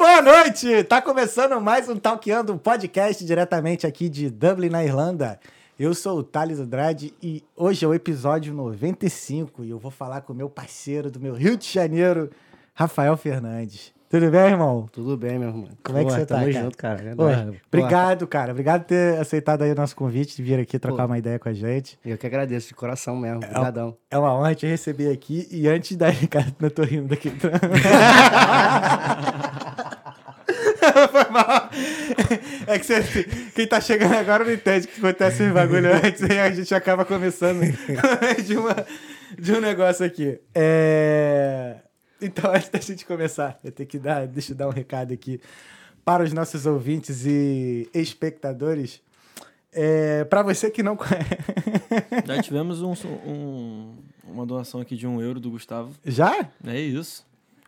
Boa 0.00 0.22
noite! 0.22 0.82
Tá 0.84 1.02
começando 1.02 1.60
mais 1.60 1.86
um 1.86 1.94
Talkando, 1.94 2.54
um 2.54 2.56
podcast 2.56 3.22
diretamente 3.22 3.86
aqui 3.86 4.08
de 4.08 4.30
Dublin, 4.30 4.70
na 4.70 4.82
Irlanda. 4.82 5.38
Eu 5.78 5.92
sou 5.92 6.20
o 6.20 6.22
Thales 6.22 6.58
Andrade 6.58 7.12
e 7.22 7.44
hoje 7.54 7.84
é 7.84 7.88
o 7.88 7.92
episódio 7.92 8.54
95 8.54 9.62
e 9.62 9.68
eu 9.68 9.78
vou 9.78 9.90
falar 9.90 10.22
com 10.22 10.32
o 10.32 10.36
meu 10.36 10.48
parceiro 10.48 11.10
do 11.10 11.20
meu 11.20 11.34
Rio 11.34 11.54
de 11.54 11.70
Janeiro, 11.70 12.30
Rafael 12.72 13.14
Fernandes. 13.14 13.92
Tudo 14.08 14.30
bem, 14.30 14.40
irmão? 14.40 14.88
Tudo 14.90 15.18
bem, 15.18 15.38
meu 15.38 15.48
irmão. 15.48 15.68
Como 15.84 15.98
é 15.98 16.04
que 16.06 16.10
você 16.10 16.24
tá, 16.24 16.36
tamo 16.36 16.50
cara? 16.50 16.64
junto, 16.64 16.78
cara. 16.78 17.02
É 17.02 17.14
nóis. 17.14 17.60
obrigado, 17.70 18.26
cara. 18.26 18.52
Obrigado 18.52 18.80
por 18.80 18.88
ter 18.88 19.20
aceitado 19.20 19.60
aí 19.60 19.70
o 19.70 19.74
nosso 19.74 19.94
convite 19.94 20.34
de 20.34 20.42
vir 20.42 20.58
aqui 20.58 20.78
trocar 20.78 21.02
Pô. 21.02 21.12
uma 21.12 21.18
ideia 21.18 21.38
com 21.38 21.50
a 21.50 21.52
gente. 21.52 21.98
Eu 22.02 22.16
que 22.16 22.26
agradeço 22.26 22.68
de 22.68 22.74
coração 22.74 23.16
mesmo. 23.16 23.44
Obrigadão. 23.44 23.94
É 24.10 24.16
uma 24.16 24.34
honra 24.34 24.54
te 24.54 24.66
receber 24.66 25.12
aqui. 25.12 25.46
E 25.50 25.68
antes 25.68 25.94
da. 25.94 26.06
Cara, 26.30 26.46
não 26.58 26.70
tô 26.70 26.84
rindo 26.84 27.08
daqui. 27.08 27.30
Foi 31.10 31.30
mal. 31.30 31.70
É 32.66 32.78
que 32.78 32.86
você, 32.86 33.24
quem 33.54 33.66
tá 33.66 33.80
chegando 33.80 34.14
agora 34.14 34.44
não 34.44 34.52
entende 34.52 34.86
que 34.86 34.98
acontece 34.98 35.42
esse 35.42 35.52
bagulho 35.52 35.92
antes 36.04 36.20
e 36.22 36.38
a 36.38 36.50
gente 36.50 36.74
acaba 36.74 37.04
começando 37.04 37.60
de, 38.44 38.56
uma, 38.56 38.86
de 39.38 39.52
um 39.52 39.60
negócio 39.60 40.04
aqui. 40.04 40.38
É... 40.54 41.76
Então, 42.20 42.50
antes 42.52 42.68
da 42.68 42.78
gente 42.78 43.06
começar, 43.06 43.58
eu 43.64 43.72
tenho 43.72 43.88
que 43.88 43.98
dar, 43.98 44.26
deixa 44.26 44.52
eu 44.52 44.56
dar 44.56 44.68
um 44.68 44.72
recado 44.72 45.12
aqui 45.12 45.40
para 46.04 46.22
os 46.22 46.32
nossos 46.32 46.66
ouvintes 46.66 47.24
e 47.24 47.88
espectadores. 47.94 49.00
É, 49.72 50.24
para 50.24 50.42
você 50.42 50.70
que 50.70 50.82
não 50.82 50.96
conhece. 50.96 51.28
Já 52.26 52.42
tivemos 52.42 52.82
um, 52.82 52.92
um- 53.24 53.98
uma 54.24 54.44
doação 54.44 54.80
aqui 54.80 54.96
de 54.96 55.06
um 55.06 55.20
euro 55.22 55.38
do 55.40 55.50
Gustavo. 55.50 55.92
Já? 56.04 56.48
É 56.66 56.78
isso. 56.80 57.24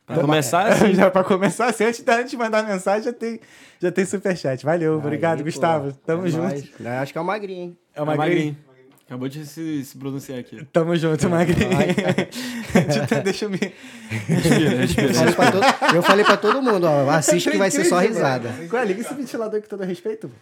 Pra 0.07 0.19
começar 0.19 0.67
assim. 0.69 0.93
já 0.95 1.11
para 1.11 1.25
começar, 1.25 1.67
assim, 1.67 1.85
antes 1.85 2.03
da 2.03 2.19
gente 2.21 2.37
mandar 2.37 2.63
mensagem, 2.65 3.05
já 3.05 3.13
tem, 3.13 3.41
já 3.81 3.91
tem 3.93 4.05
superchat. 4.05 4.65
Valeu, 4.65 4.97
obrigado, 4.99 5.39
Aí, 5.39 5.45
Gustavo. 5.45 5.93
pô, 5.93 5.99
Tamo 6.07 6.27
é 6.27 6.31
junto. 6.31 6.55
Eu 6.81 6.91
Acho 7.01 7.13
que 7.13 7.19
é 7.19 7.21
o 7.21 7.25
magrinho, 7.25 7.61
hein? 7.63 7.79
É 7.95 8.03
uma 8.03 8.15
É 8.15 8.17
magrinho. 8.17 8.39
magrinho. 8.47 8.73
Acabou 9.07 9.29
de 9.29 9.45
se, 9.45 9.85
se 9.85 9.99
pronunciar 9.99 10.39
aqui. 10.39 10.65
Tamo 10.73 10.97
junto, 10.97 11.29
magrinho. 11.29 11.71
Vai, 11.77 11.89
Deixa 13.23 13.45
eu 13.45 13.51
me. 13.51 13.59
Respira, 13.59 14.73
Eu 14.73 14.79
respira. 14.79 15.13
falei, 15.15 15.35
pra 15.35 15.51
todo, 15.53 15.97
eu 15.97 16.03
falei 16.03 16.25
pra 16.25 16.37
todo 16.39 16.63
mundo, 16.63 16.85
ó, 16.87 17.11
assiste 17.11 17.51
que 17.51 17.59
vai 17.59 17.71
ser 17.71 17.85
só 17.85 17.99
risada. 17.99 18.51
Ué, 18.73 18.85
liga 18.87 19.01
esse 19.03 19.13
ventilador 19.15 19.61
com 19.61 19.69
todo 19.69 19.85
respeito. 19.85 20.29
pô. 20.29 20.35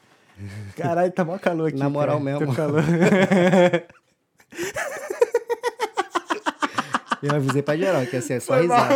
Caralho, 0.80 1.10
tá 1.12 1.24
mó 1.24 1.36
calor 1.38 1.68
aqui. 1.68 1.78
Na 1.78 1.90
moral 1.90 2.18
cara. 2.18 2.24
mesmo. 2.38 2.46
Tô 2.46 2.52
calor. 2.54 2.84
Eu 7.22 7.34
avisei 7.34 7.62
pra 7.62 7.76
geral 7.76 8.04
que 8.06 8.16
ia 8.16 8.22
ser 8.22 8.40
só 8.40 8.54
Foi 8.54 8.62
risada. 8.62 8.94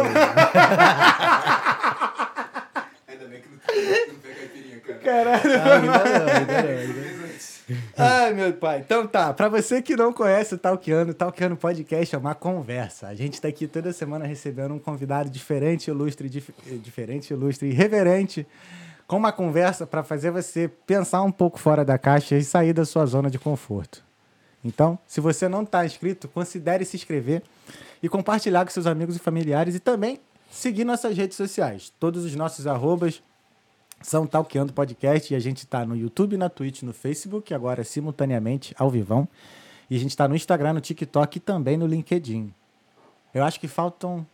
Caralho. 5.03 5.43
Ah, 5.63 5.75
ainda 5.75 5.87
não, 5.89 6.35
ainda 6.35 6.63
não, 6.63 6.69
ainda 6.79 6.93
não. 7.19 7.25
Ai, 7.97 8.35
meu 8.35 8.53
pai. 8.53 8.81
Então 8.81 9.07
tá, 9.07 9.33
pra 9.33 9.49
você 9.49 9.81
que 9.81 9.97
não 9.97 10.13
conhece 10.13 10.55
o 10.55 10.59
Talkiano, 10.59 11.13
o 11.13 11.15
Talkiano 11.15 11.57
Podcast 11.57 12.15
é 12.15 12.19
uma 12.19 12.35
conversa. 12.35 13.09
A 13.09 13.15
gente 13.15 13.41
tá 13.41 13.49
aqui 13.49 13.67
toda 13.67 13.93
semana 13.93 14.27
recebendo 14.27 14.75
um 14.75 14.79
convidado 14.79 15.31
diferente, 15.31 15.89
ilustre, 15.89 16.29
dif- 16.29 16.53
diferente, 16.83 17.33
ilustre 17.33 17.71
e 17.71 17.73
reverente, 17.73 18.47
com 19.07 19.17
uma 19.17 19.33
conversa 19.33 19.87
pra 19.87 20.03
fazer 20.03 20.31
você 20.31 20.69
pensar 20.87 21.23
um 21.23 21.33
pouco 21.33 21.59
fora 21.59 21.85
da 21.85 21.97
caixa 21.97 22.37
e 22.37 22.45
sair 22.45 22.75
da 22.75 22.85
sua 22.85 23.07
zona 23.07 23.31
de 23.31 23.39
conforto. 23.39 24.04
Então, 24.65 24.99
se 25.07 25.21
você 25.21 25.49
não 25.49 25.65
tá 25.65 25.85
inscrito, 25.85 26.27
considere 26.27 26.85
se 26.85 26.97
inscrever 26.97 27.43
e 28.03 28.09
compartilhar 28.09 28.65
com 28.65 28.71
seus 28.71 28.87
amigos 28.87 29.17
e 29.17 29.19
familiares 29.19 29.75
e 29.75 29.81
também 29.81 30.19
seguir 30.51 30.85
nossas 30.85 31.17
redes 31.17 31.37
sociais. 31.37 31.93
Todos 32.01 32.25
os 32.25 32.35
nossos 32.35 32.67
arrobas 32.67 33.23
são 34.01 34.27
Talkeando 34.27 34.73
Podcast 34.73 35.33
e 35.33 35.37
a 35.37 35.41
gente 35.41 35.67
tá 35.67 35.85
no 35.85 35.97
YouTube, 35.97 36.37
na 36.37 36.49
Twitch, 36.49 36.83
no 36.83 36.93
Facebook, 36.93 37.53
agora 37.53 37.85
simultaneamente, 37.85 38.75
ao 38.79 38.91
vivão. 38.91 39.29
E 39.91 39.97
a 39.97 39.99
gente 39.99 40.17
tá 40.17 40.27
no 40.27 40.35
Instagram, 40.35 40.75
no 40.75 40.81
TikTok 40.81 41.37
e 41.37 41.41
também 41.41 41.77
no 41.77 41.87
LinkedIn. 41.87 42.53
Eu 43.35 43.45
acho 43.45 43.61
que 43.61 43.69
faltam 43.69 44.27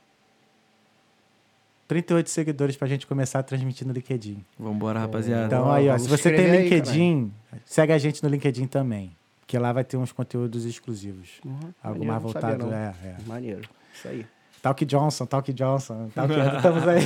38 1.89 2.31
seguidores 2.31 2.77
pra 2.77 2.87
gente 2.87 3.05
começar 3.07 3.41
a 3.41 3.43
transmitir 3.43 3.85
no 3.87 3.93
LinkedIn. 3.93 4.45
Vambora, 4.59 5.01
rapaziada. 5.01 5.47
Então 5.47 5.71
aí, 5.71 5.89
ó, 5.89 5.99
se 5.99 6.09
você 6.09 6.31
tem 6.31 6.45
escrever 6.45 6.59
aí, 6.59 6.63
LinkedIn, 6.65 7.33
segue 7.65 7.93
a 7.93 7.99
gente 7.99 8.23
no 8.23 8.29
LinkedIn 8.29 8.67
também. 8.67 9.17
Porque 9.51 9.59
lá 9.59 9.73
vai 9.73 9.83
ter 9.83 9.97
uns 9.97 10.13
conteúdos 10.13 10.65
exclusivos. 10.65 11.41
Uhum, 11.45 11.59
Algo 11.83 11.99
maneiro, 11.99 12.07
mais 12.07 12.23
voltado. 12.23 12.67
não. 12.67 12.73
É, 12.73 12.95
é. 13.03 13.17
Maneiro. 13.27 13.69
Isso 13.93 14.07
aí. 14.07 14.25
Talk 14.63 14.85
Johnson, 14.85 15.27
Talk 15.27 15.53
Johnson, 15.53 16.09
Talk 16.15 16.33
estamos 16.57 16.87
aí. 16.87 17.05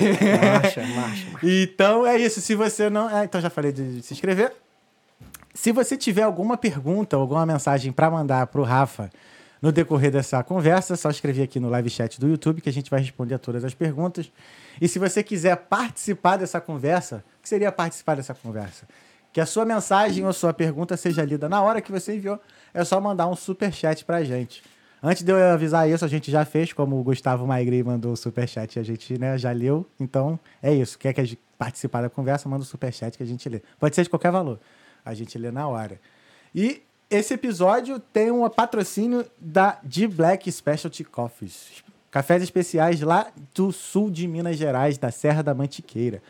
Marcha, 0.52 0.86
marcha. 0.88 1.26
Então 1.42 2.06
é 2.06 2.18
isso. 2.18 2.42
Se 2.42 2.54
você 2.54 2.90
não. 2.90 3.08
É, 3.08 3.24
então 3.24 3.40
já 3.40 3.48
falei 3.48 3.72
de 3.72 4.02
se 4.02 4.12
inscrever. 4.12 4.52
Se 5.54 5.72
você 5.72 5.96
tiver 5.96 6.20
alguma 6.20 6.58
pergunta, 6.58 7.16
alguma 7.16 7.46
mensagem 7.46 7.90
para 7.90 8.10
mandar 8.10 8.46
para 8.48 8.60
o 8.60 8.64
Rafa 8.64 9.08
no 9.62 9.72
decorrer 9.72 10.10
dessa 10.10 10.44
conversa, 10.44 10.92
é 10.92 10.96
só 10.98 11.08
escrever 11.08 11.44
aqui 11.44 11.58
no 11.58 11.70
live 11.70 11.88
chat 11.88 12.20
do 12.20 12.28
YouTube 12.28 12.60
que 12.60 12.68
a 12.68 12.72
gente 12.72 12.90
vai 12.90 13.00
responder 13.00 13.36
a 13.36 13.38
todas 13.38 13.64
as 13.64 13.72
perguntas. 13.72 14.30
E 14.78 14.86
se 14.86 14.98
você 14.98 15.22
quiser 15.22 15.56
participar 15.56 16.36
dessa 16.36 16.60
conversa, 16.60 17.24
o 17.38 17.42
que 17.42 17.48
seria 17.48 17.72
participar 17.72 18.16
dessa 18.16 18.34
conversa? 18.34 18.86
Que 19.34 19.40
a 19.40 19.46
sua 19.46 19.64
mensagem 19.64 20.24
ou 20.24 20.32
sua 20.32 20.54
pergunta 20.54 20.96
seja 20.96 21.24
lida 21.24 21.48
na 21.48 21.60
hora 21.60 21.82
que 21.82 21.90
você 21.90 22.14
enviou, 22.14 22.38
é 22.72 22.84
só 22.84 23.00
mandar 23.00 23.26
um 23.26 23.34
super 23.34 23.72
chat 23.72 24.04
pra 24.04 24.22
gente. 24.22 24.62
Antes 25.02 25.24
de 25.24 25.32
eu 25.32 25.36
avisar 25.36 25.90
isso, 25.90 26.04
a 26.04 26.08
gente 26.08 26.30
já 26.30 26.44
fez, 26.44 26.72
como 26.72 27.00
o 27.00 27.02
Gustavo 27.02 27.44
Maigri 27.44 27.82
mandou 27.82 28.12
o 28.12 28.16
superchat 28.16 28.76
e 28.76 28.78
a 28.78 28.84
gente 28.84 29.18
né, 29.18 29.36
já 29.36 29.50
leu. 29.50 29.84
Então, 29.98 30.38
é 30.62 30.72
isso. 30.72 30.96
Quer 30.96 31.12
que 31.12 31.20
a 31.20 31.24
gente 31.24 31.40
participar 31.58 32.02
da 32.02 32.08
conversa, 32.08 32.48
manda 32.48 32.62
o 32.62 32.64
superchat 32.64 33.16
que 33.16 33.24
a 33.24 33.26
gente 33.26 33.48
lê. 33.48 33.60
Pode 33.76 33.96
ser 33.96 34.04
de 34.04 34.08
qualquer 34.08 34.30
valor. 34.30 34.60
A 35.04 35.12
gente 35.14 35.36
lê 35.36 35.50
na 35.50 35.66
hora. 35.66 36.00
E 36.54 36.80
esse 37.10 37.34
episódio 37.34 37.98
tem 37.98 38.30
um 38.30 38.48
patrocínio 38.48 39.26
da 39.40 39.80
D 39.82 40.06
Black 40.06 40.50
Specialty 40.50 41.02
Coffees. 41.02 41.82
Cafés 42.08 42.40
especiais 42.40 43.00
lá 43.00 43.32
do 43.52 43.72
sul 43.72 44.12
de 44.12 44.28
Minas 44.28 44.56
Gerais, 44.56 44.96
da 44.96 45.10
Serra 45.10 45.42
da 45.42 45.52
Mantiqueira. 45.52 46.22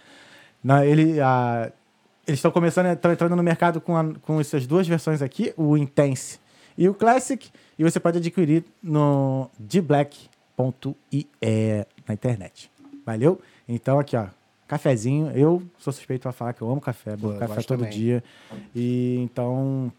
Na, 0.65 0.87
ele, 0.87 1.21
a, 1.21 1.71
eles 2.27 2.39
estão 2.39 2.51
começando, 2.51 2.87
estão 2.87 3.13
entrando 3.13 3.37
no 3.37 3.43
mercado 3.43 3.81
com, 3.81 3.97
a- 3.97 4.13
com 4.23 4.41
essas 4.41 4.67
duas 4.67 4.87
versões 4.89 5.21
aqui, 5.23 5.53
o 5.57 5.77
Intense 5.77 6.39
e 6.77 6.89
o 6.89 6.95
Classic, 6.95 7.49
e 7.79 7.83
você 7.85 7.99
pode 8.01 8.19
adquirir 8.19 8.65
no 8.83 9.49
dblack.ie 9.59 11.27
na 12.07 12.15
internet. 12.15 12.71
Valeu? 13.05 13.41
Então 13.69 13.99
aqui, 13.99 14.17
ó, 14.17 14.27
cafezinho. 14.67 15.31
Eu 15.35 15.63
sou 15.79 15.93
suspeito 15.93 16.23
pra 16.23 16.33
falar 16.33 16.53
que 16.53 16.63
eu 16.63 16.71
amo 16.71 16.81
café, 16.81 17.11
bebo 17.13 17.35
café 17.39 17.63
todo 17.63 17.81
também. 17.81 17.93
dia. 17.93 18.25
E 18.75 19.19
então 19.23 19.93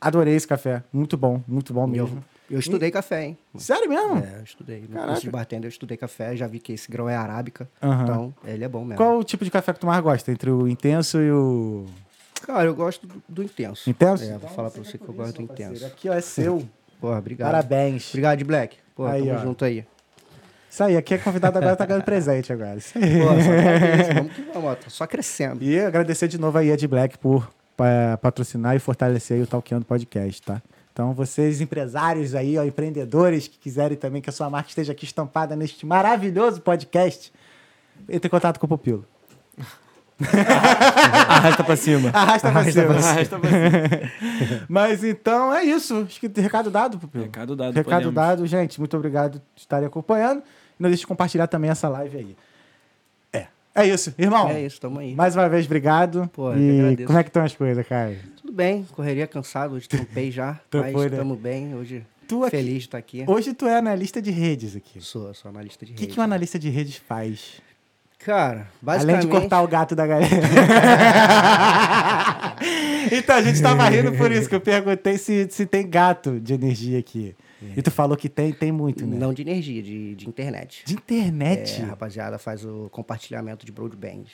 adorei 0.00 0.34
esse 0.34 0.46
café, 0.46 0.82
muito 0.92 1.16
bom, 1.16 1.42
muito 1.46 1.72
bom 1.72 1.86
mesmo. 1.86 2.22
Eu 2.50 2.58
estudei 2.58 2.90
café, 2.90 3.24
hein? 3.26 3.38
Sério 3.56 3.88
mesmo? 3.88 4.18
É, 4.18 4.38
eu 4.38 4.44
estudei. 4.44 4.80
No 4.82 4.88
Caraca. 4.88 5.08
curso 5.08 5.22
de 5.22 5.30
bartender 5.30 5.66
eu 5.66 5.70
estudei 5.72 5.96
café, 5.96 6.34
já 6.36 6.46
vi 6.46 6.58
que 6.58 6.72
esse 6.72 6.90
grão 6.90 7.08
é 7.08 7.16
arábica. 7.16 7.68
Aham. 7.82 8.02
Então, 8.02 8.34
ele 8.44 8.64
é 8.64 8.68
bom 8.68 8.80
mesmo. 8.84 8.96
Qual 8.96 9.18
o 9.18 9.24
tipo 9.24 9.44
de 9.44 9.50
café 9.50 9.72
que 9.72 9.80
tu 9.80 9.86
mais 9.86 10.00
gosta 10.02 10.30
entre 10.32 10.50
o 10.50 10.66
intenso 10.68 11.20
e 11.20 11.30
o 11.30 11.86
Cara, 12.46 12.64
eu 12.64 12.74
gosto 12.74 13.06
do, 13.06 13.22
do 13.28 13.42
intenso. 13.42 13.90
intenso? 13.90 14.24
É, 14.24 14.38
vou 14.38 14.48
falar 14.50 14.70
pra 14.70 14.82
você 14.82 14.96
que 14.96 15.08
eu 15.08 15.14
gosto 15.14 15.36
do 15.36 15.42
intenso. 15.42 15.84
Aqui 15.86 16.08
ó, 16.08 16.14
é 16.14 16.20
seu. 16.20 16.66
Porra, 17.00 17.18
obrigado. 17.18 17.50
Parabéns. 17.50 18.08
Obrigado, 18.10 18.44
Black. 18.44 18.76
Pô, 18.94 19.04
Aí, 19.06 19.24
tamo 19.26 19.38
ó. 19.38 19.42
junto 19.42 19.64
aí. 19.64 19.84
Isso 20.70 20.84
aí, 20.84 20.96
aqui 20.96 21.14
é 21.14 21.18
convidado 21.18 21.56
agora, 21.58 21.74
tá 21.76 21.86
ganhando 21.86 22.04
presente 22.04 22.52
agora. 22.52 22.76
Isso 22.76 22.96
aí. 22.98 23.20
Pô, 23.20 23.26
só 23.28 24.14
vamos 24.14 24.32
que 24.34 24.42
vamos, 24.52 24.70
ó, 24.70 24.74
tá 24.74 24.90
só 24.90 25.06
crescendo. 25.06 25.62
E 25.64 25.80
agradecer 25.80 26.28
de 26.28 26.38
novo 26.38 26.58
aí 26.58 26.70
a 26.70 26.74
Ed 26.74 26.86
Black 26.86 27.16
por 27.18 27.50
pa- 27.76 28.18
patrocinar 28.20 28.76
e 28.76 28.78
fortalecer 28.78 29.36
aí 29.38 29.42
o 29.42 29.46
Talkando 29.46 29.84
Podcast, 29.84 30.42
tá? 30.42 30.60
Então, 30.98 31.14
vocês 31.14 31.60
empresários 31.60 32.34
aí, 32.34 32.58
ó, 32.58 32.64
empreendedores 32.64 33.46
que 33.46 33.56
quiserem 33.56 33.96
também 33.96 34.20
que 34.20 34.28
a 34.28 34.32
sua 34.32 34.50
marca 34.50 34.68
esteja 34.68 34.90
aqui 34.90 35.04
estampada 35.04 35.54
neste 35.54 35.86
maravilhoso 35.86 36.60
podcast, 36.60 37.32
entre 38.08 38.26
em 38.26 38.30
contato 38.30 38.58
com 38.58 38.66
o 38.66 38.68
Pupilo. 38.68 39.04
Arrasta 40.18 41.62
pra 41.62 41.76
cima. 41.76 42.10
Arrasta 42.12 42.50
pra 42.50 42.64
cima. 42.64 42.94
Arrasta 42.96 43.38
pra 43.38 43.48
cima. 43.48 44.62
Mas 44.68 45.04
então 45.04 45.54
é 45.54 45.62
isso. 45.62 45.98
Acho 45.98 46.18
que 46.18 46.40
recado 46.40 46.68
dado, 46.68 46.98
Pupilo. 46.98 47.26
Recado 47.26 47.54
dado, 47.54 47.74
Recado 47.76 47.92
podemos. 47.92 48.14
dado, 48.16 48.46
gente. 48.48 48.80
Muito 48.80 48.96
obrigado 48.96 49.34
por 49.38 49.60
estarem 49.60 49.86
acompanhando. 49.86 50.42
Não 50.76 50.90
deixe 50.90 51.02
de 51.02 51.06
compartilhar 51.06 51.46
também 51.46 51.70
essa 51.70 51.88
live 51.88 52.16
aí. 52.16 52.36
É. 53.32 53.46
É 53.72 53.86
isso, 53.86 54.12
irmão. 54.18 54.48
É 54.48 54.62
isso, 54.62 54.80
tamo 54.80 54.98
aí. 54.98 55.14
Mais 55.14 55.36
uma 55.36 55.48
vez, 55.48 55.64
obrigado. 55.64 56.28
Pô, 56.32 56.52
e 56.56 57.04
como 57.06 57.16
é 57.20 57.22
que 57.22 57.28
estão 57.28 57.44
as 57.44 57.54
coisas, 57.54 57.86
cara? 57.86 58.16
Bem, 58.58 58.82
correria 58.90 59.24
cansado, 59.28 59.76
hoje 59.76 59.88
trampei 59.88 60.32
já, 60.32 60.58
mas 60.74 60.92
né? 60.92 61.06
estamos 61.06 61.38
bem, 61.38 61.76
hoje 61.76 62.04
Tu 62.26 62.42
aqui- 62.42 62.56
feliz 62.56 62.72
de 62.72 62.78
estar 62.80 62.98
aqui. 62.98 63.22
Hoje 63.24 63.54
tu 63.54 63.68
é 63.68 63.78
analista 63.78 64.20
de 64.20 64.32
redes 64.32 64.74
aqui. 64.74 65.00
Sou, 65.00 65.32
sou 65.32 65.48
analista 65.48 65.86
de 65.86 65.92
O 65.92 65.94
que, 65.94 66.00
rede. 66.02 66.14
que 66.14 66.18
um 66.18 66.22
analista 66.24 66.58
de 66.58 66.68
redes 66.68 66.96
faz? 66.96 67.62
Cara, 68.18 68.62
Além 68.62 68.82
basicamente... 68.82 69.22
de 69.22 69.28
cortar 69.28 69.62
o 69.62 69.68
gato 69.68 69.94
da 69.94 70.04
galera. 70.04 70.28
então, 73.16 73.36
a 73.36 73.42
gente 73.42 73.62
tava 73.62 73.88
rindo 73.88 74.10
por 74.14 74.32
isso, 74.32 74.48
que 74.48 74.56
eu 74.56 74.60
perguntei 74.60 75.18
se, 75.18 75.46
se 75.52 75.64
tem 75.64 75.88
gato 75.88 76.40
de 76.40 76.52
energia 76.52 76.98
aqui. 76.98 77.36
E 77.76 77.80
tu 77.80 77.92
falou 77.92 78.16
que 78.16 78.28
tem, 78.28 78.52
tem 78.52 78.72
muito, 78.72 79.06
né? 79.06 79.16
Não 79.16 79.32
de 79.32 79.42
energia, 79.42 79.80
de, 79.80 80.16
de 80.16 80.28
internet. 80.28 80.82
De 80.84 80.94
internet? 80.94 81.80
É, 81.80 81.84
a 81.84 81.88
rapaziada 81.90 82.40
faz 82.40 82.64
o 82.64 82.88
compartilhamento 82.90 83.64
de 83.64 83.70
broadband. 83.70 84.24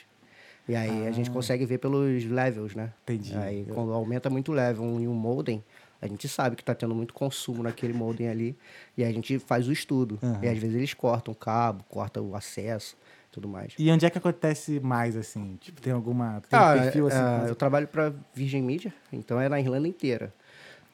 E 0.67 0.75
aí 0.75 1.07
a 1.07 1.11
gente 1.11 1.29
consegue 1.29 1.65
ver 1.65 1.77
pelos 1.77 2.23
levels, 2.25 2.75
né? 2.75 2.91
Entendi. 3.03 3.35
Aí 3.35 3.65
quando 3.73 3.93
aumenta 3.93 4.29
muito 4.29 4.51
o 4.51 4.55
level 4.55 4.83
em 4.99 5.07
um 5.07 5.13
modem, 5.13 5.63
a 6.01 6.07
gente 6.07 6.27
sabe 6.27 6.55
que 6.55 6.63
tá 6.63 6.73
tendo 6.73 6.93
muito 6.95 7.13
consumo 7.13 7.63
naquele 7.63 7.93
modem 7.93 8.27
ali. 8.27 8.55
E 8.97 9.03
a 9.03 9.11
gente 9.11 9.37
faz 9.39 9.67
o 9.67 9.71
estudo. 9.71 10.19
E 10.41 10.47
às 10.47 10.57
vezes 10.57 10.75
eles 10.75 10.93
cortam 10.93 11.33
o 11.33 11.35
cabo, 11.35 11.83
cortam 11.89 12.29
o 12.29 12.35
acesso 12.35 12.97
tudo 13.35 13.49
mais. 13.49 13.73
E 13.77 13.91
onde 13.91 14.05
é 14.05 14.09
que 14.09 14.17
acontece 14.17 14.79
mais, 14.79 15.17
assim? 15.17 15.57
Tipo, 15.59 15.81
tem 15.81 15.91
alguma. 15.91 16.41
Tem 16.49 16.57
Ah, 16.57 16.69
um 16.69 16.81
perfil 16.81 17.07
assim? 17.07 17.17
é, 17.47 17.49
eu 17.49 17.55
trabalho 17.55 17.85
para 17.85 18.13
Virgin 18.33 18.61
Media, 18.61 18.93
então 19.11 19.39
é 19.41 19.49
na 19.49 19.59
Irlanda 19.59 19.87
inteira. 19.89 20.33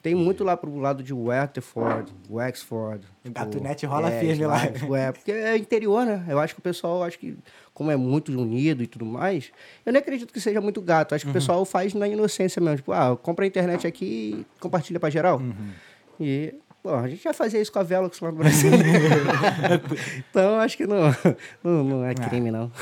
Tem 0.02 0.16
muito 0.16 0.42
lá 0.42 0.56
pro 0.56 0.76
lado 0.78 1.00
de 1.00 1.14
Waterford, 1.14 2.12
Wexford. 2.28 3.06
Gatonet 3.24 3.86
rola 3.86 4.10
firme 4.10 4.44
lá. 4.44 4.64
É, 4.98 5.12
porque 5.12 5.30
é 5.30 5.56
interior, 5.56 6.04
né? 6.04 6.24
Eu 6.28 6.40
acho 6.40 6.54
que 6.54 6.58
o 6.58 6.62
pessoal, 6.62 7.04
acho 7.04 7.16
que, 7.16 7.38
como 7.72 7.88
é 7.88 7.96
muito 7.96 8.32
unido 8.32 8.82
e 8.82 8.88
tudo 8.88 9.06
mais, 9.06 9.52
eu 9.86 9.92
nem 9.92 10.02
acredito 10.02 10.32
que 10.32 10.40
seja 10.40 10.60
muito 10.60 10.82
gato. 10.82 11.12
Uhum. 11.12 11.16
Acho 11.16 11.24
que 11.26 11.30
o 11.30 11.34
pessoal 11.34 11.64
faz 11.64 11.94
na 11.94 12.08
inocência 12.08 12.60
mesmo. 12.60 12.78
Tipo, 12.78 12.92
ah, 12.92 13.16
compra 13.16 13.44
a 13.44 13.48
internet 13.48 13.86
aqui 13.86 14.44
e 14.44 14.60
compartilha 14.60 14.98
pra 14.98 15.08
geral. 15.08 15.38
Uhum. 15.38 15.70
E, 16.18 16.52
bom, 16.82 16.96
a 16.96 17.08
gente 17.08 17.22
já 17.22 17.32
fazia 17.32 17.62
isso 17.62 17.70
com 17.70 17.78
a 17.78 17.84
Velox 17.84 18.18
lá 18.20 18.32
no 18.32 18.38
Brasil. 18.38 18.72
então, 20.30 20.58
acho 20.58 20.76
que 20.76 20.84
não, 20.84 21.14
não, 21.62 21.84
não 21.84 22.04
é 22.04 22.12
crime, 22.12 22.50
não. 22.50 22.72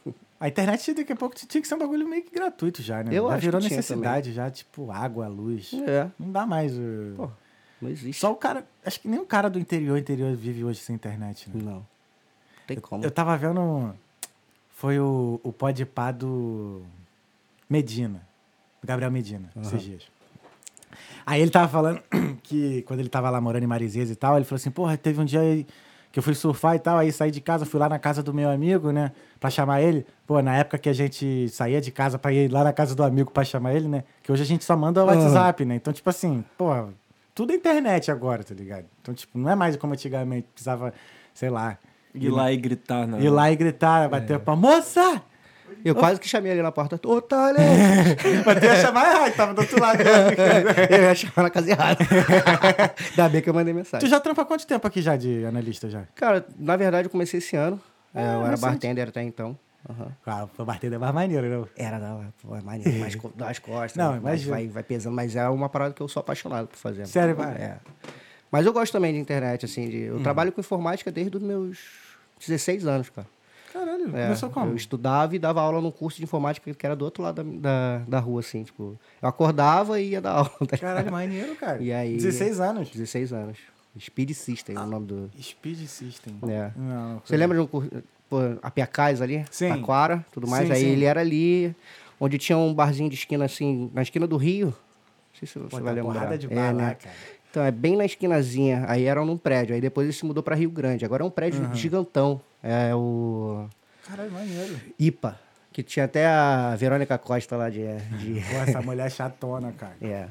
A 0.38 0.48
internet 0.48 0.92
daqui 0.92 1.12
a 1.12 1.16
pouco 1.16 1.34
tinha 1.34 1.60
que 1.62 1.66
ser 1.66 1.74
um 1.74 1.78
bagulho 1.78 2.06
meio 2.06 2.22
que 2.22 2.30
gratuito 2.34 2.82
já, 2.82 3.02
né? 3.02 3.10
Eu 3.12 3.24
já 3.28 3.34
acho 3.34 3.38
que 3.40 3.44
virou 3.46 3.60
tinha 3.60 3.76
necessidade, 3.76 4.32
já, 4.32 4.50
tipo, 4.50 4.90
água, 4.90 5.26
luz. 5.28 5.72
É, 5.86 6.10
Não 6.18 6.30
dá 6.30 6.44
mais. 6.46 6.72
o- 6.76 7.14
pô, 7.16 7.30
não 7.80 7.88
existe. 7.90 8.20
Só 8.20 8.32
o 8.32 8.36
cara. 8.36 8.66
Acho 8.84 9.00
que 9.00 9.08
nem 9.08 9.18
o 9.18 9.24
cara 9.24 9.48
do 9.48 9.58
interior, 9.58 9.96
interior 9.98 10.34
vive 10.36 10.62
hoje 10.64 10.80
sem 10.80 10.94
internet, 10.94 11.48
né? 11.48 11.62
Não. 11.64 11.86
Tem 12.66 12.78
como. 12.78 13.02
Eu 13.04 13.10
tava 13.10 13.36
vendo. 13.36 13.94
Foi 14.70 14.98
o, 15.00 15.40
o 15.42 15.52
podpá 15.52 16.10
do 16.12 16.82
Medina. 17.68 18.20
Do 18.82 18.86
Gabriel 18.86 19.10
Medina, 19.10 19.50
esses 19.62 19.80
dias. 19.82 20.02
Aí 21.24 21.40
ele 21.40 21.50
tava 21.50 21.66
falando 21.68 22.02
que 22.42 22.82
quando 22.82 23.00
ele 23.00 23.08
tava 23.08 23.30
lá 23.30 23.40
morando 23.40 23.62
em 23.64 23.66
Marizias 23.66 24.10
e 24.10 24.14
tal, 24.16 24.36
ele 24.36 24.44
falou 24.44 24.56
assim: 24.56 24.70
porra, 24.70 24.96
teve 24.98 25.18
um 25.20 25.24
dia 25.24 25.40
aí 25.40 25.66
que 26.16 26.18
eu 26.20 26.22
fui 26.22 26.34
surfar 26.34 26.74
e 26.74 26.78
tal, 26.78 26.96
aí 26.96 27.12
saí 27.12 27.30
de 27.30 27.42
casa, 27.42 27.66
fui 27.66 27.78
lá 27.78 27.90
na 27.90 27.98
casa 27.98 28.22
do 28.22 28.32
meu 28.32 28.48
amigo, 28.48 28.90
né? 28.90 29.12
Pra 29.38 29.50
chamar 29.50 29.82
ele. 29.82 30.06
Pô, 30.26 30.40
na 30.40 30.56
época 30.56 30.78
que 30.78 30.88
a 30.88 30.92
gente 30.94 31.46
saía 31.50 31.78
de 31.78 31.90
casa 31.90 32.18
pra 32.18 32.32
ir 32.32 32.50
lá 32.50 32.64
na 32.64 32.72
casa 32.72 32.94
do 32.94 33.04
amigo 33.04 33.30
pra 33.30 33.44
chamar 33.44 33.74
ele, 33.74 33.86
né? 33.86 34.02
Que 34.22 34.32
hoje 34.32 34.42
a 34.42 34.46
gente 34.46 34.64
só 34.64 34.74
manda 34.74 35.04
o 35.04 35.06
WhatsApp, 35.08 35.62
né? 35.66 35.74
Então, 35.74 35.92
tipo 35.92 36.08
assim, 36.08 36.42
porra, 36.56 36.88
tudo 37.34 37.52
é 37.52 37.56
internet 37.56 38.10
agora, 38.10 38.42
tá 38.42 38.54
ligado? 38.54 38.86
Então, 39.02 39.12
tipo, 39.12 39.38
não 39.38 39.50
é 39.50 39.54
mais 39.54 39.76
como 39.76 39.92
antigamente, 39.92 40.48
precisava, 40.54 40.94
sei 41.34 41.50
lá, 41.50 41.76
Ir 42.14 42.30
lá 42.30 42.50
e 42.50 42.56
gritar, 42.56 43.06
né? 43.06 43.20
Ir 43.20 43.28
lá 43.28 43.52
e 43.52 43.56
gritar, 43.56 44.08
bater 44.08 44.38
pra 44.38 44.56
moça! 44.56 45.20
Eu 45.84 45.94
quase 45.94 46.18
que 46.20 46.28
chamei 46.28 46.50
ele 46.52 46.62
na 46.62 46.72
porta. 46.72 46.98
Otário! 47.06 47.58
Mas 48.44 48.58
tu 48.58 48.64
ia 48.64 48.76
chamar 48.76 49.10
errado, 49.10 49.34
tava 49.36 49.54
do 49.54 49.60
outro 49.60 49.80
lado. 49.80 49.98
eu 50.90 51.02
ia 51.02 51.14
chamar 51.14 51.42
na 51.44 51.50
casa 51.50 51.70
errada. 51.70 51.98
Ainda 53.10 53.28
bem 53.28 53.40
que 53.42 53.48
eu 53.50 53.54
mandei 53.54 53.72
tu 53.72 53.76
mensagem. 53.76 54.08
já 54.08 54.18
trampa 54.20 54.44
quanto 54.44 54.66
tempo 54.66 54.86
aqui 54.86 55.00
já 55.02 55.16
de 55.16 55.44
analista 55.44 55.88
já? 55.88 56.04
Cara, 56.14 56.44
na 56.58 56.76
verdade 56.76 57.06
eu 57.06 57.10
comecei 57.10 57.38
esse 57.38 57.56
ano. 57.56 57.80
É, 58.14 58.20
eu 58.20 58.40
era 58.40 58.50
recente. 58.50 58.60
bartender 58.62 59.08
até 59.08 59.22
então. 59.22 59.56
Aham. 59.88 60.08
Ah, 60.26 60.48
o 60.58 60.64
bartender 60.64 60.96
é 60.96 61.00
mais 61.00 61.14
maneiro, 61.14 61.46
né? 61.60 61.66
Era 61.76 61.98
da 62.00 62.18
pô, 62.42 62.56
é 62.56 62.60
maneiro, 62.60 62.98
mais 62.98 63.14
co- 63.14 63.32
das 63.36 63.58
costas. 63.60 63.94
Não, 63.96 64.12
né? 64.12 64.18
imagina. 64.18 64.50
vai, 64.56 64.66
vai 64.68 64.82
pesando, 64.82 65.14
mas 65.14 65.36
é 65.36 65.48
uma 65.48 65.68
parada 65.68 65.94
que 65.94 66.00
eu 66.00 66.08
sou 66.08 66.20
apaixonado 66.20 66.66
por 66.66 66.76
fazer. 66.76 67.06
Sério, 67.06 67.36
vai? 67.36 67.52
É. 67.54 67.76
Mas 68.50 68.66
eu 68.66 68.72
gosto 68.72 68.92
também 68.92 69.12
de 69.12 69.18
internet, 69.20 69.64
assim. 69.64 69.88
De, 69.88 70.10
Hum. 70.10 70.16
eu 70.16 70.22
trabalho 70.22 70.50
com 70.50 70.60
informática 70.60 71.12
desde 71.12 71.36
os 71.36 71.42
meus 71.42 71.78
16 72.44 72.84
anos, 72.86 73.10
cara. 73.10 73.28
Caralho, 73.78 74.16
É, 74.16 74.22
começou 74.24 74.50
como? 74.50 74.70
Eu 74.72 74.76
estudava 74.76 75.34
e 75.36 75.38
dava 75.38 75.60
aula 75.60 75.80
num 75.80 75.90
curso 75.90 76.18
de 76.18 76.24
informática 76.24 76.72
que 76.72 76.86
era 76.86 76.96
do 76.96 77.04
outro 77.04 77.22
lado 77.22 77.42
da, 77.44 77.98
da, 77.98 78.04
da 78.06 78.18
rua, 78.18 78.40
assim, 78.40 78.62
tipo. 78.64 78.98
Eu 79.20 79.28
acordava 79.28 80.00
e 80.00 80.10
ia 80.10 80.20
dar 80.20 80.32
aula. 80.38 80.50
tá? 80.68 80.78
Caralho, 80.78 81.10
maneiro, 81.12 81.54
cara. 81.56 81.82
E 81.82 81.92
aí- 81.92 82.16
16 82.16 82.60
anos. 82.60 82.88
16 82.90 83.32
anos. 83.32 83.58
Speed 83.98 84.30
System 84.32 84.76
é 84.76 84.80
o 84.80 84.86
nome 84.86 85.06
do. 85.06 85.30
Speed 85.40 85.86
System. 85.86 86.36
É. 86.48 86.70
Não, 86.76 87.20
Você 87.24 87.36
lembra 87.36 87.56
de 87.56 87.62
um 87.64 87.66
curso. 87.66 87.90
Pô, 88.28 88.38
a 88.60 88.70
Piacais 88.70 89.22
ali? 89.22 89.44
Sim. 89.50 89.68
Taquara, 89.68 90.24
tudo 90.32 90.46
mais. 90.48 90.66
Sim, 90.66 90.72
aí 90.74 90.80
sim. 90.80 90.86
ele 90.88 91.04
era 91.04 91.20
ali, 91.20 91.74
onde 92.20 92.36
tinha 92.38 92.58
um 92.58 92.74
barzinho 92.74 93.08
de 93.08 93.14
esquina 93.14 93.44
assim, 93.44 93.90
na 93.94 94.02
esquina 94.02 94.26
do 94.26 94.36
Rio. 94.36 94.66
Não 94.66 95.38
sei 95.38 95.46
se 95.48 95.58
você 95.58 95.68
Pô, 95.68 95.76
vai 95.76 95.84
tá 95.84 95.90
lembrar. 95.92 96.12
porrada 96.14 96.38
de 96.38 96.46
É, 96.46 96.54
bar 96.54 96.62
lá, 96.66 96.72
né? 96.72 96.94
cara. 96.96 97.14
Então, 97.56 97.64
é 97.64 97.70
bem 97.70 97.96
na 97.96 98.04
esquinazinha. 98.04 98.84
Aí 98.86 99.06
era 99.06 99.24
num 99.24 99.38
prédio. 99.38 99.74
Aí 99.74 99.80
depois 99.80 100.06
ele 100.06 100.12
se 100.12 100.26
mudou 100.26 100.42
pra 100.42 100.54
Rio 100.54 100.68
Grande. 100.68 101.06
Agora 101.06 101.22
é 101.22 101.26
um 101.26 101.30
prédio 101.30 101.66
gigantão. 101.72 102.38
É 102.62 102.94
o 102.94 103.64
Caralho, 104.06 104.30
maneiro. 104.30 104.76
IPA. 104.98 105.40
Que 105.72 105.82
tinha 105.82 106.04
até 106.04 106.26
a 106.26 106.76
Verônica 106.76 107.16
Costa 107.16 107.56
lá 107.56 107.70
de. 107.70 107.80
de... 108.18 108.40
Pô, 108.44 108.56
essa 108.58 108.82
mulher 108.82 109.06
é 109.06 109.10
chatona, 109.10 109.72
cara. 109.72 109.94
é, 110.02 110.26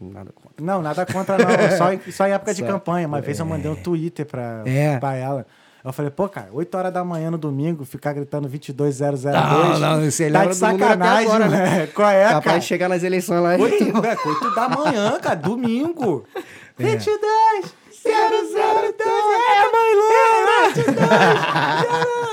nada 0.00 0.30
contra. 0.32 0.64
Não, 0.64 0.80
nada 0.80 1.04
contra, 1.04 1.36
não. 1.36 1.76
Só 1.76 1.92
em, 1.92 2.00
só 2.12 2.28
em 2.28 2.30
época 2.30 2.54
de 2.54 2.60
Só- 2.60 2.66
campanha. 2.68 3.08
Uma 3.08 3.20
vez 3.20 3.40
eu 3.40 3.46
mandei 3.46 3.68
um 3.68 3.74
Twitter 3.74 4.24
pra, 4.24 4.62
É. 4.64 4.98
pra 5.00 5.16
ela. 5.16 5.46
Eu 5.84 5.92
falei, 5.92 6.10
pô, 6.10 6.28
cara, 6.28 6.48
8 6.52 6.74
horas 6.76 6.92
da 6.92 7.04
manhã 7.04 7.30
no 7.30 7.38
domingo, 7.38 7.84
ficar 7.84 8.12
gritando 8.12 8.48
22002. 8.48 9.34
Não, 9.34 9.78
não, 9.78 10.04
você 10.10 10.30
tá 10.30 10.40
de 10.40 10.44
até 10.46 10.54
sacanagem, 10.54 11.26
agora, 11.26 11.48
né? 11.48 11.86
Qual 11.88 12.10
é, 12.10 12.24
Capaz 12.24 12.44
cara? 12.44 12.58
de 12.58 12.64
chegar 12.66 12.88
nas 12.88 13.02
eleições 13.04 13.40
lá. 13.40 13.56
8, 13.56 13.84
é, 14.04 14.28
8 14.28 14.54
da 14.54 14.68
manhã, 14.68 15.18
cara, 15.20 15.36
domingo. 15.36 16.24
É. 16.78 16.82
22, 16.84 17.74
002, 18.04 18.04
é, 18.06 19.72
mãe 19.72 20.72
22. 20.74 20.96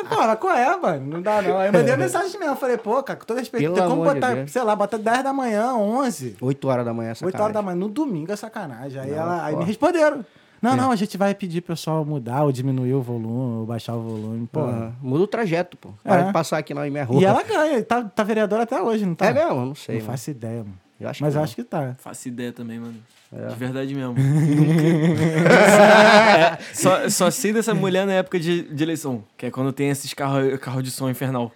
Pô, 0.09 0.15
mas 0.17 0.39
qual 0.39 0.55
é, 0.55 0.77
mano? 0.77 1.05
Não 1.07 1.21
dá, 1.21 1.41
não. 1.41 1.57
Aí 1.57 1.67
eu 1.69 1.73
mandei 1.73 1.93
a 1.93 1.97
mensagem 1.97 2.39
mesmo. 2.39 2.53
Eu 2.53 2.57
falei, 2.57 2.77
pô, 2.77 3.01
cara, 3.01 3.17
com 3.19 3.25
todo 3.25 3.37
respeito, 3.37 3.63
Pelo 3.63 3.75
tem 3.75 3.87
como 3.87 4.07
de 4.07 4.13
botar, 4.13 4.33
Deus. 4.35 4.51
sei 4.51 4.61
lá, 4.63 4.75
bota 4.75 4.97
10 4.97 5.23
da 5.23 5.33
manhã, 5.33 5.73
11. 5.73 6.37
8 6.39 6.67
horas 6.67 6.85
da 6.85 6.93
manhã, 6.93 7.11
essa 7.11 7.25
8 7.25 7.41
horas 7.41 7.53
da 7.53 7.61
manhã, 7.61 7.75
no 7.75 7.89
domingo 7.89 8.31
é 8.31 8.35
sacanagem. 8.35 8.99
Aí, 9.01 9.09
Não, 9.11 9.17
ela, 9.17 9.45
aí 9.45 9.55
me 9.55 9.63
responderam. 9.65 10.23
Não, 10.61 10.73
É. 10.73 10.75
não, 10.75 10.91
a 10.91 10.95
gente 10.95 11.17
vai 11.17 11.33
pedir 11.35 11.61
pro 11.61 11.73
pessoal 11.75 12.03
mudar 12.05 12.43
ou 12.43 12.51
diminuir 12.51 12.93
o 12.93 13.01
volume, 13.01 13.57
ou 13.59 13.65
baixar 13.65 13.93
o 13.95 14.01
volume. 14.01 14.47
Pô. 14.51 14.61
Muda 15.01 15.23
o 15.23 15.27
trajeto, 15.27 15.75
pô. 15.77 15.89
Para 16.03 16.21
É. 16.21 16.23
de 16.25 16.33
passar 16.33 16.57
aqui 16.59 16.73
na 16.73 16.81
minha 16.89 17.03
rua. 17.03 17.21
E 17.21 17.25
ela 17.25 17.43
ganha, 17.43 17.83
tá, 17.83 18.03
tá 18.03 18.23
vereadora 18.23 18.63
até 18.63 18.81
hoje, 18.81 19.05
não 19.05 19.15
tá? 19.15 19.25
É 19.27 19.33
mesmo? 19.33 19.49
Eu 19.51 19.65
Não 19.65 19.75
sei. 19.75 19.95
Não 19.97 20.05
mano. 20.05 20.11
faço 20.17 20.31
ideia, 20.31 20.59
mano. 20.59 20.84
Eu 20.99 21.09
acho 21.09 21.23
Mas 21.23 21.33
que 21.33 21.39
acho 21.39 21.55
que 21.55 21.63
tá. 21.63 21.95
Faço 21.99 22.27
ideia 22.27 22.51
também, 22.53 22.79
mano. 22.79 22.95
É. 23.33 23.47
De 23.47 23.55
verdade 23.55 23.93
mesmo. 23.93 24.13
Nunca- 24.13 25.35
só, 26.73 27.09
só 27.09 27.31
sei 27.31 27.51
dessa 27.51 27.73
mulher 27.73 28.05
na 28.05 28.13
época 28.13 28.39
de, 28.39 28.61
de 28.63 28.83
eleição, 28.83 29.23
que 29.37 29.47
é 29.47 29.51
quando 29.51 29.73
tem 29.73 29.89
esses 29.89 30.13
carros 30.13 30.57
carro 30.59 30.81
de 30.81 30.91
som 30.91 31.09
infernal. 31.09 31.51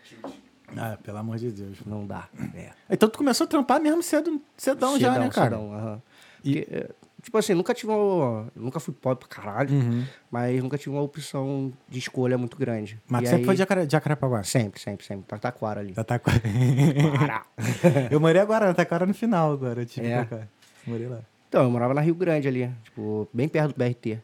Ah, 0.77 0.97
pelo 1.03 1.17
amor 1.17 1.37
de 1.37 1.51
Deus. 1.51 1.77
Não 1.85 2.05
dá. 2.05 2.27
É. 2.53 2.69
Então 2.89 3.09
tu 3.09 3.17
começou 3.17 3.45
a 3.45 3.47
trampar 3.47 3.79
mesmo 3.81 4.03
cedo, 4.03 4.41
cedão, 4.57 4.99
já, 4.99 5.13
Cedão, 5.13 5.25
né, 5.25 5.29
cara? 5.31 5.49
cedão, 5.49 5.73
aham. 5.73 6.01
E- 6.43 6.59
Porque, 6.61 6.75
é, 6.75 6.89
tipo 7.29 7.37
assim, 7.37 7.53
nunca 7.53 7.73
tive 7.73 7.91
uma... 7.91 8.47
Nunca 8.55 8.79
fui 8.79 8.93
pobre 8.93 9.25
pra 9.27 9.35
caralho, 9.41 9.71
Uhum. 9.73 10.03
mas 10.31 10.61
nunca 10.63 10.77
tive 10.77 10.89
uma 10.95 11.01
opção 11.03 11.71
de 11.87 11.99
escolha 11.99 12.37
muito 12.37 12.57
grande. 12.57 12.99
Mas 13.07 13.23
E 13.23 13.25
sempre 13.27 13.39
aí- 13.41 13.45
foi 13.45 13.55
de 13.55 13.85
de 13.87 13.91
Jacarepaguá? 13.91 14.43
Sempre, 14.43 14.79
sempre, 14.81 15.05
sempre. 15.05 15.39
Taquara 15.39 15.79
ali. 15.79 15.93
Taquara. 15.93 16.41
eu 18.09 18.19
morei 18.19 18.41
agora, 18.41 18.65
na 18.67 18.73
Taquara 18.73 19.05
no 19.05 19.13
final 19.13 19.51
agora. 19.53 19.85
Tipo, 19.85 20.05
É. 20.07 20.25
pra 20.25 20.39
cá. 20.39 20.47
Morei 20.87 21.07
lá. 21.07 21.19
Então, 21.47 21.63
eu 21.63 21.69
morava 21.71 21.93
na 21.93 22.01
Rio 22.01 22.15
Grande 22.15 22.47
ali, 22.47 22.69
tipo, 22.83 23.27
bem 23.33 23.47
perto 23.47 23.69
do 23.73 23.77
BRT. 23.77 24.19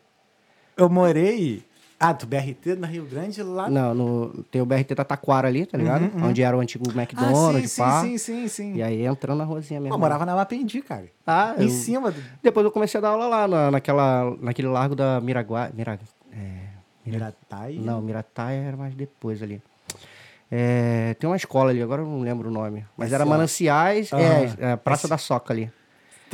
Eu 0.78 0.90
morei... 0.90 1.64
Ah, 2.00 2.12
do 2.12 2.26
BRT 2.28 2.76
na 2.78 2.88
Rio 2.88 3.06
Grande 3.06 3.42
lá... 3.42 3.70
Não, 3.70 3.94
no, 3.94 4.44
tem 4.52 4.62
o 4.62 4.66
BRT 4.66 4.94
da 4.96 5.04
Taquara 5.06 5.48
ali, 5.48 5.66
tá 5.66 5.78
ligado? 5.78 6.12
Onde 6.22 6.42
era 6.44 6.56
o 6.56 6.60
antigo 6.60 6.86
Uhum, 6.90 6.94
Ah, 6.98 7.02
McDonald's, 7.02 7.72
sim, 7.72 7.82
pá. 7.82 8.02
sim, 8.02 8.18
sim, 8.18 8.42
sim, 8.42 8.48
sim. 8.48 8.76
E 8.76 8.84
aí 8.84 9.06
entrando 9.06 9.38
na 9.38 9.44
ruazinha 9.46 9.80
mesmo. 9.80 9.96
Eu 9.96 10.00
morava 10.00 10.26
na 10.26 10.36
Mapendi, 10.36 10.82
cara. 10.82 11.06
Ah, 11.26 11.56
Em 11.58 11.64
eu- 11.64 11.70
cima 11.70 12.12
do... 12.12 12.22
Depois 12.44 12.66
eu 12.66 12.72
comecei 12.72 12.98
a 12.98 13.02
dar 13.02 13.10
aula 13.10 13.28
lá, 13.28 13.48
na, 13.48 13.72
naquela, 13.72 14.36
naquele 14.42 14.68
largo 14.68 14.94
da 14.94 15.22
Miraguá. 15.22 15.70
Mira, 15.74 15.98
é, 16.34 16.68
Miratai. 17.06 17.76
não, 17.80 18.02
Mirataia 18.02 18.60
era 18.62 18.76
mais 18.78 18.94
depois 18.94 19.42
ali. 19.42 19.62
É, 20.52 21.16
tem 21.18 21.30
uma 21.30 21.36
escola 21.38 21.72
ali, 21.72 21.82
agora 21.82 22.02
eu 22.02 22.06
não 22.08 22.20
lembro 22.20 22.50
o 22.50 22.52
nome. 22.52 22.86
Mas 22.98 23.12
era 23.14 23.24
Sei 23.24 23.30
lá. 23.32 23.38
Mananciais, 23.38 24.12
é, 24.14 24.72
é, 24.72 24.76
Praça 24.76 25.08
da 25.08 25.18
Soca 25.18 25.54
ali. 25.54 25.72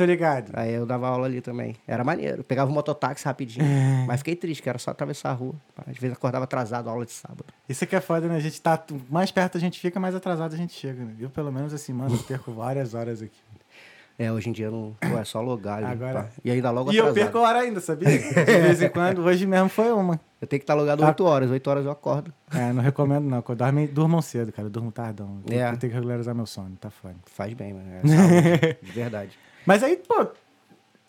Tô 0.02 0.10
ligado. 0.10 0.50
Aí 0.54 0.72
eu 0.74 0.84
dava 0.84 1.06
aula 1.08 1.26
ali 1.26 1.40
também. 1.40 1.76
Era 1.86 2.02
maneiro. 2.02 2.42
Pegava 2.42 2.70
o 2.70 2.74
mototáxi 2.74 3.24
rapidinho. 3.24 3.64
Mas 4.06 4.18
fiquei 4.18 4.34
triste, 4.36 4.62
que 4.62 4.68
era 4.68 4.78
só 4.78 4.90
atravessar 4.90 5.30
a 5.30 5.32
rua. 5.32 5.54
Às 5.86 5.96
vezes 5.96 6.16
acordava 6.16 6.44
atrasado, 6.44 6.88
aula 6.90 7.04
de 7.04 7.12
sábado. 7.12 7.44
Isso 7.68 7.86
que 7.86 7.94
é 7.94 8.00
foda, 8.00 8.26
né? 8.28 8.36
A 8.36 8.40
gente 8.40 8.60
tá... 8.60 8.82
Mais 9.10 9.30
perto 9.30 9.56
a 9.56 9.60
gente 9.60 9.78
fica, 9.78 10.00
mais 10.00 10.14
atrasado 10.14 10.54
a 10.54 10.56
gente 10.56 10.72
chega, 10.74 11.04
né? 11.04 11.14
Eu, 11.18 11.30
pelo 11.30 11.52
menos, 11.52 11.72
assim, 11.72 11.92
mano, 11.92 12.14
eu 12.14 12.18
perco 12.24 12.52
várias 12.52 12.94
horas 12.94 13.22
aqui. 13.22 13.38
É, 14.18 14.30
hoje 14.30 14.50
em 14.50 14.52
dia 14.52 14.70
não. 14.70 14.94
Pô, 15.00 15.18
é 15.18 15.24
só 15.24 15.40
logar 15.40 15.78
ali. 15.78 15.86
Agora- 15.86 16.24
pá. 16.24 16.28
E 16.44 16.50
ainda 16.50 16.70
logo 16.70 16.92
E 16.92 16.96
eu 16.98 17.12
perco 17.14 17.38
hora 17.38 17.60
ainda, 17.60 17.80
sabia? 17.80 18.08
De 18.20 18.20
vez 18.60 18.82
em 18.82 18.88
quando. 18.90 19.22
Hoje 19.24 19.46
mesmo 19.46 19.70
foi 19.70 19.90
uma. 19.90 20.20
Eu 20.40 20.46
tenho 20.46 20.60
que 20.60 20.64
estar 20.64 20.74
logado 20.74 21.02
8 21.02 21.24
horas. 21.24 21.50
8 21.50 21.70
horas 21.70 21.84
eu 21.86 21.90
acordo. 21.90 22.32
É, 22.54 22.72
não 22.74 22.82
recomendo 22.82 23.24
não. 23.24 23.42
eu 23.48 23.54
dorme- 23.56 23.86
Durmam 23.88 24.20
cedo, 24.20 24.52
cara. 24.52 24.66
Eu 24.66 24.70
durmo 24.70 24.92
tardão. 24.92 25.40
Eu 25.50 25.58
É. 25.58 25.64
tenho 25.76 25.90
que 25.90 25.96
regularizar 25.98 26.34
meu 26.34 26.44
sono, 26.44 26.76
tá 26.78 26.90
foda. 26.90 27.14
Faz 27.24 27.54
bem, 27.54 27.72
mano. 27.72 27.86
É 27.90 28.06
saúde, 28.06 28.78
de 28.84 28.92
verdade. 28.92 29.38
Mas 29.66 29.82
aí, 29.82 29.96
pô, 29.96 30.26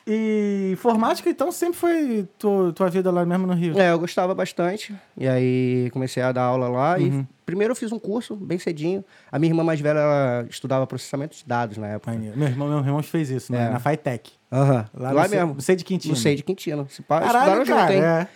E 0.05 0.72
informática, 0.74 1.29
então, 1.29 1.50
sempre 1.50 1.77
foi 1.79 2.27
tu- 2.38 2.74
tua 2.74 2.89
vida 2.89 3.10
lá 3.10 3.25
mesmo 3.25 3.48
no 3.48 3.53
Rio? 3.53 3.79
É, 3.79 3.91
eu 3.91 3.98
gostava 4.00 4.36
bastante. 4.36 4.93
E 5.17 5.25
aí 5.25 5.89
comecei 5.91 6.22
a 6.22 6.33
dar 6.33 6.41
aula 6.43 6.67
lá. 6.67 7.00
E 7.00 7.25
primeiro 7.45 7.72
eu 7.72 7.75
fiz 7.75 7.89
um 7.93 7.98
curso 8.00 8.36
bem 8.36 8.60
cedinho. 8.60 9.01
A 9.31 9.39
minha 9.39 9.51
irmã 9.51 9.63
mais 9.63 9.79
velha 9.79 10.00
ela 10.00 10.45
estudava 10.50 10.86
processamento 10.86 11.38
de 11.38 11.45
dados 11.45 11.77
na 11.77 11.88
época. 11.88 12.12
Meu 12.12 12.48
irmão, 12.50 12.67
meu 12.67 12.79
irmão 12.79 13.01
fez 13.01 13.29
isso, 13.29 13.50
né? 13.53 13.67
É. 13.67 13.69
Na 13.69 13.79
Fitec. 13.79 14.31
Aham. 14.51 14.86
Lá, 14.93 15.12
Lá, 15.13 15.24
no 15.24 15.29
Ce- 15.29 15.36
mesmo. 15.38 15.53
No 15.53 15.62
Sei 15.62 15.75
de 15.77 15.86
Quintino. 15.86 16.13
Não 16.13 16.22
sei 16.22 16.36
de 16.36 16.43
Quintino. 16.43 16.86
Se 16.89 17.01
pá, 17.01 17.22
Caralho, 17.22 17.65
junto, 17.65 17.67
cara. 17.77 17.93
hein? 17.95 18.01
É. 18.03 18.27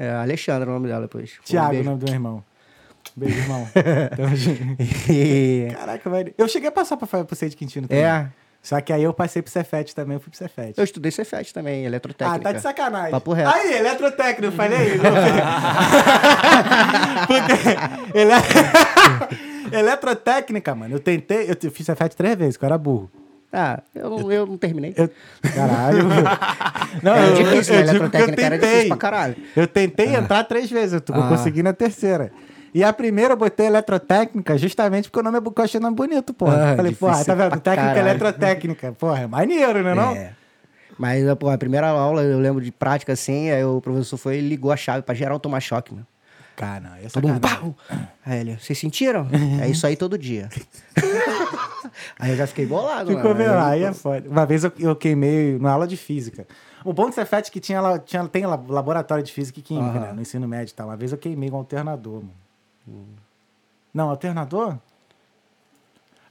É, 0.00 0.10
Alexandre 0.14 0.68
é 0.68 0.70
o 0.72 0.74
nome 0.74 0.88
dela 0.88 1.02
depois. 1.02 1.34
Um 1.40 1.44
Tiago, 1.44 1.68
o 1.68 1.70
beijo. 1.70 1.84
nome 1.88 2.00
do 2.00 2.04
meu 2.06 2.14
irmão. 2.14 2.44
Beijo, 3.14 3.38
irmão. 3.38 3.68
Tamo 4.16 4.34
junto. 4.34 4.60
E- 5.08 5.68
Caraca, 5.72 6.10
velho. 6.10 6.34
Eu 6.36 6.48
cheguei 6.48 6.68
a 6.68 6.72
passar 6.72 6.96
pra, 6.96 7.24
pro 7.24 7.36
Sei 7.36 7.48
de 7.48 7.54
Quintino 7.56 7.86
também. 7.86 8.02
É, 8.02 8.28
Só 8.62 8.80
que 8.80 8.92
aí 8.92 9.02
eu 9.02 9.12
passei 9.12 9.42
pro 9.42 9.50
Cefet 9.50 9.92
também, 9.92 10.14
eu 10.14 10.20
fui 10.20 10.30
pro 10.30 10.38
Cefet. 10.38 10.74
eu 10.78 10.84
estudei 10.84 11.10
Cefet 11.10 11.52
também, 11.52 11.82
Ah, 11.82 11.86
eletrotécnica. 11.88 12.40
tá 12.44 12.52
de 12.52 12.60
sacanagem. 12.60 13.10
Papo 13.10 13.32
reto. 13.32 13.50
Aí, 13.52 13.74
eletrotécnico, 13.74 14.44
eu 14.44 14.52
falei. 14.52 15.00
Porque 17.26 17.52
ele... 18.18 18.30
eletrotécnica, 19.76 20.74
mano. 20.74 20.94
Eu 20.94 21.00
tentei, 21.00 21.50
eu 21.50 21.70
fiz 21.70 21.86
Cefet 21.86 22.14
três 22.16 22.36
vezes, 22.36 22.56
que 22.56 22.64
eu 22.64 22.66
era 22.68 22.78
burro. 22.78 23.10
Ah, 23.52 23.82
eu, 23.94 24.08
não- 24.08 24.32
eu 24.32 24.46
não 24.46 24.56
terminei. 24.56 24.94
Eu... 24.96 25.10
Caralho. 25.54 26.08
Não, 27.02 27.12
era 27.14 27.26
eu, 27.26 27.34
difícil, 27.36 27.74
eu 27.74 27.80
né? 27.80 27.84
que 27.86 27.90
eu 27.90 27.96
Eletrotécnica 28.02 28.42
era 28.42 28.54
tentei. 28.58 28.68
difícil 28.70 28.88
pra 28.88 28.96
caralho. 28.98 29.36
Eu 29.56 29.66
tentei 29.66 30.14
entrar 30.14 30.44
três 30.44 30.70
vezes, 30.70 30.92
eu 30.94 31.00
tô- 31.00 31.14
eu 31.14 31.22
Ah. 31.22 31.28
consegui 31.28 31.62
na 31.62 31.72
terceira. 31.72 32.30
E 32.74 32.82
a 32.82 32.92
primeira 32.92 33.34
eu 33.34 33.36
botei 33.36 33.66
eletrotécnica 33.66 34.56
justamente 34.56 35.10
porque 35.10 35.20
o 35.20 35.22
nome 35.22 35.38
é, 35.38 35.40
eu 35.40 35.64
achei 35.64 35.78
nome 35.80 35.94
bonito, 35.94 36.32
porra. 36.32 36.72
Ah, 36.72 36.76
Falei, 36.76 36.94
porra, 36.94 37.24
tá 37.24 37.34
vendo? 37.34 37.60
Técnica 37.60 37.94
caralho. 37.94 37.98
eletrotécnica. 38.08 38.92
Porra, 38.92 39.20
é 39.20 39.26
maneiro, 39.26 39.82
né 39.82 39.94
não? 39.94 40.12
É. 40.12 40.32
Mas, 40.98 41.22
pô, 41.34 41.50
a 41.50 41.58
primeira 41.58 41.88
aula, 41.88 42.22
eu 42.22 42.38
lembro 42.38 42.62
de 42.62 42.70
prática 42.70 43.12
assim, 43.12 43.50
aí 43.50 43.64
o 43.64 43.80
professor 43.80 44.16
foi 44.16 44.38
e 44.38 44.40
ligou 44.40 44.70
a 44.72 44.76
chave 44.76 45.02
pra 45.02 45.14
geral 45.14 45.38
tomar 45.38 45.60
choque, 45.60 45.92
mano. 45.92 46.06
Cara, 46.56 46.98
essa 47.02 47.14
Todo 47.20 47.28
mundo, 47.28 47.40
pau! 47.40 47.74
Aí 48.24 48.40
ele, 48.40 48.56
vocês 48.58 48.78
sentiram? 48.78 49.26
é 49.60 49.68
isso 49.68 49.86
aí 49.86 49.96
todo 49.96 50.16
dia. 50.18 50.48
aí 52.18 52.30
eu 52.30 52.36
já 52.36 52.46
fiquei 52.46 52.66
bolado, 52.66 53.10
Ficou 53.10 53.34
mano. 53.34 53.52
lá, 53.54 53.68
aí 53.70 53.82
é 53.82 53.92
foda. 53.92 54.28
Uma 54.28 54.46
vez 54.46 54.64
eu, 54.64 54.72
eu 54.78 54.94
queimei 54.94 55.58
na 55.58 55.72
aula 55.72 55.86
de 55.86 55.96
física. 55.96 56.46
O 56.84 56.92
bom 56.92 57.08
do 57.08 57.14
Cefet 57.14 57.48
é 57.48 57.50
que 57.50 57.60
tinha, 57.60 57.98
tinha, 58.04 58.26
tem 58.28 58.44
laboratório 58.46 59.22
de 59.24 59.32
física 59.32 59.58
e 59.60 59.62
química, 59.62 59.98
Aham. 59.98 60.00
né? 60.08 60.12
No 60.12 60.20
ensino 60.22 60.46
médio 60.46 60.72
e 60.72 60.74
tal. 60.74 60.88
Uma 60.88 60.96
vez 60.96 61.12
eu 61.12 61.18
queimei 61.18 61.50
um 61.50 61.56
alternador, 61.56 62.16
mano. 62.20 62.41
Não, 63.94 64.10
alternador? 64.10 64.76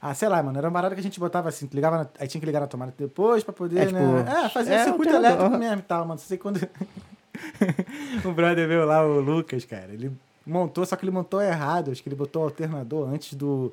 Ah, 0.00 0.14
sei 0.14 0.28
lá, 0.28 0.42
mano. 0.42 0.58
Era 0.58 0.66
uma 0.68 0.72
parada 0.74 0.94
que 0.96 1.00
a 1.00 1.02
gente 1.04 1.20
botava 1.20 1.48
assim, 1.48 1.68
ligava 1.72 1.98
na- 1.98 2.08
aí 2.18 2.26
tinha 2.26 2.40
que 2.40 2.46
ligar 2.46 2.60
na 2.60 2.66
tomada 2.66 2.92
depois 2.98 3.44
pra 3.44 3.52
poder, 3.52 3.82
É, 3.82 3.86
tipo, 3.86 3.98
né? 4.00 4.44
É, 4.44 4.48
fazer 4.48 4.74
é, 4.74 4.84
circuito 4.84 5.14
elétrico 5.14 5.50
mesmo 5.56 5.78
e 5.78 5.82
tal, 5.82 6.00
mano. 6.00 6.10
Não 6.14 6.18
sei 6.18 6.38
quando. 6.38 6.58
o 8.24 8.32
brother 8.32 8.66
veio 8.66 8.84
lá, 8.84 9.04
o 9.06 9.20
Lucas, 9.20 9.64
cara. 9.64 9.92
Ele 9.92 10.10
montou, 10.46 10.84
só 10.84 10.96
que 10.96 11.04
ele 11.04 11.12
montou 11.12 11.40
errado. 11.40 11.92
Acho 11.92 12.02
que 12.02 12.08
ele 12.08 12.16
botou 12.16 12.42
o 12.42 12.44
alternador 12.46 13.08
antes 13.08 13.34
do. 13.34 13.72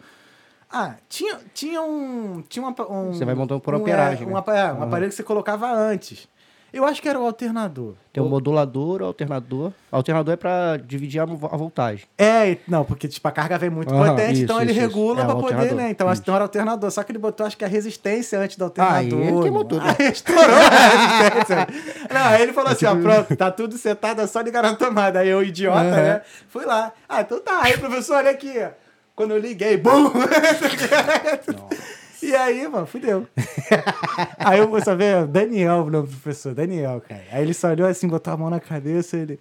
Ah, 0.72 0.96
tinha, 1.10 1.40
tinha 1.52 1.82
um. 1.82 2.44
Tinha 2.48 2.64
uma, 2.64 2.76
um 2.92 3.12
Você 3.12 3.26
vai 3.26 3.34
montando 3.34 3.60
por 3.60 3.74
um, 3.74 3.88
É, 3.88 4.16
um, 4.16 4.30
né? 4.30 4.38
apa- 4.38 4.56
é, 4.56 4.66
um 4.72 4.76
Aham. 4.76 4.84
aparelho 4.86 5.10
que 5.10 5.16
você 5.16 5.24
colocava 5.24 5.72
antes. 5.72 6.28
Eu 6.72 6.86
acho 6.86 7.02
que 7.02 7.10
era 7.10 7.20
o 7.20 7.26
alternador. 7.26 7.96
Tem 8.14 8.22
o 8.22 8.28
modulador, 8.28 9.02
o 9.02 9.06
alternador. 9.06 9.72
O 9.92 9.96
alternador 9.96 10.34
é 10.34 10.38
pra 10.38 10.78
dividir 10.78 11.20
a, 11.20 11.24
a 11.24 11.26
voltagem. 11.26 12.06
É, 12.18 12.58
não, 12.68 12.86
porque 12.86 13.08
tipo, 13.08 13.28
a 13.28 13.32
carga 13.32 13.58
vem 13.58 13.70
muito 13.70 13.94
potente, 13.94 14.34
isso, 14.34 14.44
então 14.44 14.62
ele 14.62 14.72
isso, 14.72 14.80
regula 14.80 15.22
É, 15.22 15.26
pra 15.26 15.36
o 15.36 15.42
poder, 15.42 15.74
né? 15.74 15.90
Então 15.90 16.08
acho 16.08 16.22
que 16.22 16.28
não 16.28 16.36
era 16.36 16.46
alternador, 16.46 16.92
só 16.92 17.04
que 17.04 17.12
ele 17.12 17.20
botou 17.20 17.46
acho 17.46 17.58
que 17.58 17.66
a 17.66 17.68
resistência 17.68 18.40
antes 18.40 18.58
do 18.58 18.66
alternador. 18.66 18.98
Aí 18.98 19.28
ele 19.28 19.42
queimou 19.42 19.66
tudo. 19.66 19.82
Aí 19.84 20.12
estourou 20.12 20.44
a 20.44 20.70
resistência. 20.70 21.68
Não, 22.14 22.26
aí 22.26 22.42
ele 22.42 22.54
falou 22.54 22.72
assim, 22.72 22.86
ó, 22.86 22.96
pronto, 22.96 23.36
tá 23.36 23.52
tudo 23.52 23.78
setado, 23.78 24.22
é 24.22 24.28
só 24.28 24.42
ligar 24.42 24.64
na 24.64 24.76
tomada. 24.76 25.20
Aí 25.20 25.30
eu, 25.30 25.44
idiota, 25.44 25.80
Aham. 25.80 25.96
né? 25.96 26.22
Fui 26.48 26.66
lá. 26.66 26.92
Ah, 27.08 27.22
então 27.22 27.40
tá. 27.40 27.60
Aí, 27.64 27.78
professor, 27.78 28.18
olha 28.18 28.32
aqui, 28.32 28.54
ó. 28.60 28.70
Quando 29.16 29.32
eu 29.32 29.38
liguei, 29.38 29.76
bum! 29.76 30.12
E 32.22 32.36
aí, 32.36 32.68
mano, 32.68 32.86
fudeu. 32.86 33.28
aí 34.38 34.60
eu 34.60 34.82
só 34.84 34.96
ver 34.96 35.26
Daniel, 35.28 35.86
o 35.86 35.90
nome 35.90 36.08
do 36.08 36.14
professor, 36.14 36.54
Daniel, 36.54 37.02
cara. 37.08 37.24
Aí 37.32 37.44
ele 37.44 37.54
só 37.54 37.70
olhou 37.70 37.88
assim, 37.88 38.08
botou 38.08 38.34
a 38.34 38.38
mão 38.38 38.50
na 38.50 38.60
cabeça 38.60 39.18
e 39.18 39.22
ele. 39.22 39.40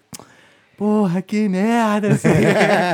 Porra, 0.77 1.21
que 1.21 1.49
merda! 1.49 2.09
assim. 2.09 2.29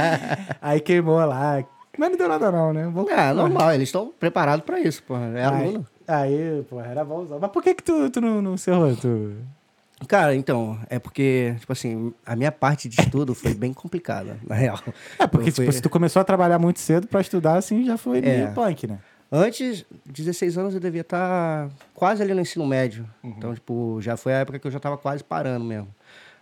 aí 0.60 0.80
queimou 0.80 1.24
lá. 1.24 1.62
Mas 1.98 2.10
não 2.10 2.16
deu 2.18 2.28
nada, 2.28 2.50
não, 2.50 2.72
né? 2.72 2.88
Vou- 2.92 3.08
É, 3.10 3.32
normal, 3.32 3.72
eles 3.72 3.88
estão 3.88 4.12
preparados 4.18 4.64
pra 4.64 4.80
isso, 4.80 5.02
porra. 5.02 5.26
É 5.36 5.44
aluno. 5.44 5.86
aí, 6.08 6.64
porra, 6.68 6.86
era 6.86 7.04
bom 7.04 7.20
usar. 7.22 7.38
Mas 7.38 7.50
por 7.50 7.62
que 7.62 7.74
que 7.74 7.82
tu, 7.82 8.10
tu 8.10 8.20
não, 8.20 8.40
não 8.42 8.56
cerrou? 8.56 8.96
Tu... 8.96 9.32
Cara, 10.08 10.34
então, 10.34 10.78
é 10.90 10.98
porque, 10.98 11.54
tipo 11.60 11.72
assim, 11.72 12.12
a 12.26 12.34
minha 12.34 12.50
parte 12.50 12.88
de 12.88 13.00
estudo 13.00 13.34
foi 13.34 13.54
bem 13.54 13.72
complicada, 13.72 14.38
na 14.46 14.54
real. 14.54 14.78
É, 15.18 15.26
porque 15.26 15.52
tipo, 15.52 15.70
se 15.70 15.80
tu 15.80 15.88
começou 15.88 16.20
a 16.20 16.24
trabalhar 16.24 16.58
muito 16.58 16.80
cedo 16.80 17.06
pra 17.06 17.20
estudar, 17.20 17.56
assim, 17.56 17.84
já 17.84 17.96
foi 17.96 18.20
meio 18.20 18.46
É. 18.46 18.50
punk, 18.50 18.86
né? 18.88 18.98
Antes, 19.36 19.84
16 20.06 20.56
anos, 20.56 20.74
eu 20.74 20.80
devia 20.80 21.00
estar 21.00 21.68
quase 21.92 22.22
ali 22.22 22.32
no 22.32 22.40
ensino 22.40 22.64
médio. 22.64 23.04
Então, 23.22 23.52
tipo, 23.52 23.98
já 24.00 24.16
foi 24.16 24.32
a 24.32 24.38
época 24.38 24.60
que 24.60 24.66
eu 24.68 24.70
já 24.70 24.76
estava 24.76 24.96
quase 24.96 25.24
parando 25.24 25.64
mesmo. 25.64 25.88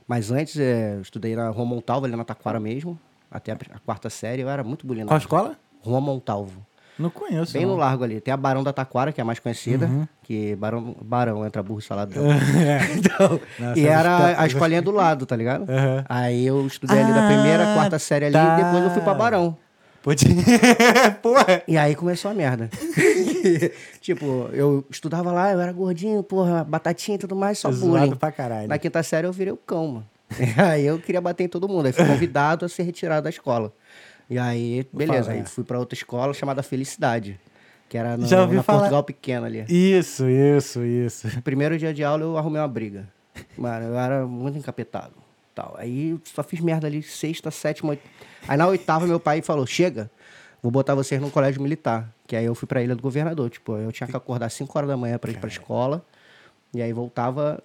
Mas 0.06 0.30
antes, 0.30 0.58
é, 0.58 0.96
eu 0.96 1.00
estudei 1.00 1.34
na 1.34 1.48
Rua 1.48 1.64
Montalvo, 1.64 2.04
ali 2.04 2.14
na 2.14 2.22
Taquara 2.22 2.60
mesmo, 2.60 2.98
até 3.30 3.52
a, 3.52 3.56
a 3.74 3.78
quarta 3.78 4.10
série. 4.10 4.42
Eu 4.42 4.48
era 4.50 4.62
muito 4.62 4.86
bulinado. 4.86 5.08
Qual 5.08 5.16
escola? 5.18 5.56
Rua 5.80 6.02
Montalvo. 6.02 6.66
Não 6.98 7.08
conheço. 7.08 7.54
Bem 7.54 7.62
não. 7.64 7.72
no 7.72 7.76
largo 7.78 8.04
ali. 8.04 8.20
Tem 8.20 8.34
a 8.34 8.36
Barão 8.36 8.62
da 8.62 8.74
Taquara, 8.74 9.10
que 9.10 9.18
é 9.20 9.22
a 9.22 9.24
mais 9.24 9.38
conhecida. 9.38 9.88
Que 10.22 10.54
Barão, 10.56 10.94
Barão 11.00 11.46
entra 11.46 11.62
burro 11.62 11.78
e 11.80 11.82
saladrão. 11.82 12.24
então, 12.94 13.40
Nossa, 13.58 13.80
e 13.80 13.86
era 13.86 14.38
a 14.38 14.46
escolinha 14.46 14.82
do 14.82 14.90
lado, 14.90 15.24
tá 15.24 15.34
ligado? 15.34 15.62
Aham. 15.70 16.04
Aí 16.06 16.46
eu 16.46 16.66
estudei 16.66 16.98
ali 17.00 17.14
da 17.14 17.26
primeira, 17.26 17.72
Ah, 17.72 17.74
quarta 17.74 17.98
série 17.98 18.26
ali, 18.26 18.34
tá. 18.34 18.60
e 18.60 18.64
depois 18.64 18.84
eu 18.84 18.90
fui 18.90 19.00
pra 19.00 19.14
Barão. 19.14 19.56
Pode... 20.02 20.26
Porra! 21.22 21.62
E 21.68 21.76
aí 21.76 21.94
começou 21.94 22.30
a 22.30 22.34
merda. 22.34 22.68
tipo, 24.00 24.48
eu 24.52 24.84
estudava 24.90 25.30
lá, 25.32 25.52
eu 25.52 25.60
era 25.60 25.72
gordinho, 25.72 26.22
porra, 26.22 26.64
batatinha 26.64 27.14
e 27.14 27.18
tudo 27.18 27.36
mais, 27.36 27.58
só 27.58 27.70
Zoado 27.70 28.06
bullying. 28.06 28.16
pra 28.16 28.32
caralho. 28.32 28.68
Na 28.68 28.78
quinta 28.78 29.02
série 29.02 29.26
eu 29.26 29.32
virei 29.32 29.52
o 29.52 29.56
cão, 29.56 29.86
mano. 29.88 30.08
aí 30.56 30.84
eu 30.86 30.98
queria 30.98 31.20
bater 31.20 31.44
em 31.44 31.48
todo 31.48 31.68
mundo. 31.68 31.86
Aí 31.86 31.92
fui 31.92 32.04
convidado 32.06 32.64
a 32.64 32.68
ser 32.68 32.82
retirado 32.82 33.22
da 33.24 33.30
escola. 33.30 33.72
E 34.28 34.38
aí, 34.38 34.86
beleza, 34.92 35.32
aí 35.32 35.44
fui 35.44 35.62
pra 35.62 35.78
outra 35.78 35.94
escola 35.94 36.32
chamada 36.32 36.62
Felicidade. 36.62 37.38
Que 37.88 37.98
era 37.98 38.16
no, 38.16 38.26
Já 38.26 38.40
ouvi 38.42 38.56
na 38.56 38.62
falar- 38.62 38.78
Portugal 38.80 39.04
Pequena 39.04 39.46
ali. 39.46 39.64
Isso, 39.68 40.26
isso, 40.28 40.82
isso. 40.82 41.28
Primeiro 41.42 41.76
dia 41.76 41.92
de 41.92 42.02
aula 42.02 42.22
eu 42.22 42.38
arrumei 42.38 42.60
uma 42.60 42.68
briga. 42.68 43.06
Mano, 43.56 43.86
eu 43.86 43.98
era 43.98 44.26
muito 44.26 44.56
encapetado. 44.56 45.12
Tal. 45.54 45.74
Aí 45.78 46.18
só 46.24 46.42
fiz 46.42 46.60
merda 46.60 46.86
ali, 46.86 47.02
sexta, 47.02 47.50
sétima, 47.50 47.90
oit... 47.90 48.00
Aí 48.48 48.56
na 48.56 48.66
oitava 48.66 49.06
meu 49.06 49.20
pai 49.20 49.42
falou, 49.42 49.66
chega, 49.66 50.10
vou 50.62 50.70
botar 50.70 50.94
vocês 50.94 51.20
num 51.20 51.30
colégio 51.30 51.62
militar. 51.62 52.08
Que 52.26 52.36
aí 52.36 52.44
eu 52.44 52.54
fui 52.54 52.66
pra 52.66 52.82
Ilha 52.82 52.94
do 52.94 53.02
Governador. 53.02 53.50
Tipo, 53.50 53.76
eu 53.76 53.92
tinha 53.92 54.06
que 54.06 54.16
acordar 54.16 54.50
5 54.50 54.76
horas 54.76 54.88
da 54.88 54.96
manhã 54.96 55.18
pra 55.18 55.30
ir 55.30 55.38
pra 55.38 55.48
escola. 55.48 56.04
E 56.74 56.80
aí 56.80 56.92
voltava 56.92 57.62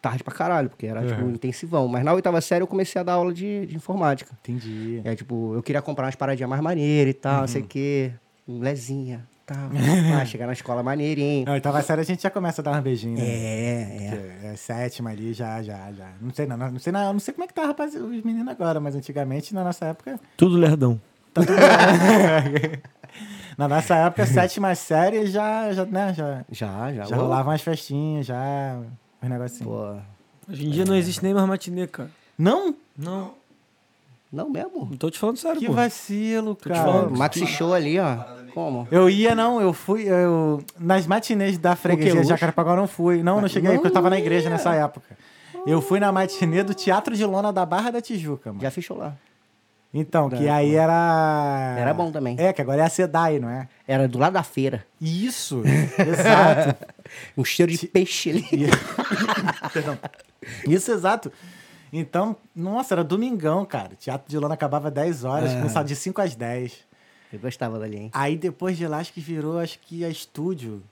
tarde 0.00 0.24
pra 0.24 0.32
caralho, 0.32 0.70
porque 0.70 0.86
era, 0.86 1.06
tipo, 1.06 1.28
intensivão. 1.28 1.86
Mas 1.86 2.02
na 2.02 2.12
oitava 2.12 2.40
série 2.40 2.62
eu 2.62 2.66
comecei 2.66 2.98
a 3.00 3.04
dar 3.04 3.14
aula 3.14 3.32
de, 3.32 3.66
de 3.66 3.76
informática. 3.76 4.32
Entendi. 4.40 5.02
Aí, 5.04 5.14
tipo, 5.14 5.54
eu 5.54 5.62
queria 5.62 5.82
comprar 5.82 6.06
umas 6.06 6.14
paradinhas 6.14 6.48
mais 6.48 6.62
maneiras 6.62 7.10
e 7.10 7.14
tal, 7.14 7.40
não 7.42 7.48
sei 7.48 7.62
o 7.62 7.66
quê. 7.66 8.12
Um 8.48 8.60
lezinha, 8.60 9.26
tal. 9.54 10.20
ah, 10.20 10.24
chegar 10.24 10.46
na 10.46 10.52
escola 10.52 10.82
maneirinho. 10.82 11.44
Na 11.46 11.52
oitava 11.52 11.82
série 11.82 12.00
a 12.00 12.04
gente 12.04 12.22
já 12.22 12.30
começa 12.30 12.60
a 12.60 12.64
dar 12.64 12.78
uns 12.78 12.82
beijinhos, 12.82 13.18
né? 13.18 13.26
É, 13.26 14.40
é. 14.42 14.52
É, 14.52 14.56
sétima 14.56 15.10
ali, 15.10 15.32
já, 15.32 15.62
já, 15.62 15.90
já. 15.92 16.08
Não 16.20 16.32
sei, 16.32 16.46
não, 16.46 16.56
não 16.56 16.78
sei, 16.78 16.92
não, 16.92 17.12
não 17.12 17.20
sei 17.20 17.34
como 17.34 17.44
é 17.44 17.46
que 17.48 17.54
tá, 17.54 17.66
rapaz, 17.66 17.94
os 17.94 18.22
meninos 18.22 18.48
agora, 18.48 18.78
mas 18.80 18.94
antigamente, 18.94 19.54
na 19.54 19.64
nossa 19.64 19.86
época. 19.86 20.18
Tudo 20.36 20.56
lerdão. 20.56 21.00
na 23.56 23.68
nossa 23.68 23.94
época, 23.96 24.26
sétima 24.26 24.74
série 24.74 25.26
já, 25.26 25.72
já, 25.72 25.84
né, 25.84 26.14
já, 26.14 26.44
Já, 26.50 26.92
já. 26.92 27.04
já 27.04 27.16
rolavam 27.16 27.52
umas 27.52 27.60
festinhas, 27.62 28.26
já. 28.26 28.78
Uns 29.22 29.28
negocinhos. 29.28 29.64
Pô, 29.72 29.96
Hoje 30.50 30.66
em 30.66 30.70
dia 30.70 30.84
não 30.84 30.96
existe 30.96 31.22
nem 31.22 31.32
mais 31.34 31.46
matinê, 31.46 31.86
cara. 31.86 32.10
Não? 32.36 32.74
Não. 32.96 33.34
não 34.32 34.50
mesmo? 34.50 34.86
Não 34.90 34.96
tô 34.96 35.10
te 35.10 35.18
falando 35.18 35.36
sério, 35.36 35.60
Que 35.60 35.66
pô. 35.66 35.74
vacilo, 35.74 36.54
te 36.56 36.68
cara. 36.68 36.82
falando. 36.84 37.16
Maxi 37.16 37.46
Show 37.46 37.72
ali, 37.74 37.98
ó. 38.00 38.16
Como? 38.52 38.86
Eu 38.90 39.08
ia, 39.08 39.34
não, 39.34 39.60
eu 39.60 39.72
fui. 39.72 40.04
Eu, 40.08 40.62
nas 40.78 41.06
matinês 41.06 41.58
da 41.58 41.76
freguesia 41.76 42.20
de? 42.20 42.28
Jacarepaguá 42.28 42.72
eu 42.72 42.76
não 42.76 42.88
fui. 42.88 43.22
Não, 43.22 43.40
não 43.40 43.48
cheguei, 43.48 43.70
não 43.70 43.76
porque 43.76 43.88
eu 43.88 43.92
tava 43.92 44.10
na 44.10 44.18
igreja 44.18 44.44
ia. 44.44 44.50
nessa 44.50 44.74
época. 44.74 45.16
Eu 45.66 45.80
fui 45.82 46.00
na 46.00 46.10
matinê 46.10 46.62
do 46.62 46.74
Teatro 46.74 47.14
de 47.14 47.24
Lona 47.24 47.52
da 47.52 47.66
Barra 47.66 47.90
da 47.90 48.00
Tijuca, 48.00 48.50
mano. 48.50 48.62
Já 48.62 48.70
fechou 48.70 48.96
lá. 48.96 49.14
Então, 49.92 50.30
que 50.30 50.44
Não. 50.44 50.52
aí 50.54 50.74
era. 50.74 51.76
Era 51.78 51.92
bom 51.92 52.12
também. 52.12 52.36
É, 52.38 52.52
que 52.52 52.62
agora 52.62 52.82
é 52.82 52.84
a 52.84 52.88
SEDAI, 52.88 53.40
não 53.40 53.48
é? 53.50 53.68
Era 53.88 54.06
do 54.06 54.18
lado 54.18 54.34
da 54.34 54.42
feira. 54.42 54.84
Isso, 55.00 55.62
exato. 55.98 56.76
Um 57.36 57.44
cheiro 57.44 57.72
de 57.72 57.86
peixe 57.88 58.30
ali. 58.30 58.46
Perdão. 59.72 59.98
Isso, 60.66 60.92
exato. 60.92 61.32
Então, 61.92 62.36
nossa, 62.54 62.94
era 62.94 63.02
domingão, 63.02 63.64
cara. 63.64 63.90
Teatro 63.98 64.28
de 64.28 64.38
Lona 64.38 64.54
acabava 64.54 64.92
10 64.92 65.24
horas, 65.24 65.52
começava 65.54 65.84
de 65.84 65.96
5 65.96 66.20
às 66.20 66.36
10. 66.36 66.72
Eu 67.32 67.38
gostava 67.38 67.78
dali, 67.78 67.96
hein? 67.96 68.10
Aí 68.12 68.36
depois 68.36 68.76
de 68.76 68.86
lá, 68.86 68.98
acho 68.98 69.12
que 69.12 69.20
virou, 69.20 69.58
acho 69.58 69.78
que 69.80 70.04
a 70.04 70.08
estúdio. 70.08 70.82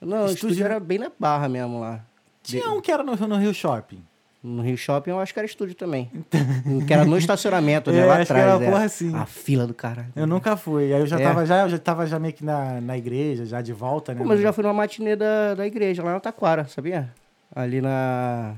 Não, 0.00 0.22
o 0.22 0.26
Estúdio- 0.26 0.34
estúdio 0.50 0.64
era 0.64 0.80
bem 0.80 0.98
na 0.98 1.10
barra 1.18 1.48
mesmo 1.48 1.80
lá. 1.80 2.00
Tinha 2.42 2.70
um 2.70 2.80
que 2.80 2.90
era 2.90 3.02
no, 3.02 3.14
no 3.16 3.36
Rio 3.36 3.52
Shopping. 3.52 4.02
No 4.42 4.62
Rio 4.62 4.78
Shopping 4.78 5.10
eu 5.10 5.18
acho 5.20 5.32
que 5.34 5.40
era 5.40 5.46
estúdio 5.46 5.74
também. 5.74 6.10
que 6.86 6.94
era 6.94 7.04
no 7.04 7.18
estacionamento, 7.18 7.90
né? 7.90 7.98
É, 7.98 8.04
lá 8.06 8.14
acho 8.18 8.26
que 8.26 8.32
atrás. 8.32 8.54
era 8.54 8.64
é. 8.64 8.70
porra 8.70 8.84
assim. 8.84 9.14
A 9.14 9.26
fila 9.26 9.66
do 9.66 9.74
caralho. 9.74 10.08
Eu 10.14 10.26
nunca 10.26 10.56
fui. 10.56 10.84
Aí 10.94 11.00
eu 11.00 11.06
já 11.06 11.18
É. 11.20 11.22
tava 11.24 11.44
já, 11.44 11.62
eu 11.62 11.68
já 11.68 11.78
tava 11.78 12.06
já 12.06 12.18
meio 12.18 12.32
que 12.32 12.44
na, 12.44 12.80
na 12.80 12.96
igreja, 12.96 13.44
já 13.44 13.60
de 13.60 13.72
volta, 13.72 14.14
né? 14.14 14.20
Pô, 14.22 14.26
mas 14.26 14.38
eu 14.38 14.44
já 14.44 14.52
fui 14.52 14.62
numa 14.62 14.72
matinê 14.72 15.16
da, 15.16 15.54
da 15.54 15.66
igreja, 15.66 16.02
lá 16.04 16.12
na 16.12 16.20
Taquara, 16.20 16.66
sabia? 16.68 17.12
Ali 17.54 17.80
na. 17.80 18.54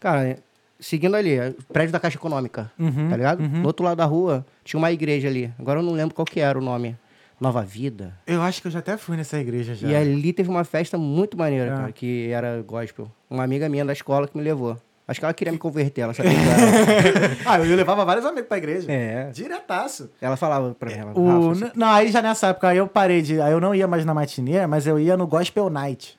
Cara, 0.00 0.38
seguindo 0.80 1.14
ali, 1.16 1.38
o 1.38 1.72
prédio 1.72 1.92
da 1.92 2.00
Caixa 2.00 2.16
Econômica, 2.16 2.70
Uhum, 2.78 3.08
tá 3.10 3.16
ligado? 3.16 3.40
uhum. 3.40 3.62
Do 3.62 3.66
outro 3.66 3.84
lado 3.84 3.96
da 3.96 4.04
rua 4.04 4.44
tinha 4.64 4.78
uma 4.78 4.90
igreja 4.92 5.28
ali. 5.28 5.52
Agora 5.58 5.80
eu 5.80 5.82
não 5.82 5.92
lembro 5.92 6.14
qual 6.14 6.24
que 6.26 6.40
era 6.40 6.58
o 6.58 6.62
nome. 6.62 6.96
Nova 7.40 7.62
Vida. 7.62 8.14
Eu 8.26 8.42
acho 8.42 8.60
que 8.60 8.66
eu 8.66 8.72
já 8.72 8.80
até 8.80 8.96
fui 8.96 9.16
nessa 9.16 9.38
igreja 9.38 9.72
já. 9.72 9.86
E 9.88 9.94
ali 9.94 10.32
teve 10.32 10.48
uma 10.50 10.64
festa 10.64 10.98
muito 10.98 11.36
maneira, 11.38 11.72
É. 11.72 11.76
cara, 11.76 11.92
que 11.92 12.28
era 12.32 12.60
gospel. 12.66 13.08
Uma 13.30 13.44
amiga 13.44 13.68
minha 13.68 13.84
da 13.84 13.92
escola 13.92 14.26
que 14.26 14.36
me 14.36 14.42
levou. 14.42 14.76
Acho 15.06 15.20
que 15.20 15.24
ela 15.24 15.32
queria 15.32 15.52
me 15.52 15.58
converter, 15.58 16.00
ela 16.00 16.12
sabia 16.12 16.32
que 16.32 16.38
era. 16.38 17.36
ah, 17.46 17.58
eu 17.60 17.76
levava 17.76 18.04
vários 18.04 18.26
amigos 18.26 18.48
pra 18.48 18.58
igreja. 18.58 18.90
É. 18.90 19.30
Diretaço. 19.30 20.10
Ela 20.20 20.36
falava 20.36 20.74
pra 20.74 20.90
ela, 20.90 21.12
O, 21.16 21.54
você- 21.54 21.70
não, 21.76 21.86
aí 21.88 22.10
já 22.10 22.20
nessa 22.20 22.48
época 22.48 22.68
aí 22.70 22.76
eu 22.78 22.88
parei 22.88 23.22
de. 23.22 23.40
Aí 23.40 23.52
eu 23.52 23.60
não 23.60 23.72
ia 23.72 23.86
mais 23.86 24.04
na 24.04 24.12
matinê, 24.12 24.66
mas 24.66 24.86
eu 24.88 24.98
ia 24.98 25.16
no 25.16 25.26
Gospel 25.26 25.70
Night. 25.70 26.18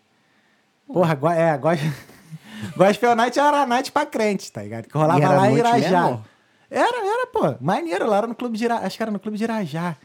Porra, 0.88 1.16
go- 1.16 1.30
é, 1.30 1.58
go- 1.58 1.68
Gospel 2.76 3.16
Night 3.16 3.40
era 3.40 3.62
a 3.62 3.66
night 3.66 3.92
pra 3.92 4.06
crente, 4.06 4.52
tá 4.52 4.62
ligado? 4.64 4.88
Que 4.88 4.98
rolava 4.98 5.20
E 5.20 5.24
era 5.24 5.36
lá 5.36 5.50
em 5.52 5.58
Irajá. 5.58 6.02
mesmo? 6.04 6.26
Era, 6.70 6.98
era, 7.06 7.28
pô. 7.28 7.56
Maneiro, 7.60 8.08
lá 8.08 8.18
era 8.18 8.28
no 8.28 8.36
clube 8.36 8.58
de 8.58 8.66
Irajá. 8.66 8.86
Acho 8.86 8.98
que 8.98 9.04
era 9.04 9.12
no 9.12 9.20
clube 9.20 9.38
de 9.38 9.44
Irajá. 9.44 9.96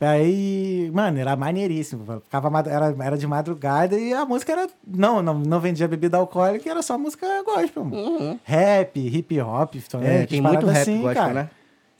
Aí, 0.00 0.90
mano, 0.92 1.18
era 1.20 1.36
maneiríssimo. 1.36 2.20
Ficava, 2.24 2.48
era, 2.68 2.94
era 3.04 3.16
de 3.16 3.26
madrugada 3.26 3.96
e 3.96 4.12
a 4.12 4.24
música 4.24 4.50
era. 4.52 4.68
Não, 4.84 5.22
não, 5.22 5.34
não 5.38 5.60
vendia 5.60 5.86
bebida 5.86 6.16
alcoólica, 6.16 6.68
era 6.68 6.82
só 6.82 6.98
música 6.98 7.26
gospel. 7.44 7.84
mano. 7.84 7.96
Uhum. 7.96 8.40
Rap, 8.42 8.98
hip 8.98 9.40
hop, 9.40 9.74
também. 9.88 10.08
É, 10.08 10.26
tem 10.26 10.40
muito 10.40 10.66
rap 10.66 10.82
assim, 10.82 11.02
gospel, 11.02 11.14
cara. 11.22 11.32
né? 11.34 11.50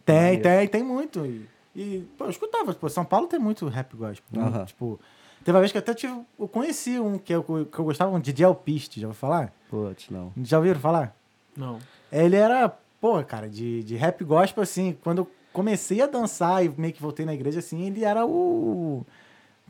Tem, 0.04 0.16
Maneiro. 0.16 0.42
tem, 0.42 0.68
tem 0.68 0.82
muito. 0.82 1.24
E, 1.24 1.48
e, 1.76 2.08
pô, 2.18 2.24
eu 2.24 2.30
escutava, 2.30 2.74
pô, 2.74 2.88
São 2.88 3.04
Paulo 3.04 3.28
tem 3.28 3.38
muito 3.38 3.68
rap 3.68 3.94
gospel. 3.96 4.24
né? 4.32 4.48
Aham. 4.48 4.64
Tipo, 4.64 4.98
teve 5.42 5.52
uma 5.52 5.60
vez 5.60 5.72
que 5.72 5.78
eu 5.78 5.82
até 5.82 5.94
tive, 5.94 6.14
eu 6.38 6.48
conheci 6.48 6.98
um 6.98 7.18
que 7.18 7.32
eu, 7.32 7.42
que 7.42 7.78
eu 7.78 7.84
gostava, 7.84 8.14
um 8.14 8.20
DJ 8.20 8.46
Alpiste, 8.46 9.00
já 9.00 9.06
ouviu 9.06 9.18
falar? 9.18 9.52
Putz, 9.70 10.08
não. 10.10 10.32
Já 10.42 10.58
ouviram 10.58 10.80
falar? 10.80 11.14
Não. 11.56 11.78
Ele 12.10 12.36
era, 12.36 12.68
pô, 13.00 13.22
cara, 13.24 13.48
de, 13.48 13.82
de 13.82 13.96
rap 13.96 14.22
gospel, 14.24 14.62
assim, 14.62 14.96
quando 15.02 15.18
eu 15.18 15.30
comecei 15.52 16.00
a 16.00 16.06
dançar 16.06 16.64
e 16.64 16.68
meio 16.76 16.92
que 16.92 17.02
voltei 17.02 17.26
na 17.26 17.34
igreja, 17.34 17.58
assim, 17.58 17.86
ele 17.86 18.04
era 18.04 18.24
o... 18.26 19.04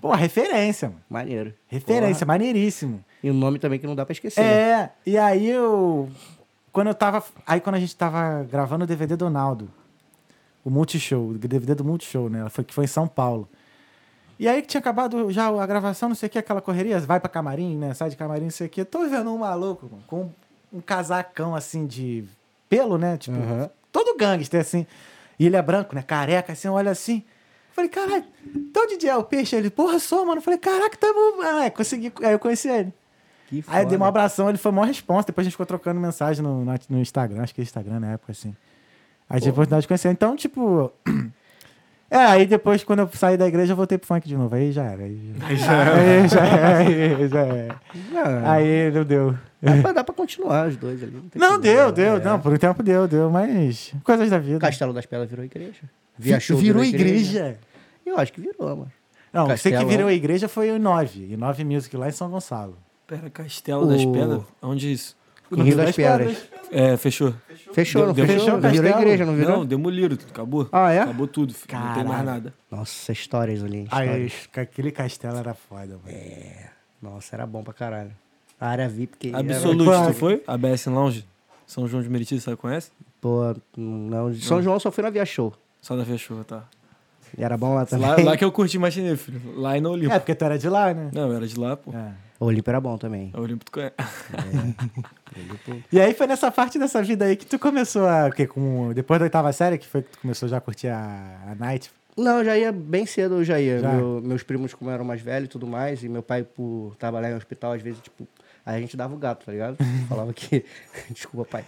Pô, 0.00 0.12
referência, 0.12 0.88
mano. 0.88 1.00
Maneiro. 1.08 1.54
Referência, 1.68 2.26
maneiríssimo. 2.26 3.04
E 3.22 3.30
o 3.30 3.34
nome 3.34 3.60
também 3.60 3.78
que 3.78 3.86
não 3.86 3.94
dá 3.94 4.04
pra 4.04 4.12
esquecer. 4.12 4.40
né? 4.40 4.52
É, 4.52 4.90
e 5.06 5.16
aí 5.16 5.48
eu. 5.48 6.10
Quando 6.72 6.88
eu 6.88 6.94
tava. 6.94 7.22
Aí 7.46 7.60
quando 7.60 7.76
a 7.76 7.78
gente 7.78 7.94
tava 7.94 8.42
gravando 8.50 8.82
o 8.82 8.86
DVD 8.86 9.14
do 9.14 9.30
Naldo, 9.30 9.70
o 10.64 10.70
Multishow, 10.70 11.28
o 11.28 11.38
DVD 11.38 11.76
do 11.76 11.84
Multishow, 11.84 12.28
né? 12.28 12.48
Foi, 12.48 12.64
que 12.64 12.74
foi 12.74 12.82
em 12.84 12.88
São 12.88 13.06
Paulo. 13.06 13.48
E 14.42 14.48
aí 14.48 14.60
que 14.60 14.66
tinha 14.66 14.80
acabado 14.80 15.30
já 15.30 15.46
a 15.46 15.64
gravação, 15.64 16.08
não 16.08 16.16
sei 16.16 16.26
o 16.26 16.30
que, 16.30 16.36
aquela 16.36 16.60
correria, 16.60 16.98
vai 16.98 17.20
pra 17.20 17.28
camarim, 17.28 17.76
né? 17.78 17.94
Sai 17.94 18.10
de 18.10 18.16
camarim, 18.16 18.42
não 18.42 18.50
sei 18.50 18.66
o 18.66 18.70
que. 18.70 18.84
Tô 18.84 19.08
vendo 19.08 19.32
um 19.32 19.38
maluco, 19.38 19.88
mano, 19.88 20.02
com 20.04 20.32
um 20.72 20.80
casacão 20.80 21.54
assim 21.54 21.86
de 21.86 22.24
pelo, 22.68 22.98
né? 22.98 23.16
Tipo, 23.16 23.36
Aham. 23.36 23.70
todo 23.92 24.18
gangster, 24.18 24.60
assim. 24.60 24.84
E 25.38 25.46
ele 25.46 25.54
é 25.54 25.62
branco, 25.62 25.94
né? 25.94 26.02
Careca, 26.02 26.54
assim, 26.54 26.66
olha 26.66 26.90
assim. 26.90 27.22
Falei, 27.70 27.88
caralho, 27.88 28.24
então 28.52 28.84
DJ 28.88 29.10
é 29.10 29.16
o 29.16 29.22
peixe? 29.22 29.54
Ele, 29.54 29.70
porra, 29.70 30.00
sou, 30.00 30.26
mano. 30.26 30.40
Falei, 30.40 30.58
caraca, 30.58 30.96
tamo. 30.96 31.40
Ah, 31.40 31.66
é, 31.66 31.70
consegui. 31.70 32.12
Aí 32.24 32.32
eu 32.32 32.38
conheci 32.40 32.68
ele. 32.68 32.92
Que 33.46 33.62
Aí 33.68 33.84
eu 33.84 33.86
dei 33.86 33.96
um 33.96 34.00
foda. 34.00 34.08
abração, 34.08 34.48
ele 34.48 34.58
foi 34.58 34.72
a 34.72 34.74
maior 34.74 34.88
resposta. 34.88 35.30
Depois 35.30 35.44
a 35.44 35.46
gente 35.46 35.52
ficou 35.52 35.66
trocando 35.66 36.00
mensagem 36.00 36.42
no, 36.42 36.64
no, 36.64 36.74
no 36.90 36.98
Instagram, 36.98 37.44
acho 37.44 37.54
que 37.54 37.60
é 37.60 37.62
Instagram 37.62 38.00
na 38.00 38.14
época, 38.14 38.32
assim. 38.32 38.56
Aí 39.30 39.38
tive 39.38 39.50
a 39.50 39.52
oportunidade 39.52 39.82
de 39.82 39.86
conhecer. 39.86 40.10
Então, 40.10 40.34
tipo. 40.34 40.90
É, 42.12 42.26
aí 42.26 42.46
depois, 42.46 42.84
quando 42.84 42.98
eu 43.00 43.08
saí 43.14 43.36
da 43.38 43.46
igreja, 43.46 43.72
eu 43.72 43.76
voltei 43.76 43.96
pro 43.96 44.06
funk 44.06 44.28
de 44.28 44.36
novo. 44.36 44.54
Aí 44.54 44.70
já 44.70 44.84
era. 44.84 45.02
Aí 45.04 45.18
já, 45.56 45.94
Aí 45.94 46.28
já 46.28 46.42
aí 46.42 47.28
já 47.28 47.40
era. 47.40 47.80
Aí 47.94 48.08
já 48.12 48.20
era. 48.20 48.52
Aí 48.52 48.90
não 48.92 49.04
deu. 49.04 49.34
dá, 49.62 49.76
pra, 49.82 49.92
dá 49.92 50.04
pra 50.04 50.14
continuar 50.14 50.68
os 50.68 50.76
dois 50.76 51.02
ali. 51.02 51.12
Não, 51.12 51.28
problema. 51.30 51.58
deu, 51.58 51.90
deu. 51.92 52.16
É. 52.16 52.20
Não, 52.24 52.38
por 52.38 52.52
um 52.52 52.56
tempo 52.58 52.82
deu, 52.82 53.08
deu. 53.08 53.30
Mas 53.30 53.94
coisas 54.04 54.28
da 54.28 54.38
vida. 54.38 54.58
Castelo 54.58 54.92
das 54.92 55.06
Pedras 55.06 55.30
virou 55.30 55.44
igreja. 55.44 55.80
Vi- 56.18 56.28
Via 56.30 56.38
show 56.40 56.58
virou 56.58 56.84
igreja. 56.84 57.56
Eu 58.04 58.18
acho 58.18 58.32
que 58.32 58.40
virou, 58.42 58.68
mano. 58.76 58.92
Não, 59.32 59.46
sei 59.56 59.72
que 59.72 59.78
Castelo. 59.78 59.88
virou 59.88 60.10
igreja 60.10 60.46
foi 60.48 60.70
o 60.70 60.78
9. 60.78 61.28
E 61.32 61.36
9 61.36 61.64
Music 61.64 61.96
lá 61.96 62.08
em 62.08 62.12
São 62.12 62.28
Gonçalo. 62.28 62.76
Pera, 63.06 63.30
Castelo 63.30 63.86
das 63.86 64.02
O- 64.02 64.12
Pedras? 64.12 64.42
Onde 64.60 64.88
é 64.88 64.90
isso? 64.90 65.16
Em 65.56 65.62
Rio 65.62 65.76
das 65.76 65.94
Pedras. 65.94 66.36
É, 66.70 66.96
fechou. 66.96 67.34
Fechou, 67.72 68.06
não 68.06 68.12
Deu- 68.14 68.26
fechou? 68.26 68.60
fechou 68.60 68.70
virou 68.82 69.00
igreja, 69.00 69.24
não 69.26 69.34
virou? 69.34 69.58
Não, 69.58 69.66
demoliram 69.66 70.16
tudo, 70.16 70.30
acabou. 70.30 70.68
Ah, 70.72 70.90
é? 70.92 71.00
Acabou 71.00 71.26
tudo, 71.26 71.54
filho. 71.54 71.78
não 71.78 71.94
tem 71.94 72.04
mais 72.04 72.24
nada. 72.24 72.54
Nossa, 72.70 73.12
histórias 73.12 73.62
ali. 73.64 73.86
Aí, 73.90 74.30
aquele 74.56 74.90
castelo 74.90 75.38
era 75.38 75.54
foda, 75.54 75.98
mano. 76.02 76.08
É. 76.08 76.68
Nossa, 77.00 77.34
era 77.34 77.46
bom 77.46 77.62
pra 77.62 77.72
caralho. 77.72 78.10
A 78.60 78.68
área 78.68 78.88
VIP 78.88 79.16
que. 79.18 79.34
Absolute, 79.34 79.88
Era- 79.88 80.06
tu 80.06 80.14
foi? 80.14 80.42
A 80.46 80.56
BS 80.56 80.86
Lounge? 80.88 81.26
São 81.66 81.88
João 81.88 82.02
de 82.02 82.08
Meriti, 82.08 82.38
sabe, 82.40 82.56
conhece? 82.56 82.90
Pô, 83.20 83.54
não. 83.76 84.32
São 84.34 84.62
João 84.62 84.78
só 84.78 84.90
fui 84.90 85.02
na 85.02 85.10
Via 85.10 85.24
Show. 85.24 85.52
Só 85.80 85.96
da 85.96 86.04
fechou, 86.04 86.44
tá. 86.44 86.64
E 87.36 87.42
era 87.42 87.56
bom 87.56 87.74
lá 87.74 87.86
também. 87.86 88.06
Lá, 88.06 88.16
lá 88.22 88.36
que 88.36 88.44
eu 88.44 88.52
curti 88.52 88.78
matinê, 88.78 89.16
filho. 89.16 89.40
Lá 89.56 89.76
e 89.76 89.80
no 89.80 89.90
Olimpo. 89.90 90.12
É, 90.12 90.18
porque 90.18 90.34
tu 90.34 90.44
era 90.44 90.58
de 90.58 90.68
lá, 90.68 90.92
né? 90.92 91.10
Não, 91.14 91.28
eu 91.30 91.36
era 91.36 91.46
de 91.46 91.58
lá, 91.58 91.76
pô. 91.76 91.90
É. 91.92 92.12
O 92.42 92.46
Olimpo 92.46 92.68
era 92.70 92.80
bom 92.80 92.98
também. 92.98 93.30
O 93.36 93.40
Olimpo 93.40 93.64
tu 93.64 93.70
conhece. 93.70 93.94
E 95.92 96.00
aí 96.00 96.12
foi 96.12 96.26
nessa 96.26 96.50
parte 96.50 96.78
dessa 96.78 97.02
vida 97.02 97.24
aí 97.24 97.36
que 97.36 97.46
tu 97.46 97.58
começou 97.58 98.06
a. 98.06 98.26
O 98.26 98.32
quê? 98.32 98.46
Com, 98.46 98.92
depois 98.92 99.18
da 99.18 99.24
oitava 99.24 99.50
série, 99.52 99.78
que 99.78 99.86
foi 99.86 100.02
que 100.02 100.10
tu 100.10 100.18
começou 100.18 100.48
já 100.48 100.56
a 100.58 100.60
curtir 100.60 100.88
a, 100.88 101.38
a 101.48 101.54
night. 101.54 101.90
Não, 102.16 102.38
eu 102.40 102.44
já 102.44 102.58
ia 102.58 102.70
bem 102.72 103.06
cedo, 103.06 103.36
eu 103.36 103.44
já 103.44 103.58
ia. 103.60 103.78
Já? 103.78 103.92
Meu- 103.92 104.20
meus 104.22 104.42
primos, 104.42 104.74
como 104.74 104.90
eram 104.90 105.04
mais 105.04 105.22
velhos 105.22 105.46
e 105.46 105.50
tudo 105.50 105.66
mais, 105.66 106.02
e 106.04 106.08
meu 106.08 106.22
pai, 106.22 106.42
por 106.42 106.94
trabalhar 106.98 107.30
em 107.30 107.34
hospital, 107.34 107.72
às 107.72 107.80
vezes, 107.80 108.00
tipo, 108.02 108.26
aí 108.66 108.76
a 108.76 108.80
gente 108.80 108.94
dava 108.96 109.14
o 109.14 109.16
gato, 109.16 109.46
tá 109.46 109.52
ligado? 109.52 109.76
Falava 110.08 110.32
que. 110.34 110.64
Desculpa, 111.10 111.48
pai. 111.48 111.64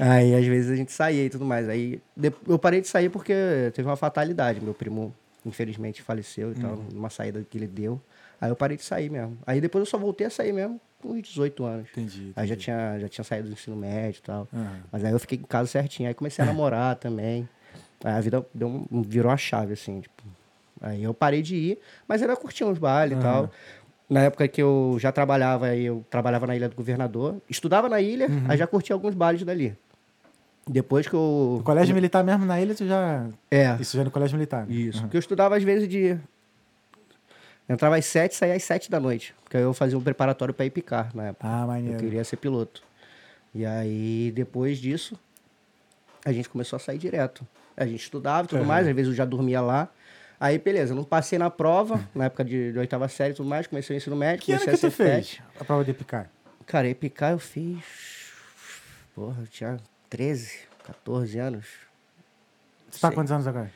aí, 0.00 0.34
às 0.34 0.46
vezes, 0.46 0.70
a 0.70 0.76
gente 0.76 0.90
saía 0.92 1.24
e 1.26 1.30
tudo 1.30 1.44
mais. 1.44 1.68
Aí 1.68 2.00
eu 2.48 2.58
parei 2.58 2.80
de 2.80 2.88
sair 2.88 3.08
porque 3.10 3.34
teve 3.74 3.86
uma 3.88 3.96
fatalidade. 3.96 4.60
Meu 4.60 4.74
primo, 4.74 5.14
infelizmente, 5.44 6.02
faleceu 6.02 6.52
e 6.52 6.54
tal, 6.56 6.76
numa 6.92 7.10
saída 7.10 7.44
que 7.48 7.56
ele 7.58 7.66
deu. 7.66 8.00
Aí 8.40 8.50
eu 8.50 8.56
parei 8.56 8.76
de 8.76 8.84
sair 8.84 9.10
mesmo. 9.10 9.38
Aí 9.46 9.60
depois 9.60 9.80
eu 9.80 9.86
só 9.86 9.96
voltei 9.98 10.26
a 10.26 10.30
sair 10.30 10.52
mesmo 10.52 10.80
com 11.00 11.08
uns 11.12 11.22
18 11.22 11.64
anos. 11.64 11.88
Entendi. 11.92 12.32
Aí 12.36 12.46
já 12.46 12.56
tinha, 12.56 12.98
já 12.98 13.08
tinha 13.08 13.24
saído 13.24 13.48
do 13.48 13.52
ensino 13.54 13.76
médio 13.76 14.18
e 14.18 14.22
tal. 14.22 14.48
Aham. 14.54 14.76
Mas 14.92 15.04
aí 15.04 15.12
eu 15.12 15.18
fiquei 15.18 15.38
em 15.38 15.42
casa 15.42 15.68
certinho. 15.68 16.08
Aí 16.08 16.14
comecei 16.14 16.42
a 16.42 16.46
namorar 16.46 16.96
também. 16.96 17.48
Aí 18.04 18.12
a 18.12 18.20
vida 18.20 18.44
deu 18.54 18.68
um- 18.68 19.02
virou 19.02 19.30
a 19.32 19.36
chave, 19.36 19.72
assim, 19.72 20.00
tipo. 20.00 20.22
Aí 20.80 21.02
eu 21.02 21.14
parei 21.14 21.40
de 21.40 21.56
ir, 21.56 21.78
mas 22.06 22.20
ainda 22.20 22.36
curtia 22.36 22.66
uns 22.66 22.78
bailes 22.78 23.16
e 23.18 23.20
tal. 23.20 23.50
Na 24.08 24.20
época 24.20 24.46
que 24.46 24.62
eu 24.62 24.96
já 25.00 25.10
trabalhava, 25.10 25.66
aí 25.68 25.84
eu 25.86 26.04
trabalhava 26.10 26.46
na 26.46 26.54
Ilha 26.54 26.68
do 26.68 26.76
Governador. 26.76 27.40
Estudava 27.48 27.88
na 27.88 28.00
ilha, 28.00 28.28
aí 28.48 28.56
já 28.58 28.66
curtia 28.66 28.94
alguns 28.94 29.14
bailes 29.14 29.42
dali. 29.42 29.74
Depois 30.68 31.06
que 31.08 31.14
eu... 31.14 31.54
No 31.58 31.64
colégio 31.64 31.94
militar 31.94 32.22
mesmo, 32.24 32.44
na 32.44 32.60
ilha, 32.60 32.74
tu 32.74 32.86
já. 32.86 33.26
É, 33.50 33.76
Isso 33.80 33.96
já 33.96 34.04
no 34.04 34.10
colégio 34.10 34.36
militar. 34.36 34.66
né? 34.66 34.74
isso. 34.74 35.00
Porque 35.02 35.16
eu 35.16 35.20
estudava 35.20 35.56
às 35.56 35.62
vezes 35.62 35.88
de... 35.88 36.18
Entrava 37.68 37.96
às 37.96 38.04
sete, 38.06 38.34
saía 38.34 38.54
às 38.54 38.62
sete 38.62 38.90
da 38.90 39.00
noite. 39.00 39.34
Porque 39.42 39.56
aí 39.56 39.62
eu 39.62 39.74
fazia 39.74 39.98
um 39.98 40.02
preparatório 40.02 40.54
para 40.54 40.64
ir 40.66 40.70
picar 40.70 41.14
na 41.14 41.28
época. 41.28 41.46
Ah, 41.48 41.62
Eu 41.62 41.66
maneiro. 41.66 41.98
queria 41.98 42.22
ser 42.24 42.36
piloto. 42.36 42.82
E 43.54 43.64
aí, 43.66 44.30
depois 44.34 44.78
disso, 44.78 45.18
a 46.24 46.32
gente 46.32 46.48
começou 46.48 46.76
a 46.76 46.80
sair 46.80 46.98
direto. 46.98 47.46
A 47.76 47.84
gente 47.86 48.02
estudava 48.02 48.46
e 48.46 48.48
tudo 48.48 48.60
Uhum. 48.60 48.66
mais, 48.66 48.86
às 48.86 48.94
vezes 48.94 49.10
eu 49.10 49.14
já 49.16 49.24
dormia 49.24 49.60
lá. 49.60 49.88
Aí, 50.38 50.58
beleza, 50.58 50.94
não 50.94 51.02
passei 51.02 51.38
na 51.38 51.48
prova, 51.50 52.06
na 52.14 52.26
época 52.26 52.44
de, 52.44 52.70
de 52.72 52.78
oitava 52.78 53.08
série 53.08 53.32
e 53.32 53.36
tudo 53.36 53.48
mais, 53.48 53.66
comecei 53.66 53.96
o 53.96 53.98
ensino 53.98 54.14
médio, 54.14 54.44
Que 54.44 54.52
ano 54.52 54.60
comecei 54.60 54.78
que 54.80 54.86
a 54.86 54.90
tu 54.90 54.96
ser 54.96 55.04
fez 55.04 55.40
a 55.58 55.64
prova 55.64 55.82
de 55.84 55.92
picar? 55.94 56.30
Cara, 56.66 56.86
EPK 56.88 57.22
eu 57.32 57.38
fiz. 57.38 57.82
Porra, 59.14 59.40
eu 59.42 59.46
tinha 59.46 59.78
13, 60.10 60.58
14 60.84 61.38
anos. 61.38 61.66
Tu 62.90 63.00
tá 63.00 63.10
quantos 63.10 63.32
anos 63.32 63.46
agora? 63.46 63.70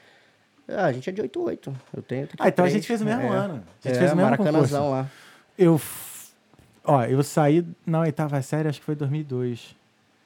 Ah, 0.76 0.87
a 0.87 0.92
gente 0.92 1.09
é 1.09 1.12
de 1.12 1.20
88. 1.20 1.70
Eu 1.94 2.02
tenho 2.02 2.26
33. 2.26 2.37
Ah, 2.40 2.48
então 2.48 2.64
a 2.64 2.68
gente 2.68 2.87
fez 2.87 3.00
o 3.00 3.04
mesmo 3.04 3.22
é. 3.22 3.28
ano. 3.28 3.54
A 3.85 3.88
gente 3.88 3.96
é, 3.96 3.98
fez 3.98 4.12
o 4.12 4.16
mesmo 4.16 4.30
Maracanãzão 4.30 4.83
concurso. 4.85 4.90
lá. 4.90 5.06
Eu. 5.59 5.78
f- 5.78 6.11
Ó, 6.85 7.02
eu 7.04 7.22
saí 7.22 7.64
na 7.87 8.00
oitava 8.00 8.40
série, 8.42 8.68
acho 8.68 8.80
que 8.80 8.87
foi 8.87 8.94
2002. 8.94 9.76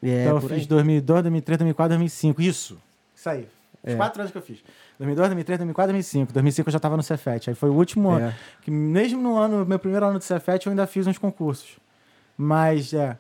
É, 0.02 0.22
então 0.22 0.36
eu 0.36 0.40
fiz 0.42 0.52
aí. 0.52 0.66
2002, 0.66 1.22
2003, 1.22 1.58
2004, 1.58 1.88
2005. 1.90 2.42
Isso. 2.42 2.78
Isso 3.14 3.28
aí. 3.28 3.48
Os 3.82 3.92
É. 3.92 3.96
quatro 3.96 4.20
anos 4.20 4.30
que 4.32 4.38
eu 4.38 4.42
fiz. 4.42 4.58
2002, 4.98 5.28
2003, 5.28 5.58
2004, 5.58 5.92
2005. 5.92 6.32
2005 6.32 6.68
eu 6.68 6.72
já 6.72 6.78
tava 6.78 6.96
no 6.96 7.02
Cefet. 7.02 7.50
Aí 7.50 7.56
foi 7.56 7.68
o 7.70 7.74
último 7.74 8.10
ano. 8.10 8.26
É. 8.26 8.34
Que 8.62 8.70
mesmo 8.70 9.20
no 9.20 9.36
ano, 9.36 9.66
meu 9.66 9.78
primeiro 9.78 10.06
ano 10.06 10.18
do 10.18 10.24
Cefet, 10.24 10.64
eu 10.66 10.70
ainda 10.70 10.86
fiz 10.86 11.06
uns 11.06 11.18
concursos. 11.18 11.76
Mas, 12.36 12.92
é. 12.94 13.16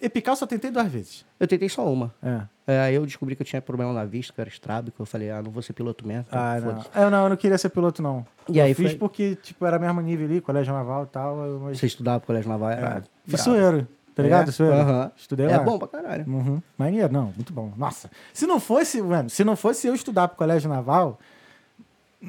Epical 0.00 0.36
só 0.36 0.46
tentei 0.46 0.70
duas 0.70 0.88
vezes. 0.90 1.24
Eu 1.40 1.46
tentei 1.48 1.68
só 1.68 1.90
uma. 1.90 2.14
É. 2.22 2.40
É, 2.66 2.80
aí 2.80 2.94
eu 2.94 3.06
descobri 3.06 3.34
que 3.36 3.42
eu 3.42 3.46
tinha 3.46 3.62
problema 3.62 3.92
na 3.92 4.04
vista, 4.04 4.32
que 4.32 4.40
eu 4.40 4.42
era 4.42 4.50
estrábico. 4.50 5.00
Eu 5.00 5.06
falei, 5.06 5.30
ah, 5.30 5.40
não 5.42 5.50
vou 5.50 5.62
ser 5.62 5.72
piloto 5.72 6.06
mesmo. 6.06 6.26
Ah, 6.30 6.58
não. 6.60 7.02
Eu 7.02 7.10
não, 7.10 7.22
eu 7.24 7.28
não 7.30 7.36
queria 7.36 7.56
ser 7.56 7.70
piloto, 7.70 8.02
não. 8.02 8.26
E 8.48 8.58
eu 8.58 8.64
aí 8.64 8.74
fiz 8.74 8.90
foi- 8.90 8.98
porque, 8.98 9.36
tipo, 9.36 9.64
era 9.64 9.78
mesmo 9.78 10.00
nível 10.00 10.26
ali, 10.26 10.40
colégio 10.40 10.74
naval 10.74 11.04
e 11.04 11.06
tal. 11.06 11.36
Mas... 11.62 11.78
Você 11.78 11.86
estudava 11.86 12.18
pro 12.20 12.26
colégio 12.26 12.50
naval, 12.50 12.70
era. 12.70 12.86
É. 12.88 12.92
Fiz 13.00 13.06
brabo. 13.26 13.42
sueiro, 13.44 13.88
tá 14.14 14.22
ligado? 14.22 14.48
É? 14.48 14.52
Sueiro. 14.52 14.74
Aham. 14.76 15.12
Estudei 15.16 15.46
É 15.46 15.56
lá. 15.56 15.62
bom 15.62 15.78
pra 15.78 15.88
caralho. 15.88 16.24
Uhum. 16.26 16.60
Maneiro, 16.76 17.10
não, 17.12 17.32
muito 17.34 17.52
bom. 17.52 17.72
Nossa, 17.76 18.10
se 18.34 18.46
não 18.46 18.60
fosse, 18.60 19.00
mano, 19.00 19.30
se 19.30 19.44
não 19.44 19.56
fosse 19.56 19.86
eu 19.86 19.94
estudar 19.94 20.28
pro 20.28 20.36
colégio 20.36 20.68
naval, 20.68 21.18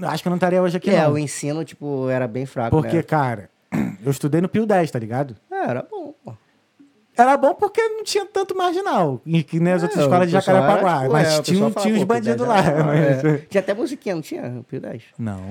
acho 0.04 0.22
que 0.24 0.28
eu 0.28 0.32
não 0.32 0.38
estaria 0.38 0.62
hoje 0.62 0.78
aqui, 0.78 0.90
é, 0.92 1.04
não. 1.04 1.14
o 1.14 1.18
ensino, 1.18 1.66
tipo, 1.66 2.08
era 2.10 2.28
bem 2.28 2.46
fraco, 2.46 2.70
Porque, 2.80 2.98
né? 2.98 3.04
cara, 3.04 3.50
eu 4.06 4.12
estudei 4.12 4.40
no 4.40 4.48
Pio 4.48 4.66
10, 4.66 4.92
tá 4.92 5.00
ligado? 5.00 5.36
É, 5.52 5.56
era 5.70 5.82
bom. 5.90 6.07
Era 7.18 7.36
bom 7.36 7.56
porque 7.56 7.82
não 7.82 8.04
tinha 8.04 8.26
tanto 8.26 8.56
marginal, 8.56 9.20
que 9.48 9.60
nem 9.60 9.74
as 9.74 9.82
É, 9.82 9.86
outras 9.88 10.04
escolas 10.04 10.28
de 10.28 10.34
Jacarepaguá. 10.34 11.00
era, 11.04 11.10
mas 11.12 11.28
é, 11.28 11.42
tinha, 11.42 11.72
tinha 11.72 11.94
Pio 11.96 12.06
bandidos 12.06 12.38
10 12.46 12.48
lá. 12.50 12.58
era- 12.60 12.84
mas- 12.84 13.26
é. 13.26 13.38
Tinha 13.50 13.62
até 13.62 13.74
musiquinha, 13.74 14.16
não 14.16 14.22
tinha? 14.22 14.64
Pio 14.68 14.80
10? 14.80 15.04
Não, 15.18 15.42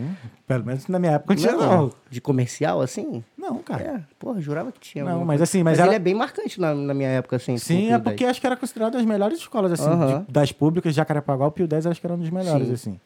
pelo 0.47 0.65
menos 0.65 0.87
na 0.87 0.99
minha 0.99 1.13
época 1.13 1.35
não 1.35 1.41
tinha, 1.41 1.53
não. 1.57 1.93
De 2.09 2.21
comercial, 2.21 2.81
assim? 2.81 3.25
Não, 3.37 3.59
cara. 3.59 3.83
É, 3.83 4.01
porra, 4.19 4.41
jurava 4.41 4.71
que 4.71 4.79
tinha. 4.79 5.05
Não, 5.05 5.25
mas 5.25 5.43
assim, 5.43 5.63
mas 5.65 5.73
Mas 5.73 5.81
ela- 5.81 5.89
ele 5.89 5.97
é 5.97 5.99
bem 5.99 6.15
marcante 6.15 6.61
na, 6.61 6.75
na 6.75 6.95
minha 6.95 7.09
época, 7.09 7.37
assim. 7.37 7.59
Sim, 7.59 7.87
é 7.89 7.99
10. 7.99 8.03
porque 8.03 8.25
acho 8.25 8.41
que 8.41 8.47
era 8.47 8.57
considerado 8.57 8.97
as 8.97 9.05
melhores 9.05 9.39
escolas, 9.39 9.73
assim, 9.73 9.89
Aham. 9.91 10.25
de- 10.27 10.33
das 10.33 10.53
públicas 10.53 10.93
de 10.93 10.97
Jacarepaguá, 10.97 11.47
o 11.49 11.51
Pio 11.51 11.67
10 11.67 11.87
acho 11.87 12.01
que 12.01 12.07
era 12.07 12.15
um 12.15 12.19
dos 12.19 12.31
melhores, 12.31 12.69
Sim. 12.69 12.73
assim. 12.75 13.01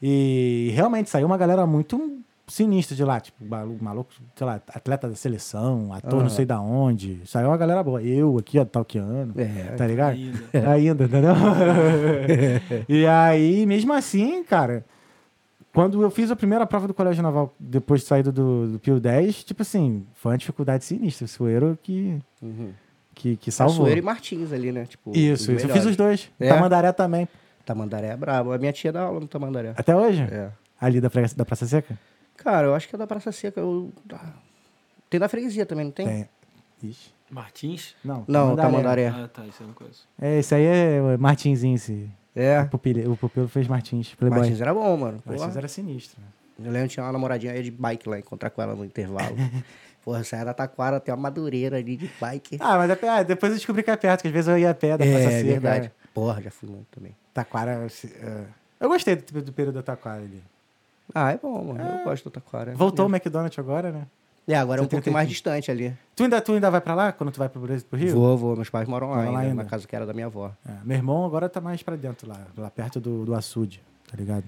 E 0.00 0.70
realmente 0.74 1.10
saiu 1.10 1.26
uma 1.26 1.36
galera 1.38 1.66
muito 1.66 2.18
sinistra 2.46 2.94
de 2.96 3.04
lá, 3.04 3.18
tipo, 3.20 3.36
maluco, 3.80 4.10
sei 4.36 4.46
lá, 4.46 4.54
atleta 4.68 5.08
da 5.08 5.14
seleção, 5.14 5.92
ator 5.92 6.14
não 6.14 6.20
Aham. 6.20 6.28
sei 6.28 6.44
da 6.44 6.60
onde. 6.60 7.20
Saiu 7.24 7.48
uma 7.48 7.56
galera 7.56 7.82
boa. 7.82 8.02
Eu 8.02 8.36
aqui, 8.38 8.58
ó, 8.58 8.64
talquiano, 8.64 9.32
É. 9.36 9.74
tá 9.76 9.86
ligado? 9.86 10.12
Ainda. 10.14 10.40
Ainda, 10.72 11.04
entendeu? 11.04 11.34
e 12.88 13.06
aí, 13.06 13.64
mesmo 13.66 13.92
assim, 13.92 14.42
cara, 14.44 14.84
quando 15.72 16.02
eu 16.02 16.10
fiz 16.10 16.30
a 16.30 16.36
primeira 16.36 16.66
prova 16.66 16.86
do 16.86 16.94
Colégio 16.94 17.22
Naval, 17.22 17.54
depois 17.58 18.02
de 18.02 18.06
sair 18.06 18.22
do, 18.22 18.32
do 18.72 18.78
Pio 18.78 19.00
10, 19.00 19.44
tipo 19.44 19.62
assim, 19.62 20.06
foi 20.14 20.32
uma 20.32 20.38
dificuldade 20.38 20.84
sinistra. 20.84 21.24
O 21.24 21.28
Sueiro 21.28 21.78
que, 21.82 22.18
Uhum. 22.42 22.70
que, 23.14 23.36
que 23.36 23.50
salvou. 23.50 23.76
Caçoeiro 23.78 24.00
e 24.00 24.02
Martins 24.04 24.52
ali, 24.52 24.70
né? 24.72 24.84
Tipo, 24.84 25.12
Isso, 25.16 25.52
isso. 25.52 25.66
Eu 25.66 25.70
fiz 25.72 25.86
os 25.86 25.96
dois. 25.96 26.30
É? 26.38 26.48
Tamandaré 26.48 26.92
também. 26.92 27.26
Tamandaré 27.64 28.08
é 28.08 28.16
brabo. 28.16 28.52
A 28.52 28.58
minha 28.58 28.72
tia 28.72 28.92
dá 28.92 29.02
aula 29.02 29.20
no 29.20 29.26
Tamandaré. 29.28 29.72
Até 29.76 29.96
hoje? 29.96 30.22
É. 30.22 30.50
Ali 30.80 31.00
da, 31.00 31.08
Praça- 31.08 31.36
da 31.36 31.44
Praça 31.44 31.64
Seca? 31.66 31.96
Cara, 32.42 32.66
eu 32.66 32.74
acho 32.74 32.88
que 32.88 32.94
é 32.94 32.98
da 32.98 33.06
Praça 33.06 33.30
Seca. 33.32 33.60
Eu... 33.60 33.90
ah, 34.12 34.32
Tem 35.08 35.18
da 35.20 35.28
freguesia 35.28 35.64
também, 35.66 35.84
não 35.86 35.92
tem? 35.92 36.06
Tem. 36.06 36.28
Ixi. 36.90 37.10
Martins? 37.30 37.94
Não, 38.04 38.24
Não, 38.28 38.54
Tamandaré. 38.56 39.08
Ah, 39.08 39.28
tá, 39.32 39.46
isso 39.46 39.62
eu 39.62 39.66
não 39.68 39.74
conheço. 39.74 40.06
É, 40.20 40.38
esse 40.38 40.54
aí 40.54 40.64
é 40.64 41.00
o 41.00 41.18
Martinzinho, 41.18 41.74
esse. 41.76 42.08
É. 42.36 42.60
O, 42.60 42.68
pupilo, 42.68 43.12
o 43.12 43.16
pupilo 43.16 43.48
fez 43.48 43.66
Martins. 43.68 44.14
Playboy. 44.14 44.40
Martins 44.40 44.60
era 44.60 44.74
bom, 44.74 44.96
mano. 44.96 45.18
Porra. 45.22 45.36
Martins 45.38 45.56
era 45.56 45.68
sinistro. 45.68 46.20
Eu 46.62 46.70
lembro 46.70 46.88
que 46.88 46.94
tinha 46.94 47.04
uma 47.04 47.12
namoradinha 47.12 47.52
eu 47.52 47.56
ia 47.56 47.62
de 47.62 47.70
bike 47.70 48.08
lá, 48.08 48.18
encontrar 48.18 48.50
com 48.50 48.60
ela 48.60 48.74
no 48.74 48.84
intervalo. 48.84 49.34
Porra, 50.04 50.18
eu 50.20 50.24
saía 50.24 50.44
da 50.44 50.52
Taquara 50.52 50.96
até 50.96 51.12
uma 51.12 51.22
madureira 51.22 51.76
ali 51.78 51.96
de 51.96 52.10
bike. 52.20 52.58
Ah, 52.60 52.76
mas 52.76 52.90
é, 52.90 53.24
depois 53.24 53.52
eu 53.52 53.56
descobri 53.58 53.82
que 53.82 53.90
é 53.90 53.96
perto, 53.96 54.22
que 54.22 54.28
às 54.28 54.34
vezes 54.34 54.48
eu 54.48 54.58
ia 54.58 54.70
a 54.70 54.74
pé 54.74 54.90
da 54.90 55.04
Praça 55.04 55.18
é, 55.18 55.30
Seca. 55.30 55.44
verdade. 55.44 55.86
é. 55.86 55.92
Porra, 56.12 56.42
já 56.42 56.50
fui 56.50 56.68
muito 56.68 56.86
também. 56.90 57.14
Taquara. 57.32 57.88
se- 57.88 58.12
é. 58.20 58.44
Eu 58.80 58.88
gostei 58.88 59.14
do, 59.16 59.42
do 59.42 59.52
período 59.52 59.76
da 59.76 59.82
Taquara 59.82 60.20
ali. 60.22 60.42
Ah, 61.14 61.32
é 61.32 61.36
bom, 61.38 61.64
mano. 61.64 61.98
Eu 61.98 62.04
gosto 62.04 62.24
da 62.30 62.40
Taquara. 62.40 62.74
Voltou 62.74 63.06
o 63.06 63.08
McDonald's 63.08 63.58
agora, 63.58 63.90
né? 63.92 64.06
É, 64.48 64.56
agora 64.56 64.80
é 64.80 64.84
um 64.84 64.88
pouquinho 64.88 65.12
mais 65.14 65.28
distante 65.28 65.70
ali. 65.70 65.96
Tu 66.16 66.24
ainda, 66.24 66.40
tu 66.40 66.52
ainda 66.52 66.68
vai 66.70 66.80
pra 66.80 66.94
lá 66.94 67.12
quando 67.12 67.30
tu 67.30 67.38
vai 67.38 67.48
pro, 67.48 67.60
Brasil- 67.60 67.86
pro 67.88 67.98
Rio? 67.98 68.12
Vou, 68.14 68.36
vou. 68.36 68.56
Meus 68.56 68.68
pais 68.68 68.88
moram 68.88 69.10
lá, 69.10 69.20
ainda, 69.20 69.30
lá 69.32 69.38
ainda. 69.40 69.54
na 69.54 69.64
casa 69.64 69.86
que 69.86 69.94
era 69.94 70.04
da 70.04 70.12
minha 70.12 70.26
avó. 70.26 70.50
É, 70.68 70.72
meu 70.84 70.96
irmão 70.96 71.24
agora 71.24 71.48
tá 71.48 71.60
mais 71.60 71.80
pra 71.82 71.94
dentro 71.94 72.28
lá, 72.28 72.40
lá 72.56 72.68
perto 72.70 72.98
do, 73.00 73.24
do 73.24 73.34
açude, 73.34 73.80
tá 74.10 74.16
ligado? 74.16 74.44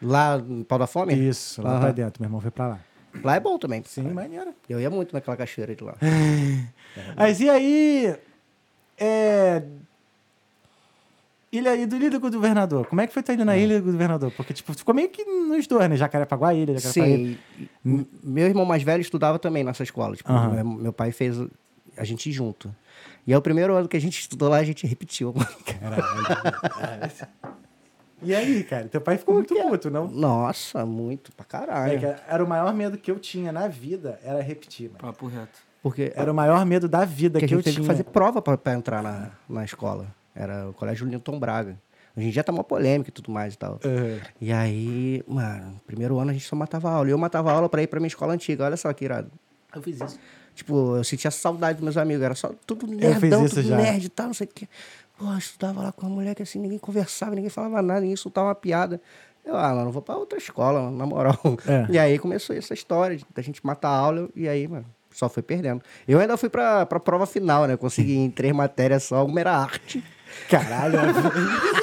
Lá 0.00 0.38
no 0.38 0.64
Pau 0.64 0.78
da 0.78 0.86
Fome? 0.86 1.12
Isso, 1.14 1.60
lá 1.60 1.72
Aham. 1.72 1.80
pra 1.80 1.92
dentro. 1.92 2.22
Meu 2.22 2.28
irmão 2.28 2.40
foi 2.40 2.50
pra 2.50 2.68
lá. 2.68 2.78
Lá 3.22 3.36
é 3.36 3.40
bom 3.40 3.58
também. 3.58 3.82
Sim, 3.84 4.10
maneiro. 4.12 4.54
Eu 4.68 4.80
ia 4.80 4.88
muito 4.88 5.12
naquela 5.12 5.36
cachoeira 5.36 5.74
de 5.74 5.82
lá. 5.84 5.94
Mas 7.16 7.40
e 7.40 7.50
aí. 7.50 8.16
É. 8.96 9.62
Ilha, 11.50 11.86
do 11.86 11.96
Ilha 11.96 12.10
do 12.10 12.20
Governador. 12.20 12.86
Como 12.86 13.00
é 13.00 13.06
que 13.06 13.12
foi 13.14 13.22
tu 13.22 13.32
indo 13.32 13.44
na 13.44 13.56
Ilha 13.56 13.80
do 13.80 13.90
Governador? 13.90 14.30
Porque, 14.36 14.52
tipo, 14.52 14.74
ficou 14.74 14.94
meio 14.94 15.08
que 15.08 15.24
nos 15.24 15.66
dois, 15.66 15.88
né? 15.88 15.96
Jacarepaguá, 15.96 16.52
Ilha, 16.52 16.78
Jacarepaguá. 16.78 17.08
Ilha. 17.16 17.38
Sim. 17.84 18.06
Meu 18.22 18.46
irmão 18.46 18.64
mais 18.66 18.82
velho 18.82 19.00
estudava 19.00 19.38
também 19.38 19.64
nessa 19.64 19.82
escola. 19.82 20.14
Tipo, 20.14 20.30
Aham. 20.30 20.52
meu, 20.52 20.64
meu 20.64 20.92
pai 20.92 21.10
fez 21.10 21.36
a 21.96 22.04
gente 22.04 22.30
junto. 22.30 22.74
E 23.26 23.32
é 23.32 23.36
o 23.38 23.42
primeiro 23.42 23.74
ano 23.74 23.88
que 23.88 23.96
a 23.96 24.00
gente 24.00 24.18
estudou 24.20 24.48
lá, 24.48 24.58
a 24.58 24.64
gente 24.64 24.86
repetiu. 24.86 25.34
E 28.20 28.34
aí, 28.34 28.64
cara? 28.64 28.88
Teu 28.88 29.00
pai 29.00 29.16
ficou 29.16 29.34
muito 29.34 29.54
puto, 29.54 29.90
não? 29.90 30.08
Nossa, 30.08 30.84
muito 30.84 31.30
pra 31.32 31.44
É, 31.44 31.48
caralho. 31.48 32.00
que 32.00 32.06
era 32.28 32.44
o 32.44 32.48
maior 32.48 32.74
medo 32.74 32.98
que 32.98 33.10
eu 33.10 33.18
tinha 33.18 33.52
na 33.52 33.68
vida, 33.68 34.18
era 34.24 34.42
repetir, 34.42 34.88
mano. 34.88 34.98
Papo 34.98 35.28
reto. 35.28 35.60
Porque 35.80 36.12
Era 36.16 36.32
o 36.32 36.34
maior 36.34 36.66
medo 36.66 36.88
da 36.88 37.04
vida 37.04 37.38
que 37.38 37.46
que, 37.46 37.54
a 37.54 37.56
eu 37.56 37.62
tinha. 37.62 37.76
que 37.76 37.86
fazer 37.86 38.02
prova 38.02 38.42
pra, 38.42 38.58
pra 38.58 38.74
entrar 38.74 39.00
na, 39.04 39.30
na 39.48 39.64
escola. 39.64 40.06
Era 40.38 40.68
o 40.68 40.72
Colégio 40.72 41.06
Newton 41.06 41.38
Braga. 41.38 41.76
Hoje 42.16 42.28
em 42.28 42.30
dia 42.30 42.44
tá 42.44 42.52
uma 42.52 42.64
polêmica 42.64 43.10
e 43.10 43.12
tudo 43.12 43.30
mais 43.30 43.54
e 43.54 43.58
tal. 43.58 43.80
Uhum. 43.84 44.18
E 44.40 44.52
aí, 44.52 45.22
mano, 45.26 45.80
primeiro 45.86 46.18
ano 46.18 46.30
a 46.30 46.32
gente 46.32 46.46
só 46.46 46.54
matava 46.54 46.90
aula. 46.90 47.08
E 47.08 47.10
eu 47.10 47.18
matava 47.18 47.52
aula 47.52 47.68
pra 47.68 47.82
ir 47.82 47.86
pra 47.86 47.98
minha 48.00 48.08
escola 48.08 48.32
antiga. 48.32 48.64
Olha 48.64 48.76
só 48.76 48.92
que 48.92 49.04
irado. 49.04 49.30
Eu 49.74 49.82
fiz 49.82 50.00
isso. 50.00 50.18
Tipo, 50.54 50.96
eu 50.96 51.04
sentia 51.04 51.30
saudade 51.30 51.78
dos 51.78 51.84
meus 51.84 51.96
amigos. 51.96 52.22
Era 52.22 52.34
só 52.34 52.52
tudo 52.66 52.86
nerdão, 52.86 53.44
isso 53.44 53.56
tudo 53.56 53.68
já. 53.68 53.76
nerd 53.76 54.04
e 54.04 54.08
tal, 54.08 54.26
não 54.26 54.34
sei 54.34 54.46
o 54.46 54.50
quê. 54.52 54.68
Pô, 55.16 55.26
eu 55.26 55.38
estudava 55.38 55.82
lá 55.82 55.92
com 55.92 56.06
uma 56.06 56.14
mulher 56.14 56.34
que 56.34 56.42
assim, 56.42 56.60
ninguém 56.60 56.78
conversava, 56.78 57.34
ninguém 57.34 57.50
falava 57.50 57.82
nada, 57.82 58.00
ninguém 58.00 58.16
soltava 58.16 58.48
uma 58.48 58.54
piada. 58.54 59.00
Eu, 59.44 59.56
ah, 59.56 59.74
mano, 59.74 59.90
vou 59.90 60.02
pra 60.02 60.16
outra 60.16 60.38
escola, 60.38 60.82
mano, 60.82 60.96
na 60.96 61.06
moral. 61.06 61.38
É. 61.66 61.86
E 61.94 61.98
aí 61.98 62.18
começou 62.18 62.54
essa 62.54 62.74
história 62.74 63.18
da 63.34 63.42
gente 63.42 63.64
matar 63.64 63.88
aula, 63.88 64.28
e 64.36 64.48
aí, 64.48 64.68
mano, 64.68 64.84
só 65.10 65.28
foi 65.28 65.42
perdendo. 65.42 65.82
Eu 66.06 66.20
ainda 66.20 66.36
fui 66.36 66.48
pra, 66.48 66.84
pra 66.86 67.00
prova 67.00 67.26
final, 67.26 67.66
né? 67.66 67.76
Consegui 67.76 68.16
em 68.16 68.30
três 68.30 68.54
matérias 68.54 69.04
só, 69.04 69.24
uma 69.24 69.40
era 69.40 69.56
arte. 69.56 70.04
Caralho. 70.48 70.98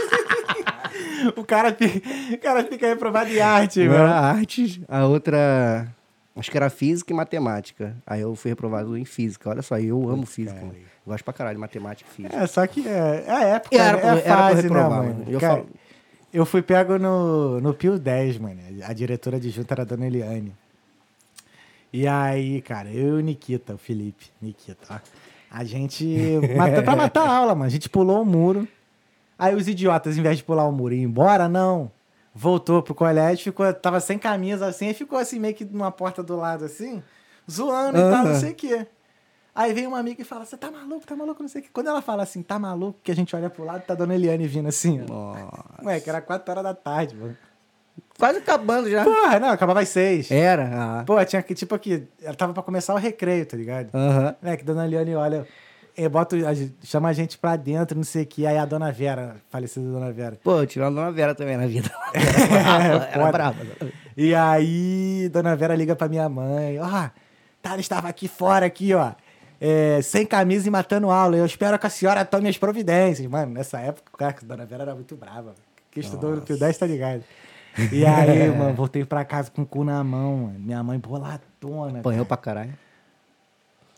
o, 1.36 1.44
cara 1.44 1.74
fica, 1.74 2.10
o 2.34 2.38
cara 2.38 2.64
fica 2.64 2.88
reprovado 2.88 3.30
em 3.32 3.40
arte, 3.40 3.80
Uma 3.82 3.96
era 3.96 4.04
mano. 4.08 4.14
arte, 4.14 4.84
a 4.88 5.06
outra. 5.06 5.88
Acho 6.36 6.52
que 6.52 6.58
era 6.58 6.70
física 6.70 7.14
e 7.14 7.16
matemática. 7.16 7.96
Aí 8.06 8.22
eu 8.22 8.36
fui 8.36 8.52
reprovado 8.52 8.98
em 8.98 9.06
física. 9.06 9.50
Olha 9.50 9.62
só, 9.62 9.80
eu 9.80 10.10
amo 10.10 10.26
física, 10.26 10.60
mano. 10.60 10.76
Gosto 11.08 11.24
pra 11.24 11.34
caralho 11.34 11.56
de 11.56 11.62
matemática 11.62 12.10
e 12.12 12.14
física. 12.14 12.36
É, 12.36 12.48
só 12.48 12.66
que 12.68 12.86
é, 12.88 13.24
é 13.26 13.32
a 13.32 13.42
época, 13.44 13.76
Era 13.78 13.98
né? 14.16 14.22
é 14.26 14.30
a 14.30 14.38
fase, 14.38 14.56
né, 14.56 14.62
reprovar, 14.64 14.90
mano? 15.04 15.14
mano. 15.20 15.26
Eu 15.30 15.40
Cara, 15.40 15.54
falo- 15.56 15.70
eu 16.34 16.46
fui 16.46 16.62
pego 16.62 17.00
no, 17.00 17.62
no 17.62 17.74
Pio 17.74 17.98
10, 17.98 18.38
mano. 18.40 18.60
A 18.84 18.92
diretora 18.92 19.40
de 19.40 19.50
junta 19.50 19.74
era 19.76 19.84
a 19.84 19.86
dona 19.86 20.08
Eliane. 20.08 20.54
E 21.94 22.06
aí, 22.06 22.62
cara, 22.62 22.90
eu 22.90 23.18
e 23.18 23.22
o 23.22 23.22
Nikita, 23.22 23.76
o 23.76 23.78
Felipe, 23.78 24.26
Nikita, 24.42 24.78
ó, 24.90 24.98
a 25.56 25.64
gente. 25.64 26.06
Mata, 26.58 26.84
pra 26.84 26.98
matar 26.98 27.26
a 27.26 27.38
aula, 27.38 27.56
mano. 27.56 27.66
A 27.66 27.70
gente 27.70 27.90
pulou 27.90 28.22
o 28.22 28.26
muro. 28.26 28.68
Aí 29.40 29.56
os 29.56 29.70
idiotas, 29.70 30.18
em 30.18 30.22
vez 30.22 30.38
de 30.38 30.44
pular 30.44 30.66
o 30.66 30.72
muro 30.72 30.94
e 30.94 30.98
ir 30.98 31.04
embora, 31.04 31.48
não. 31.48 31.90
Voltou 32.34 32.84
pro 32.84 32.94
colégio, 32.94 33.46
ficou, 33.46 33.74
tava 33.74 34.02
sem 34.02 34.18
camisa 34.20 34.68
assim, 34.68 34.90
e 34.90 34.94
ficou 34.94 35.18
assim, 35.18 35.40
meio 35.40 35.56
que 35.56 35.64
numa 35.64 35.92
porta 35.92 36.22
do 36.22 36.36
lado 36.36 36.66
assim, 36.66 37.02
zoando 37.50 37.98
e 37.98 38.02
tal, 38.02 38.26
não 38.26 38.36
sei 38.36 38.52
o 38.52 38.56
quê. 38.56 38.86
Aí 39.54 39.74
vem 39.74 39.88
uma 39.88 40.00
amiga 40.00 40.22
e 40.22 40.26
fala: 40.26 40.44
Você 40.44 40.58
tá 40.58 40.70
maluco, 40.70 41.08
tá 41.08 41.16
maluco, 41.16 41.42
não 41.42 41.48
sei 41.48 41.62
o 41.62 41.64
quê. 41.64 41.70
Quando 41.72 41.88
ela 41.88 42.02
fala 42.02 42.24
assim, 42.24 42.44
tá 42.44 42.60
maluco, 42.60 43.00
que 43.02 43.10
a 43.10 43.16
gente 43.16 43.34
olha 43.34 43.50
pro 43.50 43.64
lado, 43.64 43.84
tá 43.84 43.94
a 43.94 43.96
dona 43.96 44.14
Eliane 44.14 44.46
vindo 44.48 44.68
assim, 44.68 45.02
ó. 45.10 45.14
Nossa. 45.14 45.86
Ué, 45.86 46.00
que 46.02 46.10
era 46.10 46.20
4 46.20 46.52
horas 46.52 46.64
da 46.64 46.74
tarde, 46.74 47.16
mano. 47.16 47.38
Quase 48.18 48.40
acabando 48.40 48.90
já. 48.90 49.04
Porra, 49.04 49.40
não, 49.40 49.50
acabava 49.50 49.82
às 49.82 49.90
6. 49.90 50.32
Era? 50.32 50.70
Ah. 50.74 51.04
Pô, 51.06 51.24
tinha 51.26 51.42
que, 51.42 51.54
tipo 51.54 51.76
aqui, 51.76 52.08
ela 52.24 52.34
tava 52.36 52.54
pra 52.54 52.64
começar 52.64 52.94
o 52.94 52.98
recreio, 52.98 53.46
tá 53.46 53.58
ligado? 53.58 53.90
Aham. 53.94 54.36
É, 54.44 54.56
que 54.56 54.64
dona 54.64 54.86
Eliane 54.86 55.16
olha, 55.16 55.46
a 56.48 56.54
gente- 56.54 56.76
chama 56.84 57.10
a 57.10 57.14
gente 57.14 57.38
pra 57.38 57.56
dentro, 57.56 57.96
não 57.98 58.04
sei 58.06 58.24
o 58.24 58.26
que. 58.26 58.46
Aí 58.48 58.58
a 58.58 58.66
dona 58.66 58.92
Vera, 58.92 59.36
falecida 59.50 59.86
dona 59.90 60.12
Vera. 60.12 60.38
Pô, 60.44 60.66
tirando 60.66 61.00
a 61.00 61.12
Vera 61.12 61.36
também 61.36 61.58
na 61.58 61.68
vida. 61.68 61.90
Era 62.14 63.10
era 63.14 63.32
brava. 63.32 63.58
E 64.16 64.34
aí, 64.34 65.30
dona 65.32 65.56
Vera 65.56 65.76
liga 65.76 65.96
pra 65.96 66.08
minha 66.08 66.28
mãe, 66.30 66.80
ó, 66.80 67.10
Tara 67.62 67.82
estava 67.82 68.08
aqui 68.08 68.28
fora, 68.28 68.66
aqui, 68.66 68.94
ó, 68.94 69.12
é, 69.60 70.00
sem 70.02 70.26
camisa 70.26 70.68
e 70.68 70.72
matando 70.72 71.10
aula. 71.10 71.36
Eu 71.36 71.46
espero 71.46 71.78
que 71.78 71.88
a 71.88 71.90
senhora 71.90 72.24
tome 72.24 72.48
as 72.48 72.58
providências. 72.58 73.28
Mano, 73.28 73.54
nessa 73.54 73.80
época, 73.80 74.12
cara, 74.18 74.36
a 74.42 74.46
dona 74.46 74.66
Vera 74.66 74.84
era 74.84 74.96
muito 74.96 75.16
brava. 75.18 75.54
Quem 75.92 76.02
estudou 76.02 76.36
no 76.36 76.42
Pio 76.42 76.58
10 76.58 76.78
tá 76.78 76.86
ligado. 76.86 77.24
E 77.92 78.06
aí, 78.06 78.50
mano, 78.56 78.74
voltei 78.74 79.04
pra 79.06 79.24
casa 79.26 79.52
com 79.52 79.62
o 79.64 79.66
cu 79.66 79.84
na 79.84 80.04
mão, 80.04 80.38
mano. 80.38 80.60
Minha 80.60 80.82
mãe 80.84 80.98
boladona. 81.00 82.00
Apanhou 82.00 82.26
pra 82.26 82.38
caralho. 82.38 82.74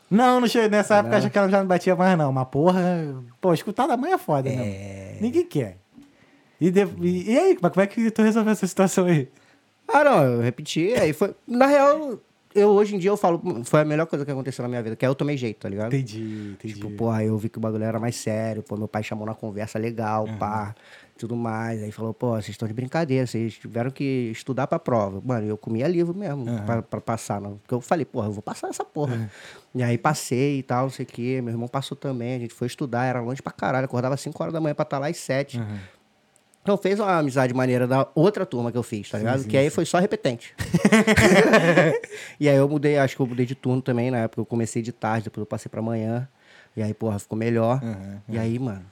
Não, 0.10 0.40
não 0.40 0.48
cheguei. 0.48 0.70
Nessa 0.70 0.96
época 0.98 1.18
acho 1.18 1.30
que 1.30 1.38
ela 1.38 1.50
já 1.50 1.60
não 1.60 1.68
batia 1.68 1.96
mais, 1.96 2.18
não. 2.18 2.32
Mas 2.32 2.48
porra, 2.48 2.82
pô, 3.42 3.54
escutar 3.54 3.88
da 3.88 3.98
mãe 3.98 4.14
é 4.14 4.18
foda, 4.18 4.50
É. 4.50 4.56
né? 4.56 5.18
Ninguém 5.22 5.46
quer. 5.46 5.78
E, 6.60 6.72
de- 6.72 6.88
e, 7.02 7.32
e 7.34 7.38
aí, 7.38 7.58
mas 7.62 7.72
como 7.72 7.84
é 7.84 7.88
que 7.88 8.10
tu 8.10 8.22
resolveu 8.22 8.52
essa 8.54 8.66
situação 8.66 9.06
aí? 9.06 9.30
Ah, 9.88 10.04
não, 10.04 10.24
eu 10.24 10.42
repeti, 10.42 10.94
aí 10.94 11.14
foi. 11.14 11.36
Na 11.48 11.66
real, 11.68 12.18
eu 12.56 12.70
hoje 12.70 12.96
em 12.96 13.00
dia 13.00 13.10
eu 13.12 13.16
falo, 13.18 13.42
foi 13.64 13.82
a 13.82 13.86
melhor 13.86 14.06
coisa 14.08 14.26
que 14.26 14.32
aconteceu 14.32 14.64
na 14.64 14.70
minha 14.70 14.82
vida, 14.82 14.96
que 14.96 15.06
aí 15.06 15.10
eu 15.12 15.16
tomei 15.16 15.38
jeito, 15.38 15.60
tá 15.60 15.70
ligado? 15.70 15.94
Entendi, 15.94 16.54
entendi. 16.58 16.74
Tipo, 16.74 16.90
porra, 16.92 17.24
eu 17.24 17.38
vi 17.38 17.48
que 17.48 17.58
o 17.58 17.62
bagulho 17.62 17.84
era 17.84 18.00
mais 18.00 18.16
sério, 18.16 18.64
pô, 18.64 18.76
meu 18.76 18.88
pai 18.88 19.04
chamou 19.04 19.26
na 19.26 19.36
conversa 19.36 19.78
legal, 19.78 20.26
pá, 20.40 20.74
tudo 21.18 21.36
mais. 21.36 21.84
Aí 21.84 21.92
falou, 21.92 22.14
pô, 22.14 22.32
vocês 22.32 22.50
estão 22.50 22.68
de 22.68 22.74
brincadeira, 22.74 23.28
vocês 23.28 23.56
tiveram 23.56 23.92
que 23.92 24.30
estudar 24.32 24.68
pra 24.68 24.80
prova. 24.80 25.22
Mano, 25.24 25.48
eu 25.48 25.58
comia 25.58 25.88
livro 25.88 26.16
mesmo 26.16 26.46
pra, 26.66 26.82
pra 26.82 27.02
passar, 27.02 27.42
não. 27.42 27.58
Porque 27.58 27.74
eu 27.74 27.82
falei, 27.82 28.06
porra, 28.06 28.28
eu 28.28 28.32
vou 28.32 28.42
passar 28.42 28.70
essa 28.70 28.86
porra. 28.86 29.30
E 29.76 29.84
aí 29.84 29.98
passei 29.98 30.60
e 30.60 30.64
tal, 30.64 30.84
não 30.84 30.90
sei 30.90 31.04
o 31.04 31.08
quê. 31.08 31.42
Meu 31.42 31.54
irmão 31.54 31.68
passou 31.68 31.98
também, 31.98 32.36
a 32.36 32.40
gente 32.40 32.54
foi 32.54 32.68
estudar, 32.68 33.06
era 33.06 33.20
longe 33.20 33.42
pra 33.42 33.52
caralho. 33.52 33.86
Acordava 33.86 34.16
às 34.16 34.22
5 34.22 34.42
horas 34.42 34.54
da 34.54 34.62
manhã 34.62 34.74
pra 34.74 34.84
estar 34.84 35.00
lá 35.00 35.08
às 35.08 35.18
7. 35.18 35.60
Então 36.62 36.78
fez 36.78 37.00
uma 37.00 37.18
amizade 37.18 37.54
maneira 37.54 37.88
da 37.88 38.08
outra 38.14 38.46
turma 38.46 38.72
que 38.74 38.78
eu 38.78 38.84
fiz, 38.84 39.10
tá 39.10 39.18
ligado? 39.18 39.44
sim, 39.44 39.48
que 39.48 39.56
aí 39.56 39.70
foi 39.70 39.86
só 39.86 40.00
repetente. 40.00 40.54
e 42.38 42.50
aí 42.50 42.58
eu 42.58 42.68
mudei, 42.68 42.98
acho 42.98 43.16
que 43.16 43.22
eu 43.22 43.26
mudei 43.26 43.46
de 43.46 43.56
turno 43.56 43.82
também, 43.82 44.12
na 44.12 44.18
época 44.18 44.42
eu 44.42 44.46
comecei 44.46 44.82
de 44.82 44.92
tarde, 44.92 45.26
depois 45.26 45.44
eu 45.44 45.46
passei 45.46 45.70
pra 45.70 45.82
manhã. 45.82 46.28
E 46.76 46.84
aí, 46.84 46.94
porra, 46.94 47.18
ficou 47.18 47.36
melhor. 47.38 47.82
E 48.30 48.38
aí, 48.38 48.60
mano, 48.60 48.86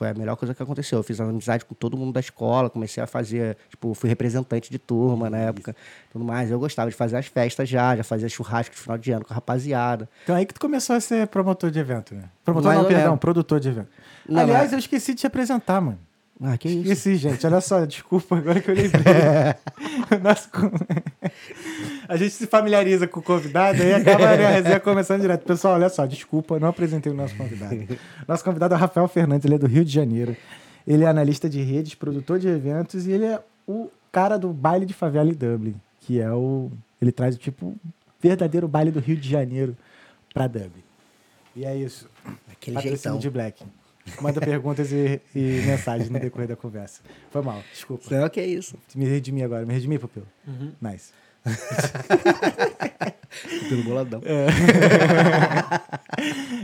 foi 0.00 0.08
a 0.08 0.14
melhor 0.14 0.34
coisa 0.34 0.54
que 0.54 0.62
aconteceu. 0.62 0.98
Eu 0.98 1.02
fiz 1.02 1.20
amizade 1.20 1.62
com 1.66 1.74
todo 1.74 1.94
mundo 1.94 2.14
da 2.14 2.20
escola, 2.20 2.70
comecei 2.70 3.02
a 3.02 3.06
fazer, 3.06 3.54
tipo, 3.68 3.92
fui 3.92 4.08
representante 4.08 4.70
de 4.70 4.78
turma 4.78 5.28
na 5.28 5.36
época, 5.36 5.76
tudo 6.10 6.24
mais. 6.24 6.50
Eu 6.50 6.58
gostava 6.58 6.88
de 6.88 6.96
fazer 6.96 7.18
as 7.18 7.26
festas 7.26 7.68
já, 7.68 7.94
já 7.94 8.02
fazia 8.02 8.26
churrasco 8.26 8.74
de 8.74 8.80
final 8.80 8.96
de 8.96 9.12
ano 9.12 9.26
com 9.26 9.32
a 9.32 9.36
rapaziada. 9.36 10.08
Então 10.24 10.34
aí 10.34 10.46
que 10.46 10.54
tu 10.54 10.60
começou 10.60 10.96
a 10.96 11.00
ser 11.00 11.26
promotor 11.26 11.70
de 11.70 11.78
evento, 11.78 12.14
né? 12.14 12.22
Promotor 12.42 12.72
não, 12.72 12.80
ou 12.80 12.86
perdão, 12.88 13.18
produtor 13.18 13.60
de 13.60 13.68
evento. 13.68 13.88
Não, 14.26 14.40
Aliás, 14.40 14.62
mas- 14.64 14.72
eu 14.72 14.78
esqueci 14.78 15.12
de 15.12 15.20
te 15.20 15.26
apresentar, 15.26 15.82
mano. 15.82 15.98
Ah, 16.42 16.56
que 16.56 16.68
isso? 16.68 16.80
Esqueci, 16.80 17.16
gente. 17.16 17.46
Olha 17.46 17.60
só, 17.60 17.84
desculpa, 17.84 18.38
agora 18.38 18.60
que 18.60 18.70
eu 18.70 18.74
lembrei. 18.74 19.02
Nossa, 20.22 20.48
com- 20.48 20.70
a 22.08 22.16
gente 22.16 22.30
se 22.30 22.46
familiariza 22.46 23.06
com 23.06 23.20
o 23.20 23.22
convidado 23.22 23.82
e 23.82 23.92
acaba 23.92 24.36
né, 24.36 24.46
a 24.46 24.50
resenha 24.50 24.80
começando 24.80 25.20
direto. 25.20 25.44
Pessoal, 25.44 25.74
olha 25.74 25.88
só, 25.90 26.06
desculpa, 26.06 26.58
não 26.58 26.68
apresentei 26.68 27.12
o 27.12 27.14
nosso 27.14 27.36
convidado. 27.36 27.86
Nosso 28.26 28.42
convidado 28.42 28.72
é 28.74 28.76
o 28.76 28.80
Rafael 28.80 29.06
Fernandes, 29.06 29.44
ele 29.44 29.56
é 29.56 29.58
do 29.58 29.66
Rio 29.66 29.84
de 29.84 29.92
Janeiro. 29.92 30.34
Ele 30.86 31.04
é 31.04 31.08
analista 31.08 31.48
de 31.48 31.60
redes, 31.62 31.94
produtor 31.94 32.38
de 32.38 32.48
eventos 32.48 33.06
e 33.06 33.12
ele 33.12 33.26
é 33.26 33.38
o 33.68 33.90
cara 34.10 34.38
do 34.38 34.48
baile 34.48 34.86
de 34.86 34.94
favela 34.94 35.28
em 35.28 35.34
Dublin, 35.34 35.74
que 36.00 36.20
é 36.20 36.32
o. 36.32 36.70
Ele 37.02 37.12
traz 37.12 37.34
o 37.34 37.38
tipo 37.38 37.76
verdadeiro 38.20 38.66
baile 38.66 38.90
do 38.90 38.98
Rio 38.98 39.16
de 39.16 39.28
Janeiro 39.28 39.76
pra 40.32 40.46
Dublin. 40.46 40.82
E 41.54 41.64
é 41.66 41.76
isso. 41.76 42.08
Aquele 42.50 42.76
Patrocínio 42.76 42.96
jeitão. 42.96 43.18
de 43.18 43.28
Black. 43.30 43.62
Manda 44.20 44.40
perguntas 44.40 44.90
e, 44.92 45.20
e 45.34 45.62
mensagens 45.66 46.08
no 46.10 46.18
decorrer 46.18 46.48
da 46.48 46.56
conversa. 46.56 47.00
Foi 47.30 47.42
mal, 47.42 47.62
desculpa. 47.72 48.04
Não, 48.14 48.28
que 48.28 48.42
isso. 48.42 48.76
Me 48.94 49.04
redimi 49.06 49.42
agora, 49.42 49.64
me 49.66 49.72
redimi, 49.74 49.98
Pupilo. 49.98 50.26
Nice. 50.80 51.12
Pelo 53.68 53.84
boladão. 53.84 54.20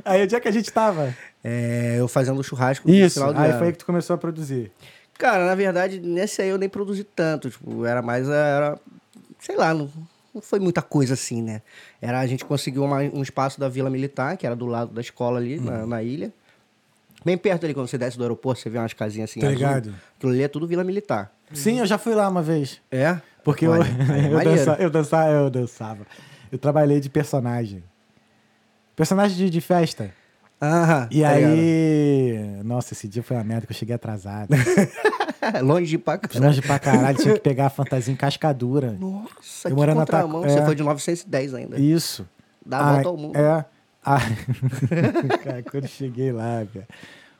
Aí, 0.04 0.22
onde 0.22 0.34
é 0.34 0.40
que 0.40 0.48
a 0.48 0.52
gente 0.52 0.70
tava? 0.72 1.14
É, 1.42 1.96
eu 1.98 2.08
fazendo 2.08 2.42
churrasco 2.42 2.86
no 2.88 2.94
Isso, 2.94 3.14
final 3.20 3.32
do 3.32 3.40
aí 3.40 3.50
ano. 3.50 3.58
foi 3.58 3.66
aí 3.68 3.72
que 3.72 3.78
tu 3.78 3.86
começou 3.86 4.14
a 4.14 4.18
produzir. 4.18 4.70
Cara, 5.18 5.46
na 5.46 5.54
verdade, 5.54 6.00
nesse 6.00 6.42
aí 6.42 6.48
eu 6.48 6.58
nem 6.58 6.68
produzi 6.68 7.04
tanto. 7.04 7.48
Tipo, 7.50 7.84
era 7.86 8.02
mais. 8.02 8.28
Era, 8.28 8.78
sei 9.38 9.56
lá, 9.56 9.72
não, 9.72 9.90
não 10.34 10.42
foi 10.42 10.58
muita 10.58 10.82
coisa 10.82 11.14
assim, 11.14 11.40
né? 11.40 11.62
Era, 12.02 12.20
a 12.20 12.26
gente 12.26 12.44
conseguiu 12.44 12.84
uma- 12.84 12.98
um 13.00 13.22
espaço 13.22 13.58
da 13.58 13.68
Vila 13.68 13.88
Militar, 13.88 14.36
que 14.36 14.44
era 14.46 14.54
do 14.56 14.66
lado 14.66 14.92
da 14.92 15.00
escola 15.00 15.38
ali, 15.38 15.58
Uhum. 15.58 15.64
na, 15.64 15.86
na 15.86 16.02
ilha. 16.02 16.32
Bem 17.26 17.36
perto 17.36 17.64
ali, 17.64 17.74
quando 17.74 17.88
você 17.88 17.98
desce 17.98 18.16
do 18.16 18.22
aeroporto, 18.22 18.60
você 18.60 18.70
vê 18.70 18.78
umas 18.78 18.92
casinhas 18.92 19.28
assim. 19.28 19.40
Tô 19.40 19.46
azul. 19.46 19.58
ligado. 19.58 19.92
Aquilo 20.16 20.30
ali 20.30 20.42
é 20.44 20.46
tudo 20.46 20.64
Vila 20.64 20.84
Militar. 20.84 21.32
Sim, 21.52 21.80
eu 21.80 21.84
já 21.86 21.98
fui 21.98 22.14
lá 22.14 22.28
uma 22.28 22.40
vez. 22.40 22.80
É? 22.88 23.20
Porque 23.42 23.66
eu, 23.66 23.72
Olha, 23.72 23.84
aí 23.84 24.26
é 24.26 24.30
eu, 24.32 24.44
dança, 24.44 24.76
eu, 24.78 24.88
dançava, 24.90 25.30
eu 25.32 25.50
dançava. 25.50 26.06
Eu 26.52 26.56
trabalhei 26.58 27.00
de 27.00 27.10
personagem. 27.10 27.82
Personagem 28.94 29.36
de, 29.36 29.50
de 29.50 29.60
festa. 29.60 30.12
Aham. 30.62 31.08
E 31.10 31.22
tá 31.22 31.28
aí. 31.30 32.60
Nossa, 32.62 32.94
esse 32.94 33.08
dia 33.08 33.24
foi 33.24 33.36
uma 33.36 33.42
merda 33.42 33.66
que 33.66 33.72
eu 33.72 33.76
cheguei 33.76 33.96
atrasado. 33.96 34.48
ligado? 34.54 35.66
Longe 35.66 35.86
de 35.86 35.98
pra 35.98 36.18
cá. 36.18 36.28
Longe 36.38 36.62
pra 36.62 36.78
caralho, 36.78 37.18
tinha 37.18 37.34
que 37.34 37.40
pegar 37.40 37.66
a 37.66 37.70
fantasia 37.70 38.12
em 38.14 38.16
cascadura. 38.16 38.92
Nossa, 38.92 39.66
Eu 39.66 39.72
que 39.72 39.76
morando 39.76 39.96
na 39.96 40.02
contramão. 40.02 40.42
Taco- 40.42 40.52
Você 40.54 40.60
é. 40.60 40.64
foi 40.64 40.76
de 40.76 40.84
910 40.84 41.54
ainda. 41.54 41.76
Isso. 41.80 42.24
Dá 42.64 42.78
a 42.78 42.92
volta 42.92 43.08
ao 43.08 43.16
mundo. 43.16 43.36
É. 43.36 43.64
Ai. 44.06 44.22
cara, 45.44 45.62
quando 45.62 45.88
cheguei 45.88 46.30
lá, 46.32 46.64
cara, 46.72 46.86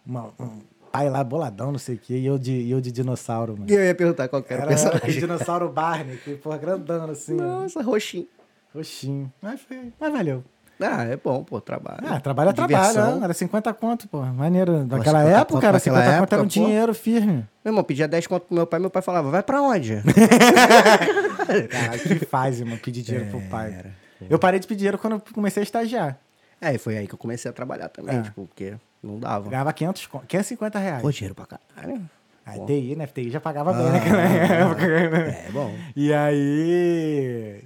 uma- 0.05 0.31
um 0.41 0.61
pai 0.93 1.09
lá 1.09 1.23
boladão, 1.23 1.71
não 1.73 1.79
sei 1.79 1.95
o 1.95 1.99
quê, 1.99 2.15
e 2.19 2.27
eu 2.27 2.39
de, 2.39 2.53
e 2.53 2.71
eu 2.71 2.81
de 2.81 2.91
dinossauro, 2.91 3.53
mano. 3.57 3.71
E 3.71 3.75
eu 3.75 3.85
ia 3.85 3.95
perguntar 3.95 4.29
qual 4.29 4.43
que 4.43 4.53
era, 4.53 4.63
Era 4.63 4.71
o 4.73 4.75
personagem. 4.75 5.21
dinossauro 5.21 5.69
Barney, 5.69 6.17
que, 6.19 6.35
porra, 6.37 6.59
grandão 6.59 7.11
assim, 7.11 7.41
ó, 7.41 7.45
Nossa, 7.63 7.83
roxinho. 7.83 8.27
roxinho. 8.75 9.33
Mas, 9.41 9.61
foi, 9.61 9.93
mas 10.01 10.13
valeu. 10.13 10.43
Ah, 10.79 11.05
é 11.05 11.17
bom, 11.17 11.43
pô, 11.43 11.59
trabalho. 11.59 12.01
Ah, 12.07 12.21
trabalho 12.21 12.51
é 12.51 12.53
trabalho, 12.53 13.17
né? 13.19 13.25
Era 13.25 13.33
50 13.33 13.73
conto, 13.73 14.07
pô. 14.09 14.21
Maneiro. 14.21 14.85
Naquela 14.85 15.21
50 15.21 15.29
época, 15.31 15.45
conto 15.47 15.55
naquela 15.55 15.79
50 15.81 16.05
conto 16.05 16.15
época, 16.19 16.35
era 16.35 16.43
um 16.43 16.45
pô. 16.47 16.51
dinheiro 16.51 16.95
firme. 16.95 17.33
Meu 17.65 17.73
irmão, 17.73 17.83
pedia 17.83 18.07
10 18.07 18.27
conto 18.27 18.43
pro 18.47 18.55
meu 18.55 18.67
pai, 18.67 18.79
meu 18.79 18.91
pai 18.91 19.01
falava, 19.01 19.31
vai 19.31 19.43
pra 19.43 19.63
onde? 19.63 19.95
Caralho, 21.71 22.01
que 22.01 22.27
fase, 22.27 22.65
mano, 22.65 22.79
pedir 22.79 23.03
dinheiro 23.03 23.27
pro 23.31 23.41
pai. 23.49 23.73
Era. 23.73 23.91
Eu 24.29 24.39
parei 24.39 24.61
de 24.61 24.67
pedir 24.67 24.79
dinheiro 24.81 24.99
quando 24.99 25.19
comecei 25.33 25.63
a 25.63 25.65
estagiar. 25.65 26.19
É, 26.61 26.75
e 26.75 26.79
foi 26.79 26.97
aí 26.97 27.07
que 27.07 27.15
eu 27.15 27.19
comecei 27.19 27.51
a 27.51 27.55
trabalhar 27.55 27.89
também, 27.89 28.17
É. 28.19 28.23
tipo, 28.23 28.47
porque 28.47 28.75
não 29.03 29.19
dava. 29.19 29.49
Ganhava 29.51 29.73
500, 29.73 30.07
con- 30.07 30.21
550 30.27 30.79
reais. 30.79 31.03
Pô, 31.03 31.11
dinheiro 31.11 31.35
pra 31.35 31.47
caralho. 31.47 32.03
Aí, 32.45 32.59
Bom. 32.59 32.67
TI, 32.67 32.95
né? 32.97 33.07
TI 33.09 33.31
já 33.31 33.41
pagava 33.41 33.73
bem 33.73 33.87
Ah, 33.89 33.93
naquela 33.93 34.23
época. 34.23 34.87
É, 34.87 35.51
bom. 35.51 35.75
E 35.97 36.13
aí. 36.15 37.65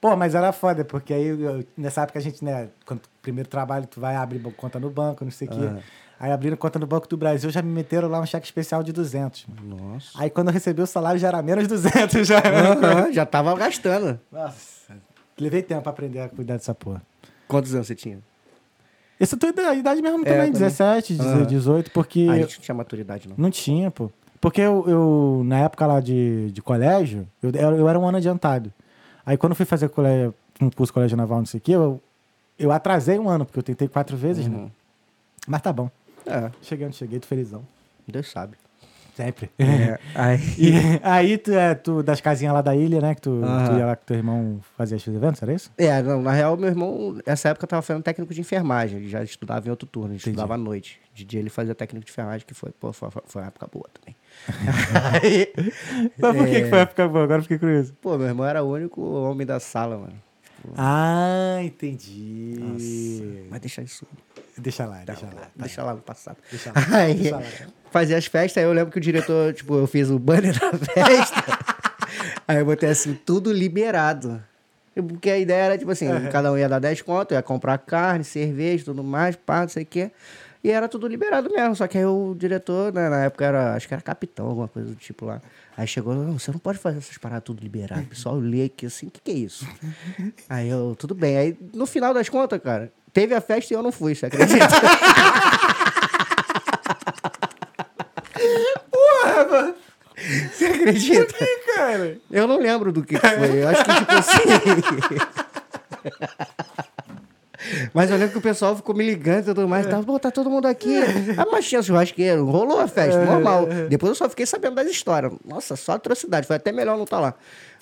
Pô, 0.00 0.14
mas 0.16 0.34
era 0.34 0.52
foda, 0.52 0.84
porque 0.84 1.14
aí 1.14 1.26
eu- 1.28 1.64
nessa 1.76 2.02
época 2.02 2.18
a 2.18 2.22
gente, 2.22 2.44
né, 2.44 2.68
quando 2.84 3.00
primeiro 3.22 3.48
trabalho, 3.48 3.86
tu 3.86 3.98
vai 4.00 4.14
abrir 4.16 4.38
conta 4.52 4.78
no 4.78 4.90
banco, 4.90 5.24
não 5.24 5.32
sei 5.32 5.48
o 5.48 5.50
quê. 5.50 5.82
Aí 6.20 6.30
abriram 6.30 6.56
conta 6.56 6.78
no 6.78 6.86
Banco 6.86 7.08
do 7.08 7.16
Brasil, 7.16 7.50
já 7.50 7.60
me 7.60 7.70
meteram 7.72 8.08
lá 8.08 8.20
um 8.20 8.26
cheque 8.26 8.46
especial 8.46 8.82
de 8.82 8.92
200. 8.92 9.46
mano. 9.46 9.92
Nossa. 9.94 10.10
Aí 10.16 10.30
quando 10.30 10.48
eu 10.48 10.52
recebi 10.54 10.80
o 10.80 10.86
salário 10.86 11.18
já 11.18 11.28
era 11.28 11.42
menos 11.42 11.66
200 11.66 12.26
já. 12.28 12.38
Aham, 12.38 13.12
já 13.12 13.26
tava 13.26 13.54
gastando. 13.56 14.20
Nossa, 14.30 14.94
levei 15.38 15.62
tempo 15.62 15.82
pra 15.82 15.90
aprender 15.92 16.20
a 16.20 16.28
cuidar 16.28 16.54
dessa 16.56 16.74
porra. 16.74 17.02
Quantos 17.54 17.72
anos 17.72 17.86
você 17.86 17.94
tinha? 17.94 18.18
Essa 19.20 19.36
é 19.36 19.48
a 19.48 19.52
tua 19.52 19.74
idade 19.74 20.02
mesmo 20.02 20.22
É, 20.22 20.24
também, 20.24 20.52
também. 20.52 20.52
17, 20.52 21.16
Aham. 21.20 21.46
18, 21.46 21.92
porque... 21.92 22.26
Ah, 22.28 22.32
a 22.32 22.38
gente 22.38 22.56
não 22.56 22.64
tinha 22.64 22.74
maturidade, 22.74 23.28
não. 23.28 23.36
Não 23.38 23.48
tinha, 23.50 23.92
pô. 23.92 24.10
Porque 24.40 24.60
eu, 24.60 24.84
eu, 24.88 25.42
na 25.44 25.60
época 25.60 25.86
lá 25.86 26.00
de, 26.00 26.50
de 26.50 26.60
colégio, 26.60 27.28
eu, 27.40 27.50
eu 27.52 27.88
era 27.88 27.96
um 27.96 28.04
ano 28.08 28.16
adiantado. 28.18 28.72
Aí 29.24 29.36
quando 29.36 29.52
eu 29.52 29.56
fui 29.56 29.64
fazer 29.64 29.88
colégio, 29.88 30.34
um 30.60 30.68
curso 30.68 30.92
colégio 30.92 31.16
naval, 31.16 31.38
não 31.38 31.46
sei 31.46 31.58
o 31.58 31.60
quê, 31.60 31.72
eu, 31.76 32.02
eu 32.58 32.72
atrasei 32.72 33.20
um 33.20 33.28
ano, 33.28 33.46
porque 33.46 33.60
eu 33.60 33.62
tentei 33.62 33.86
quatro 33.86 34.16
vezes, 34.16 34.48
né? 34.48 34.56
Uhum. 34.56 34.70
Mas 35.46 35.62
tá 35.62 35.72
bom. 35.72 35.88
É, 36.26 36.50
Cheguei 36.60 36.88
onde 36.88 36.96
cheguei, 36.96 37.20
tô 37.20 37.28
felizão. 37.28 37.64
Deus 38.08 38.32
sabe. 38.32 38.56
Sempre. 39.14 39.48
É, 39.58 39.98
aí... 40.14 40.38
E 40.58 40.72
aí, 41.02 41.38
tu, 41.38 41.52
é, 41.52 41.74
tu, 41.74 42.02
das 42.02 42.20
casinhas 42.20 42.52
lá 42.52 42.60
da 42.62 42.74
ilha, 42.74 43.00
né? 43.00 43.14
Que 43.14 43.20
tu, 43.22 43.40
tu 43.40 43.78
ia 43.78 43.86
lá 43.86 43.94
com 43.96 44.04
teu 44.04 44.16
irmão 44.16 44.60
fazia 44.76 44.96
os 44.96 45.06
eventos, 45.06 45.40
era 45.42 45.52
isso? 45.52 45.70
É, 45.78 46.02
não, 46.02 46.20
na 46.20 46.32
real, 46.32 46.56
meu 46.56 46.68
irmão, 46.68 47.16
nessa 47.26 47.48
época, 47.50 47.66
tava 47.66 47.80
fazendo 47.82 48.02
técnico 48.02 48.34
de 48.34 48.40
enfermagem. 48.40 48.98
Ele 48.98 49.08
já 49.08 49.22
estudava 49.22 49.66
em 49.66 49.70
outro 49.70 49.86
turno, 49.86 50.08
ele 50.10 50.16
Entendi. 50.16 50.30
estudava 50.30 50.54
à 50.54 50.58
noite. 50.58 51.00
De 51.14 51.24
dia 51.24 51.38
ele 51.38 51.48
fazia 51.50 51.74
técnico 51.76 52.04
de 52.04 52.10
enfermagem, 52.10 52.44
que 52.44 52.54
foi, 52.54 52.72
pô, 52.72 52.92
foi, 52.92 53.08
foi 53.26 53.42
uma 53.42 53.48
época 53.48 53.68
boa 53.72 53.86
também. 53.94 54.16
Aí, 55.22 55.52
Mas 56.18 56.36
por 56.36 56.46
que, 56.46 56.56
É. 56.56 56.62
que 56.62 56.68
foi 56.68 56.78
a 56.78 56.82
época 56.82 57.08
boa? 57.08 57.24
Agora 57.24 57.38
eu 57.38 57.42
fiquei 57.42 57.58
curioso. 57.58 57.94
pô, 58.00 58.18
meu 58.18 58.26
irmão 58.26 58.44
era 58.46 58.62
o 58.64 58.70
único 58.72 59.00
homem 59.00 59.46
da 59.46 59.60
sala, 59.60 59.96
mano. 59.96 60.14
Ah, 60.76 61.58
entendi. 61.62 62.56
Nossa, 62.58 63.46
mas 63.50 63.60
deixa 63.60 63.82
isso. 63.82 64.06
Deixa 64.56 64.86
lá, 64.86 65.02
deixa 65.04 65.26
lá. 65.26 65.32
tá. 65.32 65.48
Deixa 65.56 65.82
lá 65.82 65.94
no 65.94 66.00
passado. 66.00 66.36
Deixa 66.50 66.70
lá, 66.70 66.96
Aí, 66.96 67.14
deixa 67.14 67.36
lá. 67.36 67.42
fazia 67.90 68.16
as 68.16 68.26
festas, 68.26 68.62
aí 68.62 68.68
eu 68.68 68.72
lembro 68.72 68.92
que 68.92 68.98
o 68.98 69.00
diretor, 69.00 69.52
tipo, 69.52 69.74
eu 69.76 69.86
fiz 69.86 70.10
o 70.10 70.18
banner 70.18 70.58
da 70.58 70.72
festa. 70.78 71.58
aí 72.46 72.58
eu 72.58 72.64
botei 72.64 72.88
assim, 72.90 73.14
tudo 73.14 73.52
liberado. 73.52 74.42
Porque 74.94 75.28
a 75.28 75.38
ideia 75.38 75.64
era, 75.64 75.78
tipo 75.78 75.90
assim, 75.90 76.06
cada 76.30 76.52
um 76.52 76.56
ia 76.58 76.68
dar 76.68 76.78
10 76.78 77.02
conto, 77.02 77.34
ia 77.34 77.42
comprar 77.42 77.78
carne, 77.78 78.22
cerveja, 78.22 78.84
tudo 78.84 79.02
mais, 79.02 79.34
pá, 79.34 79.62
não 79.62 79.68
sei 79.68 79.82
o 79.82 79.86
quê. 79.86 80.12
E 80.62 80.70
era 80.70 80.88
tudo 80.88 81.08
liberado 81.08 81.50
mesmo. 81.50 81.74
Só 81.74 81.88
que 81.88 81.98
aí 81.98 82.04
o 82.06 82.32
diretor, 82.38 82.92
né, 82.94 83.08
na 83.08 83.24
época 83.24 83.44
era, 83.44 83.74
acho 83.74 83.88
que 83.88 83.92
era 83.94 84.00
capitão, 84.00 84.46
alguma 84.46 84.68
coisa 84.68 84.88
do 84.90 84.94
tipo 84.94 85.26
lá. 85.26 85.42
Aí 85.76 85.86
chegou, 85.86 86.14
não, 86.14 86.38
você 86.38 86.52
não 86.52 86.58
pode 86.58 86.78
fazer 86.78 86.98
essas 86.98 87.18
paradas 87.18 87.44
tudo 87.44 87.62
liberado. 87.62 88.02
O 88.02 88.06
pessoal 88.06 88.36
lê 88.38 88.64
aqui 88.64 88.86
assim, 88.86 89.08
o 89.08 89.10
que, 89.10 89.20
que 89.20 89.30
é 89.30 89.34
isso? 89.34 89.66
aí 90.48 90.68
eu, 90.68 90.94
tudo 90.98 91.14
bem. 91.14 91.36
Aí 91.36 91.56
no 91.72 91.86
final 91.86 92.14
das 92.14 92.28
contas, 92.28 92.60
cara, 92.62 92.92
teve 93.12 93.34
a 93.34 93.40
festa 93.40 93.74
e 93.74 93.76
eu 93.76 93.82
não 93.82 93.90
fui, 93.92 94.14
você 94.14 94.26
acredita? 94.26 94.68
Você 100.52 100.66
acredita? 100.66 101.34
Cara, 101.74 102.18
Eu 102.30 102.46
não 102.46 102.58
lembro 102.58 102.92
do 102.92 103.02
que, 103.02 103.18
que 103.18 103.28
foi. 103.28 103.62
Eu 103.62 103.68
acho 103.68 103.84
que, 103.84 103.94
tipo 103.94 104.12
assim. 104.12 104.38
Mas 107.92 108.10
eu 108.10 108.16
lembro 108.16 108.32
que 108.32 108.38
o 108.38 108.42
pessoal 108.42 108.76
ficou 108.76 108.94
me 108.94 109.04
ligando 109.04 109.42
e 109.42 109.44
tudo 109.46 109.68
mais. 109.68 109.86
Tava, 109.86 110.02
pô, 110.04 110.18
tá 110.18 110.30
todo 110.30 110.50
mundo 110.50 110.66
aqui. 110.66 110.94
Ah, 111.36 111.46
mas 111.50 111.66
tinha 111.68 111.82
churrasqueiro. 111.82 112.44
Rolou 112.44 112.80
a 112.80 112.86
festa, 112.88 113.24
normal. 113.24 113.66
Depois 113.88 114.10
eu 114.10 114.14
só 114.14 114.28
fiquei 114.28 114.46
sabendo 114.46 114.74
das 114.76 114.86
histórias. 114.86 115.32
Nossa, 115.44 115.74
só 115.76 115.92
atrocidade. 115.92 116.46
Foi 116.46 116.56
até 116.56 116.70
melhor 116.72 116.96
não 116.96 117.04
estar 117.04 117.20
lá. 117.20 117.34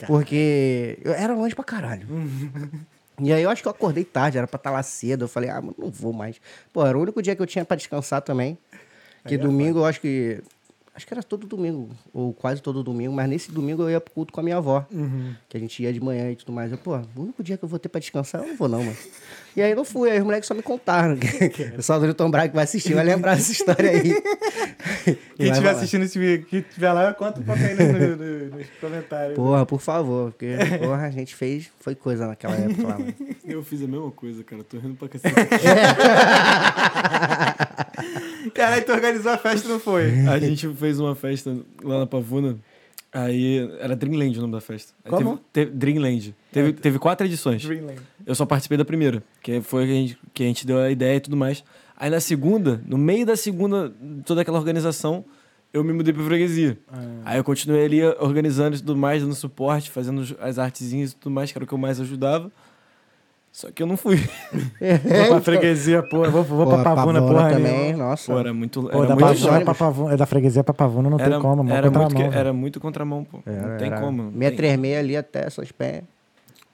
Porque 0.06 0.98
eu 1.04 1.12
era 1.12 1.34
longe 1.34 1.54
pra 1.54 1.64
caralho. 1.64 2.06
E 3.20 3.32
aí 3.32 3.42
eu 3.42 3.50
acho 3.50 3.62
que 3.62 3.68
eu 3.68 3.70
acordei 3.70 4.04
tarde, 4.04 4.38
era 4.38 4.46
pra 4.48 4.56
estar 4.56 4.70
lá 4.70 4.82
cedo. 4.82 5.24
Eu 5.24 5.28
falei, 5.28 5.50
ah, 5.50 5.60
mano, 5.60 5.74
não 5.78 5.90
vou 5.90 6.12
mais. 6.12 6.40
Pô, 6.72 6.84
era 6.84 6.96
o 6.96 7.02
único 7.02 7.22
dia 7.22 7.36
que 7.36 7.42
eu 7.42 7.46
tinha 7.46 7.64
pra 7.64 7.76
descansar 7.76 8.22
também. 8.22 8.58
Que 9.26 9.36
domingo 9.36 9.80
eu 9.80 9.84
acho 9.84 10.00
que. 10.00 10.40
Acho 10.94 11.06
que 11.06 11.14
era 11.14 11.22
todo 11.22 11.46
domingo, 11.46 11.88
ou 12.12 12.34
quase 12.34 12.60
todo 12.60 12.82
domingo, 12.84 13.14
mas 13.14 13.26
nesse 13.26 13.50
domingo 13.50 13.82
eu 13.82 13.88
ia 13.90 13.98
pro 13.98 14.12
culto 14.12 14.30
com 14.30 14.40
a 14.40 14.42
minha 14.42 14.58
avó. 14.58 14.84
Que 15.48 15.56
a 15.56 15.60
gente 15.60 15.82
ia 15.82 15.90
de 15.90 15.98
manhã 16.00 16.30
e 16.30 16.36
tudo 16.36 16.52
mais. 16.52 16.70
Eu, 16.70 16.76
pô, 16.76 16.94
o 17.16 17.22
único 17.22 17.42
dia 17.42 17.56
que 17.56 17.64
eu 17.64 17.68
vou 17.68 17.78
ter 17.78 17.88
pra 17.88 17.98
descansar, 17.98 18.42
eu 18.42 18.48
não 18.48 18.56
vou 18.56 18.68
não, 18.68 18.80
mano. 18.84 18.96
E 19.56 19.62
aí 19.62 19.74
não 19.74 19.86
fui, 19.86 20.10
aí 20.10 20.18
os 20.18 20.24
moleques 20.24 20.46
só 20.46 20.52
me 20.52 20.60
contaram. 20.62 21.14
o 21.16 21.76
pessoal 21.76 21.98
do 21.98 22.04
Newton 22.04 22.30
Braga 22.30 22.50
que 22.50 22.54
vai 22.54 22.64
assistir 22.64 22.92
vai 22.92 23.04
lembrar 23.04 23.36
dessa 23.36 23.52
história 23.52 23.90
aí. 23.90 24.22
Quem 25.34 25.48
estiver 25.50 25.70
assistindo 25.70 26.04
esse 26.04 26.18
vídeo, 26.18 26.46
que 26.46 26.58
estiver 26.58 26.92
lá, 26.92 27.14
conta 27.14 27.40
um 27.40 27.42
pouco 27.42 27.60
aí 27.62 27.74
no- 27.74 27.92
no- 27.92 28.16
no- 28.16 28.56
nos 28.58 28.66
comentários. 28.78 29.34
Porra, 29.34 29.64
por 29.64 29.80
favor, 29.80 30.30
porque 30.32 30.56
porra, 30.78 31.06
a 31.06 31.10
gente 31.10 31.34
fez, 31.34 31.70
foi 31.80 31.94
coisa 31.94 32.26
naquela 32.26 32.54
época 32.54 32.82
lá, 32.86 32.98
mano. 32.98 33.14
Eu 33.46 33.62
fiz 33.64 33.82
a 33.82 33.86
mesma 33.88 34.10
coisa, 34.10 34.44
cara. 34.44 34.62
Tô 34.62 34.78
rindo 34.78 34.94
pra 34.96 35.08
cacete. 35.08 35.34
Caralho, 38.54 38.84
tu 38.84 38.92
organizou 38.92 39.32
a 39.32 39.38
festa, 39.38 39.68
não 39.68 39.78
foi? 39.80 40.26
A 40.28 40.38
gente 40.38 40.68
fez 40.74 40.98
uma 41.00 41.14
festa 41.14 41.56
lá 41.82 42.00
na 42.00 42.06
Pavuna. 42.06 42.58
Aí 43.12 43.58
era 43.78 43.94
Dreamland 43.94 44.38
o 44.38 44.40
nome 44.40 44.54
da 44.54 44.60
festa. 44.60 44.94
Aí 45.04 45.10
Como? 45.10 45.36
Teve, 45.52 45.66
teve- 45.66 45.76
Dreamland. 45.78 46.34
Teve, 46.50 46.72
teve 46.72 46.98
quatro 46.98 47.26
edições. 47.26 47.62
Dreamland. 47.62 48.00
Eu 48.24 48.34
só 48.34 48.46
participei 48.46 48.78
da 48.78 48.84
primeira, 48.86 49.22
que 49.42 49.60
foi 49.60 49.84
a 49.84 49.86
que 49.86 49.92
a, 49.92 49.96
gente, 49.96 50.18
que 50.32 50.42
a 50.42 50.46
gente 50.46 50.66
deu 50.66 50.78
a 50.78 50.90
ideia 50.90 51.16
e 51.16 51.20
tudo 51.20 51.36
mais. 51.36 51.62
Aí 51.96 52.08
na 52.08 52.20
segunda, 52.20 52.80
no 52.86 52.96
meio 52.96 53.26
da 53.26 53.36
segunda, 53.36 53.92
toda 54.24 54.40
aquela 54.40 54.58
organização, 54.58 55.24
eu 55.74 55.84
me 55.84 55.92
mudei 55.92 56.12
pra 56.14 56.24
freguesia. 56.24 56.78
Aí 57.24 57.38
eu 57.38 57.44
continuei 57.44 57.84
ali 57.84 58.02
organizando 58.18 58.76
e 58.76 58.78
tudo 58.78 58.96
mais, 58.96 59.22
dando 59.22 59.34
suporte, 59.34 59.90
fazendo 59.90 60.24
as 60.40 60.58
artezinhas 60.58 61.12
e 61.12 61.16
tudo 61.16 61.32
mais, 61.32 61.52
que 61.52 61.58
era 61.58 61.64
o 61.64 61.68
que 61.68 61.74
eu 61.74 61.78
mais 61.78 62.00
ajudava. 62.00 62.50
Só 63.52 63.70
que 63.70 63.82
eu 63.82 63.86
não 63.86 63.98
fui. 63.98 64.16
Vou 64.50 65.28
pra 65.28 65.40
freguesia, 65.42 66.02
porra. 66.02 66.30
Vou, 66.30 66.42
vou 66.42 66.66
pra 66.66 66.82
Pavuna, 66.82 67.20
porra. 67.20 67.50
também, 67.50 67.92
nenhuma. 67.92 68.04
nossa. 68.08 68.32
Pô, 68.32 68.38
era 68.38 68.52
muito. 68.54 68.82
Pô, 68.82 68.88
Era 68.88 69.06
da 69.08 69.14
muito 69.14 69.40
Pavuna 69.42 69.60
pra 69.64 69.74
Pavuna, 69.74 70.14
é 70.14 70.16
da 70.16 70.24
freguesia 70.26 70.64
pra 70.64 70.72
Pavuna, 70.72 71.10
não 71.10 71.18
Era, 71.20 71.30
tem 71.32 71.40
como, 71.40 71.56
mano. 71.62 71.70
era, 71.70 71.90
muito, 71.90 71.98
contramão, 72.02 72.30
que- 72.30 72.36
era 72.38 72.52
muito 72.52 72.80
contramão, 72.80 73.24
pô. 73.24 73.38
não 73.44 73.76
tem 73.76 73.88
Era 73.88 74.00
como. 74.00 74.22
não 74.22 74.30
tem- 74.32 74.40
636 74.40 74.96
ali 74.98 75.16
até 75.18 75.46
essas 75.46 75.70
pés. 75.70 76.02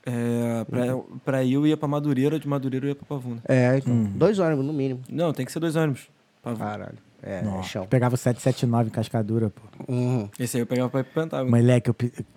É, 0.07 0.65
pra, 0.71 0.81
pra 1.25 1.43
ir, 1.45 1.55
eu 1.55 1.67
ia 1.67 1.77
pra 1.77 1.89
Madureira, 1.89 2.39
de 2.39 2.49
Madureira 2.49 2.87
eu 2.87 2.91
ia 2.91 2.95
pra 2.95 3.05
Pavuna. 3.07 3.43
É, 3.49 3.77
então, 3.77 4.05
dois 4.15 4.39
ônibus 4.39 4.65
no 4.65 4.73
mínimo. 4.73 5.01
Não, 5.11 5.33
tem 5.33 5.45
que 5.45 5.51
ser 5.53 5.59
dois 5.61 5.75
ônibus. 5.77 6.09
Pavuna. 6.43 6.65
Caralho. 6.65 6.99
É, 7.21 7.41
é 7.41 7.43
Nossa, 7.43 7.69
chão. 7.69 7.87
pegava 7.87 8.15
o 8.15 8.19
779 8.19 8.89
em 8.89 8.93
Cascadura, 8.93 9.51
pô. 9.51 9.93
Uhum. 9.93 10.29
Esse 10.39 10.57
aí 10.57 10.63
eu 10.63 10.67
pegava 10.67 10.89
pra 10.89 11.01
ir 11.01 11.05
pro 11.05 11.23
Pentágono. 11.25 11.51
Moleque, 11.51 11.91
eu, 11.91 11.97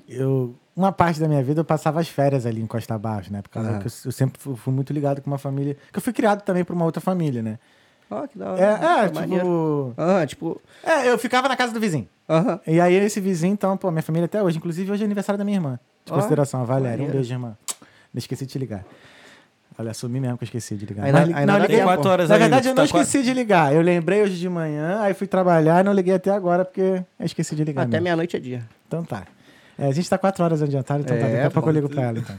eu- 0.10 0.56
Uma 0.75 0.91
parte 0.91 1.19
da 1.19 1.27
minha 1.27 1.43
vida 1.43 1.60
eu 1.60 1.65
passava 1.65 1.99
as 1.99 2.07
férias 2.07 2.45
ali 2.45 2.62
em 2.62 2.65
Costa 2.67 2.97
Baixo, 2.97 3.31
né? 3.31 3.41
Por 3.41 3.49
causa 3.49 3.69
Aham. 3.71 3.79
que 3.79 3.88
eu, 3.88 3.91
eu 4.05 4.12
sempre 4.12 4.39
fui, 4.41 4.73
muito 4.73 4.93
ligado 4.93 5.21
com 5.21 5.29
uma 5.29 5.38
família. 5.38 5.75
Que 5.91 5.97
eu 5.97 6.01
fui 6.01 6.13
criado 6.13 6.41
também 6.43 6.63
por 6.63 6.73
uma 6.73 6.86
outra 6.86 7.01
família, 7.01 7.41
né? 7.43 7.60
Ó, 8.10 8.25
que 8.27 8.38
da 8.38 8.51
hora. 8.53 8.62
É, 8.62 9.05
é, 9.05 9.12
maneiro. 9.13 9.43
tipo. 9.45 9.93
Aham, 10.01 10.25
tipo... 10.25 10.62
É, 10.84 11.10
eu 11.10 11.17
ficava 11.17 11.47
na 11.49 11.55
casa 11.57 11.73
do 11.73 11.79
vizinho. 11.79 12.07
Aham. 12.29 12.60
E 12.65 12.79
aí 12.79 12.93
esse 12.95 13.19
vizinho, 13.19 13.53
então, 13.53 13.75
pô, 13.77 13.91
minha 13.91 14.01
família 14.01 14.25
até 14.25 14.41
hoje. 14.41 14.57
Inclusive, 14.57 14.91
hoje 14.91 15.01
é 15.03 15.05
aniversário 15.05 15.38
da 15.38 15.43
minha 15.43 15.57
irmã. 15.57 15.79
De 16.05 16.12
Ó, 16.12 16.15
consideração, 16.15 16.62
a 16.62 16.63
Valéria. 16.65 16.95
Um 16.95 16.99
maneiro. 16.99 17.13
beijo, 17.13 17.34
irmã. 17.34 17.57
Não 18.13 18.17
esqueci 18.19 18.45
de 18.45 18.51
te 18.53 18.60
ligar. 18.60 18.84
Olha, 19.77 19.91
assumi 19.91 20.19
mesmo 20.19 20.38
que 20.38 20.43
eu 20.43 20.45
esqueci 20.45 20.75
de 20.75 20.86
ligar. 20.86 21.10
Mas 21.12 21.27
li- 21.27 21.34
ainda 21.34 21.53
não, 21.53 21.60
dá 21.60 21.65
liguei. 21.67 21.81
Quatro 21.84 22.10
horas 22.10 22.29
Na 22.29 22.36
ainda, 22.36 22.45
verdade, 22.45 22.67
eu 22.67 22.75
não 22.75 22.84
tá 22.86 22.91
quase- 22.91 23.07
esqueci 23.07 23.23
de 23.25 23.34
ligar. 23.34 23.73
Eu 23.73 23.81
lembrei 23.81 24.21
hoje 24.21 24.38
de 24.38 24.49
manhã, 24.49 24.99
aí 25.01 25.13
fui 25.13 25.27
trabalhar 25.27 25.79
e 25.79 25.84
não 25.84 25.93
liguei 25.93 26.13
até 26.13 26.29
agora 26.31 26.65
porque 26.65 26.81
eu 27.19 27.25
esqueci 27.25 27.55
de 27.55 27.63
ligar. 27.63 27.84
Até 27.86 27.99
meia-noite 27.99 28.36
é 28.36 28.39
dia. 28.39 28.63
Então 28.88 29.03
tá. 29.03 29.23
É, 29.82 29.88
a 29.88 29.91
gente 29.91 30.10
tá 30.10 30.17
quatro 30.17 30.44
horas 30.44 30.62
adiantado, 30.62 31.02
então 31.02 31.17
tá. 31.17 31.26
É, 31.28 31.34
Daqui 31.34 31.48
a 31.48 31.52
pouco 31.52 31.67
eu 31.70 31.74
ligo 31.74 31.89
pra 31.89 32.04
ela, 32.04 32.20
então. 32.20 32.36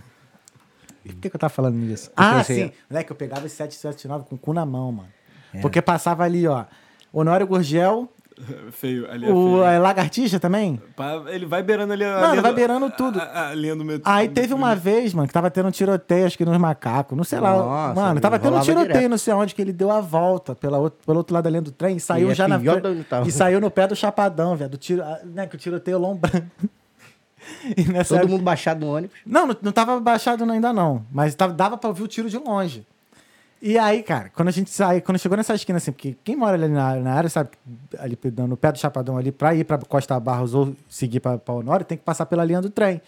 E 1.05 1.09
por 1.13 1.21
que, 1.21 1.31
que 1.31 1.37
eu 1.37 1.41
tava 1.41 1.53
falando 1.53 1.75
nisso? 1.75 2.11
Ah, 2.17 2.37
pensei- 2.39 2.67
sim. 2.69 2.73
Moleque, 2.89 3.11
eu 3.11 3.17
pegava 3.17 3.45
esse 3.47 3.57
779 3.57 4.25
com 4.29 4.37
o 4.37 4.39
cu 4.39 4.53
na 4.53 4.65
mão, 4.65 4.93
mano. 4.93 5.09
É. 5.53 5.61
Porque 5.61 5.83
passava 5.83 6.23
ali, 6.25 6.47
ó. 6.47 6.65
Honório 7.13 7.47
Gurgel, 7.47 8.09
Feio, 8.73 9.09
ali 9.11 9.27
é 9.27 9.31
o 9.31 9.35
feio. 9.59 9.65
a 9.65 9.79
Lagartixa 9.79 10.41
também. 10.41 10.81
Ele 11.29 11.45
vai 11.45 11.63
beirando 11.63 11.93
ali 11.93 12.03
a 12.05 12.13
Mano, 12.21 12.31
linha 12.31 12.43
vai 12.43 12.53
do- 12.53 12.55
beirando 12.57 12.91
tudo. 12.91 13.21
A, 13.21 13.25
a, 13.25 13.49
a 13.51 13.55
linha 13.55 13.77
do 13.77 13.85
metrô. 13.85 14.11
Aí 14.11 14.29
teve 14.29 14.55
uma 14.55 14.75
vez, 14.75 15.13
mano, 15.13 15.29
que 15.29 15.35
tava 15.35 15.51
tendo 15.51 15.69
um 15.69 15.71
tiroteio, 15.71 16.25
acho 16.27 16.39
que 16.39 16.45
nos 16.45 16.57
macacos, 16.57 17.17
não 17.17 17.25
sei 17.25 17.39
lá. 17.41 17.53
Nossa, 17.53 18.01
Mano, 18.01 18.21
tava 18.21 18.39
tendo 18.39 18.57
um 18.57 18.61
tiroteio, 18.61 18.93
direto. 18.95 19.11
não 19.11 19.19
sei 19.19 19.35
onde, 19.35 19.55
que 19.55 19.61
ele 19.61 19.73
deu 19.73 19.91
a 19.91 20.01
volta 20.01 20.55
pela 20.55 20.79
outro, 20.79 20.99
pelo 21.05 21.19
outro 21.19 21.35
lado 21.35 21.45
da 21.45 21.51
linha 21.51 21.63
do 21.63 21.71
trem 21.73 21.97
e 21.97 22.01
saiu 22.01 22.31
é 22.31 22.35
já 22.35 22.49
na 22.49 22.57
de 22.59 22.69
onde 22.71 23.05
tava. 23.05 23.29
E 23.29 23.33
saiu 23.33 23.61
no 23.61 23.71
pé 23.71 23.87
do 23.87 23.95
Chapadão, 23.95 24.57
velho. 24.57 24.71
Do 24.71 24.77
tiro, 24.79 25.03
né, 25.27 25.47
que 25.47 25.55
o 25.57 25.59
tiroteio 25.59 25.99
lombrando. 25.99 26.47
Todo 28.09 28.17
época- 28.19 28.27
mundo 28.29 28.43
baixado 28.43 28.85
no 28.87 28.95
ônibus. 28.95 29.17
Não, 29.27 29.47
não, 29.47 29.57
não 29.63 29.73
tava 29.73 29.99
baixado 30.01 30.45
ainda 30.51 30.73
não. 30.73 31.05
Mas 31.11 31.35
tava, 31.35 31.53
dava 31.53 31.77
pra 31.77 31.89
ouvir 31.89 32.03
o 32.03 32.09
tiro 32.09 32.29
de 32.31 32.39
longe. 32.39 32.87
E 33.65 33.79
aí, 33.79 34.03
cara, 34.03 34.29
quando 34.35 34.49
a 34.49 34.51
gente 34.51 34.71
sai, 34.71 35.01
quando 35.01 35.19
chegou 35.21 35.37
nessa 35.37 35.55
esquina, 35.55 35.77
assim, 35.77 35.93
porque 35.93 36.17
quem 36.25 36.35
mora 36.35 36.55
ali 36.57 36.67
na, 36.67 36.97
na 36.97 37.13
área 37.15 37.31
sabe, 37.31 37.51
ali 37.97 38.19
no 38.49 38.57
pé 38.57 38.73
do 38.73 38.79
Chapadão 38.79 39.17
ali, 39.17 39.31
pra 39.31 39.55
ir 39.55 39.63
pra 39.63 39.79
Costa 39.79 40.19
Barros 40.19 40.53
ou 40.53 40.75
seguir 40.91 41.21
pra, 41.21 41.39
pra 41.39 41.55
Honório, 41.55 41.87
tem 41.87 41.97
que 41.97 42.03
passar 42.03 42.27
pela 42.27 42.45
linha 42.45 42.61
do 42.61 42.69
trem. 42.71 43.01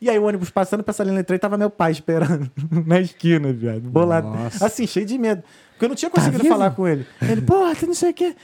E 0.00 0.08
aí 0.08 0.16
o 0.16 0.22
ônibus 0.22 0.50
passando 0.50 0.84
pra 0.84 0.92
essa 0.92 1.02
linha 1.02 1.20
do 1.20 1.26
trem, 1.26 1.36
tava 1.36 1.58
meu 1.58 1.68
pai 1.68 1.90
esperando 1.90 2.48
na 2.86 3.00
esquina, 3.00 3.52
viado. 3.52 3.80
Bolado. 3.80 4.28
Nossa. 4.28 4.66
Assim, 4.66 4.86
cheio 4.86 5.04
de 5.04 5.18
medo. 5.18 5.42
Porque 5.72 5.84
eu 5.86 5.88
não 5.88 5.96
tinha 5.96 6.10
conseguido 6.12 6.44
vivo? 6.44 6.54
falar 6.54 6.70
com 6.70 6.86
ele. 6.86 7.04
Ele, 7.20 7.40
porra, 7.42 7.74
tu 7.74 7.88
não 7.88 7.94
sei 7.94 8.10
o 8.12 8.14
quê. 8.14 8.36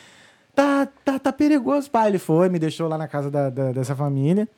Tá, 0.57 0.89
tá, 1.05 1.21
tá 1.21 1.33
perigoso, 1.33 1.89
pai. 1.89 2.09
Ele 2.09 2.19
foi, 2.19 2.49
me 2.49 2.59
deixou 2.59 2.89
lá 2.89 2.99
na 2.99 3.07
casa 3.07 3.31
da- 3.31 3.49
da- 3.51 3.71
dessa 3.71 3.95
família. 3.95 4.49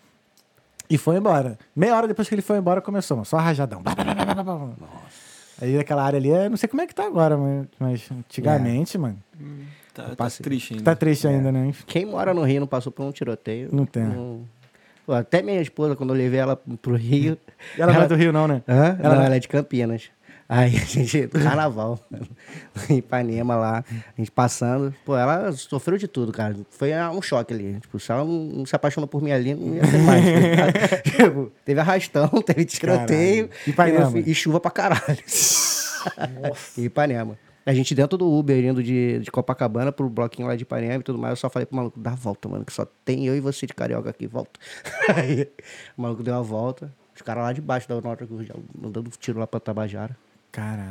E 0.88 0.96
foi 0.98 1.16
embora. 1.16 1.58
Meia 1.74 1.96
hora 1.96 2.06
depois 2.08 2.28
que 2.28 2.34
ele 2.34 2.42
foi 2.42 2.58
embora, 2.58 2.80
começou, 2.80 3.16
mano, 3.16 3.24
só 3.26 3.36
rajadão. 3.38 3.82
Nossa. 3.84 5.26
Aí 5.60 5.78
aquela 5.78 6.02
área 6.04 6.18
ali, 6.18 6.28
eu 6.28 6.50
não 6.50 6.56
sei 6.56 6.68
como 6.68 6.82
é 6.82 6.86
que 6.86 6.94
tá 6.94 7.06
agora, 7.06 7.36
mas, 7.78 8.10
antigamente, 8.10 8.98
mano. 8.98 9.18
Tá, 9.94 10.10
tá 10.10 10.16
Passei. 10.16 10.44
triste 10.44 10.74
ainda. 10.74 10.84
Tá 10.84 10.94
triste 10.94 11.26
ainda, 11.26 11.50
né? 11.50 11.72
Quem 11.86 12.04
mora 12.04 12.34
no 12.34 12.42
Rio 12.42 12.60
não 12.60 12.66
passou 12.66 12.92
por 12.92 13.04
um 13.04 13.10
tiroteio. 13.12 13.70
Não 13.72 13.86
tem. 13.86 14.04
Pô, 15.06 15.12
até 15.14 15.40
minha 15.40 15.60
esposa, 15.62 15.96
quando 15.96 16.10
eu 16.10 16.16
levei 16.16 16.38
ela 16.40 16.56
pro 16.82 16.94
Rio. 16.96 17.38
E 17.78 17.80
ela 17.80 17.92
não 17.92 18.02
é 18.02 18.08
do 18.08 18.14
Rio, 18.14 18.32
não, 18.32 18.46
né? 18.46 18.62
Hã? 18.68 18.98
Ela- 19.00 19.14
Não, 19.14 19.22
ela 19.22 19.36
é 19.36 19.38
de 19.38 19.48
Campinas. 19.48 20.10
Aí 20.48 20.76
a 20.76 20.84
gente, 20.84 21.26
carnaval, 21.28 21.98
em 22.88 22.98
Ipanema 22.98 23.56
lá, 23.56 23.84
a 23.88 24.20
gente 24.20 24.30
passando. 24.30 24.94
Pô, 25.04 25.16
ela 25.16 25.50
sofreu 25.52 25.98
de 25.98 26.06
tudo, 26.06 26.32
cara. 26.32 26.56
Foi 26.70 26.92
um 27.12 27.20
choque 27.20 27.52
ali. 27.52 27.80
Tipo, 27.80 27.98
se 27.98 28.12
ela 28.12 28.24
não, 28.24 28.64
se 28.64 28.74
apaixonou 28.76 29.08
por 29.08 29.20
mim 29.20 29.32
ali, 29.32 29.54
não 29.54 29.74
ia 29.74 29.82
ter 29.82 29.98
mais. 29.98 30.24
tá? 30.24 31.00
Tipo, 31.10 31.52
teve 31.64 31.80
arrastão, 31.80 32.28
teve 32.46 32.64
tiroteio. 32.64 33.50
Ipanema. 33.66 34.18
E, 34.18 34.30
e 34.30 34.34
chuva 34.34 34.60
pra 34.60 34.70
caralho. 34.70 35.18
E 36.78 36.84
Ipanema. 36.84 37.36
A 37.64 37.74
gente 37.74 37.96
dentro 37.96 38.16
do 38.16 38.30
Uber, 38.30 38.64
indo 38.64 38.80
de, 38.80 39.18
de 39.18 39.30
Copacabana 39.32 39.90
pro 39.90 40.08
bloquinho 40.08 40.46
lá 40.46 40.54
de 40.54 40.62
Ipanema 40.62 41.00
e 41.00 41.02
tudo 41.02 41.18
mais, 41.18 41.32
eu 41.32 41.36
só 41.36 41.50
falei 41.50 41.66
pro 41.66 41.74
maluco, 41.74 41.98
dá 41.98 42.12
a 42.12 42.14
volta, 42.14 42.48
mano, 42.48 42.64
que 42.64 42.72
só 42.72 42.86
tem 43.04 43.26
eu 43.26 43.36
e 43.36 43.40
você 43.40 43.66
de 43.66 43.74
carioca 43.74 44.08
aqui, 44.08 44.28
volta. 44.28 44.60
Aí 45.08 45.48
o 45.98 46.02
maluco 46.02 46.22
deu 46.22 46.36
a 46.36 46.40
volta, 46.40 46.94
os 47.12 47.22
caras 47.22 47.42
lá 47.42 47.52
de 47.52 47.60
baixo 47.60 47.88
da 47.88 48.00
nota, 48.00 48.24
mandando 48.80 49.10
tiro 49.18 49.40
lá 49.40 49.48
pra 49.48 49.58
Tabajara. 49.58 50.16
Caralho. 50.56 50.86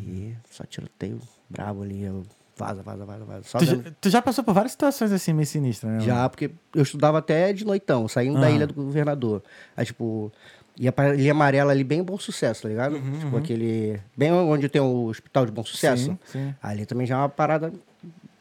E 0.00 0.34
só 0.50 0.64
tiroteio 0.64 1.20
brabo 1.48 1.82
ali, 1.82 2.02
eu, 2.02 2.24
vaza, 2.56 2.82
vaza, 2.82 3.04
vaza, 3.04 3.24
vaza. 3.24 3.58
Tu, 3.58 3.64
já- 3.66 3.76
tu 4.00 4.10
já 4.10 4.22
passou 4.22 4.42
por 4.42 4.54
várias 4.54 4.72
situações 4.72 5.12
assim 5.12 5.32
meio 5.34 5.46
sinistras, 5.46 5.92
né? 5.92 6.00
Já, 6.00 6.26
porque 6.28 6.50
eu 6.74 6.82
estudava 6.82 7.18
até 7.18 7.52
de 7.52 7.64
noitão, 7.66 8.08
saindo 8.08 8.40
da 8.40 8.46
Ah. 8.46 8.50
ilha 8.50 8.66
do 8.66 8.72
governador. 8.74 9.42
Aí, 9.76 9.84
tipo, 9.84 10.32
ia 10.76 10.90
pra 10.90 11.14
Ilha 11.14 11.32
Amarela 11.32 11.70
ali, 11.72 11.84
bem 11.84 12.02
Bom 12.02 12.18
Sucesso, 12.18 12.62
tá 12.62 12.68
ligado? 12.68 12.98
tipo, 13.20 13.36
aquele... 13.36 14.00
Bem 14.16 14.32
onde 14.32 14.68
tem 14.70 14.80
o 14.80 15.04
Hospital 15.06 15.44
de 15.44 15.52
Bom 15.52 15.64
Sucesso. 15.64 16.04
Sim, 16.04 16.18
sim. 16.24 16.54
Ali 16.62 16.86
também 16.86 17.06
já 17.06 17.16
é 17.16 17.18
uma 17.18 17.28
parada 17.28 17.70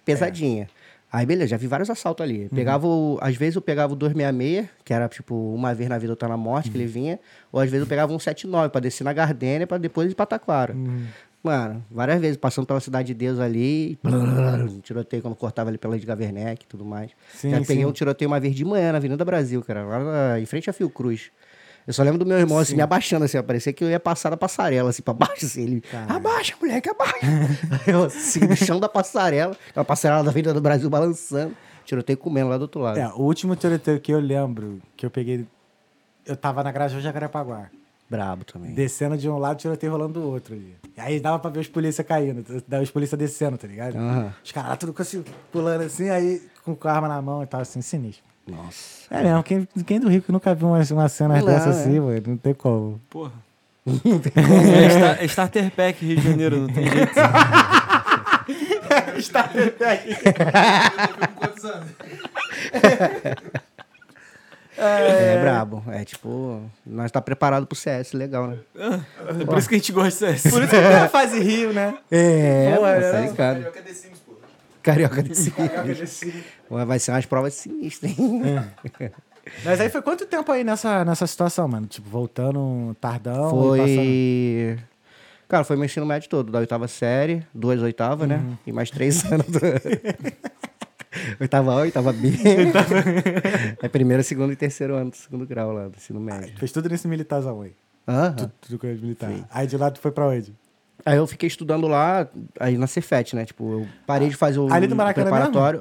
pesadinha. 0.05 0.69
Aí, 1.11 1.25
beleza, 1.25 1.47
já 1.49 1.57
vi 1.57 1.65
vários 1.67 1.89
assaltos 1.89 2.23
ali. 2.23 2.47
Pegava 2.49 2.85
o- 2.85 3.17
às 3.21 3.35
vezes 3.35 3.55
eu 3.55 3.61
pegava 3.61 3.93
o 3.93 3.95
266, 3.95 4.67
que 4.85 4.93
era, 4.93 5.07
tipo, 5.09 5.33
uma 5.55 5.73
vez 5.73 5.89
na 5.89 5.97
vida 5.97 6.13
eu 6.13 6.15
tá 6.17 6.27
na 6.27 6.37
morte, 6.37 6.69
que 6.69 6.77
ele 6.77 6.85
vinha. 6.85 7.19
Ou 7.51 7.59
às 7.59 7.69
vezes 7.69 7.83
eu 7.85 7.89
pegava 7.89 8.13
um 8.13 8.19
79 8.19 8.69
pra 8.69 8.79
descer 8.79 9.03
na 9.03 9.11
Gardênia, 9.11 9.65
pra 9.65 9.77
depois 9.79 10.11
ir 10.11 10.15
pra 10.15 10.25
Taquara. 10.27 10.75
Mano, 11.41 11.83
várias 11.89 12.19
vezes, 12.19 12.35
passando 12.37 12.67
pela 12.67 12.79
Cidade 12.81 13.07
de 13.07 13.13
Deus 13.13 13.39
ali, 13.39 13.97
um 14.03 14.81
tiroteio 14.81 15.21
quando 15.21 15.35
cortava 15.35 15.69
ali 15.69 15.77
pela 15.77 15.97
de 15.97 16.05
Gaverneck 16.05 16.65
e 16.65 16.67
tudo 16.67 16.83
mais. 16.83 17.11
Sim, 17.33 17.51
Já 17.51 17.57
peguei 17.61 17.77
sim. 17.77 17.85
um 17.85 17.91
tiroteio 17.93 18.29
uma 18.29 18.39
vez 18.39 18.53
de 18.53 18.65
manhã 18.65 18.91
na 18.91 18.97
Avenida 18.97 19.23
Brasil, 19.23 19.63
cara, 19.63 19.83
lá 19.85 19.99
na- 20.03 20.39
em 20.39 20.45
frente 20.45 20.69
a 20.69 20.73
Fiocruz. 20.73 21.31
Eu 21.87 21.93
só 21.93 22.03
lembro 22.03 22.19
do 22.19 22.25
meu 22.25 22.37
irmão 22.37 22.59
assim, 22.59 22.75
me 22.75 22.81
abaixando, 22.81 23.25
assim, 23.25 23.37
ó, 23.37 23.43
parecia 23.43 23.73
que 23.73 23.83
eu 23.83 23.89
ia 23.89 23.99
passar 23.99 24.29
da 24.29 24.37
passarela, 24.37 24.89
assim, 24.89 25.01
pra 25.01 25.13
baixo, 25.13 25.45
assim. 25.45 25.63
Ele, 25.63 25.83
abaixa, 26.07 26.53
moleque, 26.61 26.89
abaixa. 26.89 27.25
Eu, 27.87 28.03
assim, 28.03 28.41
no 28.41 28.55
chão 28.55 28.79
da 28.79 28.87
passarela, 28.87 29.57
aquela 29.69 29.85
passarela 29.85 30.23
da 30.23 30.29
Avenida 30.29 30.53
do 30.53 30.61
Brasil 30.61 30.89
balançando, 30.89 31.55
tiroteio 31.85 32.17
comendo 32.17 32.49
lá 32.49 32.57
do 32.57 32.61
outro 32.63 32.81
lado. 32.81 32.99
É, 32.99 33.07
o 33.07 33.21
último 33.21 33.55
tiroteio 33.55 33.99
que 33.99 34.11
eu 34.11 34.19
lembro, 34.19 34.79
que 34.95 35.05
eu 35.05 35.09
peguei. 35.09 35.47
Eu 36.25 36.35
tava 36.35 36.63
na 36.63 36.71
Grajaú 36.71 37.01
Jacarepaguá. 37.01 37.69
Brabo 38.09 38.43
também. 38.43 38.73
Descendo 38.73 39.15
de 39.17 39.29
um 39.29 39.37
lado, 39.37 39.57
tiroteio 39.57 39.91
rolando 39.91 40.19
do 40.19 40.27
outro 40.27 40.55
ali. 40.55 40.75
E 40.97 41.01
aí 41.01 41.19
dava 41.19 41.37
pra 41.37 41.51
ver 41.51 41.59
os 41.59 41.67
polícia 41.67 42.03
caindo, 42.03 42.43
dava 42.67 42.83
os 42.83 42.89
polícia 42.89 43.15
descendo, 43.15 43.57
tá 43.57 43.67
ligado? 43.67 43.95
Aham. 43.95 44.33
Os 44.43 44.51
caras 44.51 44.69
lá 44.71 44.75
tudo 44.75 44.95
assim, 44.99 45.23
pulando 45.51 45.83
assim, 45.83 46.09
aí 46.09 46.41
com 46.63 46.75
a 46.87 46.91
arma 46.91 47.07
na 47.07 47.21
mão 47.21 47.43
e 47.43 47.45
tal, 47.45 47.61
assim, 47.61 47.81
sinistro. 47.81 48.28
Nossa. 48.49 48.99
É 49.11 49.23
mesmo, 49.23 49.43
quem, 49.43 49.67
quem 49.85 49.99
do 49.99 50.07
Rio 50.09 50.21
que 50.21 50.31
nunca 50.31 50.53
viu 50.53 50.67
uma, 50.67 50.79
uma 50.91 51.09
cena 51.09 51.37
Não, 51.39 51.45
dessa 51.45 51.69
é. 51.69 51.71
assim, 51.71 51.99
mano, 51.99 52.21
não 52.27 52.37
tem 52.37 52.53
como. 52.53 52.99
Porra. 53.09 53.31
é, 53.87 54.89
Star- 54.89 55.17
é 55.21 55.25
Starter 55.25 55.71
Pack 55.71 56.05
Rio 56.05 56.17
de 56.17 56.23
Janeiro, 56.29 56.57
não 56.61 56.67
tem 56.67 56.89
jeito. 56.89 57.11
Quantos 61.39 61.65
anos? 61.65 61.89
É, 64.77 65.41
brabo. 65.41 65.83
É 65.89 66.05
tipo, 66.05 66.61
nós 66.85 67.11
tá 67.11 67.21
preparado 67.21 67.65
pro 67.67 67.75
CS, 67.77 68.13
legal, 68.13 68.47
né? 68.47 68.57
É 69.41 69.43
por 69.45 69.57
isso 69.57 69.67
que 69.67 69.75
a 69.75 69.77
gente 69.77 69.91
gosta 69.91 70.31
de 70.33 70.39
CS. 70.39 70.53
Por 70.53 70.61
isso 70.63 70.71
que 70.71 70.77
tem 70.77 70.95
a 70.95 71.09
fase 71.09 71.39
Rio, 71.39 71.73
né? 71.73 71.97
É, 72.09 72.71
Pô, 72.75 72.81
pô, 72.81 72.87
é, 72.87 73.11
tá 73.11 73.17
não. 73.19 73.27
ligado. 73.29 73.65
Carioca 74.81 75.23
Sims, 75.23 75.49
pô. 75.49 75.67
Carioca 75.67 75.93
desse 75.93 76.43
Vai 76.69 76.99
ser 76.99 77.11
umas 77.11 77.25
provas 77.25 77.53
sinistras, 77.53 78.17
hein? 78.17 78.41
Mas 79.63 79.79
aí 79.79 79.89
foi 79.89 80.01
quanto 80.01 80.25
tempo 80.25 80.51
aí 80.51 80.63
nessa, 80.63 81.03
nessa 81.03 81.25
situação, 81.25 81.67
mano? 81.67 81.87
Tipo, 81.87 82.09
voltando 82.09 82.95
tardão 82.99 83.75
e 83.75 83.79
passando... 83.79 83.95
Foi. 83.95 84.79
Cara, 85.47 85.63
foi 85.63 85.75
meu 85.75 85.85
ensino 85.85 86.05
médio 86.05 86.29
todo, 86.29 86.51
da 86.51 86.59
oitava 86.59 86.87
série, 86.87 87.43
duas 87.51 87.81
oitavas, 87.81 88.29
né? 88.29 88.39
E 88.67 88.71
mais 88.71 88.91
três 88.91 89.25
anos. 89.31 89.47
Do... 89.47 89.59
oitava 91.41 91.71
A, 91.71 91.75
oitava 91.77 92.13
B. 92.13 92.29
é 93.81 93.89
primeiro, 93.89 94.23
segundo 94.23 94.53
e 94.53 94.55
terceiro 94.55 94.93
ano 94.93 95.09
do 95.09 95.15
segundo 95.15 95.47
grau 95.47 95.71
lá, 95.71 95.87
do 95.87 95.97
ensino 95.97 96.19
médio. 96.19 96.55
Fez 96.57 96.71
tudo 96.71 96.87
nesse 96.87 97.07
militarzão 97.07 97.63
aí. 97.63 97.73
Aham. 98.07 98.33
Tudo, 98.33 98.53
tudo 98.61 98.79
com 98.79 98.87
militar. 98.87 99.31
Aí 99.49 99.65
de 99.65 99.75
lá 99.75 99.89
tu 99.89 99.99
foi 99.99 100.11
pra 100.11 100.27
onde? 100.27 100.53
Aí 101.05 101.17
eu 101.17 101.25
fiquei 101.27 101.47
estudando 101.47 101.87
lá, 101.87 102.27
aí 102.59 102.77
na 102.77 102.87
Cefet, 102.87 103.35
né? 103.35 103.45
Tipo, 103.45 103.71
eu 103.81 103.87
parei 104.05 104.29
de 104.29 104.35
fazer 104.35 104.59
o 104.59 104.71
Ali 104.71 104.87
do 104.87 104.95
Maracanã 104.95 105.27
preparatório. 105.29 105.79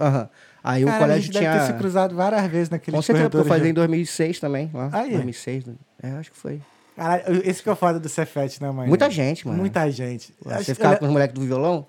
Aí 0.63 0.85
Cara, 0.85 0.97
o 0.97 0.99
colégio 1.01 1.15
a 1.15 1.21
gente 1.27 1.39
tinha. 1.39 1.53
deve 1.53 1.67
ter 1.67 1.73
se 1.73 1.79
cruzado 1.79 2.15
várias 2.15 2.47
vezes 2.49 2.69
naquele 2.71 2.97
Com 2.97 3.03
certeza, 3.03 3.31
porque 3.31 3.45
eu 3.45 3.49
fazia 3.49 3.69
em 3.71 3.75
2006 3.75 4.41
também. 4.41 4.71
Lá. 4.75 4.91
Aí. 4.93 5.11
2006, 5.11 5.67
né? 5.67 5.75
É, 6.03 6.11
acho 6.13 6.31
que 6.33 6.37
foi. 6.37 6.61
Caralho, 6.97 7.43
esse 7.49 7.63
que 7.63 7.69
é 7.69 7.73
o 7.73 7.77
foda 7.77 7.99
do 8.01 8.09
Cefet, 8.09 8.61
né, 8.61 8.71
mãe? 8.71 8.89
Muita 8.89 9.09
gente, 9.09 9.47
mano. 9.47 9.59
Muita 9.59 9.89
gente. 9.91 10.35
Você 10.45 10.75
ficava 10.75 10.95
eu- 10.95 10.99
com 10.99 11.07
os 11.07 11.13
moleques 11.13 11.35
do 11.39 11.47
violão? 11.47 11.87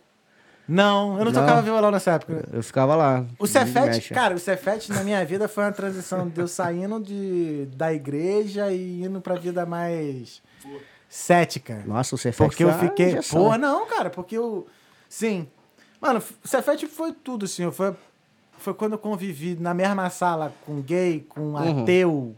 Não, 0.67 1.17
eu 1.17 1.25
não, 1.25 1.31
Não? 1.31 1.41
tocava 1.41 1.63
violão 1.63 1.89
nessa 1.89 2.11
época. 2.11 2.47
Eu 2.53 2.61
ficava 2.61 2.95
lá. 2.95 3.25
O 3.39 3.47
Cefet, 3.47 4.13
cara, 4.13 4.35
o 4.35 4.39
Cefet 4.39 4.91
na 4.91 5.03
minha 5.03 5.25
vida 5.25 5.47
foi 5.47 5.63
uma 5.63 5.71
transição 5.71 6.29
de 6.29 6.39
eu 6.39 6.47
saindo 6.47 6.99
de, 6.99 7.67
da 7.75 7.91
igreja 7.91 8.71
e 8.71 9.01
indo 9.03 9.19
pra 9.19 9.33
vida 9.33 9.65
mais 9.65 10.43
cética. 11.09 11.83
Nossa, 11.85 12.13
o 12.15 12.17
Cefet 12.17 12.37
Porque 12.47 12.63
eu 12.63 12.71
fiquei. 12.73 13.15
Porra, 13.29 13.57
não, 13.57 13.85
cara, 13.87 14.09
porque 14.09 14.37
eu. 14.37 14.67
Sim. 15.09 15.47
Mano, 15.99 16.21
o 16.43 16.47
Cefet 16.47 16.85
foi 16.87 17.11
tudo, 17.11 17.45
assim. 17.45 17.69
Foi, 17.71 17.93
foi 18.57 18.73
quando 18.73 18.93
eu 18.93 18.99
convivi 18.99 19.57
na 19.59 19.73
mesma 19.73 20.09
sala 20.09 20.53
com 20.65 20.79
gay, 20.81 21.25
com 21.27 21.41
Uhum. 21.55 21.81
ateu, 21.81 22.35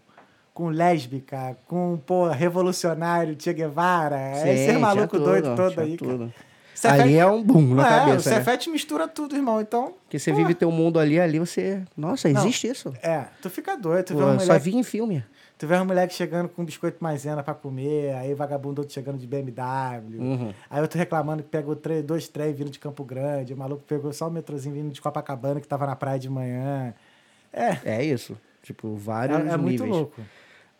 com 0.54 0.70
lésbica, 0.70 1.58
com, 1.68 2.00
pô, 2.06 2.28
revolucionário, 2.30 3.36
Che 3.38 3.54
Guevara. 3.54 4.36
Sim, 4.36 4.50
esse 4.50 4.66
tinha 4.68 4.80
maluco 4.80 5.18
tudo, 5.18 5.26
doido 5.26 5.56
todo 5.56 5.80
aí, 5.82 5.98
cara. 5.98 6.12
tudo. 6.12 6.34
Cefet- 6.74 7.02
Ali 7.02 7.16
é 7.18 7.28
um 7.28 7.44
boom 7.44 7.76
na 7.76 7.86
é, 7.86 7.90
cabeça, 8.00 8.30
o 8.30 8.34
né? 8.34 8.38
Cefet 8.40 8.70
mistura 8.72 9.08
tudo, 9.08 9.36
irmão. 9.36 9.62
Então, 9.62 9.94
Porque 10.04 10.18
você 10.18 10.32
vive 10.32 10.56
teu 10.56 10.72
mundo 10.72 10.98
ali, 10.98 11.20
ali 11.20 11.38
você... 11.38 11.84
Nossa, 11.96 12.28
Não. 12.30 12.42
existe 12.42 12.66
isso. 12.68 12.92
é, 13.04 13.26
tu 13.40 13.52
fica 13.52 13.78
doido. 13.78 14.06
Tu 14.08 14.14
Pô, 14.14 14.20
vê 14.20 14.26
uma 14.26 14.34
eu 14.34 14.40
só 14.40 14.46
mulher 14.48 14.60
vi 14.60 14.76
em 14.76 14.82
filme. 14.82 15.24
Tu 15.62 15.68
vê 15.68 15.76
um 15.76 15.86
moleque 15.86 16.12
chegando 16.16 16.50
com 16.50 16.66
biscoito 16.66 16.98
maisena 17.04 17.44
pra 17.44 17.54
comer, 17.54 18.16
aí 18.16 18.34
vagabundo 18.34 18.82
outro 18.82 18.92
chegando 18.92 19.20
de 19.20 19.28
BMW. 19.28 20.20
Uhum. 20.20 20.54
Aí 20.68 20.82
outro 20.82 20.98
reclamando 20.98 21.44
que 21.44 21.50
pegou 21.50 21.76
três, 21.76 22.04
dois 22.04 22.28
trem 22.28 22.52
vindo 22.52 22.72
de 22.72 22.80
Campo 22.80 23.04
Grande, 23.04 23.54
o 23.54 23.58
maluco 23.58 23.84
pegou 23.84 24.12
só 24.12 24.28
o 24.28 24.32
metrozinho 24.32 24.74
vindo 24.74 24.92
de 24.92 25.00
Copacabana 25.00 25.62
que 25.62 25.68
tava 25.68 25.86
na 25.86 25.96
praia 25.96 26.18
de 26.18 26.28
manhã. 26.28 26.96
É, 27.54 27.78
É 27.86 28.04
isso. 28.04 28.36
Tipo, 28.64 28.96
vários 28.96 29.38
é, 29.38 29.50
é 29.52 29.58
muito 29.58 29.84
níveis. 29.84 29.92
louco. 29.92 30.20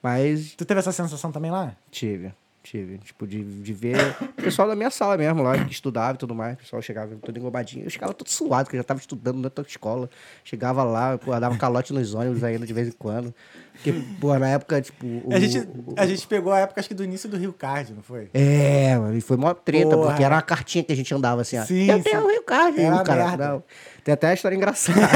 Mas 0.02 0.56
Tu 0.56 0.66
teve 0.66 0.80
essa 0.80 0.92
sensação 0.92 1.32
também 1.32 1.52
lá? 1.52 1.76
tive, 1.92 2.34
tive. 2.64 2.98
Tipo, 3.00 3.26
de, 3.28 3.44
de 3.44 3.74
ver 3.74 3.96
o 4.22 4.42
pessoal 4.42 4.68
da 4.68 4.76
minha 4.76 4.90
sala 4.90 5.18
mesmo 5.18 5.42
lá, 5.42 5.58
que 5.64 5.72
estudava 5.72 6.14
e 6.14 6.18
tudo 6.18 6.34
mais. 6.36 6.54
O 6.56 6.58
pessoal 6.58 6.82
chegava 6.82 7.16
todo 7.16 7.38
engobadinho. 7.38 7.86
Eu 7.86 7.90
chegava 7.90 8.14
todo 8.14 8.28
suado, 8.30 8.66
porque 8.66 8.78
eu 8.78 8.80
já 8.80 8.84
tava 8.84 9.00
estudando 9.00 9.38
na 9.38 9.48
outra 9.48 9.66
escola. 9.68 10.10
Chegava 10.44 10.84
lá, 10.84 11.18
pô, 11.18 11.38
dava 11.40 11.58
calote 11.58 11.94
nos 11.94 12.14
ônibus 12.14 12.44
ainda 12.44 12.66
de 12.66 12.74
vez 12.74 12.88
em 12.90 12.92
quando. 12.92 13.34
Porque, 13.74 13.94
pô, 14.20 14.38
na 14.38 14.50
época, 14.50 14.80
tipo... 14.82 15.06
o- 15.06 15.30
a, 15.34 15.40
gente, 15.40 15.58
o- 15.60 15.96
a 15.98 16.06
gente 16.06 16.28
pegou 16.28 16.54
a 16.54 16.60
época, 16.60 16.80
acho 16.80 16.88
que 16.90 16.94
do 16.96 17.04
início 17.04 17.28
do 17.28 17.38
Rio 17.38 17.52
Card, 17.54 17.94
não 17.94 18.04
foi? 18.04 18.30
É, 18.34 18.96
mano, 18.98 19.18
e 19.18 19.22
foi 19.22 19.38
mó 19.38 19.54
treta, 19.54 19.96
Porra. 19.96 20.10
porque 20.10 20.24
era 20.24 20.36
uma 20.36 20.42
cartinha 20.42 20.84
que 20.84 20.92
a 20.92 20.96
gente 20.96 21.12
andava 21.14 21.42
assim, 21.42 21.58
ó. 21.58 21.64
Sim, 21.66 21.90
eu 21.90 22.04
tenho 22.04 22.24
o 22.24 22.30
Rio 22.30 22.44
Card, 22.44 22.80
uma 22.80 23.04
cara, 23.04 23.26
merda. 23.26 23.48
não. 23.50 23.64
Tem 24.04 24.14
até 24.14 24.28
a 24.28 24.34
história 24.34 24.56
engraçada. 24.56 25.00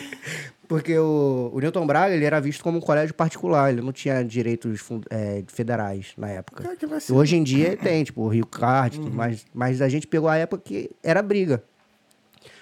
porque 0.70 0.96
o, 0.96 1.50
o 1.52 1.58
Newton 1.58 1.84
Braga, 1.84 2.14
ele 2.14 2.24
era 2.24 2.40
visto 2.40 2.62
como 2.62 2.78
um 2.78 2.80
colégio 2.80 3.12
particular, 3.12 3.72
ele 3.72 3.82
não 3.82 3.92
tinha 3.92 4.22
direitos 4.22 4.80
é, 5.10 5.42
federais 5.48 6.12
na 6.16 6.28
época. 6.28 6.62
Hoje 7.10 7.34
em 7.36 7.42
dia 7.42 7.76
tem, 7.76 8.04
tipo, 8.04 8.22
o 8.22 8.28
Rio 8.28 8.46
Card, 8.46 9.00
Uhum. 9.00 9.10
mais, 9.10 9.44
mas 9.52 9.82
a 9.82 9.88
gente 9.88 10.06
pegou 10.06 10.28
a 10.28 10.36
época 10.36 10.62
que 10.64 10.88
era 11.02 11.20
briga. 11.22 11.60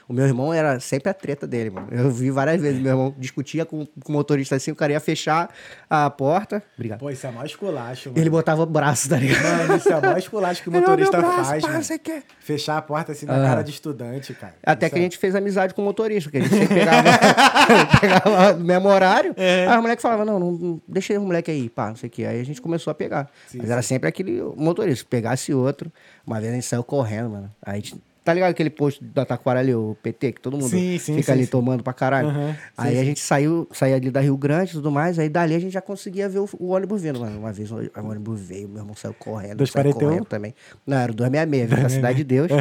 O 0.08 0.12
meu 0.14 0.24
irmão 0.24 0.54
era 0.54 0.80
sempre 0.80 1.10
a 1.10 1.14
treta 1.14 1.46
dele, 1.46 1.68
mano. 1.68 1.88
Eu 1.90 2.10
vi 2.10 2.30
várias 2.30 2.62
vezes, 2.62 2.80
meu 2.80 2.92
irmão 2.92 3.14
discutia 3.18 3.66
com, 3.66 3.84
com 3.84 4.08
o 4.08 4.12
motorista 4.12 4.56
assim, 4.56 4.70
o 4.70 4.74
cara 4.76 4.92
ia 4.92 5.00
fechar 5.00 5.50
a 5.90 6.08
porta. 6.08 6.62
Obrigado. 6.76 7.00
Pô, 7.00 7.10
isso 7.10 7.26
é 7.26 7.30
mó 7.30 7.44
esculacho, 7.44 8.08
mano. 8.08 8.18
Ele 8.18 8.30
botava 8.30 8.62
o 8.62 8.66
braço, 8.66 9.08
tá 9.10 9.16
ligado? 9.18 9.42
Mano, 9.42 9.76
isso 9.76 9.92
é 9.92 10.00
mó 10.00 10.16
esculacho 10.16 10.62
que 10.62 10.70
o 10.70 10.72
Ele, 10.72 10.78
"Ó, 10.78 10.80
meu 10.80 10.88
motorista 10.90 11.18
braço, 11.18 11.44
faz, 11.50 11.62
pá, 11.62 11.68
mano. 11.72 11.84
você 11.84 11.98
quer?" 11.98 12.22
Fechar 12.40 12.78
a 12.78 12.82
porta 12.82 13.12
assim 13.12 13.26
na 13.26 13.36
Ah. 13.36 13.48
cara 13.48 13.62
de 13.62 13.70
estudante, 13.70 14.32
cara. 14.32 14.54
Até 14.64 14.86
Isso 14.86 14.94
que 14.94 14.98
a 14.98 15.02
é- 15.02 15.04
gente 15.04 15.18
fez 15.18 15.34
amizade 15.34 15.74
com 15.74 15.82
o 15.82 15.84
motorista, 15.84 16.30
que 16.30 16.38
a 16.38 16.40
gente 16.40 16.54
sempre 16.54 16.74
pegava, 16.74 17.02
pegava 18.00 18.52
no 18.54 18.64
mesmo 18.64 18.88
horário. 18.88 19.34
É. 19.36 19.66
Aí 19.68 19.78
o 19.78 19.82
moleque 19.82 20.00
falava, 20.02 20.24
não, 20.24 20.38
não, 20.40 20.52
não, 20.52 20.82
deixa 20.88 21.18
o 21.18 21.22
moleque 21.22 21.50
aí, 21.50 21.68
pá, 21.68 21.88
não 21.88 21.96
sei 21.96 22.08
o 22.08 22.10
quê. 22.10 22.24
Aí 22.24 22.40
a 22.40 22.44
gente 22.44 22.60
começou 22.62 22.90
a 22.90 22.94
pegar. 22.94 23.30
Sim, 23.46 23.58
Mas 23.60 23.70
era 23.70 23.82
sempre 23.82 24.08
aquele 24.08 24.42
motorista. 24.56 24.98
Se 25.00 25.04
pegasse 25.04 25.52
outro, 25.52 25.92
uma 26.26 26.40
vez 26.40 26.50
a 26.52 26.54
gente 26.54 26.66
saiu 26.66 26.82
correndo, 26.82 27.30
mano. 27.30 27.54
Aí 27.62 27.72
a 27.72 27.76
gente, 27.76 27.94
tá 28.28 28.34
ligado 28.34 28.50
aquele 28.50 28.68
posto 28.68 29.02
da 29.02 29.24
Taquara 29.24 29.60
ali, 29.60 29.74
o 29.74 29.96
PT, 30.02 30.32
que 30.32 30.40
todo 30.42 30.58
mundo 30.58 30.68
Sim, 30.68 30.98
sim, 30.98 31.14
fica 31.14 31.32
sim, 31.32 31.32
ali 31.32 31.46
tomando 31.46 31.82
pra 31.82 31.94
caralho. 31.94 32.28
Aham, 32.28 32.54
Aí 32.76 32.98
a 32.98 33.02
gente 33.02 33.20
saiu, 33.20 33.66
saía 33.72 33.96
ali 33.96 34.10
da 34.10 34.20
Rio 34.20 34.36
Grande 34.36 34.72
e 34.72 34.74
tudo 34.74 34.90
mais, 34.90 35.18
aí 35.18 35.30
dali 35.30 35.54
a 35.54 35.58
gente 35.58 35.72
já 35.72 35.80
conseguia 35.80 36.28
ver 36.28 36.40
o, 36.40 36.48
o 36.58 36.68
ônibus 36.68 37.00
vindo, 37.00 37.20
mano. 37.20 37.38
Uma 37.38 37.54
vez 37.54 37.72
o, 37.72 37.76
o 37.76 37.90
ônibus 37.96 38.38
veio, 38.38 38.68
meu 38.68 38.82
irmão 38.82 38.94
saiu 38.94 39.14
correndo, 39.14 39.66
saiu 39.66 39.84
241? 39.84 40.08
correndo 40.08 40.24
também. 40.26 40.54
Não, 40.86 40.98
era 40.98 41.10
o 41.10 41.14
266, 41.14 41.70
veio 41.70 41.82
da 41.82 41.88
Cidade 41.88 42.18
de 42.18 42.24
Deus. 42.24 42.52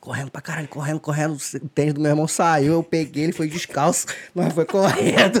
Correndo 0.00 0.30
pra 0.30 0.40
caralho, 0.40 0.68
correndo, 0.68 1.00
correndo. 1.00 1.36
O 1.36 1.68
tênis 1.68 1.92
do 1.92 2.00
meu 2.00 2.10
irmão 2.10 2.26
saiu, 2.26 2.72
eu 2.72 2.82
peguei, 2.82 3.24
ele 3.24 3.32
foi 3.32 3.48
descalço, 3.48 4.06
nós 4.34 4.50
foi 4.54 4.64
correndo. 4.64 5.40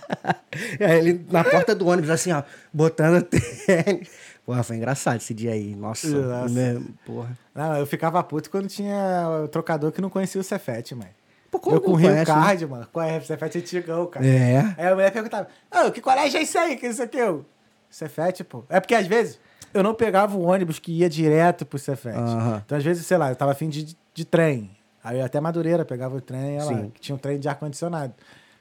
aí 0.80 0.98
ele 0.98 1.26
na 1.30 1.44
porta 1.44 1.74
do 1.74 1.86
ônibus, 1.86 2.08
assim, 2.08 2.32
ó, 2.32 2.42
botando 2.72 3.18
o 3.18 3.22
tênis. 3.22 4.08
Porra, 4.44 4.62
foi 4.62 4.76
engraçado 4.76 5.16
esse 5.18 5.32
dia 5.32 5.52
aí. 5.52 5.74
Nossa, 5.76 6.08
Nossa. 6.08 6.52
meu- 6.52 6.82
porra. 7.06 7.38
Não, 7.54 7.76
eu 7.76 7.86
ficava 7.86 8.22
puto 8.24 8.50
quando 8.50 8.66
tinha 8.68 9.42
o 9.44 9.48
trocador 9.48 9.92
que 9.92 10.00
não 10.00 10.10
conhecia 10.10 10.40
o 10.40 10.44
Cefete, 10.44 10.94
mano. 10.94 11.10
Pô, 11.50 11.58
como 11.60 11.76
eu 11.76 11.80
com 11.80 11.92
o 11.92 11.94
Rio 11.94 12.08
conhece, 12.08 12.32
né? 12.32 12.40
Card, 12.40 12.66
mano. 12.66 12.88
Qual 12.92 13.06
é? 13.06 13.18
O 13.18 13.24
Cefete 13.24 13.58
é 13.58 13.60
antigão, 13.60 14.06
cara. 14.06 14.26
É. 14.26 14.74
Aí 14.76 14.86
a 14.86 14.94
mulher 14.94 15.12
perguntava, 15.12 15.46
ah, 15.70 15.90
que 15.90 16.00
colégio 16.00 16.38
é 16.38 16.42
isso 16.42 16.58
aí? 16.58 16.76
Que 16.76 16.86
isso 16.88 17.02
aqui? 17.02 17.18
Eu, 17.18 17.44
Cefete, 17.90 18.42
pô. 18.42 18.64
É 18.68 18.80
porque 18.80 18.94
às 18.94 19.06
vezes 19.06 19.38
eu 19.72 19.82
não 19.82 19.94
pegava 19.94 20.36
o 20.36 20.42
ônibus 20.42 20.78
que 20.78 20.90
ia 20.92 21.08
direto 21.08 21.64
pro 21.64 21.78
Cefete. 21.78 22.18
Aham. 22.18 22.62
Então 22.64 22.76
às 22.78 22.82
vezes, 22.84 23.06
sei 23.06 23.18
lá, 23.18 23.30
eu 23.30 23.36
tava 23.36 23.52
afim 23.52 23.68
de, 23.68 23.96
de 24.14 24.24
trem. 24.24 24.70
Aí 25.04 25.20
até 25.20 25.40
Madureira, 25.40 25.84
pegava 25.84 26.16
o 26.16 26.20
trem, 26.20 26.56
ia 26.56 26.64
lá, 26.64 26.86
que 26.94 27.00
tinha 27.00 27.14
um 27.14 27.18
trem 27.18 27.38
de 27.38 27.48
ar-condicionado. 27.48 28.14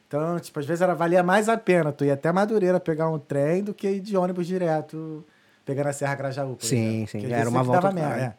Então, 0.07 0.37
tipo, 0.39 0.59
às 0.59 0.65
vezes 0.65 0.81
era, 0.81 0.93
valia 0.93 1.23
mais 1.23 1.47
a 1.47 1.57
pena 1.57 1.91
tu 1.93 2.03
ir 2.03 2.11
até 2.11 2.31
Madureira 2.31 2.79
pegar 2.79 3.09
um 3.09 3.17
trem 3.17 3.63
do 3.63 3.73
que 3.73 3.87
ir 3.87 3.99
de 4.01 4.17
ônibus 4.17 4.45
direto, 4.45 5.23
pegando 5.71 5.87
a 5.87 5.93
Serra 5.93 6.15
Grajaú, 6.15 6.55
por 6.55 6.65
Sim, 6.65 6.77
exemplo. 7.03 7.07
sim. 7.11 7.19
Porque 7.19 7.33
Era 7.33 7.49
uma 7.49 7.59
sempre 7.59 7.67
volta 7.73 7.81
dava 7.91 7.93
merda. 8.09 8.23
é. 8.23 8.33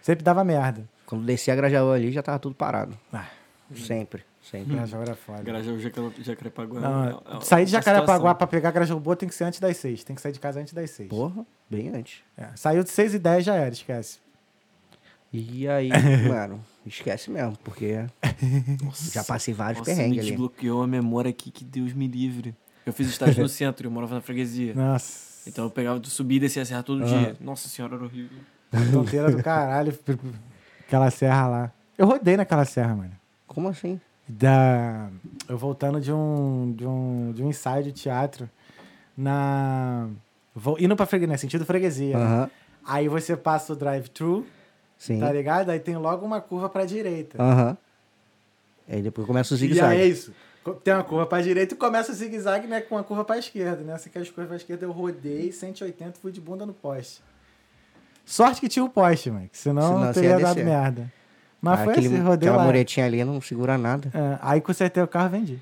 Sempre 0.00 0.24
dava 0.24 0.44
merda. 0.44 0.88
Quando 1.06 1.24
descia 1.24 1.52
a 1.52 1.56
Grajaú 1.56 1.90
ali, 1.92 2.10
já 2.10 2.22
tava 2.22 2.38
tudo 2.38 2.54
parado. 2.54 2.98
Ah, 3.12 3.26
Sempre, 3.74 4.22
sempre. 4.42 4.74
Grajaú 4.74 5.00
era 5.02 5.14
foda. 5.14 5.42
Grajaú, 5.42 5.78
Jaca- 5.78 6.12
Jacarepaguá. 6.22 6.80
Não, 6.80 7.04
é- 7.04 7.36
é- 7.38 7.40
sair 7.40 7.64
de 7.64 7.70
Jacarepaguá 7.70 8.34
pra 8.34 8.46
pegar 8.46 8.70
Grajaú 8.70 8.98
Boa 9.00 9.16
tem 9.16 9.28
que 9.28 9.34
ser 9.34 9.44
antes 9.44 9.60
das 9.60 9.76
seis. 9.78 10.04
Tem 10.04 10.14
que 10.16 10.20
sair 10.22 10.32
de 10.32 10.40
casa 10.40 10.60
antes 10.60 10.72
das 10.74 10.90
seis. 10.90 11.08
Porra, 11.08 11.44
bem 11.70 11.88
antes. 11.94 12.20
É, 12.36 12.48
Saiu 12.54 12.82
de 12.84 12.90
seis 12.90 13.14
e 13.14 13.18
dez 13.18 13.44
já 13.44 13.54
era, 13.54 13.72
esquece. 13.72 14.18
E 15.32 15.66
aí, 15.66 15.88
mano, 16.28 16.62
esquece 16.84 17.30
mesmo, 17.30 17.56
porque 17.64 18.04
já 19.12 19.24
passei 19.24 19.54
vários 19.54 19.78
Nossa, 19.78 19.90
me 19.90 19.96
perrengues 19.96 20.18
ali. 20.20 20.28
desbloqueou 20.28 20.82
a 20.82 20.86
memória 20.86 21.30
aqui, 21.30 21.50
que 21.50 21.64
Deus 21.64 21.92
me 21.94 22.06
livre. 22.06 22.54
Eu 22.84 22.92
fiz 22.92 23.08
estágio 23.08 23.42
no 23.42 23.48
centro, 23.48 23.86
eu 23.86 23.90
morava 23.90 24.14
na 24.16 24.20
freguesia. 24.20 24.74
Nossa. 24.74 25.31
Então 25.46 25.64
eu 25.64 25.70
pegava, 25.70 26.00
subia 26.04 26.36
e 26.36 26.40
descia 26.40 26.62
a 26.62 26.64
serra 26.64 26.82
todo 26.82 27.04
dia. 27.04 27.36
Nossa 27.40 27.68
senhora, 27.68 27.96
era 27.96 28.04
horrível. 28.04 28.38
Fronteira 28.90 29.30
do 29.30 29.42
caralho. 29.42 29.98
Aquela 30.86 31.10
serra 31.10 31.48
lá. 31.48 31.72
Eu 31.98 32.06
rodei 32.06 32.36
naquela 32.36 32.64
serra, 32.64 32.94
mano. 32.94 33.12
Como 33.46 33.68
assim? 33.68 34.00
Da... 34.28 35.08
Eu 35.48 35.58
voltando 35.58 36.00
de 36.00 36.12
um, 36.12 36.72
de 36.76 36.86
um, 36.86 37.32
de 37.34 37.42
um 37.42 37.48
ensaio 37.50 37.82
de 37.84 37.92
teatro 37.92 38.48
na... 39.16 40.08
Vou, 40.54 40.76
indo 40.78 40.94
pra 40.96 41.06
freguesia, 41.06 41.32
né? 41.32 41.36
Sentido 41.36 41.64
freguesia. 41.64 42.16
né? 42.16 42.24
Aham. 42.24 42.50
Aí 42.84 43.08
você 43.08 43.36
passa 43.36 43.72
o 43.72 43.76
drive-thru, 43.76 44.46
Sim. 44.98 45.18
tá 45.20 45.32
ligado? 45.32 45.70
Aí 45.70 45.80
tem 45.80 45.96
logo 45.96 46.24
uma 46.24 46.40
curva 46.40 46.68
pra 46.68 46.84
direita. 46.84 47.42
Aham. 47.42 47.76
Aí 48.88 49.00
depois 49.02 49.26
começa 49.26 49.54
o 49.54 49.56
E 49.56 49.60
aí 49.60 49.64
é 49.64 49.68
zigue-zague. 49.68 50.08
isso. 50.08 50.32
Tem 50.84 50.94
uma 50.94 51.02
curva 51.02 51.26
pra 51.26 51.40
direita 51.42 51.74
e 51.74 51.76
começa 51.76 52.12
o 52.12 52.14
zigue-zague, 52.14 52.66
né? 52.68 52.80
Com 52.80 52.94
uma 52.94 53.02
curva 53.04 53.24
pra 53.24 53.36
esquerda, 53.38 53.82
né? 53.82 53.98
Você 53.98 54.08
quer 54.08 54.20
as 54.20 54.28
curvas 54.28 54.46
pra 54.48 54.56
esquerda, 54.56 54.84
eu 54.86 54.92
rodei 54.92 55.50
180 55.50 56.18
e 56.18 56.20
fui 56.20 56.30
de 56.30 56.40
bunda 56.40 56.64
no 56.64 56.72
poste. 56.72 57.20
Sorte 58.24 58.60
que 58.60 58.68
tinha 58.68 58.84
o 58.84 58.88
poste, 58.88 59.30
mano. 59.30 59.48
que 59.50 59.58
Senão, 59.58 59.98
Senão 59.98 60.12
teria 60.12 60.30
ia 60.30 60.38
dado 60.38 60.54
descer. 60.54 60.64
merda. 60.64 61.12
Mas 61.60 61.80
Ah, 61.80 61.84
foi 61.84 61.92
aquele- 61.94 62.06
assim, 62.08 62.18
rodei 62.22 62.48
Aquela 62.48 62.62
lá. 62.62 62.66
muretinha 62.66 63.06
ali 63.06 63.24
não 63.24 63.40
segura 63.40 63.76
nada. 63.78 64.10
É, 64.14 64.38
aí 64.40 64.60
consertei 64.60 65.02
o 65.02 65.08
carro 65.08 65.26
e 65.34 65.38
vendi. 65.38 65.58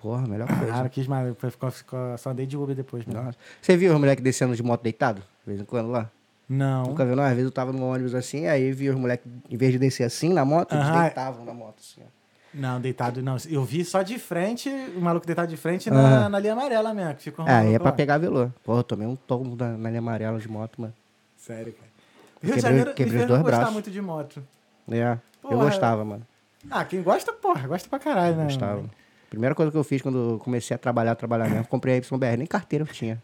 Porra, 0.00 0.26
melhor 0.26 0.46
Ah, 0.50 0.56
coisa. 0.56 0.82
não 0.82 0.88
quis 0.88 1.06
mais. 1.08 1.34
Ficou, 1.36 1.70
ficou, 1.72 2.18
só 2.18 2.30
andei 2.30 2.46
de 2.46 2.56
Uber 2.56 2.74
depois. 2.74 3.04
Né? 3.06 3.20
Nossa. 3.20 3.36
Você 3.60 3.76
viu 3.76 3.92
os 3.92 3.98
moleques 3.98 4.22
descendo 4.22 4.54
de 4.54 4.62
moto 4.62 4.82
deitado? 4.82 5.20
De 5.20 5.46
vez 5.46 5.60
em 5.60 5.64
quando 5.64 5.90
lá? 5.90 6.08
Não. 6.48 6.84
Nunca 6.84 7.04
viu, 7.04 7.14
não? 7.16 7.24
Às 7.24 7.30
vezes 7.30 7.44
eu 7.46 7.50
tava 7.50 7.72
no 7.72 7.84
ônibus 7.84 8.14
assim, 8.14 8.46
aí 8.46 8.70
vi 8.72 8.88
os 8.88 8.96
moleques, 8.96 9.26
em 9.50 9.56
vez 9.56 9.72
de 9.72 9.78
descer 9.78 10.04
assim 10.04 10.32
na 10.32 10.44
moto, 10.44 10.72
eles 10.74 10.86
Aham. 10.86 11.02
deitavam 11.02 11.44
na 11.44 11.52
moto 11.52 11.80
assim, 11.80 12.00
ó. 12.04 12.17
Não, 12.52 12.80
deitado 12.80 13.22
não. 13.22 13.36
Eu 13.48 13.62
vi 13.64 13.84
só 13.84 14.02
de 14.02 14.18
frente, 14.18 14.68
o 14.96 15.00
maluco 15.00 15.26
deitado 15.26 15.48
de 15.48 15.56
frente 15.56 15.90
na, 15.90 16.28
na 16.28 16.38
linha 16.38 16.54
amarela 16.54 16.94
mesmo. 16.94 17.14
Que 17.14 17.22
fica 17.24 17.42
um 17.42 17.48
É, 17.48 17.74
é 17.74 17.78
pra 17.78 17.92
pegar 17.92 18.18
velô. 18.18 18.50
Pô, 18.64 18.78
eu 18.78 18.82
tomei 18.82 19.06
um 19.06 19.14
tombo 19.16 19.54
na, 19.56 19.76
na 19.76 19.88
linha 19.90 20.00
amarela 20.00 20.38
de 20.38 20.48
moto, 20.48 20.80
mano. 20.80 20.94
Sério, 21.36 21.72
cara. 21.72 21.88
Rio 22.42 22.54
de 22.54 22.60
Janeiro 22.60 22.94
quebrei 22.94 23.20
os 23.22 23.26
dois 23.26 23.42
gostar 23.42 23.56
braços. 23.58 23.72
muito 23.74 23.90
de 23.90 24.00
moto. 24.00 24.42
É, 24.90 25.12
eu 25.12 25.18
Porra. 25.50 25.64
gostava, 25.66 26.04
mano. 26.04 26.26
Ah, 26.70 26.84
quem 26.84 27.02
gosta, 27.02 27.32
porra, 27.32 27.68
gosta 27.68 27.88
pra 27.88 27.98
caralho, 27.98 28.36
né? 28.36 28.44
Gostava. 28.44 28.84
Primeira 29.28 29.54
coisa 29.54 29.70
que 29.70 29.76
eu 29.76 29.84
fiz 29.84 30.00
quando 30.00 30.32
eu 30.32 30.38
comecei 30.38 30.74
a 30.74 30.78
trabalhar, 30.78 31.14
trabalhar 31.14 31.48
mesmo, 31.50 31.66
comprei 31.66 31.94
a 31.94 31.98
YBR, 31.98 32.36
nem 32.38 32.46
carteira 32.46 32.84
eu 32.84 32.88
tinha. 32.92 33.22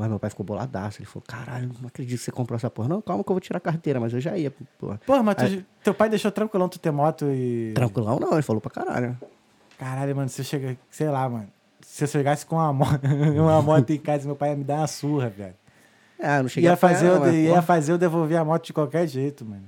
Mas 0.00 0.08
meu 0.08 0.18
pai 0.18 0.30
ficou 0.30 0.46
boladaço. 0.46 0.98
Ele 0.98 1.04
falou, 1.06 1.22
caralho, 1.28 1.70
não 1.78 1.88
acredito 1.88 2.18
que 2.18 2.24
você 2.24 2.32
comprou 2.32 2.56
essa 2.56 2.70
porra. 2.70 2.88
Não, 2.88 3.02
calma 3.02 3.22
que 3.22 3.30
eu 3.30 3.34
vou 3.34 3.40
tirar 3.40 3.58
a 3.58 3.60
carteira, 3.60 4.00
mas 4.00 4.14
eu 4.14 4.20
já 4.20 4.34
ia, 4.34 4.50
porra. 4.78 4.98
Porra, 5.04 5.22
mas 5.22 5.34
tu- 5.36 5.64
teu 5.84 5.92
pai 5.92 6.08
deixou 6.08 6.30
tranquilão 6.32 6.70
tu 6.70 6.78
ter 6.78 6.90
moto 6.90 7.26
e. 7.30 7.72
Tranquilão 7.74 8.18
não, 8.18 8.32
ele 8.32 8.40
falou 8.42 8.62
pra 8.62 8.70
caralho. 8.70 9.14
Caralho, 9.78 10.16
mano, 10.16 10.30
se 10.30 10.40
eu 10.40 10.44
chegar. 10.46 10.74
Sei 10.90 11.06
lá, 11.08 11.28
mano. 11.28 11.48
Se 11.82 12.04
eu 12.04 12.08
chegasse 12.08 12.46
com 12.46 12.56
uma 12.56 12.72
moto, 12.72 13.00
uma 13.36 13.60
moto 13.60 13.90
em 13.90 13.98
casa, 13.98 14.24
meu 14.26 14.34
pai 14.36 14.50
ia 14.50 14.56
me 14.56 14.64
dar 14.64 14.78
uma 14.78 14.86
surra, 14.86 15.28
velho. 15.28 15.54
Ah, 16.18 16.38
eu 16.38 16.42
não 16.44 16.48
cheguei 16.48 16.66
Ia 16.68 16.72
a 16.72 16.74
apanhar, 16.74 16.94
fazer, 16.94 17.08
não, 17.10 17.26
eu, 17.26 17.34
ia 17.34 17.62
fazer 17.62 17.92
eu 17.92 17.98
devolver 17.98 18.38
a 18.38 18.44
moto 18.44 18.64
de 18.64 18.72
qualquer 18.72 19.06
jeito, 19.06 19.44
mano. 19.44 19.64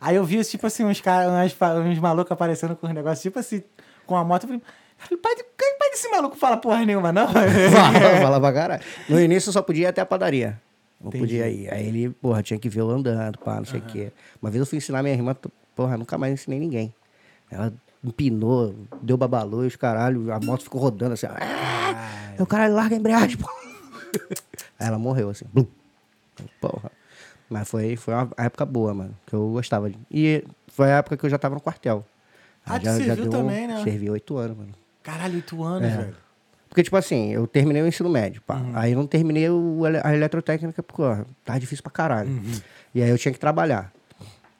Aí 0.00 0.16
eu 0.16 0.24
vi, 0.24 0.42
tipo 0.44 0.66
assim, 0.66 0.84
uns, 0.84 1.00
cara, 1.00 1.30
uns, 1.30 1.54
uns 1.86 1.98
malucos 1.98 2.30
aparecendo 2.32 2.74
com 2.76 2.86
uns 2.86 2.94
negócios, 2.94 3.20
tipo 3.22 3.38
assim, 3.38 3.62
com 4.06 4.16
a 4.16 4.24
moto. 4.24 4.44
Eu 4.44 4.48
falei, 4.48 4.62
"Caralho, 4.62 4.72
pai, 5.08 5.34
de- 5.36 5.42
pai 5.78 5.90
desse 5.90 6.08
maluco 6.10 6.36
fala 6.36 6.56
porra 6.56 6.84
nenhuma, 6.84 7.12
não? 7.12 7.26
Fala, 7.32 8.20
fala 8.20 8.40
pra 8.40 8.52
caralho. 8.52 8.82
No 9.08 9.18
início 9.20 9.48
eu 9.48 9.52
só 9.52 9.62
podia 9.62 9.84
ir 9.84 9.86
até 9.86 10.00
a 10.00 10.06
padaria. 10.06 10.60
Não 11.00 11.08
Entendi. 11.08 11.24
podia 11.24 11.48
ir. 11.48 11.72
Aí 11.72 11.86
ele, 11.88 12.10
porra, 12.10 12.42
tinha 12.42 12.58
que 12.58 12.68
ver 12.68 12.80
eu 12.80 12.90
andando, 12.90 13.38
pá, 13.38 13.56
não 13.56 13.64
sei 13.64 13.80
o 13.80 13.82
quê. 13.82 14.12
Uma 14.40 14.50
vez 14.50 14.60
eu 14.60 14.66
fui 14.66 14.78
ensinar 14.78 15.02
minha 15.02 15.14
irmã, 15.14 15.34
porra, 15.74 15.96
nunca 15.96 16.18
mais 16.18 16.34
ensinei 16.34 16.58
ninguém. 16.60 16.92
Ela 17.50 17.72
empinou, 18.04 18.74
deu 19.02 19.16
babalô 19.16 19.64
e 19.64 19.66
os 19.66 19.76
caralho, 19.76 20.30
a 20.32 20.38
moto 20.40 20.62
ficou 20.64 20.80
rodando 20.80 21.14
assim. 21.14 21.26
Ah, 21.26 22.34
eu, 22.38 22.46
caralho, 22.46 22.74
larga 22.74 22.94
a 22.94 22.98
embreagem, 22.98 23.36
pô. 23.38 23.48
Aí 24.78 24.86
ela 24.86 24.98
morreu 24.98 25.30
assim. 25.30 25.46
Blum. 25.52 25.66
Porra. 26.60 26.90
Mas 27.48 27.68
foi, 27.68 27.96
foi 27.96 28.14
uma 28.14 28.30
época 28.36 28.64
boa, 28.64 28.94
mano. 28.94 29.16
Que 29.26 29.34
eu 29.34 29.50
gostava 29.50 29.90
de. 29.90 29.98
E 30.10 30.44
foi 30.68 30.92
a 30.92 30.98
época 30.98 31.16
que 31.16 31.24
eu 31.26 31.30
já 31.30 31.38
tava 31.38 31.54
no 31.56 31.60
quartel. 31.60 32.04
Ah, 32.64 32.74
Aí 32.74 32.80
tu 32.80 32.86
serviu 32.90 33.28
também, 33.30 33.66
né? 33.66 33.82
Servi 33.82 34.08
oito 34.10 34.36
anos, 34.36 34.56
mano. 34.56 34.72
Caralho, 35.10 35.34
oito 35.34 35.62
anos, 35.64 35.90
É. 35.92 35.96
velho. 35.96 36.16
Porque, 36.68 36.84
tipo 36.84 36.96
assim, 36.96 37.32
eu 37.32 37.48
terminei 37.48 37.82
o 37.82 37.86
ensino 37.86 38.08
médio, 38.08 38.40
pá. 38.42 38.54
Uhum. 38.54 38.70
Aí 38.74 38.92
eu 38.92 38.98
não 38.98 39.06
terminei 39.06 39.50
o, 39.50 39.80
a 40.04 40.14
eletrotécnica 40.14 40.82
porque, 40.84 41.02
ó, 41.02 41.24
tava 41.44 41.58
difícil 41.58 41.82
pra 41.82 41.90
caralho. 41.90 42.30
Uhum. 42.30 42.52
E 42.94 43.02
aí 43.02 43.10
eu 43.10 43.18
tinha 43.18 43.32
que 43.32 43.40
trabalhar. 43.40 43.92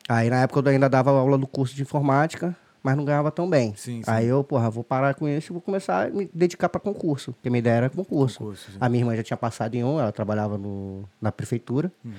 Aí 0.08 0.28
na 0.28 0.42
época 0.42 0.58
eu 0.68 0.72
ainda 0.72 0.88
dava 0.88 1.12
aula 1.12 1.38
do 1.38 1.46
curso 1.46 1.72
de 1.76 1.82
informática, 1.82 2.56
mas 2.82 2.96
não 2.96 3.04
ganhava 3.04 3.30
tão 3.30 3.48
bem. 3.48 3.74
Sim, 3.76 4.02
sim. 4.02 4.10
Aí 4.10 4.26
eu, 4.26 4.42
porra, 4.42 4.68
vou 4.68 4.82
parar 4.82 5.14
com 5.14 5.28
isso 5.28 5.52
e 5.52 5.54
vou 5.54 5.62
começar 5.62 6.08
a 6.08 6.10
me 6.10 6.28
dedicar 6.34 6.68
pra 6.68 6.80
concurso. 6.80 7.32
Porque 7.32 7.48
minha 7.48 7.60
ideia 7.60 7.74
era 7.74 7.90
concurso. 7.90 8.40
Concurso, 8.40 8.72
a 8.80 8.88
minha 8.88 9.02
irmã 9.02 9.14
já 9.14 9.22
tinha 9.22 9.36
passado 9.36 9.76
em 9.76 9.84
um, 9.84 10.00
ela 10.00 10.10
trabalhava 10.10 10.58
no, 10.58 11.08
na 11.20 11.30
prefeitura. 11.30 11.92
Uhum. 12.04 12.12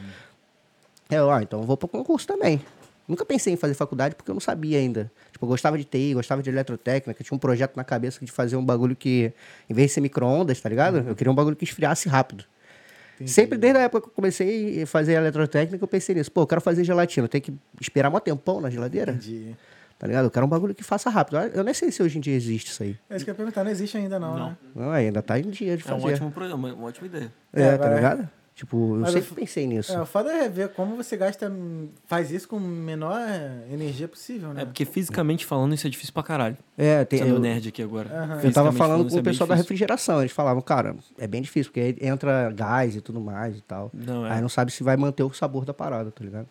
Eu, 1.09 1.29
ah, 1.29 1.43
então 1.43 1.59
eu 1.59 1.65
vou 1.65 1.75
pro 1.75 1.89
concurso 1.89 2.25
também. 2.25 2.61
Nunca 3.08 3.26
pensei 3.26 3.54
em 3.54 3.58
fazer 3.58 3.74
faculdade 3.74 4.16
porque 4.16 4.30
eu 4.32 4.34
não 4.36 4.39
sabia 4.39 4.78
ainda. 4.78 5.12
Tipo, 5.32 5.45
eu 5.45 5.49
gostava 5.49 5.78
de 5.78 5.84
TI, 5.84 6.14
gostava 6.14 6.41
de 6.41 6.49
eletrotécnica, 6.49 7.24
tinha 7.24 7.36
um 7.36 7.39
projeto 7.39 7.76
na 7.76 7.84
cabeça 7.84 8.24
de 8.24 8.32
fazer 8.32 8.56
um 8.56 8.64
bagulho 8.66 8.95
que, 8.95 9.34
em 9.70 9.74
vez 9.74 9.89
de 9.89 9.93
ser 9.95 10.02
micro-ondas, 10.02 10.62
tá 10.62 10.70
ligado? 10.70 10.97
Eu 11.08 11.16
queria 11.16 11.32
um 11.32 11.36
bagulho 11.36 11.56
que 11.56 11.64
esfriasse 11.64 12.08
rápido. 12.08 12.45
Sempre 13.26 13.56
desde 13.58 13.78
a 13.80 13.84
época 13.84 14.02
que 14.02 14.10
eu 14.10 14.14
comecei 14.14 14.82
a 14.82 14.88
fazer 14.88 15.14
eletrotécnica, 15.14 15.84
eu 15.84 15.88
pensei 15.88 16.16
nisso. 16.16 16.32
Pô, 16.32 16.41
eu 16.41 16.47
quero 16.47 16.60
fazer 16.62 16.84
gelatina, 16.84 17.26
eu 17.26 17.30
tenho 17.30 17.43
que 17.43 17.54
esperar 17.80 18.10
um 18.14 18.20
tempão 18.20 18.60
na 18.60 18.68
geladeira, 18.70 19.12
Entendi. 19.12 19.56
tá 19.99 20.08
ligado? 20.08 20.26
Eu 20.26 20.32
quero 20.32 20.43
um 20.45 20.49
bagulho 20.49 20.74
que 20.74 20.84
faça 20.84 21.08
rápido. 21.10 21.38
Eu 21.54 21.64
nem 21.64 21.72
sei 21.74 21.91
se 21.91 22.02
hoje 22.02 22.18
em 22.18 22.22
dia 22.22 22.34
existe 22.36 22.72
isso 22.72 22.82
aí. 22.82 22.97
É 23.10 23.16
isso 23.16 23.24
que 23.26 23.30
eu 23.30 23.34
ia 23.34 23.38
perguntar, 23.38 23.64
não 23.64 23.70
existe 23.70 23.95
ainda 23.95 24.18
não, 24.20 24.36
Não. 24.38 24.49
né? 24.49 24.58
Não, 24.76 24.89
ainda 24.91 25.22
tá 25.22 25.38
em 25.38 25.49
dia 25.52 25.78
de 25.78 25.84
É 25.88 25.93
um 25.93 25.99
fazer. 25.99 26.14
ótimo 26.14 26.32
programa, 26.32 26.74
uma 26.74 26.88
ótima 26.88 27.06
ideia. 27.06 27.32
É, 27.54 27.62
É, 27.62 27.78
tá 27.78 27.93
ligado? 27.93 28.30
Tipo, 28.62 28.78
eu 28.93 28.99
Mas 29.01 29.14
sempre 29.14 29.32
eu- 29.32 29.36
pensei 29.38 29.66
nisso. 29.66 29.91
É, 29.91 29.99
o 29.99 30.05
foda 30.05 30.32
é 30.32 30.47
ver 30.47 30.70
como 30.70 30.95
você 30.95 31.18
gasta, 31.18 31.51
faz 32.05 32.30
isso 32.30 32.47
com 32.47 32.57
a 32.57 32.59
menor 32.59 33.20
energia 33.74 34.07
possível, 34.07 34.53
né? 34.53 34.62
É 34.62 34.66
porque 34.66 34.86
fisicamente 34.86 35.47
falando 35.47 35.74
isso 35.74 35.88
é 35.88 35.89
difícil 35.89 36.14
pra 36.14 36.22
caralho. 36.22 36.55
É, 36.78 37.03
tem, 37.03 37.18
Sendo 37.18 37.32
eu, 37.38 37.39
nerd 37.39 37.68
aqui 37.70 37.82
agora. 37.82 38.07
Aham. 38.16 38.39
Eu 38.43 38.53
tava 38.53 38.72
falando 38.72 39.09
com 39.09 39.16
o 39.16 39.20
é 39.20 39.24
pessoal 39.24 39.47
da 39.47 39.55
refrigeração. 39.55 40.20
Eles 40.20 40.32
falavam, 40.32 40.62
cara, 40.62 40.95
é 41.18 41.26
bem 41.26 41.41
difícil, 41.41 41.72
porque 41.72 41.80
aí 41.80 42.07
entra 42.07 42.51
gás 42.51 42.95
e 42.95 43.01
tudo 43.01 43.20
mais 43.20 43.57
e 43.57 43.62
tal. 43.62 43.89
Não, 43.91 44.28
é. 44.28 44.34
Aí 44.34 44.41
não 44.41 44.49
sabe 44.49 44.72
se 44.72 44.84
vai 44.84 44.95
manter 44.95 45.24
o 45.24 45.34
sabor 45.34 45.66
da 45.66 45.74
parada, 45.74 46.12
tá 46.12 46.24
ligado? 46.24 46.47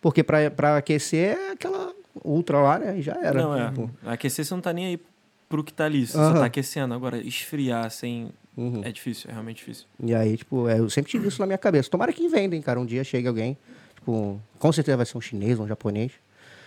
Porque 0.00 0.24
pra, 0.24 0.50
pra 0.50 0.76
aquecer 0.78 1.38
é 1.38 1.52
aquela 1.52 1.92
ultra 2.24 2.58
lá, 2.58 2.80
né? 2.80 2.98
E 2.98 3.02
já 3.02 3.14
era. 3.22 3.40
Não, 3.40 3.56
é. 3.56 3.68
Tipo, 3.68 3.88
Aquecer 4.04 4.44
você 4.44 4.52
não 4.54 4.60
tá 4.60 4.72
nem 4.72 4.86
aí 4.86 5.00
pro 5.48 5.62
que 5.62 5.72
tá 5.72 5.84
ali, 5.84 6.04
você 6.04 6.18
Aham. 6.18 6.32
só 6.32 6.40
tá 6.40 6.46
aquecendo. 6.46 6.94
Agora, 6.94 7.16
esfriar 7.18 7.88
sem. 7.92 8.30
Uhum. 8.56 8.82
É 8.84 8.90
difícil, 8.92 9.28
é 9.30 9.32
realmente 9.32 9.56
difícil. 9.58 9.86
E 10.02 10.14
aí, 10.14 10.36
tipo, 10.36 10.68
é, 10.68 10.78
eu 10.78 10.88
sempre 10.90 11.10
tive 11.10 11.28
isso 11.28 11.40
na 11.40 11.46
minha 11.46 11.58
cabeça. 11.58 11.88
Tomara 11.90 12.12
que 12.12 12.28
vendem, 12.28 12.60
cara. 12.62 12.78
Um 12.80 12.86
dia 12.86 13.02
chegue 13.04 13.26
alguém. 13.28 13.56
Tipo, 13.94 14.40
com 14.58 14.72
certeza 14.72 14.96
vai 14.96 15.06
ser 15.06 15.16
um 15.16 15.20
chinês, 15.20 15.58
um 15.58 15.66
japonês. 15.66 16.12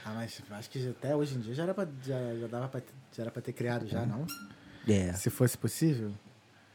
Ah, 0.06 0.14
mas 0.16 0.42
acho 0.52 0.70
que 0.70 0.90
até 0.90 1.16
hoje 1.16 1.36
em 1.36 1.40
dia 1.40 1.54
já 1.54 1.64
era 1.64 1.74
pra, 1.74 1.86
já, 2.06 2.18
já 2.40 2.48
dava 2.48 2.68
pra, 2.70 2.80
ter- 2.82 2.94
já 3.16 3.24
era 3.24 3.32
pra 3.32 3.42
ter 3.42 3.52
criado 3.54 3.88
já, 3.88 4.06
não? 4.06 4.26
É, 4.88 5.12
Se 5.14 5.30
fosse 5.30 5.58
possível. 5.58 6.12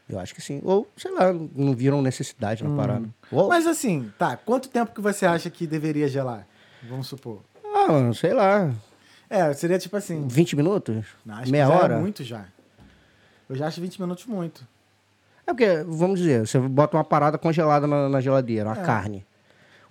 eu 0.07 0.19
acho 0.19 0.35
que 0.35 0.41
sim. 0.41 0.61
Ou, 0.63 0.87
sei 0.95 1.09
lá, 1.11 1.33
não 1.33 1.73
viram 1.73 1.99
necessidade 2.01 2.63
na 2.63 2.75
parada. 2.75 3.09
Ou, 3.31 3.49
Mas 3.49 3.65
assim, 3.65 4.11
tá, 4.19 4.37
quanto 4.37 4.69
tempo 4.69 4.93
que 4.93 5.01
você 5.01 5.25
acha 5.25 5.49
que 5.49 5.65
deveria 5.65 6.07
gelar? 6.07 6.47
Vamos 6.87 7.07
supor. 7.07 7.41
ah, 7.65 7.91
mano, 7.91 8.13
sei 8.13 8.33
lá, 8.33 8.71
É, 9.29 9.51
seria 9.53 9.79
tipo 9.79 9.97
assim. 9.97 10.27
20 10.27 10.55
minutos? 10.55 11.03
Não, 11.25 11.35
acho 11.35 11.51
meia 11.51 11.65
que 11.65 11.71
já 11.73 11.79
hora? 11.79 11.93
é 11.95 11.99
muito 11.99 12.23
já. 12.23 12.45
Eu 13.49 13.55
já 13.55 13.65
acho 13.67 13.81
20 13.81 13.99
minutos 13.99 14.25
muito. 14.27 14.65
É 15.45 15.51
porque, 15.51 15.83
vamos 15.87 16.19
dizer, 16.19 16.47
você 16.47 16.59
bota 16.59 16.95
uma 16.97 17.03
parada 17.03 17.37
congelada 17.37 17.85
na, 17.85 18.07
na 18.09 18.21
geladeira, 18.21 18.69
uma 18.69 18.79
É. 18.79 18.83
carne. 18.83 19.25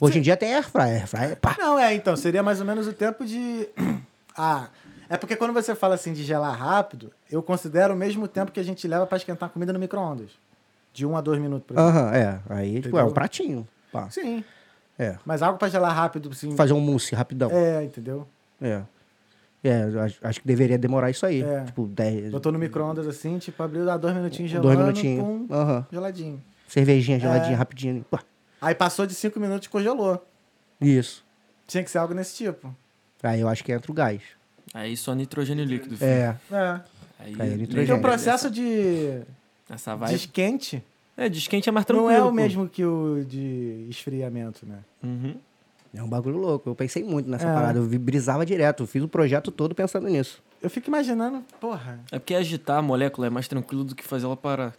Hoje 0.01 0.19
em 0.19 0.23
dia 0.23 0.37
tem 0.37 0.55
air 0.55 0.65
fryer. 0.69 1.01
Air 1.01 1.07
fryer, 1.07 1.37
pá. 1.37 1.55
Não, 1.59 1.79
é, 1.79 1.95
então, 1.95 2.17
seria 2.17 2.43
mais 2.43 2.59
ou 2.61 2.67
menos 2.67 2.87
o 2.87 2.93
tempo 2.93 3.25
de. 3.25 3.69
Ah, 4.35 4.69
é 5.11 5.19
porque 5.19 5.37
quando 5.37 5.53
você 5.53 5.75
fala 5.75 5.95
assim 5.95 6.15
de 6.15 6.25
gelar 6.25 6.59
rápido, 6.59 7.13
eu 7.31 7.43
considero 7.43 7.93
o 7.93 7.97
mesmo 7.97 8.27
tempo 8.27 8.51
que 8.51 8.59
a 8.59 8.63
gente 8.63 8.89
leva 8.89 9.07
pra 9.07 9.19
esquentar 9.19 9.51
comida 9.51 9.71
no 9.71 9.79
micro-ondas. 9.79 10.31
De 10.91 11.05
1 11.05 11.15
a 11.15 11.21
2 11.21 11.39
minutos, 11.39 11.67
por 11.67 11.75
exemplo. 11.79 11.99
Aham, 12.01 12.15
é. 12.15 12.41
Aí, 12.49 12.81
tipo, 12.81 12.97
é 12.97 13.05
um 13.05 13.11
pratinho. 13.11 13.69
Pá. 13.93 14.09
Sim. 14.09 14.43
É. 14.99 15.17
Mas 15.27 15.43
algo 15.43 15.59
pra 15.59 15.69
gelar 15.69 15.95
rápido, 15.95 16.31
assim. 16.33 16.57
Fazer 16.57 16.73
um 16.73 16.81
mousse 16.81 17.15
rapidão. 17.15 17.51
É, 17.53 17.85
entendeu? 17.85 18.27
É. 18.59 18.81
É, 19.65 19.83
acho, 20.05 20.19
acho 20.23 20.41
que 20.41 20.47
deveria 20.47 20.77
demorar 20.77 21.11
isso 21.11 21.25
aí. 21.25 21.43
É. 21.43 21.65
Tipo, 21.65 21.87
10. 21.87 22.31
Botou 22.33 22.51
no 22.51 22.59
micro-ondas 22.59 23.07
assim, 23.07 23.39
tipo, 23.39 23.63
abriu, 23.63 23.85
dá 23.85 23.97
dois 23.97 24.15
minutinhos 24.15 24.51
gelando, 24.51 24.69
Dois 24.69 24.79
minutinhos. 24.79 25.25
pum, 25.25 25.47
Aham. 25.51 25.87
geladinho. 25.93 26.43
Cervejinha 26.67 27.21
geladinha 27.21 27.53
É. 27.53 27.57
rapidinho. 27.57 28.05
Pá. 28.11 28.21
Aí 28.61 28.75
passou 28.75 29.07
de 29.07 29.15
5 29.15 29.39
minutos 29.39 29.67
e 29.67 29.71
congelou. 29.71 30.25
Isso. 30.81 31.25
Tinha 31.67 31.85
que 31.85 31.91
ser 31.91 31.99
algo 31.99 32.13
nesse 32.15 32.35
tipo. 32.37 32.75
Aí 33.23 33.41
eu 33.41 33.49
acho 33.49 33.63
que 33.63 33.73
entra 33.73 33.91
o 33.91 33.95
gás. 33.95 34.21
Aí 34.75 34.97
só 34.97 35.15
nitrogênio 35.15 35.65
líquido. 35.65 35.97
filho. 35.97 36.09
É. 36.11 36.37
É. 36.51 36.81
Aí, 37.21 37.37
Aí, 37.39 37.51
nitrogênio. 37.57 37.69
Porque 37.69 37.93
o 37.93 38.01
processo 38.01 38.51
de, 38.51 39.21
Essa 39.71 39.93
de 39.95 40.01
vai. 40.01 40.15
esquente 40.15 40.83
É, 41.17 41.29
de 41.29 41.39
esquente 41.39 41.69
é 41.69 41.73
mais 41.73 41.87
não 41.87 41.95
tranquilo. 41.97 42.11
é 42.11 42.21
o 42.23 42.27
pô. 42.27 42.33
mesmo 42.33 42.69
que 42.69 42.85
o 42.85 43.25
de 43.25 43.87
esfriamento, 43.91 44.67
né? 44.67 44.79
Uhum. 45.05 45.37
É 45.95 46.03
um 46.03 46.09
bagulho 46.09 46.39
louco. 46.39 46.71
Eu 46.71 46.75
pensei 46.75 47.05
muito 47.05 47.29
nessa 47.29 47.47
É. 47.49 47.53
parada. 47.55 47.79
Eu 47.79 47.85
brisava 47.99 48.47
direto. 48.47 48.83
Eu 48.83 48.87
fiz 48.87 49.03
o 49.03 49.09
projeto 49.09 49.51
todo 49.51 49.75
pensando 49.75 50.09
nisso. 50.09 50.43
Eu 50.63 50.71
fico 50.71 50.89
imaginando, 50.89 51.45
porra. 51.61 52.01
É 52.11 52.19
porque 52.19 52.35
agitar 52.35 52.79
a 52.79 52.83
molécula 52.83 53.27
é 53.27 53.31
mais 53.31 53.47
tranquilo 53.49 53.85
do 53.85 53.95
que 53.95 54.03
fazer 54.05 54.25
ela 54.27 54.37
parar. 54.37 54.75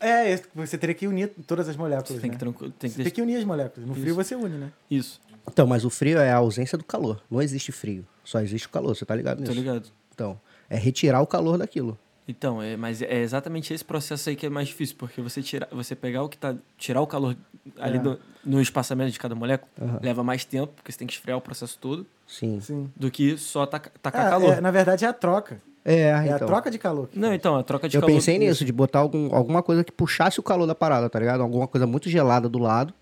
É, 0.00 0.30
esse- 0.32 0.44
você 0.54 0.78
teria 0.78 0.94
que 0.94 1.06
unir 1.06 1.30
todas 1.46 1.68
as 1.68 1.76
Você 1.76 1.80
moléculas, 1.82 2.20
tem 2.20 2.30
né? 2.30 2.36
que, 2.36 2.38
tranqu... 2.40 2.70
tem 2.70 2.90
que 2.90 2.96
Você 2.96 3.02
tem 3.04 3.12
que 3.12 3.20
unir 3.22 3.36
as 3.36 3.44
moléculas. 3.44 3.86
No 3.86 3.94
frio 3.94 4.06
Isso. 4.06 4.14
você 4.14 4.34
une, 4.34 4.56
né? 4.56 4.72
Isso, 4.90 5.20
Então, 5.46 5.66
mas 5.66 5.84
o 5.84 5.90
frio 5.90 6.18
é 6.18 6.30
a 6.32 6.36
ausência 6.36 6.76
do 6.78 6.84
calor. 6.84 7.20
Não 7.30 7.40
existe 7.42 7.70
frio. 7.70 8.06
Só 8.24 8.40
existe 8.40 8.66
o 8.66 8.70
calor. 8.70 8.94
Você 8.96 9.04
tá 9.04 9.14
ligado 9.14 9.38
tô 9.38 9.42
nisso? 9.42 9.54
ligado. 9.54 9.88
Então, 10.14 10.40
é 10.70 10.76
retirar 10.76 11.20
o 11.20 11.26
calor 11.26 11.58
daquilo. 11.58 11.98
Então, 12.30 12.62
é, 12.62 12.76
mas 12.76 13.02
é 13.02 13.18
exatamente 13.20 13.74
esse 13.74 13.84
processo 13.84 14.28
aí 14.28 14.36
que 14.36 14.46
é 14.46 14.48
mais 14.50 14.68
difícil, 14.68 14.94
porque 14.96 15.20
você 15.20 15.42
tirar, 15.42 15.68
você 15.72 15.94
pegar 15.96 16.22
o 16.22 16.28
que 16.28 16.38
tá, 16.38 16.54
tirar 16.78 17.00
o 17.00 17.06
calor 17.06 17.36
ali 17.78 17.96
É. 17.98 18.00
do- 18.00 18.18
no 18.44 18.60
espaçamento 18.60 19.10
de 19.10 19.18
cada 19.18 19.34
molécula, 19.34 19.68
leva 20.00 20.22
mais 20.22 20.44
tempo, 20.44 20.72
porque 20.76 20.92
você 20.92 20.98
tem 20.98 21.06
que 21.08 21.14
esfriar 21.14 21.36
o 21.36 21.40
processo 21.40 21.76
todo, 21.78 22.06
Sim. 22.26 22.60
Sim. 22.60 22.90
do 22.96 23.10
que 23.10 23.36
só 23.36 23.66
taca- 23.66 23.90
tacar 24.00 24.26
É, 24.26 24.30
calor. 24.30 24.52
é, 24.54 24.60
na 24.60 24.70
verdade 24.70 25.04
é 25.04 25.08
a 25.08 25.12
troca. 25.12 25.60
É, 25.84 26.10
É 26.10 26.22
então. 26.24 26.34
a 26.36 26.38
troca 26.38 26.70
de 26.70 26.78
calor. 26.78 27.08
Não, 27.14 27.28
faz. 27.28 27.38
então, 27.38 27.56
a 27.56 27.62
troca 27.64 27.88
de 27.88 27.96
Eu 27.96 28.00
calor. 28.02 28.14
pensei 28.14 28.38
nisso, 28.38 28.64
de 28.64 28.72
botar 28.72 29.00
algum, 29.00 29.34
alguma 29.34 29.62
coisa 29.62 29.82
que 29.82 29.90
puxasse 29.90 30.38
o 30.38 30.42
calor 30.42 30.66
da 30.66 30.74
parada, 30.74 31.08
tá 31.10 31.18
ligado? 31.18 31.42
Alguma 31.42 31.66
coisa 31.66 31.86
muito 31.86 32.08
gelada 32.08 32.48
do 32.48 32.58
lado. 32.58 32.94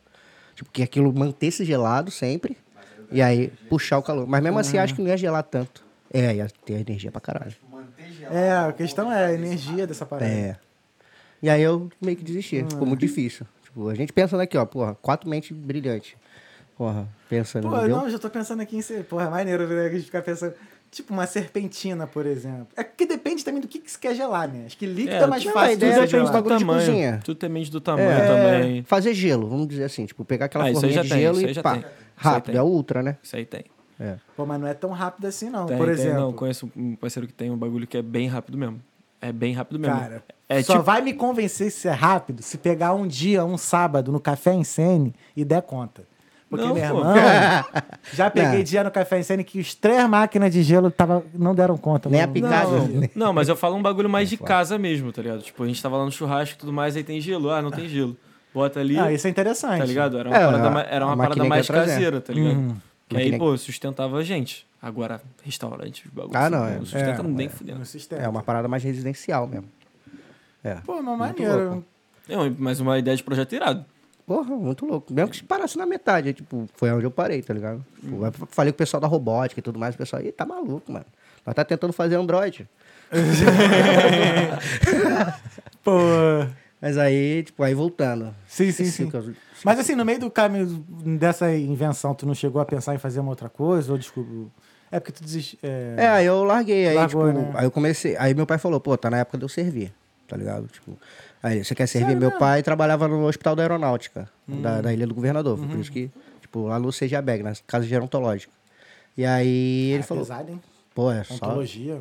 Tipo, 0.54 0.70
que 0.70 0.82
aquilo 0.82 1.12
mantesse 1.12 1.64
gelado 1.64 2.10
sempre. 2.10 2.56
E 3.12 3.20
aí 3.22 3.48
puxar 3.68 3.98
o 3.98 4.02
calor. 4.02 4.26
Mas 4.26 4.42
mesmo 4.42 4.58
assim, 4.58 4.78
acho 4.78 4.94
que 4.94 5.02
não 5.02 5.08
ia 5.08 5.16
gelar 5.16 5.42
tanto. 5.42 5.84
É, 6.12 6.34
ia 6.36 6.48
ter 6.64 6.74
energia 6.80 7.10
pra 7.12 7.20
caralho. 7.20 7.54
É, 8.30 8.52
a 8.52 8.72
questão 8.72 9.10
é 9.12 9.26
a 9.26 9.32
energia 9.32 9.86
dessa 9.86 10.04
parada. 10.06 10.30
É. 10.30 10.56
E 11.42 11.48
aí 11.48 11.62
eu 11.62 11.88
meio 12.00 12.16
que 12.16 12.24
desisti. 12.24 12.64
Ficou 12.68 12.86
muito 12.86 13.00
difícil. 13.00 13.46
Tipo, 13.62 13.88
a 13.88 13.94
gente 13.94 14.12
pensando 14.12 14.40
aqui, 14.40 14.56
ó, 14.56 14.64
porra, 14.64 14.96
quatro 15.00 15.28
mentes 15.28 15.56
brilhantes. 15.56 16.14
Porra, 16.76 17.08
pensando, 17.28 17.68
Pô, 17.68 17.76
não, 17.88 18.08
já 18.08 18.18
tô 18.18 18.30
pensando 18.30 18.60
aqui 18.60 18.76
em 18.76 18.82
ser. 18.82 19.04
Porra, 19.04 19.26
é 19.26 19.28
maneiro 19.30 19.66
né, 19.66 19.86
a 19.86 19.90
gente 19.90 20.04
ficar 20.04 20.22
pensando. 20.22 20.54
Tipo 20.90 21.12
uma 21.12 21.26
serpentina, 21.26 22.06
por 22.06 22.24
exemplo. 22.24 22.68
É 22.74 22.82
que 22.82 23.04
depende 23.04 23.44
também 23.44 23.60
do 23.60 23.68
que, 23.68 23.78
que 23.78 23.90
você 23.90 23.98
quer 23.98 24.14
gelar, 24.14 24.48
né? 24.48 24.64
Acho 24.66 24.78
que 24.78 24.86
líquido 24.86 25.16
é, 25.16 25.18
É, 25.22 25.26
mais 25.26 25.42
tudo 25.42 25.52
fácil 25.52 25.72
ideia 25.74 25.90
é 25.90 25.94
você 25.94 26.00
depende 26.06 26.24
do 26.24 26.32
bagulho 26.32 26.56
de 26.56 26.64
tamanho. 26.64 26.86
cozinha. 26.86 27.20
Tudo 27.22 27.38
depende 27.38 27.70
do 27.70 27.80
tamanho 27.80 28.08
É, 28.10 28.26
também. 28.26 28.82
Fazer 28.84 29.12
gelo, 29.12 29.46
vamos 29.48 29.68
dizer 29.68 29.84
assim. 29.84 30.06
Tipo, 30.06 30.24
pegar 30.24 30.46
aquela 30.46 30.66
Ah, 30.66 30.72
forminha 30.72 31.02
de 31.02 31.08
tem, 31.10 31.18
gelo 31.20 31.40
e 31.42 31.54
pá. 31.62 31.74
tem. 31.74 31.84
Rápido, 32.16 32.56
é 32.56 32.62
ultra, 32.62 33.02
né? 33.02 33.16
Isso 33.22 33.36
aí 33.36 33.44
tem. 33.44 33.64
É. 34.00 34.16
Pô, 34.36 34.46
mas 34.46 34.60
não 34.60 34.66
é 34.68 34.74
tão 34.74 34.90
rápido 34.90 35.26
assim, 35.26 35.50
não. 35.50 35.66
Tem, 35.66 35.76
por 35.76 35.86
tem, 35.86 35.94
exemplo. 35.94 36.20
não, 36.20 36.32
conheço 36.32 36.70
um 36.76 36.94
parceiro 36.94 37.26
que 37.26 37.32
tem 37.34 37.50
um 37.50 37.56
bagulho 37.56 37.86
que 37.86 37.96
é 37.96 38.02
bem 38.02 38.28
rápido 38.28 38.56
mesmo. 38.56 38.80
É 39.20 39.32
bem 39.32 39.52
rápido 39.52 39.80
mesmo. 39.80 39.98
Cara, 39.98 40.22
é 40.48 40.62
só 40.62 40.74
tipo, 40.74 40.84
vai 40.84 41.00
me 41.00 41.12
convencer 41.12 41.72
se 41.72 41.88
é 41.88 41.92
rápido 41.92 42.40
se 42.42 42.56
pegar 42.56 42.94
um 42.94 43.06
dia, 43.06 43.44
um 43.44 43.58
sábado, 43.58 44.12
no 44.12 44.20
Café 44.20 44.52
em 44.54 44.62
Sene 44.62 45.12
e 45.36 45.44
der 45.44 45.62
conta. 45.62 46.04
Porque, 46.48 46.64
Não, 46.64 46.72
meu 46.74 46.82
irmão, 46.82 47.02
já 48.14 48.30
peguei 48.30 48.58
Não. 48.58 48.64
dia 48.64 48.82
no 48.84 48.90
Café 48.90 49.18
em 49.18 49.22
Sene 49.22 49.44
que 49.44 49.58
os 49.60 49.74
três 49.74 50.08
máquinas 50.08 50.50
de 50.52 50.62
gelo 50.62 50.90
tava, 50.90 51.22
não 51.34 51.54
deram 51.54 51.76
conta. 51.76 52.08
Nem 52.08 52.22
a 52.22 52.28
picada. 52.28 52.70
Não, 52.70 52.86
né? 52.86 53.10
não, 53.14 53.32
mas 53.34 53.48
eu 53.48 53.56
falo 53.56 53.76
um 53.76 53.82
bagulho 53.82 54.08
mais 54.08 54.30
de 54.30 54.36
casa 54.38 54.78
mesmo, 54.78 55.12
tá 55.12 55.20
ligado? 55.20 55.42
Tipo, 55.42 55.64
a 55.64 55.66
gente 55.66 55.82
tava 55.82 55.96
lá 55.98 56.04
no 56.04 56.12
churrasco 56.12 56.54
e 56.54 56.58
tudo 56.58 56.72
mais, 56.72 56.96
aí 56.96 57.02
tem 57.04 57.20
gelo. 57.20 57.50
Ah, 57.50 57.60
não 57.60 57.70
tem 57.70 57.86
gelo. 57.88 58.16
Bota 58.54 58.80
ali, 58.80 58.98
Ah, 58.98 59.12
isso 59.12 59.26
é 59.26 59.30
interessante. 59.30 59.78
tá 59.80 59.84
ligado? 59.84 60.16
Era 60.18 60.30
uma 60.30 60.36
É, 60.38 60.46
parada, 60.46 60.80
era 60.88 61.06
uma 61.06 61.16
parada 61.16 61.44
mais 61.44 61.68
caseira, 61.68 62.20
tá 62.20 62.32
ligado? 62.32 62.56
Uhum. 62.56 62.76
Que 63.08 63.16
aí, 63.16 63.22
Maquininha- 63.24 63.38
pô, 63.38 63.56
sustentava 63.56 64.18
a 64.18 64.24
gente. 64.24 64.66
Agora, 64.80 65.20
restaurante, 65.44 66.06
os 66.06 66.12
bagulhos. 66.12 66.36
Ah, 66.36 66.48
não, 66.50 66.66
é. 66.66 66.74
Não 66.76 66.84
sustenta 66.84 67.20
É, 67.20 67.22
nem 67.24 67.46
é, 67.46 67.50
fudendo. 67.50 67.82
É 68.12 68.28
uma 68.28 68.42
parada 68.42 68.68
mais 68.68 68.82
residencial 68.84 69.46
mesmo. 69.46 69.68
É. 70.62 70.74
Pô, 70.76 71.02
Muito 71.02 71.18
maneiro. 71.18 71.70
louco. 71.70 71.84
Não, 72.28 72.56
mas 72.58 72.78
uma 72.78 72.98
ideia 72.98 73.16
de 73.16 73.22
projeto 73.22 73.54
irado. 73.54 73.84
Porra, 74.26 74.54
muito 74.54 74.84
louco. 74.84 75.12
Mesmo 75.12 75.30
que 75.30 75.38
se 75.38 75.44
parasse 75.44 75.78
na 75.78 75.86
metade, 75.86 76.34
tipo, 76.34 76.68
foi 76.74 76.92
onde 76.92 77.06
eu 77.06 77.10
parei, 77.10 77.40
tá 77.40 77.54
ligado? 77.54 77.82
Tipo, 77.98 78.26
eu 78.26 78.32
falei 78.50 78.70
com 78.72 78.76
o 78.76 78.78
pessoal 78.78 79.00
da 79.00 79.06
robótica 79.08 79.58
e 79.58 79.62
tudo 79.62 79.78
mais, 79.78 79.94
o 79.94 79.98
pessoal, 79.98 80.20
ih, 80.22 80.30
tá 80.30 80.44
maluco, 80.44 80.92
mano. 80.92 81.06
Nós 81.46 81.54
tá 81.54 81.64
tentando 81.64 81.94
fazer 81.94 82.16
Android. 82.16 82.68
Pô. 85.82 85.92
Mas 86.80 86.96
aí, 86.98 87.42
tipo, 87.42 87.62
aí 87.62 87.74
voltando. 87.74 88.34
Sim, 88.46 88.70
sim, 88.70 88.84
Esse 88.84 88.92
sim. 88.92 89.10
Mas 89.64 89.78
assim, 89.78 89.94
no 89.94 90.04
meio 90.04 90.20
do 90.20 90.30
caminho 90.30 90.66
dessa 91.18 91.54
invenção, 91.56 92.14
tu 92.14 92.26
não 92.26 92.34
chegou 92.34 92.60
a 92.60 92.64
pensar 92.64 92.94
em 92.94 92.98
fazer 92.98 93.20
uma 93.20 93.30
outra 93.30 93.48
coisa? 93.48 93.92
Ou 93.92 93.98
desculpa. 93.98 94.30
É 94.90 94.98
porque 94.98 95.12
tu 95.12 95.22
desiste. 95.22 95.58
É... 95.62 95.94
É, 95.98 96.08
aí 96.08 96.26
eu 96.26 96.44
larguei, 96.44 96.88
aí, 96.88 96.94
Largou, 96.94 97.26
tipo, 97.28 97.38
né? 97.40 97.52
aí 97.54 97.64
eu 97.66 97.70
comecei. 97.70 98.16
Aí 98.16 98.32
meu 98.34 98.46
pai 98.46 98.56
falou, 98.58 98.80
pô, 98.80 98.96
tá 98.96 99.10
na 99.10 99.18
época 99.18 99.36
de 99.36 99.44
eu 99.44 99.48
servir, 99.48 99.92
tá 100.26 100.36
ligado? 100.36 100.66
Tipo, 100.68 100.96
aí 101.42 101.62
você 101.62 101.74
quer 101.74 101.86
servir? 101.86 102.06
Sério 102.12 102.20
meu 102.20 102.32
pai 102.38 102.62
trabalhava 102.62 103.06
no 103.06 103.26
Hospital 103.26 103.54
da 103.54 103.62
Aeronáutica, 103.62 104.28
Hum. 104.48 104.62
da, 104.62 104.80
da 104.80 104.92
Ilha 104.92 105.06
do 105.06 105.14
Governador. 105.14 105.58
Uhum. 105.58 105.68
por 105.68 105.78
isso 105.78 105.92
que, 105.92 106.10
tipo, 106.40 106.66
lá 106.68 106.78
no 106.78 106.90
CGABEG, 106.90 107.42
na 107.42 107.52
casa 107.66 107.86
gerontológica. 107.86 108.52
E 109.16 109.26
aí 109.26 109.90
ele 109.90 110.00
é 110.00 110.02
falou, 110.02 110.24
pesado, 110.24 110.50
hein? 110.52 110.62
pô, 110.94 111.10
é 111.12 111.22
só. 111.24 111.34
Ontologia. 111.34 112.00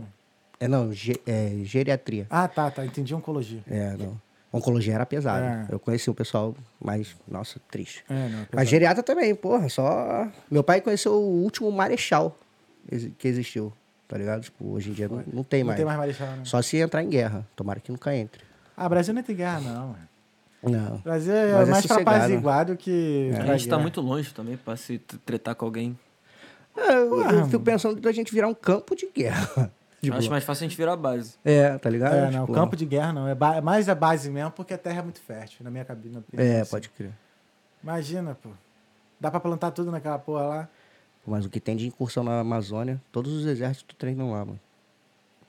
É, 0.59 0.67
não, 0.67 0.91
ge- 0.93 1.19
é, 1.27 1.51
geriatria. 1.63 2.25
Ah, 2.29 2.47
tá, 2.47 2.71
tá. 2.71 2.85
Entendi 2.85 3.13
oncologia. 3.13 3.59
É, 3.69 3.95
não. 3.97 4.17
Oncologia 4.51 4.93
era 4.95 5.05
pesado. 5.05 5.43
É. 5.45 5.65
Eu 5.69 5.79
conheci 5.79 6.09
um 6.09 6.13
pessoal 6.13 6.55
mais, 6.83 7.15
nossa, 7.27 7.59
triste. 7.69 8.03
É, 8.09 8.13
não. 8.13 8.19
é 8.23 8.29
Mas 8.39 8.47
pesado. 8.49 8.65
geriatra 8.67 9.03
também, 9.03 9.35
porra, 9.35 9.67
só. 9.69 10.27
Meu 10.49 10.63
pai 10.63 10.79
conheceu 10.81 11.13
o 11.13 11.43
último 11.43 11.69
marechal 11.71 12.37
que 13.17 13.27
existiu, 13.27 13.73
tá 14.07 14.17
ligado? 14.17 14.41
Tipo, 14.43 14.71
hoje 14.71 14.89
em 14.89 14.93
dia 14.93 15.09
não, 15.09 15.21
não 15.31 15.43
tem 15.43 15.59
Não 15.61 15.67
mais. 15.67 15.77
tem 15.77 15.85
mais 15.85 15.97
marechal, 15.97 16.27
né? 16.27 16.41
Só 16.45 16.61
se 16.61 16.77
entrar 16.77 17.03
em 17.03 17.09
guerra. 17.09 17.45
Tomara 17.55 17.79
que 17.81 17.91
nunca 17.91 18.15
entre. 18.15 18.41
Ah, 18.75 18.87
Brasil 18.87 19.13
não 19.13 19.21
tem 19.23 19.35
guerra, 19.35 19.59
não. 19.59 19.87
mano. 19.87 20.07
Não. 20.63 20.97
Brasil 20.97 21.33
é 21.33 21.51
Mas 21.53 21.67
é 21.67 21.71
mais 21.71 21.85
pra 21.85 21.95
sossegado. 21.95 22.17
apaziguar 22.17 22.65
do 22.65 22.75
que. 22.77 23.29
A 23.33 23.37
pra 23.43 23.45
gente 23.57 23.65
tá 23.67 23.75
guerra. 23.75 23.81
muito 23.81 24.01
longe 24.01 24.33
também 24.33 24.55
pra 24.57 24.75
se 24.75 24.97
tretar 25.25 25.55
com 25.55 25.65
alguém. 25.65 25.97
É, 26.75 26.93
eu, 26.93 27.21
eu 27.21 27.45
fico 27.47 27.63
pensando 27.63 27.99
da 27.99 28.11
gente 28.11 28.31
virar 28.33 28.47
um 28.47 28.53
campo 28.53 28.95
de 28.95 29.07
guerra. 29.13 29.71
De 30.01 30.11
Acho 30.11 30.19
boa. 30.21 30.31
mais 30.31 30.43
fácil 30.43 30.65
a 30.65 30.67
gente 30.69 30.77
virar 30.77 30.93
a 30.93 30.97
base. 30.97 31.35
É, 31.43 31.75
tá 31.79 31.89
ligado? 31.89 32.13
É, 32.13 32.29
não, 32.31 32.41
Tipo, 32.41 32.53
campo 32.53 32.75
de 32.75 32.85
guerra 32.85 33.11
não. 33.13 33.27
É 33.27 33.33
ba- 33.33 33.61
mais 33.61 33.89
a 33.89 33.95
base 33.95 34.29
mesmo, 34.29 34.51
porque 34.51 34.73
a 34.73 34.77
terra 34.77 34.99
é 34.99 35.01
muito 35.01 35.19
fértil, 35.19 35.63
na 35.63 35.71
minha 35.71 35.83
cabine. 35.83 36.23
É, 36.33 36.63
pode 36.65 36.89
crer. 36.89 37.11
Imagina, 37.83 38.35
pô. 38.41 38.49
Dá 39.19 39.31
pra 39.31 39.39
plantar 39.39 39.71
tudo 39.71 39.89
naquela 39.91 40.19
porra 40.19 40.43
lá. 40.43 40.69
Mas 41.25 41.45
o 41.45 41.49
que 41.49 41.59
tem 41.59 41.75
de 41.75 41.87
incursão 41.87 42.23
na 42.23 42.39
Amazônia, 42.39 43.01
todos 43.11 43.33
os 43.33 43.45
exércitos 43.45 43.95
treinam 43.97 44.31
lá, 44.31 44.45
mano. 44.45 44.59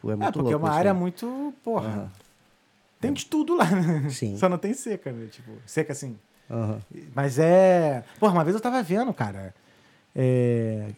Pô, 0.01 0.11
é 0.11 0.15
É, 0.15 0.17
muito 0.17 0.33
porque 0.33 0.49
é 0.49 0.51
louco 0.53 0.65
uma 0.65 0.71
isso, 0.71 0.79
área 0.79 0.95
né? 0.95 0.99
muito. 0.99 1.55
Porra. 1.63 2.11
Tem 3.01 3.13
de 3.13 3.27
tudo 3.27 3.55
lá, 3.55 3.67
né? 3.71 4.09
Sim. 4.11 4.37
Só 4.39 4.49
não 4.49 4.59
tem 4.59 4.73
seca, 4.75 5.13
né? 5.13 5.27
Tipo, 5.31 5.53
seca 5.67 5.93
assim. 5.93 6.19
Aham. 6.51 6.81
Mas 7.15 7.39
é. 7.39 8.03
Porra, 8.19 8.33
uma 8.33 8.43
vez 8.45 8.55
eu 8.57 8.61
tava 8.63 8.83
vendo, 8.83 9.13
cara. 9.13 9.55
É... 10.17 10.89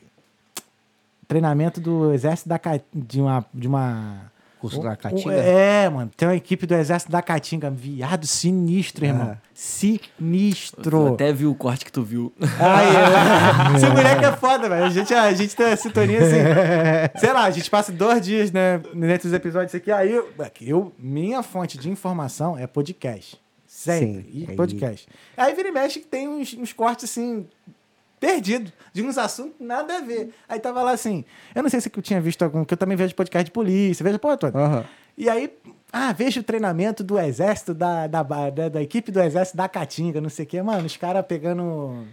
Treinamento 1.31 1.81
do 1.81 2.13
exército 2.13 2.49
da 2.49 2.59
Ca- 2.59 2.81
de 2.93 3.21
uma. 3.21 3.45
De 3.55 3.69
uma... 3.69 4.33
Curso 4.59 4.83
da 4.83 4.95
Caatinga? 4.97 5.33
É, 5.33 5.89
mano. 5.89 6.11
Tem 6.15 6.27
uma 6.29 6.35
equipe 6.35 6.67
do 6.67 6.75
exército 6.75 7.11
da 7.11 7.23
Caatinga. 7.23 7.71
Viado 7.71 8.27
sinistro, 8.27 9.07
irmão. 9.07 9.31
Ah. 9.31 9.39
Sinistro. 9.55 11.07
Eu 11.07 11.15
até 11.15 11.33
vi 11.33 11.47
o 11.47 11.55
corte 11.55 11.85
que 11.85 11.93
tu 11.93 12.03
viu. 12.03 12.33
Aí, 12.59 12.89
Esse 13.77 13.87
moleque 13.89 14.25
é 14.25 14.33
foda, 14.33 14.69
velho. 14.69 14.85
A 14.85 14.91
gente, 14.91 15.15
a 15.15 15.33
gente 15.33 15.55
tem 15.57 15.67
a 15.67 15.77
sintonia 15.77 16.19
assim. 16.19 17.19
sei 17.21 17.33
lá, 17.33 17.45
a 17.45 17.51
gente 17.51 17.71
passa 17.71 17.93
dois 17.93 18.21
dias, 18.21 18.51
né, 18.53 18.83
entre 19.15 19.29
os 19.29 19.33
episódios 19.33 19.75
aqui. 19.75 19.91
Aí, 19.93 20.13
eu, 20.13 20.29
eu, 20.61 20.93
minha 20.99 21.43
fonte 21.45 21.79
de 21.79 21.89
informação 21.89 22.59
é 22.59 22.67
podcast. 22.67 23.41
Sempre. 23.67 24.25
Sim, 24.25 24.29
e 24.31 24.47
aí- 24.51 24.57
podcast. 24.57 25.09
Aí 25.37 25.55
vira 25.55 25.69
e 25.69 25.73
mexe 25.73 26.01
que 26.01 26.07
tem 26.07 26.29
uns, 26.29 26.53
uns 26.55 26.73
cortes 26.73 27.05
assim. 27.09 27.47
Perdidos, 28.21 28.71
de 28.93 29.03
uns 29.03 29.17
assuntos 29.17 29.55
nada 29.59 29.97
a 29.97 30.01
ver. 30.03 30.33
Aí 30.47 30.61
tava 30.61 30.83
lá 30.83 30.91
assim. 30.93 31.25
Eu 31.55 31.63
não 31.63 31.71
sei 31.71 31.81
se 31.81 31.91
eu 31.95 32.03
tinha 32.03 32.21
visto 32.21 32.43
algum, 32.43 32.65
que 32.67 32.75
eu 32.75 32.79
também 32.79 32.97
vejo 32.97 33.15
podcast 33.15 33.47
de 33.47 33.51
polícia, 33.51 34.05
vejo 34.05 34.17
a 34.17 34.19
porra 34.19 34.37
toda. 34.37 34.59
Aham. 34.59 34.85
E 35.17 35.29
aí, 35.29 35.53
ah, 35.93 36.13
vejo 36.13 36.41
o 36.41 36.45
treinamento 36.45 37.03
do 37.03 37.19
exército, 37.19 37.73
da, 37.75 38.07
da, 38.07 38.23
da, 38.23 38.69
da 38.69 38.83
equipe 38.83 39.11
do 39.11 39.21
exército 39.21 39.57
da 39.57 39.69
Caatinga, 39.69 40.21
não 40.21 40.29
sei 40.31 40.45
o 40.45 40.49
quê. 40.49 40.63
Mano, 40.63 40.85
os 40.87 40.97
caras 40.97 41.25
pegando. 41.27 42.07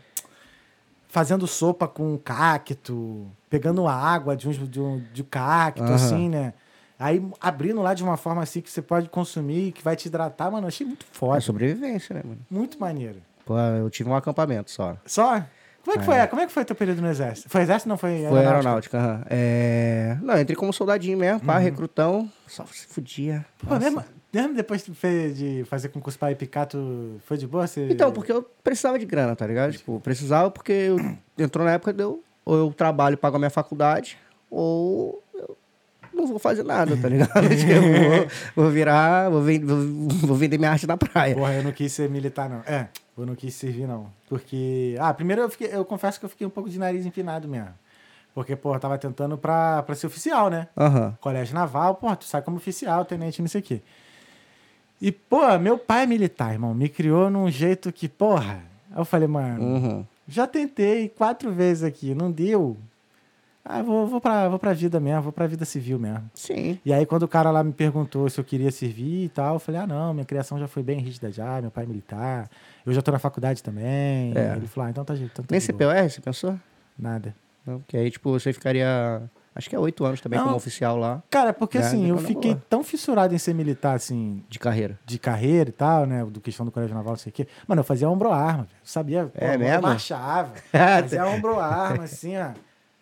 Fazendo 1.09 1.47
sopa 1.47 1.87
com 1.87 2.17
cacto, 2.17 3.27
pegando 3.49 3.87
água 3.87 4.35
de, 4.35 4.47
uns, 4.49 4.57
de, 4.69 4.79
um, 4.79 5.01
de 5.13 5.23
cacto, 5.23 5.81
Aham. 5.83 5.95
assim, 5.95 6.29
né? 6.29 6.53
Aí 6.99 7.23
abrindo 7.39 7.81
lá 7.81 7.93
de 7.93 8.03
uma 8.03 8.17
forma 8.17 8.41
assim 8.43 8.59
que 8.59 8.69
você 8.69 8.81
pode 8.81 9.07
consumir, 9.09 9.71
que 9.71 9.83
vai 9.83 9.95
te 9.95 10.07
hidratar, 10.07 10.51
mano. 10.51 10.67
Achei 10.67 10.85
muito 10.85 11.05
É 11.09 11.15
foda. 11.15 11.39
sobrevivência, 11.41 12.13
né, 12.15 12.21
mano? 12.25 12.39
Muito 12.49 12.79
maneiro. 12.79 13.21
Pô, 13.45 13.57
eu 13.57 13.89
tive 13.89 14.09
um 14.09 14.15
acampamento 14.15 14.69
só. 14.69 14.97
Só? 15.05 15.43
Como 15.87 15.95
é 15.95 15.99
que 15.99 16.05
foi? 16.05 16.27
Como 16.27 16.41
é 16.41 16.45
que 16.45 16.51
foi 16.51 16.65
teu 16.65 16.75
período 16.75 17.01
no 17.01 17.07
exército? 17.07 17.49
Foi 17.49 17.61
exército 17.61 17.87
não 17.87 17.97
foi 17.97 18.25
Foi 18.27 18.45
aeronáutica, 18.45 18.97
aham. 18.97 19.21
É... 19.29 20.17
Não, 20.21 20.37
entrei 20.37 20.55
como 20.55 20.73
soldadinho 20.73 21.17
mesmo, 21.17 21.39
Uhum. 21.39 21.45
pá, 21.45 21.57
recrutão. 21.57 22.29
Só 22.45 22.65
se 22.65 22.87
fudia. 22.87 23.45
Pô, 23.59 23.69
Nossa. 23.69 23.79
mesmo, 23.79 24.03
mesmo 24.33 24.53
depois 24.53 24.83
de 24.83 25.63
fazer 25.69 25.87
concurso 25.89 26.19
para 26.19 26.35
picar, 26.35 26.65
tu 26.65 27.15
foi 27.25 27.37
de 27.37 27.47
boa? 27.47 27.65
Você... 27.65 27.87
Então, 27.89 28.11
porque 28.11 28.31
eu 28.33 28.43
precisava 28.61 28.99
de 28.99 29.05
grana, 29.05 29.33
tá 29.33 29.47
ligado? 29.47 29.71
Tipo, 29.71 29.99
precisava 30.01 30.51
porque 30.51 30.73
eu, 30.73 30.97
entrou 31.37 31.63
na 31.65 31.71
época 31.71 31.93
de 31.93 32.03
eu, 32.03 32.21
ou 32.43 32.57
eu 32.57 32.73
trabalho 32.73 33.13
e 33.13 33.17
pago 33.17 33.37
a 33.37 33.39
minha 33.39 33.49
faculdade, 33.49 34.17
ou 34.51 35.23
eu 35.33 35.55
não 36.13 36.27
vou 36.27 36.37
fazer 36.39 36.63
nada, 36.63 36.97
tá 36.97 37.07
ligado? 37.07 37.31
Tipo, 37.55 37.71
eu 37.71 37.81
vou, 37.81 38.27
vou 38.55 38.69
virar, 38.71 39.29
vou, 39.29 39.41
ven- 39.41 39.63
vou- 39.63 39.77
vou 40.27 40.35
vender 40.35 40.57
minha 40.57 40.71
arte 40.71 40.85
na 40.85 40.97
praia. 40.97 41.33
Porra, 41.35 41.53
eu 41.53 41.63
não 41.63 41.71
quis 41.71 41.93
ser 41.93 42.09
militar, 42.09 42.49
não. 42.49 42.59
É, 42.65 42.87
eu 43.23 43.25
não 43.25 43.35
quis 43.35 43.53
servir, 43.55 43.87
não. 43.87 44.07
Porque. 44.29 44.95
Ah, 44.99 45.13
primeiro 45.13 45.41
eu, 45.43 45.49
fiquei, 45.49 45.69
eu 45.73 45.83
confesso 45.85 46.19
que 46.19 46.25
eu 46.25 46.29
fiquei 46.29 46.45
um 46.45 46.49
pouco 46.49 46.69
de 46.69 46.77
nariz 46.79 47.05
empinado 47.05 47.47
mesmo. 47.47 47.69
Porque, 48.33 48.55
pô, 48.55 48.75
eu 48.75 48.79
tava 48.79 48.97
tentando 48.97 49.37
pra, 49.37 49.81
pra 49.83 49.95
ser 49.95 50.05
oficial, 50.07 50.49
né? 50.49 50.67
Aham. 50.77 51.17
Colégio 51.19 51.55
Naval, 51.55 51.95
pô, 51.95 52.15
tu 52.15 52.25
sai 52.25 52.41
como 52.41 52.57
oficial, 52.57 53.03
tenente, 53.03 53.41
não 53.41 53.47
sei 53.49 53.61
o 53.61 53.63
quê. 53.63 53.81
E, 55.01 55.11
pô, 55.11 55.57
meu 55.59 55.77
pai 55.77 56.03
é 56.03 56.07
militar, 56.07 56.53
irmão. 56.53 56.73
Me 56.73 56.87
criou 56.89 57.29
num 57.29 57.49
jeito 57.49 57.91
que, 57.91 58.07
porra. 58.07 58.61
Aí 58.91 58.99
eu 58.99 59.05
falei, 59.05 59.27
mano, 59.27 59.63
Uhum. 59.63 60.05
já 60.27 60.45
tentei 60.47 61.09
quatro 61.09 61.51
vezes 61.51 61.83
aqui, 61.83 62.13
não 62.15 62.31
deu. 62.31 62.77
Ah, 63.69 63.81
vou, 63.81 64.07
vou, 64.07 64.21
pra, 64.21 64.47
vou 64.47 64.57
pra 64.57 64.71
vida 64.73 64.97
mesmo, 64.99 65.23
vou 65.23 65.31
pra 65.33 65.45
vida 65.45 65.65
civil 65.65 65.99
mesmo. 65.99 66.29
Sim. 66.33 66.79
E 66.85 66.93
aí, 66.93 67.05
quando 67.05 67.23
o 67.23 67.27
cara 67.27 67.51
lá 67.51 67.63
me 67.63 67.73
perguntou 67.73 68.29
se 68.29 68.39
eu 68.39 68.43
queria 68.45 68.71
servir 68.71 69.25
e 69.25 69.29
tal, 69.29 69.55
eu 69.55 69.59
falei, 69.59 69.81
ah, 69.81 69.87
não, 69.87 70.13
minha 70.13 70.25
criação 70.25 70.57
já 70.57 70.67
foi 70.67 70.81
bem 70.83 70.99
rígida 70.99 71.29
já, 71.31 71.61
meu 71.61 71.69
pai 71.69 71.83
é 71.83 71.87
militar, 71.87 72.49
eu 72.85 72.93
já 72.93 73.01
tô 73.01 73.11
na 73.11 73.19
faculdade 73.19 73.61
também. 73.61 74.31
É. 74.35 74.53
Ele 74.55 74.67
falou, 74.67 74.87
ah, 74.87 74.89
então 74.91 75.03
tá, 75.03 75.13
de- 75.13 75.25
então 75.25 75.43
tá 75.43 75.51
Nem. 75.51 75.59
CPOR, 75.59 76.09
você 76.09 76.21
pensou? 76.21 76.57
Nada. 76.97 77.35
Não, 77.65 77.79
porque 77.79 77.97
aí, 77.97 78.09
tipo, 78.09 78.31
você 78.31 78.53
ficaria. 78.53 79.21
Acho 79.53 79.69
que 79.69 79.75
é 79.75 79.79
oito 79.79 80.05
anos 80.05 80.21
também 80.21 80.37
Não. 80.37 80.45
como 80.45 80.55
oficial 80.57 80.95
lá, 80.95 81.21
Cara, 81.31 81.51
porque 81.51 81.79
Já, 81.79 81.87
assim, 81.87 82.07
eu 82.07 82.17
fiquei 82.19 82.51
boa. 82.53 82.63
tão 82.69 82.83
fissurado 82.83 83.33
em 83.33 83.39
ser 83.39 83.53
militar, 83.55 83.95
assim, 83.95 84.43
de 84.47 84.59
carreira. 84.59 84.97
de 85.03 85.17
carreira 85.17 85.69
e 85.69 85.73
tal, 85.73 86.05
né? 86.05 86.23
Do 86.23 86.39
questão 86.39 86.63
do 86.65 86.71
colégio 86.71 86.95
naval, 86.95 87.13
não 87.13 87.17
sei 87.17 87.31
o 87.31 87.33
quê. 87.33 87.47
Mano, 87.67 87.79
eu 87.81 87.83
fazia 87.83 88.07
ombro-arma. 88.07 88.61
Eu 88.71 88.77
sabia. 88.85 89.25
pô, 89.25 89.31
É 89.43 89.55
eu 89.55 89.59
mesmo? 89.59 89.81
marchava. 89.81 90.51
fazia 90.71 91.27
ombro-arma, 91.27 92.03
assim, 92.03 92.37
ó. 92.37 92.51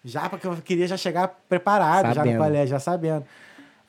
Já 0.06 0.30
porque 0.30 0.45
eu 0.45 0.56
queria 0.58 0.88
já 0.88 0.95
chegar 0.95 1.28
preparado, 1.49 2.06
já 2.10 2.14
Sabendo. 2.16 2.38
no 2.38 2.43
colégio, 2.45 2.68
já 2.68 2.80
sabendo. 2.80 3.26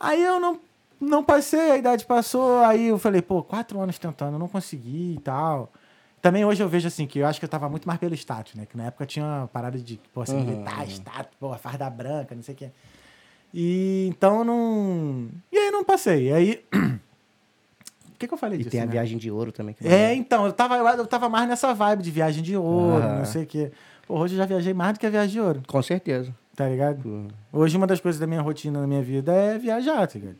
Aí 0.00 0.22
eu 0.24 0.40
não, 0.40 0.58
não 0.98 1.22
passei, 1.22 1.72
a 1.72 1.76
idade 1.76 2.06
passou, 2.06 2.60
aí 2.64 2.86
eu 2.86 2.98
falei, 2.98 3.20
pô, 3.20 3.42
quatro 3.42 3.78
anos 3.78 3.98
tentando, 3.98 4.38
não 4.38 4.48
consegui 4.48 5.16
e 5.18 5.20
tal. 5.20 5.70
Também 6.22 6.44
hoje 6.44 6.62
eu 6.62 6.68
vejo 6.68 6.88
assim, 6.88 7.06
que 7.06 7.18
eu 7.18 7.26
acho 7.26 7.38
que 7.38 7.44
eu 7.44 7.48
tava 7.50 7.68
muito 7.68 7.86
mais 7.86 8.00
pelo 8.00 8.14
status, 8.14 8.54
né? 8.54 8.64
Que 8.66 8.76
na 8.78 8.84
época 8.86 9.04
tinha 9.04 9.46
parada 9.52 9.78
de, 9.78 10.00
pô, 10.14 10.22
assim, 10.22 10.36
Uhum. 10.38 10.44
militar, 10.46 10.88
status, 10.88 11.36
pô, 11.38 11.54
farda 11.58 11.88
branca, 11.90 12.34
não 12.34 12.42
sei 12.42 12.54
o 12.54 12.58
quê. 12.58 12.70
E 13.54 14.06
então 14.08 14.38
eu 14.38 14.44
não. 14.44 15.28
E 15.52 15.56
aí 15.58 15.70
não 15.70 15.84
passei. 15.84 16.28
E 16.28 16.32
aí. 16.32 16.64
O 18.08 18.18
que, 18.18 18.26
que 18.26 18.32
eu 18.32 18.38
falei 18.38 18.54
E 18.58 18.58
disso? 18.60 18.70
tem 18.70 18.80
a 18.80 18.86
né? 18.86 18.92
viagem 18.92 19.18
de 19.18 19.30
ouro 19.30 19.52
também. 19.52 19.74
que 19.74 19.86
É, 19.86 20.14
então, 20.14 20.46
eu 20.46 20.52
tava, 20.54 20.76
eu 20.78 21.06
tava 21.06 21.28
mais 21.28 21.46
nessa 21.46 21.74
vibe 21.74 22.02
de 22.02 22.10
viagem 22.10 22.42
de 22.42 22.56
ouro, 22.56 23.04
Ah. 23.04 23.16
não 23.18 23.26
sei 23.26 23.42
o 23.42 23.46
quê. 23.46 23.70
Pô, 24.06 24.18
hoje 24.18 24.34
eu 24.34 24.38
já 24.38 24.46
viajei 24.46 24.72
mais 24.72 24.94
do 24.94 25.00
que 25.00 25.06
a 25.06 25.10
viagem 25.10 25.30
de 25.32 25.40
ouro, 25.40 25.62
Com 25.66 25.82
certeza. 25.82 26.32
tá 26.54 26.68
ligado? 26.68 27.04
Uhum. 27.06 27.28
Hoje 27.52 27.76
uma 27.76 27.86
das 27.86 28.00
coisas 28.00 28.20
da 28.20 28.26
minha 28.26 28.40
rotina 28.40 28.80
na 28.80 28.86
minha 28.86 29.02
vida 29.02 29.32
é 29.32 29.58
viajar, 29.58 30.06
tá 30.06 30.18
ligado? 30.18 30.36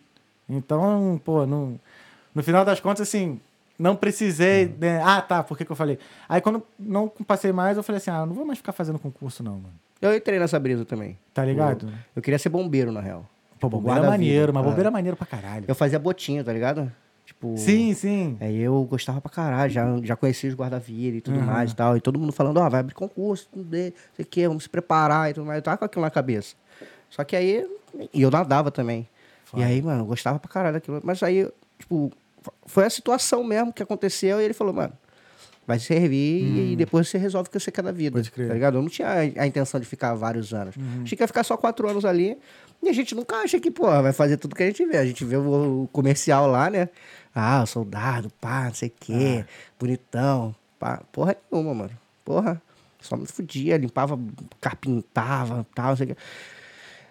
Então, 0.49 1.21
pô, 1.25 1.45
no, 1.45 1.79
no 2.35 2.43
final 2.43 2.65
das 2.65 2.79
contas, 2.79 3.09
assim, 3.09 3.41
não 3.79 3.97
precisei. 3.97 4.73
né? 4.79 5.03
Ah, 5.05 5.21
tá, 5.21 5.43
por 5.43 5.59
que, 5.59 5.65
que 5.65 5.73
eu 5.73 5.77
falei? 5.77 5.99
Aí 6.29 6.41
quando 6.41 6.63
não 6.79 7.09
passei 7.09 7.51
mais, 7.53 7.77
eu 7.77 7.83
falei 7.83 7.99
assim, 7.99 8.11
ah, 8.11 8.25
não 8.25 8.35
vou 8.35 8.47
mais 8.47 8.59
ficar 8.59 8.73
fazendo 8.73 8.99
concurso, 8.99 9.43
não, 9.43 9.55
mano. 9.55 9.75
Eu 10.01 10.15
entrei 10.15 10.39
nessa 10.39 10.59
brisa 10.61 10.85
também. 10.85 11.19
Tá 11.35 11.45
ligado? 11.45 11.89
Eu 12.15 12.23
queria 12.23 12.39
ser 12.39 12.49
bombeiro, 12.51 12.93
na 12.93 13.01
real. 13.01 13.25
Pô, 13.59 13.69
bombeiro 13.69 14.05
é 14.05 14.07
maneiro, 14.07 14.53
mas 14.55 14.63
Ah. 14.65 14.69
bombeiro 14.69 14.89
é 14.89 14.93
maneiro 14.93 15.17
pra 15.17 15.27
caralho. 15.27 15.65
Eu 15.67 15.75
fazia 15.75 15.99
botinho, 15.99 16.45
tá 16.45 16.53
ligado? 16.53 16.93
Tipo. 17.27 17.57
Sim, 17.59 17.93
sim. 17.93 18.37
Aí 18.41 18.57
eu 18.61 18.85
gostava 18.85 19.21
pra 19.21 19.31
caralho, 19.31 19.71
já, 19.71 19.85
já 20.05 20.15
conhecia 20.15 20.49
os 20.49 20.55
guarda-vida 20.55 21.17
e 21.17 21.21
tudo 21.21 21.39
Uhum. 21.39 21.45
mais 21.45 21.73
e 21.73 21.77
tal. 21.77 21.97
E 21.97 22.01
todo 22.01 22.19
mundo 22.21 22.33
falando, 22.33 22.59
ó, 22.59 22.71
vai 22.71 22.79
abrir 22.81 22.95
concurso, 22.95 23.49
tudo 23.53 23.65
de, 23.65 23.93
sei 24.15 24.25
o 24.25 24.27
quê, 24.27 24.47
vamos 24.47 24.63
se 24.63 24.69
preparar 24.71 25.29
e 25.31 25.35
tudo 25.35 25.45
mais. 25.45 25.59
Eu 25.59 25.63
tava 25.63 25.77
com 25.77 25.85
aquilo 25.85 26.03
na 26.05 26.11
cabeça. 26.11 26.55
Só 27.11 27.25
que 27.25 27.35
aí. 27.35 27.67
E 28.15 28.23
eu 28.23 28.31
nadava 28.31 28.71
também. 28.71 29.09
Foda. 29.45 29.63
E 29.63 29.67
aí, 29.67 29.83
mano, 29.83 30.03
eu 30.03 30.07
gostava 30.07 30.39
pra 30.39 30.49
caralho 30.49 30.75
daquilo. 30.75 31.01
Mas 31.03 31.21
aí, 31.23 31.49
tipo, 31.79 32.13
foi 32.65 32.85
a 32.85 32.91
situação 32.91 33.43
mesmo 33.43 33.73
que 33.73 33.83
aconteceu 33.83 34.41
e 34.41 34.45
ele 34.45 34.55
falou, 34.55 34.73
mano. 34.73 34.93
Vai 35.67 35.81
servir 35.81 36.73
e 36.73 36.77
depois 36.77 37.09
você 37.09 37.19
resolve 37.19 37.49
o 37.49 37.51
que 37.51 37.59
você 37.59 37.73
quer 37.73 37.83
da 37.83 37.91
vida. 37.91 38.17
Hum. 38.17 38.23
Pode 38.23 38.31
crer. 38.31 38.45
Uhum. 38.45 38.49
Tá 38.51 38.55
ligado? 38.55 38.77
Eu 38.79 38.83
não 38.83 38.89
tinha 38.89 39.09
a, 39.09 39.47
intenção 39.49 39.81
de 39.81 39.87
ficar 39.87 40.15
vários 40.15 40.55
anos. 40.55 40.77
Achei 41.03 41.17
que 41.17 41.25
ia 41.25 41.27
ficar 41.27 41.43
só 41.43 41.57
quatro 41.57 41.89
anos 41.91 42.05
ali. 42.05 42.39
E 42.83 42.89
a 42.89 42.93
gente 42.93 43.15
nunca 43.15 43.37
acha 43.37 43.59
que, 43.59 43.71
pô, 43.71 43.85
vai 43.87 44.13
fazer 44.13 44.37
tudo 44.37 44.55
que 44.55 44.63
a 44.63 44.67
gente 44.67 44.85
vê. 44.87 44.97
A 44.99 45.07
gente 45.07 45.25
vê 45.25 45.37
o, 45.37 45.89
comercial 45.93 46.47
lá, 46.47 46.71
né? 46.71 46.89
Ah, 47.35 47.63
o 47.63 47.67
soldado, 47.67 48.31
pá, 48.41 48.65
não 48.67 48.75
sei 48.75 48.89
o 48.89 48.93
quê, 48.99 49.45
Ah. 49.45 49.47
bonitão. 49.79 50.55
Pá. 50.79 51.03
Porra 51.13 51.37
nenhuma, 51.51 51.75
mano. 51.75 51.91
Porra. 52.25 52.61
Só 53.01 53.17
me 53.17 53.27
fudia, 53.27 53.77
limpava, 53.77 54.19
carpintava, 54.61 55.67
tal, 55.75 55.91
não 55.91 55.97
sei 55.97 56.07
o 56.07 56.09
quê. 56.11 56.17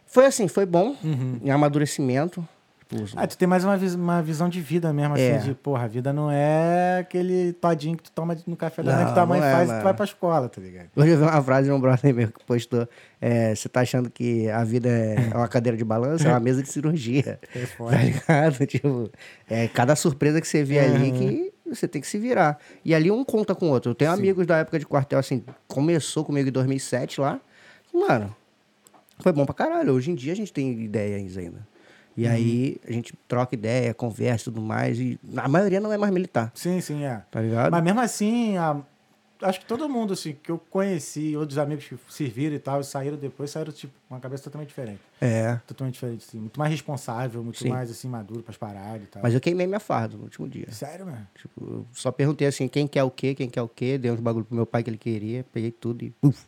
Foi 0.06 0.26
assim, 0.26 0.48
foi 0.48 0.66
bom, 0.66 0.96
em 1.44 1.50
amadurecimento. 1.52 2.46
Tipo, 2.88 3.04
Ah, 3.16 3.26
tu 3.26 3.36
tem 3.38 3.48
mais 3.48 3.64
uma, 3.64 3.76
vis- 3.76 3.96
uma 3.96 4.22
visão 4.22 4.48
de 4.48 4.62
vida 4.62 4.94
mesmo, 4.94 5.18
É. 5.18 5.38
assim, 5.38 5.48
de, 5.50 5.56
porra, 5.56 5.86
a 5.86 5.88
vida 5.88 6.14
não 6.14 6.30
é 6.30 7.00
aquele 7.00 7.52
todinho 7.54 7.98
que 7.98 8.04
tu 8.04 8.12
toma 8.12 8.38
no 8.46 8.56
café 8.56 8.84
da 8.84 8.94
manhã 8.94 9.08
que 9.08 9.14
tua 9.14 9.26
mãe 9.26 9.40
é, 9.40 9.42
faz 9.52 9.64
e 9.64 9.66
tu 9.66 9.70
mano. 9.72 9.84
vai 9.84 9.94
pra 9.96 10.06
escola, 10.06 10.48
tá 10.50 10.62
ligado? 10.62 10.90
Hoje 10.96 11.10
eu 11.10 11.18
vi 11.18 11.24
uma 11.24 11.42
frase 11.42 11.68
de 11.68 11.74
um 11.74 11.80
brother 11.80 12.14
meu 12.14 12.28
que 12.32 12.44
postou: 12.46 12.88
é, 13.20 13.56
Você 13.56 13.68
tá 13.68 13.82
achando 13.82 14.10
que 14.10 14.48
a 14.50 14.64
vida 14.64 14.88
é 14.88 15.32
uma 15.36 15.48
cadeira 15.48 15.76
de 15.76 15.84
balanço? 15.84 16.28
É 16.28 16.30
uma 16.30 16.40
mesa 16.40 16.62
de 16.62 16.70
cirurgia. 16.70 17.40
É 17.56 17.66
foda. 17.66 17.98
Tá 17.98 18.04
ligado? 18.04 18.66
Tipo, 18.68 19.10
é 19.50 19.68
cada 19.68 19.96
surpresa 19.96 20.40
que 20.40 20.48
você 20.48 20.64
vê 20.64 20.78
ali 20.80 21.12
que 21.12 21.54
você 21.68 21.88
tem 21.88 22.00
que 22.00 22.08
se 22.08 22.20
virar. 22.20 22.60
E 22.84 22.94
ali 22.94 23.10
um 23.10 23.24
conta 23.26 23.56
com 23.56 23.66
o 23.68 23.70
outro. 23.72 23.92
Eu 23.92 23.96
tenho 23.96 24.12
amigos 24.12 24.46
da 24.46 24.58
época 24.58 24.78
de 24.78 24.86
quartel, 24.86 25.18
assim, 25.18 25.44
começou 25.68 26.24
comigo 26.24 26.48
em 26.50 26.52
2007 26.52 27.20
lá. 27.20 27.40
Mano, 27.92 28.36
foi 29.20 29.32
bom 29.34 29.44
pra 29.46 29.56
caralho. 29.56 29.92
Hoje 29.94 30.12
em 30.12 30.16
dia 30.16 30.34
a 30.34 30.36
gente 30.36 30.54
tem 30.54 30.72
ideias 30.84 31.36
ainda. 31.36 31.66
E 32.18 32.28
aí 32.28 32.78
a 32.88 32.92
gente 32.92 33.14
troca 33.28 33.56
ideia, 33.56 33.94
conversa 33.94 34.44
e 34.44 34.46
tudo 34.46 34.62
mais. 34.62 35.00
E 35.00 35.20
a 35.38 35.48
maioria 35.48 35.80
não 35.80 35.92
é 35.92 35.98
mais 35.98 36.14
militar, 36.14 36.52
Sim, 36.56 36.80
sim, 36.82 37.04
é. 37.04 37.22
tá 37.30 37.42
ligado? 37.42 37.72
Mas 37.72 37.84
mesmo 37.84 38.00
assim, 38.00 38.56
a- 38.58 38.82
acho 39.42 39.60
que 39.60 39.66
todo 39.66 39.88
mundo, 39.90 40.14
assim, 40.14 40.34
que 40.42 40.50
eu 40.50 40.58
conheci, 40.58 41.36
outros 41.36 41.58
amigos 41.58 41.86
que 41.86 41.98
serviram 42.10 42.56
e 42.56 42.60
tal, 42.60 42.80
e 42.80 42.84
saíram 42.86 43.18
depois, 43.18 43.52
saíram, 43.52 43.72
tipo, 43.74 43.94
com 44.08 44.16
uma 44.16 44.22
cabeça 44.22 44.44
totalmente 44.46 44.70
diferente. 44.70 45.02
É. 45.20 45.60
Totalmente 45.68 45.96
diferente, 45.96 46.26
assim. 46.28 46.40
Muito 46.40 46.58
mais 46.58 46.72
responsável, 46.72 47.44
muito 47.44 47.60
Sim. 47.60 47.70
mais, 47.70 47.92
assim, 47.92 48.08
maduro 48.08 48.42
pras 48.44 48.56
paradas 48.58 49.04
e 49.04 49.08
tal. 49.08 49.22
Mas 49.22 49.34
eu 49.34 49.42
queimei 49.42 49.68
minha 49.68 49.80
farda 49.80 50.16
no 50.16 50.24
último 50.24 50.48
dia. 50.48 50.72
Sério, 50.72 51.06
mano? 51.06 51.28
Tipo, 51.36 51.62
eu 51.66 51.86
só 51.92 52.12
perguntei 52.12 52.48
assim, 52.48 52.68
quem 52.70 52.88
quer 52.88 53.04
o 53.04 53.12
quê, 53.12 53.36
quem 53.36 53.50
quer 53.50 53.62
o 53.62 53.68
quê, 53.68 53.98
dei 53.98 54.10
uns 54.10 54.20
bagulho 54.22 54.46
pro 54.46 54.56
meu 54.56 54.66
pai 54.66 54.82
que 54.84 54.90
ele 54.90 54.98
queria, 54.98 55.46
peguei 55.52 55.70
tudo 55.72 56.04
e 56.06 56.14
uf, 56.24 56.46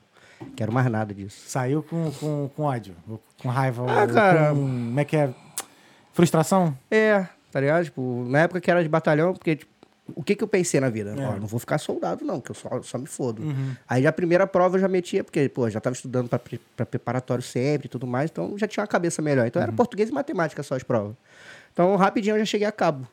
quero 0.56 0.72
mais 0.72 0.90
nada 0.90 1.14
disso. 1.14 1.44
Saiu 1.48 1.84
com, 1.84 2.12
com, 2.12 2.50
com 2.56 2.64
ódio, 2.64 2.96
com 3.42 3.50
raiva, 3.50 3.86
Ah, 3.90 4.08
cara. 4.08 4.50
com, 4.50 4.56
como 4.56 5.00
é 5.00 5.06
que 5.06 5.16
é? 5.18 5.34
Frustração? 6.14 6.78
É, 6.90 7.26
tá 7.52 7.60
ligado? 7.60 7.86
Tipo, 7.86 8.26
na 8.28 8.40
época 8.42 8.60
que 8.62 8.70
era 8.72 8.82
de 8.82 8.90
batalhão, 8.90 9.34
porque, 9.34 9.56
tipo, 9.58 9.72
o 10.16 10.24
que 10.24 10.36
que 10.36 10.44
eu 10.44 10.48
pensei 10.48 10.80
na 10.80 10.90
vida? 10.90 11.14
É. 11.18 11.28
Ó, 11.28 11.38
não 11.38 11.48
vou 11.48 11.60
ficar 11.60 11.78
soldado 11.78 12.24
não, 12.26 12.40
que 12.40 12.50
eu 12.52 12.56
só, 12.56 12.82
só 12.82 12.98
me 12.98 13.06
fodo. 13.06 13.44
Uhum. 13.44 13.76
Aí 13.88 14.08
a 14.08 14.12
primeira 14.14 14.48
prova 14.48 14.78
eu 14.78 14.82
já 14.82 14.88
metia, 14.88 15.24
porque, 15.24 15.50
pô, 15.50 15.70
já 15.70 15.80
tava 15.82 15.94
estudando 15.96 16.30
pra, 16.30 16.40
pre- 16.40 16.62
pra 16.76 16.86
preparatório 16.86 17.44
sempre 17.44 17.88
e 17.88 17.90
tudo 17.90 18.08
mais, 18.08 18.32
então 18.32 18.58
já 18.58 18.68
tinha 18.68 18.82
uma 18.82 18.88
cabeça 18.88 19.22
melhor. 19.22 19.46
Então 19.46 19.60
Uhum. 19.62 19.68
era 19.68 19.72
português 19.76 20.10
e 20.10 20.14
matemática 20.14 20.64
só 20.64 20.76
as 20.76 20.84
provas. 20.84 21.16
Então, 21.74 21.96
rapidinho 21.98 22.36
eu 22.36 22.40
já 22.40 22.46
cheguei 22.46 22.66
a 22.66 22.72
cabo. 22.72 23.06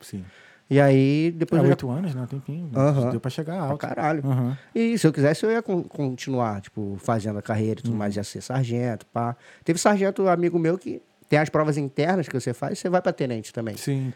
Sim. 0.00 0.24
E 0.70 0.78
aí, 0.80 1.30
depois 1.34 1.60
É 1.60 1.64
eu 1.64 1.66
já... 1.68 1.72
oito 1.72 1.90
anos, 1.90 2.14
né? 2.14 2.22
Um 2.22 2.26
tempinho. 2.26 2.70
Deu 3.10 3.18
pra 3.20 3.30
chegar 3.30 3.58
alto. 3.58 3.78
caralho. 3.78 4.22
Uhum. 4.24 4.54
E 4.74 4.98
se 4.98 5.06
eu 5.06 5.12
quisesse, 5.12 5.42
eu 5.44 5.50
ia 5.50 5.62
con- 5.62 5.82
continuar, 5.84 6.60
tipo, 6.60 6.96
fazendo 7.00 7.38
a 7.38 7.42
carreira 7.42 7.80
e 7.80 7.82
tudo 7.82 7.96
mais, 7.96 8.14
ia 8.16 8.22
ser 8.24 8.42
sargento, 8.42 9.06
pá. 9.06 9.34
Teve 9.64 9.78
sargento 9.78 10.28
amigo 10.28 10.58
meu 10.58 10.76
que 10.76 11.00
tem 11.28 11.38
as 11.38 11.48
provas 11.48 11.78
internas 11.78 12.28
que 12.28 12.38
você 12.38 12.52
faz, 12.52 12.78
você 12.78 12.88
vai 12.90 13.00
pra 13.00 13.12
tenente 13.12 13.50
também. 13.52 13.76
Sim. 13.78 14.12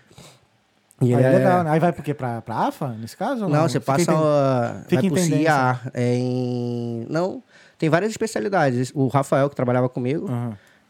E 1.00 1.06
Aí, 1.14 1.24
ele 1.24 1.34
é- 1.34 1.38
legal, 1.38 1.64
né? 1.64 1.70
Aí 1.70 1.80
vai 1.80 1.92
por 1.92 2.04
quê? 2.04 2.12
Pra, 2.14 2.40
pra 2.42 2.68
AFA, 2.68 2.88
nesse 2.88 3.16
caso? 3.16 3.44
ou 3.44 3.50
Não, 3.50 3.62
você 3.68 3.80
Fica 3.80 3.92
passa. 3.92 4.12
em- 4.12 4.14
uh, 4.14 4.84
fica 4.88 5.02
vai 5.02 5.10
pro. 5.10 5.20
CIA. 5.20 5.80
É 5.94 6.14
em... 6.14 7.06
Não, 7.08 7.42
tem 7.78 7.88
várias 7.88 8.10
especialidades. 8.10 8.92
O 8.94 9.08
Rafael, 9.08 9.48
que 9.48 9.56
trabalhava 9.56 9.88
comigo, 9.88 10.28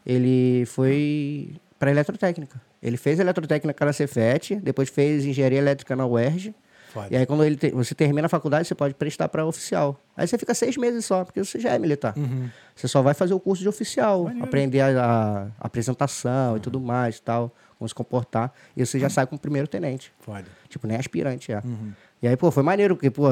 ele 0.05 0.65
foi 0.67 1.55
pra 1.79 1.89
eletrotécnica. 1.89 2.61
Ele 2.83 2.97
fez 2.97 3.17
eletrotécnica 3.19 3.85
na 3.85 3.93
Cefet, 3.93 4.55
depois 4.57 4.89
fez 4.89 5.25
engenharia 5.25 5.57
elétrica 5.59 5.95
na 5.95 6.05
UERJ. 6.05 6.53
Foda. 6.91 7.07
E 7.09 7.17
aí, 7.17 7.25
quando 7.25 7.43
ele 7.43 7.55
te- 7.55 7.71
você 7.71 7.95
termina 7.95 8.27
a 8.27 8.29
faculdade, 8.29 8.67
você 8.67 8.75
pode 8.75 8.93
prestar 8.93 9.27
para 9.27 9.43
oficial. 9.43 9.99
Aí 10.15 10.27
você 10.27 10.37
fica 10.37 10.53
seis 10.53 10.77
meses 10.77 11.03
só, 11.05 11.23
porque 11.25 11.43
você 11.43 11.59
já 11.59 11.71
é 11.71 11.79
militar. 11.79 12.13
Uhum. 12.15 12.47
Você 12.75 12.87
só 12.87 13.01
vai 13.01 13.15
fazer 13.15 13.33
o 13.33 13.39
curso 13.39 13.63
de 13.63 13.69
oficial, 13.69 14.29
aprender 14.41 14.81
a, 14.81 15.47
a 15.59 15.65
apresentação 15.65 16.55
e 16.57 16.59
tudo 16.59 16.79
mais 16.79 17.17
e 17.17 17.21
tal, 17.23 17.51
como 17.79 17.89
se 17.89 17.95
comportar. 17.95 18.53
E 18.77 18.85
você 18.85 18.99
já 18.99 19.09
sai 19.09 19.25
com 19.25 19.35
o 19.35 19.39
primeiro 19.39 19.67
tenente. 19.67 20.13
Foda. 20.19 20.45
Tipo, 20.69 20.85
nem 20.85 20.97
aspirante, 20.97 21.51
é. 21.51 21.61
Uhum. 21.65 21.93
E 22.21 22.27
aí, 22.27 22.37
pô, 22.37 22.51
foi 22.51 22.61
maneiro, 22.63 22.95
porque, 22.95 23.09
pô, 23.09 23.25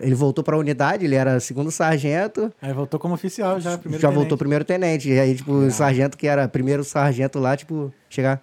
ele 0.00 0.14
voltou 0.14 0.42
pra 0.42 0.56
unidade, 0.56 1.04
ele 1.04 1.14
era 1.14 1.38
segundo 1.38 1.70
sargento, 1.70 2.50
Aí 2.62 2.72
voltou 2.72 2.98
como 2.98 3.12
oficial 3.14 3.60
já, 3.60 3.76
primeiro 3.76 4.00
já 4.00 4.08
tenente. 4.08 4.20
voltou 4.20 4.38
primeiro 4.38 4.64
tenente. 4.64 5.10
E 5.10 5.20
aí, 5.20 5.34
tipo, 5.34 5.52
o 5.52 5.70
sargento 5.70 6.16
que 6.16 6.26
era 6.26 6.48
primeiro 6.48 6.82
sargento 6.82 7.38
lá, 7.38 7.56
tipo, 7.56 7.92
chegar. 8.08 8.42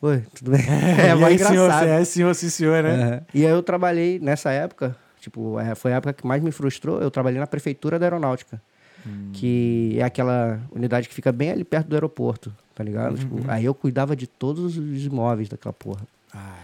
Oi, 0.00 0.22
tudo 0.34 0.52
bem? 0.52 0.60
É, 0.98 1.14
mais 1.14 1.40
senhor, 1.40 1.64
engraçado. 1.64 1.84
você 1.84 1.90
é 1.90 2.04
senhor, 2.04 2.34
sim, 2.34 2.48
senhor, 2.48 2.82
né? 2.82 2.94
Aham. 2.94 3.22
E 3.34 3.44
aí 3.44 3.52
eu 3.52 3.62
trabalhei 3.62 4.18
nessa 4.18 4.50
época, 4.50 4.96
tipo, 5.20 5.58
é, 5.58 5.74
foi 5.74 5.92
a 5.92 5.96
época 5.96 6.12
que 6.12 6.26
mais 6.26 6.42
me 6.42 6.52
frustrou, 6.52 7.00
eu 7.00 7.10
trabalhei 7.10 7.40
na 7.40 7.46
prefeitura 7.46 7.98
da 7.98 8.06
aeronáutica. 8.06 8.60
Hum. 9.06 9.30
Que 9.32 9.96
é 9.98 10.02
aquela 10.02 10.60
unidade 10.72 11.08
que 11.08 11.14
fica 11.14 11.30
bem 11.30 11.50
ali 11.50 11.64
perto 11.64 11.88
do 11.88 11.94
aeroporto, 11.94 12.52
tá 12.74 12.82
ligado? 12.82 13.12
Uhum. 13.12 13.16
Tipo, 13.16 13.50
aí 13.50 13.64
eu 13.64 13.74
cuidava 13.74 14.16
de 14.16 14.26
todos 14.26 14.76
os 14.76 15.04
imóveis 15.04 15.48
daquela 15.48 15.72
porra. 15.72 16.02
Ah, 16.34 16.56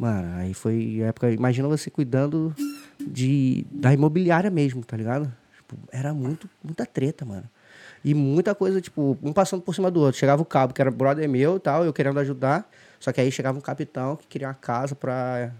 Mano, 0.00 0.34
aí 0.38 0.54
foi 0.54 1.02
a 1.04 1.08
época. 1.08 1.30
Imagina 1.30 1.68
você 1.68 1.90
cuidando 1.90 2.54
de, 2.98 3.66
da 3.70 3.92
imobiliária 3.92 4.50
mesmo, 4.50 4.82
tá 4.82 4.96
ligado? 4.96 5.30
Tipo, 5.54 5.76
era 5.92 6.14
muito, 6.14 6.48
muita 6.64 6.86
treta, 6.86 7.22
mano. 7.26 7.44
E 8.04 8.14
muita 8.14 8.54
coisa, 8.54 8.80
tipo, 8.80 9.18
um 9.22 9.32
passando 9.32 9.62
por 9.62 9.74
cima 9.74 9.90
do 9.90 10.00
outro. 10.00 10.18
Chegava 10.18 10.40
o 10.40 10.44
cabo, 10.44 10.72
que 10.72 10.80
era 10.80 10.90
brother 10.90 11.28
meu 11.28 11.56
e 11.56 11.60
tal, 11.60 11.84
eu 11.84 11.92
querendo 11.92 12.18
ajudar. 12.20 12.68
Só 12.98 13.12
que 13.12 13.20
aí 13.20 13.30
chegava 13.30 13.56
um 13.58 13.60
capitão 13.60 14.16
que 14.16 14.26
queria 14.26 14.48
uma 14.48 14.54
casa 14.54 14.94
pra 14.94 15.52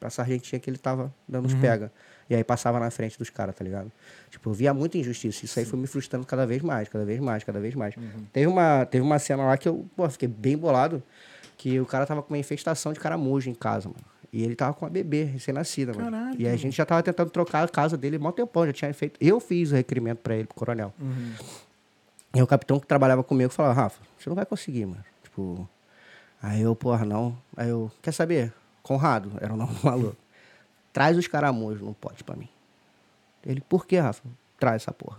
pra 0.00 0.08
sargentinha 0.08 0.58
que 0.58 0.68
ele 0.70 0.78
tava 0.78 1.12
dando 1.28 1.44
os 1.46 1.52
pega. 1.54 1.92
E 2.28 2.34
aí 2.34 2.42
passava 2.42 2.80
na 2.80 2.90
frente 2.90 3.18
dos 3.18 3.28
caras, 3.28 3.54
tá 3.54 3.62
ligado? 3.62 3.92
Tipo, 4.30 4.50
eu 4.50 4.54
via 4.54 4.72
muita 4.72 4.96
injustiça. 4.96 5.44
Isso 5.44 5.58
aí 5.58 5.64
foi 5.64 5.78
me 5.78 5.86
frustrando 5.86 6.24
cada 6.24 6.46
vez 6.46 6.62
mais, 6.62 6.88
cada 6.88 7.04
vez 7.04 7.20
mais, 7.20 7.44
cada 7.44 7.60
vez 7.60 7.74
mais. 7.74 7.94
Teve, 8.32 8.46
uma, 8.46 8.86
teve 8.86 9.04
uma 9.04 9.18
cena 9.18 9.44
lá 9.44 9.58
que 9.58 9.68
eu, 9.68 9.84
pô, 9.94 10.08
fiquei 10.08 10.28
bem 10.28 10.56
bolado, 10.56 11.02
que 11.58 11.78
o 11.78 11.84
cara 11.84 12.06
tava 12.06 12.22
com 12.22 12.32
uma 12.32 12.38
infestação 12.38 12.92
de 12.92 13.00
caramujo 13.00 13.50
em 13.50 13.54
casa, 13.54 13.88
mano. 13.88 14.00
E 14.32 14.44
ele 14.44 14.54
tava 14.54 14.72
com 14.72 14.84
uma 14.84 14.90
bebê 14.90 15.24
recém-nascida, 15.24 15.92
mano. 15.92 16.10
E 16.38 16.46
a 16.46 16.56
gente 16.56 16.76
já 16.76 16.86
tava 16.86 17.02
tentando 17.02 17.30
trocar 17.30 17.64
a 17.64 17.68
casa 17.68 17.96
dele 17.96 18.16
mó 18.16 18.30
tempão, 18.30 18.64
já 18.64 18.72
tinha 18.72 18.94
feito. 18.94 19.18
Eu 19.20 19.40
fiz 19.40 19.72
o 19.72 19.74
requerimento 19.74 20.18
pra 20.18 20.36
ele, 20.36 20.46
pro 20.46 20.54
coronel. 20.54 20.94
E 22.34 22.40
o 22.42 22.46
capitão 22.46 22.78
que 22.78 22.86
trabalhava 22.86 23.22
comigo 23.24 23.50
falava, 23.52 23.74
Rafa, 23.74 24.00
você 24.18 24.28
não 24.28 24.36
vai 24.36 24.46
conseguir, 24.46 24.86
mano. 24.86 25.04
Tipo. 25.22 25.68
Aí 26.42 26.60
eu, 26.62 26.74
porra, 26.76 27.04
não. 27.04 27.36
Aí 27.56 27.68
eu, 27.68 27.90
quer 28.00 28.12
saber? 28.12 28.52
Conrado, 28.82 29.32
era 29.40 29.52
o 29.52 29.56
nome 29.56 29.74
do 29.74 29.84
maluco. 29.84 30.16
Traz 30.92 31.16
os 31.18 31.26
caramujos 31.26 31.82
no 31.82 31.94
pote 31.94 32.22
pra 32.24 32.36
mim. 32.36 32.48
Ele, 33.44 33.60
por 33.60 33.86
que, 33.86 33.98
Rafa? 33.98 34.22
Traz 34.58 34.82
essa 34.82 34.92
porra. 34.92 35.18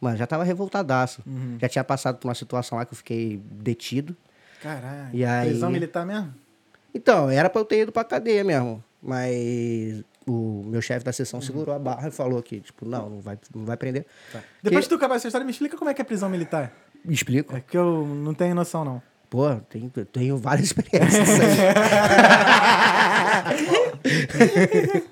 Mano, 0.00 0.16
já 0.16 0.26
tava 0.26 0.42
revoltadaço. 0.44 1.22
Já 1.60 1.68
tinha 1.68 1.84
passado 1.84 2.18
por 2.18 2.26
uma 2.28 2.34
situação 2.34 2.76
lá 2.78 2.84
que 2.84 2.92
eu 2.92 2.96
fiquei 2.96 3.40
detido. 3.44 4.16
Caralho. 4.60 5.10
E 5.12 5.24
aí- 5.24 5.50
Prisão 5.50 5.70
militar 5.70 6.04
mesmo? 6.04 6.34
Então, 6.94 7.30
era 7.30 7.48
pra 7.48 7.60
eu 7.60 7.64
ter 7.64 7.82
ido 7.82 7.92
pra 7.92 8.04
cadeia 8.04 8.42
mesmo. 8.44 8.82
Mas 9.02 10.02
o 10.26 10.62
meu 10.66 10.80
chefe 10.80 11.04
da 11.04 11.12
sessão 11.12 11.40
segurou 11.40 11.74
a 11.74 11.78
barra 11.78 12.08
e 12.08 12.10
falou 12.10 12.42
que, 12.42 12.60
tipo, 12.60 12.86
não, 12.86 13.08
não 13.10 13.20
vai, 13.20 13.38
não 13.54 13.64
vai 13.64 13.76
prender. 13.76 14.06
Depois 14.62 14.84
que 14.84 14.88
tu 14.90 14.94
acabar 14.94 15.16
essa 15.16 15.28
história, 15.28 15.44
me 15.44 15.50
explica 15.50 15.76
como 15.76 15.90
é 15.90 15.94
que 15.94 16.00
é 16.00 16.04
prisão 16.04 16.28
militar. 16.28 16.72
Me 17.04 17.14
explico. 17.14 17.56
É 17.56 17.60
que 17.60 17.76
eu 17.76 18.06
não 18.06 18.32
tenho 18.34 18.54
noção, 18.54 18.84
não. 18.84 19.02
Pô, 19.28 19.54
tenho, 19.68 19.90
tenho 19.90 20.36
várias 20.36 20.66
experiências. 20.76 21.28
aí. 23.44 25.02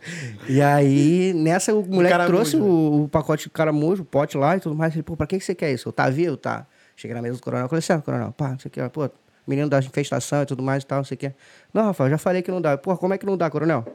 e 0.57 0.61
aí, 0.61 1.33
nessa, 1.35 1.75
o 1.75 1.83
moleque 1.87 2.11
caramujo. 2.11 2.37
trouxe 2.37 2.57
o, 2.57 3.05
o 3.05 3.09
pacote 3.09 3.45
de 3.45 3.51
caramujo, 3.51 4.03
o 4.03 4.05
pote 4.05 4.37
lá 4.37 4.57
e 4.57 4.61
tudo 4.61 4.75
mais. 4.75 4.93
Ele, 4.95 5.03
pô, 5.03 5.17
pra 5.17 5.27
que, 5.27 5.39
que 5.39 5.45
você 5.45 5.55
quer 5.55 5.73
isso? 5.73 5.89
Eu, 5.89 5.93
tá 5.93 6.11
vivo? 6.11 6.37
Tá. 6.37 6.67
Cheguei 6.95 7.15
na 7.15 7.23
mesa 7.23 7.39
do 7.39 7.43
coronel, 7.43 7.67
falei, 7.67 7.79
assim, 7.79 7.99
coronel, 8.03 8.31
pá, 8.33 8.51
não 8.51 8.59
sei 8.59 8.69
o 8.69 8.73
que, 8.73 8.89
pô, 8.91 9.11
menino 9.47 9.71
da 9.71 9.79
infestação 9.79 10.43
e 10.43 10.47
tudo 10.47 10.63
mais 10.63 10.83
e 10.83 10.87
tal, 10.87 10.99
não 10.99 11.05
sei 11.05 11.15
o 11.15 11.19
que. 11.19 11.33
Não, 11.73 11.85
Rafael, 11.85 12.11
já 12.11 12.19
falei 12.19 12.43
que 12.43 12.51
não 12.51 12.61
dá. 12.61 12.77
Pô, 12.77 12.95
como 12.99 13.15
é 13.15 13.19
que 13.19 13.25
não 13.25 13.39
dá, 13.39 13.49
coronel? 13.49 13.87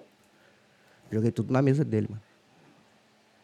Joguei 1.16 1.32
tudo 1.32 1.52
na 1.52 1.62
mesa 1.62 1.84
dele, 1.84 2.08
mano. 2.10 2.22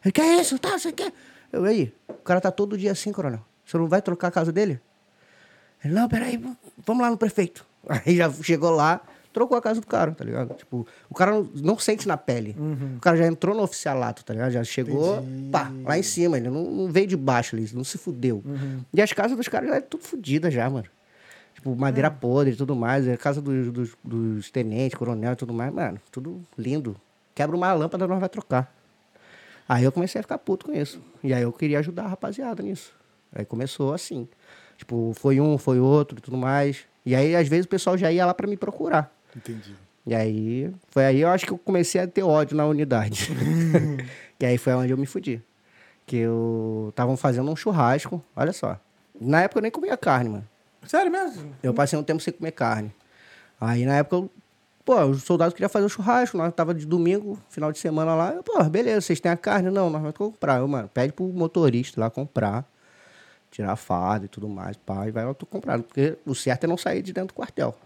Ele, 0.04 0.12
que 0.12 0.20
é 0.20 0.40
isso? 0.40 0.58
Tá, 0.58 0.78
você 0.78 0.92
quer? 0.92 1.12
Eu, 1.52 1.64
aí, 1.64 1.92
o 2.08 2.14
cara 2.14 2.40
tá 2.40 2.50
todo 2.50 2.76
dia 2.76 2.92
assim, 2.92 3.12
coronel. 3.12 3.44
Você 3.64 3.78
não 3.78 3.88
vai 3.88 4.02
trocar 4.02 4.28
a 4.28 4.30
casa 4.30 4.52
dele? 4.52 4.80
Ele, 5.84 5.94
não, 5.94 6.08
peraí, 6.08 6.42
vamos 6.84 7.02
lá 7.02 7.10
no 7.10 7.16
prefeito. 7.16 7.66
Aí 7.88 8.16
já 8.16 8.30
chegou 8.30 8.70
lá, 8.70 9.00
trocou 9.32 9.56
a 9.56 9.62
casa 9.62 9.80
do 9.80 9.86
cara, 9.86 10.12
tá 10.12 10.24
ligado? 10.24 10.54
Tipo, 10.54 10.86
o 11.10 11.14
cara 11.14 11.32
não, 11.32 11.48
não 11.56 11.78
sente 11.78 12.06
na 12.06 12.16
pele. 12.16 12.54
O 12.96 13.00
cara 13.00 13.16
já 13.16 13.26
entrou 13.26 13.56
no 13.56 13.62
oficialato, 13.62 14.24
tá 14.24 14.32
ligado? 14.32 14.52
Já 14.52 14.62
chegou, 14.62 15.18
Entendi. 15.18 15.50
pá, 15.50 15.72
lá 15.82 15.98
em 15.98 16.02
cima. 16.02 16.36
Ele 16.36 16.48
não, 16.48 16.62
não 16.62 16.92
veio 16.92 17.08
de 17.08 17.16
baixo 17.16 17.56
ali, 17.56 17.68
não 17.72 17.82
se 17.82 17.98
fudeu. 17.98 18.44
E 18.92 19.02
as 19.02 19.12
casas 19.12 19.36
dos 19.36 19.48
caras 19.48 19.68
já 19.70 19.76
é 19.76 19.80
tudo 19.80 20.04
fodida 20.04 20.50
já, 20.50 20.70
mano. 20.70 20.86
Tipo, 21.54 21.74
madeira 21.76 22.10
podre 22.10 22.52
e 22.52 22.56
tudo 22.56 22.74
mais. 22.76 23.06
É 23.06 23.14
a 23.14 23.18
casa 23.18 23.40
dos, 23.40 23.70
dos, 23.72 23.90
dos 24.02 24.50
tenentes, 24.50 24.96
coronel 24.96 25.32
e 25.32 25.36
tudo 25.36 25.52
mais. 25.52 25.72
Mano, 25.72 26.00
tudo 26.10 26.40
lindo. 26.56 26.96
Quebra 27.34 27.56
uma 27.56 27.72
lâmpada, 27.72 28.06
nós 28.06 28.20
vai 28.20 28.28
trocar. 28.28 28.72
Aí 29.68 29.84
eu 29.84 29.92
comecei 29.92 30.18
a 30.18 30.22
ficar 30.22 30.38
puto 30.38 30.66
com 30.66 30.72
isso. 30.72 31.00
E 31.22 31.32
aí 31.32 31.42
eu 31.42 31.52
queria 31.52 31.78
ajudar 31.78 32.04
a 32.04 32.08
rapaziada 32.08 32.62
nisso. 32.62 32.92
Aí 33.34 33.44
começou 33.44 33.94
assim. 33.94 34.28
Tipo, 34.76 35.12
foi 35.14 35.40
um, 35.40 35.56
foi 35.56 35.78
outro 35.80 36.18
e 36.18 36.20
tudo 36.20 36.36
mais. 36.36 36.84
E 37.06 37.14
aí, 37.14 37.34
às 37.34 37.48
vezes, 37.48 37.66
o 37.66 37.68
pessoal 37.68 37.96
já 37.96 38.10
ia 38.12 38.26
lá 38.26 38.34
pra 38.34 38.46
me 38.46 38.56
procurar. 38.56 39.12
Entendi. 39.34 39.74
E 40.06 40.14
aí, 40.14 40.72
foi 40.88 41.04
aí 41.04 41.20
eu 41.20 41.28
acho 41.28 41.46
que 41.46 41.52
eu 41.52 41.58
comecei 41.58 42.00
a 42.00 42.06
ter 42.06 42.22
ódio 42.22 42.56
na 42.56 42.66
unidade. 42.66 43.28
e 44.38 44.44
aí 44.44 44.58
foi 44.58 44.72
onde 44.74 44.92
eu 44.92 44.98
me 44.98 45.06
fudi. 45.06 45.40
Que 46.04 46.16
eu 46.16 46.88
estavam 46.90 47.16
fazendo 47.16 47.50
um 47.50 47.56
churrasco, 47.56 48.22
olha 48.34 48.52
só. 48.52 48.78
Na 49.20 49.42
época 49.42 49.58
eu 49.58 49.62
nem 49.62 49.70
comia 49.70 49.96
carne, 49.96 50.28
mano. 50.28 50.48
Sério 50.86 51.10
mesmo? 51.10 51.54
Eu 51.62 51.72
passei 51.72 51.96
um 51.96 52.02
tempo 52.02 52.20
sem 52.20 52.32
comer 52.32 52.50
carne. 52.50 52.92
Aí 53.60 53.86
na 53.86 53.94
época, 53.94 54.16
eu, 54.16 54.30
pô, 54.84 55.00
os 55.04 55.22
soldados 55.22 55.54
queriam 55.54 55.68
fazer 55.68 55.86
o 55.86 55.88
churrasco, 55.88 56.36
nós 56.36 56.52
tava 56.54 56.74
de 56.74 56.86
domingo, 56.86 57.38
final 57.48 57.72
de 57.72 57.78
semana 57.78 58.14
lá. 58.14 58.32
Eu, 58.32 58.42
pô, 58.42 58.62
beleza, 58.64 59.00
vocês 59.00 59.20
têm 59.20 59.30
a 59.30 59.36
carne? 59.36 59.70
Não, 59.70 59.90
nós 59.90 60.00
vamos 60.00 60.16
comprar. 60.16 60.58
Eu, 60.60 60.68
mano, 60.68 60.88
pede 60.92 61.12
pro 61.12 61.24
motorista 61.26 62.00
lá 62.00 62.10
comprar, 62.10 62.64
tirar 63.50 63.72
a 63.72 63.76
farda 63.76 64.26
e 64.26 64.28
tudo 64.28 64.48
mais, 64.48 64.76
pá, 64.76 65.06
e 65.06 65.10
vai 65.10 65.24
lá 65.24 65.34
tu 65.34 65.46
comprar. 65.46 65.80
Porque 65.80 66.16
o 66.26 66.34
certo 66.34 66.64
é 66.64 66.66
não 66.66 66.76
sair 66.76 67.02
de 67.02 67.12
dentro 67.12 67.28
do 67.28 67.34
quartel. 67.34 67.76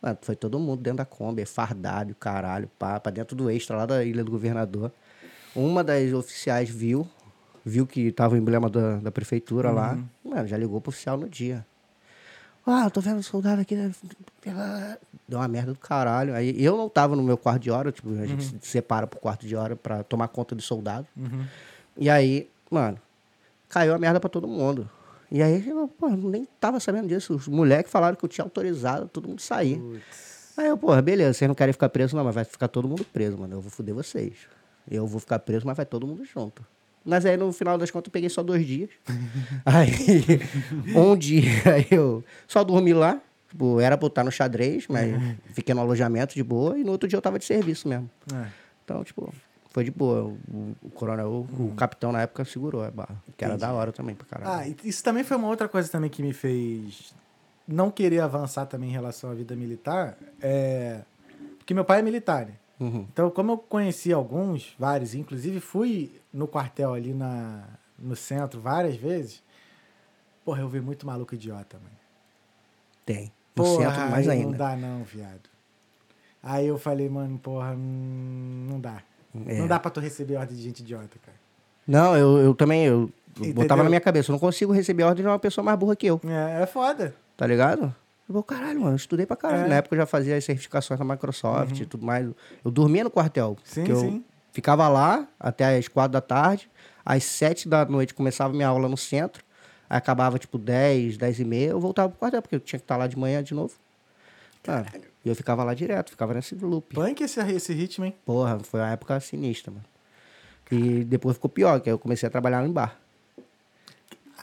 Mano, 0.00 0.18
foi 0.22 0.36
todo 0.36 0.58
mundo 0.58 0.80
dentro 0.80 0.98
da 0.98 1.04
Kombi, 1.04 1.44
fardado, 1.44 2.14
caralho, 2.14 2.70
pá, 2.78 3.00
pra 3.00 3.10
dentro 3.10 3.34
do 3.34 3.50
extra 3.50 3.76
lá 3.76 3.86
da 3.86 4.04
Ilha 4.04 4.22
do 4.22 4.30
Governador. 4.30 4.92
Uma 5.56 5.82
das 5.82 6.12
oficiais 6.12 6.68
viu, 6.68 7.08
viu 7.64 7.84
que 7.86 8.12
tava 8.12 8.34
o 8.34 8.38
emblema 8.38 8.70
da, 8.70 8.96
da 8.96 9.10
prefeitura 9.10 9.72
lá. 9.72 9.98
Mano, 10.24 10.46
já 10.46 10.56
ligou 10.56 10.80
pro 10.80 10.90
oficial 10.90 11.16
no 11.16 11.28
dia. 11.28 11.66
Ah, 12.64 12.90
tô 12.90 13.00
vendo 13.00 13.18
um 13.18 13.22
soldado 13.22 13.62
aqui. 13.62 13.74
né? 13.74 13.90
Deu 15.28 15.38
uma 15.38 15.46
merda 15.48 15.72
do 15.72 15.78
caralho. 15.78 16.34
Aí 16.34 16.54
eu 16.62 16.76
não 16.76 16.88
tava 16.88 17.14
no 17.14 17.22
meu 17.22 17.36
quarto 17.36 17.60
de 17.62 17.70
hora, 17.70 17.92
tipo, 17.92 18.10
a 18.18 18.26
gente 18.26 18.44
se 18.44 18.58
separa 18.62 19.06
pro 19.06 19.20
quarto 19.20 19.46
de 19.46 19.54
hora 19.54 19.76
pra 19.76 20.02
tomar 20.02 20.28
conta 20.28 20.54
do 20.54 20.62
soldado. 20.62 21.06
E 21.96 22.08
aí, 22.08 22.48
mano, 22.70 22.98
caiu 23.68 23.94
a 23.94 23.98
merda 23.98 24.18
pra 24.18 24.30
todo 24.30 24.48
mundo. 24.48 24.88
E 25.30 25.42
aí, 25.42 25.68
eu, 25.68 25.86
pô, 25.88 26.08
nem 26.08 26.46
tava 26.58 26.80
sabendo 26.80 27.08
disso. 27.08 27.34
Os 27.34 27.46
moleques 27.46 27.92
falaram 27.92 28.16
que 28.16 28.24
eu 28.24 28.28
tinha 28.28 28.44
autorizado 28.44 29.08
todo 29.08 29.28
mundo 29.28 29.40
sair. 29.42 29.78
Aí 30.56 30.66
eu, 30.66 30.76
porra, 30.78 31.02
beleza, 31.02 31.34
vocês 31.34 31.46
não 31.46 31.54
querem 31.54 31.72
ficar 31.72 31.88
presos, 31.90 32.14
não, 32.14 32.24
mas 32.24 32.34
vai 32.34 32.44
ficar 32.44 32.68
todo 32.68 32.88
mundo 32.88 33.04
preso, 33.04 33.36
mano. 33.36 33.54
Eu 33.56 33.60
vou 33.60 33.70
foder 33.70 33.94
vocês. 33.94 34.34
Eu 34.90 35.06
vou 35.06 35.20
ficar 35.20 35.38
preso, 35.38 35.66
mas 35.66 35.76
vai 35.76 35.84
todo 35.84 36.06
mundo 36.06 36.24
junto. 36.24 36.64
Mas 37.04 37.24
aí, 37.26 37.36
no 37.36 37.52
final 37.52 37.78
das 37.78 37.90
contas, 37.90 38.08
eu 38.08 38.12
peguei 38.12 38.28
só 38.28 38.42
dois 38.42 38.66
dias. 38.66 38.90
aí, 39.64 40.40
um 40.96 41.16
dia, 41.16 41.42
aí 41.72 41.86
eu 41.90 42.24
só 42.46 42.64
dormi 42.64 42.94
lá. 42.94 43.20
Tipo, 43.48 43.80
era 43.80 43.94
estar 43.94 44.24
no 44.24 44.30
xadrez, 44.30 44.86
mas 44.88 45.14
fiquei 45.54 45.74
no 45.74 45.80
alojamento 45.80 46.34
de 46.34 46.42
boa. 46.42 46.78
E 46.78 46.84
no 46.84 46.92
outro 46.92 47.08
dia 47.08 47.16
eu 47.16 47.22
tava 47.22 47.38
de 47.38 47.44
serviço 47.44 47.88
mesmo. 47.88 48.10
É. 48.34 48.46
Então, 48.84 49.02
tipo, 49.02 49.32
foi 49.70 49.84
de 49.84 49.90
boa. 49.90 50.24
O, 50.52 50.76
o 50.82 50.90
coronel, 50.90 51.28
o, 51.28 51.66
o 51.66 51.74
capitão 51.74 52.12
na 52.12 52.22
época 52.22 52.44
segurou 52.44 52.84
a 52.84 52.90
barra. 52.90 53.16
Que 53.36 53.44
era 53.44 53.56
da 53.56 53.72
hora 53.72 53.92
também 53.92 54.14
pra 54.14 54.26
caralho. 54.26 54.70
Ah, 54.70 54.76
isso 54.84 55.02
também 55.02 55.24
foi 55.24 55.36
uma 55.36 55.48
outra 55.48 55.68
coisa 55.68 55.88
também 55.88 56.10
que 56.10 56.22
me 56.22 56.32
fez 56.32 57.14
não 57.66 57.90
querer 57.90 58.20
avançar 58.20 58.66
também 58.66 58.88
em 58.88 58.92
relação 58.92 59.30
à 59.30 59.34
vida 59.34 59.54
militar. 59.54 60.16
É... 60.40 61.02
Porque 61.58 61.74
meu 61.74 61.84
pai 61.84 62.00
é 62.00 62.02
militar, 62.02 62.46
né? 62.46 62.54
Uhum. 62.80 63.06
Então, 63.12 63.30
como 63.30 63.52
eu 63.52 63.58
conheci 63.58 64.12
alguns, 64.12 64.74
vários, 64.78 65.14
inclusive 65.14 65.60
fui 65.60 66.12
no 66.32 66.46
quartel 66.46 66.94
ali 66.94 67.12
na, 67.12 67.64
no 67.98 68.14
centro 68.14 68.60
várias 68.60 68.96
vezes, 68.96 69.42
porra, 70.44 70.60
eu 70.60 70.68
vi 70.68 70.80
muito 70.80 71.06
maluco 71.06 71.34
idiota, 71.34 71.76
mano. 71.76 71.96
Tem. 73.04 73.32
Porra, 73.62 74.06
mais 74.06 74.28
aí 74.28 74.38
ainda. 74.38 74.50
Não 74.50 74.58
dá 74.58 74.76
não, 74.76 75.04
viado. 75.04 75.48
Aí 76.42 76.66
eu 76.66 76.78
falei, 76.78 77.08
mano, 77.08 77.38
porra, 77.38 77.72
hum, 77.72 78.66
não 78.70 78.80
dá. 78.80 79.02
É. 79.46 79.58
Não 79.58 79.66
dá 79.66 79.78
pra 79.78 79.90
tu 79.90 80.00
receber 80.00 80.36
ordem 80.36 80.56
de 80.56 80.62
gente 80.62 80.80
idiota, 80.80 81.18
cara. 81.24 81.36
Não, 81.86 82.16
eu, 82.16 82.38
eu 82.38 82.54
também, 82.54 82.84
eu 82.84 83.10
Entendeu? 83.36 83.54
botava 83.54 83.82
na 83.82 83.88
minha 83.88 84.00
cabeça, 84.00 84.30
eu 84.30 84.34
não 84.34 84.38
consigo 84.40 84.72
receber 84.72 85.02
ordem 85.04 85.22
de 85.22 85.28
uma 85.28 85.38
pessoa 85.38 85.64
mais 85.64 85.78
burra 85.78 85.96
que 85.96 86.06
eu, 86.06 86.20
É, 86.26 86.62
é 86.62 86.66
foda. 86.66 87.14
tá 87.36 87.46
ligado? 87.46 87.94
Eu 88.28 88.32
vou, 88.34 88.42
caralho, 88.42 88.80
mano, 88.80 88.92
eu 88.92 88.96
estudei 88.96 89.24
pra 89.24 89.36
caralho. 89.36 89.60
É. 89.60 89.64
Uhum. 89.64 89.68
Na 89.70 89.74
época 89.76 89.94
eu 89.94 90.00
já 90.00 90.06
fazia 90.06 90.36
as 90.36 90.44
certificações 90.44 90.98
da 90.98 91.04
Microsoft 91.04 91.80
e 91.80 91.86
tudo 91.86 92.04
mais. 92.04 92.26
Eu 92.64 92.70
dormia 92.70 93.04
no 93.04 93.10
quartel. 93.10 93.56
Sim, 93.64 93.80
porque 93.80 93.92
eu 93.92 94.00
sim. 94.00 94.24
ficava 94.52 94.86
lá 94.88 95.26
até 95.40 95.76
as 95.78 95.88
quatro 95.88 96.12
da 96.12 96.20
tarde, 96.20 96.70
às 97.04 97.24
sete 97.24 97.68
da 97.68 97.84
noite 97.86 98.12
começava 98.14 98.52
minha 98.52 98.68
aula 98.68 98.86
no 98.88 98.96
centro, 98.98 99.42
aí 99.88 99.96
acabava 99.96 100.38
tipo 100.38 100.58
10, 100.58 101.16
10 101.16 101.40
e 101.40 101.44
meia, 101.44 101.70
eu 101.70 101.80
voltava 101.80 102.08
pro 102.08 102.18
quartel, 102.18 102.42
porque 102.42 102.56
eu 102.56 102.60
tinha 102.60 102.78
que 102.78 102.84
estar 102.84 102.96
lá 102.96 103.06
de 103.06 103.18
manhã 103.18 103.42
de 103.42 103.54
novo. 103.54 103.74
Cara, 104.62 104.86
e 105.24 105.28
eu 105.28 105.34
ficava 105.34 105.64
lá 105.64 105.74
direto, 105.74 106.10
ficava 106.10 106.34
nesse 106.34 106.54
loop. 106.54 106.94
Punk 106.94 107.22
esse, 107.22 107.40
esse 107.40 107.72
ritmo, 107.72 108.04
hein? 108.04 108.14
Porra, 108.24 108.58
foi 108.60 108.80
uma 108.80 108.90
época 108.90 109.18
sinistra, 109.20 109.70
mano. 109.70 109.84
E 110.70 111.04
depois 111.04 111.36
ficou 111.36 111.48
pior, 111.48 111.80
que 111.80 111.88
aí 111.88 111.94
eu 111.94 111.98
comecei 111.98 112.26
a 112.26 112.30
trabalhar 112.30 112.64
em 112.66 112.70
bar. 112.70 112.98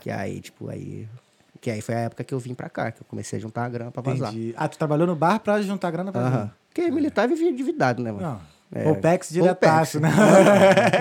Que 0.01 0.09
aí, 0.09 0.41
tipo, 0.41 0.69
aí. 0.69 1.07
Que 1.61 1.69
aí 1.71 1.81
foi 1.81 1.95
a 1.95 1.99
época 1.99 2.23
que 2.23 2.33
eu 2.33 2.39
vim 2.39 2.53
pra 2.53 2.69
cá, 2.69 2.91
que 2.91 3.01
eu 3.01 3.05
comecei 3.07 3.37
a 3.37 3.41
juntar 3.41 3.65
a 3.65 3.69
grana 3.69 3.91
pra 3.91 4.01
vazar. 4.01 4.31
Entendi. 4.31 4.53
Ah, 4.57 4.67
tu 4.67 4.77
trabalhou 4.77 5.07
no 5.07 5.15
bar 5.15 5.39
pra 5.39 5.61
juntar 5.61 5.91
grana 5.91 6.11
pra 6.11 6.21
Aham. 6.21 6.51
Porque 6.69 6.91
militar 6.91 7.27
vivia 7.27 7.49
endividado, 7.49 8.03
né, 8.03 8.11
mano? 8.11 8.23
Não. 8.23 8.55
É, 8.71 8.89
Opex 8.89 9.29
diretaço, 9.29 9.99
né? 9.99 10.09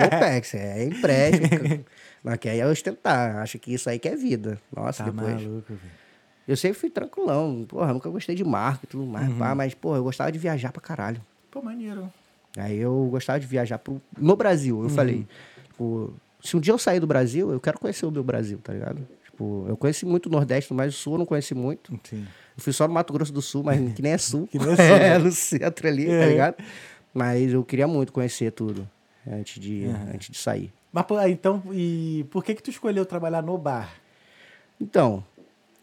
Opex, 0.07 0.53
é 0.53 0.83
empréstimo. 0.85 1.83
Mas 2.25 2.37
que 2.39 2.49
aí 2.49 2.59
é 2.59 2.67
ostentar. 2.67 3.37
Acho 3.37 3.59
que 3.59 3.71
isso 3.73 3.87
aí 3.89 3.99
que 3.99 4.07
é 4.09 4.15
vida. 4.15 4.59
Nossa, 4.75 5.03
Tá 5.03 5.11
depois. 5.11 5.35
maluco, 5.43 5.65
velho. 5.69 5.79
Eu 6.47 6.57
sempre 6.57 6.77
fui 6.79 6.89
tranquilão. 6.89 7.63
Porra, 7.67 7.93
nunca 7.93 8.09
gostei 8.09 8.35
de 8.35 8.43
marca 8.43 8.81
e 8.83 8.87
tudo 8.87 9.05
mais. 9.05 9.29
Uhum. 9.29 9.37
pá, 9.37 9.53
mas, 9.55 9.73
porra, 9.75 9.97
eu 9.97 10.03
gostava 10.03 10.31
de 10.31 10.39
viajar 10.39 10.71
pra 10.71 10.81
caralho. 10.81 11.21
Pô, 11.51 11.61
maneiro. 11.61 12.11
Aí 12.57 12.77
eu 12.77 13.07
gostava 13.11 13.39
de 13.39 13.45
viajar 13.47 13.77
pro, 13.77 14.01
no 14.17 14.35
Brasil. 14.35 14.77
Uhum. 14.77 14.83
Eu 14.85 14.89
falei, 14.89 15.27
tipo, 15.65 16.13
se 16.43 16.57
um 16.57 16.59
dia 16.59 16.73
eu 16.73 16.77
sair 16.79 16.99
do 16.99 17.07
Brasil, 17.07 17.51
eu 17.51 17.59
quero 17.59 17.77
conhecer 17.79 18.05
o 18.05 18.11
meu 18.11 18.23
Brasil, 18.23 18.59
tá 18.63 18.73
ligado? 18.73 19.07
Tipo, 19.25 19.65
eu 19.67 19.75
conheci 19.77 20.05
muito 20.05 20.27
o 20.27 20.29
Nordeste, 20.31 20.73
mas 20.73 20.93
o 20.95 20.97
Sul 20.97 21.13
eu 21.13 21.19
não 21.19 21.25
conheci 21.25 21.53
muito. 21.53 21.91
Sim. 22.03 22.25
Eu 22.57 22.63
fui 22.63 22.71
só 22.73 22.87
no 22.87 22.93
Mato 22.93 23.11
Grosso 23.13 23.33
do 23.33 23.41
Sul, 23.41 23.63
mas 23.63 23.93
que 23.93 24.01
nem 24.01 24.13
é 24.13 24.17
Sul. 24.17 24.47
Que 24.51 24.57
nem 24.57 24.69
é 24.71 24.75
Sul, 24.75 24.85
é, 24.95 25.17
no 25.19 25.31
centro 25.31 25.87
ali, 25.87 26.05
tá 26.05 26.11
É. 26.11 26.29
ligado? 26.29 26.55
Mas 27.13 27.51
eu 27.53 27.63
queria 27.63 27.87
muito 27.87 28.11
conhecer 28.13 28.51
tudo 28.51 28.87
antes 29.27 29.59
de, 29.61 29.85
antes 30.13 30.29
de 30.29 30.37
sair. 30.37 30.71
Mas, 30.95 31.29
então, 31.29 31.61
e 31.73 32.25
por 32.31 32.43
que 32.43 32.55
que 32.55 32.63
tu 32.63 32.69
escolheu 32.69 33.05
trabalhar 33.05 33.41
no 33.41 33.57
bar? 33.57 33.93
Então, 34.79 35.23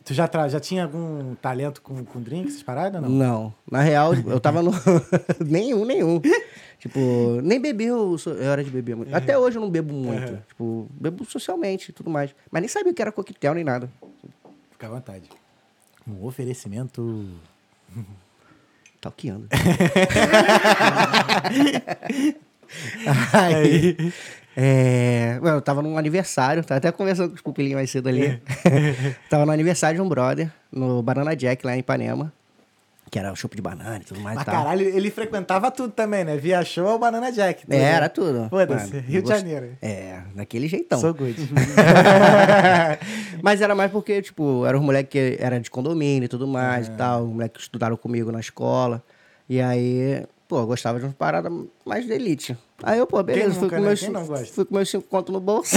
Tu 0.05 0.15
já, 0.15 0.29
já 0.49 0.59
tinha 0.59 0.83
algum 0.85 1.35
talento 1.37 1.81
com, 1.81 2.05
com 2.05 2.21
drinks, 2.21 2.55
essas 2.55 2.63
paradas, 2.65 3.01
não? 3.01 3.09
Não. 3.09 3.55
Na 3.71 3.83
real, 3.83 4.15
eu 4.27 4.41
tava 4.41 4.61
no. 4.63 4.73
nenhum, 5.47 5.85
nenhum. 5.85 6.21
tipo, 6.81 7.41
nem 7.43 7.61
beber 7.61 7.89
eu, 7.89 8.19
sou- 8.19 8.33
eu 8.33 8.51
era 8.51 8.65
de 8.65 8.71
beber 8.71 8.97
muito. 8.97 9.15
Até 9.15 9.39
hoje 9.39 9.59
eu 9.59 9.63
não 9.63 9.71
bebo 9.71 9.95
muito. 9.95 10.43
Tipo, 10.49 10.89
bebo 10.91 11.25
socialmente 11.25 11.91
e 11.91 11.93
tudo 11.93 12.11
mais. 12.11 12.35
Mas 12.51 12.63
nem 12.63 12.69
sabia 12.69 12.91
o 12.91 12.95
que 12.95 13.01
era 13.03 13.13
coquetel 13.13 13.55
nem 13.55 13.63
nada. 13.63 13.89
Fica 14.73 14.89
à 14.89 14.91
vontade. 14.91 15.29
Um 16.09 16.25
oferecimento... 16.25 17.29
Talqueando. 19.01 19.49
Aí. 23.33 23.97
É, 24.57 25.39
eu 25.43 25.61
tava 25.63 25.81
num 25.83 25.97
aniversário, 25.97 26.63
tava 26.65 26.79
até 26.79 26.93
conversando 26.93 27.31
com 27.31 27.37
os 27.37 27.41
pupilinhos 27.43 27.77
mais 27.77 27.91
cedo 27.91 28.09
ali. 28.09 28.43
tava 29.31 29.47
no 29.47 29.53
aniversário 29.53 29.97
de 29.97 30.03
um 30.03 30.09
brother, 30.09 30.51
no 30.71 31.03
Banana 31.03 31.35
Jack, 31.35 31.65
lá 31.65 31.75
em 31.77 31.81
Ipanema. 31.81 32.33
Que 33.11 33.19
era 33.19 33.31
o 33.31 33.37
chopp 33.37 33.55
de 33.55 33.61
banana 33.61 33.99
e 33.99 34.05
tudo 34.05 34.21
mais 34.21 34.37
Mas 34.37 34.43
e 34.43 34.47
tal. 34.47 34.55
caralho, 34.55 34.87
ele 34.89 35.11
frequentava 35.11 35.71
tudo 35.71 35.93
também, 35.93 36.25
né? 36.25 36.35
Via 36.39 36.65
show 36.65 36.89
ao 36.89 36.99
Banana 36.99 37.31
Jack. 37.31 37.67
tudo, 37.67 37.75
É, 37.75 37.79
né? 37.79 37.85
era 37.93 38.09
tudo. 38.09 38.49
Foda-se, 38.49 38.91
Rio 39.01 39.21
de 39.21 39.29
gost- 39.29 39.37
Janeiro. 39.41 39.77
É, 39.83 40.21
daquele 40.35 40.67
jeitão. 40.67 40.99
Sou 40.99 41.13
good. 41.13 41.37
Mas 43.43 43.61
era 43.61 43.75
mais 43.75 43.91
porque, 43.91 44.21
tipo, 44.23 44.65
eram 44.67 44.79
os 44.81 44.85
moleques 44.85 45.11
que 45.11 45.37
era 45.43 45.59
de 45.61 45.71
condomínio 45.71 46.25
e 46.25 46.29
tudo 46.29 46.47
mais 46.47 46.89
e 46.89 46.91
tal. 46.93 47.25
Os 47.25 47.31
moleques 47.33 47.57
que 47.59 47.63
estudaram 47.65 47.97
comigo 47.97 48.31
na 48.33 48.41
escola. 48.41 49.03
E 49.49 49.61
aí, 49.61 50.25
pô, 50.53 50.59
eu 50.59 50.67
gostava 50.67 50.99
de 50.99 51.07
umas 51.07 51.15
paradas 51.15 51.51
mais 51.83 52.05
de 52.05 52.13
elite. 52.13 52.55
Aí 52.83 52.99
eu, 52.99 53.07
pô, 53.07 53.23
beleza, 53.23 53.55
fui, 53.55 53.63
nunca, 53.63 53.77
com 53.77 53.83
né? 53.83 53.89
meus, 53.89 54.01
Quem 54.01 54.11
não 54.11 54.27
gosta? 54.27 54.47
fui 54.53 54.65
com 54.67 54.75
meus 54.75 54.91
cinco 54.91 55.09
contos 55.09 55.33
no 55.33 55.41
bolso 55.41 55.77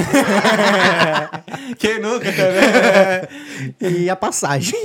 Quem 1.79 1.97
nunca 2.01 2.25
também? 2.33 4.03
e 4.03 4.09
a 4.09 4.17
passagem. 4.17 4.77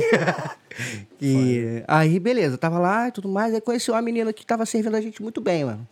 e 1.20 1.82
aí, 1.88 2.20
beleza, 2.20 2.57
tava 2.57 2.78
lá 2.78 3.09
e 3.09 3.11
tudo 3.11 3.28
mais. 3.28 3.53
Aí 3.53 3.61
conheci 3.61 3.91
uma 3.91 4.01
menina 4.01 4.32
que 4.32 4.47
tava 4.47 4.64
servindo 4.64 4.95
a 4.95 5.01
gente 5.01 5.20
muito 5.20 5.41
bem, 5.41 5.64
mano. 5.64 5.88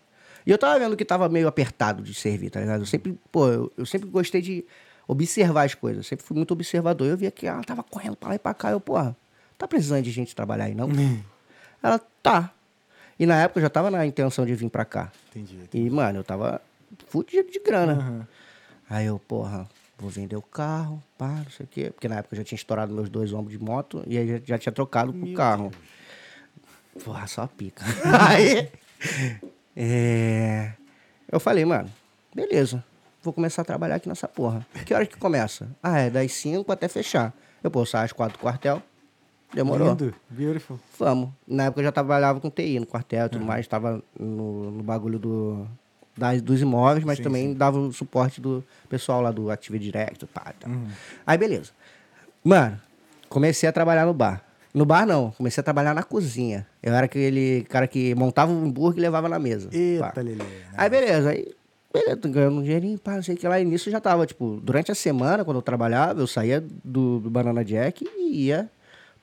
E 0.47 0.51
eu 0.53 0.59
tava 0.59 0.79
vendo 0.79 0.97
que 0.97 1.05
tava 1.05 1.29
meio 1.29 1.49
apertado 1.49 2.01
de 2.01 2.15
servir, 2.15 2.51
tá 2.51 2.61
ligado? 2.61 2.83
Eu 2.83 2.87
sempre, 2.87 3.19
pô, 3.33 3.49
eu, 3.49 3.73
eu 3.77 3.85
sempre 3.85 4.09
gostei 4.09 4.41
de 4.41 4.65
observar 5.09 5.65
as 5.65 5.75
coisas. 5.75 6.07
Sempre 6.07 6.25
fui 6.25 6.37
muito 6.37 6.53
observador. 6.53 7.09
Eu 7.09 7.17
via 7.17 7.33
que 7.33 7.49
ela 7.49 7.65
tava 7.65 7.83
correndo 7.83 8.15
pra 8.15 8.29
lá 8.29 8.35
e 8.37 8.39
pra 8.39 8.55
cá. 8.55 8.71
Eu, 8.71 8.79
porra, 8.79 9.17
tá 9.59 9.67
precisando 9.67 10.05
de 10.05 10.13
gente 10.13 10.37
trabalhar 10.37 10.67
aí, 10.67 10.75
não? 10.77 10.89
ela, 11.83 12.01
tá. 12.23 12.53
E 13.19 13.27
na 13.27 13.43
época 13.43 13.59
eu 13.59 13.63
já 13.63 13.71
tava 13.71 13.91
na 13.91 14.07
intenção 14.07 14.47
de 14.47 14.55
vir 14.55 14.71
pra 14.71 14.85
cá. 14.85 15.11
Entendi. 15.31 15.59
E, 15.73 15.91
mano, 15.91 16.21
eu 16.21 16.25
tava 16.25 16.61
fudido 17.09 17.51
de 17.51 17.59
grana. 17.59 18.29
Aí 18.89 19.07
eu, 19.07 19.19
porra, 19.19 19.69
vou 19.99 20.09
vender 20.09 20.37
o 20.37 20.43
carro, 20.43 21.03
pá, 21.17 21.29
não 21.29 21.51
sei 21.51 21.65
o 21.65 21.69
quê. 21.69 21.91
Porque 21.91 22.09
na 22.09 22.17
época 22.17 22.35
eu 22.35 22.39
já 22.39 22.45
tinha 22.45 22.57
estourado 22.57 22.95
meus 22.95 23.09
dois 23.09 23.33
ombros 23.33 23.59
de 23.59 23.63
moto 23.63 24.03
e 24.07 24.17
aí 24.17 24.43
já, 24.45 24.59
tinha 24.59 24.73
trocado 24.73 25.13
pro 25.13 25.35
carro. 25.35 25.71
Porra, 27.05 27.27
só 27.27 27.47
pica. 27.47 27.85
aí, 28.29 28.71
é, 29.77 30.73
eu 31.31 31.39
falei, 31.39 31.65
mano, 31.65 31.91
beleza, 32.35 32.85
vou 33.23 33.33
começar 33.33 33.63
a 33.63 33.65
trabalhar 33.65 33.97
aqui 33.97 34.09
nessa 34.09 34.29
porra. 34.29 34.67
Que 34.87 34.95
hora 34.95 35.07
que 35.07 35.17
começa? 35.17 35.69
Ah, 35.83 35.99
é 35.99 36.11
das 36.11 36.33
5 36.33 36.71
até 36.71 36.89
fechar. 36.89 37.33
Eu, 37.63 37.71
pô, 37.71 37.85
saio 37.85 38.05
às 38.05 38.13
4 38.13 38.39
do 38.39 38.41
quartel. 38.41 38.83
Demorou. 39.55 39.89
Lindo. 39.89 40.15
Beautiful. 40.29 40.79
Vamos. 40.99 41.31
Na 41.47 41.65
época 41.65 41.81
eu 41.81 41.85
já 41.85 41.93
trabalhava 41.93 42.41
com 42.41 42.51
TI 42.51 42.79
no 42.81 42.87
quartel 42.87 43.27
e 43.27 43.29
tudo 43.31 43.45
mais, 43.45 43.61
estava 43.61 44.03
no, 44.19 44.71
no 44.71 44.83
bagulho 44.83 45.19
do, 45.19 45.67
das, 46.17 46.43
dos 46.43 46.61
imóveis, 46.61 47.05
mas 47.05 47.19
também 47.19 47.55
dava 47.55 47.79
o 47.79 47.93
suporte 47.93 48.41
do 48.41 48.63
pessoal 48.89 49.21
lá 49.23 49.31
do 49.31 49.51
Active 49.51 49.79
Direct, 49.79 50.27
pá, 50.27 50.53
tá. 50.59 50.69
Aí 51.27 51.39
beleza. 51.39 51.71
Mano, 52.45 52.79
comecei 53.29 53.69
a 53.69 53.73
trabalhar 53.73 54.05
no 54.07 54.13
bar. 54.15 54.43
No 54.75 54.85
bar 54.85 55.07
não, 55.07 55.31
comecei 55.33 55.61
a 55.61 55.65
trabalhar 55.65 55.95
na 55.95 56.03
cozinha. 56.03 56.67
Eu 56.83 56.95
era 56.95 57.07
aquele 57.07 57.65
cara 57.71 57.89
que 57.89 58.15
montava 58.15 58.53
um 58.53 58.65
hambúrguer 58.65 58.99
e 58.99 59.03
levava 59.03 59.29
na 59.29 59.39
mesa. 59.39 59.71
Eita, 59.73 60.13
pá. 60.13 60.21
Lelê. 60.21 60.37
né? 60.37 60.45
Aí 60.77 60.91
beleza, 60.91 61.31
aí 61.31 61.55
beleza, 61.93 62.17
ganhando 62.29 62.59
um 62.59 62.63
dinheirinho, 62.63 62.99
pá, 62.99 63.15
não 63.17 63.23
sei 63.23 63.35
o 63.35 63.39
que 63.39 63.49
lá. 63.49 63.59
E 63.59 63.65
nisso 63.65 63.89
eu 63.89 63.93
já 63.93 64.01
tava, 64.01 64.27
tipo, 64.27 64.61
durante 64.63 64.93
a 64.93 64.95
semana, 64.95 65.43
quando 65.43 65.57
eu 65.57 65.63
trabalhava, 65.63 66.21
eu 66.21 66.27
saía 66.27 66.61
do, 66.85 67.19
do 67.19 67.31
Banana 67.31 67.65
Jack 67.65 68.07
e 68.17 68.45
ia 68.47 68.71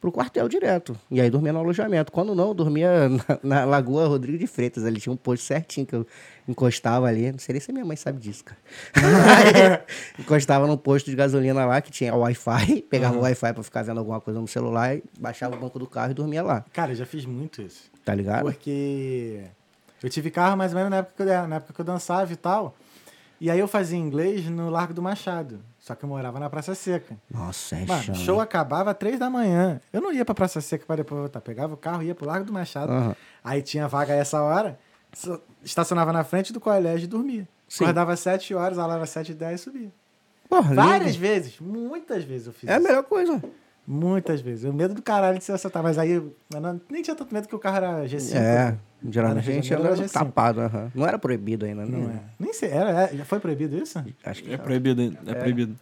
pro 0.05 0.11
quartel 0.11 0.47
direto. 0.47 0.95
E 1.09 1.19
aí 1.19 1.31
dormia 1.31 1.51
no 1.51 1.59
alojamento. 1.59 2.11
Quando 2.11 2.35
não, 2.35 2.49
eu 2.49 2.53
dormia 2.53 3.09
na, 3.43 3.59
na 3.59 3.65
Lagoa 3.65 4.07
Rodrigo 4.07 4.37
de 4.37 4.45
Freitas. 4.45 4.85
Ali 4.85 4.99
tinha 4.99 5.11
um 5.11 5.17
posto 5.17 5.43
certinho 5.43 5.87
que 5.87 5.95
eu 5.95 6.05
encostava 6.47 7.07
ali. 7.07 7.31
Não 7.31 7.39
sei 7.39 7.53
nem 7.53 7.59
se 7.59 7.71
minha 7.71 7.83
mãe 7.83 7.97
sabe 7.97 8.19
disso, 8.19 8.43
cara. 8.43 8.59
Aí, 8.93 9.79
encostava 10.21 10.67
num 10.67 10.77
posto 10.77 11.09
de 11.09 11.15
gasolina 11.15 11.65
lá 11.65 11.81
que 11.81 11.91
tinha 11.91 12.13
Wi-Fi, 12.13 12.83
pegava 12.83 13.17
o 13.17 13.21
Wi-Fi 13.21 13.53
pra 13.53 13.63
ficar 13.63 13.81
vendo 13.81 13.97
alguma 13.97 14.21
coisa 14.21 14.39
no 14.39 14.47
celular, 14.47 14.95
e 14.95 15.03
baixava 15.19 15.55
o 15.55 15.59
banco 15.59 15.79
do 15.79 15.87
carro 15.87 16.11
e 16.11 16.13
dormia 16.13 16.43
lá. 16.43 16.63
Cara, 16.71 16.91
eu 16.91 16.95
já 16.95 17.05
fiz 17.05 17.25
muito 17.25 17.63
isso. 17.63 17.89
Tá 18.03 18.13
ligado? 18.13 18.43
Porque 18.43 19.41
eu 20.03 20.09
tive 20.09 20.29
carro 20.29 20.55
mais 20.55 20.71
ou 20.71 20.77
menos 20.77 20.91
na 20.91 20.97
época, 20.97 21.15
que 21.15 21.23
eu, 21.23 21.47
na 21.47 21.55
época 21.55 21.73
que 21.73 21.81
eu 21.81 21.85
dançava 21.85 22.31
e 22.31 22.35
tal. 22.35 22.75
E 23.41 23.49
aí 23.49 23.59
eu 23.59 23.67
fazia 23.67 23.97
inglês 23.97 24.45
no 24.45 24.69
Largo 24.69 24.93
do 24.93 25.01
Machado. 25.01 25.59
Só 25.85 25.93
que 25.93 26.03
eu 26.03 26.09
morava 26.09 26.39
na 26.39 26.49
Praça 26.49 26.73
Seca. 26.73 27.15
Nossa, 27.29 27.75
é 27.75 27.85
Mano, 27.85 28.13
o 28.13 28.15
show 28.15 28.41
acabava 28.41 28.89
às 28.89 28.97
três 28.97 29.19
da 29.19 29.29
manhã. 29.29 29.79
Eu 29.93 30.01
não 30.01 30.11
ia 30.11 30.25
pra 30.25 30.33
Praça 30.33 30.59
Seca 30.59 30.83
pra 30.83 30.95
depois 30.95 31.19
voltar. 31.19 31.39
Pegava 31.41 31.75
o 31.75 31.77
carro, 31.77 32.01
ia 32.01 32.15
pro 32.15 32.25
Largo 32.25 32.43
do 32.43 32.51
Machado. 32.51 32.91
Aham. 32.91 33.15
Aí 33.43 33.61
tinha 33.61 33.87
vaga 33.87 34.11
a 34.13 34.15
essa 34.15 34.41
hora. 34.41 34.79
Estacionava 35.63 36.11
na 36.11 36.23
frente 36.23 36.51
do 36.51 36.59
colégio 36.59 37.05
e 37.05 37.07
dormia. 37.07 37.47
Sim. 37.69 37.83
Acordava 37.83 38.13
às 38.13 38.19
sete 38.19 38.51
horas, 38.55 38.79
a 38.79 38.81
aula 38.81 38.95
era 38.95 39.05
sete 39.05 39.31
e 39.31 39.35
dez 39.35 39.61
e 39.61 39.63
subia. 39.63 39.91
Porra, 40.49 40.73
Várias 40.73 41.11
lindo. 41.11 41.19
vezes, 41.19 41.59
muitas 41.59 42.23
vezes 42.23 42.47
eu 42.47 42.53
fiz 42.53 42.67
É 42.67 42.73
a 42.73 42.77
isso. 42.79 42.87
melhor 42.87 43.03
coisa. 43.03 43.39
Muitas 43.87 44.41
vezes. 44.41 44.63
O 44.65 44.73
medo 44.73 44.93
do 44.95 45.01
caralho 45.01 45.37
de 45.37 45.43
se 45.43 45.51
assaltar. 45.51 45.83
Mas 45.83 45.97
aí 45.97 46.21
não- 46.51 46.81
nem 46.89 47.01
tinha 47.03 47.15
tanto 47.15 47.33
medo 47.33 47.47
que 47.47 47.55
o 47.55 47.59
carro 47.59 47.77
era 47.77 48.05
G5. 48.07 48.35
É, 48.35 48.71
né? 48.71 48.77
geralmente 49.09 49.31
a 49.31 49.35
no 49.35 49.41
Rio 49.41 49.41
de 49.41 49.53
gente 49.53 49.67
Janeiro 49.69 49.93
anda 49.93 50.01
era 50.01 50.07
G5. 50.09 50.13
tapado. 50.13 50.61
Não 50.95 51.05
era 51.05 51.19
proibido 51.19 51.65
ainda, 51.65 51.85
Não 51.85 52.07
né? 52.07 52.19
é. 52.23 52.43
Nem 52.43 52.53
sei. 52.53 52.69
Era, 52.71 53.03
é, 53.03 53.15
já 53.15 53.25
foi 53.25 53.39
proibido 53.39 53.77
isso? 53.77 54.03
Acho 54.25 54.41
que 54.43 54.49
É 54.49 54.57
já. 54.57 54.57
proibido, 54.57 55.15
é, 55.27 55.33
proibido. 55.35 55.75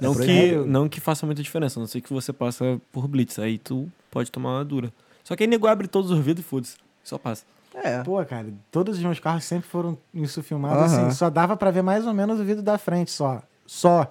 Não, 0.00 0.12
que, 0.14 0.22
proibido? 0.24 0.66
não 0.66 0.88
que 0.88 1.00
faça 1.00 1.26
muita 1.26 1.42
diferença, 1.42 1.78
a 1.78 1.80
não 1.80 1.88
sei 1.88 2.00
que 2.00 2.12
você 2.12 2.32
passa 2.32 2.80
por 2.92 3.08
blitz, 3.08 3.36
aí 3.40 3.58
tu 3.58 3.90
pode 4.12 4.30
tomar 4.30 4.54
uma 4.58 4.64
dura. 4.64 4.92
Só 5.24 5.34
que 5.34 5.42
aí 5.42 5.48
nego 5.48 5.66
abre 5.66 5.88
todos 5.88 6.12
os 6.12 6.18
vidros 6.20 6.46
e 6.46 6.48
foda-se, 6.48 6.76
só 7.02 7.18
passa. 7.18 7.42
É. 7.74 8.02
Pô, 8.04 8.24
cara, 8.24 8.46
todos 8.70 8.96
os 8.96 9.02
meus 9.02 9.18
carros 9.18 9.42
sempre 9.44 9.68
foram 9.68 9.98
isso 10.14 10.40
filmados 10.42 10.92
Aham. 10.92 11.06
assim. 11.08 11.16
Só 11.16 11.28
dava 11.28 11.56
pra 11.56 11.72
ver 11.72 11.82
mais 11.82 12.06
ou 12.06 12.14
menos 12.14 12.38
o 12.38 12.44
vidro 12.44 12.62
da 12.62 12.78
frente, 12.78 13.10
só. 13.10 13.42
Só. 13.66 14.08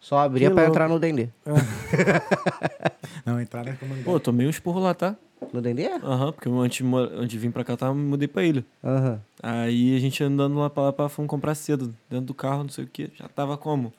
Só 0.00 0.18
abria 0.18 0.50
pra 0.50 0.62
louco. 0.62 0.70
entrar 0.70 0.88
no 0.88 0.98
Dendê. 0.98 1.28
Não, 3.24 3.40
entrar 3.40 3.64
na 3.64 3.74
comandante. 3.74 4.04
Pô, 4.04 4.14
eu 4.14 4.20
tomei 4.20 4.46
um 4.46 4.50
esporro 4.50 4.80
lá, 4.80 4.94
tá? 4.94 5.14
No 5.52 5.60
Dendê? 5.60 5.88
Aham, 5.88 6.32
porque 6.32 6.48
eu, 6.48 6.58
antes, 6.58 6.84
antes 6.84 7.28
de 7.28 7.38
vir 7.38 7.50
pra 7.52 7.64
cá, 7.64 7.76
tava, 7.76 7.94
me 7.94 8.02
mudei 8.02 8.26
pra 8.26 8.42
ilha. 8.42 8.64
Aham. 8.82 9.20
Aí 9.42 9.94
a 9.96 10.00
gente 10.00 10.22
andando 10.24 10.58
lá 10.58 10.70
pra 10.70 10.84
lá, 10.84 10.92
pra, 10.92 11.08
fomos 11.08 11.28
comprar 11.28 11.54
cedo, 11.54 11.94
dentro 12.08 12.26
do 12.26 12.34
carro, 12.34 12.62
não 12.62 12.70
sei 12.70 12.84
o 12.84 12.88
que, 12.88 13.10
já 13.14 13.28
tava 13.28 13.56
como? 13.56 13.92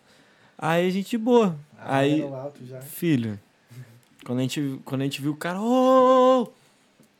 Aí 0.57 0.87
a 0.87 0.89
gente, 0.89 1.17
boa. 1.17 1.55
Aí, 1.79 2.21
alto 2.21 2.65
já. 2.65 2.81
filho, 2.81 3.39
quando 4.25 4.39
a 4.39 4.41
gente, 4.41 4.79
quando 4.85 5.01
a 5.01 5.03
gente 5.03 5.21
viu 5.21 5.31
o 5.31 5.37
cara, 5.37 5.59
ô! 5.61 6.51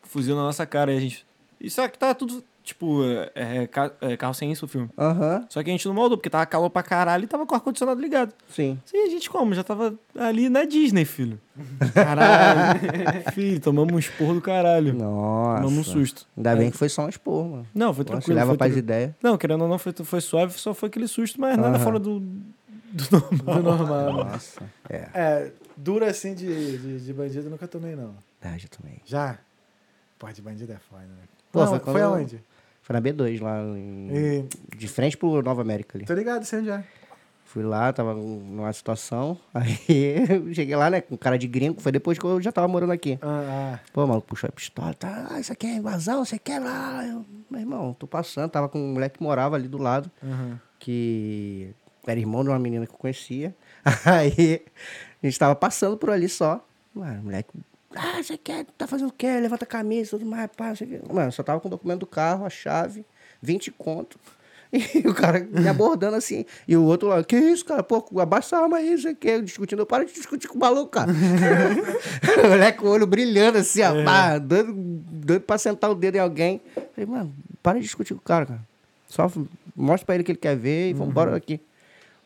fuzil 0.03 0.35
na 0.35 0.43
nossa 0.43 0.65
cara, 0.65 0.91
aí 0.91 0.97
a 0.97 0.99
gente... 0.99 1.25
Isso 1.59 1.81
aqui 1.81 1.97
tá 1.97 2.13
tudo, 2.13 2.43
tipo, 2.63 3.03
é, 3.03 3.31
é, 3.35 3.69
é 4.13 4.17
carro 4.17 4.33
sem 4.33 4.51
isso 4.51 4.65
o 4.65 4.67
filme. 4.67 4.89
Aham. 4.97 5.45
Só 5.49 5.61
que 5.63 5.69
a 5.69 5.73
gente 5.73 5.87
não 5.87 5.93
moldou, 5.95 6.17
porque 6.17 6.29
tava 6.29 6.45
calor 6.45 6.69
pra 6.69 6.83
caralho 6.83 7.23
e 7.23 7.27
tava 7.27 7.45
com 7.45 7.53
o 7.53 7.55
ar-condicionado 7.57 7.99
ligado. 8.01 8.33
Sim. 8.49 8.79
Sim, 8.85 8.97
a 9.05 9.09
gente 9.09 9.29
como? 9.29 9.53
Já 9.53 9.63
tava 9.63 9.93
ali 10.17 10.49
na 10.49 10.63
Disney, 10.65 11.05
filho. 11.05 11.39
Caralho. 11.93 12.79
filho, 13.33 13.59
tomamos 13.59 13.93
um 13.93 13.99
esporro 13.99 14.35
do 14.35 14.41
caralho. 14.41 14.93
Nossa. 14.93 15.61
Tomamos 15.61 15.87
um 15.87 15.91
susto. 15.91 16.27
Ainda 16.37 16.55
bem 16.55 16.71
que 16.71 16.77
foi 16.77 16.89
só 16.89 17.05
um 17.05 17.09
esporro, 17.09 17.49
mano. 17.49 17.67
Não, 17.73 17.93
foi 17.93 18.03
Você 18.03 18.11
tranquilo. 18.11 18.35
leva 18.35 18.47
foi 18.49 18.57
pras 18.57 18.67
tranquilo. 18.71 18.85
ideias. 18.85 19.11
Não, 19.21 19.37
querendo 19.37 19.61
ou 19.61 19.67
não, 19.67 19.77
foi, 19.79 19.93
foi 19.93 20.21
suave, 20.21 20.53
só 20.59 20.73
foi 20.73 20.89
aquele 20.89 21.07
susto, 21.07 21.39
mas 21.39 21.57
nada 21.57 21.75
Aham. 21.77 21.83
fora 21.83 21.99
do, 21.99 22.19
do 22.19 23.05
normal. 23.11 23.55
Do 23.55 23.63
normal. 23.63 24.13
Nossa. 24.25 24.61
É. 24.89 25.07
É, 25.13 25.51
dura 25.77 26.09
assim 26.09 26.33
de, 26.33 26.77
de, 26.77 26.99
de 27.05 27.13
bandido 27.13 27.47
eu 27.47 27.51
nunca 27.51 27.67
tomei, 27.67 27.95
não. 27.95 28.13
É, 28.41 28.57
já 28.57 28.67
também. 28.67 28.99
Já? 29.05 29.37
Pô, 30.17 30.27
de 30.31 30.41
bandido 30.41 30.71
é 30.71 30.77
foda, 30.89 31.03
né? 31.03 31.23
Pô, 31.51 31.59
Não, 31.61 31.67
foi 31.67 31.79
foi, 31.79 31.93
quando- 31.93 32.03
aonde? 32.15 32.43
Foi 32.81 32.93
na 32.93 33.01
B2, 33.01 33.41
lá 33.41 33.61
em... 33.77 34.09
E, 34.11 34.75
De 34.75 34.87
frente 34.87 35.15
pro 35.17 35.41
Nova 35.41 35.61
América 35.61 35.97
ali. 35.97 36.05
tô 36.05 36.13
ligado, 36.13 36.43
sei 36.45 36.59
onde 36.59 36.69
é. 36.71 36.83
Fui 37.45 37.63
lá, 37.63 37.91
tava 37.91 38.13
numa 38.13 38.71
situação. 38.71 39.37
Aí 39.53 39.75
eu 40.29 40.53
cheguei 40.53 40.75
lá, 40.75 40.89
né, 40.89 41.01
com 41.01 41.17
cara 41.17 41.37
de 41.37 41.47
gringo. 41.47 41.81
Foi 41.81 41.91
depois 41.91 42.17
que 42.17 42.23
eu 42.23 42.41
já 42.41 42.51
tava 42.51 42.67
morando 42.67 42.91
aqui. 42.93 43.19
Ah, 43.21 43.75
ah. 43.75 43.79
Pô, 43.91 44.07
maluco, 44.07 44.27
puxou 44.27 44.47
a 44.47 44.51
pistola, 44.51 44.93
tá? 44.93 45.27
Ah, 45.29 45.39
isso 45.39 45.51
aqui 45.51 45.67
é 45.67 45.75
invasão, 45.75 46.23
você 46.23 46.39
quer 46.39 46.59
lá? 46.59 47.05
Eu, 47.05 47.25
meu 47.49 47.59
irmão, 47.59 47.93
tô 47.93 48.07
passando, 48.07 48.49
tava 48.49 48.69
com 48.69 48.79
um 48.79 48.93
moleque 48.93 49.17
que 49.17 49.23
morava 49.23 49.55
ali 49.57 49.67
do 49.67 49.77
lado, 49.77 50.09
Uhum. 50.23 50.57
que 50.79 51.73
era 52.07 52.19
irmão 52.19 52.41
de 52.43 52.49
uma 52.49 52.57
menina 52.59 52.87
que 52.87 52.93
eu 52.93 52.97
conhecia. 52.97 53.53
Aí 54.05 54.61
a 55.21 55.25
gente 55.27 55.37
tava 55.37 55.53
passando 55.55 55.97
por 55.97 56.09
ali 56.09 56.29
só. 56.29 56.65
Mano, 56.95 57.23
moleque 57.23 57.49
Ah, 57.95 58.21
você 58.21 58.37
quer, 58.37 58.65
tá 58.77 58.87
fazendo 58.87 59.09
o 59.09 59.13
quê? 59.13 59.27
Levanta 59.39 59.65
a 59.65 59.67
camisa, 59.67 60.11
tudo 60.11 60.25
mais, 60.25 60.49
pá, 60.55 60.73
você 60.73 60.85
quer. 60.85 61.01
Mano, 61.11 61.31
só 61.31 61.43
tava 61.43 61.59
com 61.59 61.67
o 61.67 61.71
documento 61.71 61.99
do 62.01 62.07
carro, 62.07 62.45
a 62.45 62.49
chave, 62.49 63.05
20 63.41 63.71
conto. 63.71 64.19
E 64.95 65.05
o 65.05 65.13
cara 65.13 65.45
me 65.51 65.67
abordando 65.67 66.15
assim. 66.15 66.45
E 66.65 66.77
o 66.77 66.83
outro 66.83 67.09
lá, 67.09 67.21
que 67.23 67.35
isso, 67.35 67.65
cara? 67.65 67.83
Pô, 67.83 68.05
abaixa 68.21 68.55
a 68.55 68.61
arma 68.63 68.77
aí, 68.77 68.97
você 68.97 69.13
quer 69.13 69.41
discutindo. 69.41 69.85
Para 69.85 70.05
de 70.05 70.13
discutir 70.13 70.47
com 70.47 70.55
o 70.55 70.59
maluco, 70.59 70.89
cara. 70.89 71.11
o 71.11 72.47
moleque 72.47 72.77
com 72.77 72.87
o 72.87 72.89
olho 72.89 73.05
brilhando 73.05 73.57
assim, 73.57 73.81
ó, 73.81 74.03
pá, 74.05 74.37
doido, 74.37 74.73
doido 74.73 75.41
pra 75.41 75.57
sentar 75.57 75.91
o 75.91 75.95
dedo 75.95 76.15
em 76.15 76.19
alguém. 76.19 76.61
Falei, 76.95 77.05
mano, 77.05 77.35
para 77.61 77.79
de 77.79 77.83
discutir 77.83 78.13
com 78.13 78.21
o 78.21 78.23
cara, 78.23 78.45
cara. 78.45 78.61
Só 79.07 79.29
mostra 79.75 80.05
pra 80.05 80.15
ele 80.15 80.23
que 80.23 80.31
ele 80.31 80.39
quer 80.39 80.55
ver 80.55 80.89
e 80.89 80.93
vamos 80.93 81.09
embora 81.09 81.31
daqui. 81.31 81.59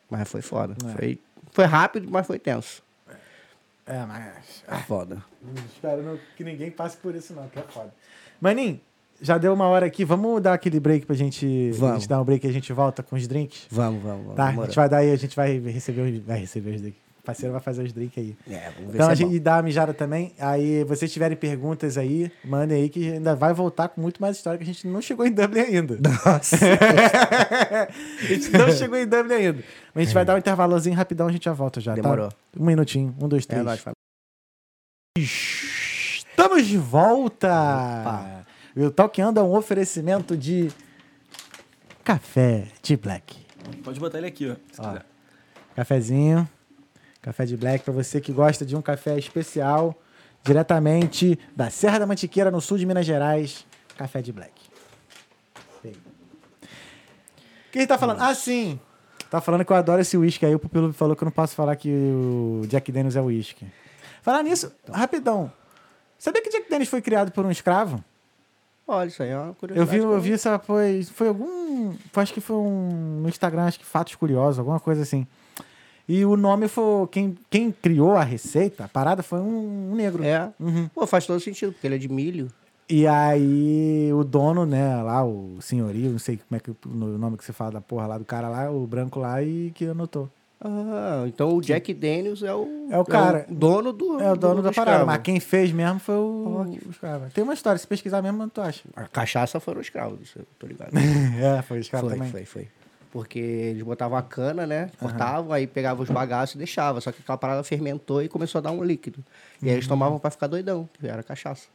Mas 0.07 0.29
foi 0.29 0.41
foda. 0.41 0.75
Foi, 0.95 1.19
foi 1.51 1.65
rápido, 1.65 2.07
mas 2.11 2.27
foi 2.27 2.37
tenso. 2.37 2.83
É, 3.87 4.05
mas. 4.05 4.63
É 4.67 4.75
foda. 4.77 5.23
Espero 5.73 6.01
não- 6.03 6.17
que 6.35 6.43
ninguém 6.43 6.71
passe 6.71 6.97
por 6.97 7.13
isso, 7.15 7.33
não, 7.33 7.47
que 7.47 7.59
é 7.59 7.61
foda. 7.61 7.93
Maninho, 8.41 8.79
já 9.21 9.37
deu 9.37 9.53
uma 9.53 9.67
hora 9.67 9.85
aqui. 9.85 10.03
Vamos 10.03 10.41
dar 10.41 10.53
aquele 10.53 10.79
break 10.79 11.05
pra 11.05 11.15
gente, 11.15 11.71
a 11.73 11.77
Vamos. 11.77 11.99
gente 12.01 12.09
dar 12.09 12.19
um 12.21 12.25
break 12.25 12.45
e 12.45 12.49
a 12.49 12.53
gente 12.53 12.73
volta 12.73 13.03
com 13.03 13.15
os 13.15 13.27
drinks? 13.27 13.67
Vamos, 13.69 14.01
vamos, 14.01 14.21
vamos. 14.23 14.35
Tá? 14.35 14.43
A 14.43 14.47
demorou. 14.47 14.65
gente 14.67 14.75
vai 14.75 14.89
dar 14.89 14.97
aí, 14.97 15.11
a 15.11 15.15
gente 15.15 15.35
vai 15.35 15.57
receber 15.59 16.19
vai 16.21 16.39
receber 16.39 16.71
os 16.75 16.81
drinks. 16.81 17.04
Parceiro 17.25 17.51
vai 17.51 17.61
fazer 17.61 17.83
os 17.83 17.91
drinks 17.91 18.17
aí. 18.17 18.37
É, 18.49 18.69
vamos 18.77 18.91
ver 18.91 18.95
Então 18.95 19.05
se 19.07 19.09
a 19.09 19.13
é 19.13 19.15
gente 19.15 19.29
bom. 19.29 19.35
e 19.35 19.39
dá 19.39 19.57
a 19.57 19.61
mijada 19.61 19.93
também. 19.93 20.33
Aí, 20.39 20.83
vocês 20.83 21.11
tiverem 21.11 21.35
perguntas 21.35 21.97
aí, 21.97 22.31
mandem 22.43 22.81
aí 22.83 22.89
que 22.89 23.11
ainda 23.13 23.35
vai 23.35 23.53
voltar 23.53 23.89
com 23.89 23.99
muito 24.01 24.21
mais 24.21 24.37
história 24.37 24.57
que 24.57 24.63
a 24.63 24.67
gente 24.67 24.87
não 24.87 25.01
chegou 25.01 25.25
em 25.25 25.31
Dublin 25.31 25.61
ainda. 25.61 25.97
Nossa. 26.25 26.55
a 28.21 28.25
gente 28.27 28.49
não 28.51 28.71
chegou 28.71 28.97
em 28.97 29.05
Dublin 29.07 29.33
ainda. 29.35 29.63
Mas 29.93 30.01
a 30.01 30.05
gente 30.05 30.13
vai 30.13 30.23
dar 30.25 30.35
um 30.35 30.37
intervalozinho 30.37 30.95
rapidão, 30.95 31.27
a 31.27 31.31
gente 31.31 31.45
já 31.45 31.53
volta 31.53 31.81
já. 31.81 31.93
Demorou. 31.95 32.29
Tá? 32.29 32.35
Um 32.59 32.65
minutinho. 32.65 33.15
Um, 33.21 33.27
dois, 33.27 33.43
É 33.43 33.47
três. 33.47 33.65
nóis, 33.65 33.79
família. 33.79 33.95
Estamos 35.17 36.65
de 36.67 36.77
volta! 36.77 38.45
E 38.75 38.81
o 38.83 38.91
Talkando 38.91 39.39
é 39.39 39.43
um 39.43 39.55
oferecimento 39.55 40.35
de 40.35 40.69
café 42.03 42.67
de 42.83 42.97
black. 42.97 43.37
Pode 43.83 43.99
botar 43.99 44.17
ele 44.17 44.27
aqui, 44.27 44.49
ó. 44.49 44.55
Se 44.71 44.81
Ó. 44.81 44.87
quiser. 44.89 45.05
Cafezinho, 45.75 46.47
café 47.25 47.43
de 47.43 47.57
black 47.57 47.83
para 47.83 47.91
você 47.91 48.21
que 48.21 48.31
gosta 48.31 48.63
de 48.63 48.75
um 48.75 48.81
café 48.83 49.17
especial, 49.17 49.99
diretamente 50.43 51.39
da 51.55 51.71
Serra 51.71 51.97
da 51.97 52.05
Mantiqueira, 52.05 52.51
no 52.51 52.61
sul 52.61 52.77
de 52.77 52.85
Minas 52.85 53.03
Gerais. 53.03 53.65
Café 53.97 54.21
de 54.21 54.31
black. 54.31 54.53
Aí. 55.83 55.91
O 55.91 55.95
que 57.71 57.79
ele 57.79 57.87
tá 57.87 57.97
falando? 57.97 58.21
Ah, 58.21 58.35
sim! 58.35 58.79
Tá 59.27 59.41
falando 59.41 59.65
que 59.65 59.71
eu 59.71 59.75
adoro 59.75 60.01
esse 60.01 60.15
uísque 60.15 60.45
aí. 60.45 60.53
O 60.53 60.59
Pupilo 60.59 60.93
falou 60.93 61.15
que 61.15 61.23
eu 61.23 61.25
não 61.25 61.31
posso 61.31 61.55
falar 61.55 61.75
que 61.75 61.89
o 61.89 62.61
Jack 62.67 62.91
Daniels 62.91 63.15
é 63.15 63.21
uísque. 63.21 63.65
Falar 64.21 64.43
nisso, 64.43 64.71
rapidão. 64.91 65.51
Sabia 66.19 66.43
que 66.43 66.49
Jack 66.49 66.69
Daniels 66.69 66.89
foi 66.89 67.01
criado 67.01 67.31
por 67.31 67.43
um 67.43 67.49
escravo? 67.49 68.03
Olha, 68.87 69.07
isso 69.07 69.23
aí 69.23 69.29
é 69.29 69.37
uma 69.37 69.47
Eu 69.47 69.55
curiosidade. 69.55 69.91
vi, 69.91 69.99
que 69.99 70.05
eu 70.05 70.21
vi 70.21 70.33
essa. 70.33 70.59
Foi, 70.59 71.03
foi 71.03 71.27
algum. 71.29 71.95
Foi, 72.11 72.21
acho 72.21 72.33
que 72.33 72.41
foi 72.41 72.55
um. 72.55 73.21
No 73.21 73.29
Instagram, 73.29 73.63
acho 73.63 73.79
que 73.79 73.85
Fatos 73.85 74.13
Curiosos, 74.13 74.59
alguma 74.59 74.79
coisa 74.79 75.01
assim. 75.01 75.25
E 76.07 76.23
o 76.23 76.37
nome 76.37 76.67
foi. 76.67 77.07
Quem, 77.07 77.37
quem 77.49 77.71
criou 77.71 78.15
a 78.15 78.23
receita, 78.23 78.85
a 78.85 78.87
parada, 78.87 79.23
foi 79.23 79.39
um, 79.39 79.91
um 79.91 79.95
negro. 79.95 80.23
É. 80.23 80.51
Uhum. 80.59 80.87
Pô, 80.93 81.07
faz 81.07 81.25
todo 81.25 81.39
sentido, 81.39 81.71
porque 81.71 81.87
ele 81.87 81.95
é 81.95 81.99
de 81.99 82.09
milho. 82.09 82.51
E 82.87 83.07
aí 83.07 84.11
o 84.13 84.23
dono, 84.23 84.63
né, 84.63 85.01
lá, 85.01 85.25
o 85.25 85.57
senhorio, 85.59 86.11
não 86.11 86.19
sei 86.19 86.37
como 86.37 86.55
é 86.55 86.59
que 86.59 86.69
o 86.69 87.17
nome 87.17 87.35
que 87.35 87.43
você 87.43 87.51
fala 87.51 87.71
da 87.71 87.81
porra 87.81 88.05
lá 88.05 88.17
do 88.19 88.25
cara 88.25 88.47
lá, 88.47 88.69
o 88.69 88.85
branco 88.85 89.19
lá, 89.19 89.41
e 89.41 89.71
que 89.73 89.85
anotou. 89.85 90.29
Ah, 90.61 91.25
então 91.27 91.55
o 91.55 91.61
Jack 91.61 91.93
Daniels 91.93 92.43
é 92.43 92.53
o... 92.53 92.87
É 92.91 92.97
o 92.97 93.03
cara. 93.03 93.45
dono 93.49 93.91
do... 93.91 94.19
É 94.21 94.31
o 94.31 94.35
dono 94.35 94.61
da 94.61 94.71
parada, 94.71 95.03
mas 95.03 95.21
quem 95.21 95.39
fez 95.39 95.71
mesmo 95.71 95.99
foi 95.99 96.15
o, 96.15 96.65
o 96.87 96.91
escravo. 96.91 97.25
Tem 97.33 97.43
uma 97.43 97.55
história, 97.55 97.79
se 97.79 97.87
pesquisar 97.87 98.21
mesmo, 98.21 98.47
tu 98.49 98.61
acha. 98.61 98.83
A 98.95 99.07
cachaça 99.07 99.59
foram 99.59 99.81
escravos, 99.81 100.21
isso 100.21 100.39
eu 100.39 100.45
tô 100.59 100.67
ligado. 100.67 100.91
é, 101.41 101.61
foi 101.63 101.79
o 101.79 101.81
escravo 101.81 102.07
foi, 102.07 102.17
também. 102.17 102.31
foi, 102.31 102.45
foi. 102.45 102.67
Porque 103.15 103.39
eles 103.39 103.81
botavam 103.81 104.17
a 104.17 104.21
cana, 104.21 104.67
né? 104.67 104.91
Cortavam, 104.99 105.53
aí 105.53 105.65
pegavam 105.65 106.03
os 106.03 106.09
bagaços 106.09 106.55
e 106.55 106.57
deixavam. 106.57 106.99
Só 106.99 107.13
que 107.13 107.21
aquela 107.21 107.37
parada 107.37 107.63
fermentou 107.63 108.21
e 108.21 108.27
começou 108.27 108.59
a 108.59 108.61
dar 108.61 108.71
um 108.71 108.83
líquido. 108.83 109.23
E 109.61 109.67
aí 109.67 109.69
Uhum. 109.69 109.75
eles 109.77 109.87
tomavam 109.87 110.19
pra 110.19 110.29
ficar 110.29 110.47
doidão, 110.47 110.89
que 110.99 111.07
era 111.07 111.23
cachaça. 111.23 111.67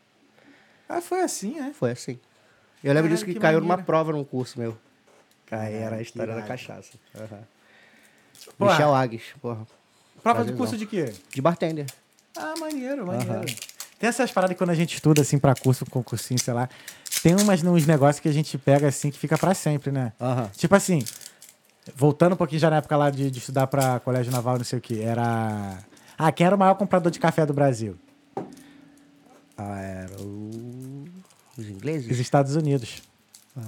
Ah, 0.86 1.00
foi 1.00 1.22
assim, 1.22 1.58
é? 1.58 1.72
Foi 1.72 1.92
assim. 1.92 2.20
Eu 2.84 2.92
lembro 2.92 3.04
Caralho, 3.04 3.08
disso 3.08 3.24
que, 3.24 3.32
que 3.32 3.40
caiu 3.40 3.58
numa 3.58 3.68
maneiro. 3.68 3.86
prova 3.86 4.12
num 4.12 4.22
curso 4.22 4.60
meu. 4.60 4.72
Aí 5.50 5.58
Caralho, 5.58 5.76
era 5.76 5.96
a 5.96 6.02
história 6.02 6.34
da 6.34 6.42
cachaça. 6.42 6.90
Aham. 7.16 7.38
Porra. 8.58 8.70
Michel 8.72 8.94
Agues, 8.94 9.22
porra. 9.40 9.66
Prova 10.22 10.44
de 10.44 10.52
curso 10.52 10.76
de 10.76 10.84
quê? 10.84 11.14
De 11.32 11.40
bartender. 11.40 11.86
Ah, 12.36 12.52
maneiro, 12.60 13.06
maneiro. 13.06 13.32
Aham. 13.32 13.44
Tem 13.98 14.08
essas 14.08 14.30
paradas 14.30 14.54
que 14.54 14.58
quando 14.58 14.70
a 14.70 14.74
gente 14.74 14.94
estuda, 14.94 15.22
assim, 15.22 15.38
pra 15.38 15.54
curso, 15.54 15.86
concursinho, 15.86 16.38
sei 16.38 16.52
lá, 16.54 16.68
tem 17.22 17.34
umas, 17.34 17.62
uns 17.62 17.86
negócios 17.86 18.20
que 18.20 18.28
a 18.28 18.32
gente 18.32 18.56
pega, 18.58 18.88
assim, 18.88 19.10
que 19.10 19.18
fica 19.18 19.36
pra 19.38 19.54
sempre, 19.54 19.90
né? 19.90 20.12
Aham. 20.20 20.50
Tipo 20.56 20.74
assim, 20.74 21.04
voltando 21.94 22.34
um 22.34 22.36
pouquinho 22.36 22.60
já 22.60 22.70
na 22.70 22.76
época 22.76 22.96
lá 22.96 23.10
de, 23.10 23.30
de 23.30 23.38
estudar 23.38 23.66
pra 23.66 24.00
colégio 24.00 24.32
naval, 24.32 24.56
não 24.56 24.64
sei 24.64 24.78
o 24.78 24.82
que, 24.82 25.00
era... 25.02 25.78
Ah, 26.18 26.30
quem 26.30 26.46
era 26.46 26.54
o 26.54 26.58
maior 26.58 26.74
comprador 26.74 27.10
de 27.10 27.18
café 27.18 27.46
do 27.46 27.54
Brasil? 27.54 27.96
Ah, 29.56 29.80
era 29.80 30.20
o... 30.20 31.04
Os 31.56 31.68
ingleses? 31.68 32.10
Os 32.10 32.18
Estados 32.18 32.56
Unidos. 32.56 33.02
Ah. 33.56 33.60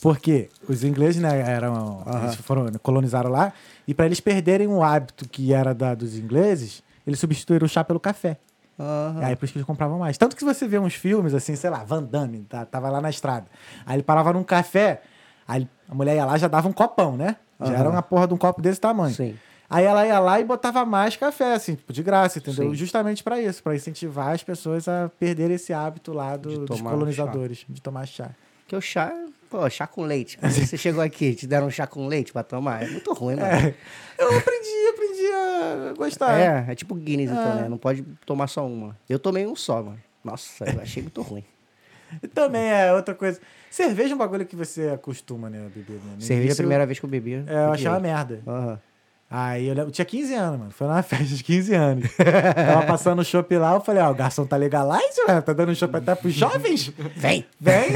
Porque 0.00 0.48
os 0.68 0.84
ingleses, 0.84 1.20
né, 1.20 1.40
eram... 1.40 2.04
Eles 2.22 2.36
foram, 2.36 2.70
colonizaram 2.82 3.30
lá, 3.30 3.52
e 3.86 3.94
pra 3.94 4.06
eles 4.06 4.20
perderem 4.20 4.68
o 4.68 4.82
hábito 4.82 5.28
que 5.28 5.52
era 5.52 5.74
da, 5.74 5.94
dos 5.94 6.16
ingleses, 6.16 6.82
eles 7.06 7.18
substituíram 7.18 7.66
o 7.66 7.68
chá 7.68 7.82
pelo 7.82 8.00
café. 8.00 8.38
Aham. 8.78 9.20
Aí 9.24 9.34
por 9.34 9.44
isso 9.44 9.52
que 9.52 9.58
eles 9.58 9.66
compravam 9.66 9.98
mais. 9.98 10.16
Tanto 10.16 10.36
que 10.36 10.44
você 10.44 10.68
vê 10.68 10.78
uns 10.78 10.94
filmes, 10.94 11.34
assim, 11.34 11.56
sei 11.56 11.68
lá, 11.68 11.82
Van 11.82 12.02
Damme, 12.02 12.44
tá, 12.48 12.64
tava 12.64 12.88
lá 12.88 13.00
na 13.00 13.10
estrada. 13.10 13.46
Aí 13.84 13.96
ele 13.96 14.04
parava 14.04 14.32
num 14.32 14.44
café, 14.44 15.02
aí 15.46 15.68
a 15.88 15.94
mulher 15.94 16.14
ia 16.14 16.24
lá 16.24 16.36
e 16.36 16.38
já 16.38 16.46
dava 16.46 16.68
um 16.68 16.72
copão, 16.72 17.16
né? 17.16 17.36
Já 17.60 17.74
era 17.74 17.88
uma 17.90 18.02
porra 18.02 18.26
de 18.28 18.34
um 18.34 18.36
copo 18.38 18.60
desse 18.62 18.80
tamanho. 18.80 19.14
Sim. 19.14 19.36
Aí 19.70 19.84
ela 19.84 20.06
ia 20.06 20.18
lá 20.18 20.40
e 20.40 20.44
botava 20.44 20.84
mais 20.86 21.14
café, 21.16 21.52
assim, 21.54 21.74
tipo, 21.74 21.92
de 21.92 22.02
graça, 22.02 22.38
entendeu? 22.38 22.70
Sim. 22.70 22.74
Justamente 22.74 23.22
pra 23.22 23.38
isso, 23.40 23.62
pra 23.62 23.74
incentivar 23.76 24.34
as 24.34 24.42
pessoas 24.42 24.88
a 24.88 25.10
perder 25.18 25.50
esse 25.50 25.72
hábito 25.74 26.12
lá 26.12 26.36
do- 26.36 26.64
dos 26.64 26.80
colonizadores, 26.80 27.66
de 27.68 27.82
tomar 27.82 28.06
chá. 28.06 28.30
Que 28.66 28.74
o 28.74 28.80
chá, 28.80 29.12
pô, 29.50 29.68
chá 29.68 29.86
com 29.86 30.02
leite. 30.04 30.38
Você 30.40 30.76
chegou 30.78 31.02
aqui, 31.02 31.34
te 31.34 31.46
deram 31.46 31.66
um 31.66 31.70
chá 31.70 31.86
com 31.86 32.06
leite 32.06 32.32
pra 32.32 32.42
tomar. 32.42 32.82
É 32.82 32.88
muito 32.88 33.12
ruim, 33.12 33.34
mano. 33.36 33.46
É, 33.46 33.74
eu 34.18 34.28
aprendi, 34.38 34.88
aprendi 34.94 35.26
a 35.32 35.94
gostar. 35.96 36.38
É, 36.38 36.72
é 36.72 36.74
tipo 36.74 36.94
Guinness, 36.94 37.30
então, 37.30 37.54
né? 37.56 37.68
Não 37.68 37.76
pode 37.78 38.02
tomar 38.24 38.46
só 38.46 38.66
uma. 38.66 38.96
Eu 39.08 39.18
tomei 39.18 39.46
um 39.46 39.54
só, 39.56 39.82
mano. 39.82 39.98
Nossa, 40.24 40.64
eu 40.64 40.80
achei 40.80 41.02
muito 41.02 41.20
ruim. 41.20 41.44
E 42.22 42.26
também 42.28 42.68
é 42.70 42.92
outra 42.92 43.14
coisa. 43.14 43.40
Cerveja 43.70 44.12
é 44.12 44.14
um 44.14 44.18
bagulho 44.18 44.46
que 44.46 44.56
você 44.56 44.88
acostuma, 44.88 45.48
né, 45.50 45.58
a 45.66 45.68
beber. 45.68 45.94
Né? 45.96 46.12
No 46.16 46.20
Cerveja 46.22 46.40
a 46.40 46.44
início, 46.46 46.56
primeira 46.56 46.86
vez 46.86 46.98
que 46.98 47.04
eu 47.04 47.10
bebi. 47.10 47.34
É, 47.46 47.64
eu 47.66 47.72
achava 47.72 48.00
merda. 48.00 48.42
Aham. 48.46 48.78
Aí 49.30 49.66
eu 49.68 49.74
lembro, 49.74 49.88
eu 49.90 49.92
tinha 49.92 50.06
15 50.06 50.32
anos, 50.34 50.58
mano. 50.58 50.70
Foi 50.70 50.86
numa 50.86 51.02
festa 51.04 51.24
de 51.34 51.44
15 51.44 51.74
anos. 51.74 52.10
Tava 52.16 52.86
passando 52.86 53.18
o 53.18 53.24
chopp 53.24 53.54
lá, 53.58 53.74
eu 53.74 53.80
falei, 53.82 54.02
ó, 54.02 54.10
o 54.10 54.14
garçom 54.14 54.46
tá 54.46 54.56
legalize, 54.56 55.20
ué? 55.28 55.40
Tá 55.42 55.52
dando 55.52 55.74
chopp 55.74 55.94
até 55.96 56.14
pros 56.14 56.32
jovens? 56.32 56.88
Vem! 57.14 57.44
Vem! 57.60 57.90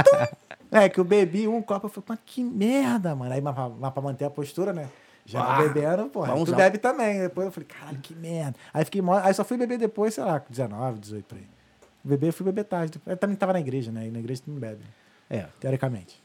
é, 0.72 0.88
que 0.88 0.98
eu 0.98 1.04
bebi 1.04 1.46
um 1.46 1.60
copo, 1.60 1.86
eu 1.86 1.90
falei, 1.90 2.06
mas 2.08 2.18
que 2.24 2.42
merda, 2.42 3.14
mano. 3.14 3.32
Aí, 3.32 3.40
mas, 3.42 3.54
pra- 3.54 3.68
mas 3.68 3.92
pra 3.92 4.02
manter 4.02 4.24
a 4.24 4.30
postura, 4.30 4.72
né? 4.72 4.88
Já 5.26 5.40
Ah, 5.42 5.62
bebendo, 5.62 6.06
porra. 6.06 6.34
Tu 6.44 6.54
bebe 6.54 6.78
também. 6.78 7.20
Depois 7.20 7.46
eu 7.46 7.52
falei, 7.52 7.66
caralho, 7.68 7.98
que 7.98 8.14
merda. 8.14 8.54
Aí 8.72 8.84
fiquei 8.84 9.00
mó... 9.02 9.18
Aí 9.22 9.32
só 9.32 9.44
fui 9.44 9.56
beber 9.56 9.78
depois, 9.78 10.14
sei 10.14 10.24
lá, 10.24 10.40
com 10.40 10.50
19, 10.50 10.98
18 10.98 11.24
por 11.26 11.36
aí. 11.38 11.44
Beber, 12.04 12.32
fui 12.32 12.44
beber 12.44 12.64
tarde. 12.64 13.00
Eu 13.06 13.16
também 13.16 13.34
tava 13.36 13.52
na 13.54 13.60
igreja, 13.60 13.90
né? 13.90 14.06
E 14.06 14.10
na 14.10 14.18
igreja 14.18 14.42
tu 14.44 14.50
não 14.50 14.58
bebe, 14.58 14.82
É. 15.30 15.46
teoricamente. 15.58 16.22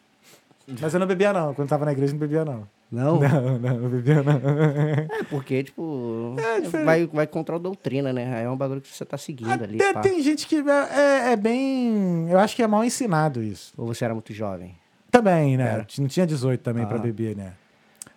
Mas 0.82 0.94
eu 0.94 1.00
não 1.00 1.08
bebia, 1.08 1.32
não. 1.34 1.54
Quando 1.54 1.70
tava 1.70 1.86
na 1.86 1.92
igreja, 1.94 2.12
não 2.14 2.20
bebia, 2.20 2.44
não. 2.46 2.68
Não? 2.92 3.20
Não, 3.22 3.60
não, 3.60 3.78
não 3.82 3.90
bebia, 3.90 4.24
não. 4.24 4.34
É, 4.34 5.24
porque, 5.30 5.64
tipo, 5.64 6.36
É, 6.40 6.60
diferente. 6.62 6.86
vai, 6.88 7.06
vai 7.06 7.28
contra 7.28 7.56
a 7.56 7.60
doutrina, 7.60 8.12
né? 8.12 8.44
É 8.44 8.50
um 8.50 8.58
bagulho 8.58 8.82
que 8.82 8.88
você 8.88 9.06
tá 9.06 9.16
seguindo 9.16 9.64
ali. 9.64 9.76
Até 9.76 9.94
pá. 9.94 10.02
tem 10.02 10.20
gente 10.24 10.48
que 10.48 10.56
é, 10.56 11.00
é- 11.30 11.32
é 11.34 11.36
bem. 11.36 12.28
Eu 12.32 12.40
acho 12.40 12.56
que 12.56 12.64
é 12.64 12.68
mal 12.68 12.84
ensinado 12.84 13.44
isso. 13.44 13.74
Ou 13.78 13.86
você 13.86 14.04
era 14.06 14.14
muito 14.16 14.34
jovem? 14.34 14.76
Também, 15.12 15.56
né? 15.56 15.68
Era. 15.74 15.88
Não 16.00 16.08
tinha 16.08 16.26
18 16.26 16.62
também 16.62 16.84
pra 16.88 16.96
Ah. 16.96 17.00
beber, 17.00 17.36
né? 17.38 17.54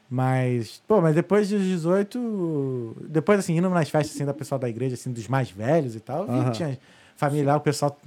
Mas, 0.09 0.83
pô, 0.89 1.03
mas 1.03 1.15
depois 1.15 1.51
dos 1.51 1.63
18. 1.63 2.97
Depois, 3.11 3.39
assim, 3.41 3.57
indo 3.59 3.69
nas 3.69 3.91
festas 3.91 4.17
assim, 4.17 4.25
da 4.25 4.33
pessoal 4.33 4.59
da 4.59 4.71
igreja, 4.71 4.95
assim, 4.95 5.13
dos 5.13 5.29
mais 5.29 5.51
velhos 5.51 5.95
e 5.95 6.01
tal, 6.01 6.25
que 6.25 6.31
Aham. 6.33 6.51
tinha 6.51 6.79
família 7.29 7.53
lá, 7.53 7.57
o 7.57 7.61
pessoal 7.61 7.99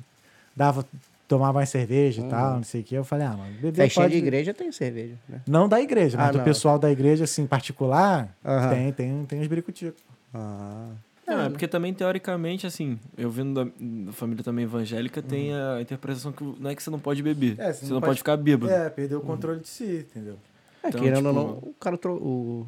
dava, 0.55 0.85
tomava 1.27 1.53
mais 1.53 1.69
cerveja 1.69 2.21
Uhum. 2.21 2.27
e 2.27 2.29
tal, 2.31 2.55
não 2.57 2.63
sei 2.63 2.81
o 2.81 2.83
quê. 2.83 2.95
Eu 2.97 3.03
falei, 3.03 3.25
ah, 3.27 3.31
mano, 3.37 3.53
beber 3.61 3.75
Festinha 3.83 4.05
pode... 4.05 4.13
de 4.13 4.19
igreja 4.19 4.53
tem 4.53 4.71
cerveja, 4.71 5.15
né? 5.29 5.41
Não 5.47 5.67
da 5.69 5.79
igreja, 5.81 6.17
mas 6.17 6.27
Ah, 6.27 6.31
do 6.31 6.37
não. 6.39 6.45
pessoal 6.45 6.77
da 6.77 6.91
igreja, 6.91 7.23
assim, 7.23 7.45
particular, 7.47 8.35
Aham. 8.43 8.69
tem, 8.69 8.91
tem, 8.93 9.25
tem 9.25 9.41
os 9.41 9.47
biricuticos. 9.47 10.01
Ah. 10.33 10.89
Não, 11.27 11.41
é 11.41 11.49
porque 11.49 11.67
também, 11.67 11.91
teoricamente, 11.91 12.67
assim, 12.67 12.99
eu 13.17 13.31
vindo 13.31 13.65
da, 13.65 13.71
da 14.05 14.11
família 14.13 14.43
também 14.43 14.63
evangélica, 14.65 15.21
tem 15.23 15.55
a 15.55 15.81
interpretação 15.81 16.31
que 16.31 16.43
não 16.43 16.69
é 16.69 16.75
que 16.75 16.83
você 16.83 16.89
não 16.91 16.99
pode 16.99 17.23
beber. 17.23 17.55
É, 17.59 17.73
você, 17.73 17.91
não 17.91 17.99
pode, 17.99 18.19
ficar 18.19 18.37
bêbado. 18.37 18.71
É, 18.71 18.89
perdeu 18.91 19.19
o 19.19 19.21
controle 19.23 19.59
de 19.59 19.67
si, 19.67 20.05
entendeu? 20.11 20.37
É, 20.83 20.89
Então, 20.89 21.01
querendo 21.01 21.25
ou 21.25 21.33
tipo- 21.33 21.45
não, 21.63 21.69
o 21.69 21.75
cara 21.79 21.97
trou... 21.97 22.17
o 22.17 22.67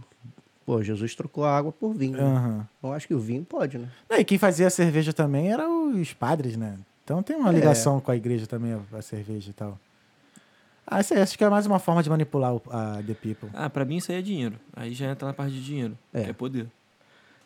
Pô, 0.67 0.83
Jesus 0.83 1.15
trocou 1.15 1.45
a 1.45 1.57
água 1.57 1.71
por 1.71 1.93
vinho. 1.93 2.17
né? 2.17 2.23
Aham. 2.23 2.67
Eu 2.83 2.91
acho 2.91 3.07
que 3.07 3.13
o 3.13 3.19
vinho 3.19 3.45
pode, 3.45 3.77
né? 3.77 3.87
Não, 4.09 4.17
E 4.17 4.25
quem 4.25 4.37
fazia 4.37 4.67
a 4.67 4.69
cerveja 4.69 5.13
também 5.13 5.49
eram 5.49 5.93
os 5.93 6.11
padres, 6.13 6.57
né? 6.57 6.77
Então 7.05 7.23
tem 7.23 7.37
uma 7.37 7.51
É. 7.51 7.53
ligação 7.53 8.01
com 8.01 8.11
a 8.11 8.17
igreja 8.17 8.45
também, 8.45 8.73
a- 8.93 9.01
cerveja 9.01 9.49
e 9.49 9.53
tal. 9.53 9.79
Ah, 10.85 10.99
isso 10.99 11.13
aí, 11.13 11.21
acho 11.21 11.37
que 11.37 11.43
é 11.45 11.49
mais 11.49 11.65
uma 11.65 11.79
forma 11.79 12.03
de 12.03 12.09
manipular 12.09 12.53
o- 12.53 12.61
a 12.69 13.01
The 13.01 13.13
People. 13.13 13.49
Ah, 13.53 13.69
pra 13.69 13.85
mim 13.85 13.95
isso 13.95 14.11
aí 14.11 14.17
é 14.17 14.21
dinheiro. 14.21 14.55
Aí 14.75 14.93
já 14.93 15.05
entra 15.09 15.25
na 15.25 15.33
parte 15.33 15.53
de 15.53 15.63
dinheiro. 15.63 15.97
É. 16.13 16.25
Que 16.25 16.29
é 16.31 16.33
poder. 16.33 16.67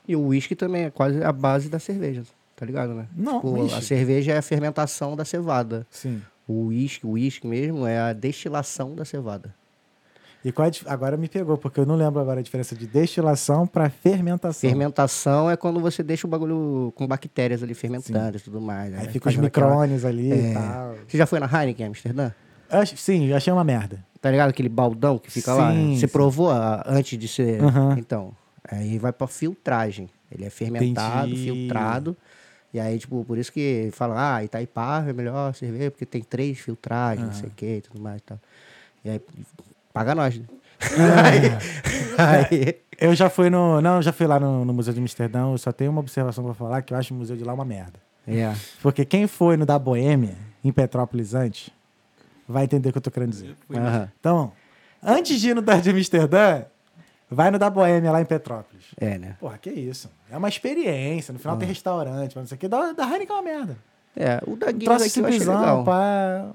E 0.07 0.15
o 0.15 0.21
uísque 0.25 0.55
também 0.55 0.85
é 0.85 0.89
quase 0.89 1.23
a 1.23 1.31
base 1.31 1.69
da 1.69 1.77
cerveja, 1.77 2.23
tá 2.55 2.65
ligado, 2.65 2.95
né? 2.95 3.05
Não, 3.15 3.35
Tipo, 3.39 3.65
a 3.75 3.81
cerveja 3.83 4.31
é 4.33 4.37
a 4.39 4.41
fermentação 4.41 5.15
da 5.15 5.23
cevada. 5.25 5.85
Sim. 5.91 6.23
O 6.47 6.65
uísque, 6.69 7.05
o 7.05 7.11
uísque 7.11 7.45
mesmo 7.45 7.85
é 7.85 7.99
a 7.99 8.13
destilação 8.13 8.95
da 8.95 9.05
cevada. 9.05 9.53
E 10.43 10.51
qual 10.51 10.67
é 10.67 10.71
agora 10.87 11.15
me 11.17 11.27
pegou, 11.29 11.55
porque 11.57 11.79
eu 11.79 11.85
não 11.85 11.95
lembro 11.95 12.19
agora 12.19 12.39
a 12.39 12.43
diferença 12.43 12.75
de 12.75 12.87
destilação 12.87 13.67
para 13.67 13.89
fermentação. 13.91 14.67
Fermentação 14.69 15.51
é 15.51 15.55
quando 15.55 15.79
você 15.79 16.01
deixa 16.01 16.25
o 16.25 16.29
bagulho 16.29 16.91
com 16.95 17.05
bactérias 17.05 17.61
ali 17.61 17.75
fermentando 17.75 18.37
e 18.37 18.39
tudo 18.41 18.59
mais. 18.59 18.91
Aí 18.93 19.05
né? 19.05 19.11
fica 19.11 19.29
os 19.29 19.35
aquela- 19.35 19.43
micrones 19.69 20.03
ali 20.03 20.29
e 20.29 20.49
É. 20.49 20.53
tal. 20.53 20.95
Você 21.07 21.17
já 21.17 21.25
foi 21.27 21.39
na 21.39 21.45
Heineken, 21.45 21.85
Amsterdã? 21.87 22.31
Ach- 22.69 22.95
sim, 22.97 23.25
eu 23.27 23.35
achei 23.37 23.53
uma 23.53 23.63
merda. 23.63 24.03
Tá 24.19 24.31
ligado? 24.31 24.49
Aquele 24.49 24.69
baldão 24.69 25.19
que 25.19 25.29
fica 25.31 25.53
lá. 25.53 25.71
Sim, 25.73 25.95
Você 25.95 26.07
sim. 26.07 26.11
provou 26.13 26.49
a- 26.49 26.83
antes 26.87 27.17
de 27.19 27.27
ser. 27.27 27.61
Aham. 27.61 27.95
Então, 27.99 28.31
aí 28.67 28.97
vai 28.97 29.11
pra 29.13 29.27
filtragem. 29.27 30.09
Ele 30.31 30.45
é 30.45 30.49
fermentado, 30.49 31.27
Entendi. 31.29 31.43
filtrado. 31.51 32.17
E 32.73 32.79
aí, 32.79 32.97
tipo, 32.97 33.23
por 33.25 33.37
isso 33.37 33.51
que 33.51 33.89
fala, 33.91 34.37
ah, 34.37 34.43
Itaipava 34.43 35.09
é 35.09 35.13
melhor 35.13 35.53
cerveja, 35.53 35.91
porque 35.91 36.05
tem 36.05 36.21
três 36.23 36.57
filtragens, 36.59 37.27
não 37.27 37.33
sei 37.33 37.49
o 37.49 37.51
que 37.51 37.75
e 37.77 37.81
tudo 37.81 37.99
mais 38.01 38.19
e 38.21 38.23
tal. 38.23 38.39
E 39.03 39.09
aí, 39.09 39.21
paga 39.93 40.15
nós. 40.15 40.37
né? 40.39 40.45
aí, 42.17 42.75
Eu 42.99 43.13
já 43.15 43.29
fui 43.29 43.49
no. 43.49 43.81
Não, 43.81 43.97
eu 43.97 44.01
já 44.01 44.11
fui 44.11 44.27
lá 44.27 44.39
no, 44.39 44.65
no 44.65 44.73
Museu 44.73 44.93
de 44.93 44.99
Amsterdã. 44.99 45.51
Eu 45.51 45.57
só 45.57 45.71
tenho 45.71 45.91
uma 45.91 45.99
observação 45.99 46.43
pra 46.43 46.53
falar 46.53 46.81
que 46.81 46.93
eu 46.93 46.97
acho 46.97 47.13
o 47.13 47.17
museu 47.17 47.35
de 47.35 47.43
lá 47.43 47.53
uma 47.53 47.65
merda. 47.65 47.99
é. 48.27 48.53
Porque 48.81 49.05
quem 49.05 49.27
foi 49.27 49.57
no 49.57 49.65
da 49.65 49.77
Boêmia, 49.77 50.35
em 50.63 50.71
Petrópolis 50.71 51.33
antes, 51.33 51.69
vai 52.47 52.63
entender 52.63 52.89
o 52.89 52.91
que 52.91 52.97
eu 52.97 53.01
tô 53.01 53.11
querendo 53.11 53.31
dizer. 53.31 53.55
Aham. 53.73 54.11
Então, 54.19 54.51
antes 55.03 55.39
de 55.39 55.49
ir 55.49 55.55
no 55.55 55.61
da 55.61 55.77
de 55.77 55.89
Amsterdã, 55.89 56.63
vai 57.29 57.49
no 57.49 57.57
da 57.57 57.69
Boêmia 57.69 58.11
lá 58.11 58.21
em 58.21 58.25
Petrópolis. 58.25 58.85
É, 58.97 59.17
né? 59.17 59.35
Porra, 59.39 59.57
que 59.57 59.69
isso. 59.69 60.09
É 60.29 60.37
uma 60.37 60.49
experiência. 60.49 61.31
No 61.31 61.39
final 61.39 61.57
tem 61.57 61.67
restaurante, 61.67 62.35
mas 62.35 62.43
não 62.43 62.47
sei 62.47 62.55
o 62.55 62.59
que. 62.59 62.67
Da, 62.67 62.91
da 62.93 63.03
Heineken 63.05 63.35
é 63.35 63.39
uma 63.39 63.41
merda. 63.41 63.77
É, 64.15 64.41
o 64.45 64.57
da 64.57 64.71
Guinness 64.71 65.01
aqui 65.01 65.05
eu 65.05 65.09
simplesão, 65.09 65.59
legal. 65.59 65.83
pá. 65.85 66.49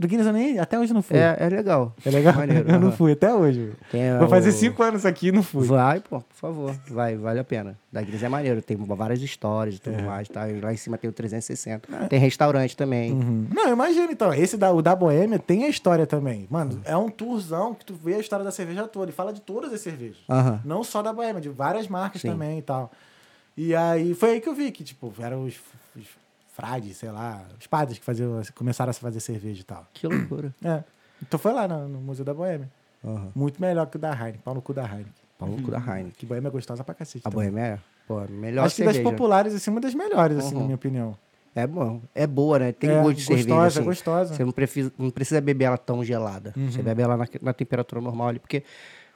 Do 0.00 0.08
Guinness 0.08 0.26
eu 0.26 0.32
nem. 0.32 0.58
Até 0.58 0.78
hoje 0.78 0.94
não 0.94 1.02
fui. 1.02 1.18
É, 1.18 1.36
é 1.38 1.48
legal. 1.50 1.94
É 2.06 2.10
legal? 2.10 2.32
Maneiro, 2.34 2.70
eu 2.70 2.80
não 2.80 2.90
fui 2.90 3.12
até 3.12 3.34
hoje. 3.34 3.72
Tem 3.90 4.16
Vou 4.18 4.28
fazer 4.28 4.48
o- 4.48 4.52
cinco 4.52 4.82
anos 4.82 5.04
aqui 5.04 5.28
e 5.28 5.32
não 5.32 5.42
fui. 5.42 5.66
Vai, 5.66 6.00
pô, 6.00 6.20
por 6.22 6.34
favor. 6.34 6.74
Vai, 6.88 7.16
vale 7.16 7.38
a 7.38 7.44
pena. 7.44 7.76
Da 7.92 8.00
Guinness 8.00 8.22
é 8.22 8.28
maneiro. 8.30 8.62
Tem 8.62 8.78
várias 8.78 9.20
histórias 9.20 9.76
e 9.76 9.78
tudo 9.78 10.02
mais, 10.02 10.26
tá? 10.26 10.48
E 10.48 10.58
lá 10.58 10.72
em 10.72 10.76
cima 10.78 10.96
tem 10.96 11.10
o 11.10 11.12
360. 11.12 12.08
Tem 12.08 12.18
restaurante 12.18 12.74
também. 12.74 13.12
Uhum. 13.12 13.46
Não, 13.54 13.70
imagina 13.70 14.10
então. 14.10 14.32
Esse 14.32 14.56
da, 14.56 14.72
o 14.72 14.80
da 14.80 14.96
Boêmia 14.96 15.38
tem 15.38 15.64
a 15.64 15.68
história 15.68 16.06
também. 16.06 16.48
Mano, 16.50 16.80
é 16.86 16.96
um 16.96 17.10
tourzão 17.10 17.74
que 17.74 17.84
tu 17.84 17.92
vê 17.92 18.14
a 18.14 18.18
história 18.20 18.42
da 18.44 18.50
cerveja 18.50 18.88
toda. 18.88 19.10
E 19.10 19.14
fala 19.14 19.34
de 19.34 19.42
todas 19.42 19.70
as 19.70 19.82
cervejas. 19.82 20.16
Aham. 20.30 20.60
Não 20.64 20.82
só 20.82 21.02
da 21.02 21.12
Boêmia, 21.12 21.42
de 21.42 21.50
várias 21.50 21.86
marcas 21.86 22.22
Sim. 22.22 22.28
também 22.30 22.58
e 22.58 22.62
tal. 22.62 22.90
E 23.54 23.74
aí 23.74 24.14
foi 24.14 24.30
aí 24.30 24.40
que 24.40 24.48
eu 24.48 24.54
vi 24.54 24.70
que, 24.70 24.82
tipo, 24.82 25.12
eram 25.20 25.44
os, 25.44 25.54
os 25.94 26.04
frades, 26.60 26.96
sei 26.96 27.10
lá, 27.10 27.42
os 27.58 27.66
padres 27.66 27.98
que 27.98 28.04
faziam, 28.04 28.40
começaram 28.54 28.90
a 28.90 28.92
fazer 28.94 29.20
cerveja 29.20 29.60
e 29.60 29.64
tal. 29.64 29.86
Que 29.92 30.06
loucura. 30.06 30.54
É. 30.64 30.84
Então 31.22 31.38
foi 31.38 31.52
lá 31.52 31.68
no, 31.68 31.88
no 31.88 32.00
Museu 32.00 32.24
da 32.24 32.32
Boêmia. 32.32 32.68
Aham. 33.04 33.28
Muito 33.34 33.60
melhor 33.60 33.86
que 33.86 33.96
o 33.96 33.98
da 34.00 34.10
Heineken. 34.12 34.40
Pau 34.44 34.54
no 34.54 34.62
cu 34.62 34.72
da 34.72 34.82
Heineken. 34.84 35.12
Pau 35.38 35.48
no 35.48 35.62
cu 35.62 35.70
da 35.70 35.78
Heineken. 35.78 36.12
Que 36.16 36.24
Boêmia 36.26 36.48
é 36.48 36.50
gostosa 36.50 36.82
pra 36.84 36.94
cacete. 36.94 37.26
A 37.26 37.30
também. 37.30 37.50
Boêmia 37.50 37.66
é, 37.66 37.78
pô, 38.06 38.20
melhor 38.30 38.64
Acho 38.66 38.76
que 38.76 38.82
cerveja. 38.84 39.02
das 39.02 39.12
populares, 39.12 39.54
assim, 39.54 39.70
uma 39.70 39.80
das 39.80 39.94
melhores, 39.94 40.38
assim, 40.38 40.54
Uhum. 40.54 40.60
na 40.60 40.64
minha 40.66 40.74
opinião. 40.76 41.16
É 41.54 41.66
bom. 41.66 42.00
É 42.14 42.26
boa, 42.26 42.58
né? 42.58 42.72
Tem 42.72 42.88
É, 42.90 43.02
gosto 43.02 43.16
de 43.16 43.22
cerveja, 43.24 43.48
gostosa, 43.48 43.66
assim. 43.68 43.80
é 43.80 43.84
gostosa. 43.84 44.34
Você 44.34 44.44
não 44.44 44.52
precisa, 44.52 44.92
não 44.98 45.10
precisa 45.10 45.40
beber 45.40 45.64
ela 45.66 45.76
tão 45.78 46.02
gelada. 46.04 46.54
Uhum. 46.56 46.70
Você 46.70 46.80
bebe 46.82 47.02
ela 47.02 47.16
na, 47.16 47.26
na 47.42 47.52
temperatura 47.52 48.00
normal 48.00 48.28
ali, 48.28 48.38
porque 48.38 48.62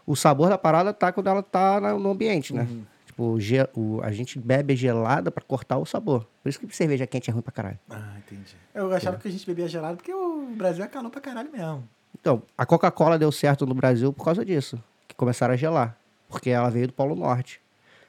o 0.07 0.15
sabor 0.17 0.49
da 0.49 0.59
parada 0.59 0.93
tá 0.93 1.13
quando 1.13 1.29
ela 1.29 1.43
tá 1.43 1.81
na- 1.81 1.95
no 1.95 2.11
ambiente, 2.11 2.53
né? 2.53 2.67
Uhum. 2.71 2.83
Tipo, 3.15 3.39
o 3.77 4.01
a 4.03 4.11
gente 4.11 4.41
bebe 4.41 4.75
gelada 4.75 5.31
pra 5.31 5.45
cortar 5.45 5.79
o 5.79 5.87
sabor. 5.87 6.27
Por 6.43 6.49
isso 6.49 6.59
que 6.59 6.75
cerveja 6.75 7.07
quente 7.07 7.31
é 7.31 7.33
ruim 7.33 7.43
pra 7.43 7.53
caralho. 7.53 7.79
Ah, 7.89 8.15
entendi. 8.19 8.57
Eu 8.75 8.93
achava 8.93 9.17
que 9.19 9.29
a 9.29 9.31
gente 9.31 9.47
bebia 9.47 9.69
gelado 9.69 9.97
porque 9.99 10.13
o 10.13 10.47
Brasil 10.57 10.85
é 10.85 10.89
calor 10.89 11.11
pra 11.11 11.21
caralho 11.21 11.49
mesmo. 11.53 11.89
Então, 12.21 12.43
a 12.59 12.67
Coca-Cola 12.67 13.17
deu 13.17 13.31
certo 13.31 13.65
no 13.67 13.75
Brasil 13.75 14.13
por 14.13 14.25
causa 14.25 14.45
disso. 14.45 14.83
Que 15.07 15.15
começaram 15.15 15.55
a 15.55 15.57
gelar. 15.57 15.97
Porque 16.29 16.51
ela 16.51 16.69
veio 16.71 16.89
do 16.89 16.93
Polo 16.93 17.15
Norte. 17.15 17.61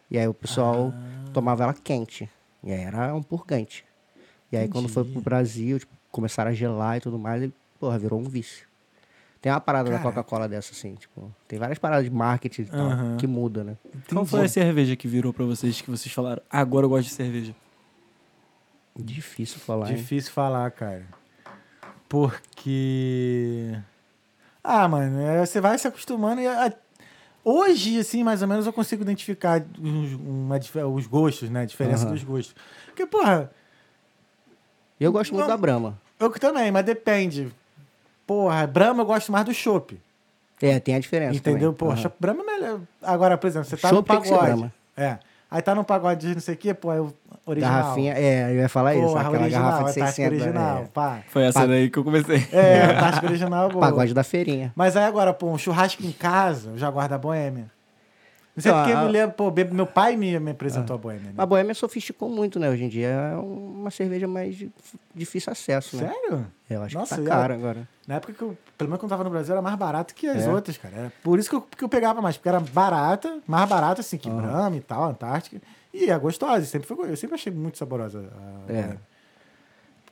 E 0.10 0.18
aí 0.18 0.28
o 0.28 0.34
pessoal 0.34 0.92
Ah. 0.96 1.30
tomava 1.32 1.64
ela 1.66 1.74
quente. 1.74 2.28
E 2.64 2.72
aí 2.72 2.82
era 2.82 3.14
um 3.14 3.22
purgante. 3.22 3.86
E 4.52 4.58
aí 4.58 4.68
quando 4.68 4.90
foi 4.90 5.04
Entendi. 5.04 5.14
pro 5.20 5.24
Brasil, 5.24 5.78
tipo, 5.78 5.94
começaram 6.12 6.50
a 6.50 6.54
gelar 6.54 6.98
e 6.98 7.02
tudo 7.02 7.20
mais, 7.20 7.44
ele, 7.44 7.54
porra, 7.80 8.00
virou 8.00 8.20
um 8.20 8.24
vício. 8.24 8.66
Tem 9.46 9.52
uma 9.52 9.62
parada 9.62 9.92
da. 9.92 10.00
Coca-Cola 10.00 10.50
dessa, 10.50 10.72
assim, 10.72 10.96
tipo, 10.96 11.32
tem 11.48 11.60
várias 11.60 11.78
paradas 11.78 12.04
de 12.06 12.10
marketing 12.10 12.64
e 12.64 12.66
tal, 12.66 12.90
que 13.20 13.28
muda, 13.28 13.64
né? 13.64 13.78
Qual 14.10 14.26
foi 14.26 14.46
a 14.46 14.50
cerveja 14.50 14.96
que 14.96 15.08
virou 15.08 15.32
pra 15.32 15.46
vocês 15.46 15.80
que 15.80 15.92
vocês 15.92 16.12
falaram, 16.12 16.42
agora 16.50 16.86
eu 16.86 16.90
gosto 16.90 17.10
de 17.10 17.14
cerveja? 17.14 17.56
Difícil 18.98 19.60
falar, 19.60 19.92
hein? 19.92 19.98
Difícil 19.98 20.32
falar, 20.32 20.72
cara. 20.72 21.06
Porque. 22.10 23.78
Ah, 24.64 24.88
mano, 24.88 25.20
é, 25.22 25.46
você 25.46 25.62
vai 25.62 25.78
se 25.78 25.88
acostumando 25.88 26.42
e. 26.42 26.48
a- 26.48 26.74
Hoje, 27.44 28.00
assim, 28.00 28.24
mais 28.24 28.42
ou 28.42 28.48
menos, 28.48 28.66
eu 28.66 28.74
consigo 28.74 29.04
identificar 29.04 29.64
uns- 29.80 30.14
uma 30.14 30.58
os 30.92 31.06
gostos, 31.06 31.52
né? 31.52 31.62
A 31.62 31.66
diferença 31.66 32.06
Aham. 32.06 32.14
dos 32.16 32.24
gostos. 32.24 32.56
Porque, 32.88 33.06
porra, 33.06 33.52
Eu 35.00 35.12
gosto 35.12 35.32
muito 35.36 35.44
Não. 35.44 35.50
da 35.50 35.58
Brahma. 35.58 36.02
eu 36.20 36.32
também, 36.32 36.72
mas 36.72 36.84
depende. 36.84 37.54
Porra, 38.26 38.66
Brahma 38.68 39.04
eu 39.04 39.06
gosto 39.06 39.32
mais 39.32 39.46
do 39.46 39.54
chopp. 39.54 40.00
É, 40.62 40.80
tem 40.80 40.96
a 40.96 41.00
diferença 41.00 41.36
Entendeu? 41.38 41.74
também. 41.74 41.94
Aham. 41.94 42.02
chopp 42.02 42.16
Brahma 42.20 42.42
é 42.42 42.46
melhor. 42.46 42.80
Agora, 43.04 43.38
por 43.38 43.48
exemplo, 43.48 43.68
você 43.70 43.78
tá 43.78 43.90
Chopp 43.90 43.96
no 44.10 44.14
tem 44.16 44.22
que 44.22 44.28
ser 44.28 44.34
pagode. 44.36 44.52
Brahma. 44.58 44.74
É. 44.98 45.18
Aí 45.52 45.62
tá 45.62 45.76
no 45.76 45.84
pagode 45.84 46.28
de 46.28 46.34
não 46.34 46.42
sei 46.42 46.56
o 46.56 46.58
quê, 46.58 46.74
pô, 46.74 46.92
é 46.92 47.00
o 47.00 47.14
original. 47.46 47.74
Garrafinha, 47.84 48.14
é, 48.14 48.52
eu 48.52 48.56
ia 48.56 48.68
falar 48.70 48.96
isso, 48.96 49.06
Porra, 49.08 49.22
aquela 49.22 49.42
original, 49.44 49.64
garrafa 49.72 49.84
de 49.84 49.90
a 49.90 49.94
tática 50.06 50.12
600. 50.12 50.42
original, 50.42 50.78
é. 50.80 50.86
pá. 50.86 51.20
Foi 51.28 51.44
essa 51.44 51.60
Pa- 51.60 51.66
daí 51.68 51.90
que 51.90 52.00
eu 52.00 52.04
comecei. 52.04 52.48
É, 52.52 52.82
a 52.84 53.00
tática 53.00 53.26
original, 53.28 53.70
boa. 53.72 53.80
Pagode 53.86 54.14
da 54.14 54.24
feirinha. 54.24 54.74
Mas 54.76 54.98
aí 54.98 55.04
agora, 55.06 55.34
pô, 55.34 55.48
um 55.52 55.58
churrasco 55.58 56.04
em 56.04 56.12
casa, 56.12 56.72
eu 56.72 56.78
já 56.78 56.90
guardo 56.90 57.14
a 57.14 57.18
boêmia. 57.18 57.66
Não 58.56 58.62
sei 58.62 58.72
Não, 58.72 58.78
porque 58.80 58.94
eu 58.94 58.98
a- 59.00 59.04
me 59.06 59.12
lembro, 59.12 59.36
pô, 59.36 59.52
meu 59.74 59.86
pai 59.86 60.16
me, 60.16 60.40
me 60.40 60.52
apresentou 60.52 60.94
a 60.96 60.98
boêmia. 60.98 61.26
Né? 61.32 61.34
A 61.38 61.46
Boêmia 61.46 61.74
sofisticou 61.74 62.30
muito, 62.30 62.58
né? 62.58 62.70
Hoje 62.70 62.86
em 62.86 62.88
dia 62.88 63.08
é 63.10 63.36
uma 63.36 63.92
cerveja 63.92 64.28
mais 64.30 64.56
di- 64.56 64.72
difícil 65.14 65.52
acesso, 65.52 65.98
né? 65.98 66.08
Sério? 66.14 66.48
Eu 66.70 66.82
acho 66.84 66.98
Nossa, 66.98 67.18
que 67.18 67.24
tá 67.28 67.36
a- 67.36 67.40
caro 67.42 67.54
agora. 67.54 67.88
Na 68.08 68.16
época 68.16 68.32
que 68.32 68.42
eu, 68.42 68.58
pelo 68.78 68.90
menos 68.90 69.00
quando 69.02 69.12
eu 69.12 69.18
tava 69.18 69.24
no 69.26 69.30
Brasil, 69.30 69.52
era 69.54 69.62
mais 69.62 69.76
barato 69.76 70.16
que 70.16 70.26
as 70.28 70.46
É. 70.48 70.50
outras, 70.50 70.78
cara. 70.78 70.96
Era 70.96 71.14
por 71.22 71.38
isso 71.38 71.50
que 71.50 71.56
eu, 71.58 71.62
que 71.62 71.84
eu 71.84 71.90
pegava 71.90 72.22
mais, 72.22 72.38
porque 72.38 72.48
era 72.48 72.62
barata, 72.62 73.40
mais 73.46 73.68
barata 73.68 74.00
assim 74.00 74.18
que 74.18 74.30
Aham. 74.30 74.42
Brahma 74.42 74.78
e 74.78 74.82
tal, 74.82 75.04
Antártica. 75.04 75.62
E 75.94 76.10
é 76.10 76.18
gostosa, 76.18 76.64
sempre 76.66 76.88
foi, 76.88 77.12
eu 77.12 77.18
sempre 77.18 77.36
achei 77.36 77.52
muito 77.52 77.78
saborosa 77.78 78.20
a 78.20 78.72
É. 78.72 78.74
boêmia. 78.82 79.02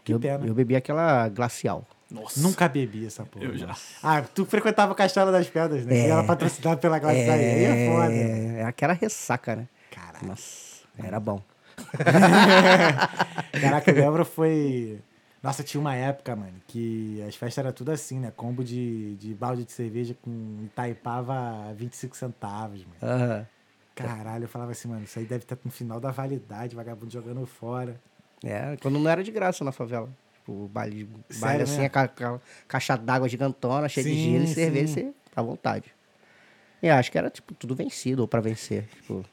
Que 0.03 0.13
eu, 0.13 0.19
pena. 0.19 0.45
eu 0.45 0.53
bebi 0.53 0.75
aquela 0.75 1.29
glacial. 1.29 1.85
Nossa. 2.13 2.39
Nunca 2.39 2.69
bebi 2.69 3.07
essa 3.07 3.25
porra. 3.25 3.45
Eu 3.45 3.57
já. 3.57 3.75
Ah, 4.03 4.21
tu 4.21 4.45
frequentava 4.45 4.91
o 4.91 4.95
Castelo 4.95 5.31
das 5.31 5.49
Pedras, 5.49 5.83
né? 5.83 5.97
É. 5.97 6.07
E 6.07 6.11
era 6.11 6.23
patrocinado 6.23 6.79
pela 6.79 6.97
aí. 6.97 7.29
Aí 7.29 7.63
é 7.65 7.91
foda. 7.91 8.13
É, 8.13 8.59
é 8.59 8.63
aquela 8.65 8.93
ressaca, 8.93 9.55
né? 9.55 9.67
Caralho. 9.89 10.27
Nossa, 10.27 10.83
era 10.97 11.19
bom. 11.19 11.41
Caraca, 13.59 13.91
eu 13.91 13.95
lembro 13.95 14.23
foi. 14.23 15.01
Nossa, 15.41 15.63
tinha 15.63 15.81
uma 15.81 15.95
época, 15.95 16.35
mano, 16.35 16.53
que 16.67 17.21
as 17.27 17.35
festas 17.35 17.65
eram 17.65 17.73
tudo 17.73 17.91
assim, 17.91 18.19
né? 18.19 18.31
Combo 18.33 18.63
de, 18.63 19.15
de 19.15 19.33
balde 19.33 19.65
de 19.65 19.71
cerveja 19.71 20.15
com 20.21 20.59
Itaipava 20.65 21.73
25 21.73 22.15
centavos, 22.15 22.85
mano. 22.85 22.97
Aham. 23.01 23.47
Caralho, 23.95 24.45
eu 24.45 24.47
falava 24.47 24.71
assim, 24.71 24.87
mano, 24.87 25.03
isso 25.03 25.19
aí 25.19 25.25
deve 25.25 25.43
estar 25.43 25.57
no 25.63 25.69
final 25.69 25.99
da 25.99 26.11
validade, 26.11 26.75
vagabundo 26.75 27.11
jogando 27.11 27.45
fora. 27.45 27.99
É, 28.43 28.77
quando 28.81 28.99
não 28.99 29.09
era 29.09 29.23
de 29.23 29.31
graça 29.31 29.63
na 29.63 29.71
favela. 29.71 30.09
Tipo, 30.43 30.67
baile, 30.67 31.05
baile 31.05 31.23
Sério 31.29 31.63
assim, 31.63 31.85
a 31.85 31.89
ca- 31.89 32.07
ca- 32.09 32.39
caixa 32.67 32.97
d'água 32.97 33.29
gigantona, 33.29 33.87
cheia 33.87 34.03
de 34.05 34.13
Sim, 34.13 34.31
gelo 34.33 34.43
e 34.43 34.47
cerveja, 34.47 34.87
sim. 34.87 34.93
você 35.05 35.13
à 35.35 35.41
vontade. 35.41 35.85
E 36.81 36.89
acho 36.89 37.09
que 37.09 37.17
era, 37.17 37.29
tipo, 37.29 37.53
tudo 37.53 37.73
vencido 37.73 38.21
ou 38.23 38.27
pra 38.27 38.41
vencer. 38.41 38.85
Tipo, 38.97 39.23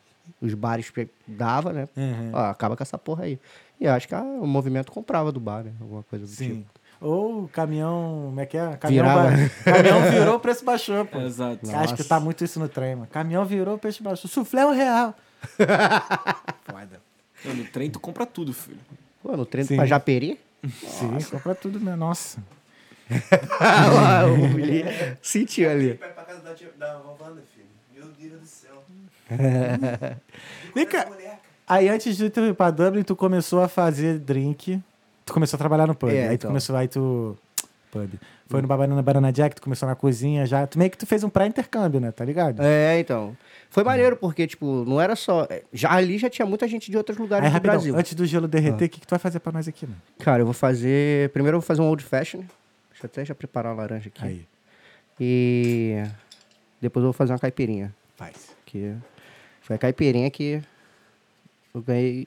os 0.40 0.54
bares 0.54 0.92
dava, 1.26 1.72
né? 1.72 1.88
Uhum. 1.96 2.30
Ó, 2.32 2.38
acaba 2.44 2.76
com 2.76 2.82
essa 2.84 2.96
porra 2.96 3.24
aí. 3.24 3.40
E 3.80 3.88
acho 3.88 4.06
que 4.06 4.14
a- 4.14 4.22
o 4.22 4.46
movimento 4.46 4.92
comprava 4.92 5.32
do 5.32 5.40
bar, 5.40 5.64
né? 5.64 5.72
Alguma 5.80 6.04
coisa 6.04 6.24
do 6.26 6.30
Sim. 6.30 6.58
tipo. 6.60 6.80
Ou 7.00 7.44
o 7.44 7.48
caminhão, 7.48 8.26
como 8.26 8.40
é 8.40 8.46
que 8.46 8.56
é? 8.56 8.76
Caminhão, 8.76 9.04
Virava. 9.06 9.30
ba- 9.30 9.72
caminhão 9.72 10.02
virou, 10.12 10.36
o 10.36 10.40
preço 10.40 10.64
baixou, 10.64 11.04
pô. 11.06 11.18
Exato. 11.22 11.66
Acho 11.70 11.94
que 11.94 12.02
Nossa. 12.02 12.04
tá 12.04 12.20
muito 12.20 12.44
isso 12.44 12.60
no 12.60 12.68
trem, 12.68 12.94
mano. 12.94 13.08
Caminhão 13.10 13.44
virou, 13.44 13.74
o 13.74 13.78
preço 13.78 14.00
baixou. 14.02 14.30
Suflé 14.30 14.60
é 14.62 14.66
um 14.66 14.72
real. 14.72 15.14
Foda. 16.70 17.00
Não, 17.44 17.54
No 17.54 17.64
trem 17.64 17.90
tu 17.90 17.98
compra 17.98 18.26
tudo, 18.26 18.52
filho. 18.52 18.78
Pô, 19.22 19.36
no 19.36 19.44
trem 19.46 19.64
Sim. 19.64 19.76
pra 19.76 19.86
Japeri. 19.86 20.38
Sim, 20.68 21.18
compra 21.30 21.54
tudo, 21.54 21.80
né? 21.80 21.96
Nossa. 21.96 22.42
O 23.10 24.58
sentiu 25.22 25.70
ali. 25.70 25.94
Vai 25.94 26.10
pra 26.10 26.24
casa 26.24 26.42
da, 26.42 26.54
filho. 26.54 27.66
Meu 27.94 28.04
Deus 28.04 28.40
do 28.40 28.46
céu. 28.46 28.84
Vem 30.74 30.86
cá. 30.86 31.10
Aí 31.66 31.88
antes 31.88 32.16
de 32.16 32.28
tu 32.30 32.40
ir 32.40 32.54
pra 32.54 32.70
Dublin, 32.70 33.02
tu 33.02 33.16
começou 33.16 33.62
a 33.62 33.68
fazer 33.68 34.18
drink. 34.18 34.82
Tu 35.24 35.32
começou 35.32 35.56
a 35.56 35.58
trabalhar 35.58 35.86
no 35.86 35.94
pub. 35.94 36.10
É, 36.10 36.22
aí 36.22 36.28
tu 36.30 36.40
então. 36.40 36.50
começou, 36.50 36.76
aí 36.76 36.88
tu. 36.88 37.36
Pub. 37.90 38.10
Foi 38.46 38.62
no 38.62 38.68
Banana 38.68 39.02
Banana 39.02 39.32
Jack, 39.32 39.56
tu 39.56 39.62
começou 39.62 39.88
na 39.88 39.94
cozinha 39.94 40.46
já. 40.46 40.66
Tu 40.66 40.78
meio 40.78 40.90
que 40.90 40.98
tu 40.98 41.06
fez 41.06 41.22
um 41.24 41.28
pré-intercâmbio, 41.28 42.00
né? 42.00 42.10
Tá 42.12 42.24
ligado? 42.24 42.60
É, 42.62 42.98
então. 43.00 43.36
Foi 43.68 43.82
maneiro, 43.84 44.16
porque, 44.16 44.46
tipo, 44.46 44.84
não 44.84 45.00
era 45.00 45.14
só. 45.16 45.46
Já, 45.72 45.92
ali 45.92 46.18
já 46.18 46.28
tinha 46.30 46.46
muita 46.46 46.66
gente 46.68 46.90
de 46.90 46.96
outros 46.96 47.16
lugares 47.18 47.44
Aí, 47.46 47.50
do 47.50 47.54
rapidão, 47.54 47.74
Brasil. 47.76 47.96
antes 47.96 48.14
do 48.14 48.26
gelo 48.26 48.48
derreter, 48.48 48.86
o 48.86 48.88
que, 48.88 49.00
que 49.00 49.06
tu 49.06 49.10
vai 49.10 49.18
fazer 49.18 49.40
pra 49.40 49.52
nós 49.52 49.66
aqui, 49.68 49.86
mano? 49.86 50.00
Cara, 50.18 50.42
eu 50.42 50.46
vou 50.46 50.54
fazer. 50.54 51.30
Primeiro 51.30 51.56
eu 51.56 51.60
vou 51.60 51.66
fazer 51.66 51.80
um 51.82 51.86
old 51.86 52.02
fashion. 52.02 52.40
Deixa 52.90 53.04
eu 53.04 53.06
até 53.06 53.24
já 53.24 53.34
preparar 53.34 53.72
a 53.72 53.74
laranja 53.76 54.08
aqui. 54.08 54.24
Aí, 54.24 54.46
E 55.18 56.02
depois 56.80 57.02
eu 57.02 57.08
vou 57.08 57.12
fazer 57.12 57.32
uma 57.32 57.38
caipirinha. 57.38 57.94
faz. 58.16 58.50
Que 58.66 58.94
foi 59.62 59.76
a 59.76 59.78
caipirinha 59.78 60.30
que 60.30 60.62
eu 61.74 61.80
ganhei 61.82 62.26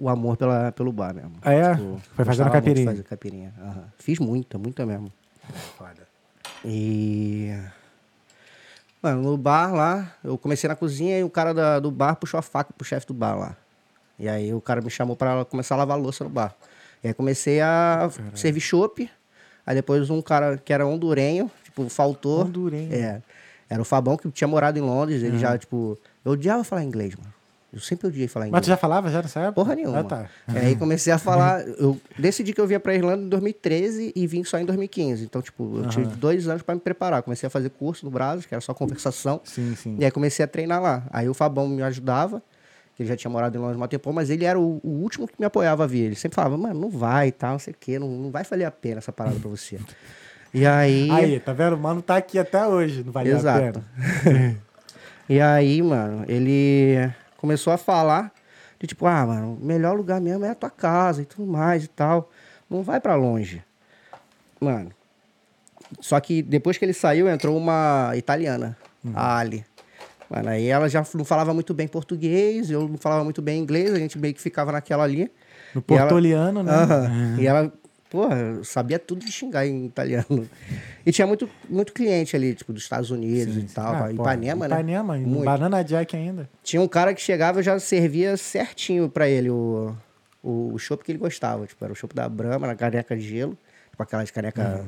o 0.00 0.08
amor 0.08 0.36
pela, 0.36 0.72
pelo 0.72 0.90
bar 0.92 1.14
mesmo. 1.14 1.32
Ah, 1.42 1.52
é? 1.52 1.74
Tipo, 1.74 2.00
Foi 2.14 2.24
fazendo 2.24 2.50
caipirinha. 2.50 2.90
fazer 2.90 3.02
caipirinha. 3.04 3.54
aham. 3.60 3.84
Fiz 3.98 4.18
muita, 4.18 4.58
muita 4.58 4.86
mesmo. 4.86 5.12
Foda. 5.76 6.08
E. 6.64 7.54
Mano, 9.02 9.22
no 9.22 9.36
bar 9.36 9.72
lá, 9.74 10.12
eu 10.22 10.36
comecei 10.36 10.68
na 10.68 10.76
cozinha 10.76 11.18
e 11.18 11.24
o 11.24 11.30
cara 11.30 11.54
da- 11.54 11.78
do 11.80 11.90
bar 11.90 12.16
puxou 12.16 12.38
a 12.38 12.42
faca 12.42 12.72
pro 12.76 12.86
chefe 12.86 13.06
do 13.06 13.14
bar 13.14 13.34
lá. 13.38 13.56
E 14.18 14.28
aí 14.28 14.52
o 14.52 14.60
cara 14.60 14.82
me 14.82 14.90
chamou 14.90 15.16
pra 15.16 15.44
começar 15.46 15.74
a 15.74 15.78
lavar 15.78 15.98
louça 15.98 16.22
no 16.24 16.28
bar. 16.30 16.54
E 17.02 17.08
aí 17.08 17.14
comecei 17.14 17.60
a 17.62 18.10
servir 18.34 18.60
chopp. 18.60 19.10
Aí 19.66 19.74
depois 19.74 20.10
um 20.10 20.20
cara 20.20 20.58
que 20.58 20.72
era 20.72 20.86
hondurenho, 20.86 21.50
tipo, 21.64 21.88
faltou. 21.88 22.42
Hondurenho. 22.44 22.92
É. 22.92 23.22
Era 23.70 23.80
o 23.80 23.84
Fabão 23.84 24.16
que 24.18 24.30
tinha 24.30 24.48
morado 24.48 24.78
em 24.78 24.82
Londres. 24.82 25.22
Ele 25.22 25.38
já, 25.38 25.56
tipo. 25.56 25.98
Eu 26.24 26.32
odiava 26.32 26.62
falar 26.64 26.84
inglês, 26.84 27.14
mano. 27.16 27.32
Eu 27.72 27.78
sempre 27.78 28.08
odiei 28.08 28.26
falar 28.26 28.46
inglês. 28.48 28.60
Mas 28.60 28.66
tu 28.66 28.68
já 28.68 28.76
falava 28.76 29.08
já 29.10 29.22
nessa 29.22 29.38
época? 29.40 29.52
Porra 29.52 29.74
nenhuma. 29.76 30.00
Ah, 30.00 30.04
tá. 30.04 30.26
E 30.52 30.58
aí 30.58 30.76
comecei 30.76 31.12
a 31.12 31.18
falar. 31.20 31.60
Eu 31.66 32.00
decidi 32.18 32.52
que 32.52 32.60
eu 32.60 32.66
vinha 32.66 32.80
pra 32.80 32.94
Irlanda 32.94 33.22
em 33.22 33.28
2013 33.28 34.12
e 34.16 34.26
vim 34.26 34.42
só 34.42 34.58
em 34.58 34.64
2015. 34.64 35.24
Então, 35.24 35.40
tipo, 35.40 35.78
eu 35.78 35.88
tive 35.88 36.06
dois 36.16 36.48
anos 36.48 36.62
pra 36.62 36.74
me 36.74 36.80
preparar. 36.80 37.22
Comecei 37.22 37.46
a 37.46 37.50
fazer 37.50 37.70
curso 37.70 38.04
no 38.04 38.10
Brasil, 38.10 38.48
que 38.48 38.54
era 38.54 38.60
só 38.60 38.74
conversação. 38.74 39.40
Sim, 39.44 39.74
sim. 39.76 39.96
E 40.00 40.04
aí 40.04 40.10
comecei 40.10 40.44
a 40.44 40.48
treinar 40.48 40.82
lá. 40.82 41.04
Aí 41.10 41.28
o 41.28 41.34
Fabão 41.34 41.68
me 41.68 41.82
ajudava, 41.82 42.42
que 42.96 43.02
ele 43.04 43.08
já 43.08 43.16
tinha 43.16 43.30
morado 43.30 43.56
em 43.56 43.60
Londres 43.60 43.80
há 43.80 43.84
um 43.84 43.88
tempo, 43.88 44.12
mas 44.12 44.30
ele 44.30 44.44
era 44.44 44.58
o, 44.58 44.80
o 44.82 44.88
último 44.88 45.28
que 45.28 45.34
me 45.38 45.46
apoiava 45.46 45.84
a 45.84 45.86
vir. 45.86 46.06
Ele 46.06 46.16
sempre 46.16 46.34
falava, 46.34 46.56
mano, 46.56 46.80
não 46.80 46.90
vai 46.90 47.28
e 47.28 47.32
tal, 47.32 47.52
não 47.52 47.58
sei 47.60 47.72
o 47.72 47.76
quê, 47.78 47.98
não, 48.00 48.08
não 48.08 48.30
vai 48.32 48.42
valer 48.42 48.64
a 48.64 48.70
pena 48.72 48.98
essa 48.98 49.12
parada 49.12 49.38
pra 49.38 49.48
você. 49.48 49.78
E 50.52 50.66
aí. 50.66 51.08
Aí, 51.12 51.38
tá 51.38 51.52
vendo? 51.52 51.76
O 51.76 51.78
mano 51.78 52.02
tá 52.02 52.16
aqui 52.16 52.36
até 52.36 52.66
hoje, 52.66 53.04
não 53.04 53.12
vale 53.12 53.32
a 53.32 53.36
Exato. 53.36 53.84
pena. 54.24 54.56
E 55.28 55.40
aí, 55.40 55.80
mano, 55.80 56.24
ele 56.26 57.08
começou 57.40 57.72
a 57.72 57.78
falar 57.78 58.30
de 58.78 58.86
tipo, 58.86 59.06
ah, 59.06 59.26
mano, 59.26 59.58
o 59.60 59.64
melhor 59.64 59.96
lugar 59.96 60.20
mesmo 60.20 60.44
é 60.44 60.50
a 60.50 60.54
tua 60.54 60.70
casa 60.70 61.22
e 61.22 61.24
tudo 61.24 61.46
mais 61.50 61.84
e 61.84 61.88
tal. 61.88 62.30
Não 62.68 62.82
vai 62.82 63.00
pra 63.00 63.14
longe. 63.14 63.62
Mano. 64.60 64.90
Só 66.00 66.20
que 66.20 66.42
depois 66.42 66.78
que 66.78 66.84
ele 66.84 66.92
saiu, 66.92 67.28
entrou 67.28 67.56
uma 67.56 68.12
italiana, 68.14 68.76
a 69.14 69.38
Ali. 69.38 69.64
Mano, 70.28 70.48
aí 70.50 70.68
ela 70.68 70.88
já 70.88 71.04
não 71.14 71.24
falava 71.24 71.52
muito 71.52 71.74
bem 71.74 71.88
português, 71.88 72.70
eu 72.70 72.86
não 72.88 72.96
falava 72.96 73.24
muito 73.24 73.42
bem 73.42 73.58
inglês, 73.60 73.92
a 73.92 73.98
gente 73.98 74.16
meio 74.16 74.32
que 74.32 74.40
ficava 74.40 74.70
naquela 74.70 75.02
ali. 75.02 75.30
No 75.74 75.82
E 75.88 75.92
ela- 75.92 76.00
portoliano, 76.02 76.62
né? 76.62 76.72
Aham. 76.72 77.36
E 77.40 77.46
ela, 77.46 77.72
porra, 78.10 78.62
sabia 78.64 78.98
tudo 78.98 79.24
de 79.24 79.30
xingar 79.32 79.66
em 79.66 79.86
italiano. 79.86 80.48
E 81.06 81.12
tinha 81.12 81.26
muito, 81.26 81.48
muito 81.68 81.92
cliente 81.92 82.34
ali, 82.36 82.54
tipo, 82.54 82.72
dos 82.72 82.82
Estados 82.82 83.10
Unidos 83.10 83.56
e 83.56 83.62
tal. 83.72 83.94
Ah, 83.94 84.04
pô, 84.04 84.10
Ipanema, 84.10 84.66
né? 84.68 84.74
Ipanema, 84.74 85.16
Muito. 85.16 85.44
Banana 85.44 85.82
Jack 85.82 86.16
ainda. 86.16 86.48
Tinha 86.62 86.82
um 86.82 86.88
cara 86.88 87.14
que 87.14 87.20
chegava 87.20 87.60
e 87.60 87.62
já 87.62 87.78
servia 87.78 88.36
certinho 88.36 89.08
pra 89.08 89.28
ele 89.28 89.48
o, 89.48 89.94
o, 90.42 90.72
o 90.74 90.78
chopp 90.78 91.04
que 91.04 91.12
ele 91.12 91.18
gostava. 91.18 91.66
Tipo, 91.66 91.84
era 91.84 91.92
o 91.92 91.96
chopp 91.96 92.14
da 92.14 92.28
Brahma, 92.28 92.66
na 92.66 92.74
caneca 92.74 93.16
de 93.16 93.22
gelo. 93.22 93.56
Tipo, 93.90 94.02
aquelas 94.02 94.30
caneca... 94.30 94.84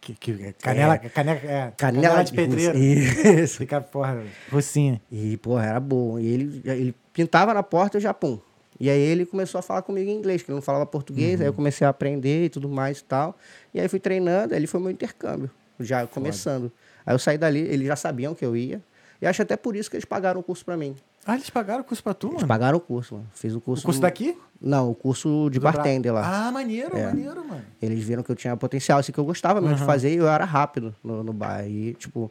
Que, 0.00 0.12
que- 0.12 0.52
canela, 0.54 0.98
canela, 0.98 1.38
é, 1.44 1.72
Canela, 1.76 2.24
de 2.24 2.32
pedreiro. 2.32 2.76
Isso. 2.76 3.58
Fica, 3.58 3.80
porra, 3.80 4.24
rocinha. 4.50 5.00
E, 5.10 5.36
porra, 5.36 5.66
era 5.66 5.78
bom. 5.80 6.18
E 6.18 6.26
ele, 6.26 6.62
ele 6.64 6.94
pintava 7.12 7.54
na 7.54 7.62
porta 7.62 7.96
e 7.98 8.00
já 8.00 8.12
pum. 8.12 8.40
E 8.80 8.88
aí 8.88 9.00
ele 9.00 9.26
começou 9.26 9.58
a 9.58 9.62
falar 9.62 9.82
comigo 9.82 10.08
em 10.08 10.14
inglês, 10.14 10.42
que 10.42 10.50
ele 10.50 10.54
não 10.56 10.62
falava 10.62 10.86
português, 10.86 11.40
aí 11.40 11.46
eu 11.46 11.52
comecei 11.52 11.86
a 11.86 11.90
aprender 11.90 12.44
e 12.44 12.48
tudo 12.48 12.68
mais 12.68 13.00
e 13.00 13.04
tal. 13.04 13.36
E 13.74 13.80
aí 13.80 13.88
fui 13.88 13.98
treinando, 13.98 14.54
aí 14.54 14.60
ele 14.60 14.66
foi 14.68 14.80
meu 14.80 14.90
intercâmbio, 14.90 15.50
já 15.80 16.06
começando. 16.06 16.70
Aí 17.04 17.14
eu 17.14 17.18
saí 17.18 17.36
dali, 17.38 17.60
eles 17.60 17.86
já 17.88 17.96
sabiam 17.96 18.34
que 18.34 18.44
eu 18.44 18.56
ia. 18.56 18.80
E 19.20 19.26
acho 19.26 19.42
até 19.42 19.56
por 19.56 19.74
isso 19.74 19.90
que 19.90 19.96
eles 19.96 20.04
pagaram 20.04 20.38
o 20.40 20.42
curso 20.44 20.64
pra 20.64 20.76
mim. 20.76 20.94
Ah, 21.26 21.34
eles 21.34 21.50
pagaram 21.50 21.80
o 21.80 21.84
curso 21.84 22.02
pra 22.02 22.14
tu, 22.14 22.28
Eles 22.28 22.36
mano? 22.36 22.48
pagaram 22.48 22.78
o 22.78 22.80
curso, 22.80 23.16
mano. 23.16 23.26
Fiz 23.34 23.52
o 23.52 23.60
curso. 23.60 23.82
O 23.82 23.86
curso 23.86 23.98
do- 24.00 24.02
daqui? 24.02 24.38
Não, 24.60 24.90
o 24.90 24.94
curso 24.94 25.48
de 25.50 25.58
Do 25.58 25.62
Bra- 25.62 25.72
bartender 25.72 26.14
lá. 26.14 26.46
Ah, 26.46 26.52
maneiro, 26.52 26.96
maneiro, 26.98 27.44
mano. 27.44 27.64
Eles 27.82 28.02
viram 28.04 28.22
que 28.22 28.30
eu 28.30 28.36
tinha 28.36 28.56
potencial, 28.56 29.00
assim, 29.00 29.10
que 29.10 29.18
eu 29.18 29.24
gostava 29.24 29.60
mesmo 29.60 29.76
de 29.76 29.84
fazer 29.84 30.12
e 30.14 30.16
eu 30.18 30.28
era 30.28 30.44
rápido 30.44 30.94
no, 31.02 31.22
no 31.24 31.32
bar. 31.32 31.66
E, 31.68 31.94
tipo, 31.94 32.30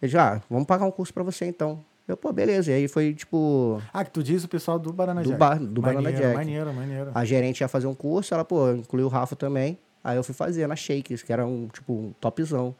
eles, 0.00 0.14
ah, 0.14 0.42
vamos 0.50 0.66
pagar 0.66 0.84
um 0.84 0.90
curso 0.90 1.12
pra 1.12 1.22
você 1.22 1.46
então. 1.46 1.82
Eu, 2.08 2.16
pô, 2.16 2.32
beleza. 2.32 2.70
E 2.70 2.74
aí 2.74 2.88
foi, 2.88 3.14
tipo, 3.14 3.82
Ah, 3.92 4.04
que 4.04 4.10
tu 4.10 4.22
diz 4.22 4.44
o 4.44 4.48
pessoal 4.48 4.78
do 4.78 4.92
Banana 4.92 5.22
Do 5.22 5.30
Jack. 5.30 5.66
do 5.66 5.80
Banana 5.80 6.02
maneiro, 6.02 6.22
Jack. 6.24 6.36
Maneiro, 6.36 6.72
maneiro. 6.72 7.10
a 7.14 7.24
gerente 7.24 7.60
ia 7.60 7.68
fazer 7.68 7.86
um 7.86 7.94
curso, 7.94 8.32
ela, 8.32 8.44
pô, 8.44 8.70
incluiu 8.72 9.06
o 9.06 9.08
Rafa 9.10 9.34
também. 9.34 9.78
Aí 10.04 10.16
eu 10.16 10.22
fui 10.22 10.34
fazer 10.34 10.66
na 10.68 10.76
Shakes, 10.76 11.22
que 11.22 11.32
era 11.32 11.44
um, 11.44 11.66
tipo, 11.66 11.92
um 11.92 12.12
topzão. 12.20 12.74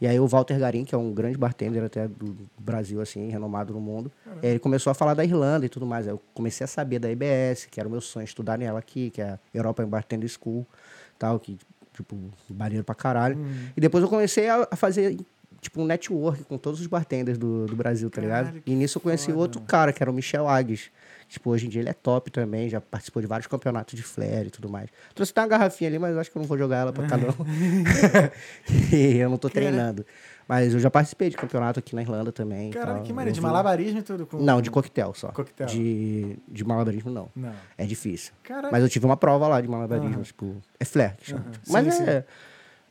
E 0.00 0.06
aí 0.08 0.18
o 0.18 0.26
Walter 0.26 0.58
Garim, 0.58 0.84
que 0.84 0.92
é 0.96 0.98
um 0.98 1.12
grande 1.12 1.38
bartender 1.38 1.84
até 1.84 2.08
do 2.08 2.36
Brasil, 2.58 3.00
assim, 3.00 3.28
renomado 3.28 3.72
no 3.72 3.80
mundo, 3.80 4.10
ele 4.42 4.58
começou 4.58 4.90
a 4.90 4.94
falar 4.94 5.14
da 5.14 5.24
Irlanda 5.24 5.64
e 5.64 5.68
tudo 5.68 5.86
mais. 5.86 6.08
Aí 6.08 6.12
eu 6.12 6.20
comecei 6.34 6.64
a 6.64 6.66
saber 6.66 6.98
da 6.98 7.08
IBS, 7.08 7.66
que 7.70 7.78
era 7.78 7.88
o 7.88 7.92
meu 7.92 8.00
sonho, 8.00 8.24
estudar 8.24 8.58
nela 8.58 8.80
aqui, 8.80 9.10
que 9.10 9.22
é 9.22 9.26
a 9.26 9.38
European 9.54 9.86
Bartender 9.88 10.28
School, 10.28 10.66
tal, 11.16 11.38
que, 11.38 11.56
tipo, 11.94 12.16
maneiro 12.52 12.82
pra 12.82 12.96
caralho. 12.96 13.38
E 13.76 13.80
depois 13.80 14.02
eu 14.02 14.10
comecei 14.10 14.48
a 14.48 14.66
fazer, 14.74 15.16
tipo, 15.62 15.80
um 15.80 15.86
network 15.86 16.42
com 16.44 16.58
todos 16.58 16.80
os 16.80 16.86
bartenders 16.88 17.38
do, 17.38 17.66
do 17.66 17.76
Brasil, 17.76 18.10
tá 18.10 18.20
ligado? 18.20 18.46
Caralho, 18.46 18.62
que 18.62 18.70
E 18.70 18.74
nisso 18.74 18.98
eu 18.98 19.02
conheci 19.02 19.26
foda, 19.26 19.38
outro 19.38 19.60
cara, 19.60 19.92
que 19.92 20.02
era 20.02 20.10
o 20.10 20.14
Michel 20.14 20.48
Agues. 20.48 20.90
Tipo, 21.28 21.50
hoje 21.50 21.66
em 21.66 21.68
dia 21.70 21.80
ele 21.80 21.88
é 21.88 21.94
top 21.94 22.30
também, 22.30 22.68
já 22.68 22.80
participou 22.80 23.22
de 23.22 23.28
vários 23.28 23.46
campeonatos 23.46 23.94
de 23.94 24.02
flare 24.02 24.48
e 24.48 24.50
tudo 24.50 24.68
mais. 24.68 24.90
Trouxe 25.14 25.30
até 25.30 25.40
uma 25.40 25.46
garrafinha 25.46 25.88
ali, 25.88 25.98
mas 25.98 26.12
eu 26.12 26.20
acho 26.20 26.30
que 26.30 26.36
eu 26.36 26.40
não 26.40 26.48
vou 26.48 26.58
jogar 26.58 26.78
ela 26.78 26.92
pra 26.92 27.06
cá, 27.06 27.16
não. 27.16 27.32
e 28.92 29.16
eu 29.16 29.30
não 29.30 29.38
tô 29.38 29.48
treinando. 29.48 30.04
Mas 30.48 30.74
eu 30.74 30.80
já 30.80 30.90
participei 30.90 31.30
de 31.30 31.36
campeonato 31.36 31.78
aqui 31.78 31.94
na 31.94 32.02
Irlanda 32.02 32.32
também. 32.32 32.70
Caralho, 32.70 32.96
tal. 32.96 33.04
que 33.04 33.12
maneiro. 33.12 33.34
De 33.34 33.40
malabarismo 33.40 34.00
e 34.00 34.02
tudo? 34.02 34.26
Com... 34.26 34.38
Não, 34.38 34.60
de 34.60 34.70
coquetel 34.70 35.14
só. 35.14 35.28
Coquetel. 35.28 35.66
De, 35.66 36.36
de 36.48 36.64
malabarismo, 36.64 37.10
não. 37.10 37.30
Não. 37.34 37.54
É 37.78 37.86
difícil. 37.86 38.32
Caralho. 38.42 38.70
Mas 38.72 38.82
eu 38.82 38.88
tive 38.88 39.06
uma 39.06 39.16
prova 39.16 39.46
lá 39.46 39.60
de 39.60 39.68
malabarismo, 39.68 40.22
tipo... 40.24 40.60
É 40.78 40.84
flare 40.84 41.16
que 41.16 41.30
chama. 41.30 41.44
Aham. 41.46 41.52
Mas 41.68 41.94
Sim, 41.94 42.02
é... 42.02 42.24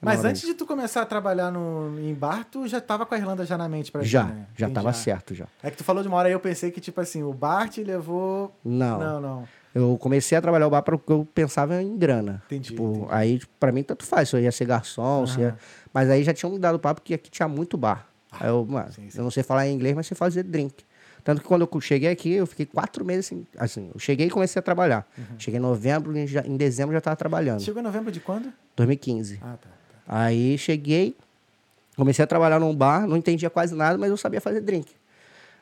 Mas 0.01 0.25
antes 0.25 0.41
de 0.41 0.53
tu 0.55 0.65
começar 0.65 1.01
a 1.01 1.05
trabalhar 1.05 1.51
no, 1.51 1.99
em 1.99 2.13
bar, 2.13 2.43
tu 2.49 2.67
já 2.67 2.81
tava 2.81 3.05
com 3.05 3.13
a 3.13 3.17
Irlanda 3.17 3.45
já 3.45 3.57
na 3.57 3.69
mente 3.69 3.91
pra 3.91 4.01
Já, 4.03 4.23
né? 4.23 4.47
já 4.57 4.65
Entendi. 4.65 4.73
tava 4.73 4.93
certo 4.93 5.35
já. 5.35 5.45
É 5.61 5.69
que 5.69 5.77
tu 5.77 5.83
falou 5.83 6.01
de 6.01 6.07
uma 6.07 6.17
hora 6.17 6.27
aí, 6.27 6.33
eu 6.33 6.39
pensei 6.39 6.71
que, 6.71 6.81
tipo 6.81 6.99
assim, 6.99 7.21
o 7.21 7.31
bar 7.33 7.69
te 7.69 7.83
levou... 7.83 8.51
Não. 8.65 8.99
Não, 8.99 9.21
não. 9.21 9.47
Eu 9.73 9.97
comecei 9.99 10.37
a 10.37 10.41
trabalhar 10.41 10.67
o 10.67 10.69
bar 10.69 10.81
porque 10.81 11.11
eu 11.11 11.25
pensava 11.33 11.81
em 11.81 11.95
grana. 11.97 12.41
Entendi, 12.47 12.69
Tipo, 12.71 12.83
entendi. 12.89 13.05
aí, 13.09 13.39
tipo, 13.39 13.53
pra 13.59 13.71
mim, 13.71 13.83
tanto 13.83 14.03
faz. 14.05 14.27
Se 14.29 14.35
eu 14.35 14.39
ia 14.41 14.51
ser 14.51 14.65
garçom, 14.65 15.25
se 15.27 15.39
ia... 15.39 15.55
Mas 15.93 16.09
aí 16.09 16.23
já 16.23 16.33
tinham 16.33 16.51
me 16.51 16.59
dado 16.59 16.79
papo 16.79 17.01
que 17.01 17.13
aqui 17.13 17.29
tinha 17.29 17.47
muito 17.47 17.77
bar. 17.77 18.07
Aí 18.31 18.49
eu, 18.49 18.65
mano, 18.65 18.91
sim, 18.91 19.09
sim. 19.09 19.17
eu 19.17 19.23
não 19.23 19.31
sei 19.31 19.43
falar 19.43 19.67
em 19.67 19.73
inglês, 19.75 19.95
mas 19.95 20.07
sei 20.07 20.15
fazer 20.17 20.43
drink. 20.43 20.83
Tanto 21.23 21.41
que 21.41 21.47
quando 21.47 21.69
eu 21.71 21.81
cheguei 21.81 22.09
aqui, 22.09 22.33
eu 22.33 22.47
fiquei 22.47 22.65
quatro 22.65 23.05
meses 23.05 23.27
assim. 23.27 23.45
assim 23.57 23.91
eu 23.93 23.99
cheguei 23.99 24.27
e 24.27 24.29
comecei 24.29 24.59
a 24.59 24.63
trabalhar. 24.63 25.07
Cheguei 25.37 25.59
em 25.59 25.61
novembro, 25.61 26.17
em, 26.17 26.25
ja- 26.25 26.43
em 26.45 26.57
dezembro 26.57 26.93
já 26.93 27.01
tava 27.01 27.15
trabalhando. 27.15 27.61
Chegou 27.61 27.79
em 27.79 27.83
novembro 27.83 28.11
de 28.11 28.19
quando? 28.19 28.51
2015. 28.75 29.39
Ah, 29.43 29.55
tá. 29.61 29.69
Aí 30.07 30.57
cheguei, 30.57 31.15
comecei 31.95 32.23
a 32.23 32.27
trabalhar 32.27 32.59
num 32.59 32.75
bar, 32.75 33.07
não 33.07 33.17
entendia 33.17 33.49
quase 33.49 33.75
nada, 33.75 33.97
mas 33.97 34.09
eu 34.09 34.17
sabia 34.17 34.41
fazer 34.41 34.61
drink. 34.61 34.91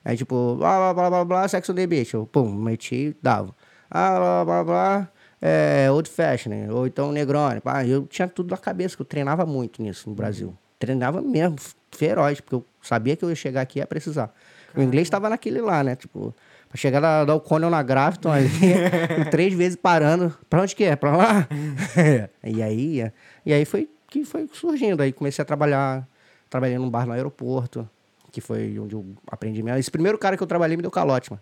Aí, 0.03 0.15
tipo, 0.15 0.55
blá, 0.55 0.77
blá, 0.77 0.93
blá, 0.93 1.09
blá, 1.09 1.25
blá, 1.25 1.47
sex 1.47 1.69
on 1.69 1.75
the 1.75 1.85
beach. 1.85 2.13
Eu, 2.13 2.25
pum, 2.25 2.49
meti 2.51 2.95
e 2.95 3.15
dava. 3.21 3.53
Ah, 3.91 4.17
blá, 4.17 4.45
blá, 4.45 4.63
blá, 4.63 5.09
é, 5.41 5.91
old 5.91 6.09
fashion, 6.09 6.51
ou 6.71 6.87
então 6.87 7.11
negrone. 7.11 7.59
Pá, 7.59 7.85
eu 7.85 8.05
tinha 8.07 8.27
tudo 8.27 8.51
na 8.51 8.57
cabeça, 8.57 8.95
que 8.95 9.01
eu 9.01 9.05
treinava 9.05 9.45
muito 9.45 9.81
nisso 9.81 10.09
no 10.09 10.15
Brasil. 10.15 10.55
Treinava 10.77 11.21
mesmo, 11.21 11.57
feroz, 11.91 12.39
porque 12.39 12.55
eu 12.55 12.65
sabia 12.81 13.15
que 13.15 13.25
eu 13.25 13.29
ia 13.29 13.35
chegar 13.35 13.61
aqui 13.61 13.79
e 13.79 13.81
ia 13.81 13.87
precisar. 13.87 14.33
O 14.75 14.81
inglês 14.81 15.07
estava 15.07 15.29
naquele 15.29 15.59
lá, 15.59 15.83
né? 15.83 15.95
Tipo, 15.95 16.33
pra 16.69 16.77
chegar 16.77 16.99
da, 16.99 17.25
da 17.25 17.35
O'Connell 17.35 17.69
na 17.69 17.81
Grafton 17.81 18.31
ali, 18.31 18.49
três 19.31 19.53
vezes 19.53 19.75
parando. 19.75 20.33
Pra 20.49 20.61
onde 20.61 20.75
que 20.75 20.83
é? 20.83 20.95
Pra 20.95 21.17
lá? 21.17 21.47
e 22.43 22.61
aí, 22.61 23.11
e 23.45 23.53
aí 23.53 23.65
foi 23.65 23.89
que 24.09 24.23
foi 24.25 24.49
surgindo. 24.53 25.01
Aí 25.01 25.13
comecei 25.13 25.41
a 25.41 25.45
trabalhar, 25.45 26.07
trabalhei 26.49 26.77
num 26.77 26.89
bar 26.89 27.05
no 27.05 27.13
aeroporto, 27.13 27.87
que 28.31 28.41
foi 28.41 28.77
onde 28.79 28.95
eu 28.95 29.05
aprendi 29.27 29.61
mesmo. 29.61 29.79
Esse 29.79 29.91
primeiro 29.91 30.17
cara 30.17 30.35
que 30.35 30.43
eu 30.43 30.47
trabalhei 30.47 30.75
me 30.75 30.81
deu 30.81 30.91
calote, 30.91 31.31
mano. 31.31 31.41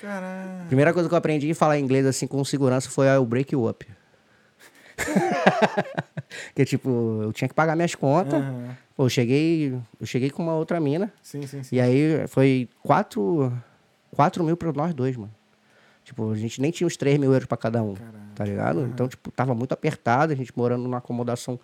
Caralho. 0.00 0.66
Primeira 0.66 0.92
coisa 0.92 1.08
que 1.08 1.14
eu 1.14 1.18
aprendi 1.18 1.50
a 1.50 1.54
falar 1.54 1.78
inglês 1.78 2.06
assim 2.06 2.26
com 2.26 2.42
segurança 2.44 2.88
foi 2.88 3.08
ah, 3.08 3.20
o 3.20 3.26
break 3.26 3.54
you 3.54 3.68
up. 3.68 3.86
que 6.54 6.64
tipo, 6.64 7.20
eu 7.22 7.32
tinha 7.32 7.48
que 7.48 7.54
pagar 7.54 7.76
minhas 7.76 7.94
contas. 7.94 8.40
Aham. 8.40 8.76
Pô, 8.96 9.04
eu 9.04 9.08
cheguei, 9.08 9.72
eu 9.98 10.06
cheguei 10.06 10.30
com 10.30 10.42
uma 10.42 10.54
outra 10.54 10.80
mina. 10.80 11.12
Sim, 11.22 11.46
sim, 11.46 11.62
sim. 11.62 11.76
E 11.76 11.80
aí 11.80 12.26
foi 12.28 12.68
4, 12.82 13.52
quatro 14.14 14.44
mil 14.44 14.56
pra 14.56 14.72
nós 14.72 14.94
dois, 14.94 15.16
mano. 15.16 15.32
Tipo, 16.04 16.32
a 16.32 16.36
gente 16.36 16.60
nem 16.60 16.70
tinha 16.70 16.86
os 16.86 16.96
3 16.96 17.18
mil 17.18 17.32
euros 17.32 17.46
pra 17.46 17.56
cada 17.56 17.82
um. 17.82 17.94
Tá 18.34 18.44
ligado? 18.44 18.82
Então, 18.86 19.06
tipo, 19.06 19.30
tava 19.30 19.54
muito 19.54 19.72
apertado, 19.72 20.32
a 20.32 20.36
gente 20.36 20.52
morando 20.56 20.82
numa 20.82 20.98
acomodação, 20.98 21.58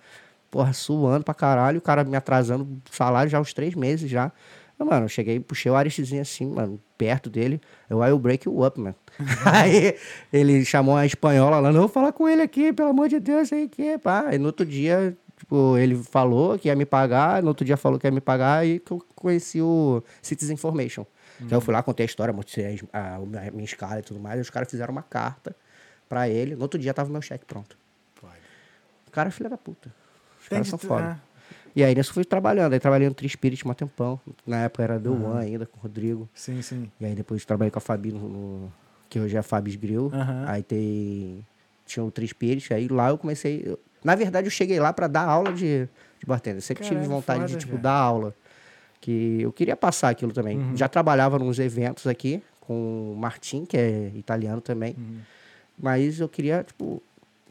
porra, 0.56 0.72
suando 0.72 1.22
pra 1.22 1.34
caralho, 1.34 1.76
o 1.76 1.82
cara 1.82 2.02
me 2.02 2.16
atrasando 2.16 2.80
salário 2.90 3.30
já 3.30 3.38
uns 3.38 3.52
três 3.52 3.74
meses 3.74 4.10
já. 4.10 4.32
Mas, 4.78 4.88
Mano, 4.88 5.04
eu 5.04 5.08
cheguei, 5.08 5.38
puxei 5.38 5.70
o 5.70 5.74
Aristezinho 5.74 6.22
assim, 6.22 6.46
mano, 6.46 6.80
perto 6.96 7.28
dele. 7.28 7.60
Eu, 7.90 8.02
I 8.02 8.08
will 8.08 8.18
break 8.18 8.48
you 8.48 8.64
up, 8.64 8.80
mano. 8.80 8.94
aí 9.44 9.94
ele 10.32 10.64
chamou 10.64 10.96
a 10.96 11.04
espanhola 11.04 11.60
lá, 11.60 11.70
não, 11.70 11.80
vou 11.80 11.88
falar 11.88 12.12
com 12.12 12.26
ele 12.26 12.40
aqui, 12.40 12.72
pelo 12.72 12.88
amor 12.88 13.06
de 13.08 13.20
Deus, 13.20 13.48
sei 13.48 13.68
que, 13.68 13.98
pá. 13.98 14.24
Aí 14.28 14.38
no 14.38 14.46
outro 14.46 14.64
dia, 14.64 15.14
tipo, 15.38 15.76
ele 15.76 15.94
falou 16.02 16.58
que 16.58 16.68
ia 16.68 16.74
me 16.74 16.86
pagar, 16.86 17.42
no 17.42 17.48
outro 17.48 17.62
dia 17.62 17.76
falou 17.76 17.98
que 17.98 18.06
ia 18.06 18.10
me 18.10 18.20
pagar, 18.22 18.66
e 18.66 18.78
que 18.78 18.92
eu 18.92 19.04
conheci 19.14 19.60
o 19.60 20.02
Citizen 20.22 20.54
Information. 20.54 21.04
Então 21.38 21.58
eu 21.58 21.60
fui 21.60 21.74
lá, 21.74 21.82
contei 21.82 22.04
a 22.04 22.06
história, 22.08 22.32
mostrei 22.32 22.80
a, 22.94 23.16
a 23.16 23.50
minha 23.50 23.64
escala 23.64 23.98
e 23.98 24.02
tudo 24.02 24.18
mais. 24.18 24.38
E 24.38 24.40
os 24.40 24.48
caras 24.48 24.70
fizeram 24.70 24.90
uma 24.90 25.02
carta 25.02 25.54
pra 26.08 26.30
ele. 26.30 26.56
No 26.56 26.62
outro 26.62 26.80
dia 26.80 26.94
tava 26.94 27.10
meu 27.10 27.20
cheque 27.20 27.44
pronto. 27.44 27.76
Pode. 28.18 28.40
O 29.06 29.10
cara 29.10 29.28
é 29.28 29.30
filho 29.30 29.50
da 29.50 29.58
puta. 29.58 30.05
Os 30.46 30.48
caras 30.48 30.68
são 30.68 30.78
foda. 30.78 31.18
é. 31.22 31.26
E 31.74 31.84
aí 31.84 31.94
nisso 31.94 32.10
eu 32.10 32.14
fui 32.14 32.24
trabalhando. 32.24 32.72
Aí 32.72 32.80
trabalhei 32.80 33.06
no 33.08 33.14
Tri 33.14 33.28
Spirit 33.28 33.66
um 33.68 33.74
tempão. 33.74 34.18
Na 34.46 34.62
época 34.62 34.82
era 34.82 34.98
The 34.98 35.08
One 35.10 35.44
ainda, 35.44 35.66
com 35.66 35.76
o 35.78 35.82
Rodrigo. 35.82 36.28
Sim, 36.32 36.62
sim. 36.62 36.90
E 36.98 37.04
aí 37.04 37.14
depois 37.14 37.44
trabalhei 37.44 37.70
com 37.70 37.78
a 37.78 37.82
Fabi, 37.82 38.12
no, 38.12 38.28
no- 38.28 38.72
que 39.10 39.20
hoje 39.20 39.36
é 39.36 39.38
a 39.40 39.42
Fabis 39.42 39.76
Grill. 39.76 40.10
Aham. 40.14 40.44
Aí 40.48 40.62
tem, 40.62 41.44
tinha 41.84 42.02
o 42.02 42.10
Tri 42.10 42.26
Spirit. 42.26 42.72
Aí 42.72 42.88
lá 42.88 43.10
eu 43.10 43.18
comecei... 43.18 43.62
eu- 43.66 43.78
na 44.02 44.14
verdade 44.14 44.46
eu 44.46 44.50
cheguei 44.50 44.78
lá 44.80 44.90
pra 44.92 45.06
dar 45.06 45.24
aula 45.26 45.52
de, 45.52 45.86
de 46.18 46.26
bartender. 46.26 46.62
Sempre 46.62 46.82
tive 46.84 46.94
Caralho, 46.96 47.10
vontade 47.10 47.40
foda, 47.40 47.52
de 47.52 47.58
tipo, 47.58 47.72
velho. 47.72 47.82
dar 47.82 47.92
aula. 47.92 48.34
Que 49.00 49.42
eu 49.42 49.52
queria 49.52 49.76
passar 49.76 50.08
aquilo 50.08 50.32
também. 50.32 50.56
Uhum. 50.58 50.76
Já 50.76 50.88
trabalhava 50.88 51.38
nos 51.38 51.58
eventos 51.58 52.06
aqui 52.06 52.42
com 52.60 53.12
o 53.12 53.16
Martim, 53.16 53.64
que 53.66 53.76
é 53.76 54.10
italiano 54.14 54.60
também. 54.62 54.94
Uhum. 54.96 55.18
Mas 55.78 56.18
eu 56.20 56.28
queria, 56.28 56.64
tipo, 56.64 57.02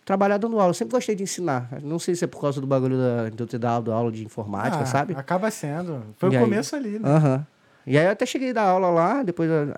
trabalhar 0.05 0.37
dando 0.37 0.57
aula. 0.59 0.69
Eu 0.69 0.73
sempre 0.75 0.93
gostei 0.93 1.15
de 1.15 1.23
ensinar. 1.23 1.67
Não 1.81 1.97
sei 1.99 2.15
se 2.15 2.23
é 2.23 2.27
por 2.27 2.39
causa 2.39 2.61
do 2.61 2.67
bagulho 2.67 2.97
da, 2.97 3.29
de 3.29 3.41
eu 3.41 3.47
ter 3.47 3.57
dado 3.57 3.91
aula 3.91 4.11
de 4.11 4.23
informática, 4.23 4.83
Ah, 4.83 4.85
sabe? 4.85 5.13
Acaba 5.15 5.49
sendo. 5.51 6.13
Foi 6.17 6.29
E 6.29 6.35
o 6.35 6.37
aí? 6.39 6.43
começo 6.45 6.75
ali, 6.75 6.99
né? 6.99 7.09
Aham. 7.09 7.47
E 7.87 7.97
aí 7.97 8.05
eu 8.05 8.11
até 8.11 8.25
cheguei 8.25 8.51
a 8.51 8.53
dar 8.53 8.63
aula 8.63 8.89
lá, 8.89 9.21
depois 9.23 9.49
eu- 9.49 9.73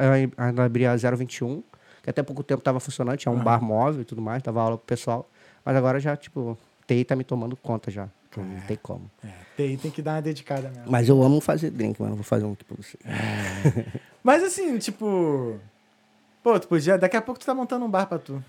abri 0.64 0.86
a 0.86 0.96
021, 0.96 1.62
que 2.04 2.10
até 2.10 2.22
pouco 2.24 2.42
tempo 2.44 2.62
tava 2.62 2.80
funcionando, 2.80 3.18
tinha 3.18 3.32
um 3.32 3.40
bar 3.44 3.62
móvel 3.62 4.02
e 4.02 4.06
tudo 4.06 4.22
mais, 4.22 4.42
dava 4.44 4.62
aula 4.62 4.78
pro 4.78 4.86
pessoal. 4.86 5.30
Mas 5.66 5.76
agora 5.76 6.00
já, 6.00 6.16
tipo, 6.16 6.58
TI 6.86 7.04
tá 7.04 7.16
me 7.16 7.24
tomando 7.26 7.56
conta 7.58 7.90
já. 7.92 8.08
Então 8.30 8.44
Não 8.46 8.62
tem 8.62 8.78
como. 8.82 9.10
É, 9.24 9.28
TI 9.58 9.76
tem 9.78 9.92
que 9.92 10.02
dar 10.02 10.16
uma 10.16 10.22
dedicada 10.22 10.70
mesmo. 10.70 10.86
Mas 10.90 11.10
eu 11.10 11.22
amo 11.22 11.42
fazer 11.42 11.70
drink, 11.70 12.02
mano. 12.02 12.16
Vou 12.16 12.24
fazer 12.24 12.46
um 12.46 12.54
aqui 12.54 12.64
pra 12.64 12.78
você. 12.78 12.98
Mas 14.24 14.44
assim, 14.44 14.78
tipo. 14.78 15.58
Pô, 16.44 16.58
tu 16.60 16.68
podia. 16.68 16.98
Daqui 16.98 17.18
a 17.18 17.22
pouco 17.22 17.40
tu 17.40 17.46
tá 17.46 17.54
montando 17.54 17.84
um 17.86 17.90
bar 17.90 18.06
pra 18.08 18.20
tu. 18.20 18.42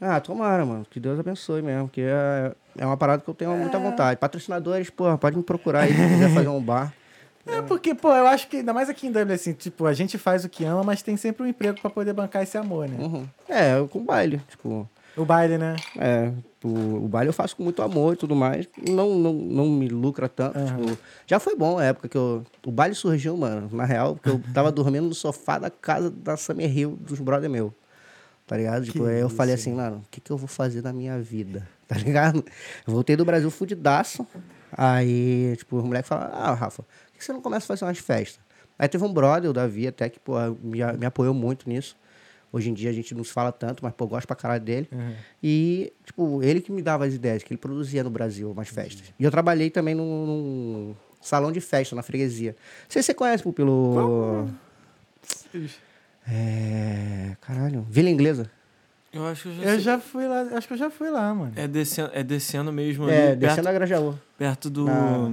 Ah, 0.00 0.20
tomara, 0.20 0.64
mano. 0.64 0.86
Que 0.90 1.00
Deus 1.00 1.18
abençoe 1.18 1.62
mesmo. 1.62 1.88
Que 1.88 2.02
é, 2.02 2.52
é 2.78 2.86
uma 2.86 2.96
parada 2.96 3.22
que 3.22 3.28
eu 3.28 3.34
tenho 3.34 3.56
muita 3.56 3.78
vontade. 3.78 4.18
Patrocinadores, 4.20 4.90
porra, 4.90 5.16
pode 5.16 5.36
me 5.36 5.42
procurar 5.42 5.80
aí 5.80 5.94
se 5.94 6.08
quiser 6.08 6.30
fazer 6.34 6.48
um 6.48 6.60
bar. 6.62 6.92
É, 7.48 7.62
porque, 7.62 7.94
pô, 7.94 8.12
eu 8.12 8.26
acho 8.26 8.48
que, 8.48 8.56
ainda 8.56 8.74
mais 8.74 8.88
aqui 8.88 9.06
em 9.06 9.12
Dublin, 9.12 9.32
assim, 9.34 9.52
tipo, 9.52 9.86
a 9.86 9.92
gente 9.92 10.18
faz 10.18 10.44
o 10.44 10.48
que 10.48 10.64
ama, 10.64 10.82
mas 10.82 11.00
tem 11.00 11.16
sempre 11.16 11.44
um 11.44 11.46
emprego 11.46 11.80
pra 11.80 11.88
poder 11.88 12.12
bancar 12.12 12.42
esse 12.42 12.58
amor, 12.58 12.88
né? 12.88 12.96
Uhum. 12.98 13.24
É, 13.48 13.86
com 13.88 14.04
baile. 14.04 14.42
Tipo, 14.48 14.90
O 15.16 15.24
baile, 15.24 15.56
né? 15.56 15.76
é, 15.96 16.32
o, 16.64 17.04
o 17.04 17.08
baile 17.08 17.28
eu 17.28 17.32
faço 17.32 17.54
com 17.54 17.62
muito 17.62 17.80
amor 17.82 18.14
e 18.14 18.16
tudo 18.16 18.34
mais. 18.34 18.68
Não, 18.90 19.14
não, 19.14 19.32
não 19.32 19.68
me 19.68 19.86
lucra 19.88 20.28
tanto. 20.28 20.58
tipo, 20.58 20.98
já 21.24 21.38
foi 21.38 21.54
bom 21.54 21.78
a 21.78 21.84
época 21.84 22.08
que 22.08 22.16
eu. 22.18 22.42
O 22.66 22.72
baile 22.72 22.96
surgiu, 22.96 23.36
mano, 23.36 23.68
na 23.70 23.84
real, 23.84 24.16
porque 24.16 24.30
eu 24.30 24.40
tava 24.52 24.72
dormindo 24.72 25.06
no 25.06 25.14
sofá 25.14 25.56
da 25.56 25.70
casa 25.70 26.10
da 26.10 26.36
Summer 26.36 26.76
Hill, 26.76 26.98
dos 27.00 27.20
brother 27.20 27.48
meu. 27.48 27.72
Tá 28.46 28.56
ligado? 28.56 28.84
Tipo, 28.84 29.04
aí 29.06 29.20
eu 29.20 29.28
falei 29.28 29.54
assim, 29.54 29.74
mano, 29.74 30.04
o 30.06 30.10
que, 30.10 30.20
que 30.20 30.30
eu 30.30 30.36
vou 30.36 30.46
fazer 30.46 30.80
da 30.82 30.92
minha 30.92 31.20
vida? 31.20 31.66
Tá 31.86 31.96
ligado? 31.96 32.44
Eu 32.84 32.92
voltei 32.92 33.14
do 33.14 33.24
Brasil 33.24 33.48
fudidaço. 33.48 34.26
Aí, 34.72 35.54
tipo, 35.56 35.76
os 35.76 35.84
moleques 35.84 36.08
falaram, 36.08 36.34
ah, 36.34 36.52
Rafa, 36.52 36.82
por 36.82 37.16
que 37.16 37.24
você 37.24 37.32
não 37.32 37.40
começa 37.40 37.64
a 37.64 37.68
fazer 37.68 37.84
umas 37.84 37.98
festas? 37.98 38.40
Aí 38.76 38.88
teve 38.88 39.04
um 39.04 39.12
brother, 39.14 39.48
o 39.48 39.52
Davi, 39.52 39.86
até 39.86 40.08
que, 40.08 40.18
pô, 40.18 40.34
me, 40.60 40.80
me 40.98 41.06
apoiou 41.06 41.32
muito 41.32 41.68
nisso. 41.68 41.96
Hoje 42.52 42.70
em 42.70 42.74
dia 42.74 42.90
a 42.90 42.92
gente 42.92 43.14
não 43.14 43.22
se 43.22 43.32
fala 43.32 43.52
tanto, 43.52 43.84
mas, 43.84 43.92
pô, 43.94 44.02
eu 44.02 44.08
gosto 44.08 44.26
pra 44.26 44.34
caralho 44.34 44.64
dele. 44.64 44.88
E, 45.40 45.92
tipo, 46.04 46.42
ele 46.42 46.60
que 46.60 46.72
me 46.72 46.82
dava 46.82 47.06
as 47.06 47.14
ideias, 47.14 47.44
que 47.44 47.52
ele 47.52 47.58
produzia 47.60 48.02
no 48.02 48.10
Brasil 48.10 48.50
umas 48.50 48.68
festas. 48.68 49.04
E 49.16 49.22
eu 49.22 49.30
trabalhei 49.30 49.70
também 49.70 49.94
num, 49.94 50.26
num 50.26 50.96
salão 51.20 51.52
de 51.52 51.60
festa 51.60 51.94
na 51.94 52.02
freguesia. 52.02 52.50
Não 52.82 52.90
sei 52.90 53.00
se 53.00 53.06
você 53.06 53.14
conhece, 53.14 53.44
pô, 53.44 53.52
pelo... 53.52 54.48
É... 56.28 57.36
Caralho, 57.40 57.86
Vila 57.88 58.10
Inglesa. 58.10 58.50
Eu 59.12 59.26
acho 59.26 59.44
que 59.44 59.48
eu 59.48 59.54
já, 59.54 59.62
Eu 59.62 59.68
sei. 59.70 59.80
já 59.80 59.98
fui 59.98 60.26
lá, 60.26 60.40
acho 60.56 60.66
que 60.66 60.74
eu 60.74 60.78
já 60.78 60.90
fui 60.90 61.10
lá, 61.10 61.32
mano. 61.34 61.52
É 61.56 61.66
descendo, 61.66 62.10
é 62.12 62.22
descendo 62.22 62.72
mesmo 62.72 63.08
É, 63.08 63.28
ali, 63.28 63.36
descendo 63.36 63.62
perto, 63.62 63.68
a 63.68 63.72
Grajaú. 63.72 64.18
perto 64.36 64.68
do... 64.70 64.84
Na- 64.84 65.30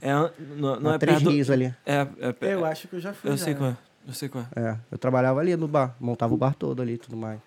É, 0.00 0.12
não, 0.56 0.80
não 0.80 0.94
é 0.94 0.98
Três 0.98 1.18
perto 1.22 1.44
do... 1.46 1.52
Ali. 1.52 1.74
É, 1.84 1.94
é, 1.96 2.06
é, 2.40 2.54
Eu 2.54 2.64
acho 2.64 2.88
que 2.88 2.96
eu 2.96 3.00
já 3.00 3.12
fui 3.12 3.30
eu 3.30 3.36
já. 3.36 3.44
sei 3.44 3.54
qual 3.54 3.70
é. 3.70 3.76
Eu 4.06 4.14
sei 4.14 4.28
qual 4.28 4.44
é. 4.56 4.60
É, 4.60 4.76
eu 4.90 4.96
trabalhava 4.96 5.40
ali 5.40 5.54
no 5.56 5.68
bar, 5.68 5.94
montava 6.00 6.32
o 6.32 6.36
bar 6.36 6.54
todo 6.54 6.80
ali 6.80 6.94
e 6.94 6.98
tudo 6.98 7.16
mais. 7.16 7.40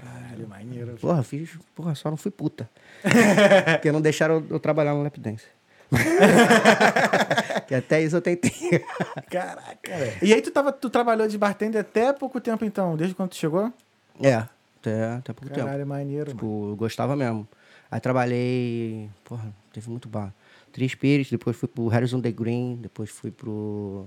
Caralho, 0.00 0.46
maneiro. 0.48 0.96
Porra, 1.00 1.22
fiz. 1.22 1.58
Porra, 1.74 1.94
só 1.94 2.10
não 2.10 2.16
fui 2.16 2.30
puta. 2.30 2.68
Porque 3.72 3.90
não 3.90 4.00
deixaram 4.00 4.36
eu, 4.36 4.46
eu 4.50 4.60
trabalhar 4.60 4.92
no 4.94 5.02
lap 5.02 5.18
dance. 5.18 5.46
que 7.66 7.74
até 7.74 8.02
isso 8.02 8.16
eu 8.16 8.20
tentei. 8.20 8.50
Caraca, 9.30 9.96
velho. 9.96 10.18
E 10.22 10.32
aí 10.32 10.42
tu, 10.42 10.50
tava, 10.50 10.72
tu 10.72 10.90
trabalhou 10.90 11.26
de 11.28 11.38
bartender 11.38 11.80
até 11.80 12.12
pouco 12.12 12.40
tempo, 12.40 12.64
então? 12.64 12.96
Desde 12.96 13.14
quando 13.14 13.30
tu 13.30 13.36
chegou? 13.36 13.72
É, 14.20 14.34
até, 14.80 15.12
até 15.14 15.32
pouco 15.32 15.52
tempo. 15.52 15.66
Caralho, 15.66 15.86
maneiro, 15.86 16.26
mano. 16.26 16.34
Tipo, 16.34 16.68
eu 16.70 16.76
gostava 16.76 17.14
mesmo. 17.16 17.46
Aí 17.90 18.00
trabalhei. 18.00 19.10
Porra, 19.24 19.54
teve 19.72 19.88
muito 19.90 20.08
bar. 20.08 20.32
Tree 20.72 20.88
Spirits, 20.88 21.30
depois 21.30 21.56
fui 21.56 21.68
pro 21.68 21.86
Harrison 21.88 22.20
The 22.20 22.32
Green, 22.32 22.76
depois 22.76 23.10
fui 23.10 23.30
pro. 23.30 24.06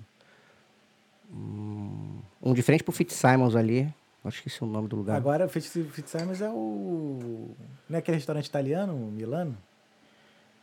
hum, 1.32 2.20
um 2.42 2.54
de 2.54 2.62
frente 2.62 2.84
pro 2.84 2.92
Fitzsimons 2.92 3.56
ali. 3.56 3.94
Acho 4.28 4.42
que 4.42 4.50
esse 4.50 4.62
é 4.62 4.66
o 4.66 4.70
nome 4.70 4.90
do 4.90 4.98
lugar. 4.98 5.16
Agora 5.16 5.46
o 5.46 5.50
Fit 5.50 5.66
Simons 6.06 6.42
é 6.42 6.50
o... 6.50 7.56
Não 7.88 7.96
é 7.96 8.00
aquele 8.00 8.18
restaurante 8.18 8.48
italiano, 8.48 8.94
Milano? 8.94 9.58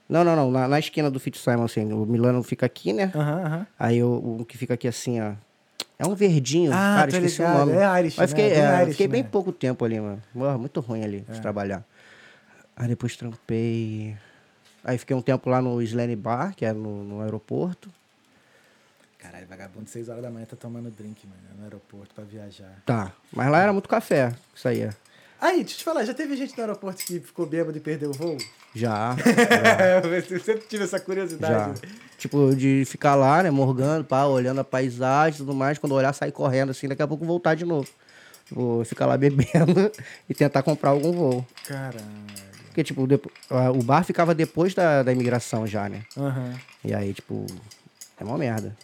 Não, 0.09 0.22
não, 0.24 0.36
não. 0.36 0.51
Na, 0.51 0.68
na 0.68 0.78
esquina 0.78 1.10
do 1.10 1.18
Fitzsimons, 1.18 1.70
assim. 1.70 1.93
O 1.93 2.05
Milano 2.05 2.43
fica 2.43 2.66
aqui, 2.66 2.93
né? 2.93 3.10
Aham, 3.14 3.44
aham. 3.44 3.66
Aí 3.78 4.02
o, 4.02 4.39
o 4.40 4.44
que 4.44 4.56
fica 4.59 4.74
aqui 4.74 4.86
assim, 4.89 5.20
ó. 5.20 5.32
É 5.98 6.05
um 6.06 6.14
verdinho, 6.14 6.72
Ah, 6.72 6.97
cara, 6.98 7.10
esqueci 7.10 7.40
ligado. 7.40 7.55
o 7.55 7.59
nome. 7.66 7.72
É 7.72 8.01
Irish, 8.01 8.16
Mas 8.18 8.31
fiquei, 8.31 8.48
né? 8.51 8.55
Bem 8.55 8.62
é, 8.64 8.82
Irish, 8.82 8.90
fiquei 8.93 9.09
bem 9.09 9.22
né? 9.22 9.28
pouco 9.31 9.52
tempo 9.52 9.85
ali, 9.85 10.01
mano. 10.01 10.22
Muito 10.59 10.81
ruim 10.81 11.05
ali 11.05 11.24
É. 11.28 11.32
de 11.32 11.40
trabalhar. 11.40 11.85
Aí 12.76 12.89
depois 12.89 13.16
trampei. 13.16 14.16
Aí 14.82 14.98
fiquei 14.98 15.16
um 15.16 15.22
tempo 15.22 15.48
lá 15.48 15.62
no 15.62 15.81
Slane 15.81 16.16
Bar, 16.16 16.55
que 16.55 16.64
é 16.66 16.72
no, 16.72 17.05
no 17.05 17.20
aeroporto. 17.22 17.89
Caralho, 19.18 19.47
vagabundo, 19.47 19.89
6 19.89 20.09
horas 20.10 20.22
da 20.22 20.31
manhã 20.31 20.44
tá 20.44 20.56
tomando 20.56 20.90
drink, 20.90 21.26
mano, 21.26 21.40
no 21.56 21.64
aeroporto 21.64 22.14
pra 22.14 22.24
viajar. 22.24 22.82
Tá. 22.85 23.12
Mas 23.32 23.48
lá 23.51 23.60
era 23.62 23.72
muito 23.72 23.89
café, 23.89 24.35
isso 24.55 24.68
aí. 24.68 24.82
é. 24.82 24.90
Aí, 25.45 25.57
deixa 25.57 25.75
eu 25.75 25.79
te 25.81 25.85
falar, 25.85 26.05
já 26.07 26.15
teve 26.15 26.35
gente 26.39 26.57
no 26.57 26.62
aeroporto 26.62 27.05
que 27.05 27.21
ficou 27.21 27.45
bêbado 27.45 27.77
e 27.77 27.81
perdeu 27.81 28.09
o 28.09 28.12
voo? 28.15 28.39
Já. 28.75 29.15
eu 30.31 30.41
sempre 30.41 30.66
tive 30.66 30.85
essa 30.85 30.97
já. 30.97 31.05
curiosidade. 31.05 31.83
Tipo, 32.16 32.57
de 32.57 32.85
ficar 32.87 33.15
lá, 33.15 33.43
né, 33.43 33.51
morgando, 33.51 34.07
pá, 34.07 34.25
olhando 34.25 34.62
a 34.62 34.65
paisagem 34.65 35.35
e 35.35 35.39
tudo 35.45 35.53
mais. 35.55 35.77
Quando 35.77 35.93
olhar, 35.93 36.15
sair 36.15 36.33
correndo, 36.33 36.71
assim, 36.71 36.89
daqui 36.89 37.03
a 37.03 37.07
pouco 37.07 37.27
voltar 37.27 37.55
de 37.55 37.66
novo. 37.66 37.87
Tipo, 38.47 38.83
ficar 38.87 39.05
lá 39.05 39.19
bebendo 39.19 39.93
e 40.27 40.33
tentar 40.33 40.62
comprar 40.62 40.89
algum 40.91 41.12
voo. 41.12 41.47
Caralho. 41.66 41.99
Porque, 42.69 42.83
tipo, 42.83 43.03
o 43.03 43.83
bar 43.83 44.03
ficava 44.03 44.35
depois 44.35 44.73
da, 44.73 45.03
da 45.03 45.12
imigração 45.12 45.66
já, 45.66 45.91
né? 45.91 46.05
Aham. 46.16 46.59
E 46.83 46.95
aí, 46.95 47.12
tipo, 47.12 47.45
é 48.19 48.25
uma 48.25 48.39
merda. 48.39 48.75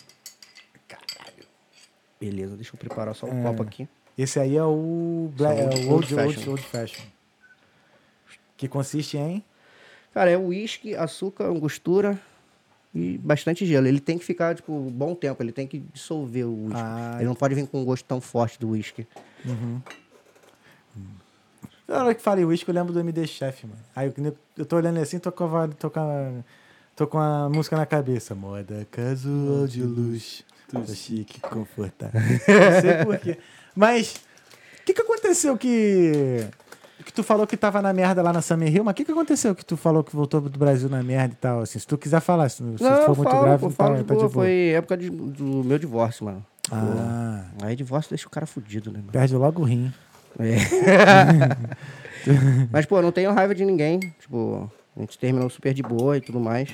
Beleza, 2.21 2.55
deixa 2.55 2.75
eu 2.75 2.79
preparar 2.79 3.15
só 3.15 3.27
um 3.27 3.41
É. 3.41 3.43
copo 3.45 3.63
aqui. 3.63 3.89
Esse 4.23 4.39
aí 4.39 4.55
é 4.57 4.63
o, 4.63 5.31
Bla- 5.35 5.49
Old- 5.55 5.61
é 5.61 5.65
o 5.65 5.69
Old 5.69 5.91
old, 5.91 6.15
old, 6.15 6.35
Fashion. 6.35 6.51
old 6.51 6.63
Fashion. 6.63 7.05
Que 8.57 8.69
consiste 8.69 9.17
em... 9.17 9.43
Cara, 10.13 10.31
é 10.31 10.37
uísque, 10.37 10.95
açúcar, 10.95 11.45
angostura 11.47 12.21
e 12.95 13.17
bastante 13.17 13.65
gelo. 13.65 13.87
Ele 13.87 13.99
tem 14.01 14.19
que 14.19 14.25
ficar, 14.25 14.55
tipo, 14.55 14.73
um 14.73 14.91
bom 14.91 15.15
tempo. 15.15 15.43
Ele 15.43 15.53
tem 15.53 15.67
que 15.67 15.79
dissolver 15.79 16.45
o 16.47 16.65
uísque. 16.67 16.83
Ah, 16.85 17.17
ele 17.19 17.29
não 17.29 17.35
pode 17.35 17.55
vir 17.55 17.67
com 17.67 17.81
um 17.81 17.85
gosto 17.85 18.05
tão 18.05 18.21
forte 18.21 18.59
do 18.61 18.69
uísque. 18.71 19.07
Na 21.89 22.05
hora 22.05 22.15
que 22.15 22.21
falei 22.21 22.45
uísque, 22.45 22.69
eu 22.71 22.75
lembro 22.75 22.93
do 22.93 23.01
MD 23.01 23.27
Chef, 23.27 23.67
mano. 23.67 23.81
Aí 23.97 24.13
eu, 24.17 24.37
eu 24.59 24.67
tô 24.67 24.77
olhando 24.77 24.99
assim, 25.01 25.19
tô 25.19 25.33
com, 25.33 25.57
a, 25.57 25.69
tô, 25.69 25.91
com 25.91 26.01
a, 26.01 26.33
tô 26.95 27.07
com 27.07 27.19
a 27.19 27.49
música 27.49 27.77
na 27.77 27.87
cabeça. 27.87 28.35
Moda 28.35 28.87
casual 28.91 29.67
de 29.67 29.83
luxo. 29.83 30.45
Tudo 30.71 30.95
chique, 30.95 31.41
confortável. 31.41 32.21
Não 32.21 32.81
sei 32.81 33.05
porquê. 33.05 33.39
Mas, 33.75 34.15
o 34.81 34.85
que 34.85 34.95
que 34.95 35.03
aconteceu 35.03 35.57
que... 35.59 36.47
que 37.05 37.13
tu 37.13 37.23
falou 37.23 37.47
que 37.47 37.57
tava 37.57 37.83
na 37.83 37.93
merda 37.93 38.23
lá 38.23 38.33
na 38.33 38.41
Summer 38.43 38.75
Hill, 38.75 38.85
mas 38.85 38.93
o 38.93 38.95
que, 38.95 39.05
que 39.05 39.13
aconteceu 39.13 39.55
que 39.55 39.65
tu 39.65 39.77
falou 39.77 40.05
que 40.05 40.15
voltou 40.15 40.41
do 40.41 40.59
Brasil 40.59 40.89
na 40.89 41.03
merda 41.03 41.35
e 41.35 41.37
tal? 41.37 41.61
Assim, 41.61 41.79
se 41.79 41.87
tu 41.87 41.99
quiser 41.99 42.21
falar, 42.21 42.49
se, 42.49 42.57
se 42.59 42.63
Não, 42.63 42.77
for 42.77 42.87
eu 43.11 43.17
muito 43.17 43.31
falo, 43.31 43.43
grave, 43.43 43.61
pô, 43.65 43.71
tá, 43.71 43.75
falo 43.77 43.97
de 43.97 44.05
tá 44.05 44.15
de 44.15 44.21
boa. 44.21 44.31
Foi 44.31 44.69
época 44.71 44.97
de- 44.97 45.11
do 45.11 45.65
meu 45.65 45.79
divórcio, 45.79 46.25
mano. 46.25 46.45
Ah, 46.71 47.45
Aí 47.63 47.75
divórcio 47.75 48.11
deixa 48.11 48.29
o 48.29 48.31
cara 48.31 48.47
fudido, 48.47 48.91
né, 48.93 48.99
mano? 48.99 49.11
perde 49.13 49.35
logo 49.35 49.63
o 49.63 49.65
rim. 49.65 49.93
É. 50.39 50.57
Mas, 52.71 52.87
pô, 52.87 53.03
não 53.03 53.11
tenho 53.11 53.33
raiva 53.33 53.55
de 53.55 53.65
ninguém. 53.65 53.99
Tipo, 54.21 54.71
a 54.97 55.01
gente 55.01 55.19
terminou 55.19 55.51
super 55.51 55.75
de 55.75 55.83
boa 55.83 56.17
e 56.17 56.21
tudo 56.21 56.39
mais. 56.39 56.69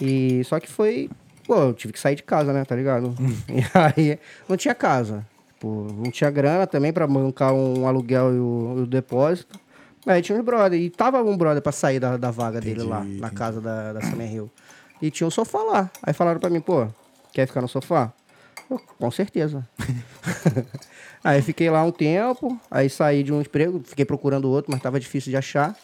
E 0.00 0.42
só 0.44 0.58
que 0.58 0.68
foi. 0.68 1.08
Pô, 1.46 1.54
eu 1.56 1.74
tive 1.74 1.92
que 1.92 2.00
sair 2.00 2.16
de 2.16 2.22
casa, 2.22 2.52
né? 2.52 2.64
Tá 2.64 2.74
ligado? 2.74 3.14
e 3.48 3.62
aí 3.74 4.18
não 4.48 4.56
tinha 4.56 4.74
casa. 4.74 5.24
Tipo, 5.54 5.88
não 5.92 6.10
tinha 6.10 6.30
grana 6.30 6.66
também 6.66 6.92
pra 6.92 7.06
bancar 7.06 7.52
um 7.54 7.86
aluguel 7.86 8.34
e 8.34 8.38
o, 8.38 8.82
o 8.82 8.86
depósito. 8.86 9.58
Aí 10.06 10.22
tinha 10.22 10.38
uns 10.38 10.44
brother. 10.44 10.78
E 10.78 10.90
tava 10.90 11.22
um 11.22 11.36
brother 11.36 11.62
pra 11.62 11.72
sair 11.72 11.98
da, 11.98 12.16
da 12.16 12.30
vaga 12.30 12.60
dele 12.60 12.82
Entendi, 12.82 12.88
lá, 12.90 13.00
na 13.00 13.04
entendi. 13.04 13.34
casa 13.34 13.60
da, 13.60 13.92
da 13.94 14.00
Summer 14.02 14.32
Hill. 14.32 14.50
E 15.00 15.10
tinha 15.10 15.26
um 15.26 15.30
sofá 15.30 15.58
lá. 15.62 15.90
Aí 16.02 16.12
falaram 16.12 16.38
pra 16.38 16.50
mim, 16.50 16.60
pô, 16.60 16.86
quer 17.32 17.46
ficar 17.46 17.60
no 17.60 17.68
sofá? 17.68 18.12
Eu, 18.70 18.78
com 18.98 19.10
certeza. 19.10 19.66
aí 21.24 21.42
fiquei 21.42 21.70
lá 21.70 21.82
um 21.82 21.90
tempo, 21.90 22.58
aí 22.70 22.88
saí 22.88 23.22
de 23.22 23.32
um 23.32 23.40
emprego, 23.40 23.82
fiquei 23.84 24.04
procurando 24.04 24.48
outro, 24.50 24.70
mas 24.70 24.80
tava 24.80 25.00
difícil 25.00 25.30
de 25.30 25.36
achar. 25.36 25.74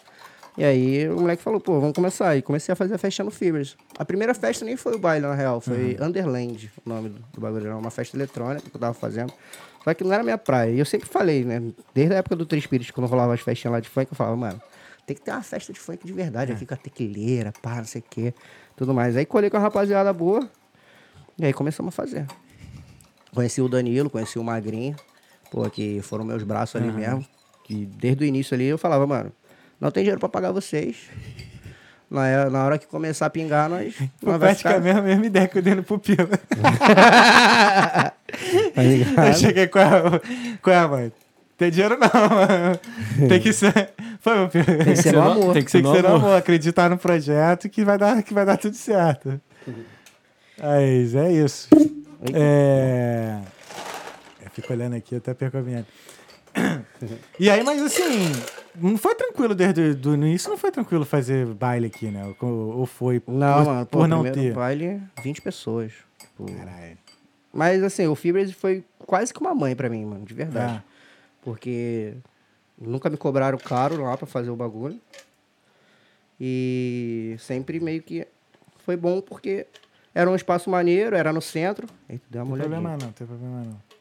E 0.56 0.64
aí 0.64 1.08
o 1.08 1.20
moleque 1.20 1.42
falou, 1.42 1.60
pô, 1.60 1.80
vamos 1.80 1.94
começar. 1.94 2.36
E 2.36 2.42
comecei 2.42 2.72
a 2.72 2.76
fazer 2.76 2.94
a 2.94 2.98
festa 2.98 3.24
no 3.24 3.30
Fibers. 3.30 3.76
A 3.98 4.04
primeira 4.04 4.34
festa 4.34 4.64
nem 4.64 4.76
foi 4.76 4.94
o 4.94 4.98
baile, 4.98 5.26
na 5.26 5.34
real, 5.34 5.60
foi 5.60 5.96
Underland, 6.00 6.70
o 6.84 6.88
nome 6.88 7.08
do, 7.08 7.24
do 7.32 7.40
bagulho. 7.40 7.66
Era 7.66 7.76
uma 7.76 7.90
festa 7.90 8.16
eletrônica 8.16 8.68
que 8.68 8.76
eu 8.76 8.80
tava 8.80 8.92
fazendo. 8.92 9.32
Só 9.82 9.94
que 9.94 10.04
não 10.04 10.12
era 10.12 10.22
minha 10.22 10.38
praia. 10.38 10.70
E 10.70 10.78
eu 10.78 10.84
sempre 10.84 11.08
falei, 11.08 11.44
né? 11.44 11.60
Desde 11.94 12.14
a 12.14 12.18
época 12.18 12.36
do 12.36 12.44
Três 12.44 12.64
Espíritos, 12.64 12.90
quando 12.90 13.06
rolava 13.06 13.34
as 13.34 13.40
festinhas 13.40 13.72
lá 13.72 13.80
de 13.80 13.88
funk, 13.88 14.12
eu 14.12 14.16
falava, 14.16 14.36
mano, 14.36 14.60
tem 15.06 15.16
que 15.16 15.22
ter 15.22 15.32
uma 15.32 15.42
festa 15.42 15.72
de 15.72 15.80
funk 15.80 16.06
de 16.06 16.12
verdade 16.12 16.52
aqui 16.52 16.64
com 16.64 16.74
a 16.74 16.76
tequileira, 16.76 17.52
pá, 17.60 17.76
não 17.76 17.84
sei 17.84 18.00
o 18.00 18.04
quê, 18.08 18.34
tudo 18.76 18.94
mais. 18.94 19.16
Aí 19.16 19.26
colhei 19.26 19.50
com 19.50 19.56
a 19.56 19.60
rapaziada 19.60 20.12
boa, 20.12 20.48
e 21.38 21.44
aí 21.44 21.52
começamos 21.52 21.92
a 21.92 21.96
fazer. 21.96 22.26
Conheci 23.34 23.60
o 23.60 23.68
Danilo, 23.68 24.10
conheci 24.10 24.38
o 24.38 24.44
Magrinho, 24.44 24.94
pô, 25.50 25.68
que 25.70 26.00
foram 26.02 26.24
meus 26.24 26.42
braços 26.42 26.80
ali 26.80 26.92
mesmo. 26.92 27.26
Que 27.64 27.86
desde 27.86 28.24
o 28.24 28.26
início 28.26 28.54
ali 28.54 28.66
eu 28.66 28.78
falava, 28.78 29.06
mano, 29.06 29.32
não 29.82 29.90
tem 29.90 30.02
dinheiro 30.04 30.20
pra 30.20 30.28
pagar 30.28 30.52
vocês. 30.52 30.96
Na, 32.10 32.48
na 32.50 32.64
hora 32.64 32.78
que 32.78 32.86
começar 32.86 33.26
a 33.26 33.30
pingar, 33.30 33.68
nós. 33.68 33.94
nós 34.22 34.38
vai 34.38 34.54
ficar- 34.54 34.76
a 34.76 34.80
mesma 34.80 35.26
ideia 35.26 35.48
que 35.48 35.58
eu 35.58 35.62
dei 35.62 35.74
no 35.74 35.82
pupilo. 35.82 36.28
Tá 38.74 38.82
ligado? 38.82 39.26
Eu 39.28 39.34
cheguei 39.34 39.66
com 39.66 39.78
a, 39.78 40.20
com 40.62 40.70
a 40.70 40.88
mãe. 40.88 41.12
Tem 41.58 41.70
dinheiro 41.70 41.98
não, 41.98 42.08
mano. 42.30 43.28
Tem 43.28 43.40
que 43.40 43.52
ser. 43.52 43.90
Foi, 44.20 44.34
meu 44.38 44.48
filho. 44.50 44.64
Tem 44.64 44.94
que 44.94 44.96
ser 44.96 45.12
no 45.12 45.20
amor. 45.22 45.52
Tem 45.52 45.62
que 45.64 45.70
Tem 45.72 45.82
ser 45.82 45.88
que 45.88 45.96
ser 45.96 46.02
no 46.02 46.08
amor. 46.08 46.20
amor, 46.28 46.36
acreditar 46.38 46.88
no 46.88 46.96
projeto 46.96 47.68
que 47.68 47.84
vai 47.84 47.98
dar, 47.98 48.22
que 48.22 48.32
vai 48.32 48.46
dar 48.46 48.56
tudo 48.56 48.74
certo. 48.74 49.38
Mas 50.58 51.14
é 51.14 51.30
isso. 51.32 51.68
É... 52.32 53.36
Eu 54.44 54.50
fico 54.52 54.72
olhando 54.72 54.96
aqui, 54.96 55.16
até 55.16 55.34
perco 55.34 55.58
a 55.58 55.62
minha. 55.62 55.86
E 57.38 57.50
aí, 57.50 57.62
mas 57.64 57.82
assim, 57.82 58.30
não 58.76 58.96
foi 58.96 59.14
tranquilo 59.14 59.54
desde 59.54 59.94
do 59.94 60.14
início, 60.14 60.50
não 60.50 60.56
foi 60.58 60.70
tranquilo 60.70 61.04
fazer 61.04 61.46
baile 61.46 61.86
aqui, 61.86 62.06
né? 62.06 62.34
Ou, 62.40 62.78
ou 62.78 62.86
foi 62.86 63.22
Não, 63.26 63.64
por, 63.64 63.64
mano, 63.72 63.86
pô, 63.86 63.98
por 63.98 64.08
não 64.08 64.22
ter? 64.30 64.52
baile, 64.52 65.00
20 65.22 65.42
pessoas. 65.42 65.92
Tipo, 66.18 66.44
Caralho. 66.52 66.98
Mas 67.52 67.82
assim, 67.82 68.06
o 68.06 68.14
Fibers 68.14 68.52
foi 68.52 68.84
quase 68.98 69.32
que 69.34 69.40
uma 69.40 69.54
mãe 69.54 69.74
pra 69.76 69.88
mim, 69.90 70.04
mano, 70.04 70.24
de 70.24 70.32
verdade. 70.34 70.74
Ah. 70.78 70.82
Porque 71.42 72.14
nunca 72.80 73.10
me 73.10 73.16
cobraram 73.16 73.58
caro 73.58 74.02
lá 74.02 74.16
pra 74.16 74.26
fazer 74.26 74.50
o 74.50 74.56
bagulho. 74.56 74.98
E 76.40 77.36
sempre 77.38 77.78
meio 77.80 78.02
que 78.02 78.26
foi 78.84 78.96
bom 78.96 79.20
porque 79.20 79.66
era 80.14 80.30
um 80.30 80.34
espaço 80.34 80.68
maneiro, 80.70 81.14
era 81.16 81.32
no 81.32 81.40
centro. 81.42 81.86
Eita, 82.08 82.24
deu 82.30 82.42
uma 82.42 82.56
Não 82.56 82.64
tem 82.64 82.66
olhadinha. 82.72 82.80
problema 82.80 82.96
não, 82.98 83.06
não 83.06 83.12
tem 83.12 83.26
problema 83.26 83.62
não. 83.64 83.91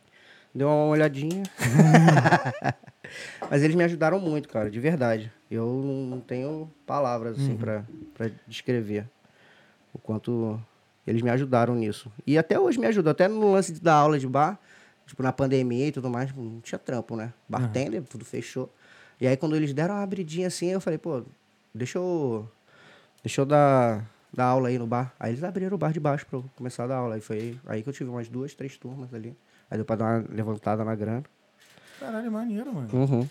Deu 0.53 0.67
uma 0.67 0.85
olhadinha. 0.85 1.43
Mas 3.49 3.63
eles 3.63 3.75
me 3.75 3.83
ajudaram 3.83 4.19
muito, 4.19 4.49
cara, 4.49 4.69
de 4.69 4.79
verdade. 4.79 5.31
Eu 5.49 5.65
não 6.09 6.19
tenho 6.19 6.69
palavras, 6.85 7.37
assim, 7.37 7.57
pra, 7.57 7.85
pra 8.13 8.29
descrever 8.47 9.05
o 9.93 9.99
quanto 9.99 10.59
eles 11.05 11.21
me 11.21 11.29
ajudaram 11.29 11.75
nisso. 11.75 12.11
E 12.25 12.37
até 12.37 12.59
hoje 12.59 12.79
me 12.79 12.87
ajudam. 12.87 13.11
Até 13.11 13.27
no 13.27 13.51
lance 13.51 13.73
dar 13.81 13.95
aula 13.95 14.19
de 14.19 14.27
bar, 14.27 14.59
tipo, 15.05 15.21
na 15.23 15.31
pandemia 15.31 15.87
e 15.87 15.91
tudo 15.91 16.09
mais, 16.09 16.27
tipo, 16.27 16.41
não 16.41 16.61
tinha 16.61 16.79
trampo, 16.79 17.15
né? 17.15 17.33
Bartender, 17.47 18.01
tudo 18.03 18.23
fechou. 18.23 18.73
E 19.19 19.27
aí, 19.27 19.37
quando 19.37 19.55
eles 19.55 19.73
deram 19.73 19.95
uma 19.95 20.03
abridinha 20.03 20.47
assim, 20.47 20.67
eu 20.67 20.81
falei, 20.81 20.97
pô, 20.97 21.23
deixa 21.73 21.97
eu, 21.97 22.49
deixa 23.23 23.41
eu 23.41 23.45
dar, 23.45 24.05
dar 24.33 24.45
aula 24.45 24.69
aí 24.69 24.79
no 24.79 24.87
bar. 24.87 25.13
Aí 25.19 25.31
eles 25.31 25.43
abriram 25.43 25.75
o 25.75 25.77
bar 25.77 25.91
de 25.91 25.99
baixo 25.99 26.25
eu 26.31 26.45
começar 26.55 26.85
a 26.85 26.87
dar 26.87 26.97
aula. 26.97 27.15
Aí 27.15 27.21
foi 27.21 27.59
aí 27.65 27.83
que 27.83 27.89
eu 27.89 27.93
tive 27.93 28.09
umas 28.09 28.29
duas, 28.29 28.53
três 28.53 28.77
turmas 28.77 29.13
ali. 29.13 29.35
Aí 29.71 29.77
deu 29.77 29.85
pra 29.85 29.95
dar 29.95 30.05
uma 30.19 30.25
levantada 30.29 30.83
na 30.83 30.93
grana. 30.93 31.23
Caralho, 31.97 32.29
maneiro, 32.29 32.73
mano. 32.73 32.89
Uhum. 32.91 33.29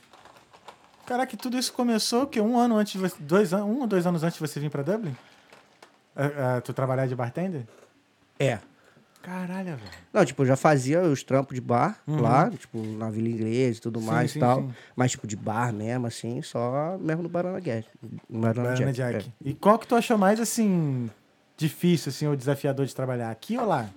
Caraca, 1.04 1.36
tudo 1.36 1.58
isso 1.58 1.72
começou 1.72 2.22
o 2.22 2.26
quê? 2.26 2.40
Um 2.40 2.58
ano 2.58 2.76
antes 2.76 2.92
de 2.94 2.98
você. 2.98 3.16
Dois 3.20 3.52
anos, 3.52 3.66
um 3.66 3.80
ou 3.80 3.86
dois 3.86 4.06
anos 4.06 4.22
antes 4.22 4.38
de 4.38 4.48
você 4.48 4.58
vir 4.58 4.70
pra 4.70 4.82
Dublin? 4.82 5.14
Ah, 6.16 6.56
ah, 6.56 6.60
tu 6.60 6.72
trabalhar 6.72 7.06
de 7.06 7.14
bartender? 7.14 7.66
É. 8.38 8.58
Caralho, 9.22 9.76
velho. 9.76 9.90
Não, 10.14 10.24
tipo, 10.24 10.42
eu 10.42 10.46
já 10.46 10.56
fazia 10.56 11.02
os 11.02 11.22
trampos 11.22 11.54
de 11.54 11.60
bar 11.60 12.00
lá, 12.06 12.48
tipo, 12.48 12.82
na 12.82 13.10
Vila 13.10 13.28
Inglesa 13.28 13.78
e 13.78 13.82
tudo 13.82 14.00
Sim, 14.00 14.06
mais 14.06 14.30
sim, 14.30 14.38
e 14.38 14.40
tal. 14.40 14.62
sim. 14.62 14.70
mas, 14.96 15.10
tipo, 15.10 15.26
de 15.26 15.36
bar 15.36 15.74
mesmo, 15.74 16.06
assim, 16.06 16.40
só 16.40 16.96
mesmo 16.98 17.22
no 17.24 17.28
Banana 17.28 17.60
Jack. 17.60 17.86
No 18.30 18.40
Banana 18.40 18.70
Banana 18.70 18.92
Jack. 18.92 19.18
Jack. 19.18 19.30
é. 19.44 19.48
E 19.50 19.52
qual 19.52 19.78
que 19.78 19.86
tu 19.86 19.94
achou 19.94 20.16
mais, 20.16 20.40
assim, 20.40 21.10
difícil, 21.54 22.08
assim, 22.08 22.26
ou 22.28 22.34
desafiador 22.34 22.86
de 22.86 22.94
trabalhar? 22.94 23.30
Aqui 23.30 23.58
ou 23.58 23.66
lá? 23.66 23.90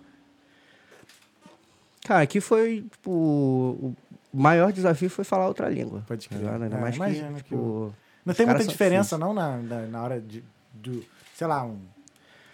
Cara, 2.03 2.21
aqui 2.21 2.41
foi, 2.41 2.85
tipo, 2.91 3.09
o 3.11 3.95
maior 4.33 4.71
desafio 4.71 5.09
foi 5.09 5.23
falar 5.23 5.47
outra 5.47 5.69
língua. 5.69 6.03
Pode 6.07 6.27
crer. 6.27 6.47
Ainda 6.47 6.65
É, 6.65 6.79
mais 6.79 6.97
que, 6.97 7.23
que 7.23 7.43
tipo, 7.43 7.55
o- 7.55 7.93
Não 8.25 8.33
tem 8.33 8.45
muita 8.45 8.65
diferença, 8.65 9.17
não, 9.17 9.33
na, 9.33 9.57
na, 9.57 10.03
hora 10.03 10.19
de, 10.19 10.43
do, 10.73 11.03
sei 11.35 11.47
lá, 11.47 11.63
um, 11.63 11.77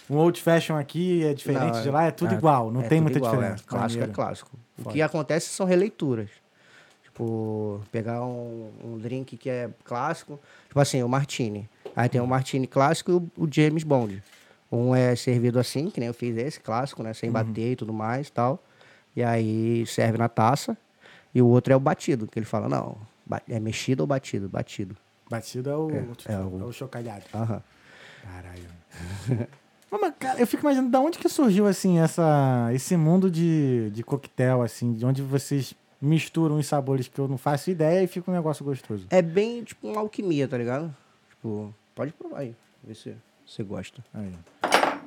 um 0.10 0.18
old 0.18 0.40
fashion 0.42 0.76
aqui 0.78 1.24
é 1.24 1.34
diferente 1.34 1.76
Não, 1.76 1.82
de 1.82 1.90
lá, 1.90 2.06
é 2.06 2.12
tudo 2.12 2.34
é- 2.34 2.38
igual, 2.38 2.72
não 2.72 2.82
é 2.82 2.88
tem 2.88 3.02
muita 3.02 3.18
igual, 3.18 3.32
diferença. 3.36 3.64
É. 3.64 3.68
Clássico 3.68 4.04
é 4.04 4.08
clássico. 4.08 4.52
O 4.84 4.90
que 4.90 5.02
acontece 5.02 5.50
são 5.50 5.66
releituras. 5.66 6.30
Tipo, 7.04 7.82
pegar 7.92 8.24
um, 8.26 8.72
um 8.84 8.98
drink 8.98 9.36
que 9.36 9.50
é 9.50 9.70
clássico, 9.84 10.40
tipo 10.68 10.80
assim, 10.80 11.04
o 11.04 11.10
Martini. 11.10 11.68
Aí 11.96 12.08
tem 12.08 12.22
o 12.22 12.28
Martini 12.28 12.66
clássico 12.68 13.12
e 13.12 13.14
o, 13.16 13.46
o 13.46 13.48
James 13.52 13.84
Bond. 13.84 14.24
Um 14.72 14.96
é 14.96 15.16
servido 15.16 15.60
assim, 15.60 15.90
que 15.90 16.00
nem 16.00 16.08
eu 16.08 16.14
fiz 16.14 16.38
esse, 16.38 16.60
clássico, 16.60 17.02
né? 17.04 17.10
Uhum. 17.10 17.14
Sem 17.16 17.32
bater 17.32 17.72
e 17.72 17.76
tudo 17.76 17.92
mais 17.92 18.28
e 18.28 18.32
tal. 18.32 18.64
E 19.20 19.24
aí 19.24 19.86
serve 19.86 20.18
na 20.18 20.30
taça. 20.30 20.78
E 21.36 21.41
o 21.41 21.48
outro 21.48 21.74
é 21.74 21.76
o 21.76 21.80
batido, 21.80 22.26
que 22.26 22.40
ele 22.40 22.46
fala, 22.46 22.70
não, 22.70 22.98
é 23.50 23.60
mexido 23.60 24.02
ou 24.02 24.08
batido? 24.08 24.48
Batido. 24.48 24.96
Batido 25.30 25.70
é 25.70 25.76
o, 25.76 25.91
É, 25.91 26.32
é, 26.32 26.34
é 26.36 26.38
o... 26.40 26.68
o- 26.68 26.72
chocalhado. 26.72 27.26
Aham. 27.34 27.62
Caralho. 28.24 28.70
Mas, 29.91 30.14
cara, 30.18 30.40
eu 30.40 30.48
fico 30.48 30.64
imaginando 30.64 30.90
de 30.90 30.98
onde 30.98 31.18
que 31.18 31.28
surgiu, 31.28 31.68
assim, 31.68 32.00
essa, 32.00 32.70
esse 32.74 32.96
mundo 32.96 33.30
de, 33.30 33.90
de 33.91 34.04
coquetel, 34.04 34.62
assim, 34.62 34.94
de 34.94 35.06
onde 35.06 35.22
vocês 35.22 35.74
misturam 36.02 36.58
os 36.58 36.66
sabores 36.66 37.10
que 37.10 37.20
eu 37.20 37.28
não 37.28 37.38
faço 37.38 37.70
ideia 37.70 38.02
e 38.02 38.08
fica 38.08 38.32
um 38.32 38.34
negócio 38.34 38.64
gostoso. 38.64 39.06
É 39.10 39.22
bem 39.22 39.66
tipo 39.66 39.86
uma 39.86 40.00
alquimia, 40.00 40.48
tá 40.48 40.58
ligado? 40.58 40.96
Tipo, 41.32 41.76
pode 41.94 42.14
provar 42.14 42.40
aí, 42.40 42.56
ver 42.82 42.96
se 42.96 43.14
você 43.46 43.64
gosta. 43.64 44.02
Aí. 44.14 44.32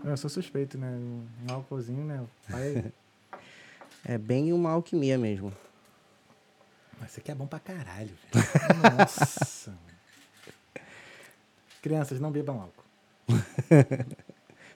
Eu 0.05 0.17
sou 0.19 0.29
suspeito, 0.29 0.77
né? 0.77 0.89
Um 1.49 1.53
álcoolzinho, 1.55 2.05
né? 2.05 2.21
Pai... 2.51 2.93
É 4.05 4.19
bem 4.19 4.53
uma 4.53 4.71
alquimia 4.71 5.17
mesmo. 5.17 5.53
Mas 6.99 7.11
isso 7.11 7.21
aqui 7.21 7.31
é 7.31 7.35
bom 7.35 7.47
pra 7.47 7.59
caralho, 7.59 8.17
velho. 8.33 8.97
Nossa. 8.99 9.77
Crianças, 11.83 12.21
não 12.21 12.31
bebam 12.31 12.61
álcool. 12.61 12.85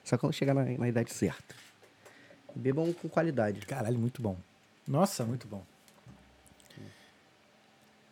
Só 0.03 0.17
quando 0.17 0.33
chegar 0.33 0.53
na, 0.53 0.63
na 0.63 0.87
idade 0.87 1.13
certa. 1.13 1.55
Bebam 2.55 2.91
com 2.93 3.07
qualidade. 3.07 3.65
Caralho, 3.65 3.99
muito 3.99 4.21
bom. 4.21 4.37
Nossa, 4.87 5.25
muito 5.25 5.47
bom. 5.47 5.63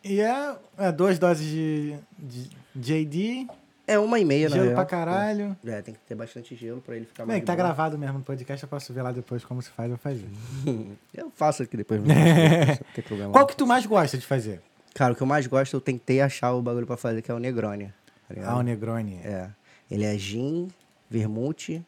E 0.04 0.20
é, 0.20 0.56
é 0.78 0.92
duas 0.92 1.18
doses 1.18 1.46
de, 1.46 1.98
de 2.16 2.48
JD, 2.76 3.48
É 3.86 3.98
uma 3.98 4.18
e 4.18 4.24
meia, 4.24 4.48
na 4.48 4.56
gelo 4.56 4.74
pra 4.74 4.84
caralho. 4.84 5.56
É, 5.64 5.80
tem 5.80 5.94
que 5.94 6.00
ter 6.00 6.14
bastante 6.14 6.56
gelo 6.56 6.80
pra 6.80 6.96
ele 6.96 7.06
ficar 7.06 7.24
Bem, 7.24 7.34
mais. 7.34 7.40
que 7.40 7.46
tá 7.46 7.54
gravado 7.54 7.96
mesmo 7.96 8.18
no 8.18 8.24
podcast, 8.24 8.62
eu 8.62 8.68
posso 8.68 8.92
ver 8.92 9.02
lá 9.02 9.12
depois 9.12 9.44
como 9.44 9.62
se 9.62 9.70
faz, 9.70 9.90
eu 9.90 9.96
fazer. 9.96 10.26
Eu 11.14 11.30
faço 11.34 11.62
aqui 11.62 11.76
depois. 11.76 12.00
Não 12.04 12.14
tem 12.94 13.04
problema. 13.04 13.32
Qual 13.32 13.46
que 13.46 13.56
tu 13.56 13.66
mais 13.66 13.86
gosta 13.86 14.18
de 14.18 14.26
fazer? 14.26 14.60
Cara, 14.94 15.12
o 15.12 15.16
que 15.16 15.22
eu 15.22 15.26
mais 15.26 15.46
gosto, 15.46 15.74
eu 15.74 15.80
tentei 15.80 16.22
achar 16.22 16.52
o 16.52 16.62
bagulho 16.62 16.86
pra 16.86 16.96
fazer, 16.96 17.20
que 17.20 17.30
é 17.30 17.34
o 17.34 17.38
Negroni. 17.38 17.92
Tá? 18.34 18.50
Ah, 18.50 18.56
o 18.56 18.62
Negroni. 18.62 19.20
É. 19.22 19.48
Ele 19.90 20.04
é 20.04 20.16
gin, 20.16 20.68
vermute. 21.08 21.84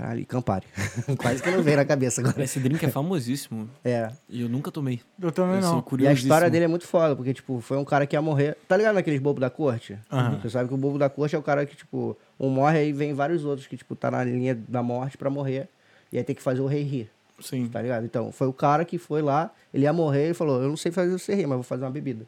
Caralho, 0.00 0.20
e 0.20 0.24
Campari. 0.24 0.66
Quase 1.18 1.42
que 1.42 1.50
não 1.50 1.62
veio 1.62 1.76
na 1.76 1.84
cabeça 1.84 2.22
agora. 2.22 2.42
Esse 2.42 2.58
drink 2.58 2.82
é 2.82 2.88
famosíssimo. 2.88 3.68
É. 3.84 4.10
E 4.30 4.40
eu 4.40 4.48
nunca 4.48 4.70
tomei. 4.70 4.98
Eu 5.20 5.30
também 5.30 5.56
Eu 5.56 5.62
sou 5.62 5.84
não. 5.92 5.98
E 5.98 6.08
a 6.08 6.12
história 6.14 6.48
dele 6.48 6.64
é 6.64 6.68
muito 6.68 6.86
foda, 6.86 7.14
porque, 7.14 7.34
tipo, 7.34 7.60
foi 7.60 7.76
um 7.76 7.84
cara 7.84 8.06
que 8.06 8.16
ia 8.16 8.22
morrer. 8.22 8.56
Tá 8.66 8.78
ligado 8.78 8.94
naqueles 8.94 9.20
bobos 9.20 9.42
da 9.42 9.50
corte? 9.50 9.98
Aham. 10.10 10.40
Você 10.40 10.48
sabe 10.48 10.68
que 10.68 10.74
o 10.74 10.78
bobo 10.78 10.96
da 10.96 11.10
corte 11.10 11.36
é 11.36 11.38
o 11.38 11.42
cara 11.42 11.66
que, 11.66 11.76
tipo, 11.76 12.16
um 12.38 12.48
morre 12.48 12.88
e 12.88 12.92
vem 12.94 13.12
vários 13.12 13.44
outros 13.44 13.66
que, 13.66 13.76
tipo, 13.76 13.94
tá 13.94 14.10
na 14.10 14.24
linha 14.24 14.54
da 14.54 14.82
morte 14.82 15.18
pra 15.18 15.28
morrer. 15.28 15.68
E 16.10 16.16
aí 16.16 16.24
tem 16.24 16.34
que 16.34 16.42
fazer 16.42 16.62
o 16.62 16.66
rei 16.66 16.82
rir, 16.82 17.10
Sim. 17.38 17.68
tá 17.68 17.82
ligado? 17.82 18.06
Então, 18.06 18.32
foi 18.32 18.46
o 18.46 18.54
cara 18.54 18.86
que 18.86 18.96
foi 18.96 19.20
lá, 19.20 19.52
ele 19.72 19.84
ia 19.84 19.92
morrer 19.92 20.30
e 20.30 20.34
falou: 20.34 20.62
Eu 20.62 20.68
não 20.70 20.78
sei 20.78 20.90
fazer 20.90 21.12
você 21.12 21.34
rir, 21.34 21.46
mas 21.46 21.56
vou 21.56 21.62
fazer 21.62 21.84
uma 21.84 21.90
bebida. 21.90 22.26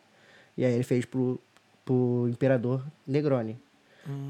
E 0.58 0.64
aí 0.64 0.74
ele 0.74 0.82
fez 0.82 1.06
pro, 1.06 1.40
pro 1.86 2.28
imperador 2.28 2.84
Negroni. 3.06 3.58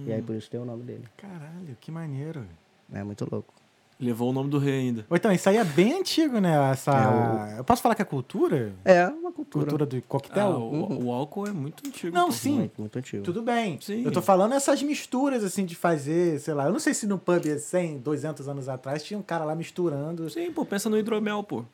E 0.07 0.13
aí 0.13 0.23
por 0.23 0.37
isso 0.37 0.49
tem 0.51 0.61
o 0.61 0.65
nome 0.65 0.85
dele. 0.85 1.05
Caralho, 1.17 1.77
que 1.81 1.91
maneiro. 1.91 2.47
É 2.93 3.03
muito 3.03 3.27
louco. 3.31 3.53
Levou 4.01 4.31
o 4.31 4.33
nome 4.33 4.51
do 4.51 4.59
rei 4.59 4.81
ainda. 4.81 5.07
Ou 5.09 5.17
então, 5.17 5.31
isso 5.31 5.49
aí 5.49 5.57
é 5.59 5.65
bem 5.65 5.93
antigo, 6.01 6.41
né? 6.41 6.73
Essa... 6.73 7.55
Eu 7.57 7.63
posso 7.63 7.81
falar 7.81 7.95
que 7.95 8.03
é 8.03 8.05
cultura? 8.05 8.73
É, 8.85 9.07
uma 9.07 9.31
cultura. 9.31 9.65
Cultura 9.65 9.87
do 9.87 9.97
Ah, 9.97 10.03
coquetel? 10.09 10.49
o, 10.51 11.05
o 11.05 11.13
álcool 11.13 11.47
é 11.47 11.53
muito 11.53 11.87
antigo. 11.87 12.13
Não, 12.13 12.33
sim. 12.33 12.57
Muito, 12.59 12.81
muito 12.81 12.99
antigo. 12.99 13.23
Tudo 13.23 13.43
bem. 13.43 13.79
Sim. 13.81 14.03
Eu 14.05 14.11
tô 14.11 14.21
falando 14.21 14.55
essas 14.55 14.83
misturas, 14.83 15.45
assim, 15.45 15.65
de 15.65 15.77
fazer, 15.77 16.41
sei 16.41 16.53
lá. 16.53 16.67
Eu 16.67 16.73
não 16.73 16.81
sei 16.81 16.95
se 16.95 17.07
no 17.07 17.17
pub 17.17 17.45
100, 17.47 17.99
200 17.99 18.49
anos 18.49 18.69
atrás 18.69 19.05
tinha 19.05 19.17
um 19.17 19.23
cara 19.23 19.45
lá 19.45 19.55
misturando. 19.55 20.29
Sim, 20.29 20.51
pô, 20.51 20.65
pensa 20.65 20.91
no 20.91 20.99
hidromel, 20.99 21.45
pô. 21.45 21.65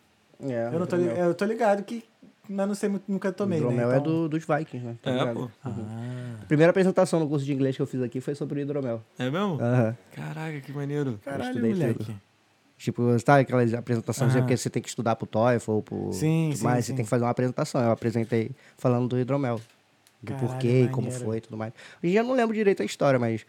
É, 0.41 0.69
Eu, 0.73 0.79
não 0.79 0.87
tô, 0.87 0.97
eu 0.97 1.35
tô 1.35 1.45
ligado 1.47 1.83
que. 1.83 2.05
Mas 2.49 2.67
não 2.69 2.75
sei, 2.75 2.89
muito- 2.89 3.05
nunca 3.11 3.31
tomei, 3.33 3.59
hidromel 3.59 3.89
né? 3.89 3.95
é 3.95 3.99
Então- 3.99 4.13
do, 4.13 4.29
dos 4.29 4.45
Vikings, 4.45 4.87
né? 4.87 4.97
Tá 5.03 5.11
É, 5.11 5.35
pô. 5.35 5.51
Ah, 5.65 5.71
A 6.43 6.45
primeira 6.47 6.71
apresentação 6.71 7.21
no 7.21 7.29
curso 7.29 7.45
de 7.45 7.53
inglês 7.53 7.77
que 7.77 7.83
eu 7.83 7.87
fiz 7.87 8.01
aqui 8.03 8.21
foi 8.21 8.35
sobre 8.35 8.61
o 8.61 8.63
hidromel. 8.63 9.03
É 9.19 9.31
mesmo? 9.31 9.59
Aham. 9.61 9.97
Caraca, 10.13 10.61
que 10.61 10.73
maneiro. 10.73 11.21
caralho, 11.25 11.51
estudei 11.51 11.73
moleque. 11.75 12.05
tudo. 12.05 12.21
Tipo, 12.79 13.19
sabe 13.19 13.43
aquelas 13.43 13.75
apresentações 13.75 14.33
Aham. 14.33 14.41
porque 14.43 14.57
você 14.57 14.71
tem 14.71 14.81
que 14.81 14.89
estudar 14.89 15.17
pro 15.17 15.27
TOEFL 15.27 15.73
ou 15.73 15.83
pro... 15.83 16.13
Sim, 16.13 16.53
sim, 16.55 16.63
mais, 16.65 16.85
sim. 16.85 16.93
você 16.93 16.97
tem 16.97 17.05
que 17.05 17.11
fazer 17.11 17.25
uma 17.25 17.31
apresentação. 17.31 17.83
Eu 17.83 17.91
apresentei 17.91 18.51
falando 18.77 19.09
do 19.09 19.19
hidromel. 19.19 19.61
Do 20.23 20.33
Caralho, 20.33 20.49
porquê 20.49 20.83
e 20.85 20.89
como 20.89 21.07
maneiro. 21.09 21.25
foi 21.25 21.37
e 21.39 21.41
tudo 21.41 21.57
mais. 21.57 21.73
Hoje 21.73 22.07
em 22.07 22.11
dia 22.11 22.21
eu 22.21 22.25
não 22.25 22.35
lembro 22.35 22.55
direito 22.55 22.83
a 22.83 22.85
história, 22.87 23.19
mas... 23.19 23.45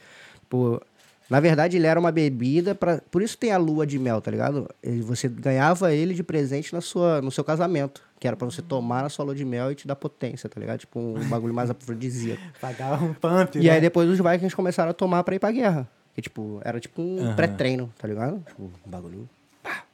Pô, 0.49 0.81
na 1.29 1.39
verdade, 1.39 1.77
ele 1.77 1.85
era 1.85 1.99
uma 1.99 2.11
bebida 2.11 2.73
para 2.73 3.01
Por 3.11 3.21
isso 3.21 3.37
tem 3.37 3.51
a 3.51 3.57
lua 3.57 3.85
de 3.85 3.99
mel, 3.99 4.19
tá 4.21 4.31
ligado? 4.31 4.67
Você 5.03 5.27
ganhava 5.27 5.93
ele 5.93 6.13
de 6.13 6.23
presente 6.23 6.73
na 6.73 6.81
sua, 6.81 7.21
no 7.21 7.31
seu 7.31 7.43
casamento. 7.43 8.01
Que 8.19 8.27
era 8.27 8.35
pra 8.35 8.45
você 8.49 8.61
tomar 8.61 9.03
na 9.03 9.09
sua 9.09 9.23
lua 9.25 9.35
de 9.35 9.45
mel 9.45 9.71
e 9.71 9.75
te 9.75 9.87
dar 9.87 9.95
potência, 9.95 10.49
tá 10.49 10.59
ligado? 10.59 10.79
Tipo, 10.79 10.99
um 10.99 11.13
bagulho 11.29 11.53
mais 11.53 11.69
afrodisíaco. 11.69 12.41
Pagava 12.59 13.03
um 13.05 13.13
pump, 13.13 13.55
E 13.57 13.63
né? 13.63 13.69
aí 13.69 13.81
depois 13.81 14.09
os 14.09 14.17
Vikings 14.17 14.55
começaram 14.55 14.91
a 14.91 14.93
tomar 14.93 15.23
pra 15.23 15.35
ir 15.35 15.39
pra 15.39 15.51
guerra. 15.51 15.87
Que, 16.13 16.21
tipo, 16.21 16.59
era 16.65 16.79
tipo 16.79 17.01
um 17.01 17.21
Aham. 17.21 17.35
pré-treino, 17.35 17.93
tá 17.97 18.07
ligado? 18.07 18.43
Tipo, 18.47 18.63
um 18.85 18.89
bagulho. 18.89 19.29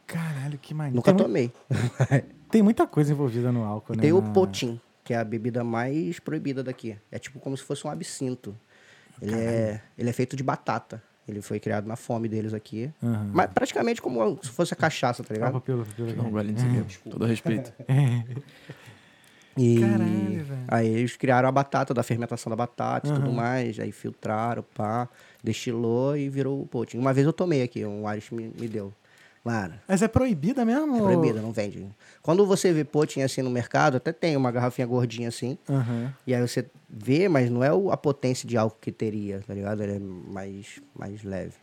Caralho, 0.08 0.58
que 0.58 0.74
maneiro. 0.74 0.96
Nunca 0.96 1.14
tem, 1.14 1.24
tomei. 1.26 1.52
tem 2.50 2.62
muita 2.62 2.88
coisa 2.88 3.12
envolvida 3.12 3.52
no 3.52 3.64
álcool, 3.64 3.96
né? 3.96 4.02
Tem 4.02 4.14
o 4.14 4.22
potin, 4.22 4.80
que 5.04 5.14
é 5.14 5.18
a 5.18 5.24
bebida 5.24 5.64
mais 5.64 6.20
proibida 6.20 6.64
daqui. 6.64 6.96
É 7.12 7.20
tipo 7.20 7.40
como 7.40 7.56
se 7.58 7.64
fosse 7.64 7.86
um 7.86 7.90
absinto. 7.90 8.56
Ele 9.22 9.36
é, 9.36 9.82
ele 9.98 10.10
é 10.10 10.14
feito 10.14 10.36
de 10.36 10.44
batata. 10.44 11.02
Ele 11.28 11.42
foi 11.42 11.60
criado 11.60 11.88
na 11.88 11.96
fome 11.96 12.28
deles 12.30 12.54
aqui. 12.54 12.92
Aham. 13.04 13.32
Mas 13.34 13.50
praticamente 13.52 14.02
como 14.02 14.40
se 14.44 14.50
fosse 14.50 14.74
a 14.74 14.78
cachaça, 14.78 15.24
tá 15.24 15.30
Ah, 15.32 15.34
ligado? 15.34 15.54
pupila, 15.54 15.84
pupila. 15.86 16.14
Não, 16.14 16.30
golinho 16.30 16.54
disso 16.54 16.68
aqui. 16.68 17.10
Todo 17.10 17.26
respeito. 17.26 17.74
E 19.58 19.80
Caralho, 19.80 20.44
velho. 20.44 20.64
aí 20.68 20.88
eles 20.88 21.16
criaram 21.16 21.48
a 21.48 21.52
batata, 21.52 21.94
da 21.94 22.04
fermentação 22.04 22.50
da 22.50 22.58
batata 22.58 23.08
e 23.08 23.14
tudo 23.14 23.32
mais. 23.32 23.80
Aí 23.80 23.90
filtraram, 23.90 24.62
pá, 24.76 25.08
destilou 25.42 26.18
e 26.18 26.28
virou 26.28 26.62
o 26.62 26.68
potin. 26.68 26.98
Uma 26.98 27.14
vez 27.14 27.26
eu 27.26 27.32
tomei 27.32 27.64
aqui, 27.64 27.86
um 27.86 28.04
Irish 28.12 28.32
me, 28.32 28.52
me 28.60 28.68
deu. 28.68 28.92
Mano, 29.46 29.76
Mas 29.88 30.02
é 30.02 30.08
proibida 30.08 30.66
mesmo? 30.66 30.98
É 30.98 31.02
proibida, 31.02 31.40
não 31.40 31.52
vende. 31.52 31.86
Quando 32.24 32.44
você 32.48 32.74
vê 32.74 32.84
potin 32.84 33.22
assim 33.22 33.44
no 33.44 33.50
mercado, 33.52 33.98
até 33.98 34.12
tem 34.12 34.36
uma 34.36 34.52
garrafinha 34.52 34.88
gordinha 34.88 35.30
assim. 35.30 35.56
Aham. 35.70 36.12
E 36.26 36.34
aí 36.34 36.42
você 36.42 36.66
vê, 36.90 37.30
mas 37.30 37.52
não 37.52 37.64
é 37.64 37.72
o- 37.72 37.92
a 37.92 37.98
potência 37.98 38.50
de 38.50 38.58
álcool 38.58 38.80
que 38.82 38.92
teria, 38.92 39.42
tá 39.46 39.54
ligado? 39.54 39.84
Ele 39.84 39.98
é 39.98 40.00
mais, 40.00 40.82
mais 40.98 41.24
leve. 41.24 41.54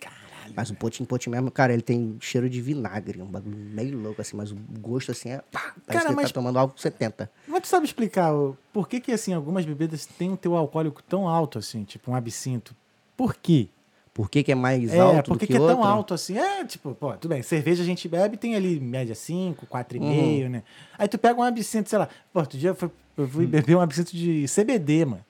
Caralho. 0.00 0.54
Mas 0.56 0.70
o 0.70 0.74
potin, 0.74 1.04
potin 1.04 1.28
mesmo, 1.28 1.50
cara, 1.50 1.74
ele 1.74 1.82
tem 1.82 2.16
cheiro 2.18 2.48
de 2.48 2.62
vinagre, 2.62 3.20
um 3.20 3.26
bagulho 3.26 3.58
meio 3.58 3.98
louco 3.98 4.22
assim, 4.22 4.34
mas 4.34 4.50
o 4.50 4.56
gosto 4.80 5.12
assim 5.12 5.28
é. 5.32 5.42
Pá, 5.52 5.60
parece 5.60 5.84
Cara, 5.86 6.00
que 6.00 6.06
ele 6.06 6.16
mas- 6.16 6.30
tá 6.30 6.34
tomando 6.34 6.58
álcool 6.58 6.78
70. 6.80 7.30
Mas 7.46 7.60
tu 7.60 7.68
sabe 7.68 7.84
explicar 7.84 8.32
o- 8.34 8.56
por 8.72 8.88
que, 8.88 8.98
que 9.00 9.12
assim, 9.12 9.34
algumas 9.34 9.66
bebidas 9.66 10.06
têm 10.06 10.30
um 10.30 10.36
teu 10.36 10.56
alcoólico 10.56 11.02
tão 11.02 11.28
alto 11.28 11.58
assim, 11.58 11.84
tipo 11.84 12.10
um 12.10 12.14
absinto? 12.14 12.74
Por 13.14 13.34
quê? 13.36 13.68
Por 14.14 14.28
que, 14.28 14.42
que 14.42 14.52
é 14.52 14.54
mais 14.54 14.92
É, 14.92 15.00
alto 15.00 15.30
por 15.30 15.38
que, 15.38 15.46
que, 15.46 15.52
que 15.54 15.58
é 15.58 15.66
tão 15.66 15.82
alto 15.82 16.12
assim? 16.12 16.36
É, 16.36 16.64
tipo, 16.64 16.94
pô, 16.94 17.12
tudo 17.14 17.30
bem, 17.30 17.42
cerveja 17.42 17.82
a 17.82 17.86
gente 17.86 18.06
bebe, 18.08 18.36
tem 18.36 18.54
ali 18.54 18.78
média 18.78 19.14
5, 19.14 19.66
4,5, 19.66 20.48
né? 20.50 20.62
Aí 20.98 21.08
tu 21.08 21.16
pega 21.18 21.40
um 21.40 21.42
absinto, 21.42 21.88
sei 21.88 21.98
lá, 21.98 22.08
pô, 22.32 22.40
outro 22.40 22.58
dia 22.58 22.70
eu 22.70 22.74
fui, 22.74 22.90
eu 23.16 23.28
fui 23.28 23.46
beber 23.46 23.74
um 23.76 23.80
absinto 23.80 24.14
de 24.14 24.46
CBD, 24.46 25.06
mano. 25.06 25.24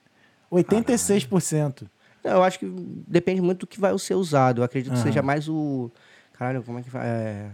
86%. 0.51 1.89
Não, 2.23 2.31
eu 2.31 2.43
acho 2.43 2.59
que 2.59 2.65
depende 3.07 3.41
muito 3.41 3.61
do 3.61 3.67
que 3.67 3.79
vai 3.79 3.97
ser 3.97 4.15
usado. 4.15 4.61
Eu 4.61 4.65
acredito 4.65 4.93
que 4.93 4.97
Aham. 4.99 5.07
seja 5.07 5.21
mais 5.21 5.47
o. 5.49 5.91
Caralho, 6.33 6.63
como 6.63 6.79
é 6.79 6.81
que 6.81 6.89
vai? 6.89 7.05
É, 7.05 7.51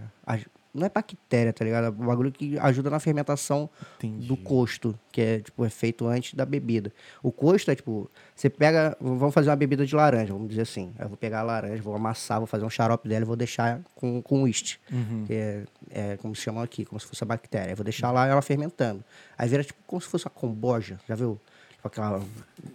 não 0.74 0.86
é 0.86 0.90
bactéria, 0.90 1.52
tá 1.52 1.66
ligado? 1.66 1.86
É 1.86 1.90
um 1.90 2.06
bagulho 2.06 2.32
que 2.32 2.58
ajuda 2.60 2.90
na 2.90 3.00
fermentação 3.00 3.70
Entendi. 3.98 4.28
do 4.28 4.38
costo, 4.38 4.98
que 5.12 5.20
é, 5.22 5.40
tipo, 5.40 5.66
é 5.66 5.70
feito 5.70 6.06
antes 6.08 6.34
da 6.36 6.46
bebida. 6.46 6.94
O 7.24 7.32
costo 7.32 7.72
é, 7.72 7.76
tipo, 7.76 8.10
você 8.36 8.50
pega, 8.50 8.96
vamos 9.02 9.34
fazer 9.34 9.50
uma 9.50 9.56
bebida 9.56 9.86
de 9.86 9.96
laranja, 9.96 10.32
vamos 10.32 10.48
dizer 10.50 10.62
assim. 10.62 10.94
Eu 11.00 11.08
vou 11.08 11.18
pegar 11.18 11.40
a 11.40 11.44
laranja, 11.44 11.82
vou 11.82 11.96
amassar, 11.96 12.38
vou 12.38 12.48
fazer 12.48 12.66
um 12.66 12.70
xarope 12.70 13.10
dela 13.10 13.24
e 13.24 13.28
vou 13.28 13.36
deixar 13.36 13.82
com, 13.96 14.22
com 14.22 14.44
uísque, 14.44 14.78
Uhum. 14.92 15.24
que 15.26 15.34
é, 15.34 15.64
é 15.92 16.18
como 16.18 16.36
se 16.36 16.44
chama 16.44 16.64
aqui, 16.64 16.86
como 16.86 17.00
se 17.00 17.08
fosse 17.08 17.24
a 17.24 17.28
bactéria. 17.28 17.72
Eu 17.72 17.76
vou 17.76 17.84
deixar 17.84 18.12
lá 18.12 18.28
ela 18.28 18.42
fermentando. 18.42 19.04
Aí 19.38 19.50
vira, 19.50 19.64
tipo, 19.64 19.80
como 19.88 20.00
se 20.02 20.08
fosse 20.08 20.26
uma 20.26 20.32
comboja, 20.32 21.00
já 21.08 21.16
viu? 21.16 21.40
Tipo, 21.72 21.88
aquela, 21.88 22.22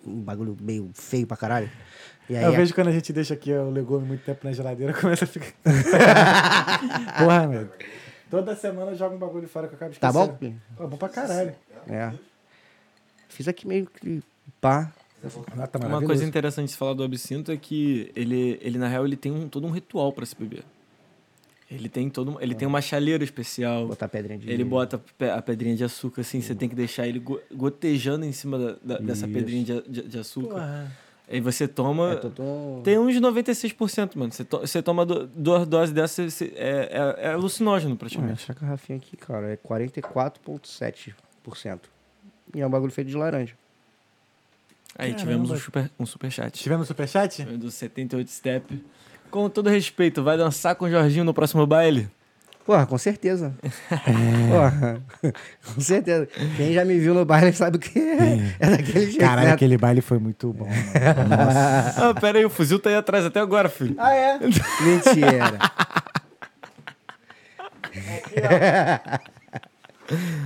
um 0.06 0.20
bagulho 0.22 0.56
meio 0.60 0.90
feio 0.94 1.26
pra 1.26 1.36
caralho. 1.36 1.70
E 2.28 2.36
aí, 2.36 2.42
Eu 2.44 2.48
a- 2.52 2.56
vejo 2.56 2.74
quando 2.74 2.88
a 2.88 2.92
gente 2.92 3.12
deixa 3.12 3.34
aqui 3.34 3.52
ó, 3.52 3.64
o 3.64 3.70
legume 3.70 4.06
muito 4.06 4.24
tempo 4.24 4.40
na 4.44 4.52
geladeira, 4.52 4.92
começa 4.98 5.24
a 5.24 5.28
ficar. 5.28 5.52
Porra, 7.18 7.46
meu. 7.46 7.68
Toda 8.30 8.56
semana 8.56 8.92
eu 8.92 8.96
jogo 8.96 9.14
um 9.14 9.18
bagulho 9.18 9.46
fora 9.48 9.68
que 9.68 9.74
eu 9.74 9.76
acabo 9.76 9.94
Tá 9.94 10.08
esquecendo. 10.08 10.32
bom? 10.32 10.38
Pim? 10.38 10.60
Pô, 10.76 10.88
bom 10.88 10.96
pra 10.96 11.08
caralho. 11.08 11.54
É. 11.88 12.12
Fiz 13.28 13.46
aqui 13.48 13.66
meio 13.66 13.86
que 13.86 14.22
pá. 14.60 14.92
Ah, 15.56 15.66
tá 15.66 15.78
Uma 15.86 16.02
coisa 16.02 16.24
interessante 16.24 16.66
de 16.66 16.72
se 16.72 16.76
falar 16.78 16.92
do 16.94 17.02
absinto 17.02 17.50
é 17.50 17.56
que 17.56 18.10
ele, 18.14 18.58
ele 18.62 18.76
na 18.78 18.88
real, 18.88 19.06
ele 19.06 19.16
tem 19.16 19.32
um, 19.32 19.48
todo 19.48 19.66
um 19.66 19.70
ritual 19.70 20.12
pra 20.12 20.26
se 20.26 20.36
beber. 20.36 20.62
Ele 21.70 21.88
tem 21.88 22.10
todo, 22.10 22.32
um- 22.32 22.40
ele 22.40 22.54
tem 22.54 22.68
uma 22.68 22.80
chaleira 22.82 23.24
especial. 23.24 23.86
Botar 23.88 24.06
pedrinha 24.08 24.38
de 24.38 24.50
Ele 24.50 24.62
bota 24.64 25.00
a 25.34 25.40
pedrinha 25.42 25.74
de 25.74 25.82
açúcar 25.82 26.20
assim, 26.20 26.40
você 26.42 26.54
tem 26.54 26.68
que 26.68 26.74
deixar 26.74 27.06
ele 27.08 27.18
go- 27.18 27.40
gotejando 27.54 28.24
em 28.26 28.32
cima 28.32 28.58
da- 28.58 28.76
da- 28.84 28.98
dessa 28.98 29.26
pedrinha 29.26 29.64
de, 29.64 29.82
de- 29.88 30.08
de 30.08 30.18
açúcar. 30.18 30.48
Porra. 30.54 30.92
Aí 31.28 31.40
você 31.40 31.66
toma. 31.66 32.12
É, 32.12 32.16
todo 32.16 32.42
um- 32.42 32.82
Tem 32.84 32.98
uns 32.98 33.18
96%, 33.18 34.16
mano. 34.18 34.30
Você, 34.32 34.44
to- 34.44 34.58
você 34.60 34.82
toma 34.82 35.06
do- 35.06 35.26
duas 35.26 35.66
doses 35.66 35.94
dessa, 35.94 36.28
você- 36.28 36.52
é, 36.54 37.16
é, 37.18 37.28
é 37.28 37.32
alucinógeno 37.32 37.96
praticamente. 37.96 38.42
essa 38.42 38.52
garrafinha 38.58 38.98
aqui, 38.98 39.16
cara, 39.16 39.52
é 39.52 39.56
44,7%. 39.56 41.80
E 42.54 42.60
é 42.60 42.66
um 42.66 42.70
bagulho 42.70 42.92
feito 42.92 43.08
de 43.08 43.16
laranja. 43.16 43.54
Aí 44.96 45.10
Caramba. 45.12 45.18
tivemos 45.20 45.50
um 45.50 45.56
super, 45.56 45.90
um 45.98 46.06
super 46.06 46.30
chat. 46.30 46.62
Tivemos 46.62 46.86
superchat? 46.86 47.42
Do 47.44 47.70
78 47.70 48.30
Step. 48.30 48.84
Com 49.30 49.48
todo 49.48 49.68
respeito, 49.68 50.22
vai 50.22 50.36
dançar 50.36 50.76
com 50.76 50.84
o 50.84 50.90
Jorginho 50.90 51.24
no 51.24 51.34
próximo 51.34 51.66
baile? 51.66 52.08
Porra, 52.64 52.86
com 52.86 52.96
certeza. 52.96 53.52
Porra, 54.50 55.02
com 55.74 55.80
certeza. 55.80 56.26
Quem 56.56 56.72
já 56.72 56.84
me 56.84 56.98
viu 56.98 57.12
no 57.12 57.24
baile 57.24 57.52
sabe 57.52 57.78
que 57.78 57.98
é, 57.98 58.56
é 58.58 58.70
daquele 58.70 59.04
jeito. 59.06 59.18
Caralho, 59.18 59.48
né? 59.48 59.54
aquele 59.54 59.76
baile 59.76 60.00
foi 60.00 60.18
muito 60.18 60.52
bom. 60.52 60.66
mano. 60.66 60.74
Ah, 61.96 62.14
pera 62.18 62.38
aí, 62.38 62.44
o 62.44 62.50
fuzil 62.50 62.78
tá 62.78 62.88
aí 62.88 62.96
atrás 62.96 63.24
até 63.24 63.38
agora, 63.38 63.68
filho. 63.68 63.94
Ah, 63.98 64.14
é? 64.14 64.38
Mentira. 64.80 65.58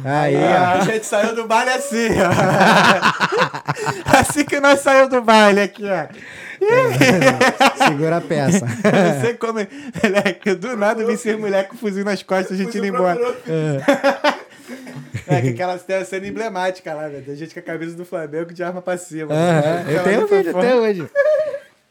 Aí, 0.04 0.36
ó. 0.36 0.80
a 0.80 0.84
gente 0.84 1.04
saiu 1.04 1.34
do 1.34 1.46
baile 1.46 1.70
assim, 1.70 2.08
ó. 2.20 2.30
assim 4.18 4.44
que 4.44 4.60
nós 4.60 4.80
saímos 4.80 5.10
do 5.10 5.20
baile 5.22 5.60
aqui, 5.60 5.84
ó. 5.84 6.06
Segura 7.86 8.16
a 8.18 8.20
peça. 8.20 8.64
Eu 8.84 9.14
não 9.14 9.20
sei 9.20 9.34
como. 9.34 9.58
Moleque, 10.02 10.54
do 10.54 10.76
nada 10.76 11.04
vi 11.04 11.16
ser 11.16 11.36
mulher 11.36 11.68
com 11.68 11.76
fuzil 11.76 12.04
nas 12.04 12.22
costas, 12.22 12.58
a 12.58 12.62
gente 12.62 12.76
indo 12.78 12.86
embora. 12.86 13.18
É, 15.26 15.40
que 15.42 15.48
aquela 15.48 15.78
tem 15.78 15.96
a 15.96 16.04
cena 16.04 16.26
emblemática 16.26 16.92
lá, 16.94 17.06
velho. 17.08 17.30
A 17.30 17.34
gente 17.34 17.52
com 17.52 17.60
a 17.60 17.62
camisa 17.62 17.94
do 17.94 18.04
Flamengo 18.04 18.52
de 18.52 18.62
arma 18.62 18.80
pra 18.80 18.96
cima. 18.96 19.34
Aham, 19.34 19.90
Eu 19.90 20.04
tenho 20.04 20.24
um 20.24 20.26
vídeo 20.26 20.56
até 20.56 20.74
hoje. 20.74 21.06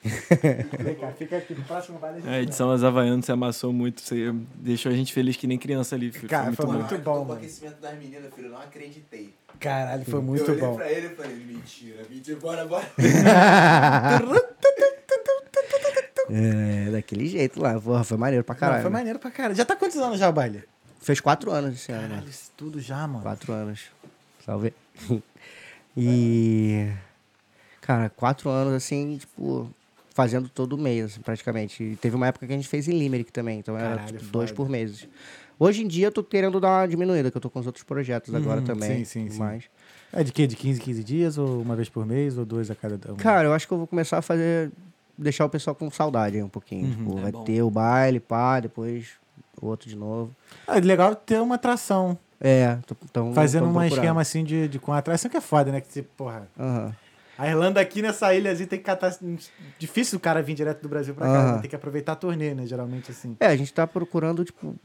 Vem 0.03 0.95
cá, 0.95 1.11
fica 1.11 1.38
aqui. 1.38 1.53
No 1.56 1.64
próximo 1.64 1.99
baile 1.99 2.18
a 2.18 2.22
gente. 2.22 2.30
A 2.30 2.41
edição 2.41 2.72
As 2.72 2.84
Havaianas 2.84 3.26
se 3.26 3.32
amassou 3.32 3.74
muito, 3.74 4.02
você 4.02 4.32
deixou 4.56 4.91
a 4.91 4.95
gente 4.95 5.11
feliz 5.14 5.36
que 5.36 5.48
nem 5.48 5.57
criança 5.57 5.95
ali. 5.95 6.11
Foi, 6.11 6.30
Cara, 6.30 6.53
foi 6.53 6.65
muito 6.65 6.80
Muito 6.90 7.03
bom, 7.03 7.15
O 7.22 7.26
mano. 7.26 7.34
aquecimento 7.40 7.82
das 7.82 7.98
meninas, 7.98 8.34
filho, 8.34 8.48
eu 8.48 8.52
não 8.52 8.61
acreditei. 8.61 9.34
Caralho, 9.60 10.06
foi 10.06 10.19
eu 10.19 10.22
muito 10.22 10.44
olhei 10.52 10.61
bom. 10.61 10.76
pra 10.76 10.91
ele 10.91 11.07
e 11.07 11.10
falei, 11.15 11.36
mentira, 11.36 12.03
mentira, 12.10 12.40
bora, 12.40 12.65
bora. 12.65 12.86
É, 16.30 16.91
daquele 16.91 17.26
jeito 17.28 17.61
lá. 17.61 17.80
Porra, 17.80 18.03
foi 18.03 18.18
maneiro 18.18 18.44
pra 18.44 18.53
Não, 18.53 18.60
caralho. 18.60 18.82
foi 18.82 18.91
né? 18.91 18.98
maneiro 18.98 19.18
pra 19.19 19.32
caralho. 19.32 19.56
Já 19.56 19.64
tá 19.64 19.76
quantos 19.78 19.95
anos 19.98 20.19
já 20.19 20.30
o 20.30 20.34
baile? 20.34 20.64
Fez 20.99 21.22
quatro 21.22 21.52
anos 21.52 21.76
esse 21.76 21.91
ano, 21.91 22.07
né? 22.07 22.24
Isso 22.28 22.52
tudo 22.57 22.82
já, 22.82 23.07
mano. 23.07 23.22
Quatro 23.22 23.53
anos. 23.53 23.86
Salve. 24.45 24.74
e. 25.95 26.91
Cara, 27.80 28.10
quatro 28.10 28.49
anos 28.49 28.74
assim, 28.74 29.18
tipo, 29.18 29.69
fazendo 30.18 30.49
todo 30.49 30.76
mês, 30.80 31.06
assim, 31.06 31.22
praticamente. 31.22 31.84
E 31.84 31.95
teve 31.95 32.15
uma 32.15 32.26
época 32.26 32.48
que 32.48 32.52
a 32.52 32.56
gente 32.56 32.68
fez 32.68 32.88
em 32.88 32.98
Limerick 32.98 33.31
também, 33.31 33.60
então 33.60 33.77
era 33.77 33.89
Caralho, 33.98 34.18
tipo, 34.18 34.31
dois 34.31 34.49
foda. 34.49 34.56
por 34.57 34.68
mês. 34.68 35.07
Hoje 35.60 35.84
em 35.84 35.88
dia 35.88 36.07
eu 36.07 36.11
tô 36.11 36.23
querendo 36.23 36.60
dar 36.60 36.69
uma 36.81 36.88
diminuída, 36.88 37.30
que 37.30 37.38
eu 37.38 37.41
tô 37.41 37.52
com 37.52 37.60
os 37.60 37.68
outros 37.68 37.84
projetos 37.84 38.34
agora 38.34 38.60
Uhum, 38.61 38.65
também. 38.65 39.06
sim, 39.06 39.06
sim, 39.06 39.30
sim. 39.30 39.38
Mas, 39.38 39.65
É 40.11 40.23
de 40.23 40.31
quê? 40.34 40.48
De 40.48 40.56
15 40.56 40.80
em 40.81 40.84
15 40.84 41.03
dias? 41.03 41.38
Ou 41.38 41.61
uma 41.61 41.76
vez 41.76 41.88
por 41.88 42.03
mês? 42.03 42.35
Ou 42.35 42.45
duas 42.45 42.72
a 42.72 42.76
cada... 42.76 42.98
cara, 43.15 43.48
eu 43.48 43.53
acho 43.53 43.68
que 43.68 43.73
eu 43.76 43.77
vou 43.77 43.85
começar 43.85 44.18
a 44.18 44.22
fazer. 44.23 44.72
Deixar 45.15 45.45
o 45.45 45.49
pessoal 45.49 45.76
com 45.76 45.89
saudade 45.91 46.35
aí 46.38 46.41
um 46.44 46.49
pouquinho. 46.49 46.85
Uhum, 46.88 46.91
tipo, 46.95 47.19
é 47.19 47.22
vai 47.22 47.31
bom. 47.31 47.44
ter 47.44 47.61
o 47.61 47.69
baile, 47.69 48.19
pá, 48.19 48.60
depois 48.60 49.10
outro 49.61 49.88
de 49.88 49.95
novo. 49.95 50.35
Ah, 50.68 50.77
é 50.77 50.81
legal 50.81 51.15
ter 51.15 51.39
uma 51.41 51.56
atração. 51.56 52.18
É, 52.41 52.77
tô, 52.88 52.95
então, 53.03 53.34
Fazendo 53.34 53.68
um 53.68 53.84
esquema 53.84 54.22
assim 54.22 54.44
de, 54.44 54.68
de 54.68 54.80
com 54.80 54.94
atração 54.94 55.30
que 55.30 55.38
é 55.38 55.41
foda, 55.41 55.72
né? 55.72 55.80
Que 55.81 55.91
você, 55.94 56.02
porra... 56.02 56.48
Aham. 56.60 56.95
A 57.38 57.47
Irlanda 57.47 57.80
aqui 57.80 58.01
nessa 58.01 58.34
ilhazinha 58.34 58.68
tem 58.68 58.80
que 58.80 58.85
catar... 58.85 59.15
Difícil 59.77 60.18
o 60.18 60.19
cara 60.19 60.41
vir 60.41 60.53
direto 60.55 60.81
do 60.81 60.89
Brasil 60.89 61.14
pra 61.14 61.26
cá. 61.27 61.51
Né? 61.53 61.61
Tem 61.61 61.69
que 61.69 61.76
aproveitar 61.76 62.14
a 62.14 62.15
turnê, 62.15 62.53
né? 62.53 62.65
Geralmente 62.65 63.11
assim. 63.11 63.35
É, 63.39 63.47
a 63.47 63.55
gente 63.55 63.73
tá 63.73 63.85
procurando, 63.85 64.43
tipo, 64.43 64.76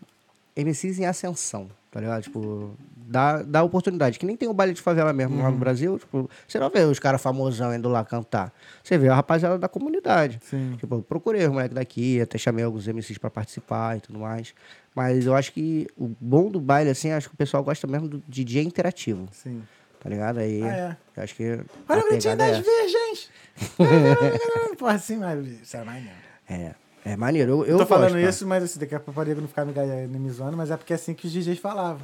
MCs 0.56 0.98
em 0.98 1.06
ascensão, 1.06 1.68
tá 1.90 2.00
ligado? 2.00 2.22
Tipo, 2.24 2.74
dá, 2.96 3.42
dá 3.42 3.62
oportunidade. 3.62 4.18
Que 4.18 4.26
nem 4.26 4.36
tem 4.36 4.48
o 4.48 4.52
baile 4.54 4.74
de 4.74 4.82
favela 4.82 5.12
mesmo 5.12 5.36
Uhum. 5.36 5.42
lá 5.42 5.50
no 5.50 5.56
Brasil. 5.56 5.98
Tipo, 5.98 6.28
você 6.46 6.58
não 6.58 6.68
vê 6.68 6.80
os 6.80 6.98
caras 6.98 7.22
famosão 7.22 7.74
indo 7.74 7.88
lá 7.88 8.04
cantar. 8.04 8.52
Você 8.84 8.98
vê 8.98 9.08
a 9.08 9.14
rapaziada 9.14 9.58
da 9.58 9.68
comunidade. 9.68 10.38
Sim. 10.42 10.76
Tipo, 10.78 10.96
eu 10.96 11.02
procurei 11.02 11.44
os 11.46 11.50
moleques 11.50 11.74
daqui, 11.74 12.20
até 12.20 12.36
chamei 12.36 12.64
alguns 12.64 12.86
MCs 12.86 13.16
pra 13.18 13.30
participar 13.30 13.96
e 13.96 14.00
tudo 14.00 14.18
mais. 14.18 14.52
Mas 14.94 15.24
eu 15.24 15.34
acho 15.34 15.52
que 15.54 15.86
o 15.96 16.10
bom 16.20 16.50
do 16.50 16.60
baile, 16.60 16.90
assim, 16.90 17.10
acho 17.12 17.28
que 17.30 17.34
o 17.34 17.38
pessoal 17.38 17.64
gosta 17.64 17.86
mesmo 17.86 18.08
do 18.08 18.22
DJ 18.28 18.62
interativo, 18.62 19.26
Sim. 19.32 19.62
Tá 20.02 20.08
ligado? 20.08 20.38
Aí, 20.38 20.62
Ah, 20.62 20.76
é. 20.76 20.96
eu 21.16 21.22
acho 21.22 21.34
que. 21.34 21.60
Olha 21.88 22.00
o 22.00 22.08
gritinho 22.08 22.32
é 22.32 22.36
das 22.36 22.58
essa. 22.58 22.62
virgens! 22.62 23.30
Porra, 24.78 24.94
assim, 24.94 25.16
mas... 25.18 25.46
Isso 25.46 25.76
é 25.76 25.84
mesmo. 25.84 26.10
É, 26.48 26.74
é 27.04 27.16
maneiro. 27.16 27.52
Eu, 27.52 27.64
eu 27.64 27.70
Eu 27.72 27.78
tô 27.78 27.86
falando 27.86 28.04
gosto, 28.10 28.16
cara. 28.18 28.30
isso, 28.30 28.46
mas 28.46 28.64
assim, 28.64 28.80
daqui 28.80 28.94
a 28.94 29.00
pouco 29.00 29.12
pode 29.14 29.34
não 29.34 29.46
ficar 29.46 29.64
me, 29.64 30.18
me 30.18 30.30
zoando, 30.30 30.56
mas 30.56 30.70
é 30.70 30.76
porque 30.76 30.92
é 30.92 30.96
assim 30.96 31.14
que 31.14 31.26
os 31.26 31.32
DJs 31.32 31.58
falavam. 31.58 32.02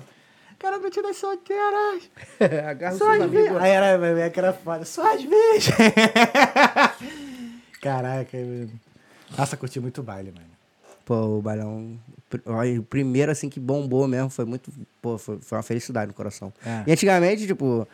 Quero 0.58 0.80
gritinho 0.80 1.04
das 1.06 1.16
solteiras! 1.16 2.10
Agarra 2.68 2.96
Só 2.96 3.12
as 3.14 3.20
amigos. 3.22 3.56
Aí 3.62 3.70
era, 3.70 4.20
é 4.20 4.30
que 4.30 4.38
era 4.40 4.52
foda. 4.52 4.84
Só 4.84 5.14
as 5.14 5.22
virgens! 5.22 5.70
Caraca, 7.80 8.36
eu- 8.36 8.68
nossa, 9.36 9.56
curti 9.56 9.78
muito 9.80 10.02
baile, 10.02 10.32
mano. 10.32 10.46
Pô, 11.04 11.38
o 11.38 11.42
bailão. 11.42 11.98
O 12.78 12.82
primeiro, 12.82 13.32
assim, 13.32 13.48
que 13.48 13.58
bombou 13.58 14.06
mesmo, 14.06 14.28
foi 14.30 14.44
muito. 14.44 14.70
Pô, 15.00 15.16
foi, 15.18 15.38
foi 15.40 15.56
uma 15.58 15.62
felicidade 15.62 16.08
no 16.08 16.14
coração. 16.14 16.52
É. 16.64 16.84
E 16.86 16.92
antigamente, 16.92 17.46
tipo, 17.46 17.64
o 17.64 17.88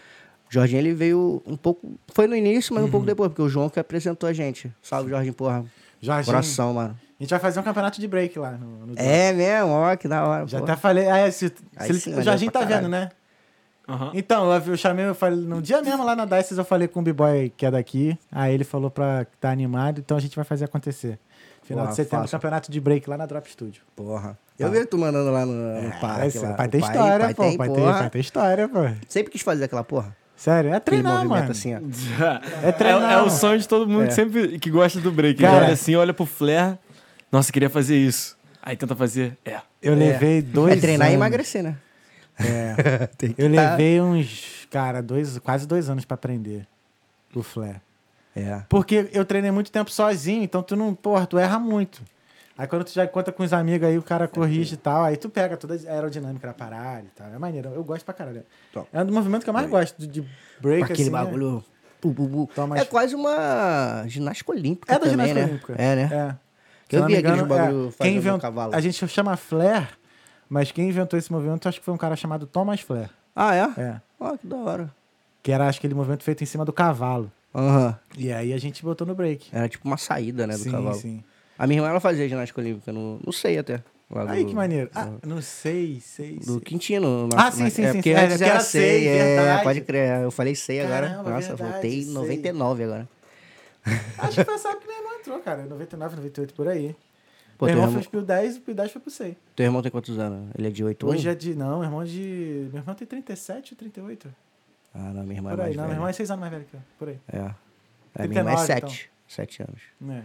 Jorginho 0.50 0.80
ele 0.80 0.92
veio 0.92 1.42
um 1.46 1.56
pouco. 1.56 1.98
Foi 2.12 2.26
no 2.26 2.34
início, 2.34 2.74
mas 2.74 2.82
um 2.82 2.86
Uhum. 2.86 2.90
pouco 2.90 3.06
depois, 3.06 3.28
porque 3.28 3.42
o 3.42 3.48
João 3.48 3.68
que 3.68 3.78
apresentou 3.78 4.28
a 4.28 4.32
gente. 4.32 4.72
Salve, 4.82 5.10
Jorginho, 5.10 5.34
porra. 5.34 5.64
Jorginho, 6.00 6.26
Coração, 6.26 6.74
mano. 6.74 6.98
a 7.18 7.22
gente 7.22 7.30
vai 7.30 7.38
fazer 7.38 7.60
um 7.60 7.62
campeonato 7.62 8.00
de 8.00 8.06
break 8.08 8.38
lá 8.38 8.52
no, 8.52 8.86
no 8.88 8.94
É 8.96 9.32
mesmo, 9.32 9.70
ó, 9.70 9.96
que 9.96 10.06
da 10.08 10.26
hora. 10.26 10.46
Já 10.46 10.58
pô. 10.58 10.64
até 10.64 10.76
falei. 10.76 11.08
Ah, 11.08 11.18
é, 11.18 11.30
se, 11.30 11.48
se 11.48 11.54
ele- 11.88 11.98
sim, 12.00 12.14
o 12.18 12.22
Jorginho 12.22 12.50
tá 12.50 12.60
caralho. 12.60 12.82
vendo, 12.82 12.90
né? 12.90 13.08
Aham. 13.88 14.10
Então, 14.14 14.50
eu, 14.52 14.62
eu 14.72 14.76
chamei, 14.76 15.04
eu 15.06 15.14
falei, 15.14 15.38
no 15.38 15.60
dia 15.62 15.80
mesmo 15.82 16.02
lá 16.04 16.16
na 16.16 16.24
Dices 16.24 16.56
eu 16.58 16.64
falei 16.64 16.88
com 16.88 17.00
o 17.00 17.02
B-Boy 17.02 17.52
que 17.56 17.66
é 17.66 17.70
daqui. 17.70 18.18
Aí 18.32 18.52
ele 18.54 18.64
falou 18.64 18.90
pra 18.90 19.26
que 19.26 19.36
tá 19.38 19.50
animado, 19.50 19.98
então 20.00 20.16
a 20.16 20.20
gente 20.20 20.34
vai 20.34 20.44
fazer 20.44 20.64
acontecer. 20.64 21.18
Final 21.64 21.84
Porra, 21.84 21.90
de 21.90 21.96
setembro, 21.96 22.28
campeonato 22.30 22.70
de 22.70 22.80
break 22.80 23.08
lá 23.08 23.16
na 23.16 23.26
Drop 23.26 23.50
Studio. 23.50 23.82
Porra. 23.96 24.38
Eu 24.58 24.70
vi 24.70 24.84
tu 24.86 24.96
mandando 24.98 25.30
lá 25.30 25.44
no, 25.46 25.52
no 25.52 25.88
É, 25.88 25.98
parque. 26.00 26.38
lá. 26.38 26.52
pai 26.54 26.68
tem 26.68 26.80
história, 26.80 27.34
pô. 27.34 27.42
tem, 27.42 27.56
pai, 27.56 27.68
tem, 27.70 27.84
pai 27.84 28.10
tem 28.10 28.20
história, 28.20 28.68
pô. 28.68 28.78
Sempre 29.08 29.32
quis 29.32 29.42
fazer 29.42 29.64
aquela 29.64 29.82
porra. 29.82 30.14
Sério, 30.36 30.74
é 30.74 30.78
treinar, 30.80 31.26
mano. 31.26 31.50
assim, 31.50 31.74
ó. 31.74 31.78
É 32.62 32.70
treinar, 32.72 33.10
É, 33.12 33.14
é 33.14 33.22
o 33.22 33.30
sonho 33.30 33.58
de 33.58 33.66
todo 33.66 33.88
mundo 33.88 34.04
É. 34.04 34.06
que 34.08 34.14
sempre 34.14 34.58
que 34.58 34.70
gosta 34.70 35.00
do 35.00 35.10
break. 35.10 35.40
Cara- 35.40 35.56
Ele 35.56 35.64
olha 35.64 35.72
assim, 35.72 35.94
olha 35.96 36.12
pro 36.14 36.26
flare. 36.26 36.78
Nossa, 37.32 37.50
queria 37.52 37.70
fazer 37.70 37.96
isso. 37.96 38.36
Aí 38.62 38.76
tenta 38.76 38.94
fazer. 38.94 39.36
É. 39.44 39.58
Eu 39.82 39.94
levei 39.94 40.42
dois 40.42 40.76
É 40.78 40.80
treinar 40.80 41.06
e 41.08 41.10
anos. 41.10 41.16
emagrecer, 41.20 41.62
né? 41.62 41.76
É. 42.38 43.06
Tem 43.16 43.32
que 43.32 43.40
Eu 43.42 43.52
tá- 43.54 43.70
levei 43.70 44.00
uns, 44.00 44.66
cara, 44.70 45.02
dois, 45.02 45.38
quase 45.38 45.66
dois 45.66 45.88
anos 45.88 46.04
pra 46.04 46.14
aprender 46.16 46.66
o 47.34 47.42
flare. 47.42 47.80
É. 48.36 48.62
Porque 48.68 49.08
eu 49.12 49.24
treinei 49.24 49.50
muito 49.50 49.70
tempo 49.70 49.90
sozinho, 49.90 50.42
então 50.42 50.62
tu 50.62 50.74
não, 50.76 50.94
porra, 50.94 51.26
tu 51.26 51.38
erra 51.38 51.58
muito. 51.58 52.02
Aí 52.56 52.66
quando 52.68 52.84
tu 52.84 52.92
já 52.92 53.06
conta 53.06 53.32
com 53.32 53.42
os 53.42 53.52
amigos 53.52 53.88
aí, 53.88 53.98
o 53.98 54.02
cara 54.02 54.28
corrige 54.28 54.74
e 54.74 54.76
tal, 54.76 55.02
aí 55.04 55.16
tu 55.16 55.28
pega 55.28 55.56
toda 55.56 55.74
a 55.74 55.92
aerodinâmica 55.92 56.46
da 56.46 56.54
parada 56.54 57.02
e 57.04 57.10
tal. 57.16 57.26
É 57.28 57.38
maneiro, 57.38 57.70
eu 57.70 57.82
gosto 57.82 58.04
pra 58.04 58.14
caralho. 58.14 58.44
Top. 58.72 58.88
É 58.92 59.00
um 59.02 59.06
dos 59.06 59.14
movimentos 59.14 59.42
que 59.44 59.50
eu 59.50 59.54
mais 59.54 59.68
gosto, 59.68 60.06
de, 60.06 60.24
break, 60.60 60.84
aquele 60.84 61.02
assim, 61.02 61.10
né? 61.10 61.18
bagulho. 61.18 61.64
pu, 62.00 62.14
pu, 62.14 62.28
pu. 62.28 62.50
Toma 62.54 62.76
É 62.78 62.82
as- 62.82 62.88
quase 62.88 63.14
uma 63.14 64.04
ginástica 64.06 64.52
olímpica 64.52 64.92
É 64.92 64.98
da 64.98 65.06
também, 65.06 65.26
ginástica 65.28 65.40
né? 65.40 65.46
olímpica. 65.46 65.74
É, 65.76 65.96
né? 65.96 66.10
É. 66.12 66.44
Eu 66.96 67.06
vi 67.06 67.16
aqueles 67.16 67.38
engano, 67.40 67.46
bagulho 67.48 67.88
é, 67.88 67.90
fazendo 67.90 68.16
invent... 68.16 68.40
cavalo. 68.40 68.74
A 68.74 68.80
gente 68.80 69.08
chama 69.08 69.36
flare, 69.36 69.88
mas 70.48 70.70
quem 70.70 70.88
inventou 70.88 71.18
esse 71.18 71.32
movimento 71.32 71.68
acho 71.68 71.80
que 71.80 71.84
foi 71.84 71.94
um 71.94 71.98
cara 71.98 72.14
chamado 72.14 72.46
Thomas 72.46 72.80
Flare. 72.80 73.10
Ah, 73.34 73.52
é? 73.54 73.62
É. 73.80 74.00
Ó, 74.20 74.36
que 74.36 74.46
da 74.46 74.56
hora. 74.56 74.90
Que 75.42 75.50
era, 75.50 75.66
acho 75.66 75.80
que 75.80 75.86
aquele 75.86 75.96
movimento 75.98 76.22
feito 76.22 76.42
em 76.44 76.46
cima 76.46 76.64
do 76.64 76.72
cavalo. 76.72 77.32
Aham. 77.54 77.98
E 78.18 78.32
aí 78.32 78.52
a 78.52 78.58
gente 78.58 78.82
botou 78.82 79.06
no 79.06 79.14
break. 79.14 79.48
Era 79.52 79.68
tipo 79.68 79.86
uma 79.86 79.96
saída, 79.96 80.46
né, 80.46 80.54
do 80.54 80.62
sim, 80.64 80.70
cavalo. 80.70 80.94
sim. 80.96 81.22
A 81.58 81.66
minha 81.66 81.78
irmã, 81.78 81.88
ela 81.90 82.00
fazia 82.00 82.28
ginástica 82.28 82.60
olímpica, 82.60 82.92
no, 82.92 83.20
não 83.24 83.32
sei 83.32 83.58
até. 83.58 83.82
lá 84.10 84.30
Aí 84.32 84.42
do- 84.42 84.48
que 84.48 84.54
maneiro. 84.56 84.90
Ah, 84.94 85.04
do- 85.04 85.28
não 85.28 85.40
sei, 85.40 86.00
sei, 86.00 86.36
Do 86.38 86.44
sei. 86.54 86.60
Quintino. 86.60 87.28
Ah, 87.36 87.50
sim, 87.52 87.70
sim, 87.70 87.82
é, 87.82 87.92
sim, 87.92 87.98
Porque 87.98 88.10
sim. 88.10 88.16
É, 88.16 88.24
antes 88.24 88.36
que 88.38 88.44
era 88.44 88.60
sei, 88.60 89.08
é, 89.08 89.60
pode 89.62 89.80
crer. 89.82 90.22
Eu 90.22 90.30
falei 90.32 90.54
sei 90.56 90.80
agora. 90.80 91.08
Caramba, 91.08 91.30
Nossa, 91.30 91.48
verdade, 91.54 91.72
voltei 91.72 92.00
em 92.00 92.04
sei. 92.04 92.12
99 92.12 92.84
agora. 92.84 93.08
Acho 94.18 94.36
que 94.36 94.44
foi 94.44 94.54
essa 94.54 94.74
que 94.76 94.86
meu 94.86 94.96
irmão 94.96 95.14
entrou, 95.20 95.38
cara. 95.40 95.64
99, 95.64 96.16
98, 96.16 96.54
por 96.54 96.66
aí. 96.68 96.96
Pô, 97.56 97.66
meu 97.66 97.74
irmão 97.74 97.84
irmão, 97.86 97.94
fez 98.00 98.06
pro 98.08 98.22
10 98.22 98.56
e 98.56 98.60
pro 98.60 98.74
10 98.74 98.90
foi 98.90 99.00
pro 99.00 99.10
100. 99.12 99.36
teu 99.54 99.64
irmão 99.66 99.80
tem 99.80 99.90
quantos 99.92 100.18
anos? 100.18 100.50
Ele 100.58 100.66
é 100.66 100.70
de 100.70 100.82
8 100.82 101.06
Hoje 101.06 101.28
anos? 101.28 101.36
é 101.46 101.48
de... 101.50 101.54
Não, 101.54 101.76
meu 101.78 101.84
irmão 101.84 102.02
é 102.02 102.04
de... 102.04 102.68
Meu 102.72 102.80
irmão 102.82 102.94
tem 102.96 103.06
37 103.06 103.74
ou 103.74 103.78
38? 103.78 104.28
Ah, 104.94 104.98
não, 105.12 105.22
minha 105.24 105.38
irmã 105.38 105.50
é 105.50 105.54
Por 105.56 105.60
aí. 105.60 105.66
mais 105.66 105.76
Não, 105.76 105.84
velha. 105.84 105.94
irmão 105.96 106.08
é 106.08 106.12
6 106.12 106.30
anos 106.30 106.40
mais 106.40 106.52
velho 106.52 106.64
que 106.66 106.74
eu. 106.76 106.80
Por 106.98 107.08
aí. 107.08 107.18
É. 107.32 107.38
A 107.38 108.26
minha 108.28 108.40
irmã 108.40 108.52
é 108.52 108.56
39, 108.56 108.66
7. 108.66 109.10
7 109.28 109.62
anos. 109.62 109.82
É. 110.16 110.22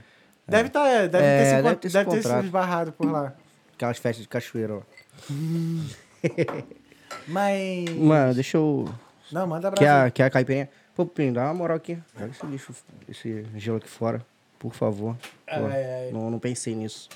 Deve, 0.47 0.69
tá, 0.69 0.87
é, 0.87 1.07
deve, 1.07 1.23
É, 1.25 1.37
ter, 1.39 1.45
se, 1.45 1.61
deve 1.63 1.75
ter 1.75 1.89
deve 1.91 2.09
ter 2.11 2.23
se 2.23 2.39
esbarrado 2.45 2.91
por 2.91 3.11
lá. 3.11 3.33
Aquelas 3.75 3.97
festas 3.97 4.23
de 4.23 4.27
cachoeira, 4.29 4.75
ó. 4.75 4.81
Mas... 7.27 7.89
Mano, 7.91 8.33
deixa 8.33 8.57
eu... 8.57 8.87
Não, 9.31 9.47
manda 9.47 9.67
abraço. 9.69 9.83
Quer 9.83 9.89
a, 9.89 10.11
quer 10.11 10.23
a 10.25 10.29
caipirinha? 10.29 10.69
Pô, 10.95 11.05
Pim, 11.05 11.31
dá 11.31 11.45
uma 11.45 11.53
moral 11.53 11.77
aqui. 11.77 11.97
Joga 12.17 12.31
esse 12.31 12.45
lixo, 12.45 12.73
esse 13.07 13.45
gelo 13.55 13.77
aqui 13.77 13.87
fora. 13.89 14.25
Por 14.57 14.73
favor. 14.73 15.15
Pô, 15.15 15.21
Ai, 15.47 15.85
ai. 15.85 16.11
Não, 16.11 16.29
não 16.29 16.39
pensei 16.39 16.75
nisso. 16.75 17.09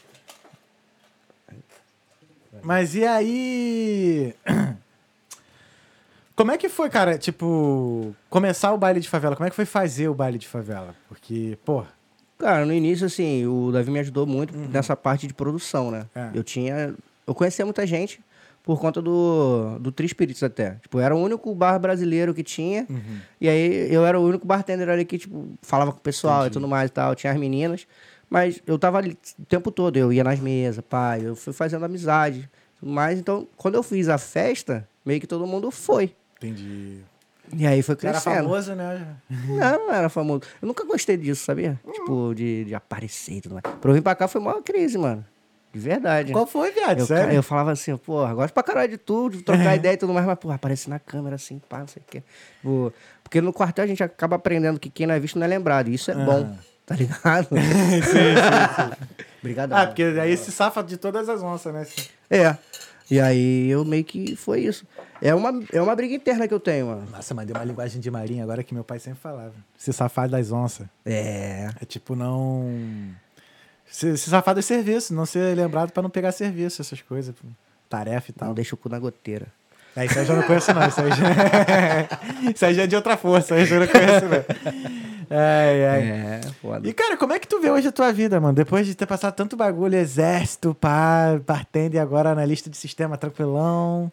Mas 2.62 2.96
e 2.96 3.06
aí... 3.06 4.36
Como 6.36 6.52
é 6.52 6.58
que 6.58 6.68
foi, 6.68 6.90
cara, 6.90 7.18
tipo, 7.18 8.16
começar 8.30 8.74
o 8.74 8.78
baile 8.78 9.00
de 9.00 9.10
favela? 9.10 9.36
Como 9.36 9.46
é 9.46 9.50
que 9.50 9.56
foi 9.56 9.66
fazer 9.66 10.08
o 10.08 10.16
baile 10.16 10.38
de 10.40 10.48
favela? 10.48 10.96
Porque, 11.08 11.58
pô, 11.64 11.84
Cara, 12.44 12.66
no 12.66 12.74
início, 12.74 13.06
assim, 13.06 13.46
o 13.46 13.72
Davi 13.72 13.90
me 13.90 14.00
ajudou 14.00 14.26
muito 14.26 14.54
nessa 14.58 14.98
parte 14.98 15.26
de 15.26 15.34
produção, 15.34 15.90
né? 15.90 16.06
Uhum. 16.14 16.22
É. 16.22 16.32
Eu 16.34 16.44
tinha... 16.44 16.94
Eu 17.26 17.34
conhecia 17.34 17.64
muita 17.64 17.88
gente 17.88 18.20
por 18.62 18.80
conta 18.82 19.02
do, 19.02 19.78
do 19.80 19.94
Tri 19.94 20.10
Spirits 20.10 20.44
até. 20.44 20.72
Tipo, 20.82 21.00
era 21.00 21.16
o 21.16 21.20
único 21.22 21.56
bar 21.56 21.80
brasileiro 21.80 22.34
que 22.34 22.44
tinha. 22.44 22.86
Uhum. 22.90 23.20
E 23.40 23.48
aí, 23.48 23.94
eu 23.94 24.06
era 24.06 24.20
o 24.20 24.24
único 24.26 24.46
bartender 24.46 24.90
ali 24.90 25.06
que, 25.06 25.18
tipo, 25.18 25.54
falava 25.62 25.94
com 25.94 26.00
o 26.00 26.02
pessoal 26.02 26.48
e 26.48 26.50
tudo 26.50 26.68
mais 26.68 26.90
e 26.90 26.94
tal. 26.94 27.16
Tinha 27.16 27.32
as 27.32 27.40
meninas. 27.40 27.88
Mas 28.30 28.62
eu 28.68 28.78
tava 28.78 28.98
ali 28.98 29.18
o 29.40 29.46
tempo 29.46 29.72
todo. 29.72 29.96
Eu 29.96 30.12
ia 30.12 30.24
nas 30.24 30.40
mesas, 30.40 30.84
pai. 30.84 31.22
Eu 31.26 31.38
fui 31.38 31.54
fazendo 31.54 31.86
amizade. 31.86 32.50
Mais. 32.82 33.18
Então, 33.20 33.48
quando 33.56 33.76
eu 33.76 33.84
fiz 33.84 34.10
a 34.10 34.18
festa, 34.18 34.86
meio 35.06 35.22
que 35.22 35.28
todo 35.28 35.48
mundo 35.48 35.72
foi. 35.72 36.14
Entendi. 36.48 37.00
E 37.56 37.68
aí 37.68 37.82
foi 37.82 37.96
Você 37.96 38.08
era 38.08 38.20
crescendo. 38.22 38.44
famoso, 38.44 38.74
né? 38.74 39.16
Não, 39.30 39.88
não 39.88 39.94
era 39.94 40.10
famoso. 40.10 40.42
Eu 40.62 40.68
nunca 40.68 40.86
gostei 40.86 41.18
disso, 41.18 41.44
sabia? 41.44 41.80
Tipo, 41.94 42.34
de, 42.34 42.66
de 42.66 42.74
aparecer 42.76 43.34
e 43.34 43.42
tudo 43.42 43.54
mais. 43.54 43.64
Pra 43.80 43.92
eu 43.92 43.96
vir 43.96 44.02
pra 44.02 44.16
cá 44.16 44.28
foi 44.28 44.40
uma 44.42 44.62
crise, 44.62 44.98
mano. 44.98 45.24
De 45.74 45.80
verdade. 45.80 46.32
Qual 46.32 46.46
foi, 46.46 46.72
viado? 46.72 47.00
Eu, 47.00 47.06
Sério? 47.06 47.34
eu 47.34 47.44
falava 47.44 47.72
assim, 47.72 47.96
porra, 47.98 48.34
gosto 48.34 48.54
pra 48.54 48.62
caralho 48.64 48.90
de 48.92 48.98
tudo, 48.98 49.38
de 49.38 49.44
trocar 49.44 49.76
ideia 49.76 49.94
e 49.94 49.98
tudo 49.98 50.14
mais, 50.14 50.26
mas, 50.26 50.38
porra, 50.38 50.56
aparece 50.56 50.88
na 50.90 51.00
câmera 51.00 51.36
assim, 51.36 51.60
pá, 51.68 51.80
não 51.80 51.88
sei 51.88 52.02
o 52.02 52.06
quê. 52.10 52.24
Porque 53.24 53.42
no 53.42 53.52
quartel 53.52 53.84
a 53.84 53.88
gente 53.88 54.04
acaba 54.04 54.36
aprendendo 54.36 54.80
que 54.80 54.90
quem 54.90 55.08
não 55.08 55.16
é 55.16 55.20
visto 55.20 55.38
não 55.38 55.46
é 55.46 55.50
lembrado. 55.50 55.90
E 55.90 55.96
isso 55.96 56.12
é 56.12 56.16
bom, 56.16 56.56
tá 56.86 56.96
ligado? 56.96 57.50
sim, 57.58 58.02
sim, 58.04 58.04
sim. 58.04 59.24
Obrigadão. 59.42 59.78
Ah, 59.78 59.88
porque 59.88 60.04
aí 60.04 60.38
se 60.38 60.52
safa 60.52 60.84
de 60.84 60.96
todas 60.96 61.28
as 61.28 61.42
onças, 61.42 61.74
né? 61.74 61.88
É. 62.30 62.56
E 63.14 63.20
aí 63.20 63.70
eu 63.70 63.86
meio 63.86 64.04
que 64.04 64.36
foi 64.36 64.62
isso. 64.62 64.88
É 65.22 65.36
uma, 65.36 65.62
é 65.72 65.80
uma 65.80 65.96
briga 65.96 66.16
interna 66.16 66.48
que 66.48 66.54
eu 66.54 66.60
tenho, 66.60 66.88
mano. 66.88 67.08
Nossa, 67.12 67.34
mas 67.36 67.46
deu 67.46 67.56
uma 67.56 67.64
linguagem 67.64 68.02
de 68.02 68.10
marinha 68.10 68.44
agora 68.44 68.64
que 68.64 68.74
meu 68.74 68.84
pai 68.84 68.98
sempre 68.98 69.20
falava. 69.20 69.54
Se 69.78 69.94
safar 69.94 70.28
das 70.28 70.52
onças. 70.52 70.88
É. 71.06 71.70
É 71.80 71.86
tipo, 71.86 72.16
não. 72.16 72.68
Se, 73.86 74.18
se 74.18 74.30
safar 74.32 74.56
do 74.56 74.62
serviço, 74.64 75.14
não 75.14 75.28
ser 75.28 75.56
lembrado 75.56 75.92
pra 75.92 76.02
não 76.02 76.10
pegar 76.10 76.32
serviço, 76.32 76.82
essas 76.82 77.02
coisas. 77.04 77.36
Tarefa 77.88 78.32
e 78.32 78.34
Não 78.36 78.48
tal. 78.48 78.54
deixa 78.56 78.74
o 78.74 78.78
cu 78.78 78.90
na 78.90 78.98
goteira. 78.98 79.46
É, 79.96 80.06
isso 80.06 80.16
aí 80.18 80.22
eu 80.24 80.28
já 80.28 80.36
não 80.36 80.44
conheço, 80.44 80.74
não. 80.74 80.88
Isso 80.88 81.02
aí 81.02 81.10
já, 81.12 82.50
isso 82.56 82.66
aí 82.66 82.74
já 82.74 82.82
é 82.84 82.88
de 82.88 82.96
outra 82.96 83.16
força, 83.16 83.54
aí 83.54 83.62
eu 83.62 83.66
já 83.68 83.80
não 83.80 83.88
conheço, 83.88 84.26
não. 84.26 85.04
Ai, 85.36 85.86
ai. 85.86 86.02
É, 86.02 86.42
foda. 86.62 86.88
E, 86.88 86.94
cara, 86.94 87.18
como 87.18 87.34
é 87.34 87.40
que 87.40 87.48
tu 87.48 87.60
vê 87.60 87.72
hoje 87.72 87.88
a 87.88 87.92
tua 87.92 88.14
vida, 88.14 88.40
mano? 88.40 88.54
Depois 88.54 88.86
de 88.86 88.94
ter 88.94 89.08
passado 89.08 89.34
tanto 89.34 89.58
bagulho, 89.58 89.96
exército, 89.96 90.76
pá, 90.76 91.40
bartender 91.46 92.00
e 92.00 92.00
agora 92.00 92.30
analista 92.30 92.70
de 92.70 92.78
sistema 92.78 93.18
tranquilão. 93.18 94.12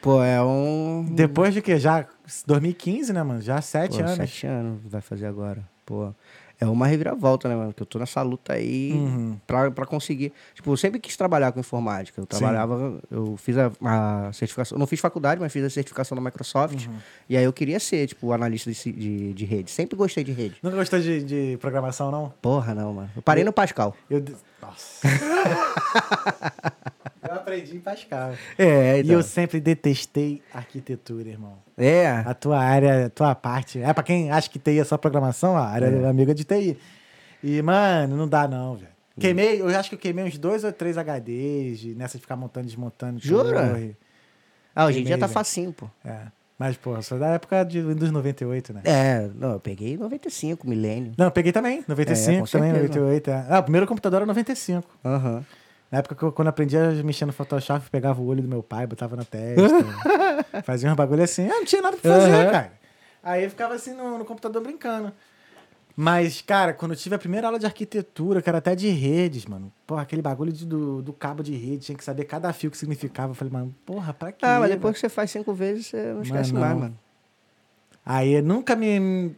Pô, 0.00 0.22
é 0.22 0.42
um. 0.42 1.04
Depois 1.10 1.52
de 1.52 1.60
quê? 1.60 1.78
Já 1.78 2.06
2015, 2.46 3.12
né, 3.12 3.22
mano? 3.22 3.42
Já 3.42 3.60
sete 3.60 3.98
Pô, 3.98 4.04
anos. 4.04 4.16
Sete 4.16 4.46
anos 4.46 4.80
vai 4.84 5.00
fazer 5.02 5.26
agora. 5.26 5.62
Pô. 5.84 6.14
É 6.58 6.64
uma 6.66 6.86
reviravolta, 6.86 7.48
né, 7.48 7.54
mano? 7.54 7.72
Que 7.74 7.82
eu 7.82 7.86
tô 7.86 7.98
nessa 7.98 8.22
luta 8.22 8.54
aí 8.54 8.92
Uhum. 8.92 9.38
pra, 9.46 9.70
pra 9.70 9.84
conseguir. 9.84 10.32
Tipo, 10.54 10.70
eu 10.72 10.76
sempre 10.76 10.98
quis 10.98 11.14
trabalhar 11.16 11.52
com 11.52 11.60
informática. 11.60 12.18
Eu 12.20 12.24
trabalhava, 12.26 12.98
eu 13.10 13.36
fiz 13.36 13.56
a, 13.58 13.70
a 13.82 14.32
certificação. 14.32 14.78
Não 14.78 14.86
fiz 14.86 14.98
faculdade, 14.98 15.38
mas 15.40 15.52
fiz 15.52 15.62
a 15.64 15.68
certificação 15.70 16.16
da 16.16 16.22
Microsoft. 16.22 16.86
Uhum. 16.86 16.94
E 17.28 17.36
aí 17.36 17.44
eu 17.44 17.52
queria 17.52 17.78
ser, 17.78 18.06
tipo, 18.06 18.32
analista 18.32 18.72
de, 18.72 18.92
de, 18.92 19.32
de 19.34 19.44
rede. 19.44 19.70
Sempre 19.70 19.96
gostei 19.96 20.24
de 20.24 20.32
rede. 20.32 20.56
Nunca 20.62 20.76
gostou 20.76 20.98
de, 20.98 21.22
de 21.22 21.58
programação, 21.58 22.10
não? 22.10 22.32
Porra, 22.40 22.74
não, 22.74 22.94
mano. 22.94 23.10
Eu 23.14 23.20
parei 23.20 23.44
no 23.44 23.52
Pascal. 23.52 23.94
Eu. 24.08 24.24
Nossa. 24.62 25.06
eu 27.28 27.34
aprendi 27.36 27.76
em 27.76 27.80
Pascal. 27.80 28.32
É, 28.58 29.00
E 29.02 29.10
eu 29.12 29.22
sempre 29.22 29.60
detestei 29.60 30.42
arquitetura, 30.52 31.28
irmão. 31.28 31.58
É. 31.76 32.08
A 32.24 32.34
tua 32.34 32.58
área, 32.58 33.06
a 33.06 33.10
tua 33.10 33.34
parte. 33.34 33.80
É 33.80 33.92
pra 33.92 34.02
quem 34.02 34.30
acha 34.30 34.48
que 34.48 34.58
TI 34.58 34.78
é 34.80 34.84
só 34.84 34.96
programação, 34.96 35.56
a 35.56 35.66
área 35.66 35.90
do 35.90 36.06
amigo 36.06 36.30
é 36.30 36.34
de 36.34 36.44
TI. 36.44 36.78
E, 37.42 37.60
mano, 37.62 38.16
não 38.16 38.26
dá 38.28 38.48
não, 38.48 38.74
velho. 38.76 38.88
Queimei, 39.18 39.60
eu 39.62 39.68
acho 39.68 39.88
que 39.88 39.94
eu 39.94 39.98
queimei 39.98 40.24
uns 40.24 40.36
dois 40.36 40.62
ou 40.64 40.72
três 40.72 40.96
HDs 40.98 41.78
de- 41.80 41.94
nessa 41.94 42.18
de 42.18 42.22
ficar 42.22 42.36
montando 42.36 42.66
e 42.66 42.68
desmontando. 42.68 43.18
Jura? 43.18 43.68
torre. 43.68 43.96
Ah, 44.74 44.84
hoje 44.86 45.00
em 45.00 45.04
dia 45.04 45.16
tá 45.16 45.26
facinho, 45.26 45.72
pô. 45.72 45.88
É. 46.04 46.18
Mas, 46.58 46.76
pô, 46.76 47.00
sou 47.02 47.18
da 47.18 47.28
época 47.28 47.64
de 47.64 47.80
Windows 47.82 48.10
98, 48.10 48.72
né? 48.72 48.80
É, 48.84 49.28
não, 49.34 49.52
eu 49.52 49.60
peguei 49.60 49.96
95, 49.96 50.66
milênio. 50.68 51.12
Não, 51.16 51.26
eu 51.26 51.30
peguei 51.30 51.52
também, 51.52 51.84
95 51.86 52.46
É, 52.46 52.50
também, 52.50 52.70
certeza. 52.72 52.98
98. 53.00 53.30
É. 53.30 53.46
Ah, 53.50 53.58
o 53.58 53.62
primeiro 53.62 53.86
computador 53.86 54.18
era 54.18 54.26
95. 54.26 54.88
Aham. 55.04 55.44
Na 55.90 55.98
época 55.98 56.14
que 56.14 56.22
eu, 56.22 56.32
quando 56.32 56.46
eu 56.46 56.50
aprendi 56.50 56.76
a 56.76 56.90
mexer 57.04 57.26
no 57.26 57.32
Photoshop, 57.32 57.84
eu 57.86 57.90
pegava 57.90 58.20
o 58.20 58.26
olho 58.26 58.42
do 58.42 58.48
meu 58.48 58.62
pai, 58.62 58.86
botava 58.86 59.14
na 59.16 59.24
testa. 59.24 59.84
fazia 60.64 60.90
uns 60.90 60.96
bagulho 60.96 61.22
assim. 61.22 61.46
Ah, 61.48 61.54
não 61.58 61.64
tinha 61.64 61.80
nada 61.82 61.96
pra 61.96 62.10
fazer, 62.10 62.30
Aham. 62.32 62.50
cara. 62.50 62.72
Aí 63.22 63.44
eu 63.44 63.50
ficava 63.50 63.74
assim 63.74 63.92
no, 63.94 64.18
no 64.18 64.24
computador 64.24 64.62
brincando. 64.62 65.12
Mas, 65.98 66.42
cara, 66.42 66.74
quando 66.74 66.92
eu 66.92 66.96
tive 66.96 67.14
a 67.14 67.18
primeira 67.18 67.46
aula 67.46 67.58
de 67.58 67.64
arquitetura, 67.64 68.42
que 68.42 68.48
era 68.48 68.58
até 68.58 68.74
de 68.74 68.88
redes, 68.88 69.46
mano. 69.46 69.72
Porra, 69.86 70.02
aquele 70.02 70.20
bagulho 70.20 70.52
de- 70.52 70.66
do, 70.66 71.00
do 71.00 71.12
cabo 71.12 71.42
de 71.42 71.54
rede, 71.54 71.86
tinha 71.86 71.96
que 71.96 72.04
saber 72.04 72.24
cada 72.24 72.52
fio 72.52 72.70
que 72.70 72.76
significava. 72.76 73.30
Eu 73.30 73.34
falei, 73.34 73.52
mano, 73.52 73.74
porra, 73.86 74.12
pra 74.12 74.30
quê? 74.30 74.44
Ah, 74.44 74.60
mas 74.60 74.68
depois 74.70 74.94
que 74.94 75.00
você 75.00 75.08
faz 75.08 75.30
cinco 75.30 75.54
vezes, 75.54 75.86
você 75.86 76.12
não 76.12 76.22
esquece 76.22 76.52
Mas 76.52 76.60
mais, 76.60 76.72
não. 76.74 76.80
mano. 76.80 76.98
Aí 78.04 78.42
nunca 78.42 78.76
me. 78.76 79.34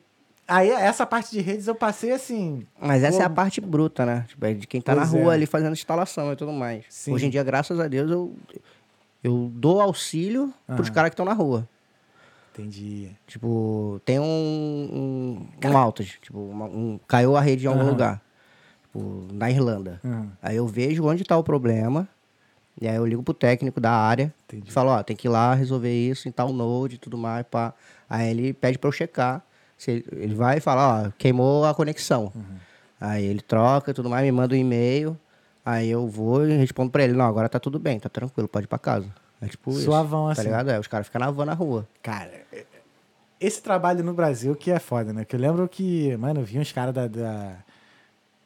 Aí 0.48 0.70
essa 0.70 1.04
parte 1.04 1.30
de 1.30 1.40
redes 1.42 1.66
eu 1.68 1.74
passei 1.74 2.10
assim. 2.10 2.66
Mas 2.80 3.02
essa 3.04 3.18
Pô. 3.18 3.22
é 3.22 3.26
a 3.26 3.30
parte 3.30 3.60
bruta, 3.60 4.06
né? 4.06 4.24
Tipo, 4.28 4.46
é 4.46 4.54
de 4.54 4.66
quem 4.66 4.80
tá 4.80 4.94
Pois 4.96 5.12
na 5.12 5.18
rua 5.18 5.32
é. 5.32 5.34
ali 5.36 5.44
fazendo 5.46 5.74
instalação 5.74 6.32
e 6.32 6.36
tudo 6.36 6.52
mais. 6.52 6.86
Sim. 6.88 7.12
Hoje 7.12 7.26
em 7.26 7.30
dia, 7.30 7.44
graças 7.44 7.78
a 7.78 7.86
Deus, 7.86 8.10
eu, 8.10 8.34
eu 9.22 9.50
dou 9.54 9.78
auxílio 9.80 10.52
pros 10.66 10.86
Aham. 10.88 10.94
caras 10.94 11.10
que 11.10 11.14
estão 11.14 11.26
na 11.26 11.34
rua. 11.34 11.68
Entendi. 12.54 13.10
Tipo, 13.26 14.00
tem 14.04 14.18
um, 14.18 14.24
um, 14.24 15.46
um 15.68 15.76
outage. 15.76 16.18
Tipo, 16.22 16.38
uma- 16.40 16.64
um, 16.66 16.98
caiu 17.06 17.36
a 17.36 17.40
rede 17.40 17.66
em 17.66 17.68
algum 17.68 17.84
lugar. 17.86 18.20
Tipo, 18.84 19.26
na 19.32 19.50
Irlanda. 19.50 20.00
Uhum. 20.02 20.28
Aí 20.42 20.56
eu 20.56 20.66
vejo 20.66 21.04
onde 21.06 21.24
tá 21.24 21.36
o 21.36 21.44
problema. 21.44 22.08
E 22.80 22.88
aí 22.88 22.96
eu 22.96 23.04
ligo 23.06 23.22
pro 23.22 23.34
técnico 23.34 23.80
da 23.80 23.92
área. 23.92 24.32
Entendi. 24.46 24.68
E 24.70 24.72
falo, 24.72 24.90
ó, 24.90 25.02
tem 25.02 25.14
que 25.16 25.28
ir 25.28 25.30
lá 25.30 25.52
resolver 25.54 25.92
isso 25.92 26.26
em 26.28 26.32
tal 26.32 26.52
node 26.52 26.94
e 26.94 26.98
tudo 26.98 27.18
mais, 27.18 27.44
pá. 27.48 27.74
Aí 28.08 28.30
ele 28.30 28.52
pede 28.54 28.78
pra 28.78 28.88
eu 28.88 28.92
checar. 28.92 29.44
Ele, 29.86 30.34
vai 30.34 30.58
e 30.58 30.60
fala, 30.60 31.06
ó, 31.06 31.10
queimou 31.16 31.64
a 31.64 31.74
conexão. 31.74 32.32
Uhum. 32.34 32.42
Aí 33.00 33.24
ele 33.24 33.40
troca 33.40 33.90
e 33.90 33.94
tudo 33.94 34.10
mais, 34.10 34.24
me 34.24 34.32
manda 34.32 34.54
um 34.54 34.58
e-mail. 34.58 35.16
Aí 35.64 35.88
eu 35.90 36.06
vou 36.08 36.46
e 36.46 36.56
respondo 36.56 36.90
pra 36.90 37.04
ele, 37.04 37.12
não, 37.12 37.26
agora 37.26 37.48
tá 37.48 37.60
tudo 37.60 37.78
bem, 37.78 38.00
tá 38.00 38.08
tranquilo, 38.08 38.48
pode 38.48 38.64
ir 38.64 38.68
pra 38.68 38.78
casa. 38.78 39.06
É 39.40 39.46
tipo 39.46 39.70
isso. 39.70 39.82
Suavão, 39.82 40.26
Tá 40.26 40.32
assim. 40.32 40.42
ligado? 40.44 40.70
É, 40.70 40.78
os 40.80 40.86
caras 40.88 41.06
ficam 41.06 41.20
na 41.20 41.30
van 41.30 41.44
na 41.44 41.54
rua. 41.54 41.86
Cara, 42.02 42.30
é- 42.52 42.64
esse 43.40 43.62
trabalho 43.62 44.02
no 44.02 44.12
Brasil 44.12 44.56
que 44.56 44.70
é 44.70 44.80
foda, 44.80 45.12
né? 45.12 45.24
Que 45.24 45.36
eu 45.36 45.40
lembro 45.40 45.68
que, 45.68 46.16
mano, 46.16 46.40
eu 46.40 46.44
vi 46.44 46.58
uns 46.58 46.72
caras 46.72 46.92
da, 46.92 47.06
da, 47.06 47.52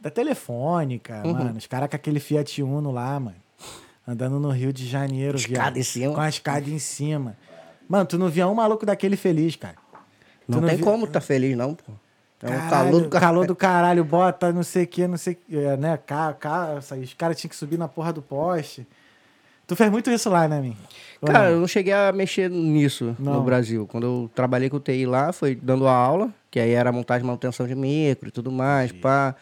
da 0.00 0.10
Telefônica, 0.10 1.22
Uhum. 1.24 1.32
mano, 1.32 1.56
os 1.59 1.66
caras 1.66 1.88
com 1.88 1.96
aquele 1.96 2.20
Fiat 2.20 2.62
Uno 2.62 2.90
lá, 2.90 3.18
mano, 3.18 3.36
andando 4.06 4.38
no 4.38 4.50
Rio 4.50 4.70
de 4.72 4.86
Janeiro, 4.86 5.36
Escada 5.38 5.54
viado, 5.62 5.76
em 5.78 5.82
cima. 5.82 6.14
Com 6.14 6.20
a 6.20 6.28
escada 6.28 6.68
em 6.68 6.78
cima. 6.78 7.36
Mano, 7.88 8.04
tu 8.06 8.18
não 8.18 8.28
via 8.28 8.46
um 8.48 8.54
maluco 8.54 8.84
daquele 8.84 9.16
feliz, 9.16 9.56
cara. 9.56 9.76
Não, 10.48 10.60
não 10.60 10.69
tem 10.69 10.77
vi- 10.77 10.82
como 10.82 11.06
tá 11.06 11.20
feliz, 11.20 11.56
não, 11.56 11.74
pô. 11.74 11.93
É 12.43 12.51
um 12.51 12.69
calor 12.69 13.01
do 13.02 13.09
caralho. 13.09 13.10
calor 13.10 13.47
do 13.47 13.56
caralho, 13.56 14.05
bota 14.05 14.52
não 14.52 14.64
sei 14.64 14.82
o 14.82 14.86
que, 14.89 15.06
não 15.06 15.16
sei 15.16 15.35
o 15.35 15.36
que, 15.36 15.59
é, 15.59 15.77
né? 15.77 15.97
Ca, 16.05 16.32
ca, 16.35 16.74
os 17.01 17.14
caras 17.14 17.36
tinham 17.40 17.48
que 17.51 17.55
subir 17.56 17.78
na 17.78 17.86
porra 17.86 18.12
do 18.12 18.20
poste. 18.20 18.85
Tu 19.64 19.77
fez 19.77 19.89
muito 19.90 20.10
isso 20.10 20.28
lá, 20.28 20.48
né, 20.48 20.60
mim? 20.60 20.77
Cara, 21.24 21.44
não? 21.44 21.51
eu 21.51 21.60
não 21.60 21.69
cheguei 21.69 21.93
a 21.93 22.10
mexer 22.12 22.51
nisso 22.51 23.16
Não. 23.16 23.35
no 23.35 23.43
Brasil. 23.44 23.86
Quando 23.86 24.05
eu 24.05 24.31
trabalhei 24.35 24.69
com 24.69 24.77
o 24.77 24.81
TI 24.81 25.06
lá, 25.06 25.32
foi 25.32 25.55
dando 25.55 25.86
a 25.86 25.93
aula, 25.94 26.31
que 26.51 26.59
aí 26.59 26.73
era 26.73 26.90
montagem 26.90 27.23
e 27.23 27.27
manutenção 27.27 27.64
de 27.66 27.77
micro 27.77 28.28
e 28.28 28.32
tudo 28.32 28.51
mais, 28.51 28.90
pá. 28.90 29.36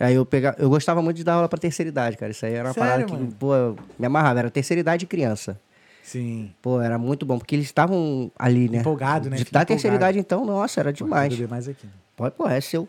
Aí 0.00 0.14
eu 0.14 0.24
pegava, 0.24 0.56
eu 0.58 0.70
gostava 0.70 1.02
muito 1.02 1.18
de 1.18 1.24
dar 1.24 1.34
aula 1.34 1.48
pra 1.48 1.58
terceira 1.58 1.90
idade, 1.90 2.16
cara. 2.16 2.32
Isso 2.32 2.46
aí 2.46 2.54
era 2.54 2.68
uma 2.68 2.72
Sério, 2.74 2.88
parada 2.88 3.04
que, 3.04 3.12
mano? 3.12 3.32
pô, 3.38 3.54
eu 3.54 3.76
me 3.98 4.06
amarrava. 4.06 4.38
Era 4.38 4.50
terceira 4.50 4.80
idade 4.80 5.04
e 5.04 5.06
criança. 5.06 5.60
Sim. 6.02 6.52
Pô, 6.60 6.80
era 6.80 6.98
muito 6.98 7.24
bom, 7.24 7.38
porque 7.38 7.54
eles 7.54 7.66
estavam 7.66 8.30
ali, 8.38 8.68
né? 8.68 8.78
Empolgado, 8.78 9.30
né? 9.30 9.36
De, 9.36 9.44
da 9.44 9.64
terceira 9.64 9.96
idade, 9.96 10.18
então, 10.18 10.44
nossa, 10.44 10.80
era 10.80 10.92
demais. 10.92 11.32
beber 11.32 11.48
mais 11.48 11.68
aqui. 11.68 11.88
Pode, 12.16 12.34
pô, 12.34 12.48
é 12.48 12.60
seu. 12.60 12.88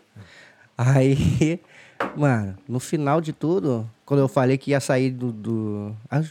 Aí, 0.76 1.60
mano, 2.16 2.56
no 2.68 2.80
final 2.80 3.20
de 3.20 3.32
tudo, 3.32 3.88
quando 4.04 4.20
eu 4.20 4.28
falei 4.28 4.58
que 4.58 4.70
ia 4.72 4.80
sair 4.80 5.10
do. 5.10 5.30
do... 5.30 5.96
Ah, 6.10 6.22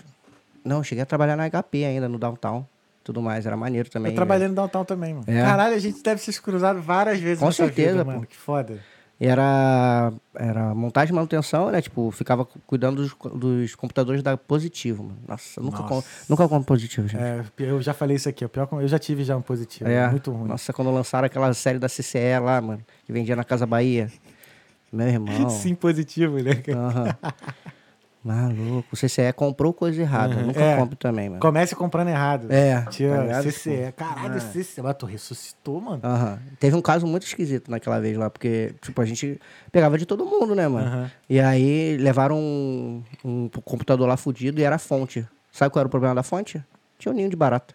Não, 0.65 0.83
cheguei 0.83 1.01
a 1.01 1.05
trabalhar 1.05 1.35
na 1.35 1.49
HP 1.49 1.85
ainda, 1.85 2.09
no 2.09 2.17
downtown. 2.17 2.65
Tudo 3.03 3.19
mais, 3.21 3.47
era 3.47 3.57
maneiro 3.57 3.89
também. 3.89 4.11
Eu 4.11 4.15
trabalhei 4.15 4.47
no 4.47 4.53
downtown 4.53 4.85
também, 4.85 5.13
mano. 5.13 5.25
É. 5.27 5.41
Caralho, 5.41 5.75
a 5.75 5.79
gente 5.79 6.03
deve 6.03 6.21
ser 6.21 6.39
cruzado 6.39 6.79
várias 6.81 7.19
vezes 7.19 7.39
Com 7.39 7.51
certeza, 7.51 7.91
vida, 7.93 8.05
pô. 8.05 8.11
mano. 8.11 8.27
Que 8.27 8.35
foda. 8.37 8.79
Era, 9.23 10.11
era 10.34 10.73
montagem 10.73 11.11
e 11.11 11.15
manutenção, 11.15 11.69
né? 11.69 11.80
Tipo, 11.80 12.10
ficava 12.10 12.43
cu- 12.43 12.57
cuidando 12.65 13.03
dos, 13.03 13.15
dos 13.39 13.76
computadores 13.76 14.23
da 14.23 14.35
Positivo, 14.35 15.03
mano. 15.03 15.19
Nossa, 15.27 15.60
eu 15.60 15.64
nunca, 15.64 15.84
Nossa. 15.84 15.93
Com, 16.02 16.03
nunca 16.34 16.48
compro 16.49 16.65
Positivo, 16.65 17.07
gente. 17.07 17.22
É, 17.22 17.43
eu 17.60 17.80
já 17.84 17.93
falei 17.93 18.15
isso 18.15 18.27
aqui. 18.27 18.43
O 18.43 18.49
pior, 18.49 18.68
eu 18.72 18.88
já 18.88 18.98
tive 18.98 19.23
já 19.23 19.38
um 19.38 19.41
positivo. 19.43 19.88
É, 19.88 20.10
Muito 20.10 20.31
ruim. 20.31 20.48
Nossa, 20.48 20.73
quando 20.73 20.89
lançaram 20.89 21.27
aquela 21.27 21.53
série 21.53 21.77
da 21.77 21.88
CCE 21.88 22.39
lá, 22.39 22.60
mano, 22.60 22.84
que 23.06 23.14
vendia 23.14 23.35
na 23.35 23.43
Casa 23.43 23.68
Bahia. 23.68 24.11
Meu 24.91 25.07
irmão. 25.07 25.49
Sim, 25.61 25.76
positivo, 25.76 26.38
né? 26.41 26.52
Aham. 26.69 27.15
Maluco, 28.23 28.88
o 28.91 28.95
CCE 28.95 29.34
comprou 29.35 29.73
coisa 29.73 29.99
errada. 29.99 30.35
Uhum. 30.35 30.48
Nunca 30.48 30.61
É. 30.61 30.76
compro 30.77 30.95
também, 30.95 31.27
mano. 31.30 31.41
Comece 31.41 31.76
comprando 31.76 32.10
errado. 32.10 32.48
É, 32.52 32.84
Tia, 32.91 33.15
tá? 33.27 33.41
CCE. 33.41 33.91
Caralho, 33.98 34.35
É. 34.35 34.39
CCE. 34.39 34.81
Mas 34.84 34.95
tu 34.95 35.06
ressuscitou, 35.07 35.81
mano. 35.81 36.02
Aham. 36.03 36.39
Teve 36.60 36.76
um 36.76 36.81
caso 36.81 37.07
muito 37.07 37.26
esquisito 37.26 37.72
naquela 37.72 37.99
vez 37.99 38.15
lá, 38.15 38.30
porque, 38.30 38.76
tipo, 38.81 39.02
a 39.02 39.06
gente 39.06 39.39
pegava 39.72 39.98
de 39.98 40.06
todo 40.06 40.23
mundo, 40.26 40.53
né, 40.53 40.68
mano? 40.68 40.85
Aham. 40.88 41.11
E 41.27 41.39
aí 41.39 41.98
levaram 41.98 42.38
um, 42.38 43.03
um 43.26 43.49
computador 43.49 44.07
lá 44.07 44.15
fudido 44.18 44.60
e 44.61 44.64
era 44.64 44.76
a 44.76 44.80
fonte. 44.80 45.27
Sabe 45.52 45.72
qual 45.72 45.81
era 45.81 45.88
o 45.88 45.91
problema 45.91 46.14
da 46.14 46.23
fonte? 46.23 46.64
Tinha 46.99 47.11
um 47.11 47.15
ninho 47.15 47.30
de 47.30 47.35
barata. 47.35 47.73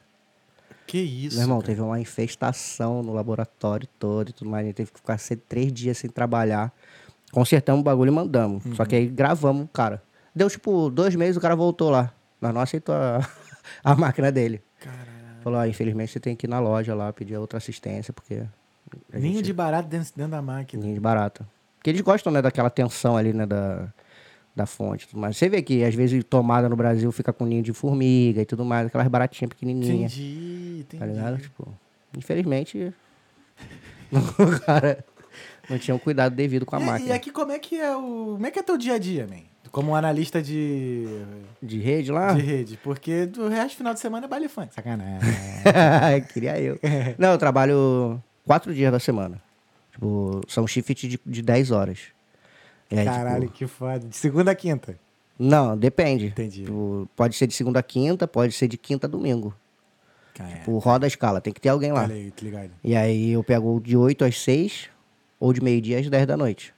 Que 0.86 0.98
isso, 0.98 1.34
Meu 1.38 1.44
irmão, 1.46 1.58
cara. 1.58 1.66
teve 1.66 1.80
uma 1.80 1.98
infestação 1.98 3.02
no 3.02 3.12
laboratório 3.12 3.88
todo 3.98 4.28
e 4.28 4.32
tudo 4.32 4.48
mais. 4.48 4.62
A 4.62 4.66
gente 4.68 4.76
teve 4.76 4.92
que 4.92 4.98
ficar 5.00 5.18
três 5.48 5.72
dias 5.72 5.98
sem 5.98 6.08
trabalhar. 6.08 6.72
Consertamos 7.32 7.80
o 7.80 7.84
bagulho 7.84 8.12
e 8.12 8.14
mandamos. 8.14 8.62
Só 8.76 8.84
que 8.84 8.94
aí 8.94 9.06
gravamos 9.08 9.66
cara. 9.72 10.00
Deu, 10.36 10.50
tipo, 10.50 10.90
dois 10.90 11.16
meses 11.16 11.36
o 11.36 11.40
cara 11.40 11.56
voltou 11.56 11.88
lá. 11.90 12.12
Mas 12.38 12.52
não 12.52 12.60
aceitou 12.60 12.94
a, 12.94 13.26
a 13.82 13.94
máquina 13.96 14.30
dele. 14.30 14.62
Caralho. 14.78 15.06
Falou, 15.42 15.58
ó, 15.60 15.64
infelizmente 15.64 16.12
você 16.12 16.20
tem 16.20 16.36
que 16.36 16.46
ir 16.46 16.50
na 16.50 16.60
loja 16.60 16.94
lá 16.94 17.10
pedir 17.12 17.36
outra 17.38 17.56
assistência, 17.56 18.12
porque... 18.12 18.42
Ninho 19.12 19.34
gente- 19.36 19.46
de 19.46 19.52
barato 19.52 19.88
dentro, 19.88 20.12
dentro 20.14 20.32
da 20.32 20.42
máquina. 20.42 20.82
Ninho 20.82 20.94
de 20.94 21.00
barata. 21.00 21.48
Porque 21.78 21.88
eles 21.90 22.00
gostam, 22.02 22.30
né, 22.32 22.42
daquela 22.42 22.68
tensão 22.68 23.16
ali, 23.16 23.32
né, 23.32 23.46
da, 23.46 23.88
da 24.54 24.66
fonte. 24.66 25.08
mais. 25.16 25.36
Você 25.36 25.48
vê 25.48 25.62
que, 25.62 25.82
às 25.84 25.94
vezes, 25.94 26.22
tomada 26.24 26.68
no 26.68 26.76
Brasil 26.76 27.10
fica 27.12 27.32
com 27.32 27.44
ninho 27.46 27.62
de 27.62 27.72
formiga 27.72 28.42
e 28.42 28.44
tudo 28.44 28.64
mais. 28.64 28.86
Aquelas 28.88 29.08
baratinhas 29.08 29.48
pequenininhas. 29.48 30.12
Entendi, 30.12 30.80
entendi. 30.80 30.98
Tá 31.00 31.06
ligado? 31.06 31.38
Tipo, 31.38 31.72
infelizmente, 32.16 32.92
o 34.12 34.60
cara 34.60 35.04
não 35.68 35.78
tinha 35.78 35.94
um 35.94 35.98
cuidado 35.98 36.34
devido 36.34 36.66
com 36.66 36.76
a 36.76 36.80
E- 36.80 36.84
máquina. 36.84 37.08
E 37.10 37.12
aqui 37.12 37.30
como 37.30 37.52
é 37.52 37.58
que 37.58 37.76
é 37.80 37.96
o. 37.96 38.32
Como 38.34 38.46
é 38.46 38.50
que 38.50 38.58
é 38.58 38.62
teu 38.62 38.76
dia 38.76 38.94
a 38.94 38.98
dia, 38.98 39.26
man? 39.26 39.42
Como 39.70 39.92
um 39.92 39.94
analista 39.94 40.40
de, 40.42 41.06
De 41.62 41.78
rede 41.78 42.10
lá? 42.12 42.32
de 42.32 42.40
rede. 42.40 42.78
Porque 42.82 43.26
do 43.26 43.48
resto 43.48 43.76
final 43.76 43.92
de 43.94 44.00
semana 44.00 44.26
é 44.26 44.28
baile 44.28 44.48
funk. 44.48 44.74
Sacanagem. 44.74 45.20
Queria 46.32 46.58
eu. 46.60 46.78
Não, 47.18 47.32
eu 47.32 47.38
trabalho 47.38 48.22
quatro 48.44 48.74
dias 48.74 48.92
da 48.92 48.98
semana. 48.98 49.40
Tipo, 49.92 50.40
são 50.48 50.66
shift 50.66 51.08
de, 51.08 51.20
de 51.24 51.42
10 51.42 51.70
horas. 51.70 51.98
É, 52.90 53.04
Caralho, 53.04 53.42
tipo, 53.42 53.54
que 53.54 53.66
foda. 53.66 54.06
De 54.06 54.14
segunda 54.16 54.50
a 54.50 54.54
quinta. 54.54 54.98
Não, 55.38 55.76
depende. 55.76 56.26
Entendi. 56.26 56.64
Tipo, 56.64 57.08
pode 57.16 57.34
ser 57.36 57.46
de 57.46 57.54
segunda 57.54 57.80
a 57.80 57.82
quinta, 57.82 58.26
pode 58.28 58.52
ser 58.52 58.68
de 58.68 58.76
quinta 58.76 59.06
a 59.06 59.10
domingo. 59.10 59.54
Tipo, 60.34 60.76
roda 60.78 61.06
a 61.06 61.08
escala, 61.08 61.40
tem 61.40 61.52
que 61.52 61.60
ter 61.60 61.70
alguém 61.70 61.92
lá. 61.92 62.04
Aí, 62.06 62.30
tá 62.30 62.42
ligado? 62.42 62.70
E 62.84 62.94
aí 62.94 63.32
eu 63.32 63.42
pego 63.42 63.80
de 63.80 63.96
8 63.96 64.22
às 64.24 64.38
6 64.42 64.90
ou 65.40 65.52
de 65.52 65.62
meio-dia 65.62 65.98
às 65.98 66.08
10 66.10 66.26
da 66.26 66.36
noite. 66.36 66.74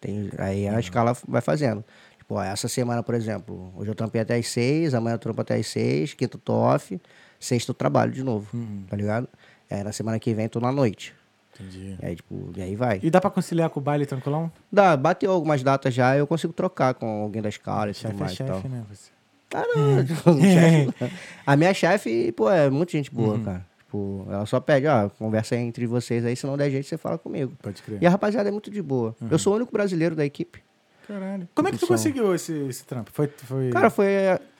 Tem, 0.00 0.30
aí 0.36 0.66
a 0.68 0.78
escala 0.80 1.16
vai 1.26 1.40
fazendo. 1.40 1.84
Ó, 2.28 2.42
essa 2.42 2.68
semana, 2.68 3.02
por 3.02 3.14
exemplo, 3.14 3.72
hoje 3.76 3.90
eu 3.90 3.94
trampei 3.94 4.20
até 4.20 4.36
às 4.36 4.46
6, 4.48 4.92
amanhã 4.94 5.14
eu 5.14 5.18
trampo 5.18 5.40
até 5.40 5.54
às 5.56 5.66
6, 5.68 6.12
quinta 6.14 6.36
eu 6.36 6.40
tô 6.40 6.52
off, 6.54 7.00
sexta 7.40 7.70
eu 7.70 7.74
trabalho 7.74 8.12
de 8.12 8.22
novo, 8.22 8.46
tá 8.88 8.96
ligado? 8.96 9.26
Aí 9.70 9.82
na 9.82 9.92
semana 9.92 10.18
que 10.18 10.34
vem 10.34 10.44
eu 10.44 10.50
tô 10.50 10.60
na 10.60 10.70
noite. 10.70 11.14
Entendi. 11.58 11.96
Aí, 12.02 12.14
tipo, 12.14 12.52
e 12.56 12.62
aí 12.62 12.76
vai. 12.76 13.00
E 13.02 13.10
dá 13.10 13.20
pra 13.20 13.30
conciliar 13.30 13.68
com 13.70 13.80
o 13.80 13.82
baile 13.82 14.04
tranquilão? 14.06 14.52
Dá, 14.70 14.96
bateu 14.96 15.32
algumas 15.32 15.62
datas 15.62 15.92
já, 15.94 16.16
eu 16.16 16.26
consigo 16.26 16.52
trocar 16.52 16.94
com 16.94 17.22
alguém 17.22 17.40
da 17.42 17.48
escala 17.48 17.90
e 17.90 17.94
tudo 17.94 18.10
é 18.10 18.12
mais 18.12 18.36
tal. 18.36 18.46
chefe, 18.46 18.68
né? 18.68 18.84
Você. 18.90 19.10
Ah, 19.54 19.64
não, 19.74 20.04
tipo, 20.04 20.40
chefe. 20.40 21.12
A 21.46 21.56
minha 21.56 21.72
chefe, 21.74 22.30
pô, 22.32 22.50
é 22.50 22.68
muita 22.68 22.92
gente 22.92 23.10
boa, 23.12 23.34
Uhum. 23.34 23.44
cara. 23.44 23.66
Tipo, 23.78 24.26
ela 24.28 24.44
só 24.44 24.60
pede, 24.60 24.86
ó, 24.86 25.08
conversa 25.08 25.54
aí 25.54 25.62
entre 25.62 25.86
vocês 25.86 26.24
aí, 26.26 26.36
se 26.36 26.46
não 26.46 26.56
der 26.58 26.70
jeito, 26.70 26.86
você 26.86 26.98
fala 26.98 27.16
comigo. 27.16 27.54
Pode 27.62 27.82
crer. 27.82 28.02
E 28.02 28.06
a 28.06 28.10
rapaziada 28.10 28.48
é 28.50 28.52
muito 28.52 28.70
de 28.70 28.82
boa. 28.82 29.16
Uhum. 29.20 29.28
Eu 29.30 29.38
sou 29.38 29.54
o 29.54 29.56
único 29.56 29.72
brasileiro 29.72 30.14
da 30.14 30.24
equipe. 30.26 30.62
Caralho. 31.08 31.48
Como 31.54 31.66
é 31.68 31.72
que 31.72 31.78
tu 31.78 31.86
Som. 31.86 31.94
conseguiu 31.94 32.34
esse, 32.34 32.52
esse 32.68 32.84
trampo? 32.84 33.10
Foi, 33.12 33.26
foi... 33.28 33.70
Cara, 33.70 33.88
foi. 33.90 34.06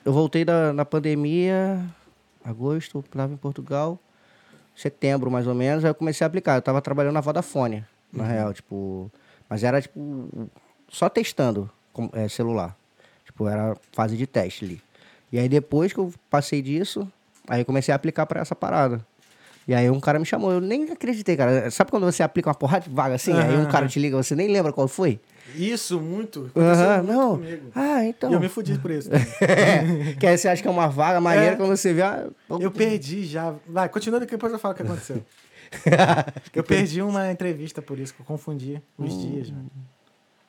Eu 0.03 0.11
voltei 0.11 0.43
da, 0.43 0.73
na 0.73 0.83
pandemia, 0.83 1.79
agosto, 2.43 3.03
tava 3.11 3.31
em 3.33 3.37
Portugal, 3.37 3.99
setembro 4.75 5.29
mais 5.29 5.45
ou 5.45 5.53
menos, 5.53 5.85
aí 5.85 5.91
eu 5.91 5.95
comecei 5.95 6.25
a 6.25 6.27
aplicar. 6.27 6.55
Eu 6.55 6.61
tava 6.61 6.81
trabalhando 6.81 7.13
na 7.13 7.21
Vodafone, 7.21 7.85
na 8.11 8.23
Uhum. 8.23 8.29
real, 8.29 8.53
tipo. 8.53 9.11
Mas 9.47 9.63
era, 9.63 9.81
tipo, 9.81 10.49
só 10.89 11.07
testando 11.09 11.69
com- 11.93 12.09
é, 12.13 12.27
celular. 12.27 12.75
Tipo, 13.25 13.47
era 13.47 13.77
fase 13.91 14.17
de 14.17 14.25
teste 14.25 14.65
ali. 14.65 14.81
E 15.31 15.37
aí 15.37 15.47
depois 15.47 15.93
que 15.93 15.99
eu 15.99 16.11
passei 16.29 16.61
disso, 16.61 17.07
aí 17.47 17.61
eu 17.61 17.65
comecei 17.65 17.91
a 17.91 17.95
aplicar 17.95 18.25
pra 18.25 18.41
essa 18.41 18.55
parada. 18.55 19.05
E 19.67 19.73
aí 19.75 19.87
um 19.87 19.99
cara 19.99 20.17
me 20.17 20.25
chamou, 20.25 20.51
eu 20.51 20.59
nem 20.59 20.91
acreditei, 20.91 21.37
cara. 21.37 21.69
Sabe 21.69 21.91
quando 21.91 22.03
você 22.05 22.23
aplica 22.23 22.49
uma 22.49 22.55
porrada 22.55 22.85
de 22.89 22.95
vaga 22.95 23.13
assim? 23.13 23.33
Aí 23.33 23.55
um 23.55 23.67
cara 23.67 23.87
te 23.87 23.99
liga, 23.99 24.17
você 24.17 24.35
nem 24.35 24.47
lembra 24.47 24.73
qual 24.73 24.87
foi? 24.87 25.19
Isso, 25.55 25.99
muito. 25.99 26.49
Aham, 26.55 26.97
muito 27.03 27.11
não. 27.13 27.37
comigo. 27.37 27.71
Ah, 27.75 28.05
então. 28.05 28.29
E 28.31 28.33
eu 28.33 28.39
me 28.39 28.49
fudi 28.49 28.77
por 28.77 28.91
isso. 28.91 29.09
É, 29.13 30.13
que 30.19 30.25
aí 30.27 30.37
você 30.37 30.47
acha 30.47 30.61
que 30.61 30.67
é 30.67 30.71
uma 30.71 30.87
vaga 30.87 31.19
maneira 31.21 31.53
É. 31.53 31.55
quando 31.55 31.75
você 31.75 31.93
vê. 31.93 32.01
Ah, 32.01 32.27
Eu 32.59 32.71
perdi 32.71 33.25
já. 33.25 33.53
Vai, 33.67 33.87
continua 33.89 34.19
que 34.21 34.27
depois 34.27 34.51
eu 34.53 34.59
falo 34.59 34.73
o 34.73 34.77
que 34.77 34.83
aconteceu. 34.83 35.23
eu 36.53 36.63
perdi 36.63 37.01
uma 37.01 37.31
entrevista 37.31 37.81
por 37.81 37.99
isso, 37.99 38.13
que 38.13 38.21
eu 38.21 38.25
confundi 38.25 38.81
os 38.97 39.13
Hum. 39.13 39.31
dias, 39.31 39.49
mano. 39.51 39.69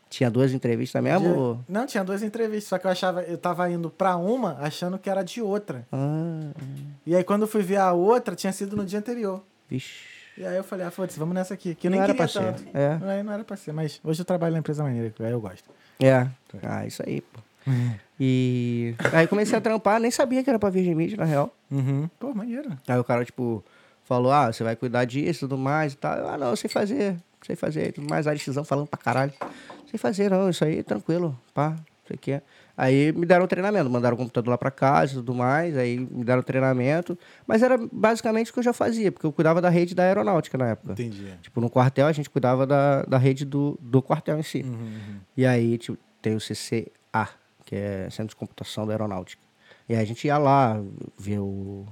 Tinha 0.09 0.29
duas 0.29 0.53
entrevistas 0.53 1.01
mesmo? 1.03 1.29
Ou- 1.39 1.61
Não, 1.69 1.87
tinha 1.87 2.03
duas 2.03 2.21
entrevistas, 2.23 2.65
só 2.69 2.79
que 2.79 2.87
eu 2.87 2.91
achava, 2.91 3.23
eu 3.23 3.39
tava 3.39 3.71
indo 3.71 3.89
pra 3.91 4.17
uma 4.17 4.57
achando 4.61 4.99
que 4.99 5.09
era 5.09 5.23
de 5.23 5.41
outra. 5.41 5.87
Ah, 5.93 6.51
E 7.07 7.15
aí 7.15 7.23
quando 7.23 7.43
eu 7.43 7.49
fui 7.49 7.63
ver 7.63 7.77
a 7.77 7.93
outra, 7.93 8.35
tinha 8.35 8.53
sido 8.53 8.75
no 8.77 8.85
dia 8.85 8.99
anterior. 8.99 9.41
vixe. 9.69 10.10
E 10.41 10.47
aí 10.47 10.57
eu 10.57 10.65
falei, 10.65 10.87
ah, 10.87 10.91
foda-se, 10.91 11.19
vamos 11.19 11.35
nessa 11.35 11.53
aqui. 11.53 11.75
Que 11.75 11.87
eu 11.87 11.91
Não 11.91 11.99
nem 11.99 12.09
era 12.09 12.27
ser, 12.27 12.39
tanto. 12.41 12.65
é. 12.73 12.99
Aí 13.13 13.23
não 13.23 13.31
era 13.31 13.45
pra 13.45 13.59
ser, 13.59 13.73
mas 13.75 14.01
hoje 14.03 14.23
eu 14.23 14.25
trabalho 14.25 14.55
na 14.55 14.61
empresa 14.61 14.83
maneira, 14.83 15.13
aí 15.21 15.31
eu 15.31 15.39
gosto. 15.39 15.69
É. 16.03 16.27
Ah, 16.63 16.87
isso 16.87 17.03
aí, 17.07 17.21
pô. 17.21 17.41
E 18.19 18.95
aí 19.13 19.27
comecei 19.27 19.59
a 19.59 19.61
trampar, 19.61 20.01
nem 20.01 20.11
sabia 20.11 20.43
que 20.43 20.49
era 20.49 20.59
pra 20.59 20.71
Virgin 20.71 20.95
Media, 20.95 21.19
na 21.19 21.27
real. 21.27 21.55
Uhum. 21.71 22.09
Pô, 22.19 22.33
maneiro. 22.35 22.71
Aí 22.89 22.99
o 22.99 23.05
cara, 23.05 23.23
tipo, 23.23 23.63
falou, 24.05 24.33
ah, 24.33 24.51
você 24.51 24.65
vai 24.65 24.75
cuidar 24.77 25.05
disso 25.05 25.41
e 25.41 25.47
tudo 25.47 25.59
mais 25.59 25.93
e 25.93 25.97
tal. 25.99 26.17
Eu, 26.17 26.29
ah, 26.31 26.39
não, 26.39 26.49
eu 26.49 26.57
sei 26.57 26.71
fazer, 26.71 27.17
sei 27.47 27.55
fazer 27.55 27.89
e 27.89 27.93
tudo 27.93 28.09
mais. 28.09 28.27
A 28.27 28.33
decisão 28.33 28.65
falando 28.65 28.87
pra 28.87 28.99
caralho. 28.99 29.35
Sei 29.91 29.99
fazer, 29.99 30.31
não, 30.31 30.49
isso 30.49 30.65
aí, 30.65 30.83
tranquilo, 30.83 31.39
pá, 31.53 31.77
sei 32.09 32.17
que 32.17 32.33
é. 32.33 32.43
Aí 32.83 33.13
me 33.13 33.27
deram 33.27 33.47
treinamento, 33.47 33.91
mandaram 33.91 34.15
o 34.15 34.19
computador 34.19 34.53
lá 34.53 34.57
pra 34.57 34.71
casa 34.71 35.13
e 35.13 35.15
tudo 35.17 35.35
mais, 35.35 35.77
aí 35.77 35.99
me 36.01 36.25
deram 36.25 36.43
treinamento. 36.43 37.19
Mas 37.47 37.63
era 37.63 37.77
basicamente 37.93 38.51
o 38.51 38.55
que 38.55 38.59
eu 38.59 38.63
já 38.63 38.73
fazia, 38.73 39.13
porque 39.13 39.27
eu 39.27 39.33
cuidava 39.33 39.61
da 39.61 39.69
rede 39.69 39.95
da 39.95 40.05
aeronáutica 40.05 40.57
na 40.57 40.69
época. 40.69 40.95
Entendi. 40.95 41.31
Tipo, 41.43 41.61
no 41.61 41.69
quartel 41.69 42.07
a 42.07 42.13
gente 42.13 42.31
cuidava 42.31 42.67
da, 42.67 43.03
da 43.03 43.19
rede 43.19 43.45
do, 43.45 43.79
do 43.83 44.01
quartel 44.01 44.39
em 44.39 44.43
si. 44.43 44.63
Uhum, 44.63 45.19
E 45.37 45.45
aí 45.45 45.77
tipo, 45.77 45.99
tem 46.23 46.35
o 46.35 46.39
CCA, 46.39 47.29
que 47.67 47.77
é 47.77 48.09
Centro 48.09 48.29
de 48.31 48.37
Computação 48.37 48.87
da 48.87 48.95
Aeronáutica. 48.95 49.43
E 49.87 49.95
aí 49.95 50.01
a 50.01 50.05
gente 50.07 50.27
ia 50.27 50.39
lá 50.39 50.83
ver 51.19 51.39
o 51.39 51.85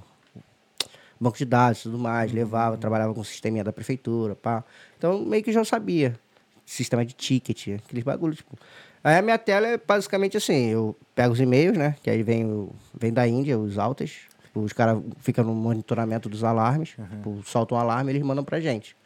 banco 1.20 1.36
de 1.36 1.44
dados 1.44 1.80
e 1.80 1.82
tudo 1.82 1.98
mais, 1.98 2.32
levava, 2.32 2.78
trabalhava 2.78 3.12
com 3.12 3.20
o 3.20 3.24
sisteminha 3.26 3.62
da 3.62 3.74
prefeitura, 3.74 4.34
pá. 4.34 4.64
Então 4.96 5.22
meio 5.22 5.42
que 5.44 5.52
já 5.52 5.62
sabia. 5.66 6.18
Sistema 6.64 7.04
de 7.04 7.12
ticket, 7.12 7.68
aqueles 7.84 8.04
bagulhos, 8.04 8.38
tipo. 8.38 8.56
Aí 9.02 9.16
a 9.16 9.22
minha 9.22 9.38
tela 9.38 9.66
é 9.66 9.76
basicamente 9.78 10.36
assim, 10.36 10.66
eu 10.66 10.96
pego 11.14 11.32
os 11.32 11.40
e-mails, 11.40 11.76
né? 11.76 11.96
Que 12.02 12.10
aí 12.10 12.22
vem, 12.22 12.44
o- 12.46 12.70
vem 12.98 13.12
da 13.12 13.26
Índia, 13.26 13.58
os 13.58 13.78
altas. 13.78 14.16
Os 14.54 14.72
caras 14.72 15.00
ficam 15.20 15.44
no 15.44 15.54
monitoramento 15.54 16.28
dos 16.28 16.42
alarmes, 16.42 16.90
tipo, 16.90 17.42
soltam 17.46 17.78
um 17.78 17.80
alarme 17.80 18.10
eles 18.10 18.22
mandam 18.22 18.42
pra 18.44 18.60
gente. 18.60 18.96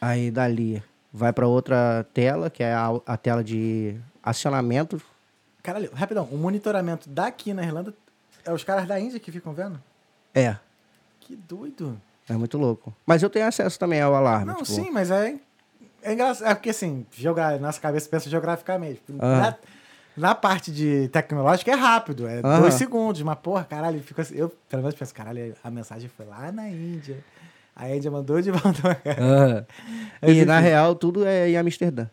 Aí 0.00 0.30
dali 0.30 0.80
vai 1.12 1.32
pra 1.32 1.46
outra 1.48 2.06
tela, 2.14 2.48
que 2.48 2.62
é 2.62 2.72
a, 2.72 2.88
a 3.04 3.16
tela 3.16 3.42
de 3.42 3.96
acionamento. 4.22 5.02
Caralho, 5.62 5.90
rapidão, 5.92 6.28
o 6.30 6.36
monitoramento 6.38 7.08
daqui 7.08 7.52
na 7.52 7.62
Irlanda 7.64 7.92
é 8.44 8.52
os 8.52 8.62
caras 8.62 8.86
da 8.86 9.00
Índia 9.00 9.18
que 9.18 9.32
ficam 9.32 9.52
vendo? 9.52 9.82
É, 10.34 10.56
Que 11.20 11.34
doido. 11.34 12.00
é 12.28 12.34
muito 12.34 12.56
louco. 12.56 12.94
Mas 13.04 13.22
eu 13.22 13.28
tenho 13.30 13.46
acesso 13.46 13.78
também 13.78 14.00
ao 14.00 14.14
alarme. 14.14 14.46
Não, 14.46 14.54
tipo, 14.62 14.66
sim, 14.66 14.90
mas 14.92 15.10
é, 15.10 15.34
é 16.02 16.12
engraçado. 16.12 16.48
É 16.48 16.54
porque 16.54 16.70
assim, 16.70 17.06
geogra... 17.12 17.58
nossa 17.58 17.80
cabeça 17.80 18.08
pensa 18.08 18.28
geograficamente. 18.30 19.00
Aham. 19.20 19.38
Na, 19.40 19.56
na 20.16 20.34
parte 20.34 20.72
de 20.72 21.08
tecnológica 21.08 21.70
é 21.70 21.74
rápido, 21.74 22.26
é 22.26 22.40
Aham. 22.40 22.60
dois 22.60 22.74
segundos, 22.74 23.22
mas 23.22 23.38
porra, 23.38 23.64
caralho, 23.64 24.00
fica 24.02 24.22
assim, 24.22 24.34
eu 24.34 24.48
pelo 24.68 24.82
menos 24.82 24.98
penso, 24.98 25.14
caralho, 25.14 25.54
a 25.62 25.70
mensagem 25.70 26.08
foi 26.08 26.26
lá 26.26 26.50
na 26.50 26.68
Índia. 26.68 27.18
A 27.76 27.88
Índia 27.94 28.10
mandou 28.10 28.40
de 28.42 28.50
volta. 28.50 28.82
Mas, 30.20 30.36
E 30.36 30.44
na 30.44 30.58
real, 30.58 30.96
tudo 30.96 31.24
é 31.24 31.48
em 31.48 31.56
Amsterdã. 31.56 32.08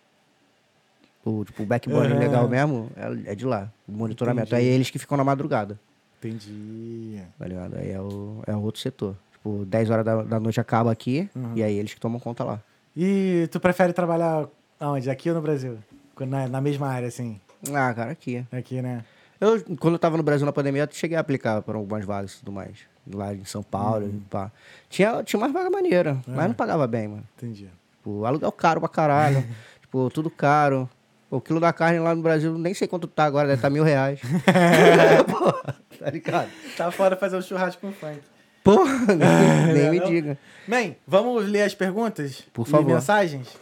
O, 1.25 1.43
tipo, 1.43 1.63
o 1.63 1.65
backbone 1.65 2.11
Aham. 2.11 2.19
legal 2.19 2.47
mesmo 2.47 2.91
é, 2.95 3.31
é 3.31 3.35
de 3.35 3.45
lá. 3.47 3.71
O 3.87 3.91
monitoramento. 3.91 4.49
Entendi. 4.49 4.61
Aí 4.61 4.67
eles 4.67 4.91
que 4.91 4.99
ficam 4.99 5.17
na 5.17 5.23
madrugada, 5.23 5.79
Entendi. 6.19 7.19
tá 7.39 7.47
ligado? 7.47 7.77
Aí 7.77 7.89
é, 7.91 7.99
o, 7.99 8.43
é 8.45 8.55
outro 8.55 8.79
setor. 8.79 9.15
Tipo, 9.31 9.65
10 9.65 9.89
horas 9.89 10.05
da, 10.05 10.21
da 10.21 10.39
noite 10.39 10.59
acaba 10.59 10.91
aqui, 10.91 11.27
Uhum. 11.35 11.53
e 11.55 11.63
aí 11.63 11.75
eles 11.75 11.93
que 11.95 11.99
tomam 11.99 12.19
conta 12.19 12.43
lá. 12.43 12.59
E 12.95 13.47
tu 13.51 13.59
prefere 13.59 13.93
trabalhar 13.93 14.47
aonde? 14.79 15.09
Aqui 15.09 15.29
ou 15.29 15.35
no 15.35 15.41
Brasil? 15.41 15.77
Na, 16.19 16.47
na 16.47 16.61
mesma 16.61 16.87
área, 16.87 17.07
assim? 17.07 17.39
Ah, 17.73 17.93
cara, 17.93 18.11
aqui. 18.11 18.45
Aqui, 18.51 18.81
né? 18.81 19.03
Eu, 19.39 19.61
quando 19.77 19.95
eu 19.95 19.99
tava 19.99 20.15
no 20.15 20.23
Brasil 20.23 20.45
na 20.45 20.53
pandemia, 20.53 20.83
eu 20.83 20.87
cheguei 20.91 21.17
a 21.17 21.19
aplicar 21.19 21.61
para 21.61 21.77
algumas 21.77 22.05
vagas 22.05 22.33
e 22.35 22.39
tudo 22.39 22.51
mais. 22.53 22.77
Lá 23.13 23.33
em 23.33 23.43
São 23.43 23.61
Paulo, 23.61 24.05
Uhum. 24.05 24.21
pá. 24.29 24.49
Tinha, 24.89 25.21
tinha 25.23 25.37
umas 25.39 25.51
vagas 25.51 25.69
maneiras, 25.71 26.17
É. 26.27 26.31
mas 26.31 26.47
não 26.47 26.53
pagava 26.53 26.87
bem, 26.87 27.07
mano. 27.09 27.23
Entendi. 27.37 27.69
Tipo, 27.97 28.23
aluguel 28.25 28.51
caro 28.51 28.79
pra 28.79 28.87
caralho. 28.89 29.43
tipo, 29.81 30.09
tudo 30.11 30.29
caro. 30.29 30.89
O 31.29 31.41
quilo 31.41 31.59
da 31.59 31.73
carne 31.73 31.99
lá 31.99 32.15
no 32.15 32.21
Brasil, 32.21 32.57
nem 32.57 32.73
sei 32.73 32.87
quanto 32.87 33.07
tá 33.07 33.25
agora, 33.25 33.47
deve 33.47 33.57
estar 33.57 33.69
mil 33.69 33.83
reais. 33.83 34.21
Pô, 35.29 35.51
tá 35.99 36.09
ligado? 36.09 36.49
Tá 36.77 36.89
fora 36.91 37.17
fazer 37.17 37.35
um 37.35 37.41
churrasco 37.41 37.81
com 37.81 37.91
funk. 37.91 38.21
Porra, 38.65 39.05
nem, 39.13 39.73
nem 39.75 39.91
me 39.91 39.99
não? 39.99 40.07
diga. 40.07 40.37
Bem, 40.67 40.97
vamos 41.05 41.45
ler 41.45 41.61
as 41.61 41.75
perguntas? 41.75 42.41
Por 42.51 42.65
e 42.67 42.71
favor. 42.71 42.95
mensagens? 42.95 43.55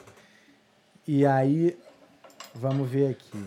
E 1.06 1.26
aí, 1.26 1.78
vamos 2.56 2.90
ver 2.90 3.10
aqui. 3.12 3.46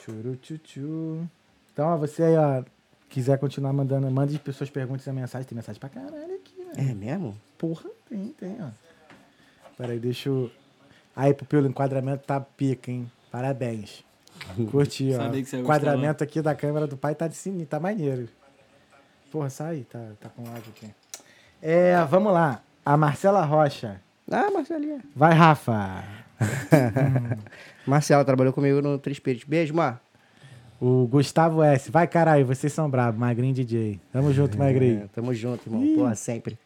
Churu, 0.00 0.36
tchu, 0.36 1.28
Então, 1.72 1.88
ó, 1.88 1.96
você 1.96 2.22
aí, 2.22 2.36
ó, 2.36 2.62
quiser 3.08 3.38
continuar 3.38 3.72
mandando, 3.72 4.08
mande 4.08 4.40
suas 4.52 4.70
perguntas 4.70 5.04
e 5.04 5.10
mensagens. 5.10 5.48
Tem 5.48 5.56
mensagem 5.56 5.80
pra 5.80 5.88
caralho 5.88 6.36
aqui, 6.36 6.62
né? 6.62 6.90
É 6.90 6.94
mesmo? 6.94 7.36
Porra, 7.58 7.90
tem, 8.08 8.28
tem, 8.38 8.56
ó. 8.60 8.68
Peraí, 9.76 9.98
deixa 9.98 10.28
eu... 10.28 10.48
Aí, 11.16 11.34
Pupilo, 11.34 11.66
o 11.66 11.68
enquadramento 11.68 12.22
tá 12.24 12.38
pica, 12.40 12.88
hein? 12.92 13.10
Parabéns. 13.32 14.04
Curti, 14.70 15.12
ó. 15.12 15.16
Sabia 15.16 15.42
que 15.42 15.48
você 15.48 15.56
O 15.56 15.60
enquadramento 15.60 16.22
aqui 16.22 16.40
da 16.40 16.54
câmera 16.54 16.86
do 16.86 16.96
pai 16.96 17.16
tá 17.16 17.26
de 17.26 17.34
cima, 17.34 17.66
tá 17.66 17.80
maneiro. 17.80 18.28
Porra, 19.30 19.48
sai, 19.48 19.86
tá, 19.90 20.00
tá 20.20 20.28
com 20.28 20.42
áudio 20.42 20.72
aqui. 20.76 20.90
É, 21.62 22.02
vamos 22.04 22.32
lá. 22.32 22.62
A 22.84 22.96
Marcela 22.96 23.44
Rocha. 23.44 24.00
Ah, 24.30 24.50
Marcelinha. 24.50 25.00
Vai, 25.14 25.34
Rafa. 25.34 26.04
Marcela 27.86 28.24
trabalhou 28.24 28.52
comigo 28.52 28.82
no 28.82 28.98
Trispirit. 28.98 29.48
Beijo, 29.48 29.74
Mar. 29.74 30.00
O 30.80 31.06
Gustavo 31.06 31.62
S. 31.62 31.90
Vai, 31.90 32.08
caralho, 32.08 32.46
vocês 32.46 32.72
são 32.72 32.90
bravos. 32.90 33.20
Magrinho 33.20 33.54
DJ. 33.54 34.00
Tamo 34.12 34.32
junto, 34.32 34.58
Magrinho. 34.58 35.04
É, 35.04 35.08
tamo 35.08 35.32
junto, 35.34 35.68
irmão. 35.68 35.94
Porra, 35.94 36.14
sempre. 36.14 36.58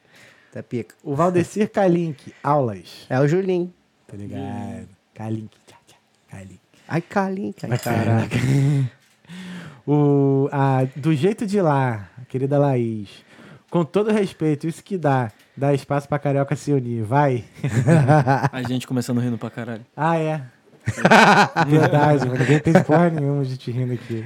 Tá 0.52 0.62
pica. 0.62 0.94
O 1.02 1.14
Valdecir 1.14 1.70
Kalink. 1.70 2.32
Aulas. 2.42 3.06
É 3.10 3.18
o 3.18 3.26
Julinho. 3.26 3.74
Tá 4.06 4.16
ligado? 4.16 4.88
Kalink. 5.12 5.56
Kalink. 6.30 6.60
Ai, 6.88 7.00
cara. 7.02 7.34
Vai, 7.68 7.78
caraca. 7.78 8.36
O, 9.86 10.48
a, 10.50 10.84
do 10.96 11.14
jeito 11.14 11.46
de 11.46 11.60
lá, 11.60 12.08
querida 12.34 12.58
Laís. 12.58 13.08
Com 13.70 13.84
todo 13.84 14.10
respeito, 14.10 14.66
isso 14.66 14.82
que 14.82 14.98
dá. 14.98 15.30
Dá 15.56 15.72
espaço 15.72 16.08
pra 16.08 16.18
carioca 16.18 16.56
se 16.56 16.72
unir. 16.72 17.04
Vai. 17.04 17.44
A 18.50 18.60
gente 18.62 18.88
começando 18.88 19.20
rindo 19.20 19.38
pra 19.38 19.50
caralho. 19.50 19.82
Ah, 19.96 20.18
é. 20.18 20.42
Verdade, 21.68 22.28
mas 22.28 22.40
ninguém 22.40 22.58
tem 22.58 22.72
porra 22.82 23.08
nenhuma 23.08 23.44
de 23.44 23.56
te 23.56 23.70
rindo 23.70 23.92
aqui. 23.94 24.24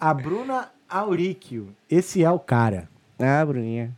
A 0.00 0.14
Bruna 0.14 0.68
Auríquio. 0.88 1.68
Esse 1.90 2.24
é 2.24 2.30
o 2.30 2.38
cara. 2.38 2.88
Ah, 3.18 3.44
Bruninha. 3.44 3.90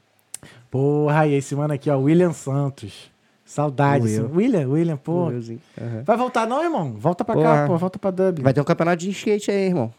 Porra, 0.70 1.26
e 1.28 1.34
esse 1.34 1.54
mano 1.54 1.72
aqui, 1.72 1.88
ó, 1.88 1.98
William 1.98 2.32
Santos. 2.32 3.10
Saudade. 3.44 4.04
Will. 4.04 4.10
esse- 4.26 4.36
William, 4.36 4.68
William, 4.68 4.96
pô. 4.96 5.26
Willzinho. 5.28 5.60
Aham. 5.80 6.02
Vai 6.04 6.16
voltar 6.16 6.46
não, 6.48 6.62
irmão? 6.62 6.92
Volta 6.98 7.24
pra 7.24 7.34
cá, 7.36 7.40
Porra. 7.40 7.66
pô. 7.68 7.78
Volta 7.78 7.98
pra 7.98 8.10
Dublin. 8.10 8.42
Vai 8.42 8.52
ter 8.52 8.60
um 8.60 8.64
campeonato 8.64 8.98
de 8.98 9.10
skate 9.10 9.50
aí, 9.52 9.68
irmão. 9.68 9.94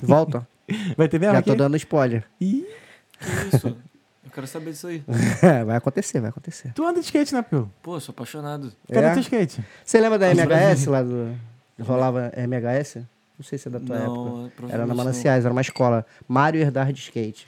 Volta. 0.00 0.46
Vai 0.96 1.08
ter 1.08 1.18
mesmo 1.18 1.34
Já 1.34 1.38
aqui? 1.40 1.50
tô 1.50 1.56
dando 1.56 1.76
spoiler. 1.76 2.24
Ih, 2.40 2.66
Que 3.18 3.56
isso? 3.56 3.68
Eu 4.24 4.30
quero 4.30 4.46
saber 4.46 4.72
disso 4.72 4.86
aí. 4.88 5.04
vai 5.64 5.76
acontecer, 5.76 6.20
vai 6.20 6.30
acontecer. 6.30 6.72
tu 6.74 6.84
anda 6.84 6.98
de 7.00 7.06
skate, 7.06 7.32
né, 7.34 7.42
Pio? 7.42 7.70
Pô, 7.82 8.00
sou 8.00 8.12
apaixonado. 8.12 8.72
Cadê 8.92 9.06
É? 9.06 9.12
teu 9.12 9.20
skate? 9.20 9.62
Você 9.84 10.00
lembra 10.00 10.18
da 10.18 10.28
MHS 10.30 10.86
lá 10.86 11.02
do. 11.02 11.36
Rolava 11.80 12.32
MHS? 12.36 12.96
Não 13.38 13.44
sei 13.44 13.58
se 13.58 13.68
é 13.68 13.70
da 13.70 13.80
tua 13.80 13.96
Não, 13.98 14.04
época. 14.04 14.22
provavelmente 14.56 14.72
Era 14.74 14.82
na 14.82 14.86
não. 14.88 14.96
Mananciais, 14.96 15.44
era 15.44 15.52
uma 15.52 15.60
escola. 15.60 16.06
Mário 16.26 16.60
Herdar 16.60 16.92
de 16.92 17.00
Skates. 17.00 17.46